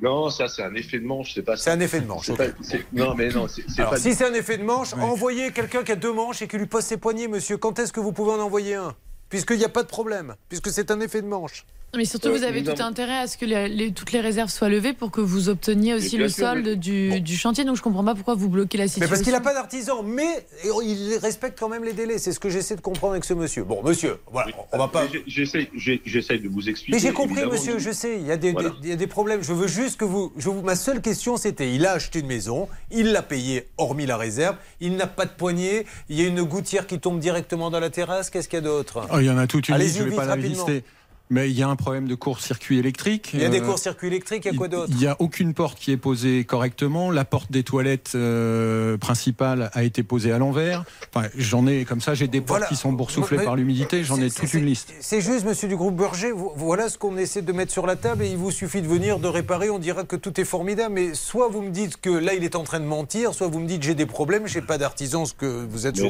Non, 0.01 0.29
ça 0.29 0.47
c'est 0.47 0.63
un 0.63 0.73
effet 0.75 0.99
de 0.99 1.05
manche, 1.05 1.33
c'est 1.33 1.41
pas 1.43 1.57
ça. 1.57 1.63
C'est 1.65 1.71
un 1.71 1.79
effet 1.81 1.99
de 1.99 2.07
manche, 2.07 2.27
C'est 2.27 2.31
ok. 2.31 2.37
pas- 2.37 2.45
c'est- 2.61 2.85
Non, 2.93 3.13
mais 3.15 3.27
non, 3.27 3.49
c'est 3.49 3.63
c'est 3.67 3.81
Alors, 3.81 3.91
pas. 3.91 3.97
si 3.99 4.15
c'est 4.15 4.23
un 4.25 4.33
effet 4.33 4.57
de 4.57 4.63
manche, 4.63 4.93
envoyez 4.93 5.51
quelqu'un 5.51 5.83
qui 5.83 5.91
a 5.91 5.97
deux 5.97 6.13
manches 6.13 6.41
et 6.41 6.47
qui 6.47 6.57
lui 6.57 6.67
pose 6.67 6.85
ses 6.85 6.95
poignets, 6.95 7.27
monsieur. 7.27 7.57
Quand 7.57 7.77
est-ce 7.79 7.91
que 7.91 7.99
vous 7.99 8.13
pouvez 8.13 8.31
en 8.31 8.39
envoyer 8.39 8.75
un? 8.75 8.95
Puisqu'il 9.29 9.57
n'y 9.57 9.65
a 9.65 9.69
pas 9.69 9.83
de 9.83 9.87
problème, 9.87 10.35
puisque 10.49 10.71
c'est 10.71 10.91
un 10.91 10.99
effet 10.99 11.21
de 11.21 11.27
manche. 11.27 11.65
Mais 11.97 12.05
surtout, 12.05 12.27
Euh, 12.27 12.37
vous 12.37 12.43
avez 12.43 12.63
tout 12.63 12.69
avons- 12.69 12.83
intérêt 12.83 13.17
à 13.17 13.25
ce 13.27 13.35
que 13.35 13.45
les- 13.45 13.67
les- 13.67 13.91
toutes 13.91 14.11
les 14.11 14.21
réserves 14.21 14.49
soient 14.51 14.69
levées 14.69 14.93
pour 14.93 15.09
que 15.09 15.21
vous 15.21 15.49
obteniez 15.49 15.95
aussi 15.95 16.17
le 16.17 16.29
sûr, 16.29 16.45
solde 16.45 16.65
mais- 16.67 16.75
du, 16.75 17.19
du 17.19 17.35
chantier. 17.35 17.65
Donc, 17.65 17.77
je 17.77 17.81
comprends 17.81 18.03
pas 18.03 18.13
pourquoi 18.13 18.35
vous 18.35 18.47
bloquez 18.47 18.77
la 18.77 18.83
Mais 18.83 18.87
situation. 18.89 19.09
parce 19.09 19.23
qu'il 19.23 19.33
n'a 19.33 19.41
pas 19.41 19.55
d'artisan, 19.55 20.03
mais 20.03 20.45
il 20.83 21.17
respecte 21.19 21.57
quand 21.59 21.67
même 21.67 21.83
les 21.83 21.93
délais. 21.93 22.19
C'est 22.19 22.31
ce 22.31 22.39
que 22.39 22.49
j'essaie 22.49 22.75
de 22.75 22.81
comprendre 22.81 23.13
avec 23.13 23.25
ce 23.25 23.33
monsieur. 23.33 23.63
Bon, 23.63 23.81
monsieur, 23.83 24.17
voilà, 24.31 24.51
on 24.71 24.77
va 24.77 24.87
pas. 24.87 25.05
J'essaie 25.25 26.37
de 26.37 26.47
vous 26.47 26.69
expliquer. 26.69 26.91
Mais 26.95 26.99
j'ai 26.99 27.11
compris, 27.11 27.43
monsieur, 27.45 27.79
je 27.79 27.91
sais, 27.91 28.17
il 28.19 28.25
y, 28.27 28.31
a 28.31 28.37
des, 28.37 28.51
Voilà. 28.51 28.69
des- 28.69 28.75
il 28.83 28.89
y 28.89 28.93
a 28.93 28.95
des 28.95 29.07
problèmes. 29.07 29.41
Je 29.41 29.53
veux 29.53 29.67
juste 29.67 29.97
que 29.99 30.05
vous, 30.05 30.31
je 30.37 30.47
vous. 30.49 30.61
Ma 30.61 30.75
seule 30.75 31.01
question, 31.01 31.37
c'était 31.37 31.73
il 31.73 31.85
a 31.87 31.93
acheté 31.93 32.19
une 32.19 32.27
maison, 32.27 32.67
il 32.91 33.11
l'a 33.13 33.23
payée, 33.23 33.67
hormis 33.77 34.05
la 34.05 34.17
réserve, 34.17 34.57
il 34.79 34.95
n'a 34.95 35.07
pas 35.07 35.25
de 35.25 35.31
poignée, 35.31 35.85
il 36.07 36.21
y 36.21 36.23
a 36.23 36.27
une 36.27 36.43
gouttière 36.43 36.85
qui 36.85 36.99
tombe 36.99 37.19
directement 37.19 37.71
dans 37.71 37.79
la 37.79 37.89
terrasse. 37.89 38.29
Qu'est-ce 38.29 38.47
qu'il 38.47 38.57
y 38.57 38.61
a 38.61 38.65
d'autre? 38.65 39.07
Oh, 39.11 39.17
il 39.19 39.25
y 39.25 39.29
en 39.31 39.37
a 39.39 39.47
toute 39.47 39.69
une 39.69 39.73
Allez-y 39.75 39.87
liste, 39.87 39.97
je 39.99 40.03
ne 40.03 40.09
vais 40.11 40.15
pas 40.15 40.25
la 40.25 40.35
rapidement. 40.35 40.67
lister. 40.67 40.83
Mais 41.31 41.47
il 41.51 41.55
y 41.55 41.61
a 41.61 41.67
un 41.69 41.75
problème 41.75 42.07
de 42.07 42.15
court-circuit 42.15 42.79
électrique. 42.79 43.29
Il 43.35 43.41
y 43.41 43.45
a 43.45 43.49
des 43.49 43.61
Euh, 43.61 43.65
courts-circuits 43.65 44.07
électriques, 44.07 44.45
il 44.45 44.51
y 44.51 44.55
a 44.55 44.57
quoi 44.57 44.67
d'autre 44.67 44.87
Il 44.89 44.97
n'y 44.97 45.05
a 45.05 45.15
aucune 45.19 45.53
porte 45.53 45.77
qui 45.77 45.91
est 45.91 45.97
posée 45.97 46.43
correctement. 46.43 47.11
La 47.11 47.23
porte 47.23 47.51
des 47.51 47.61
toilettes 47.61 48.13
euh, 48.15 48.97
principale 48.97 49.69
a 49.73 49.83
été 49.83 50.01
posée 50.01 50.31
à 50.31 50.39
l'envers. 50.39 50.85
Enfin, 51.13 51.27
j'en 51.37 51.67
ai 51.67 51.85
comme 51.85 52.01
ça, 52.01 52.15
j'ai 52.15 52.27
des 52.27 52.41
portes 52.41 52.61
Voilà. 52.61 52.65
qui 52.65 52.75
sont 52.75 52.91
boursouflées 52.93 53.37
Mais- 53.37 53.43
par 53.45 53.55
l'humidité. 53.55 54.03
J'en 54.03 54.19
ai 54.19 54.31
toute 54.31 54.53
une 54.55 54.65
liste. 54.65 54.91
C'est 55.01 55.21
juste, 55.21 55.45
monsieur 55.45 55.67
du 55.67 55.75
groupe 55.75 55.95
Berger, 55.95 56.31
vo- 56.31 56.53
voilà 56.55 56.89
ce 56.89 56.97
qu'on 56.97 57.15
essaie 57.15 57.43
de 57.43 57.51
mettre 57.51 57.71
sur 57.71 57.85
la 57.85 57.95
table 57.95 58.23
et 58.23 58.29
il 58.31 58.37
vous 58.37 58.49
suffit 58.49 58.81
de 58.81 58.87
venir, 58.87 59.19
de 59.19 59.27
réparer, 59.27 59.69
on 59.69 59.77
dira 59.77 60.05
que 60.05 60.15
tout 60.15 60.41
est 60.41 60.45
formidable. 60.45 60.95
Mais 60.95 61.13
soit 61.13 61.47
vous 61.47 61.61
me 61.61 61.69
dites 61.69 62.01
que 62.01 62.09
là, 62.09 62.33
il 62.33 62.43
est 62.43 62.55
en 62.55 62.63
train 62.63 62.79
de 62.79 62.85
mentir, 62.85 63.35
soit 63.35 63.47
vous 63.49 63.59
me 63.59 63.67
dites 63.67 63.83
j'ai 63.83 63.93
des 63.93 64.07
problèmes, 64.07 64.47
j'ai 64.47 64.61
pas 64.61 64.79
d'artisan, 64.79 65.25
ce 65.25 65.35
que 65.35 65.45
vous 65.69 65.85
êtes 65.85 65.95
sur 65.97 66.09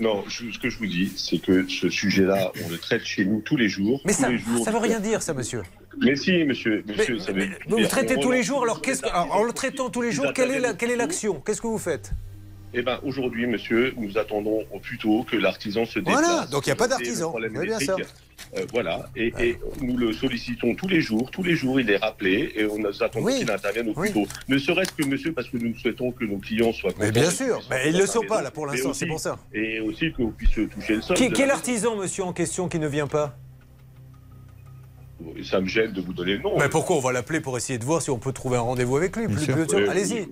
non, 0.00 0.24
je- 0.28 0.50
ce 0.50 0.58
que 0.58 0.70
je 0.70 0.78
vous 0.78 0.86
dis, 0.86 1.12
c'est 1.16 1.38
que 1.38 1.66
ce 1.68 1.88
sujet-là, 1.88 2.52
on 2.64 2.68
le 2.70 2.78
traite 2.78 3.04
chez 3.04 3.24
nous 3.24 3.40
tous 3.40 3.56
les 3.56 3.68
jours. 3.68 4.00
Mais 4.04 4.12
ça, 4.12 4.34
jours. 4.36 4.64
ça 4.64 4.70
veut 4.70 4.78
rien 4.78 5.00
dire, 5.00 5.22
ça, 5.22 5.34
monsieur. 5.34 5.62
Mais 6.00 6.14
si, 6.16 6.44
monsieur, 6.44 6.84
monsieur, 6.86 7.18
ça 7.18 7.32
veut 7.32 7.48
Vous 7.68 7.76
le 7.76 7.82
dire- 7.82 7.88
traitez 7.88 8.16
on 8.16 8.20
tous 8.20 8.30
les 8.30 8.42
jours, 8.44 8.62
alors 8.62 8.80
qu'est-ce 8.80 9.02
que, 9.02 9.08
alors, 9.08 9.34
en 9.34 9.42
le 9.42 9.52
traitant 9.52 9.90
tous 9.90 10.02
les 10.02 10.12
jours, 10.12 10.32
quelle 10.34 10.50
est 10.52 10.60
la- 10.60 10.74
quelle 10.74 10.90
est 10.92 10.96
l'action? 10.96 11.40
Qu'est-ce 11.44 11.60
que 11.60 11.66
vous 11.66 11.78
faites? 11.78 12.12
Eh 12.74 12.82
bien, 12.82 13.00
aujourd'hui, 13.02 13.46
monsieur, 13.46 13.94
nous 13.96 14.18
attendons 14.18 14.62
au 14.70 14.78
plus 14.78 14.98
tôt 14.98 15.24
que 15.30 15.36
l'artisan 15.36 15.86
se 15.86 15.98
déplace. 15.98 16.20
Voilà, 16.20 16.46
donc 16.46 16.66
il 16.66 16.68
y 16.68 16.72
a 16.72 16.76
pas 16.76 16.86
d'artisan, 16.86 17.32
vous 17.32 17.38
bien. 17.62 17.78
Euh, 18.56 18.64
voilà, 18.72 19.08
et, 19.16 19.32
et 19.40 19.58
nous 19.80 19.96
le 19.96 20.12
sollicitons 20.12 20.74
tous 20.74 20.86
les 20.86 21.00
jours. 21.00 21.30
Tous 21.30 21.42
les 21.42 21.54
jours, 21.54 21.80
il 21.80 21.90
est 21.90 21.96
rappelé 21.96 22.52
et 22.54 22.66
on 22.66 22.78
nous 22.78 23.02
attendons 23.02 23.26
qu'il 23.26 23.50
intervienne 23.50 23.88
au 23.88 23.94
plus 23.94 24.12
tôt. 24.12 24.26
Ne 24.48 24.58
serait-ce 24.58 24.92
que, 24.92 25.04
monsieur, 25.06 25.32
parce 25.32 25.48
que 25.48 25.56
nous 25.56 25.74
souhaitons 25.76 26.12
que 26.12 26.24
nos 26.24 26.38
clients 26.38 26.72
soient 26.72 26.92
contents. 26.92 27.04
Mais 27.06 27.10
bien 27.12 27.30
sûr, 27.30 27.60
mais 27.70 27.88
ils 27.88 27.94
ne 27.94 28.00
le 28.00 28.06
sont 28.06 28.22
pas 28.22 28.42
là 28.42 28.50
pour 28.50 28.66
l'instant, 28.66 28.92
c'est 28.92 29.06
pour 29.06 29.20
ça. 29.20 29.38
Et 29.52 29.80
aussi 29.80 30.12
qu'on 30.12 30.30
puisse 30.30 30.50
toucher 30.50 30.96
le 30.96 31.02
sol. 31.02 31.16
Qui, 31.16 31.32
quel 31.32 31.50
artisan, 31.50 31.96
monsieur, 31.96 32.24
en 32.24 32.32
question, 32.32 32.68
qui 32.68 32.78
ne 32.78 32.86
vient 32.88 33.06
pas? 33.08 33.36
Ça 35.42 35.60
me 35.60 35.66
gêne 35.66 35.92
de 35.92 36.00
vous 36.00 36.12
donner 36.12 36.34
le 36.36 36.42
nom. 36.42 36.56
Mais 36.58 36.68
pourquoi 36.68 36.96
on 36.96 37.00
va 37.00 37.12
l'appeler 37.12 37.40
pour 37.40 37.56
essayer 37.56 37.78
de 37.78 37.84
voir 37.84 38.02
si 38.02 38.10
on 38.10 38.18
peut 38.18 38.32
trouver 38.32 38.56
un 38.56 38.60
rendez-vous 38.60 38.96
avec 38.96 39.16
lui 39.16 39.26
plus- 39.26 39.44
sûr. 39.44 39.56
Ouais, 39.56 39.88
Allez-y. 39.88 40.28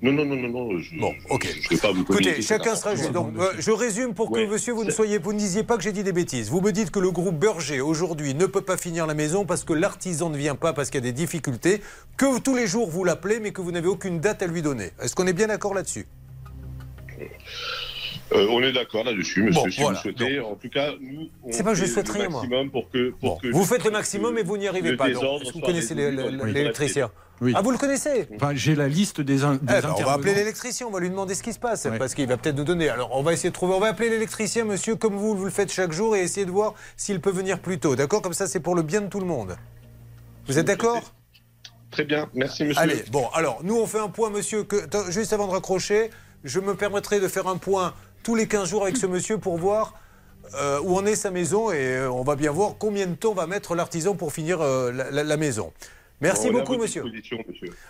Non, 0.00 0.12
non, 0.12 0.24
non, 0.24 0.36
non, 0.36 0.48
non. 0.48 0.78
Je, 0.78 0.96
bon, 0.96 1.12
ok. 1.28 1.44
Je 1.46 1.56
ne 1.58 1.68
vais 1.70 1.80
pas 1.80 1.90
vous 1.92 2.02
Écoutez, 2.02 2.40
chacun 2.40 2.76
sera 2.76 2.94
juste. 2.94 3.08
information. 3.08 3.42
Donc, 3.42 3.42
euh, 3.42 3.52
je 3.58 3.70
résume 3.72 4.14
pour 4.14 4.30
que 4.30 4.46
monsieur, 4.46 4.72
vous 4.72 4.84
ne 4.84 4.90
soyez, 4.92 5.18
vous 5.18 5.32
ne 5.32 5.38
disiez 5.38 5.64
pas 5.64 5.76
que 5.76 5.82
j'ai 5.82 5.90
dit 5.90 6.04
des 6.04 6.12
bêtises. 6.12 6.50
Vous 6.50 6.60
me 6.60 6.70
dites 6.70 6.92
que 6.92 7.00
le 7.00 7.10
groupe 7.10 7.36
Berger 7.36 7.80
aujourd'hui 7.80 8.34
ne 8.34 8.46
peut 8.46 8.60
pas 8.60 8.76
finir 8.76 9.06
la 9.08 9.14
maison 9.14 9.44
parce 9.44 9.64
que 9.64 9.72
l'artisan 9.72 10.30
ne 10.30 10.38
vient 10.38 10.54
pas 10.54 10.72
parce 10.72 10.90
qu'il 10.90 11.00
y 11.00 11.02
a 11.02 11.10
des 11.10 11.12
difficultés, 11.12 11.80
que 12.16 12.38
tous 12.38 12.54
les 12.54 12.68
jours 12.68 12.88
vous 12.88 13.02
l'appelez, 13.02 13.40
mais 13.40 13.50
que 13.50 13.60
vous 13.60 13.72
n'avez 13.72 13.88
aucune 13.88 14.20
date 14.20 14.40
à 14.42 14.46
lui 14.46 14.62
donner. 14.62 14.90
Est-ce 15.02 15.16
qu'on 15.16 15.26
est 15.26 15.32
bien 15.32 15.48
d'accord 15.48 15.74
là-dessus? 15.74 16.06
Euh, 18.32 18.46
on 18.50 18.62
est 18.62 18.72
d'accord 18.72 19.04
là-dessus, 19.04 19.42
monsieur, 19.42 19.62
Bon, 19.62 19.70
si 19.70 19.80
voilà. 19.80 19.96
vous 19.96 20.02
souhaitez. 20.02 20.38
En 20.38 20.54
tout 20.54 20.68
cas, 20.68 20.92
nous, 21.00 21.28
on 21.42 21.50
C'est 21.50 21.62
pas 21.64 21.70
que 21.72 21.76
je 21.78 21.84
fait 21.86 21.90
souhaite 21.90 22.08
le 22.08 22.12
rien, 22.12 22.68
pour 22.68 22.90
que, 22.90 23.10
pour 23.18 23.40
que 23.40 23.48
Vous 23.48 23.64
faites 23.64 23.84
le 23.84 23.90
maximum 23.90 24.36
et 24.38 24.42
vous 24.42 24.58
n'y 24.58 24.68
arrivez 24.68 24.96
pas. 24.96 25.10
donc. 25.10 25.42
vous 25.54 25.60
connaissez 25.60 25.94
l'électricien? 25.94 27.10
Oui. 27.40 27.52
Ah, 27.56 27.62
vous 27.62 27.70
le 27.70 27.78
connaissez 27.78 28.26
Enfin, 28.36 28.50
j'ai 28.54 28.74
la 28.74 28.88
liste 28.88 29.20
des, 29.20 29.44
in- 29.44 29.54
des 29.54 29.74
Eh 29.78 29.80
ben, 29.82 29.94
on 29.96 30.02
va 30.02 30.12
appeler 30.12 30.34
l'électricien, 30.34 30.86
on 30.86 30.90
va 30.90 30.98
lui 31.00 31.08
demander 31.10 31.34
ce 31.34 31.42
qui 31.42 31.52
se 31.52 31.58
passe, 31.58 31.84
Ouais. 31.84 31.96
parce 31.98 32.14
qu'il 32.14 32.26
va 32.28 32.36
peut-être 32.36 32.56
nous 32.56 32.64
donner. 32.64 32.88
Alors, 32.88 33.10
on 33.16 33.22
va 33.22 33.32
essayer 33.32 33.50
de 33.50 33.54
trouver, 33.54 33.74
on 33.74 33.80
va 33.80 33.88
appeler 33.88 34.10
l'électricien, 34.10 34.64
monsieur, 34.64 34.96
comme 34.96 35.14
vous, 35.14 35.36
vous 35.36 35.44
le 35.44 35.50
faites 35.50 35.70
chaque 35.72 35.92
jour, 35.92 36.16
et 36.16 36.22
essayer 36.22 36.46
de 36.46 36.50
voir 36.50 36.74
s'il 36.96 37.20
peut 37.20 37.30
venir 37.30 37.60
plus 37.60 37.78
tôt. 37.78 37.94
D'accord? 37.94 38.22
Comme 38.22 38.32
ça, 38.32 38.46
c'est 38.48 38.60
pour 38.60 38.74
le 38.74 38.82
bien 38.82 39.00
de 39.02 39.06
tout 39.06 39.20
le 39.20 39.26
monde. 39.26 39.56
Vous 40.48 40.58
êtes 40.58 40.66
d'accord? 40.66 41.00
Très 41.90 42.04
bien, 42.04 42.28
merci, 42.34 42.64
monsieur. 42.64 42.82
Allez, 42.82 43.04
bon, 43.12 43.28
alors, 43.34 43.60
nous, 43.62 43.76
on 43.76 43.86
fait 43.86 44.00
un 44.00 44.08
point, 44.08 44.30
monsieur, 44.30 44.64
que, 44.64 44.76
juste 45.10 45.32
avant 45.32 45.46
de 45.46 45.52
raccrocher, 45.52 46.10
je 46.44 46.60
me 46.60 46.74
permettrai 46.74 47.20
de 47.20 47.28
faire 47.28 47.46
un 47.46 47.56
point 47.56 47.94
tous 48.22 48.34
les 48.34 48.46
15 48.48 48.68
jours 48.68 48.82
avec 48.82 48.96
ce 48.96 49.06
monsieur 49.06 49.38
pour 49.38 49.56
voir 49.58 49.94
euh, 50.54 50.80
où 50.82 50.96
en 50.96 51.06
est 51.06 51.14
sa 51.16 51.30
maison, 51.30 51.70
et 51.70 51.76
euh, 51.76 52.10
on 52.10 52.22
va 52.24 52.34
bien 52.34 52.50
voir 52.50 52.72
combien 52.78 53.06
de 53.06 53.14
temps 53.14 53.32
va 53.34 53.46
mettre 53.46 53.74
l'artisan 53.74 54.14
pour 54.14 54.32
finir 54.32 54.60
euh, 54.60 54.90
la, 54.92 55.10
la- 55.10 55.24
la 55.24 55.36
maison. 55.36 55.72
Merci 56.20 56.50
beaucoup, 56.50 56.76
monsieur. 56.76 57.04
monsieur. 57.04 57.38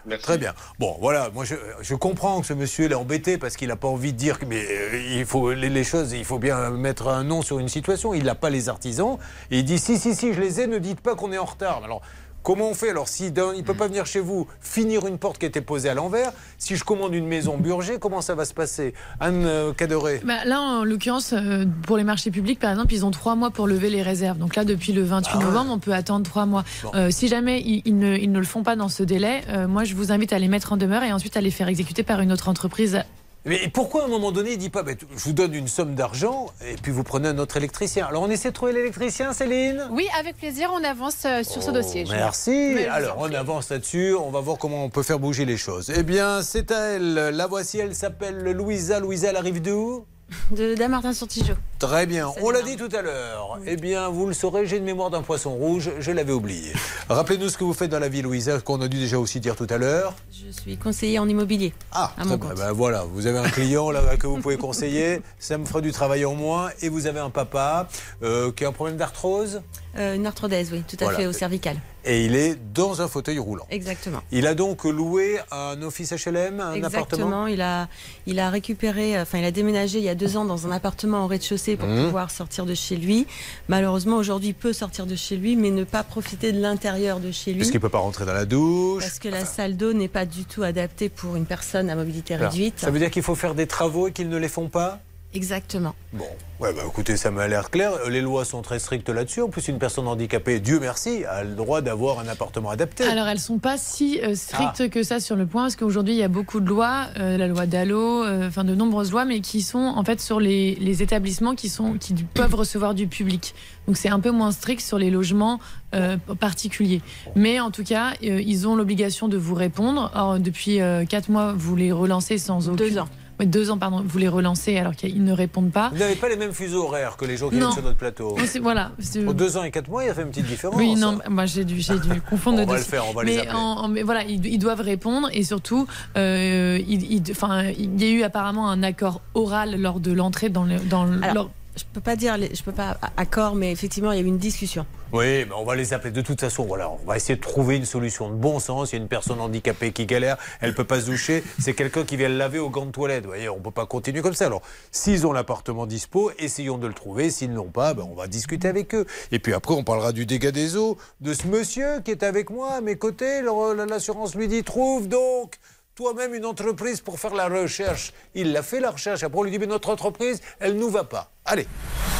Merci. 0.07 0.23
Très 0.23 0.39
bien. 0.39 0.53
Bon, 0.79 0.97
voilà, 1.01 1.31
moi 1.33 1.45
je, 1.45 1.55
je 1.81 1.95
comprends 1.95 2.41
que 2.41 2.47
ce 2.47 2.53
monsieur 2.53 2.91
est 2.91 2.95
embêté 2.95 3.39
parce 3.39 3.57
qu'il 3.57 3.69
n'a 3.69 3.77
pas 3.77 3.89
envie 3.89 4.13
de 4.13 4.19
dire 4.19 4.39
que 4.39 4.45
mais 4.45 4.65
euh, 4.71 5.19
il 5.19 5.25
faut 5.25 5.53
les, 5.53 5.71
les 5.71 5.85
choses, 5.85 6.13
il 6.13 6.25
faut 6.25 6.39
bien 6.39 6.71
mettre 6.71 7.09
un 7.09 7.25
nom 7.25 7.43
sur 7.43 7.59
une 7.59 7.69
situation. 7.69 8.13
Il 8.15 8.25
n'a 8.25 8.35
pas 8.35 8.51
les 8.51 8.69
artisans 8.69 9.19
et 9.51 9.59
il 9.61 9.65
dit 9.65 9.79
si 9.79 9.99
si 9.99 10.15
si 10.15 10.35
je 10.35 10.41
les 10.41 10.61
ai, 10.61 10.67
ne 10.67 10.79
dites 10.79 11.01
pas 11.01 11.15
qu'on 11.15 11.33
est 11.33 11.39
en 11.39 11.45
retard. 11.47 11.83
Alors 11.85 12.03
comment 12.49 12.71
on 12.71 12.75
fait 12.75 12.89
alors 12.89 13.09
si 13.09 13.31
d'un, 13.31 13.53
il 13.55 13.63
peut 13.63 13.75
pas 13.75 13.89
venir 13.89 14.07
chez 14.07 14.21
vous 14.21 14.49
finir 14.63 15.07
une 15.07 15.19
porte 15.19 15.37
qui 15.37 15.45
a 15.45 15.49
été 15.49 15.61
posée 15.61 15.91
à 15.91 15.95
l'envers 15.95 16.33
Si 16.57 16.77
je 16.77 16.83
commande 16.83 17.15
une 17.15 17.27
maison 17.27 17.59
Burger, 17.59 17.99
comment 18.01 18.23
ça 18.23 18.35
va 18.35 18.47
se 18.47 18.55
passer? 18.55 18.95
Anne 19.21 19.45
euh, 19.45 19.75
Cadoré. 19.75 20.23
Bah, 20.25 20.47
là, 20.47 20.59
en 20.63 20.83
l'occurrence, 20.83 21.35
euh, 21.35 21.67
pour 21.87 21.99
les 21.99 22.05
marchés 22.05 22.31
publics, 22.31 22.59
par 22.59 22.71
exemple, 22.71 22.95
ils 22.95 23.05
ont 23.05 23.11
trois 23.11 23.35
mois 23.35 23.51
pour 23.51 23.67
lever 23.67 23.91
les 23.91 24.01
réserves. 24.01 24.39
Donc 24.39 24.57
là, 24.57 24.65
depuis 24.65 24.95
le 24.95 25.03
28 25.03 25.33
Ah 25.35 25.45
novembre, 25.45 25.73
on 25.73 25.79
peut 25.79 25.93
attendre 25.93 26.25
trois 26.25 26.47
mois. 26.47 26.65
Bon. 26.83 26.91
Euh, 26.95 27.11
si 27.11 27.29
jamais 27.29 27.61
ils, 27.61 27.83
ils 27.85 27.99
ne, 27.99 28.17
ils 28.17 28.33
ne 28.33 28.39
le 28.39 28.47
font 28.47 28.63
pas 28.63 28.77
dans 28.77 28.89
ce 28.89 29.03
délai, 29.03 29.43
euh, 29.51 29.69
moi, 29.69 29.85
je 29.85 29.95
vous 29.95 30.11
invite 30.11 30.33
à 30.33 30.39
les 30.39 30.49
mettre 30.49 30.73
en 30.73 30.79
demeure 30.79 31.03
et 31.03 31.13
ensuite 31.13 31.37
à 31.37 31.43
les 31.43 31.51
faire 31.51 31.69
exécuter 31.69 32.03
par 32.03 32.21
une 32.23 32.33
autre 32.33 32.49
entreprise. 32.49 33.03
Mais 33.45 33.69
pourquoi 33.73 34.03
à 34.03 34.05
un 34.07 34.09
moment 34.09 34.33
donné 34.33 34.53
il 34.53 34.59
dit 34.59 34.69
pas 34.69 34.83
ben, 34.83 34.97
je 35.17 35.25
vous 35.25 35.33
donne 35.33 35.55
une 35.55 35.69
somme 35.69 35.95
d'argent 35.95 36.47
et 36.67 36.75
puis 36.75 36.93
vous 36.93 37.05
prenez 37.05 37.29
un 37.29 37.39
autre 37.39 37.57
électricien? 37.57 38.07
Alors 38.07 38.23
on 38.23 38.31
essaie 38.31 38.51
de 38.51 38.55
trouver 38.55 38.73
l'électricien, 38.73 39.33
Céline? 39.33 39.89
Oui, 39.91 40.07
avec 40.19 40.37
plaisir, 40.37 40.71
on 40.75 40.85
avance 40.85 41.25
euh, 41.25 41.43
sur 41.43 41.63
ce 41.63 41.71
dossier. 41.71 42.05
Julien. 42.05 42.19
Merci. 42.19 42.73
Mais 42.75 42.87
Alors, 42.87 43.17
on 43.19 43.33
avance 43.33 43.71
là-dessus. 43.71 44.15
On 44.15 44.31
va 44.31 44.41
voir 44.41 44.59
comment 44.59 44.85
on 44.85 44.91
peut 44.91 45.03
faire 45.03 45.19
bouger 45.19 45.45
les 45.45 45.57
choses. 45.57 45.91
Eh 45.97 46.03
bien, 46.03 46.43
c'est 46.43 46.71
à 46.73 46.81
elle. 46.91 47.15
La 47.15 47.47
voici. 47.47 47.79
Elle 47.79 47.95
s'appelle 47.95 48.39
Louisa. 48.53 49.01
Louisa, 49.01 49.31
elle 49.31 49.37
arrive 49.37 49.63
d'où? 49.63 50.05
De 50.51 50.75
Damartin 50.75 51.13
sur 51.13 51.27
Tigeot. 51.27 51.55
Très 51.79 52.07
bien. 52.07 52.31
On 52.43 52.51
l'a 52.51 52.63
dit 52.63 52.77
tout 52.77 52.89
à 52.95 53.03
l'heure. 53.03 53.59
Eh 53.67 53.77
bien, 53.77 54.09
vous 54.09 54.27
le 54.27 54.35
saurez, 54.35 54.67
j'ai 54.67 54.77
une 54.77 54.85
mémoire 54.85 55.11
d'un 55.11 55.23
poisson 55.23 55.51
rouge. 55.55 55.91
Je 56.01 56.11
l'avais 56.11 56.33
oublié. 56.33 56.73
Rappelez-nous 57.09 57.49
ce 57.49 57.57
que 57.57 57.65
vous 57.65 57.73
faites 57.73 57.91
dans 57.91 57.99
la 57.99 58.09
vie, 58.09 58.21
Louisa, 58.23 58.59
qu'on 58.61 58.81
a 58.81 58.89
dû 58.89 58.99
déjà 58.99 59.19
aussi 59.19 59.41
dire 59.41 59.57
tout 59.57 59.67
à 59.71 59.79
l'heure. 59.79 60.15
Je 60.33 60.51
suis 60.51 60.77
conseiller 60.77 61.19
en 61.19 61.29
immobilier. 61.29 61.73
Ah, 61.93 62.13
à 62.17 62.21
très 62.23 62.31
mon 62.31 62.37
bien. 62.37 62.49
compte. 62.49 62.59
Ben 62.59 62.73
voilà, 62.73 63.05
vous 63.05 63.27
avez 63.27 63.39
un 63.39 63.49
client 63.49 63.91
là 63.91 64.17
que 64.17 64.27
vous 64.27 64.39
pouvez 64.39 64.57
conseiller. 64.57 65.21
Ça 65.39 65.57
me 65.57 65.65
fera 65.65 65.81
du 65.81 65.93
travail 65.93 66.25
en 66.25 66.35
moins. 66.35 66.71
Et 66.83 66.89
vous 66.89 67.07
avez 67.07 67.21
un 67.21 67.31
papa 67.31 67.89
euh, 68.23 68.53
qui 68.53 68.65
a 68.65 68.69
un 68.69 68.73
problème 68.73 68.97
d'arthrose? 68.97 69.63
Euh, 69.99 70.15
une 70.15 70.27
arthrodèse, 70.27 70.71
oui, 70.73 70.83
tout 70.87 70.97
à 71.01 71.05
Voilà. 71.05 71.19
fait, 71.19 71.27
au 71.27 71.33
cervical. 71.33 71.77
Et 72.05 72.25
il 72.25 72.37
est 72.37 72.57
dans 72.73 73.03
un 73.03 73.09
fauteuil 73.09 73.39
roulant. 73.39 73.67
Exactement. 73.71 74.21
Il 74.33 74.47
a 74.47 74.55
donc 74.55 74.85
loué 74.85 75.39
un 75.51 75.83
office 75.83 76.13
HLM, 76.13 76.61
un 76.61 76.83
appartement. 76.83 77.47
Il 77.47 77.61
a, 77.61 77.89
il 78.27 78.39
a 78.39 78.49
récupéré, 78.49 79.21
enfin, 79.21 79.39
il 79.39 79.45
a 79.45 79.51
déménagé 79.51 79.99
il 79.99 80.05
y 80.05 80.09
a 80.09 80.15
deux 80.15 80.37
ans 80.37 80.45
dans 80.45 80.67
un 80.67 80.71
appartement 80.71 81.25
au 81.25 81.27
rez-de-chaussée 81.27 81.77
pour 81.77 81.89
Mhm. 81.89 82.07
pouvoir 82.07 82.31
sortir 82.31 82.65
de 82.65 82.75
chez 82.75 82.97
lui. 82.97 83.27
Malheureusement, 83.69 84.17
aujourd'hui, 84.17 84.51
il 84.51 84.55
peut 84.55 84.73
sortir 84.73 85.05
de 85.07 85.17
chez 85.17 85.37
lui, 85.37 85.57
mais 85.57 85.71
ne 85.71 85.85
pas 85.85 86.03
profiter 86.05 86.53
de 86.53 86.61
l'intérieur 86.61 87.21
de 87.21 87.31
chez 87.33 87.53
lui. 87.53 87.59
Parce 87.59 87.71
qu'il 87.71 87.79
ne 87.79 87.83
peut 87.83 87.89
pas 87.89 87.99
rentrer 87.99 88.25
dans 88.25 88.33
la 88.33 88.47
douche. 88.47 89.03
Parce 89.03 89.19
que 89.19 89.29
la 89.29 89.45
salle 89.45 89.77
d'eau 89.77 89.93
n'est 89.93 90.09
pas 90.09 90.25
du 90.25 90.45
tout 90.45 90.63
adaptée 90.63 91.09
pour 91.09 91.37
une 91.37 91.47
personne 91.47 91.91
à 91.91 91.97
mobilité 91.97 92.35
Alors, 92.35 92.51
réduite. 92.53 92.79
Ça 92.79 92.91
veut 92.91 92.99
dire 93.01 93.11
qu'il 93.11 93.23
faut 93.25 93.35
faire 93.35 93.55
des 93.55 93.67
travaux 93.67 94.09
et 94.09 94.13
qu'ils 94.13 94.29
ne 94.29 94.39
les 94.39 94.49
font 94.49 94.69
pas? 94.69 95.01
Exactement. 95.35 95.95
Bon, 96.15 96.25
ouais, 96.59 96.73
bah, 96.73 96.81
écoutez, 96.87 97.19
ça 97.19 97.31
m'a 97.31 97.47
l'air 97.49 97.69
clair. 97.71 97.91
Les 98.09 98.23
lois 98.23 98.47
sont 98.47 98.63
très 98.63 98.79
strictes 98.79 99.11
là-dessus. 99.11 99.43
En 99.43 99.49
plus, 99.49 99.69
une 99.69 99.79
personne 99.79 100.09
handicapée, 100.09 100.59
Dieu 100.59 100.81
merci, 100.81 101.25
a 101.27 101.45
le 101.45 101.55
droit 101.55 101.83
d'avoir 101.83 102.19
un 102.21 102.29
appartement 102.29 102.71
adapté. 102.71 103.05
Alors, 103.05 103.27
elles 103.27 103.39
sont 103.39 103.59
pas 103.59 103.77
si 103.77 104.21
euh, 104.23 104.35
strictes 104.35 104.81
Ah. 104.81 104.89
que 104.89 105.03
ça 105.03 105.21
sur 105.21 105.37
le 105.37 105.45
point, 105.45 105.65
parce 105.65 105.77
qu'aujourd'hui, 105.77 106.15
il 106.15 106.19
y 106.19 106.23
a 106.23 106.29
beaucoup 106.29 106.61
de 106.61 106.67
lois, 106.69 107.09
euh, 107.19 107.37
la 107.37 107.47
loi 107.47 107.67
Dallot, 107.67 108.25
euh, 108.25 108.49
enfin 108.49 108.65
de 108.65 108.75
nombreuses 108.75 109.13
lois, 109.13 109.27
mais 109.27 109.41
qui 109.41 109.61
sont 109.61 109.79
en 109.79 110.03
fait 110.03 110.19
sur 110.19 110.41
les, 110.41 110.77
les 110.77 111.03
établissements 111.03 111.55
qui, 111.55 111.69
sont, 111.69 111.93
qui 112.01 112.15
peuvent 112.15 112.55
recevoir 112.55 112.95
du 112.95 113.07
public. 113.07 113.55
Donc, 113.87 113.99
c'est 113.99 114.09
un 114.09 114.21
peu 114.21 114.31
moins 114.31 114.51
strict 114.51 114.81
sur 114.81 114.99
les 114.99 115.11
logements 115.11 115.61
euh, 115.95 116.17
particuliers. 116.41 117.03
Mais 117.37 117.61
en 117.61 117.71
tout 117.71 117.85
cas, 117.85 118.15
euh, 118.25 118.41
ils 118.41 118.67
ont 118.67 118.77
l'obligation 118.77 119.29
de 119.29 119.37
vous 119.37 119.55
répondre. 119.55 120.11
Or, 120.15 120.39
depuis 120.39 120.81
euh, 120.81 121.05
quatre 121.05 121.29
mois, 121.29 121.53
vous 121.55 121.77
les 121.77 121.93
relancez 121.93 122.39
sans 122.39 122.69
aucun. 122.71 122.77
Deux 122.77 122.99
ans. 122.99 123.09
Ouais, 123.39 123.47
deux 123.47 123.71
ans, 123.71 123.79
pardon. 123.79 124.03
Vous 124.07 124.19
les 124.19 124.29
relancez 124.29 124.77
alors 124.79 124.95
qu'ils 124.97 125.23
ne 125.25 125.33
répondent 125.33 125.71
pas. 125.71 125.91
Vous 125.93 125.99
n'avez 125.99 126.17
pas 126.17 126.29
les 126.29 126.37
mêmes 126.37 126.53
fuseaux 126.53 126.85
horaires 126.85 127.17
que 127.17 127.25
les 127.25 127.37
gens 127.37 127.49
qui 127.49 127.55
Non. 127.57 127.67
viennent 127.67 127.73
sur 127.73 127.83
notre 127.85 127.97
plateau. 127.97 128.37
Voilà. 128.63 128.93
En 129.27 129.33
deux 129.33 129.57
ans 129.57 129.63
et 129.65 129.71
quatre 129.71 129.89
mois, 129.89 130.03
il 130.05 130.09
y 130.09 130.11
a 130.11 130.15
fait 130.15 130.23
une 130.23 130.29
petite 130.31 130.47
différence. 130.47 130.77
Oui, 130.77 130.95
non, 130.97 131.19
moi 131.29 131.47
j'ai 131.47 131.65
dû, 131.65 131.81
j'ai 131.81 131.99
dû 131.99 132.21
confondre 132.29 132.59
On 132.59 132.61
les 132.61 132.67
va 132.67 132.73
deux. 132.73 132.79
le 132.79 132.85
faire, 132.85 133.05
on 133.09 133.13
va 133.13 133.23
les 133.25 133.37
mais 133.37 133.51
en- 133.51 133.57
en- 133.57 133.89
mais 133.89 134.03
voilà, 134.03 134.25
ils, 134.25 134.45
ils 134.47 134.59
doivent 134.59 134.81
répondre 134.81 135.29
et 135.33 135.45
surtout, 135.45 135.87
euh, 136.17 136.79
il, 136.89 137.11
il- 137.13 137.23
enfin, 137.31 137.65
il 137.79 138.03
y 138.03 138.07
a 138.07 138.11
eu 138.11 138.23
apparemment 138.23 138.71
un 138.71 138.83
accord 138.83 139.21
oral 139.35 139.81
lors 139.81 140.01
de 140.01 140.13
l'entrée 140.13 140.49
dans 140.49 140.65
le. 140.65 140.77
Dans 140.79 141.07
Alors, 141.23 141.51
je 141.79 141.85
peux 141.93 142.01
pas 142.01 142.17
dire, 142.17 142.37
je 142.37 142.63
peux 142.63 142.73
pas 142.73 142.99
accord, 143.17 143.55
mais 143.55 143.73
effectivement, 143.73 144.13
il 144.13 144.17
y 144.17 144.21
a 144.21 144.25
eu 144.25 144.27
une 144.27 144.39
discussion. 144.39 144.85
Oui, 145.13 145.47
mais 145.47 145.53
on 145.57 145.65
va 145.65 145.75
les 145.75 145.95
appeler. 145.95 146.11
De 146.11 146.21
toute 146.21 146.41
façon, 146.41 146.65
voilà, 146.65 146.91
on 146.91 147.07
va 147.07 147.17
essayer 147.17 147.37
de 147.37 147.41
trouver 147.41 147.77
une 147.77 147.87
solution 147.87 148.29
de 148.29 148.35
bon 148.35 148.59
sens. 148.59 148.93
Il 148.93 148.97
y 148.97 148.99
a 148.99 149.03
une 149.03 149.09
personne 149.09 149.41
handicapée 149.41 149.93
qui 149.93 150.05
galère, 150.05 150.37
elle 150.61 150.75
peut 150.75 150.85
pas 150.85 151.01
se 151.01 151.07
doucher. 151.07 151.43
C'est 151.59 151.73
quelqu'un 151.73 152.05
qui 152.05 152.17
vient 152.17 152.29
le 152.29 152.37
laver 152.37 152.59
au 152.59 152.69
gant 152.69 152.85
de 152.85 152.91
toilette. 152.91 153.23
Vous 153.23 153.31
voyez, 153.31 153.49
on 153.49 153.61
peut 153.61 153.71
pas 153.71 153.87
continuer 153.87 154.21
comme 154.21 154.35
ça. 154.35 154.47
Alors, 154.47 154.61
s'ils 154.91 155.27
ont 155.27 155.33
l'appartement 155.33 155.87
dispo, 155.87 156.31
essayons 156.39 156.77
de 156.77 156.87
le 156.87 156.93
trouver. 156.93 157.31
S'ils 157.31 157.55
l'ont 157.55 157.71
pas, 157.71 157.95
ben, 157.95 158.07
on 158.11 158.15
va 158.15 158.27
discuter 158.27 158.69
avec 158.69 158.95
eux. 158.95 159.07
Et 159.33 159.39
puis 159.39 159.55
après, 159.55 159.75
on 159.75 159.85
parlera 159.85 160.13
du 160.13 160.27
dégât 160.27 160.51
des 160.51 160.77
eaux, 160.77 160.99
de 161.21 161.33
ce 161.33 161.47
monsieur 161.47 162.01
qui 162.05 162.11
est 162.11 162.23
avec 162.23 162.51
moi 162.51 162.73
à 162.73 162.81
mes 162.81 162.97
côtés. 162.97 163.41
L'assurance 163.43 164.35
lui 164.35 164.49
dit 164.49 164.63
trouve 164.63 165.09
donc 165.09 165.59
toi-même 165.99 166.33
une 166.33 166.47
entreprise 166.47 167.01
pour 167.01 167.19
faire 167.19 167.35
la 167.35 167.49
recherche. 167.49 168.13
Il 168.33 168.53
l'a 168.53 168.63
fait 168.63 168.79
la 168.79 168.93
recherche. 168.93 169.25
Après, 169.25 169.37
on 169.37 169.43
lui 169.43 169.51
dit, 169.51 169.59
mais 169.59 169.67
notre 169.67 169.91
entreprise, 169.91 170.41
elle 170.61 170.77
ne 170.77 170.79
nous 170.79 170.91
va 170.91 171.03
pas. 171.03 171.33
Allez. 171.45 171.67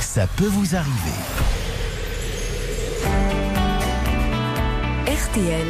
Ça 0.01 0.27
peut 0.37 0.47
vous 0.47 0.75
arriver. 0.75 1.17
RTL. 5.07 5.69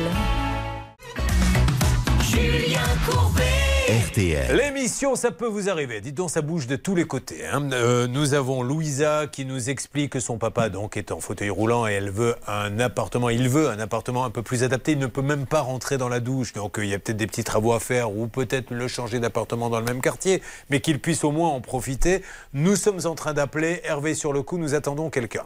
Julien 2.23 2.81
Courbet. 3.07 3.58
RTL. 3.89 4.55
L'émission, 4.55 5.17
ça 5.17 5.31
peut 5.31 5.47
vous 5.47 5.71
arriver. 5.71 6.03
Dites 6.03 6.15
donc, 6.15 6.29
ça 6.29 6.43
bouge 6.43 6.67
de 6.67 6.77
tous 6.77 6.95
les 6.95 7.07
côtés. 7.07 7.47
hein. 7.47 7.71
Euh, 7.73 8.07
nous 8.07 8.35
avons 8.35 8.63
Louisa 8.63 9.27
qui 9.27 9.47
nous 9.47 9.71
explique 9.71 10.13
que 10.13 10.21
son 10.21 10.37
papa 10.37 10.69
donc 10.69 10.99
est 10.99 11.11
en 11.11 11.21
fauteuil 11.21 11.49
roulant 11.49 11.87
et 11.89 11.93
elle 11.93 12.11
veut 12.11 12.35
un 12.47 12.81
appartement. 12.81 13.31
Il 13.31 13.49
veut 13.49 13.71
un 13.71 13.79
appartement 13.79 14.27
un 14.27 14.31
peu 14.31 14.43
plus 14.43 14.63
adapté. 14.63 14.93
Il 14.93 14.99
ne 14.99 15.07
peut 15.07 15.23
même 15.23 15.47
pas 15.47 15.61
rentrer 15.63 15.97
dans 15.97 16.11
la 16.11 16.21
douche. 16.21 16.53
Donc 16.53 16.79
euh, 16.79 16.85
il 16.85 16.91
y 16.91 16.95
a 16.95 16.99
peut-être 16.99 17.17
des 17.17 17.27
petits 17.27 17.45
travaux 17.45 17.73
à 17.73 17.81
faire 17.81 18.15
ou 18.15 18.27
peut-être 18.27 18.73
le 18.73 18.89
changer 18.89 19.21
d'appartement 19.21 19.71
dans 19.71 19.79
le 19.79 19.87
même 19.87 20.03
quartier, 20.03 20.43
mais 20.69 20.81
qu'il 20.81 21.01
puisse 21.01 21.25
au 21.25 21.31
moins 21.31 21.49
en 21.49 21.63
profiter. 21.63 22.23
Nous 22.53 22.77
sommes 22.77 23.01
en 23.07 23.15
train 23.15 23.33
d'appeler 23.33 23.81
Hervé 23.85 24.15
sur 24.15 24.35
le 24.35 24.43
coup. 24.43 24.59
Nous 24.59 24.75
attendons 24.75 25.09
quelqu'un. 25.09 25.45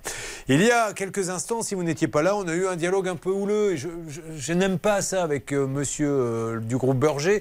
Il 0.49 0.61
y 0.65 0.71
a 0.73 0.93
quelques 0.95 1.31
instants, 1.31 1.63
si 1.63 1.77
vous 1.77 1.85
n'étiez 1.85 2.09
pas 2.09 2.23
là, 2.23 2.35
on 2.35 2.49
a 2.49 2.55
eu 2.55 2.67
un 2.67 2.75
dialogue 2.75 3.07
un 3.07 3.15
peu 3.17 3.31
houleux. 3.31 3.75
Et 3.75 3.77
je, 3.77 3.87
je- 4.09 4.21
je 4.37 4.53
n'aime 4.53 4.81
pas 4.81 5.01
ça 5.01 5.23
avec 5.23 5.53
euh, 5.53 5.69
Monsieur 5.69 6.09
euh, 6.11 6.59
du 6.61 6.77
groupe 6.77 6.99
Berger. 6.99 7.41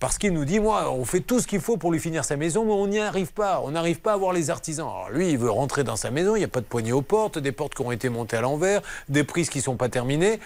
Parce 0.00 0.16
qu'il 0.16 0.32
nous 0.32 0.44
dit, 0.44 0.60
moi, 0.60 0.92
on 0.92 1.04
fait 1.04 1.18
tout 1.18 1.40
ce 1.40 1.46
qu'il 1.48 1.60
faut 1.60 1.76
pour 1.76 1.90
lui 1.90 1.98
finir 1.98 2.24
sa 2.24 2.36
maison, 2.36 2.64
mais 2.64 2.72
on 2.72 2.86
n'y 2.86 3.00
arrive 3.00 3.32
pas. 3.32 3.60
On 3.64 3.72
n'arrive 3.72 3.98
pas 3.98 4.12
à 4.12 4.16
voir 4.16 4.32
les 4.32 4.48
artisans. 4.48 4.86
Alors 4.86 5.10
lui, 5.10 5.30
il 5.30 5.38
veut 5.38 5.50
rentrer 5.50 5.82
dans 5.82 5.96
sa 5.96 6.12
maison, 6.12 6.36
il 6.36 6.38
n'y 6.38 6.44
a 6.44 6.48
pas 6.48 6.60
de 6.60 6.66
poignée 6.66 6.92
aux 6.92 7.02
portes, 7.02 7.38
des 7.38 7.50
portes 7.50 7.74
qui 7.74 7.82
ont 7.82 7.90
été 7.90 8.08
montées 8.08 8.36
à 8.36 8.40
l'envers, 8.40 8.80
des 9.08 9.24
prises 9.24 9.50
qui 9.50 9.58
ne 9.58 9.62
sont 9.64 9.74
pas 9.76 9.88
terminées. 9.88 10.38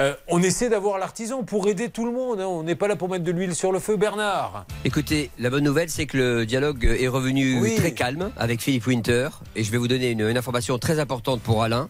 Euh, 0.00 0.14
on 0.26 0.42
essaie 0.42 0.68
d'avoir 0.68 0.98
l'artisan 0.98 1.44
pour 1.44 1.68
aider 1.68 1.90
tout 1.90 2.06
le 2.06 2.10
monde. 2.12 2.40
hein. 2.40 2.46
On 2.48 2.64
n'est 2.64 2.74
pas 2.74 2.88
là 2.88 2.96
pour 2.96 3.08
mettre 3.08 3.22
de 3.24 3.30
l'huile 3.30 3.54
sur 3.54 3.70
le 3.70 3.78
feu, 3.78 3.96
Bernard. 3.96 4.64
Écoutez, 4.84 5.30
la 5.38 5.50
bonne 5.50 5.62
nouvelle, 5.64 5.90
c'est 5.90 6.06
que 6.06 6.16
le 6.16 6.44
dialogue 6.44 6.84
est 6.84 7.06
revenu 7.08 7.60
Oui. 7.60 7.76
très 7.76 7.92
calme 7.92 8.32
avec 8.36 8.60
Philippe 8.60 8.88
Winter. 8.88 9.28
Et 9.54 9.62
je 9.62 9.70
vais 9.70 9.78
vous 9.78 9.86
donner 9.88 10.10
une, 10.10 10.22
une 10.28 10.36
information 10.36 10.76
très 10.78 10.98
importante 10.98 11.40
pour 11.40 11.62
Alain. 11.62 11.88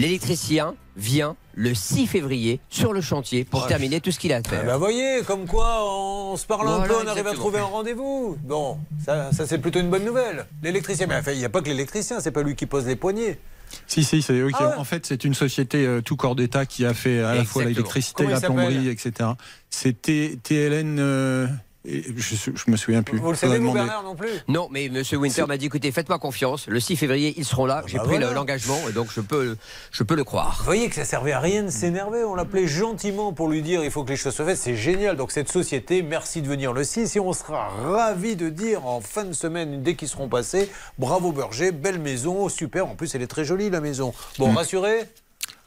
L'électricien 0.00 0.74
vient 0.96 1.36
le 1.54 1.74
6 1.74 2.06
février 2.06 2.60
sur 2.70 2.92
le 2.92 3.00
chantier 3.00 3.44
pour 3.44 3.62
Ouais. 3.62 3.68
terminer 3.68 4.00
tout 4.00 4.10
ce 4.10 4.18
qu'il 4.18 4.32
a 4.32 4.36
à 4.36 4.42
faire. 4.42 4.60
Ah 4.62 4.66
bah 4.66 4.76
voyez, 4.78 5.20
comme 5.26 5.46
quoi 5.46 5.84
on 5.84 6.36
se 6.36 6.46
parle 6.46 6.68
un 6.68 6.80
peu, 6.80 6.94
on 7.04 7.06
arrive 7.06 7.26
à 7.26 7.34
trouver 7.34 7.58
un 7.58 7.64
rendez-vous. 7.64 8.36
Bon, 8.42 8.78
ça, 9.04 9.30
ça, 9.32 9.46
c'est 9.46 9.58
plutôt 9.58 9.78
une 9.80 9.90
bonne 9.90 10.04
nouvelle. 10.04 10.46
L'électricien, 10.62 11.06
mais 11.06 11.16
enfin, 11.16 11.32
il 11.32 11.38
n'y 11.38 11.44
a 11.44 11.48
pas 11.50 11.60
que 11.60 11.68
l'électricien, 11.68 12.20
c'est 12.20 12.30
pas 12.30 12.42
lui 12.42 12.54
qui 12.56 12.66
pose 12.66 12.86
les 12.86 12.96
poignées. 12.96 13.38
Si, 13.86 14.02
si, 14.02 14.20
c'est 14.22 14.40
Ah 14.54 14.68
ouais. 14.68 14.74
En 14.78 14.84
fait, 14.84 15.04
c'est 15.06 15.22
une 15.24 15.34
société 15.34 15.86
euh, 15.86 16.00
tout 16.00 16.16
corps 16.16 16.34
d'État 16.34 16.66
qui 16.66 16.84
a 16.84 16.94
fait 16.94 17.20
à 17.20 17.34
la 17.34 17.44
fois 17.44 17.64
l'électricité, 17.64 18.26
la 18.26 18.40
plomberie, 18.40 18.88
etc. 18.88 19.30
C'était 19.68 20.38
TLN. 20.42 20.98
euh, 20.98 21.46
et 21.86 22.02
je, 22.16 22.34
je 22.54 22.70
me 22.70 22.76
souviens 22.76 23.02
plus. 23.02 23.18
Vous 23.18 23.30
le 23.30 23.36
savez, 23.36 23.54
vous, 23.54 23.60
demander. 23.60 23.80
Bernard, 23.80 24.02
non 24.02 24.14
plus? 24.14 24.28
Non, 24.48 24.68
mais 24.70 24.88
Monsieur 24.90 25.16
Winter 25.16 25.44
m'a 25.46 25.56
dit 25.56 25.66
écoutez, 25.66 25.90
faites-moi 25.92 26.18
confiance. 26.18 26.66
Le 26.66 26.78
6 26.78 26.96
février, 26.96 27.32
ils 27.38 27.44
seront 27.44 27.64
là. 27.64 27.82
J'ai 27.86 27.96
bah 27.96 28.04
pris 28.04 28.18
voilà. 28.18 28.32
l'engagement 28.32 28.78
et 28.88 28.92
donc 28.92 29.08
je 29.14 29.20
peux, 29.22 29.56
je 29.90 30.02
peux 30.02 30.14
le 30.14 30.24
croire. 30.24 30.56
Vous 30.58 30.64
voyez 30.64 30.88
que 30.90 30.94
ça 30.94 31.04
servait 31.06 31.32
à 31.32 31.40
rien 31.40 31.62
de 31.62 31.70
s'énerver. 31.70 32.22
On 32.24 32.34
l'appelait 32.34 32.66
gentiment 32.66 33.32
pour 33.32 33.48
lui 33.48 33.62
dire 33.62 33.82
il 33.82 33.90
faut 33.90 34.04
que 34.04 34.10
les 34.10 34.16
choses 34.16 34.34
soient 34.34 34.44
faites. 34.44 34.58
C'est 34.58 34.76
génial. 34.76 35.16
Donc 35.16 35.32
cette 35.32 35.50
société, 35.50 36.02
merci 36.02 36.42
de 36.42 36.48
venir 36.48 36.72
le 36.74 36.84
6 36.84 37.16
et 37.16 37.20
on 37.20 37.32
sera 37.32 37.68
ravis 37.68 38.36
de 38.36 38.50
dire 38.50 38.84
en 38.86 39.00
fin 39.00 39.24
de 39.24 39.32
semaine, 39.32 39.82
dès 39.82 39.94
qu'ils 39.94 40.08
seront 40.08 40.28
passés, 40.28 40.68
bravo 40.98 41.32
Berger, 41.32 41.72
belle 41.72 41.98
maison, 41.98 42.48
super. 42.50 42.86
En 42.86 42.94
plus, 42.94 43.14
elle 43.14 43.22
est 43.22 43.26
très 43.26 43.44
jolie 43.44 43.70
la 43.70 43.80
maison. 43.80 44.12
Bon, 44.38 44.52
Mm. 44.52 44.56
rassuré 44.56 45.00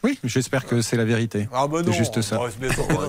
Oui, 0.03 0.19
j'espère 0.23 0.65
que 0.65 0.81
c'est 0.81 0.97
la 0.97 1.05
vérité. 1.05 1.47
Ah 1.53 1.65
non, 1.71 1.81
C'est 1.85 1.93
juste 1.93 2.21
ça. 2.21 2.39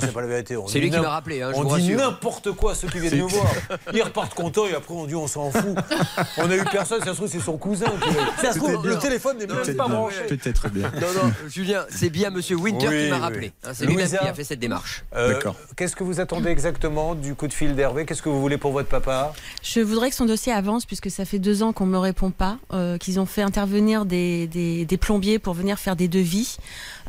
C'est 0.00 0.12
pas 0.12 0.20
la 0.20 0.26
vérité. 0.28 0.56
C'est 0.68 0.78
lui 0.78 0.90
qui 0.90 0.98
m'a 1.00 1.08
rappelé, 1.10 1.42
hein, 1.42 1.50
je 1.52 1.58
on 1.58 1.64
vous 1.64 1.78
dit 1.78 1.92
n'importe 1.94 2.52
quoi 2.52 2.74
ceux 2.74 2.88
qui 2.88 2.98
viennent 3.00 3.18
nous 3.18 3.28
voir. 3.28 3.46
Ils 3.92 4.02
repartent 4.02 4.34
contents 4.34 4.66
et 4.66 4.74
après 4.74 4.94
on 4.94 5.06
dit 5.06 5.14
on 5.16 5.26
s'en 5.26 5.50
fout. 5.50 5.76
On 6.38 6.50
a 6.50 6.56
eu 6.56 6.64
personne, 6.64 7.00
ça 7.00 7.10
se 7.10 7.16
trouve 7.16 7.28
c'est 7.28 7.40
son 7.40 7.56
cousin. 7.56 7.86
qui- 7.86 8.40
Ça 8.44 8.52
se 8.52 8.58
trouve, 8.58 8.70
Peut-être 8.72 8.82
le 8.84 8.90
bien. 8.90 8.98
téléphone 9.00 9.38
n'est 9.38 9.46
même 9.46 9.76
pas 9.76 9.88
branché. 9.88 10.22
Peut-être 10.28 10.68
bien. 10.68 10.90
Non, 11.00 11.06
non, 11.22 11.32
Julien, 11.48 11.84
c'est 11.90 12.10
bien 12.10 12.30
Monsieur 12.30 12.56
Winter 12.56 12.88
Oui, 12.88 13.04
qui 13.04 13.10
m'a 13.10 13.18
rappelé. 13.18 13.52
Hein, 13.64 13.70
c'est 13.72 13.86
lui-même 13.86 14.04
Louisa 14.06 14.18
qui 14.18 14.28
a 14.28 14.34
fait 14.34 14.44
cette 14.44 14.60
démarche. 14.60 15.04
Euh, 15.16 15.32
D'accord. 15.34 15.56
Qu'est-ce 15.76 15.96
que 15.96 16.04
vous 16.04 16.20
attendez 16.20 16.50
exactement 16.50 17.14
du 17.14 17.34
coup 17.34 17.48
de 17.48 17.52
fil 17.52 17.74
d'Hervé? 17.74 18.04
Qu'est-ce 18.06 18.22
que 18.22 18.28
vous 18.28 18.40
voulez 18.40 18.58
pour 18.58 18.72
votre 18.72 18.88
papa? 18.88 19.32
Je 19.62 19.80
voudrais 19.80 20.10
que 20.10 20.16
son 20.16 20.26
dossier 20.26 20.52
avance 20.52 20.86
puisque 20.86 21.10
ça 21.10 21.24
fait 21.24 21.38
deux 21.38 21.62
ans 21.62 21.72
qu'on 21.72 21.86
me 21.86 21.98
répond 21.98 22.30
pas, 22.30 22.58
euh, 22.72 22.98
qu'ils 22.98 23.18
ont 23.20 23.26
fait 23.26 23.42
intervenir 23.42 24.04
des, 24.04 24.46
des, 24.46 24.84
des 24.84 24.96
plombiers 24.96 25.38
pour 25.38 25.54
venir 25.54 25.78
faire 25.78 25.96
des 25.96 26.08
devis. 26.08 26.56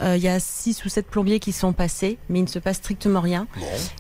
Euh, 0.02 0.16
Il 0.18 0.24
y 0.24 0.28
a 0.28 0.40
six 0.40 0.84
ou 0.86 0.90
sept 0.90 1.08
plombiers 1.08 1.40
qui 1.40 1.52
sont 1.52 1.74
passés, 1.74 2.18
mais 2.30 2.40
il 2.40 2.44
ne 2.44 2.48
se 2.48 2.60
passe 2.60 2.78
strictement 2.78 3.22
rien. 3.22 3.48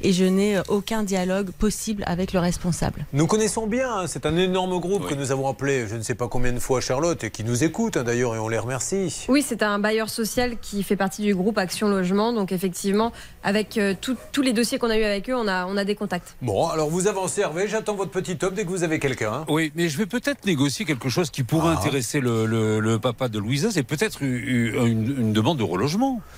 Et 0.01 0.11
je 0.13 0.25
n'ai 0.25 0.57
euh, 0.57 0.61
aucun 0.67 1.03
dialogue 1.03 1.51
possible 1.51 2.03
avec 2.07 2.33
le 2.33 2.39
responsable. 2.39 3.05
Nous 3.13 3.27
connaissons 3.27 3.67
bien, 3.67 3.89
hein, 3.91 4.07
c'est 4.07 4.25
un 4.25 4.35
énorme 4.37 4.79
groupe 4.79 5.07
que 5.07 5.13
nous 5.15 5.31
avons 5.31 5.47
appelé 5.47 5.87
je 5.87 5.95
ne 5.95 6.01
sais 6.01 6.15
pas 6.15 6.27
combien 6.27 6.53
de 6.53 6.59
fois 6.59 6.81
Charlotte 6.81 7.23
et 7.23 7.31
qui 7.31 7.43
nous 7.43 7.63
écoute 7.63 7.97
hein, 7.97 8.03
d'ailleurs 8.03 8.35
et 8.35 8.39
on 8.39 8.49
les 8.49 8.57
remercie. 8.59 9.25
Oui, 9.29 9.43
c'est 9.45 9.63
un 9.63 9.79
bailleur 9.79 10.09
social 10.09 10.57
qui 10.59 10.83
fait 10.83 10.95
partie 10.95 11.21
du 11.21 11.33
groupe 11.35 11.57
Action 11.57 11.87
Logement. 11.87 12.33
Donc 12.33 12.51
effectivement, 12.51 13.11
avec 13.43 13.77
euh, 13.77 13.93
tout- 13.99 14.17
tous 14.31 14.41
les 14.41 14.53
dossiers 14.53 14.77
qu'on 14.79 14.89
a 14.89 14.97
eu 14.97 15.03
avec 15.03 15.29
eux, 15.29 15.35
on 15.35 15.47
a, 15.47 15.65
on 15.67 15.77
a 15.77 15.85
des 15.85 15.95
contacts. 15.95 16.35
Bon, 16.41 16.67
alors 16.67 16.89
vous 16.89 17.07
avancez 17.07 17.41
Hervé, 17.41 17.67
j'attends 17.67 17.95
votre 17.95 18.11
petit 18.11 18.37
top 18.37 18.53
dès 18.53 18.63
que 18.65 18.69
vous 18.69 18.83
avez 18.83 18.99
quelqu'un. 18.99 19.31
hein. 19.33 19.45
Oui, 19.49 19.71
mais 19.75 19.87
je 19.89 19.97
vais 19.97 20.05
peut-être 20.05 20.45
négocier 20.45 20.85
quelque 20.85 21.09
chose 21.09 21.29
qui 21.29 21.43
pourrait 21.43 21.73
Ah. 21.75 21.79
intéresser 21.79 22.19
le, 22.19 22.45
le- 22.45 22.79
le 22.79 22.99
papa 22.99 23.27
de 23.29 23.39
Louisa. 23.39 23.69
C'est 23.71 23.83
peut-être 23.83 24.21
une, 24.21 24.35
une- 24.35 25.15
une 25.19 25.33
demande 25.33 25.57
de 25.57 25.63
relogement. 25.63 25.84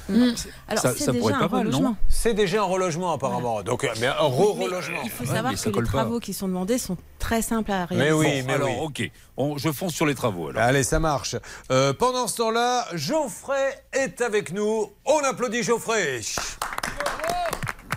Mm. 0.10 0.14
Alors 0.68 0.82
Ça- 0.84 0.94
c'est 0.98 1.03
ça 1.06 1.11
déjà 1.11 1.19
pourrait 1.19 1.34
être 1.34 1.41
un 1.44 1.48
pas 1.49 1.57
mal, 1.57 1.65
non 1.68 1.72
relogement. 1.78 1.98
C'est 2.10 2.34
déjà 2.34 2.61
un 2.61 2.65
relogement 2.65 3.14
apparemment, 3.14 3.61
donc 3.64 3.88
mais 3.99 4.07
un 4.07 4.14
re-relogement. 4.14 4.99
Il 5.03 5.10
faut 5.10 5.26
savoir 5.26 5.53
que 5.53 5.65
les 5.69 5.72
pas. 5.74 5.82
travaux 5.84 6.19
qui 6.19 6.34
sont 6.34 6.48
demandés 6.48 6.78
sont 6.78 6.98
très 7.19 7.41
simples 7.41 7.72
à 7.72 7.86
réaliser. 7.86 8.10
Mais 8.11 8.11
oui, 8.15 8.41
Bon, 8.41 8.48
mais 8.48 8.53
alors, 8.53 8.69
oui. 8.69 8.76
ok. 9.06 9.11
On- 9.38 9.57
je 9.57 9.72
fonce 9.72 9.94
sur 9.94 10.06
les 10.06 10.15
travaux. 10.15 10.49
Alors. 10.49 10.61
Allez, 10.64 10.84
ça 10.84 10.99
marche. 10.99 11.36
Euh, 11.72 11.94
pendant 11.94 12.28
ce 12.28 12.38
temps-là, 12.38 12.86
Geoffrey 12.94 13.84
est 13.94 14.22
avec 14.22 14.52
nous. 14.52 14.91
On 15.06 15.19
applaudit 15.19 15.64
Geoffrey. 15.64 16.22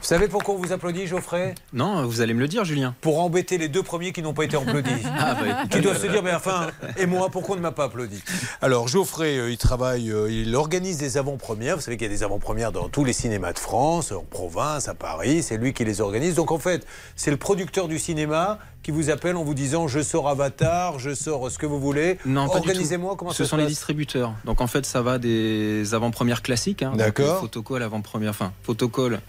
Vous 0.01 0.07
savez 0.07 0.29
pourquoi 0.29 0.55
on 0.55 0.59
vous 0.59 0.73
applaudit, 0.73 1.07
Geoffrey? 1.07 1.55
Non, 1.75 2.07
vous 2.07 2.21
allez 2.23 2.33
me 2.33 2.41
le 2.41 2.49
dire, 2.49 2.65
Julien. 2.65 2.95
Pour 3.03 3.21
embêter 3.21 3.59
les 3.59 3.69
deux 3.69 3.83
premiers 3.83 4.13
qui 4.13 4.23
n'ont 4.23 4.33
pas 4.33 4.45
été 4.45 4.57
applaudis. 4.57 4.91
Ah, 5.23 5.35
bah, 5.35 5.67
qui 5.71 5.81
doivent 5.81 6.01
se 6.01 6.07
dire, 6.07 6.23
mais 6.23 6.33
enfin, 6.33 6.69
et 6.97 7.05
moi, 7.05 7.29
pourquoi 7.31 7.55
on 7.55 7.59
ne 7.59 7.63
m'a 7.63 7.73
pas 7.73 7.85
applaudi? 7.85 8.23
Alors, 8.63 8.89
Geoffrey, 8.89 9.37
euh, 9.37 9.51
il 9.51 9.59
travaille, 9.59 10.11
euh, 10.11 10.31
il 10.31 10.55
organise 10.57 10.97
des 10.97 11.19
avant-premières. 11.19 11.77
Vous 11.77 11.83
savez 11.83 11.97
qu'il 11.99 12.07
y 12.07 12.11
a 12.11 12.13
des 12.15 12.23
avant-premières 12.23 12.73
dans 12.73 12.89
tous 12.89 13.05
les 13.05 13.13
cinémas 13.13 13.53
de 13.53 13.59
France, 13.59 14.13
en 14.13 14.23
province, 14.25 14.89
à 14.89 14.95
Paris. 14.95 15.43
C'est 15.43 15.59
lui 15.59 15.75
qui 15.75 15.85
les 15.85 16.01
organise. 16.01 16.35
Donc, 16.35 16.51
en 16.53 16.59
fait, 16.59 16.87
c'est 17.17 17.31
le 17.31 17.37
producteur 17.37 17.87
du 17.89 17.99
cinéma 17.99 18.59
qui 18.83 18.93
vous 18.93 19.11
appelle 19.11 19.37
en 19.37 19.45
vous 19.45 19.53
disant, 19.55 19.89
je 19.89 20.01
sors 20.01 20.29
Avatar, 20.29 20.99
je 20.99 21.15
sors 21.15 21.51
ce 21.51 21.59
que 21.59 21.67
vous 21.67 21.79
voulez. 21.79 22.19
Non. 22.25 22.47
Organisez-moi 22.47 23.15
comment 23.19 23.33
Ce 23.33 23.45
ça 23.45 23.51
sont 23.51 23.57
se 23.57 23.61
les 23.61 23.67
distributeurs. 23.69 24.33
Donc 24.47 24.63
en 24.63 24.67
fait, 24.67 24.87
ça 24.87 25.03
va 25.03 25.19
des 25.19 25.93
avant-premières 25.93 26.41
classiques. 26.41 26.83
hein, 26.83 26.93
D'accord. 26.97 27.37
euh, 27.37 27.41
Photocall, 27.41 27.83
avant-première, 27.83 28.31
enfin, 28.31 28.53
photocall, 28.63 29.21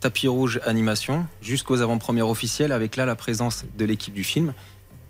tapis 0.00 0.28
rouge, 0.28 0.60
animation, 0.64 1.26
jusqu'aux 1.42 1.80
avant-premières 1.82 2.28
officielles 2.28 2.72
avec 2.72 2.96
là 2.96 3.06
la 3.06 3.16
présence 3.16 3.64
de 3.76 3.84
l'équipe 3.84 4.14
du 4.14 4.24
film 4.24 4.52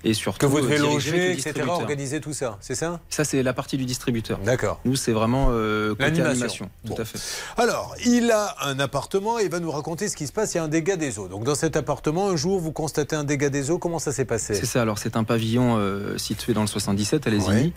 et 0.03 0.15
surtout 0.15 0.39
Que 0.39 0.47
vous 0.47 0.59
euh, 0.59 0.63
devez 0.63 0.77
avec 0.77 0.89
loger, 0.89 1.33
etc., 1.33 1.67
organiser 1.69 2.21
tout 2.21 2.33
ça, 2.33 2.57
c'est 2.61 2.75
ça? 2.75 3.01
Ça, 3.11 3.25
c'est 3.25 3.43
la 3.43 3.53
partie 3.53 3.77
du 3.77 3.85
distributeur. 3.85 4.39
D'accord. 4.39 4.81
Nous, 4.85 4.97
c'est 4.97 5.13
vraiment 5.13 5.49
euh, 5.51 5.91
côté 5.91 6.05
L'animation. 6.05 6.31
animation. 6.31 6.71
Tout 6.87 7.01
à 7.01 7.05
fait. 7.05 7.19
Alors, 7.59 7.95
il 8.07 8.31
a 8.31 8.57
un 8.63 8.79
appartement 8.81 9.39
et 9.39 9.45
il 9.45 9.51
va 9.51 9.61
nous 9.61 9.71
raconter 9.71 10.09
ce 10.09 10.17
qui 10.17 10.27
se 10.27 10.33
passe. 10.33 10.55
Il 10.55 10.57
y 10.57 10.61
a 10.61 10.65
un 10.65 10.69
dégât 10.69 10.97
des 10.97 11.19
eaux. 11.19 11.29
Donc, 11.29 11.45
dans 11.45 11.55
cet 11.55 11.77
appartement, 11.77 12.31
un 12.31 12.37
jour, 12.37 12.61
vous 12.61 12.73
constatez 12.73 13.15
un 13.15 13.25
dégât 13.25 13.51
des 13.51 13.71
eaux. 13.71 13.79
Comment 13.79 13.99
ça 13.99 14.13
s'est 14.13 14.25
passé? 14.25 14.55
C'est 14.55 14.67
ça, 14.67 14.83
alors 14.83 14.99
c'est 14.99 15.17
un 15.17 15.25
pavillon 15.25 15.77
euh, 15.77 16.17
situé 16.17 16.55
dans 16.55 16.63
le 16.63 16.67
77 16.67 17.27
à 17.27 17.31
Lesigny. 17.31 17.65
Ouais. 17.65 17.73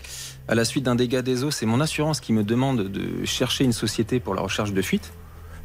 À 0.48 0.54
la 0.54 0.64
suite 0.64 0.84
d'un 0.84 0.94
dégât 0.94 1.22
des 1.22 1.44
eaux, 1.44 1.50
c'est 1.50 1.66
mon 1.66 1.80
assurance 1.80 2.20
qui 2.20 2.32
me 2.32 2.42
demande 2.42 2.88
de 2.88 3.24
chercher 3.24 3.64
une 3.64 3.72
société 3.72 4.18
pour 4.20 4.34
la 4.34 4.40
recherche 4.42 4.72
de 4.72 4.82
fuite. 4.82 5.12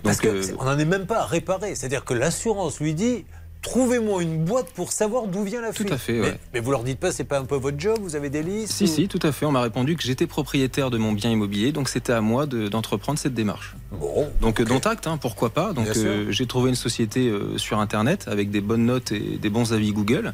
Parce 0.03 0.17
Donc, 0.17 0.25
que 0.31 0.37
euh, 0.51 0.55
on 0.59 0.65
n'en 0.65 0.77
est 0.79 0.85
même 0.85 1.05
pas 1.05 1.19
à 1.21 1.25
réparer. 1.25 1.75
C'est-à-dire 1.75 2.05
que 2.05 2.13
l'assurance 2.13 2.79
lui 2.79 2.93
dit 2.93 3.25
trouvez-moi 3.61 4.23
une 4.23 4.45
boîte 4.45 4.71
pour 4.71 4.93
savoir 4.93 5.27
d'où 5.27 5.43
vient 5.43 5.59
la 5.61 5.69
Tout 5.73 5.83
fuite. 5.83 5.91
à 5.91 5.97
fait, 5.97 6.13
mais, 6.13 6.21
ouais. 6.21 6.39
mais 6.53 6.59
vous 6.61 6.71
leur 6.71 6.83
dites 6.83 6.97
pas, 6.99 7.11
c'est 7.11 7.25
pas 7.25 7.39
un 7.39 7.43
peu 7.43 7.57
votre 7.57 7.77
job 7.77 7.97
Vous 8.01 8.15
avez 8.15 8.29
des 8.29 8.41
listes 8.41 8.71
Si, 8.71 8.85
ou- 8.85 8.87
si, 8.87 9.07
tout 9.09 9.19
à 9.21 9.33
fait. 9.33 9.45
On 9.45 9.51
m'a 9.51 9.61
répondu 9.61 9.97
que 9.97 10.03
j'étais 10.03 10.27
propriétaire 10.27 10.89
de 10.89 10.97
mon 10.97 11.11
bien 11.11 11.29
immobilier, 11.29 11.73
donc 11.73 11.89
c'était 11.89 12.13
à 12.13 12.21
moi 12.21 12.45
de- 12.45 12.69
d'entreprendre 12.69 13.19
cette 13.19 13.33
démarche. 13.33 13.75
Bon, 13.91 14.29
donc, 14.39 14.61
euh, 14.61 14.63
dont 14.65 14.79
acte, 14.79 15.07
hein, 15.07 15.17
pourquoi 15.17 15.49
pas. 15.49 15.73
Donc, 15.73 15.87
euh, 15.97 16.27
j'ai 16.29 16.45
trouvé 16.47 16.69
une 16.69 16.75
société 16.75 17.27
euh, 17.27 17.57
sur 17.57 17.79
Internet 17.81 18.29
avec 18.29 18.49
des 18.49 18.61
bonnes 18.61 18.85
notes 18.85 19.11
et 19.11 19.37
des 19.37 19.49
bons 19.49 19.73
avis 19.73 19.91
Google. 19.91 20.33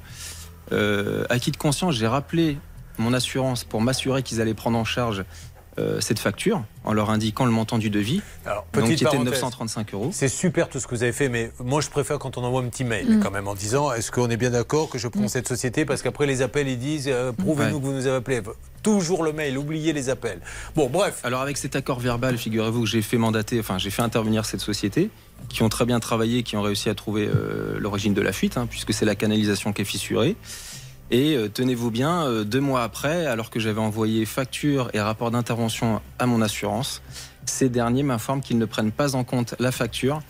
Euh, 0.71 1.25
acquis 1.29 1.49
de 1.51 1.57
conscience, 1.57 1.95
j'ai 1.95 2.07
rappelé 2.07 2.57
mon 2.99 3.11
assurance 3.13 3.63
pour 3.63 3.81
m'assurer 3.81 4.21
qu'ils 4.23 4.39
allaient 4.39 4.53
prendre 4.53 4.77
en 4.77 4.85
charge 4.85 5.25
euh, 5.77 5.99
cette 5.99 6.19
facture 6.19 6.63
en 6.83 6.93
leur 6.93 7.09
indiquant 7.09 7.45
le 7.45 7.51
montant 7.51 7.77
du 7.77 7.89
devis, 7.89 8.21
Alors, 8.45 8.65
donc 8.73 8.85
qui 8.85 8.93
était 8.93 9.03
de 9.05 9.09
parenthèse. 9.09 9.33
935 9.33 9.93
euros. 9.93 10.09
C'est 10.13 10.27
super 10.29 10.69
tout 10.69 10.79
ce 10.79 10.87
que 10.87 10.95
vous 10.95 11.03
avez 11.03 11.11
fait, 11.11 11.27
mais 11.29 11.51
moi 11.59 11.81
je 11.81 11.89
préfère 11.89 12.17
quand 12.19 12.37
on 12.37 12.43
envoie 12.43 12.61
un 12.61 12.67
petit 12.69 12.83
mail 12.85 13.17
Mm. 13.17 13.19
quand 13.21 13.31
même 13.31 13.47
en 13.47 13.55
disant 13.55 13.91
est-ce 13.91 14.11
qu'on 14.11 14.29
est 14.29 14.37
bien 14.37 14.51
d'accord 14.51 14.89
que 14.89 14.97
je 14.97 15.07
prends 15.07 15.27
cette 15.27 15.47
société? 15.47 15.83
Parce 15.85 16.01
qu'après 16.01 16.25
les 16.27 16.41
appels 16.41 16.67
ils 16.67 16.79
disent 16.79 17.09
euh, 17.11 17.31
prouvez-nous 17.33 17.75
Ouais. 17.75 17.81
que 17.81 17.85
vous 17.85 17.91
nous 17.91 18.07
avez 18.07 18.17
appelé. 18.17 18.41
Toujours 18.83 19.23
le 19.23 19.33
mail, 19.33 19.57
oubliez 19.57 19.93
les 19.93 20.09
appels. 20.09 20.39
Bon 20.75 20.87
bref. 20.89 21.19
Alors 21.23 21.41
avec 21.41 21.57
cet 21.57 21.75
accord 21.75 21.99
verbal, 21.99 22.37
figurez-vous 22.37 22.81
que 22.83 22.87
j'ai 22.89 23.01
fait 23.01 23.17
mandater, 23.17 23.59
enfin 23.59 23.77
j'ai 23.79 23.89
fait 23.89 24.03
intervenir 24.03 24.45
cette 24.45 24.61
société, 24.61 25.09
qui 25.49 25.63
ont 25.63 25.69
très 25.69 25.85
bien 25.85 25.99
travaillé, 25.99 26.43
qui 26.43 26.55
ont 26.55 26.61
réussi 26.61 26.89
à 26.89 26.93
trouver 26.95 27.27
euh, 27.27 27.77
l'origine 27.79 28.13
de 28.13 28.21
la 28.21 28.31
fuite, 28.31 28.57
hein, 28.57 28.67
puisque 28.69 28.93
c'est 28.93 29.05
la 29.05 29.15
canalisation 29.15 29.73
qui 29.73 29.81
est 29.81 29.85
fissurée. 29.85 30.35
Et 31.11 31.35
euh, 31.35 31.49
tenez-vous 31.49 31.91
bien, 31.91 32.25
euh, 32.25 32.43
deux 32.43 32.59
mois 32.59 32.83
après, 32.83 33.27
alors 33.27 33.49
que 33.49 33.59
j'avais 33.59 33.79
envoyé 33.79 34.25
facture 34.25 34.89
et 34.93 34.99
rapport 34.99 35.29
d'intervention 35.29 36.01
à 36.17 36.25
mon 36.25 36.41
assurance, 36.41 37.01
ces 37.45 37.69
derniers 37.69 38.03
m'informent 38.03 38.41
qu'ils 38.41 38.57
ne 38.57 38.65
prennent 38.65 38.91
pas 38.91 39.15
en 39.15 39.23
compte 39.23 39.53
la 39.59 39.71
facture, 39.71 40.21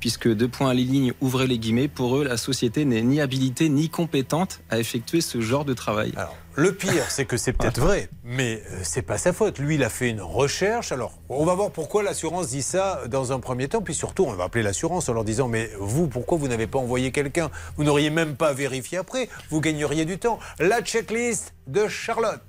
puisque 0.00 0.32
deux 0.32 0.48
points 0.48 0.70
à 0.70 0.74
les 0.74 0.84
lignes, 0.84 1.12
ouvrez 1.20 1.46
les 1.46 1.58
guillemets, 1.58 1.88
pour 1.88 2.16
eux, 2.16 2.24
la 2.24 2.38
société 2.38 2.84
n'est 2.84 3.02
ni 3.02 3.20
habilitée 3.20 3.68
ni 3.68 3.90
compétente 3.90 4.60
à 4.70 4.78
effectuer 4.78 5.20
ce 5.20 5.40
genre 5.40 5.64
de 5.64 5.74
travail. 5.74 6.12
Le 6.54 6.72
pire, 6.72 7.10
c'est 7.10 7.24
que 7.24 7.38
c'est 7.38 7.54
peut-être 7.54 7.80
vrai, 7.80 8.10
mais 8.24 8.62
euh, 8.70 8.80
c'est 8.82 9.00
pas 9.00 9.16
sa 9.16 9.32
faute. 9.32 9.58
Lui, 9.58 9.76
il 9.76 9.84
a 9.84 9.88
fait 9.88 10.10
une 10.10 10.20
recherche. 10.20 10.92
Alors, 10.92 11.18
on 11.30 11.46
va 11.46 11.54
voir 11.54 11.70
pourquoi 11.70 12.02
l'assurance 12.02 12.48
dit 12.48 12.60
ça 12.60 13.02
dans 13.08 13.32
un 13.32 13.40
premier 13.40 13.68
temps. 13.68 13.80
Puis 13.80 13.94
surtout, 13.94 14.24
on 14.24 14.32
va 14.34 14.44
appeler 14.44 14.62
l'assurance 14.62 15.08
en 15.08 15.14
leur 15.14 15.24
disant 15.24 15.48
Mais 15.48 15.70
vous, 15.78 16.08
pourquoi 16.08 16.36
vous 16.36 16.48
n'avez 16.48 16.66
pas 16.66 16.78
envoyé 16.78 17.10
quelqu'un? 17.10 17.50
Vous 17.76 17.84
n'auriez 17.84 18.10
même 18.10 18.36
pas 18.36 18.52
vérifié 18.52 18.98
après. 18.98 19.30
Vous 19.48 19.62
gagneriez 19.62 20.04
du 20.04 20.18
temps. 20.18 20.38
La 20.58 20.82
checklist 20.82 21.54
de 21.66 21.88
Charlotte. 21.88 22.42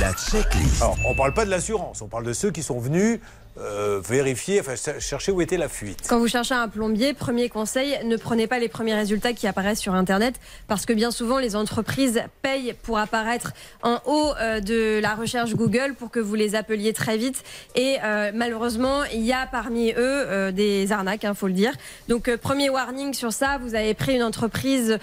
La 0.00 0.14
checklist. 0.14 0.80
Alors, 0.80 0.96
on 1.06 1.14
parle 1.14 1.34
pas 1.34 1.44
de 1.44 1.50
l'assurance, 1.50 2.00
on 2.00 2.08
parle 2.08 2.24
de 2.24 2.32
ceux 2.32 2.50
qui 2.50 2.62
sont 2.62 2.80
venus 2.80 3.20
euh, 3.58 4.02
vérifier, 4.06 4.60
enfin, 4.60 4.74
chercher 4.98 5.32
où 5.32 5.40
était 5.40 5.56
la 5.56 5.70
fuite. 5.70 6.00
Quand 6.08 6.18
vous 6.18 6.28
cherchez 6.28 6.54
un 6.54 6.68
plombier, 6.68 7.14
premier 7.14 7.48
conseil, 7.48 7.98
ne 8.04 8.16
prenez 8.16 8.46
pas 8.46 8.58
les 8.58 8.68
premiers 8.68 8.94
résultats 8.94 9.32
qui 9.32 9.46
apparaissent 9.46 9.80
sur 9.80 9.94
Internet 9.94 10.34
parce 10.68 10.84
que 10.84 10.92
bien 10.92 11.10
souvent 11.10 11.38
les 11.38 11.56
entreprises 11.56 12.22
payent 12.42 12.74
pour 12.82 12.98
apparaître 12.98 13.52
en 13.82 13.98
haut 14.04 14.32
euh, 14.38 14.60
de 14.60 15.00
la 15.00 15.14
recherche 15.14 15.54
Google 15.54 15.94
pour 15.98 16.10
que 16.10 16.20
vous 16.20 16.34
les 16.34 16.54
appeliez 16.54 16.92
très 16.92 17.16
vite. 17.16 17.42
Et 17.74 17.96
euh, 18.04 18.30
malheureusement, 18.34 19.04
il 19.04 19.22
y 19.22 19.32
a 19.32 19.46
parmi 19.46 19.94
eux 19.96 20.52
des 20.52 20.92
arnaques, 20.92 21.24
il 21.24 21.34
faut 21.34 21.46
le 21.46 21.54
dire. 21.54 21.72
Donc 22.08 22.34
premier 22.36 22.68
warning 22.68 23.14
sur 23.14 23.32
ça, 23.32 23.58
vous 23.62 23.74
avez 23.74 23.94
pris 23.94 24.16
une 24.16 24.22
entreprise 24.22 24.98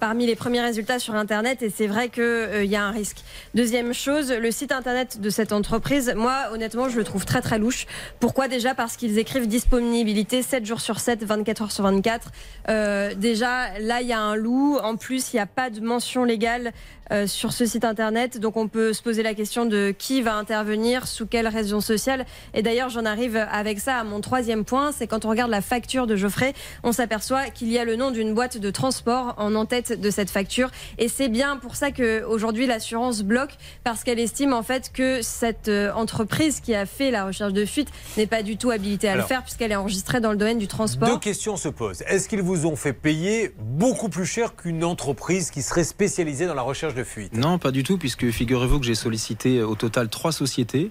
parmi 0.00 0.26
les 0.26 0.34
premiers 0.34 0.62
résultats 0.62 0.98
sur 0.98 1.14
Internet 1.14 1.62
et 1.62 1.68
c'est 1.68 1.86
vrai 1.86 2.08
qu'il 2.08 2.64
y 2.64 2.76
a 2.76 2.84
un 2.84 2.90
risque. 2.90 3.18
Deuxième 3.54 3.92
chose, 3.92 4.32
le 4.32 4.50
site 4.50 4.72
Internet 4.72 5.20
de 5.20 5.30
cette 5.30 5.52
entreprise, 5.52 6.14
moi 6.16 6.48
honnêtement, 6.52 6.88
je 6.88 6.96
le 6.96 7.04
trouve 7.04 7.26
très 7.26 7.42
très 7.42 7.58
louche. 7.58 7.86
Pourquoi 8.20 8.48
déjà 8.48 8.74
Parce 8.74 8.96
qu'ils 8.96 9.18
écrivent 9.18 9.46
disponibilité 9.46 10.42
7 10.42 10.64
jours 10.64 10.80
sur 10.80 11.00
7, 11.00 11.24
24 11.24 11.62
heures 11.62 11.72
sur 11.72 11.84
24. 11.84 12.30
Euh, 12.68 13.14
déjà, 13.14 13.78
là, 13.78 14.00
il 14.00 14.08
y 14.08 14.12
a 14.12 14.20
un 14.20 14.36
loup. 14.36 14.78
En 14.82 14.96
plus, 14.96 15.32
il 15.32 15.36
n'y 15.36 15.40
a 15.40 15.46
pas 15.46 15.70
de 15.70 15.80
mention 15.80 16.24
légale 16.24 16.72
euh, 17.12 17.26
sur 17.26 17.52
ce 17.52 17.66
site 17.66 17.84
internet. 17.84 18.38
Donc, 18.38 18.56
on 18.56 18.68
peut 18.68 18.92
se 18.92 19.02
poser 19.02 19.22
la 19.22 19.34
question 19.34 19.66
de 19.66 19.94
qui 19.96 20.22
va 20.22 20.34
intervenir, 20.34 21.06
sous 21.06 21.26
quelle 21.26 21.48
raison 21.48 21.80
sociale. 21.80 22.26
Et 22.54 22.62
d'ailleurs, 22.62 22.88
j'en 22.88 23.04
arrive 23.04 23.36
avec 23.50 23.80
ça 23.80 23.96
à 23.96 24.04
mon 24.04 24.20
troisième 24.20 24.64
point. 24.64 24.92
C'est 24.92 25.06
quand 25.06 25.24
on 25.24 25.30
regarde 25.30 25.50
la 25.50 25.60
facture 25.60 26.06
de 26.06 26.16
Geoffrey, 26.16 26.54
on 26.82 26.92
s'aperçoit 26.92 27.46
qu'il 27.50 27.70
y 27.70 27.78
a 27.78 27.84
le 27.84 27.96
nom 27.96 28.10
d'une 28.10 28.34
boîte 28.34 28.58
de 28.58 28.70
transport 28.70 29.34
en 29.38 29.54
en-tête 29.54 30.00
de 30.00 30.10
cette 30.10 30.30
facture. 30.30 30.70
Et 30.98 31.08
c'est 31.08 31.28
bien 31.28 31.56
pour 31.56 31.76
ça 31.76 31.90
qu'aujourd'hui, 31.90 32.66
l'assurance 32.66 33.22
bloque 33.22 33.56
parce 33.84 34.04
qu'elle 34.04 34.18
estime 34.18 34.52
en 34.52 34.62
fait 34.62 34.90
que 34.92 35.22
cette 35.22 35.68
euh, 35.68 35.92
entreprise 35.92 36.60
qui 36.60 36.74
a 36.74 36.86
fait 36.86 37.10
la 37.10 37.24
recherche 37.24 37.52
de 37.52 37.64
fuite 37.64 37.88
n'est 38.16 38.26
pas 38.26 38.42
du 38.42 38.56
tout 38.56 38.70
habilitée 38.70 39.08
à 39.08 39.16
le 39.16 39.22
faire 39.22 39.42
puisqu'elle 39.42 39.72
est 39.72 39.76
enregistrée 39.76 40.20
dans 40.20 40.30
le 40.30 40.36
domaine 40.36 40.58
du 40.58 40.68
transport. 40.68 41.08
Deux 41.08 41.18
questions 41.18 41.56
se 41.56 41.68
posent. 41.68 42.02
Est-ce 42.06 42.28
qu'ils 42.28 42.42
vous 42.42 42.66
ont 42.66 42.76
fait 42.76 42.92
payer 42.92 43.54
beaucoup 43.58 44.08
plus 44.08 44.26
cher 44.26 44.56
qu'une 44.56 44.84
entreprise 44.84 45.50
qui 45.50 45.62
serait 45.62 45.84
spécialisée 45.84 46.46
dans 46.46 46.54
la 46.54 46.62
recherche 46.62 46.94
de 46.94 46.97
Non, 47.32 47.58
pas 47.58 47.70
du 47.70 47.82
tout, 47.82 47.98
puisque 47.98 48.30
figurez-vous 48.30 48.80
que 48.80 48.86
j'ai 48.86 48.94
sollicité 48.94 49.62
au 49.62 49.74
total 49.74 50.08
trois 50.08 50.32
sociétés. 50.32 50.90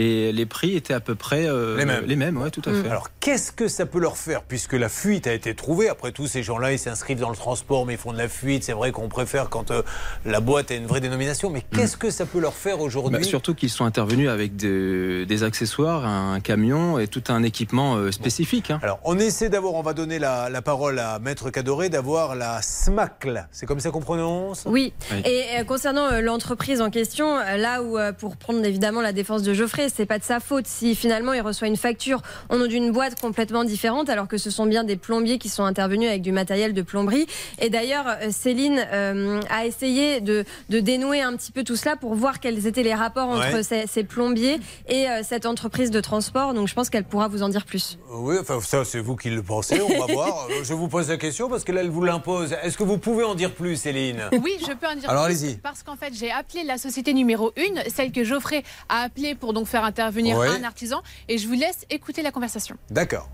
Et 0.00 0.30
les 0.32 0.46
prix 0.46 0.76
étaient 0.76 0.94
à 0.94 1.00
peu 1.00 1.16
près 1.16 1.46
euh, 1.48 1.76
les 1.76 1.84
mêmes. 1.84 2.04
Les 2.06 2.14
mêmes, 2.14 2.36
ouais, 2.40 2.50
tout 2.52 2.62
à 2.66 2.72
fait. 2.72 2.88
Alors, 2.88 3.08
qu'est-ce 3.18 3.50
que 3.50 3.66
ça 3.66 3.84
peut 3.84 3.98
leur 3.98 4.16
faire 4.16 4.42
Puisque 4.44 4.74
la 4.74 4.88
fuite 4.88 5.26
a 5.26 5.32
été 5.32 5.56
trouvée? 5.56 5.88
Après 5.88 6.12
tout, 6.12 6.28
ces 6.28 6.44
gens-là, 6.44 6.72
ils 6.72 6.78
s'inscrivent 6.78 7.18
dans 7.18 7.30
le 7.30 7.36
transport, 7.36 7.84
mais 7.84 7.94
ils 7.94 7.98
font 7.98 8.12
de 8.12 8.18
la 8.18 8.28
fuite. 8.28 8.62
C'est 8.62 8.72
vrai 8.74 8.92
qu'on 8.92 9.08
préfère 9.08 9.48
quand 9.50 9.72
euh, 9.72 9.82
la 10.24 10.38
boîte 10.38 10.70
a 10.70 10.76
une 10.76 10.86
vraie 10.86 11.00
dénomination. 11.00 11.50
Mais 11.50 11.62
qu'est-ce 11.74 11.96
que 11.96 12.10
ça 12.10 12.26
peut 12.26 12.38
leur 12.38 12.54
faire 12.54 12.80
aujourd'hui? 12.80 13.18
Bah, 13.18 13.24
surtout 13.24 13.54
qu'ils 13.56 13.70
sont 13.70 13.84
intervenus 13.84 14.28
avec 14.28 14.54
de- 14.54 15.24
des 15.28 15.42
accessoires, 15.42 16.06
un 16.06 16.38
camion 16.38 17.00
et 17.00 17.08
tout 17.08 17.24
un 17.28 17.42
équipement 17.42 17.96
euh, 17.96 18.12
spécifique. 18.12 18.70
hein. 18.70 18.78
Alors, 18.84 19.00
on 19.04 19.18
essaie 19.18 19.48
d'avoir, 19.48 19.74
on 19.74 19.82
va 19.82 19.94
donner 19.94 20.20
la, 20.20 20.48
la 20.48 20.62
parole 20.62 21.00
à 21.00 21.18
Maître 21.18 21.50
Cadoré, 21.50 21.88
d'avoir 21.88 22.36
la 22.36 22.62
SMACL. 22.62 23.48
C'est 23.50 23.66
comme 23.66 23.80
ça 23.80 23.90
qu'on 23.90 23.98
prononce? 24.00 24.62
Oui. 24.66 24.92
Et 25.24 25.42
euh, 25.58 25.64
concernant 25.64 26.06
euh, 26.12 26.20
l'entreprise 26.20 26.80
en 26.80 26.90
question, 26.90 27.36
là 27.56 27.82
où, 27.82 27.98
euh, 27.98 28.12
pour 28.12 28.36
prendre 28.36 28.64
évidemment 28.64 29.00
la 29.00 29.12
défense 29.12 29.42
de 29.42 29.52
Geoffrey, 29.54 29.87
c'est 29.94 30.06
pas 30.06 30.18
de 30.18 30.24
sa 30.24 30.40
faute 30.40 30.66
si 30.66 30.94
finalement 30.94 31.32
il 31.32 31.40
reçoit 31.40 31.68
une 31.68 31.76
facture 31.76 32.22
au 32.50 32.56
nom 32.56 32.66
d'une 32.66 32.90
boîte 32.92 33.20
complètement 33.20 33.64
différente, 33.64 34.08
alors 34.08 34.28
que 34.28 34.38
ce 34.38 34.50
sont 34.50 34.66
bien 34.66 34.84
des 34.84 34.96
plombiers 34.96 35.38
qui 35.38 35.48
sont 35.48 35.64
intervenus 35.64 36.08
avec 36.08 36.22
du 36.22 36.32
matériel 36.32 36.72
de 36.74 36.82
plomberie. 36.82 37.26
Et 37.60 37.70
d'ailleurs, 37.70 38.06
euh, 38.08 38.28
Céline 38.30 38.84
euh, 38.92 39.40
a 39.50 39.66
essayé 39.66 40.20
de, 40.20 40.44
de 40.68 40.80
dénouer 40.80 41.20
un 41.20 41.36
petit 41.36 41.52
peu 41.52 41.64
tout 41.64 41.76
cela 41.76 41.96
pour 41.96 42.14
voir 42.14 42.40
quels 42.40 42.66
étaient 42.66 42.82
les 42.82 42.94
rapports 42.94 43.28
entre 43.28 43.38
Ouais. 43.54 43.62
ces, 43.62 43.86
ces 43.86 44.04
plombiers 44.04 44.58
et 44.88 45.08
euh, 45.08 45.22
cette 45.22 45.46
entreprise 45.46 45.90
de 45.90 46.00
transport. 46.00 46.54
Donc 46.54 46.68
je 46.68 46.74
pense 46.74 46.90
qu'elle 46.90 47.04
pourra 47.04 47.28
vous 47.28 47.42
en 47.42 47.48
dire 47.48 47.64
plus. 47.64 47.98
Oui, 48.10 48.36
enfin, 48.40 48.60
ça, 48.60 48.84
c'est 48.84 49.00
vous 49.00 49.16
qui 49.16 49.30
le 49.30 49.42
pensez. 49.42 49.80
On 49.80 49.98
va 50.06 50.06
voir. 50.12 50.48
Je 50.62 50.74
vous 50.74 50.88
pose 50.88 51.08
la 51.08 51.16
question 51.16 51.48
parce 51.48 51.64
que 51.64 51.72
là, 51.72 51.80
elle 51.82 51.90
vous 51.90 52.04
l'impose. 52.04 52.54
Est-ce 52.62 52.76
que 52.76 52.82
vous 52.84 52.98
pouvez 52.98 53.24
en 53.24 53.34
dire 53.34 53.52
plus, 53.54 53.76
Céline? 53.76 54.22
Oui, 54.42 54.52
je 54.60 54.72
peux 54.72 54.86
en 54.86 54.94
dire 54.96 55.08
Alors, 55.08 55.24
plus, 55.26 55.34
allez-y. 55.44 55.56
Parce 55.58 55.82
qu'en 55.82 55.96
fait, 55.96 56.12
j'ai 56.12 56.30
appelé 56.30 56.64
la 56.64 56.78
société 56.78 57.14
numéro 57.14 57.52
1, 57.56 57.88
celle 57.94 58.12
que 58.12 58.24
Geoffrey 58.24 58.62
a 58.88 59.02
appelée 59.02 59.34
pour 59.34 59.52
donc 59.52 59.66
faire 59.66 59.77
intervenir 59.84 60.36
Ouais. 60.38 60.48
un 60.48 60.64
artisan. 60.64 61.02
Et 61.28 61.38
je 61.38 61.46
vous 61.48 61.54
laisse 61.54 61.84
écouter 61.90 62.22
la 62.22 62.30
conversation. 62.30 62.76
D'accord. 62.90 63.28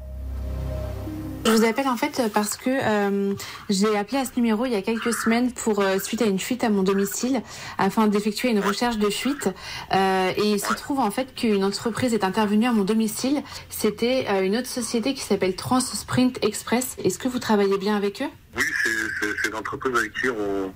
Je 1.47 1.51
vous 1.51 1.65
appelle 1.67 1.89
en 1.89 1.97
fait 1.99 2.23
parce 2.33 2.57
que 2.57 2.71
euh, 2.71 3.35
j'ai 3.69 3.99
appelé 3.99 4.17
à 4.17 4.25
ce 4.25 4.31
numéro 4.37 4.65
il 4.65 4.73
y 4.73 4.77
a 4.77 4.81
quelques 4.81 5.13
semaines 5.13 5.53
pour 5.53 5.81
euh, 5.81 5.99
suite 5.99 6.23
à 6.23 6.25
une 6.25 6.39
fuite 6.39 6.65
à 6.65 6.71
mon 6.71 6.83
domicile 6.83 7.43
afin 7.77 8.07
d'effectuer 8.07 8.49
une 8.49 8.61
recherche 8.61 8.97
de 8.97 9.11
fuite 9.11 9.51
Euh, 9.93 10.33
et 10.39 10.53
il 10.53 10.59
se 10.59 10.73
trouve 10.73 11.01
en 11.01 11.11
fait 11.11 11.35
qu'une 11.35 11.63
entreprise 11.63 12.15
est 12.15 12.25
intervenue 12.25 12.65
à 12.67 12.73
mon 12.73 12.85
domicile. 12.85 13.43
C'était 13.69 14.25
euh, 14.31 14.41
une 14.41 14.57
autre 14.57 14.69
société 14.69 15.13
qui 15.13 15.21
s'appelle 15.21 15.55
Transsprint 15.55 16.43
Express. 16.43 16.97
Est-ce 17.05 17.19
que 17.19 17.29
vous 17.29 17.39
travaillez 17.41 17.77
bien 17.77 17.95
avec 17.95 18.23
eux? 18.23 18.31
Oui, 18.57 18.63
c'est- 18.83 18.89
c'est 19.21 19.27
c'est 19.43 19.49
une 19.51 19.57
entreprise 19.57 19.95
avec 19.95 20.15
qui 20.15 20.31
on, 20.31 20.73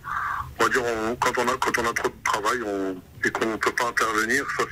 on 0.59 0.65
va 0.65 0.69
dire, 0.71 0.83
on- 0.85 1.17
quand, 1.17 1.33
on 1.39 1.49
a, 1.49 1.57
quand 1.59 1.79
on 1.79 1.89
a 1.91 1.93
trop 1.95 2.09
de 2.09 2.15
travail 2.25 2.59
on, 2.67 2.97
et 3.27 3.31
qu'on 3.31 3.47
ne 3.47 3.57
peut 3.57 3.73
pas 3.73 3.89
intervenir, 3.89 4.45
soit, 4.57 4.67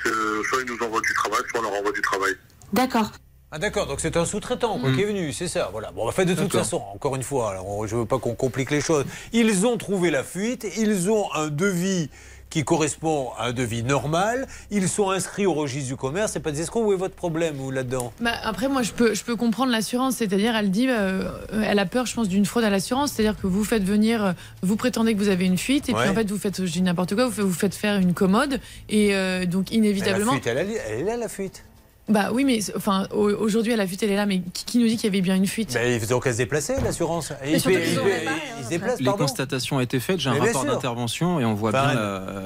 ils 0.62 0.66
nous 0.72 0.86
envoient 0.86 1.00
du 1.00 1.14
travail, 1.14 1.40
soit 1.50 1.60
on 1.60 1.62
leur 1.62 1.72
envoie 1.72 1.92
du 1.92 2.02
travail. 2.02 2.32
D'accord. 2.72 3.10
Ah 3.52 3.58
d'accord, 3.58 3.86
donc 3.86 4.00
c'est 4.00 4.16
un 4.16 4.24
sous-traitant 4.26 4.78
quoi, 4.80 4.90
Mm. 4.90 4.96
qui 4.96 5.02
est 5.02 5.06
venu, 5.06 5.32
c'est 5.32 5.46
ça. 5.48 5.68
Voilà. 5.70 5.92
Bon, 5.92 6.06
en 6.08 6.10
fait, 6.12 6.24
de 6.24 6.34
toute 6.34 6.52
façon, 6.52 6.82
encore 6.92 7.14
une 7.14 7.22
fois, 7.22 7.50
alors, 7.52 7.86
je 7.86 7.94
veux 7.96 8.04
pas 8.04 8.18
qu'on 8.18 8.34
complique 8.34 8.70
les 8.72 8.80
choses. 8.80 9.04
Ils 9.32 9.66
ont 9.66 9.76
trouvé 9.78 10.10
la 10.10 10.24
fuite, 10.24 10.66
ils 10.76 11.08
ont 11.10 11.32
un 11.32 11.46
devis 11.48 12.10
qui 12.50 12.64
correspond 12.64 13.30
à 13.38 13.48
un 13.48 13.52
devis 13.52 13.82
normal, 13.82 14.46
ils 14.70 14.88
sont 14.88 15.10
inscrits 15.10 15.46
au 15.46 15.52
registre 15.52 15.88
du 15.88 15.96
commerce, 15.96 16.32
c'est 16.32 16.40
pas 16.40 16.52
des 16.52 16.62
escrocs, 16.62 16.84
où 16.86 16.92
est 16.92 16.96
votre 16.96 17.14
problème 17.14 17.56
vous 17.56 17.70
là-dedans? 17.70 18.12
Bah, 18.20 18.32
après, 18.44 18.68
moi, 18.68 18.82
je 18.82 18.92
peux, 18.92 19.14
je 19.14 19.24
peux 19.24 19.36
comprendre 19.36 19.70
l'assurance, 19.72 20.16
c'est-à-dire, 20.16 20.56
elle 20.56 20.70
dit, 20.70 20.86
euh, 20.88 21.28
elle 21.64 21.78
a 21.78 21.86
peur, 21.86 22.06
je 22.06 22.14
pense, 22.14 22.28
d'une 22.28 22.46
fraude 22.46 22.64
à 22.64 22.70
l'assurance, 22.70 23.12
c'est-à-dire 23.12 23.38
que 23.40 23.46
vous 23.46 23.64
faites 23.64 23.82
venir, 23.84 24.24
euh, 24.24 24.32
vous 24.62 24.76
prétendez 24.76 25.12
que 25.14 25.18
vous 25.18 25.28
avez 25.28 25.44
une 25.44 25.58
fuite, 25.58 25.88
et 25.88 25.92
Ouais. 25.92 26.00
puis 26.02 26.10
en 26.10 26.14
fait, 26.14 26.30
vous 26.30 26.38
faites, 26.38 26.64
je 26.64 26.70
dis 26.72 26.82
n'importe 26.82 27.14
quoi, 27.14 27.26
vous 27.26 27.32
faites, 27.32 27.44
vous 27.44 27.52
faites 27.52 27.74
faire 27.74 27.98
une 27.98 28.14
commode, 28.14 28.60
et 28.88 29.14
euh, 29.14 29.44
donc 29.44 29.66
Mais 29.70 29.76
inévitablement. 29.76 30.32
La 30.32 30.38
fuite, 30.38 30.46
elle, 30.46 30.58
elle- 30.58 30.80
elle 30.88 31.00
est 31.00 31.04
là 31.04 31.16
la 31.18 31.28
fuite. 31.28 31.64
Bah 32.08 32.30
oui, 32.32 32.44
mais 32.44 32.60
enfin, 32.76 33.08
au- 33.12 33.30
aujourd'hui, 33.30 33.72
à 33.72 33.76
la 33.76 33.86
fuite, 33.86 34.02
elle 34.02 34.10
est 34.10 34.16
là, 34.16 34.26
mais 34.26 34.40
qui, 34.52 34.64
qui 34.64 34.78
nous 34.78 34.86
dit 34.86 34.96
qu'il 34.96 35.04
y 35.04 35.08
avait 35.12 35.20
bien 35.22 35.34
une 35.34 35.46
fuite 35.46 35.72
Mais 35.74 35.96
ils 35.96 36.14
ont 36.14 36.20
qu'à 36.20 36.32
se 36.32 36.38
déplacer, 36.38 36.74
l'assurance. 36.84 37.32
Se 37.44 37.68
Les 38.70 38.78
pardon. 38.78 39.18
constatations 39.18 39.76
ont 39.76 39.80
été 39.80 40.00
faites, 40.00 40.18
j'ai 40.20 40.30
un 40.30 40.34
rapport 40.34 40.64
d'intervention 40.64 41.40
et 41.40 41.44
on 41.44 41.54
voit 41.54 41.70
Enfin, 41.70 41.92
bien 41.92 42.00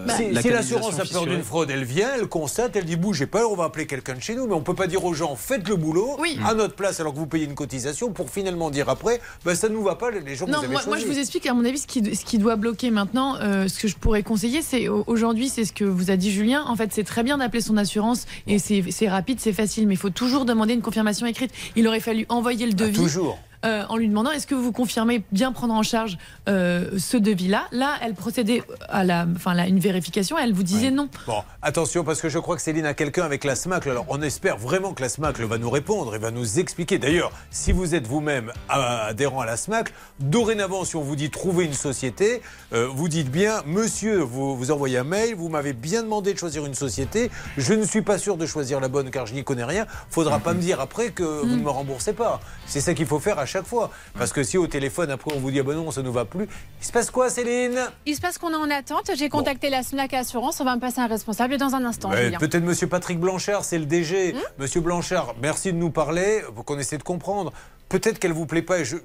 la, 0.06 0.16
si 0.16 0.30
la 0.30 0.42
si 0.42 0.48
l'assurance 0.50 0.98
a 0.98 1.04
peur 1.04 1.26
d'une 1.26 1.42
fraude, 1.42 1.70
elle 1.70 1.84
vient, 1.84 2.08
elle 2.18 2.26
constate, 2.26 2.76
elle 2.76 2.84
dit 2.84 2.96
bougez 2.96 3.26
pas, 3.26 3.46
on 3.46 3.54
va 3.56 3.64
appeler 3.64 3.86
quelqu'un 3.86 4.14
de 4.14 4.20
chez 4.20 4.34
nous, 4.34 4.46
mais 4.46 4.54
on 4.54 4.60
peut 4.60 4.74
pas 4.74 4.86
dire 4.86 5.04
aux 5.04 5.14
gens 5.14 5.36
faites 5.36 5.68
le 5.68 5.76
boulot 5.76 6.16
à 6.44 6.54
notre 6.54 6.74
place 6.74 7.00
alors 7.00 7.12
que 7.12 7.18
vous 7.18 7.26
payez 7.26 7.44
une 7.44 7.54
cotisation 7.54 8.10
pour 8.12 8.30
finalement 8.30 8.70
dire 8.70 8.88
après 8.88 9.20
ben 9.44 9.54
ça 9.54 9.68
nous 9.68 9.82
va 9.82 9.94
pas 9.94 10.10
les 10.10 10.36
gens 10.36 10.46
Non, 10.46 10.58
vous 10.58 10.64
avez 10.64 10.72
moi, 10.72 10.82
moi, 10.86 10.98
je 10.98 11.06
vous 11.06 11.18
explique, 11.18 11.46
à 11.46 11.54
mon 11.54 11.64
avis, 11.64 11.78
ce 11.78 11.86
qui, 11.86 12.14
ce 12.14 12.24
qui 12.24 12.38
doit 12.38 12.56
bloquer 12.56 12.90
maintenant, 12.90 13.36
euh, 13.40 13.68
ce 13.68 13.78
que 13.78 13.88
je 13.88 13.96
pourrais 13.96 14.22
conseiller, 14.22 14.62
c'est 14.62 14.88
au- 14.88 15.04
aujourd'hui, 15.06 15.48
c'est 15.48 15.64
ce 15.64 15.72
que 15.72 15.84
vous 15.84 16.10
a 16.10 16.16
dit 16.16 16.30
Julien. 16.32 16.64
En 16.66 16.76
fait, 16.76 16.90
c'est 16.92 17.04
très 17.04 17.22
bien 17.22 17.38
d'appeler 17.38 17.60
son 17.60 17.76
assurance 17.76 18.26
et 18.46 18.58
c'est 18.58 18.84
c'est 18.90 19.08
rapide, 19.08 19.38
c'est 19.40 19.49
facile, 19.52 19.86
mais 19.86 19.94
il 19.94 19.98
faut 19.98 20.10
toujours 20.10 20.44
demander 20.44 20.74
une 20.74 20.82
confirmation 20.82 21.26
écrite. 21.26 21.52
Il 21.76 21.86
aurait 21.86 22.00
fallu 22.00 22.26
envoyer 22.28 22.66
le 22.66 22.72
devis. 22.72 22.92
toujours. 22.92 23.38
Euh, 23.64 23.84
en 23.88 23.96
lui 23.96 24.08
demandant 24.08 24.30
est-ce 24.30 24.46
que 24.46 24.54
vous 24.54 24.72
confirmez 24.72 25.22
bien 25.32 25.52
prendre 25.52 25.74
en 25.74 25.82
charge 25.82 26.16
euh, 26.48 26.98
ce 26.98 27.16
devis-là? 27.16 27.64
Là, 27.72 27.96
elle 28.02 28.14
procédait 28.14 28.62
à 28.88 29.04
la, 29.04 29.26
enfin, 29.36 29.54
là, 29.54 29.66
une 29.66 29.78
vérification, 29.78 30.38
elle 30.38 30.52
vous 30.52 30.62
disait 30.62 30.90
non. 30.90 31.08
Bon, 31.26 31.42
attention, 31.60 32.02
parce 32.02 32.20
que 32.20 32.28
je 32.28 32.38
crois 32.38 32.56
que 32.56 32.62
Céline 32.62 32.86
a 32.86 32.94
quelqu'un 32.94 33.24
avec 33.24 33.44
la 33.44 33.54
SMACL. 33.54 33.90
Alors, 33.90 34.06
on 34.08 34.22
espère 34.22 34.56
vraiment 34.56 34.94
que 34.94 35.02
la 35.02 35.08
SMACL 35.08 35.44
va 35.44 35.58
nous 35.58 35.70
répondre 35.70 36.14
et 36.14 36.18
va 36.18 36.30
nous 36.30 36.58
expliquer. 36.58 36.98
D'ailleurs, 36.98 37.32
si 37.50 37.72
vous 37.72 37.94
êtes 37.94 38.06
vous-même 38.06 38.52
adhérent 38.68 39.40
à 39.40 39.46
la 39.46 39.56
SMACL, 39.56 39.92
dorénavant, 40.20 40.84
si 40.84 40.96
on 40.96 41.02
vous 41.02 41.16
dit 41.16 41.30
trouver 41.30 41.64
une 41.66 41.74
société, 41.74 42.42
euh, 42.72 42.88
vous 42.88 43.08
dites 43.08 43.30
bien, 43.30 43.62
monsieur, 43.66 44.20
vous, 44.20 44.56
vous 44.56 44.70
envoyez 44.70 44.98
un 44.98 45.04
mail, 45.04 45.34
vous 45.34 45.48
m'avez 45.48 45.72
bien 45.72 46.02
demandé 46.02 46.32
de 46.32 46.38
choisir 46.38 46.64
une 46.64 46.74
société. 46.74 47.30
Je 47.58 47.74
ne 47.74 47.84
suis 47.84 48.02
pas 48.02 48.18
sûr 48.18 48.36
de 48.36 48.46
choisir 48.46 48.80
la 48.80 48.88
bonne 48.88 49.10
car 49.10 49.26
je 49.26 49.34
n'y 49.34 49.44
connais 49.44 49.64
rien. 49.64 49.86
Faudra 50.08 50.38
pas 50.38 50.54
me 50.54 50.60
dire 50.60 50.80
après 50.80 51.10
que 51.10 51.22
vous 51.22 51.56
ne 51.56 51.62
me 51.62 51.70
remboursez 51.70 52.12
pas. 52.12 52.40
C'est 52.66 52.80
ça 52.80 52.94
qu'il 52.94 53.06
faut 53.06 53.18
faire 53.18 53.38
à 53.38 53.46
chaque 53.50 53.66
fois. 53.66 53.90
Parce 54.16 54.32
que 54.32 54.42
si 54.42 54.56
au 54.56 54.66
téléphone, 54.66 55.10
après, 55.10 55.32
on 55.34 55.38
vous 55.38 55.50
dit, 55.50 55.60
ah 55.60 55.62
ben 55.62 55.74
non, 55.74 55.90
ça 55.90 56.02
nous 56.02 56.12
va 56.12 56.24
plus. 56.24 56.48
Il 56.80 56.86
se 56.86 56.92
passe 56.92 57.10
quoi, 57.10 57.28
Céline? 57.28 57.78
Il 58.06 58.16
se 58.16 58.20
passe 58.20 58.38
qu'on 58.38 58.52
est 58.52 58.56
en 58.56 58.70
attente. 58.70 59.10
J'ai 59.16 59.28
contacté 59.28 59.68
la 59.70 59.82
SMLAC 59.82 60.14
Assurance. 60.14 60.60
On 60.60 60.64
va 60.64 60.76
me 60.76 60.80
passer 60.80 61.00
un 61.00 61.06
responsable 61.06 61.58
dans 61.58 61.74
un 61.74 61.84
instant. 61.84 62.10
Peut-être 62.10 62.64
Monsieur 62.64 62.86
Patrick 62.86 63.18
Blanchard, 63.20 63.64
c'est 63.64 63.78
le 63.78 63.86
DG. 63.86 64.32
Hmm? 64.32 64.38
Monsieur 64.58 64.80
Blanchard, 64.80 65.34
merci 65.42 65.72
de 65.72 65.78
nous 65.78 65.90
parler, 65.90 66.42
pour 66.54 66.64
qu'on 66.64 66.78
essaie 66.78 66.98
de 66.98 67.02
comprendre. 67.02 67.52
Peut-être 67.88 68.18
qu'elle 68.18 68.32
vous 68.32 68.46
plaît 68.46 68.62
pas, 68.62 68.78
et 68.78 68.84
je... 68.84 68.96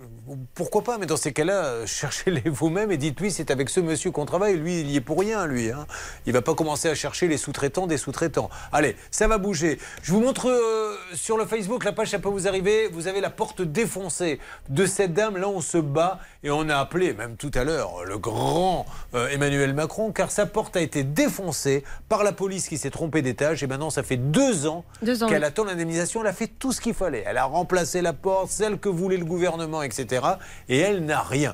pourquoi 0.54 0.84
pas, 0.84 0.98
mais 0.98 1.06
dans 1.06 1.18
ces 1.18 1.34
cas-là, 1.34 1.66
euh, 1.66 1.86
cherchez-les 1.86 2.42
vous-même 2.50 2.92
et 2.92 2.98
dites-lui, 2.98 3.32
c'est 3.32 3.52
avec 3.52 3.70
ce 3.70 3.80
monsieur 3.80 4.12
qu'on 4.12 4.26
travaille. 4.26 4.58
Lui, 4.58 4.82
il 4.82 4.90
y 4.90 4.98
est 4.98 5.02
pour 5.02 5.20
rien, 5.20 5.46
lui. 5.46 5.72
Hein. 5.72 5.86
Il 6.26 6.34
va 6.34 6.42
pas 6.42 6.56
commencer 6.56 6.90
à 6.90 6.96
chercher 6.96 7.28
les 7.28 7.38
sous-traitants 7.38 7.88
des 7.88 7.98
sous-traitants. 7.98 8.50
Allez, 8.72 8.96
ça 9.12 9.28
va 9.28 9.38
bouger. 9.38 9.80
Je 10.02 10.12
vous 10.12 10.22
montre 10.22 10.50
euh, 10.50 10.96
sur 11.14 11.38
le 11.38 11.46
Facebook, 11.46 11.84
la 11.84 11.92
page, 11.92 12.10
ça 12.10 12.20
peut 12.20 12.30
vous 12.30 12.48
arriver. 12.48 12.90
Vous 12.92 13.08
avez 13.08 13.22
la 13.22 13.30
porte 13.30 13.62
défoncée 13.62 14.40
de 14.70 14.86
cette 14.86 15.14
dame. 15.14 15.38
Là, 15.38 15.48
on 15.48 15.62
se 15.62 15.78
bat 15.78 16.20
et 16.44 16.52
on 16.52 16.70
a 16.70 16.78
appelé, 16.78 17.14
même 17.14 17.38
tout 17.38 17.52
à 17.54 17.64
l'heure, 17.64 18.04
le 18.06 18.18
grand 18.18 18.86
euh, 19.14 19.28
Emmanuel 19.30 19.74
Macron, 19.74 20.12
car 20.12 20.32
sa 20.32 20.46
porte 20.46 20.76
a 20.76 20.82
été 20.82 21.04
défoncée 21.04 21.84
par 22.10 22.24
la 22.24 22.32
police 22.32 22.68
qui 22.68 22.78
s'est 22.78 22.92
trompée 22.92 23.22
d'étage. 23.22 23.64
Et 23.64 23.68
maintenant, 23.68 23.90
ça 23.90 24.04
fait 24.04 24.18
deux 24.18 24.66
ans, 24.68 24.84
qu'elle 25.04 25.22
oui. 25.22 25.44
attend 25.44 25.66
l'indemnisation. 25.66 26.22
Elle 26.22 26.28
a 26.28 26.34
fait 26.34 26.48
tout 26.48 26.72
ce 26.72 26.82
qu'il 26.82 26.94
fallait. 26.94 27.24
Elle 27.28 27.38
a 27.38 27.46
remplacé 27.46 28.02
la 28.02 28.14
porte, 28.14 28.50
celle 28.50 28.80
que 28.80 28.90
voulait 28.90 29.18
le 29.18 29.26
gouvernement, 29.26 29.82
etc. 29.82 30.15
Et 30.70 30.80
elle 30.80 31.06
n'a 31.06 31.22
rien. 31.22 31.54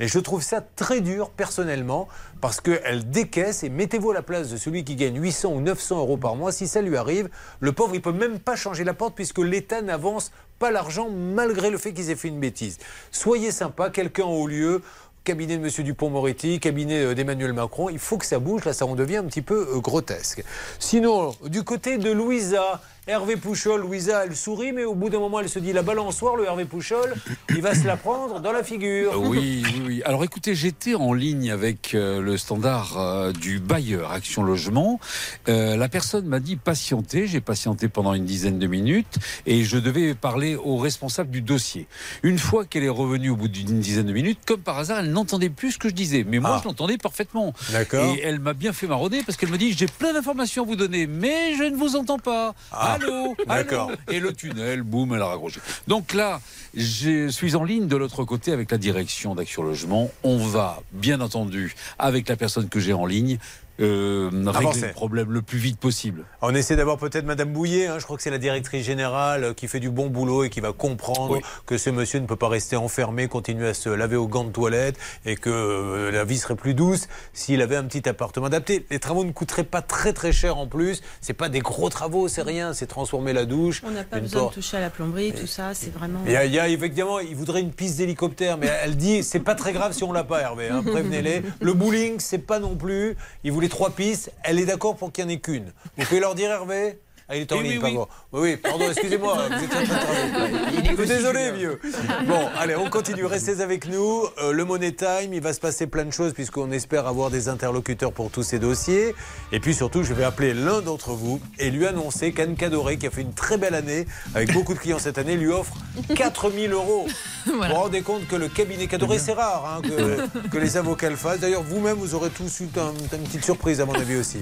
Et 0.00 0.08
je 0.08 0.18
trouve 0.18 0.42
ça 0.42 0.60
très 0.60 1.00
dur 1.00 1.30
personnellement 1.30 2.08
parce 2.40 2.60
qu'elle 2.60 3.08
décaisse 3.10 3.62
et 3.62 3.68
mettez-vous 3.68 4.10
à 4.10 4.14
la 4.14 4.22
place 4.22 4.50
de 4.50 4.56
celui 4.56 4.84
qui 4.84 4.96
gagne 4.96 5.20
800 5.20 5.52
ou 5.52 5.60
900 5.60 5.98
euros 5.98 6.16
par 6.16 6.34
mois. 6.34 6.50
Si 6.50 6.66
ça 6.66 6.82
lui 6.82 6.96
arrive, 6.96 7.28
le 7.60 7.72
pauvre, 7.72 7.94
il 7.94 8.02
peut 8.02 8.12
même 8.12 8.40
pas 8.40 8.56
changer 8.56 8.82
la 8.82 8.94
porte 8.94 9.14
puisque 9.14 9.38
l'État 9.38 9.80
n'avance 9.80 10.32
pas 10.58 10.70
l'argent 10.70 11.08
malgré 11.08 11.70
le 11.70 11.78
fait 11.78 11.92
qu'ils 11.92 12.10
aient 12.10 12.16
fait 12.16 12.28
une 12.28 12.40
bêtise. 12.40 12.78
Soyez 13.12 13.52
sympa, 13.52 13.90
quelqu'un 13.90 14.24
au 14.24 14.46
lieu. 14.46 14.82
Cabinet 15.24 15.56
de 15.56 15.64
M. 15.64 15.84
Dupont-Moretti, 15.84 16.58
cabinet 16.58 17.04
euh, 17.04 17.14
d'Emmanuel 17.14 17.52
Macron, 17.52 17.88
il 17.88 18.00
faut 18.00 18.18
que 18.18 18.26
ça 18.26 18.40
bouge, 18.40 18.64
là 18.64 18.72
ça 18.72 18.86
en 18.86 18.96
devient 18.96 19.18
un 19.18 19.24
petit 19.26 19.40
peu 19.40 19.68
euh, 19.72 19.78
grotesque. 19.78 20.42
Sinon, 20.80 21.32
du 21.46 21.62
côté 21.62 21.96
de 21.96 22.10
Louisa, 22.10 22.80
Hervé 23.08 23.36
Pouchol, 23.36 23.80
Louisa, 23.80 24.24
elle 24.26 24.36
sourit, 24.36 24.70
mais 24.70 24.84
au 24.84 24.94
bout 24.94 25.10
d'un 25.10 25.18
moment, 25.18 25.40
elle 25.40 25.48
se 25.48 25.58
dit 25.58 25.72
la 25.72 25.82
balançoire, 25.82 26.36
le 26.36 26.44
Hervé 26.44 26.64
Pouchol, 26.64 27.14
il 27.48 27.60
va 27.60 27.74
se 27.74 27.84
la 27.84 27.96
prendre 27.96 28.38
dans 28.38 28.52
la 28.52 28.62
figure. 28.62 29.20
Oui, 29.20 29.64
oui, 29.64 29.82
oui. 29.84 30.02
Alors 30.04 30.22
écoutez, 30.22 30.54
j'étais 30.54 30.94
en 30.94 31.12
ligne 31.12 31.50
avec 31.50 31.94
euh, 31.96 32.20
le 32.20 32.36
standard 32.38 32.96
euh, 33.00 33.32
du 33.32 33.58
bailleur 33.58 34.12
Action 34.12 34.44
Logement. 34.44 35.00
Euh, 35.48 35.76
la 35.76 35.88
personne 35.88 36.26
m'a 36.26 36.38
dit 36.38 36.54
patienter. 36.54 37.26
J'ai 37.26 37.40
patienté 37.40 37.88
pendant 37.88 38.14
une 38.14 38.24
dizaine 38.24 38.60
de 38.60 38.68
minutes 38.68 39.16
et 39.46 39.64
je 39.64 39.78
devais 39.78 40.14
parler 40.14 40.54
au 40.54 40.76
responsable 40.76 41.30
du 41.30 41.40
dossier. 41.40 41.88
Une 42.22 42.38
fois 42.38 42.64
qu'elle 42.64 42.84
est 42.84 42.88
revenue 42.88 43.30
au 43.30 43.36
bout 43.36 43.48
d'une 43.48 43.80
dizaine 43.80 44.06
de 44.06 44.12
minutes, 44.12 44.38
comme 44.46 44.60
par 44.60 44.78
hasard, 44.78 45.00
elle 45.00 45.10
n'entendait 45.10 45.50
plus 45.50 45.72
ce 45.72 45.78
que 45.78 45.88
je 45.88 45.94
disais. 45.94 46.24
Mais 46.24 46.38
moi, 46.38 46.50
Ah. 46.54 46.60
je 46.62 46.68
l'entendais 46.68 46.98
parfaitement. 46.98 47.52
D'accord. 47.72 48.14
Et 48.14 48.20
elle 48.22 48.38
m'a 48.38 48.52
bien 48.54 48.72
fait 48.72 48.86
marronner 48.86 49.24
parce 49.26 49.36
qu'elle 49.36 49.50
me 49.50 49.58
dit 49.58 49.72
j'ai 49.72 49.86
plein 49.86 50.12
d'informations 50.12 50.62
à 50.62 50.66
vous 50.66 50.76
donner, 50.76 51.08
mais 51.08 51.56
je 51.56 51.64
ne 51.64 51.74
vous 51.74 51.96
entends 51.96 52.20
pas. 52.20 52.54
Ah. 52.70 52.91
Allô, 52.94 53.36
D'accord. 53.46 53.88
allô. 53.88 53.98
Et 54.10 54.20
le 54.20 54.32
tunnel, 54.32 54.82
boum, 54.82 55.14
elle 55.14 55.22
a 55.22 55.26
raccroché. 55.26 55.60
Donc 55.88 56.14
là, 56.14 56.40
je 56.74 57.28
suis 57.28 57.54
en 57.54 57.64
ligne 57.64 57.86
de 57.86 57.96
l'autre 57.96 58.24
côté 58.24 58.52
avec 58.52 58.70
la 58.70 58.78
direction 58.78 59.34
d'Action 59.34 59.62
Logement. 59.62 60.10
On 60.22 60.38
va, 60.38 60.82
bien 60.92 61.20
entendu, 61.20 61.74
avec 61.98 62.28
la 62.28 62.36
personne 62.36 62.68
que 62.68 62.80
j'ai 62.80 62.92
en 62.92 63.06
ligne, 63.06 63.38
euh, 63.82 64.30
régler 64.32 64.48
Avancer. 64.48 64.86
le 64.88 64.92
problème 64.92 65.32
le 65.32 65.42
plus 65.42 65.58
vite 65.58 65.78
possible. 65.78 66.24
On 66.40 66.54
essaie 66.54 66.76
d'avoir 66.76 66.98
peut-être 66.98 67.24
Madame 67.24 67.52
Bouillet, 67.52 67.86
hein, 67.86 67.98
je 67.98 68.04
crois 68.04 68.16
que 68.16 68.22
c'est 68.22 68.30
la 68.30 68.38
directrice 68.38 68.84
générale 68.84 69.54
qui 69.54 69.68
fait 69.68 69.80
du 69.80 69.90
bon 69.90 70.08
boulot 70.08 70.44
et 70.44 70.50
qui 70.50 70.60
va 70.60 70.72
comprendre 70.72 71.38
que 71.66 71.78
ce 71.78 71.90
monsieur 71.90 72.20
ne 72.20 72.26
peut 72.26 72.36
pas 72.36 72.48
rester 72.48 72.76
enfermé, 72.76 73.28
continuer 73.28 73.68
à 73.68 73.74
se 73.74 73.88
laver 73.88 74.16
aux 74.16 74.28
gants 74.28 74.44
de 74.44 74.50
toilette 74.52 74.96
et 75.26 75.36
que 75.36 75.50
euh, 75.50 76.10
la 76.10 76.24
vie 76.24 76.38
serait 76.38 76.54
plus 76.56 76.74
douce 76.74 77.08
s'il 77.32 77.60
avait 77.62 77.76
un 77.76 77.84
petit 77.84 78.08
appartement 78.08 78.46
adapté. 78.46 78.86
Les 78.90 78.98
travaux 78.98 79.24
ne 79.24 79.32
coûteraient 79.32 79.64
pas 79.64 79.82
très 79.82 80.12
très 80.12 80.32
cher 80.32 80.56
en 80.58 80.66
plus. 80.66 81.02
C'est 81.20 81.32
pas 81.34 81.48
des 81.48 81.60
gros 81.60 81.88
travaux, 81.88 82.28
c'est 82.28 82.42
rien, 82.42 82.72
c'est 82.74 82.86
transformer 82.86 83.32
la 83.32 83.44
douche. 83.44 83.82
On 83.84 83.90
n'a 83.90 84.04
pas 84.04 84.20
besoin 84.20 84.42
porte. 84.42 84.56
de 84.56 84.60
toucher 84.62 84.76
à 84.76 84.80
la 84.80 84.90
plomberie, 84.90 85.32
tout 85.32 85.46
ça, 85.46 85.74
c'est 85.74 85.92
vraiment. 85.92 86.20
Il 86.26 86.32
y, 86.32 86.36
a, 86.36 86.44
il 86.44 86.52
y 86.52 86.58
a 86.58 86.68
évidemment, 86.68 87.18
il 87.20 87.34
voudrait 87.36 87.60
une 87.60 87.72
piste 87.72 87.98
d'hélicoptère, 87.98 88.58
mais 88.58 88.68
elle 88.82 88.96
dit 88.96 89.22
c'est 89.22 89.40
pas 89.40 89.54
très 89.54 89.72
grave 89.72 89.92
si 89.92 90.04
on 90.04 90.12
l'a 90.12 90.24
pas, 90.24 90.40
Hervé. 90.40 90.68
hein, 90.68 90.82
Prévenez-les. 90.86 91.42
Le 91.60 91.72
bowling, 91.72 92.20
c'est 92.20 92.38
pas 92.38 92.58
non 92.58 92.76
plus. 92.76 93.16
Il 93.44 93.52
voulait 93.52 93.68
trois 93.72 93.90
pistes. 93.90 94.30
Elle 94.44 94.60
est 94.60 94.66
d'accord 94.66 94.96
pour 94.96 95.10
qu'il 95.10 95.24
n'y 95.24 95.32
en 95.32 95.34
ait 95.36 95.40
qu'une. 95.40 95.72
Vous 95.96 96.04
pouvez 96.04 96.20
leur 96.20 96.34
dire, 96.34 96.50
Hervé? 96.50 96.98
Ah, 97.32 97.36
il 97.36 97.42
est 97.42 97.52
en 97.52 97.56
Oui, 97.58 97.62
ligne, 97.68 97.98
oui, 98.32 98.56
pardon, 98.58 98.84
excusez-moi, 98.90 99.38
suis 100.96 101.06
Désolé, 101.06 101.52
vieux. 101.52 101.80
Bon, 102.26 102.48
allez, 102.58 102.76
on 102.76 102.90
continue. 102.90 103.24
Restez 103.24 103.60
avec 103.62 103.86
nous. 103.88 104.24
Euh, 104.42 104.52
le 104.52 104.64
Money 104.64 104.92
Time, 104.92 105.32
il 105.32 105.40
va 105.40 105.52
se 105.52 105.60
passer 105.60 105.86
plein 105.86 106.04
de 106.04 106.10
choses 106.12 106.32
puisqu'on 106.34 106.70
espère 106.70 107.06
avoir 107.06 107.30
des 107.30 107.48
interlocuteurs 107.48 108.12
pour 108.12 108.30
tous 108.30 108.42
ces 108.42 108.58
dossiers. 108.58 109.14
Et 109.50 109.60
puis 109.60 109.74
surtout, 109.74 110.02
je 110.02 110.12
vais 110.12 110.24
appeler 110.24 110.52
l'un 110.52 110.82
d'entre 110.82 111.12
vous 111.12 111.40
et 111.58 111.70
lui 111.70 111.86
annoncer 111.86 112.32
qu'Anne 112.32 112.54
Cadoré, 112.54 112.98
qui 112.98 113.06
a 113.06 113.10
fait 113.10 113.22
une 113.22 113.32
très 113.34 113.56
belle 113.56 113.74
année, 113.74 114.06
avec 114.34 114.52
beaucoup 114.54 114.74
de 114.74 114.78
clients 114.78 114.98
cette 114.98 115.16
année, 115.18 115.36
lui 115.36 115.48
offre 115.50 115.74
4000 116.14 116.72
euros. 116.72 117.06
Vous 117.44 117.54
vous 117.54 117.74
rendez 117.74 118.02
compte 118.02 118.28
que 118.28 118.36
le 118.36 118.46
cabinet 118.48 118.86
Cadoré, 118.86 119.18
c'est 119.18 119.32
rare 119.32 119.78
hein, 119.78 119.82
que, 119.82 120.48
que 120.48 120.58
les 120.58 120.76
avocats 120.76 121.10
le 121.10 121.16
fassent. 121.16 121.40
D'ailleurs, 121.40 121.64
vous-même, 121.64 121.96
vous 121.96 122.14
aurez 122.14 122.30
tous 122.30 122.60
eu 122.60 122.68
un- 122.78 123.16
une 123.16 123.24
petite 123.24 123.44
surprise, 123.44 123.80
à 123.80 123.84
mon 123.84 123.94
avis 123.94 124.14
aussi. 124.16 124.38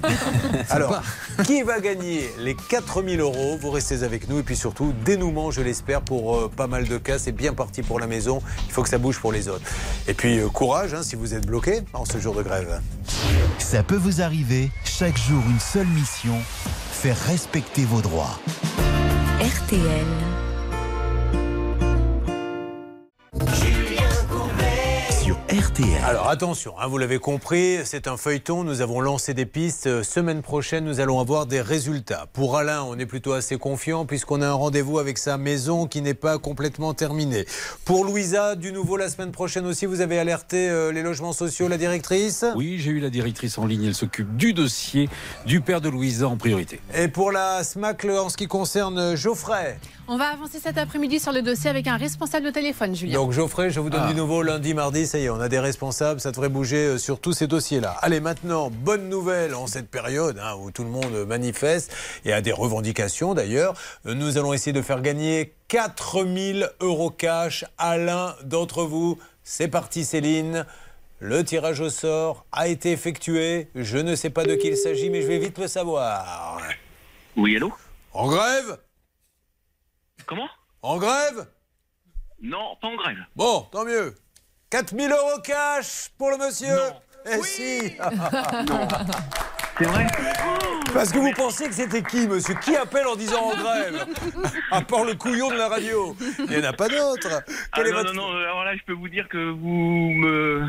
Alors, 0.68 1.00
qui 1.44 1.62
va 1.62 1.80
gagner 1.80 2.30
les 2.38 2.54
4000 2.80 3.20
euros 3.20 3.58
Vous 3.60 3.70
restez 3.70 4.02
avec 4.02 4.28
nous. 4.28 4.38
Et 4.38 4.42
puis 4.42 4.56
surtout, 4.56 4.92
dénouement, 5.04 5.50
je 5.50 5.60
l'espère, 5.60 6.02
pour 6.02 6.36
euh, 6.36 6.50
pas 6.54 6.66
mal 6.66 6.88
de 6.88 6.98
cas. 6.98 7.18
C'est 7.18 7.32
bien 7.32 7.52
parti 7.52 7.82
pour 7.82 8.00
la 8.00 8.06
maison. 8.06 8.40
Il 8.66 8.72
faut 8.72 8.82
que 8.82 8.88
ça 8.88 8.98
bouge 8.98 9.18
pour 9.18 9.32
les 9.32 9.48
autres. 9.48 9.64
Et 10.08 10.14
puis, 10.14 10.38
euh, 10.38 10.48
courage 10.48 10.94
hein, 10.94 11.02
si 11.02 11.16
vous 11.16 11.34
êtes 11.34 11.46
bloqué 11.46 11.80
en 11.92 12.04
ce 12.04 12.18
jour 12.18 12.34
de 12.34 12.42
grève. 12.42 12.80
Ça 13.58 13.82
peut 13.82 13.96
vous 13.96 14.22
arriver, 14.22 14.70
chaque 14.84 15.18
jour 15.18 15.42
une 15.48 15.60
seule 15.60 15.86
mission, 15.86 16.36
faire 16.92 17.18
respecter 17.26 17.84
vos 17.84 18.00
droits. 18.00 18.38
RTL. 19.40 20.06
RTL. 25.50 26.00
Alors 26.04 26.28
attention, 26.28 26.74
hein, 26.78 26.86
vous 26.86 26.96
l'avez 26.96 27.18
compris, 27.18 27.78
c'est 27.84 28.06
un 28.06 28.16
feuilleton. 28.16 28.62
Nous 28.62 28.82
avons 28.82 29.00
lancé 29.00 29.34
des 29.34 29.46
pistes. 29.46 29.88
Euh, 29.88 30.04
Semaine 30.04 30.42
prochaine, 30.42 30.84
nous 30.84 31.00
allons 31.00 31.18
avoir 31.18 31.46
des 31.46 31.60
résultats. 31.60 32.26
Pour 32.32 32.56
Alain, 32.56 32.84
on 32.84 32.96
est 33.00 33.06
plutôt 33.06 33.32
assez 33.32 33.58
confiant 33.58 34.06
puisqu'on 34.06 34.42
a 34.42 34.46
un 34.46 34.52
rendez-vous 34.52 35.00
avec 35.00 35.18
sa 35.18 35.38
maison 35.38 35.88
qui 35.88 36.02
n'est 36.02 36.14
pas 36.14 36.38
complètement 36.38 36.94
terminée. 36.94 37.46
Pour 37.84 38.04
Louisa, 38.04 38.54
du 38.54 38.70
nouveau 38.70 38.96
la 38.96 39.08
semaine 39.08 39.32
prochaine 39.32 39.66
aussi, 39.66 39.86
vous 39.86 40.00
avez 40.00 40.20
alerté 40.20 40.68
euh, 40.70 40.92
les 40.92 41.02
logements 41.02 41.32
sociaux, 41.32 41.66
la 41.66 41.78
directrice? 41.78 42.44
Oui, 42.54 42.76
j'ai 42.78 42.92
eu 42.92 43.00
la 43.00 43.10
directrice 43.10 43.58
en 43.58 43.66
ligne. 43.66 43.86
Elle 43.86 43.94
s'occupe 43.96 44.36
du 44.36 44.52
dossier 44.52 45.08
du 45.46 45.60
père 45.60 45.80
de 45.80 45.88
Louisa 45.88 46.28
en 46.28 46.36
priorité. 46.36 46.80
Et 46.96 47.08
pour 47.08 47.32
la 47.32 47.64
SMAC, 47.64 48.04
en 48.04 48.28
ce 48.28 48.36
qui 48.36 48.46
concerne 48.46 48.98
euh, 48.98 49.16
Geoffrey? 49.16 49.80
On 50.06 50.16
va 50.16 50.26
avancer 50.26 50.58
cet 50.60 50.76
après-midi 50.76 51.18
sur 51.20 51.32
le 51.32 51.40
dossier 51.42 51.70
avec 51.70 51.86
un 51.86 51.96
responsable 51.96 52.46
de 52.46 52.50
téléphone, 52.50 52.94
Julien. 52.96 53.14
Donc 53.14 53.30
Geoffrey, 53.32 53.70
je 53.70 53.78
vous 53.80 53.90
donne 53.90 54.02
Ah. 54.04 54.08
du 54.08 54.14
nouveau 54.14 54.42
lundi, 54.42 54.74
mardi, 54.74 55.06
ça 55.06 55.18
y 55.18 55.24
est, 55.24 55.30
on 55.30 55.39
a 55.40 55.48
des 55.48 55.58
responsables, 55.58 56.20
ça 56.20 56.30
devrait 56.30 56.48
bouger 56.48 56.86
euh, 56.86 56.98
sur 56.98 57.20
tous 57.20 57.32
ces 57.32 57.46
dossiers-là. 57.46 57.96
Allez, 58.02 58.20
maintenant, 58.20 58.70
bonne 58.70 59.08
nouvelle 59.08 59.54
en 59.54 59.66
cette 59.66 59.90
période 59.90 60.38
hein, 60.38 60.54
où 60.58 60.70
tout 60.70 60.84
le 60.84 60.90
monde 60.90 61.26
manifeste 61.26 61.92
et 62.24 62.32
a 62.32 62.40
des 62.40 62.52
revendications 62.52 63.34
d'ailleurs. 63.34 63.74
Euh, 64.06 64.14
Nous 64.14 64.38
allons 64.38 64.52
essayer 64.52 64.72
de 64.72 64.82
faire 64.82 65.02
gagner 65.02 65.54
4000 65.68 66.70
euros 66.80 67.10
cash 67.10 67.64
à 67.78 67.96
l'un 67.96 68.34
d'entre 68.44 68.84
vous. 68.84 69.18
C'est 69.42 69.68
parti 69.68 70.04
Céline. 70.04 70.66
Le 71.18 71.44
tirage 71.44 71.80
au 71.80 71.90
sort 71.90 72.46
a 72.50 72.68
été 72.68 72.92
effectué. 72.92 73.68
Je 73.74 73.98
ne 73.98 74.14
sais 74.14 74.30
pas 74.30 74.44
de 74.44 74.54
qui 74.54 74.68
il 74.68 74.76
s'agit, 74.76 75.10
mais 75.10 75.20
je 75.22 75.26
vais 75.26 75.38
vite 75.38 75.58
le 75.58 75.68
savoir. 75.68 76.60
Oui, 77.36 77.56
allô? 77.56 77.72
En 78.12 78.28
grève? 78.28 78.78
Comment? 80.26 80.48
En 80.82 80.96
grève? 80.96 81.46
Non, 82.42 82.76
pas 82.80 82.88
en 82.88 82.96
grève. 82.96 83.18
Bon, 83.36 83.66
tant 83.70 83.84
mieux. 83.84 84.14
4000 84.70 85.10
euros 85.10 85.40
cash 85.42 86.10
pour 86.16 86.30
le 86.30 86.36
monsieur. 86.36 86.78
Eh 87.26 87.42
si. 87.42 87.80
C'est 89.78 89.84
vrai 89.86 90.06
Parce 90.92 91.10
que 91.10 91.18
vous 91.18 91.32
pensez 91.32 91.66
que 91.68 91.74
c'était 91.74 92.02
qui, 92.02 92.26
monsieur? 92.28 92.54
Qui 92.62 92.76
appelle 92.76 93.06
en 93.06 93.16
disant 93.16 93.42
en 93.50 93.56
grève? 93.56 94.06
À 94.70 94.82
part 94.82 95.04
le 95.04 95.14
couillon 95.14 95.50
de 95.50 95.56
la 95.56 95.68
radio. 95.68 96.14
Il 96.38 96.44
n'y 96.50 96.58
en 96.58 96.68
a 96.68 96.72
pas 96.74 96.88
d'autre. 96.88 97.42
Ah 97.72 97.82
non, 97.82 97.92
votre- 97.92 98.12
non, 98.14 98.28
non, 98.30 98.36
alors 98.36 98.64
là, 98.64 98.76
je 98.76 98.82
peux 98.86 98.92
vous 98.92 99.08
dire 99.08 99.26
que 99.28 99.38
vous 99.38 100.10
me, 100.12 100.68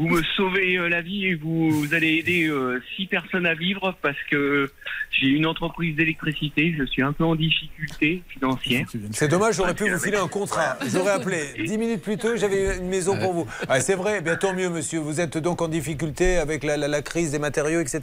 vous 0.00 0.08
me 0.08 0.22
sauvez 0.34 0.76
euh, 0.78 0.88
la 0.88 1.02
vie 1.02 1.26
et 1.26 1.34
vous 1.34 1.86
allez 1.92 2.14
aider 2.14 2.46
euh, 2.48 2.82
six 2.96 3.04
personnes 3.06 3.44
à 3.44 3.52
vivre 3.52 3.94
parce 4.00 4.16
que 4.30 4.70
j'ai 5.10 5.26
une 5.26 5.44
entreprise 5.44 5.94
d'électricité, 5.94 6.74
je 6.78 6.84
suis 6.84 7.02
un 7.02 7.12
peu 7.12 7.24
en 7.24 7.34
difficulté 7.36 8.22
financière. 8.28 8.86
C'est 9.12 9.28
dommage, 9.28 9.56
j'aurais 9.56 9.74
pu 9.74 9.90
vous 9.90 9.98
filer 9.98 10.16
un 10.16 10.26
contrat. 10.28 10.78
J'aurais 10.90 11.12
appelé. 11.12 11.42
Dix 11.66 11.76
minutes 11.76 12.00
plus 12.02 12.16
tôt, 12.16 12.34
j'avais 12.36 12.78
une 12.78 12.88
maison 12.88 13.18
pour 13.18 13.34
vous. 13.34 13.46
Ah, 13.68 13.80
c'est 13.80 13.94
vrai, 13.94 14.22
bien 14.22 14.36
tant 14.36 14.54
mieux, 14.54 14.70
monsieur. 14.70 15.00
Vous 15.00 15.20
êtes 15.20 15.36
donc 15.36 15.60
en 15.60 15.68
difficulté 15.68 16.38
avec 16.38 16.64
la, 16.64 16.78
la- 16.78 16.88
la 16.88 17.02
crise 17.02 17.32
des 17.32 17.38
matériaux, 17.38 17.80
etc. 17.80 18.00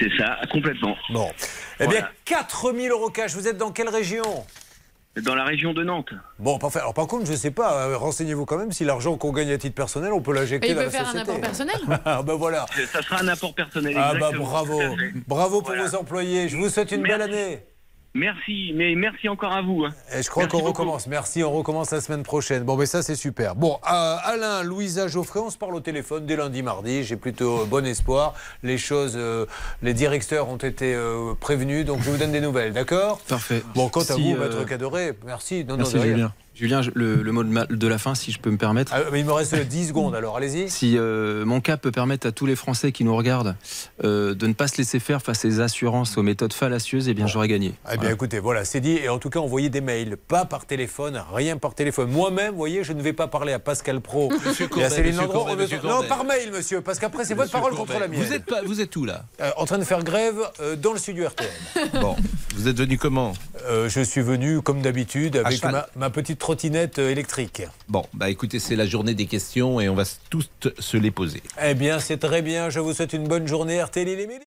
C'est 0.00 0.10
ça, 0.18 0.40
complètement. 0.50 0.96
Bon. 1.10 1.30
Eh 1.78 1.86
bien, 1.86 2.00
Voilà. 2.00 2.10
4000 2.24 2.90
euros 2.90 3.10
cash. 3.10 3.34
Vous 3.36 3.46
êtes 3.46 3.58
dans 3.58 3.70
quelle 3.70 3.88
région? 3.90 4.24
Dans 5.22 5.34
la 5.34 5.44
région 5.44 5.72
de 5.72 5.82
Nantes. 5.84 6.12
Bon, 6.38 6.58
parfait. 6.58 6.78
Alors, 6.80 6.94
par 6.94 7.06
contre, 7.06 7.26
je 7.26 7.32
ne 7.32 7.36
sais 7.36 7.50
pas, 7.50 7.86
euh, 7.88 7.96
renseignez-vous 7.96 8.44
quand 8.46 8.58
même 8.58 8.72
si 8.72 8.84
l'argent 8.84 9.16
qu'on 9.16 9.32
gagne 9.32 9.50
à 9.52 9.58
titre 9.58 9.74
personnel, 9.74 10.12
on 10.12 10.20
peut 10.20 10.32
l'injecter 10.34 10.68
Et 10.68 10.70
il 10.70 10.74
dans 10.74 10.80
peut 10.80 10.86
la 10.86 10.90
faire 10.90 11.02
un 11.08 11.12
société. 11.12 11.30
apport 11.30 11.40
personnel. 11.40 11.76
ah, 12.04 12.22
ben 12.22 12.34
voilà. 12.34 12.66
Ça 12.92 13.02
sera 13.02 13.20
un 13.22 13.28
apport 13.28 13.54
personnel. 13.54 13.94
Ah, 13.98 14.14
bah 14.18 14.30
bravo. 14.36 14.80
Bravo 15.26 15.60
pour 15.60 15.68
Voilà. 15.70 15.86
vos 15.88 15.96
employés. 15.96 16.48
Je 16.48 16.56
vous 16.56 16.68
souhaite 16.68 16.92
une 16.92 17.02
belle 17.02 17.22
année. 17.22 17.60
Merci, 18.18 18.72
mais 18.74 18.94
merci 18.96 19.28
encore 19.28 19.52
à 19.52 19.62
vous. 19.62 19.84
hein. 19.84 19.94
Et 20.14 20.22
je 20.22 20.28
crois 20.28 20.42
Merci 20.42 20.50
qu'on 20.56 20.58
beaucoup. 20.58 20.72
recommence. 20.82 21.06
Merci, 21.06 21.42
on 21.44 21.52
recommence 21.52 21.90
la 21.92 22.00
semaine 22.00 22.22
prochaine. 22.24 22.64
Bon, 22.64 22.76
mais 22.76 22.86
ça, 22.86 23.02
c'est 23.02 23.14
super. 23.14 23.54
Bon, 23.54 23.78
euh, 23.90 24.16
Alain, 24.24 24.62
Louisa, 24.64 25.06
Geoffrey, 25.08 25.40
on 25.40 25.50
se 25.50 25.56
parle 25.58 25.74
au 25.76 25.80
téléphone 25.80 26.26
dès 26.26 26.36
lundi, 26.36 26.62
mardi. 26.62 27.04
J'ai 27.04 27.16
plutôt 27.16 27.60
euh, 27.60 27.64
bon 27.64 27.86
espoir. 27.86 28.34
Les 28.62 28.76
choses, 28.78 29.14
euh, 29.16 29.46
les 29.82 29.94
directeurs 29.94 30.48
ont 30.48 30.56
été 30.56 30.94
euh, 30.94 31.34
prévenus, 31.38 31.84
donc 31.86 32.00
je 32.02 32.10
vous 32.10 32.16
donne 32.18 32.32
des 32.32 32.40
nouvelles, 32.40 32.72
d'accord? 32.72 33.20
Parfait. 33.28 33.62
Bon, 33.74 33.88
quant 33.88 34.00
à 34.02 34.14
vous, 34.14 34.34
euh, 34.34 34.38
maître 34.40 34.64
Cadoré, 34.66 35.12
merci. 35.24 35.64
Non, 35.64 35.74
non, 35.74 35.78
Merci 35.78 35.98
rien. 35.98 36.04
Julien. 36.12 36.32
Julien, 36.58 36.80
le, 36.94 37.22
le 37.22 37.32
mot 37.32 37.44
de, 37.44 37.48
ma- 37.50 37.66
de 37.66 37.86
la 37.86 37.98
fin, 37.98 38.14
si 38.16 38.32
je 38.32 38.38
peux 38.40 38.50
me 38.50 38.56
permettre. 38.56 38.92
Ah, 38.94 39.00
mais 39.12 39.20
il 39.20 39.24
me 39.26 39.32
reste 39.32 39.54
10 39.54 39.88
secondes, 39.88 40.14
alors 40.14 40.36
allez-y. 40.36 40.68
Si 40.68 40.96
euh, 40.98 41.44
mon 41.44 41.60
cas 41.60 41.76
peut 41.76 41.92
permettre 41.92 42.26
à 42.26 42.32
tous 42.32 42.46
les 42.46 42.56
Français 42.56 42.90
qui 42.90 43.04
nous 43.04 43.14
regardent 43.16 43.54
euh, 44.02 44.34
de 44.34 44.46
ne 44.46 44.52
pas 44.54 44.66
se 44.66 44.76
laisser 44.78 44.98
faire 44.98 45.22
face 45.22 45.38
à 45.38 45.42
ces 45.42 45.60
assurances 45.60 46.18
aux 46.18 46.22
méthodes 46.22 46.52
fallacieuses, 46.52 47.08
eh 47.08 47.14
bien 47.14 47.26
j'aurais 47.28 47.46
gagné. 47.48 47.74
Eh 47.92 47.96
bien, 47.96 48.10
écoutez, 48.10 48.40
voilà, 48.40 48.64
c'est 48.64 48.80
dit. 48.80 48.96
Et 48.96 49.08
en 49.08 49.18
tout 49.18 49.30
cas, 49.30 49.38
envoyez 49.38 49.68
des 49.70 49.80
mails, 49.80 50.16
pas 50.16 50.44
par 50.44 50.66
téléphone, 50.66 51.22
rien 51.32 51.56
par 51.58 51.74
téléphone. 51.74 52.10
Moi-même, 52.10 52.50
vous 52.50 52.56
voyez, 52.58 52.82
je 52.82 52.92
ne 52.92 53.02
vais 53.02 53.12
pas 53.12 53.28
parler 53.28 53.52
à 53.52 53.58
Pascal 53.60 54.00
Pro 54.00 54.30
Monsieur 54.46 54.64
et 54.64 54.66
à 54.66 54.68
Courbet, 54.68 54.90
Céline 54.90 55.04
monsieur 55.12 55.20
Landreau. 55.22 55.38
Courbet, 55.44 55.52
On 55.52 55.56
ne- 55.56 55.62
monsieur 55.62 55.78
Non, 55.84 56.02
par 56.08 56.24
mail, 56.24 56.50
monsieur, 56.52 56.80
parce 56.80 56.98
qu'après, 56.98 57.24
c'est 57.24 57.34
votre 57.34 57.52
parole 57.52 57.72
Courbet, 57.74 57.92
contre 57.92 58.00
la 58.00 58.08
mienne. 58.08 58.20
Vous 58.20 58.32
êtes, 58.32 58.44
pas, 58.44 58.62
vous 58.62 58.80
êtes 58.80 58.94
où 58.96 59.04
là 59.04 59.24
Euh, 59.40 59.50
en 59.56 59.64
train 59.64 59.78
de 59.78 59.84
faire 59.84 60.02
grève 60.02 60.38
euh, 60.60 60.74
dans 60.74 60.92
le 60.92 60.98
studio 60.98 61.26
RTL. 61.28 61.48
Bon, 62.00 62.16
vous 62.56 62.66
êtes 62.66 62.76
venu 62.78 62.98
comment? 62.98 63.32
Euh, 63.68 63.88
je 63.88 64.00
suis 64.00 64.22
venu, 64.22 64.60
comme 64.60 64.82
d'habitude, 64.82 65.36
avec 65.36 65.62
ma, 65.62 65.86
ma 65.94 66.10
petite 66.10 66.38
trottinette 66.48 66.98
euh, 66.98 67.10
électrique. 67.10 67.60
Bon, 67.90 68.06
bah 68.14 68.30
écoutez, 68.30 68.58
c'est 68.58 68.74
la 68.74 68.86
journée 68.86 69.12
des 69.12 69.26
questions 69.26 69.80
et 69.82 69.88
on 69.90 69.94
va 69.94 70.04
tous 70.30 70.48
se 70.78 70.96
les 70.96 71.10
poser. 71.10 71.42
Eh 71.62 71.74
bien, 71.74 72.00
c'est 72.00 72.16
très 72.16 72.40
bien. 72.40 72.70
Je 72.70 72.80
vous 72.80 72.94
souhaite 72.94 73.12
une 73.12 73.28
bonne 73.28 73.46
journée. 73.46 73.82
RTL. 73.82 74.47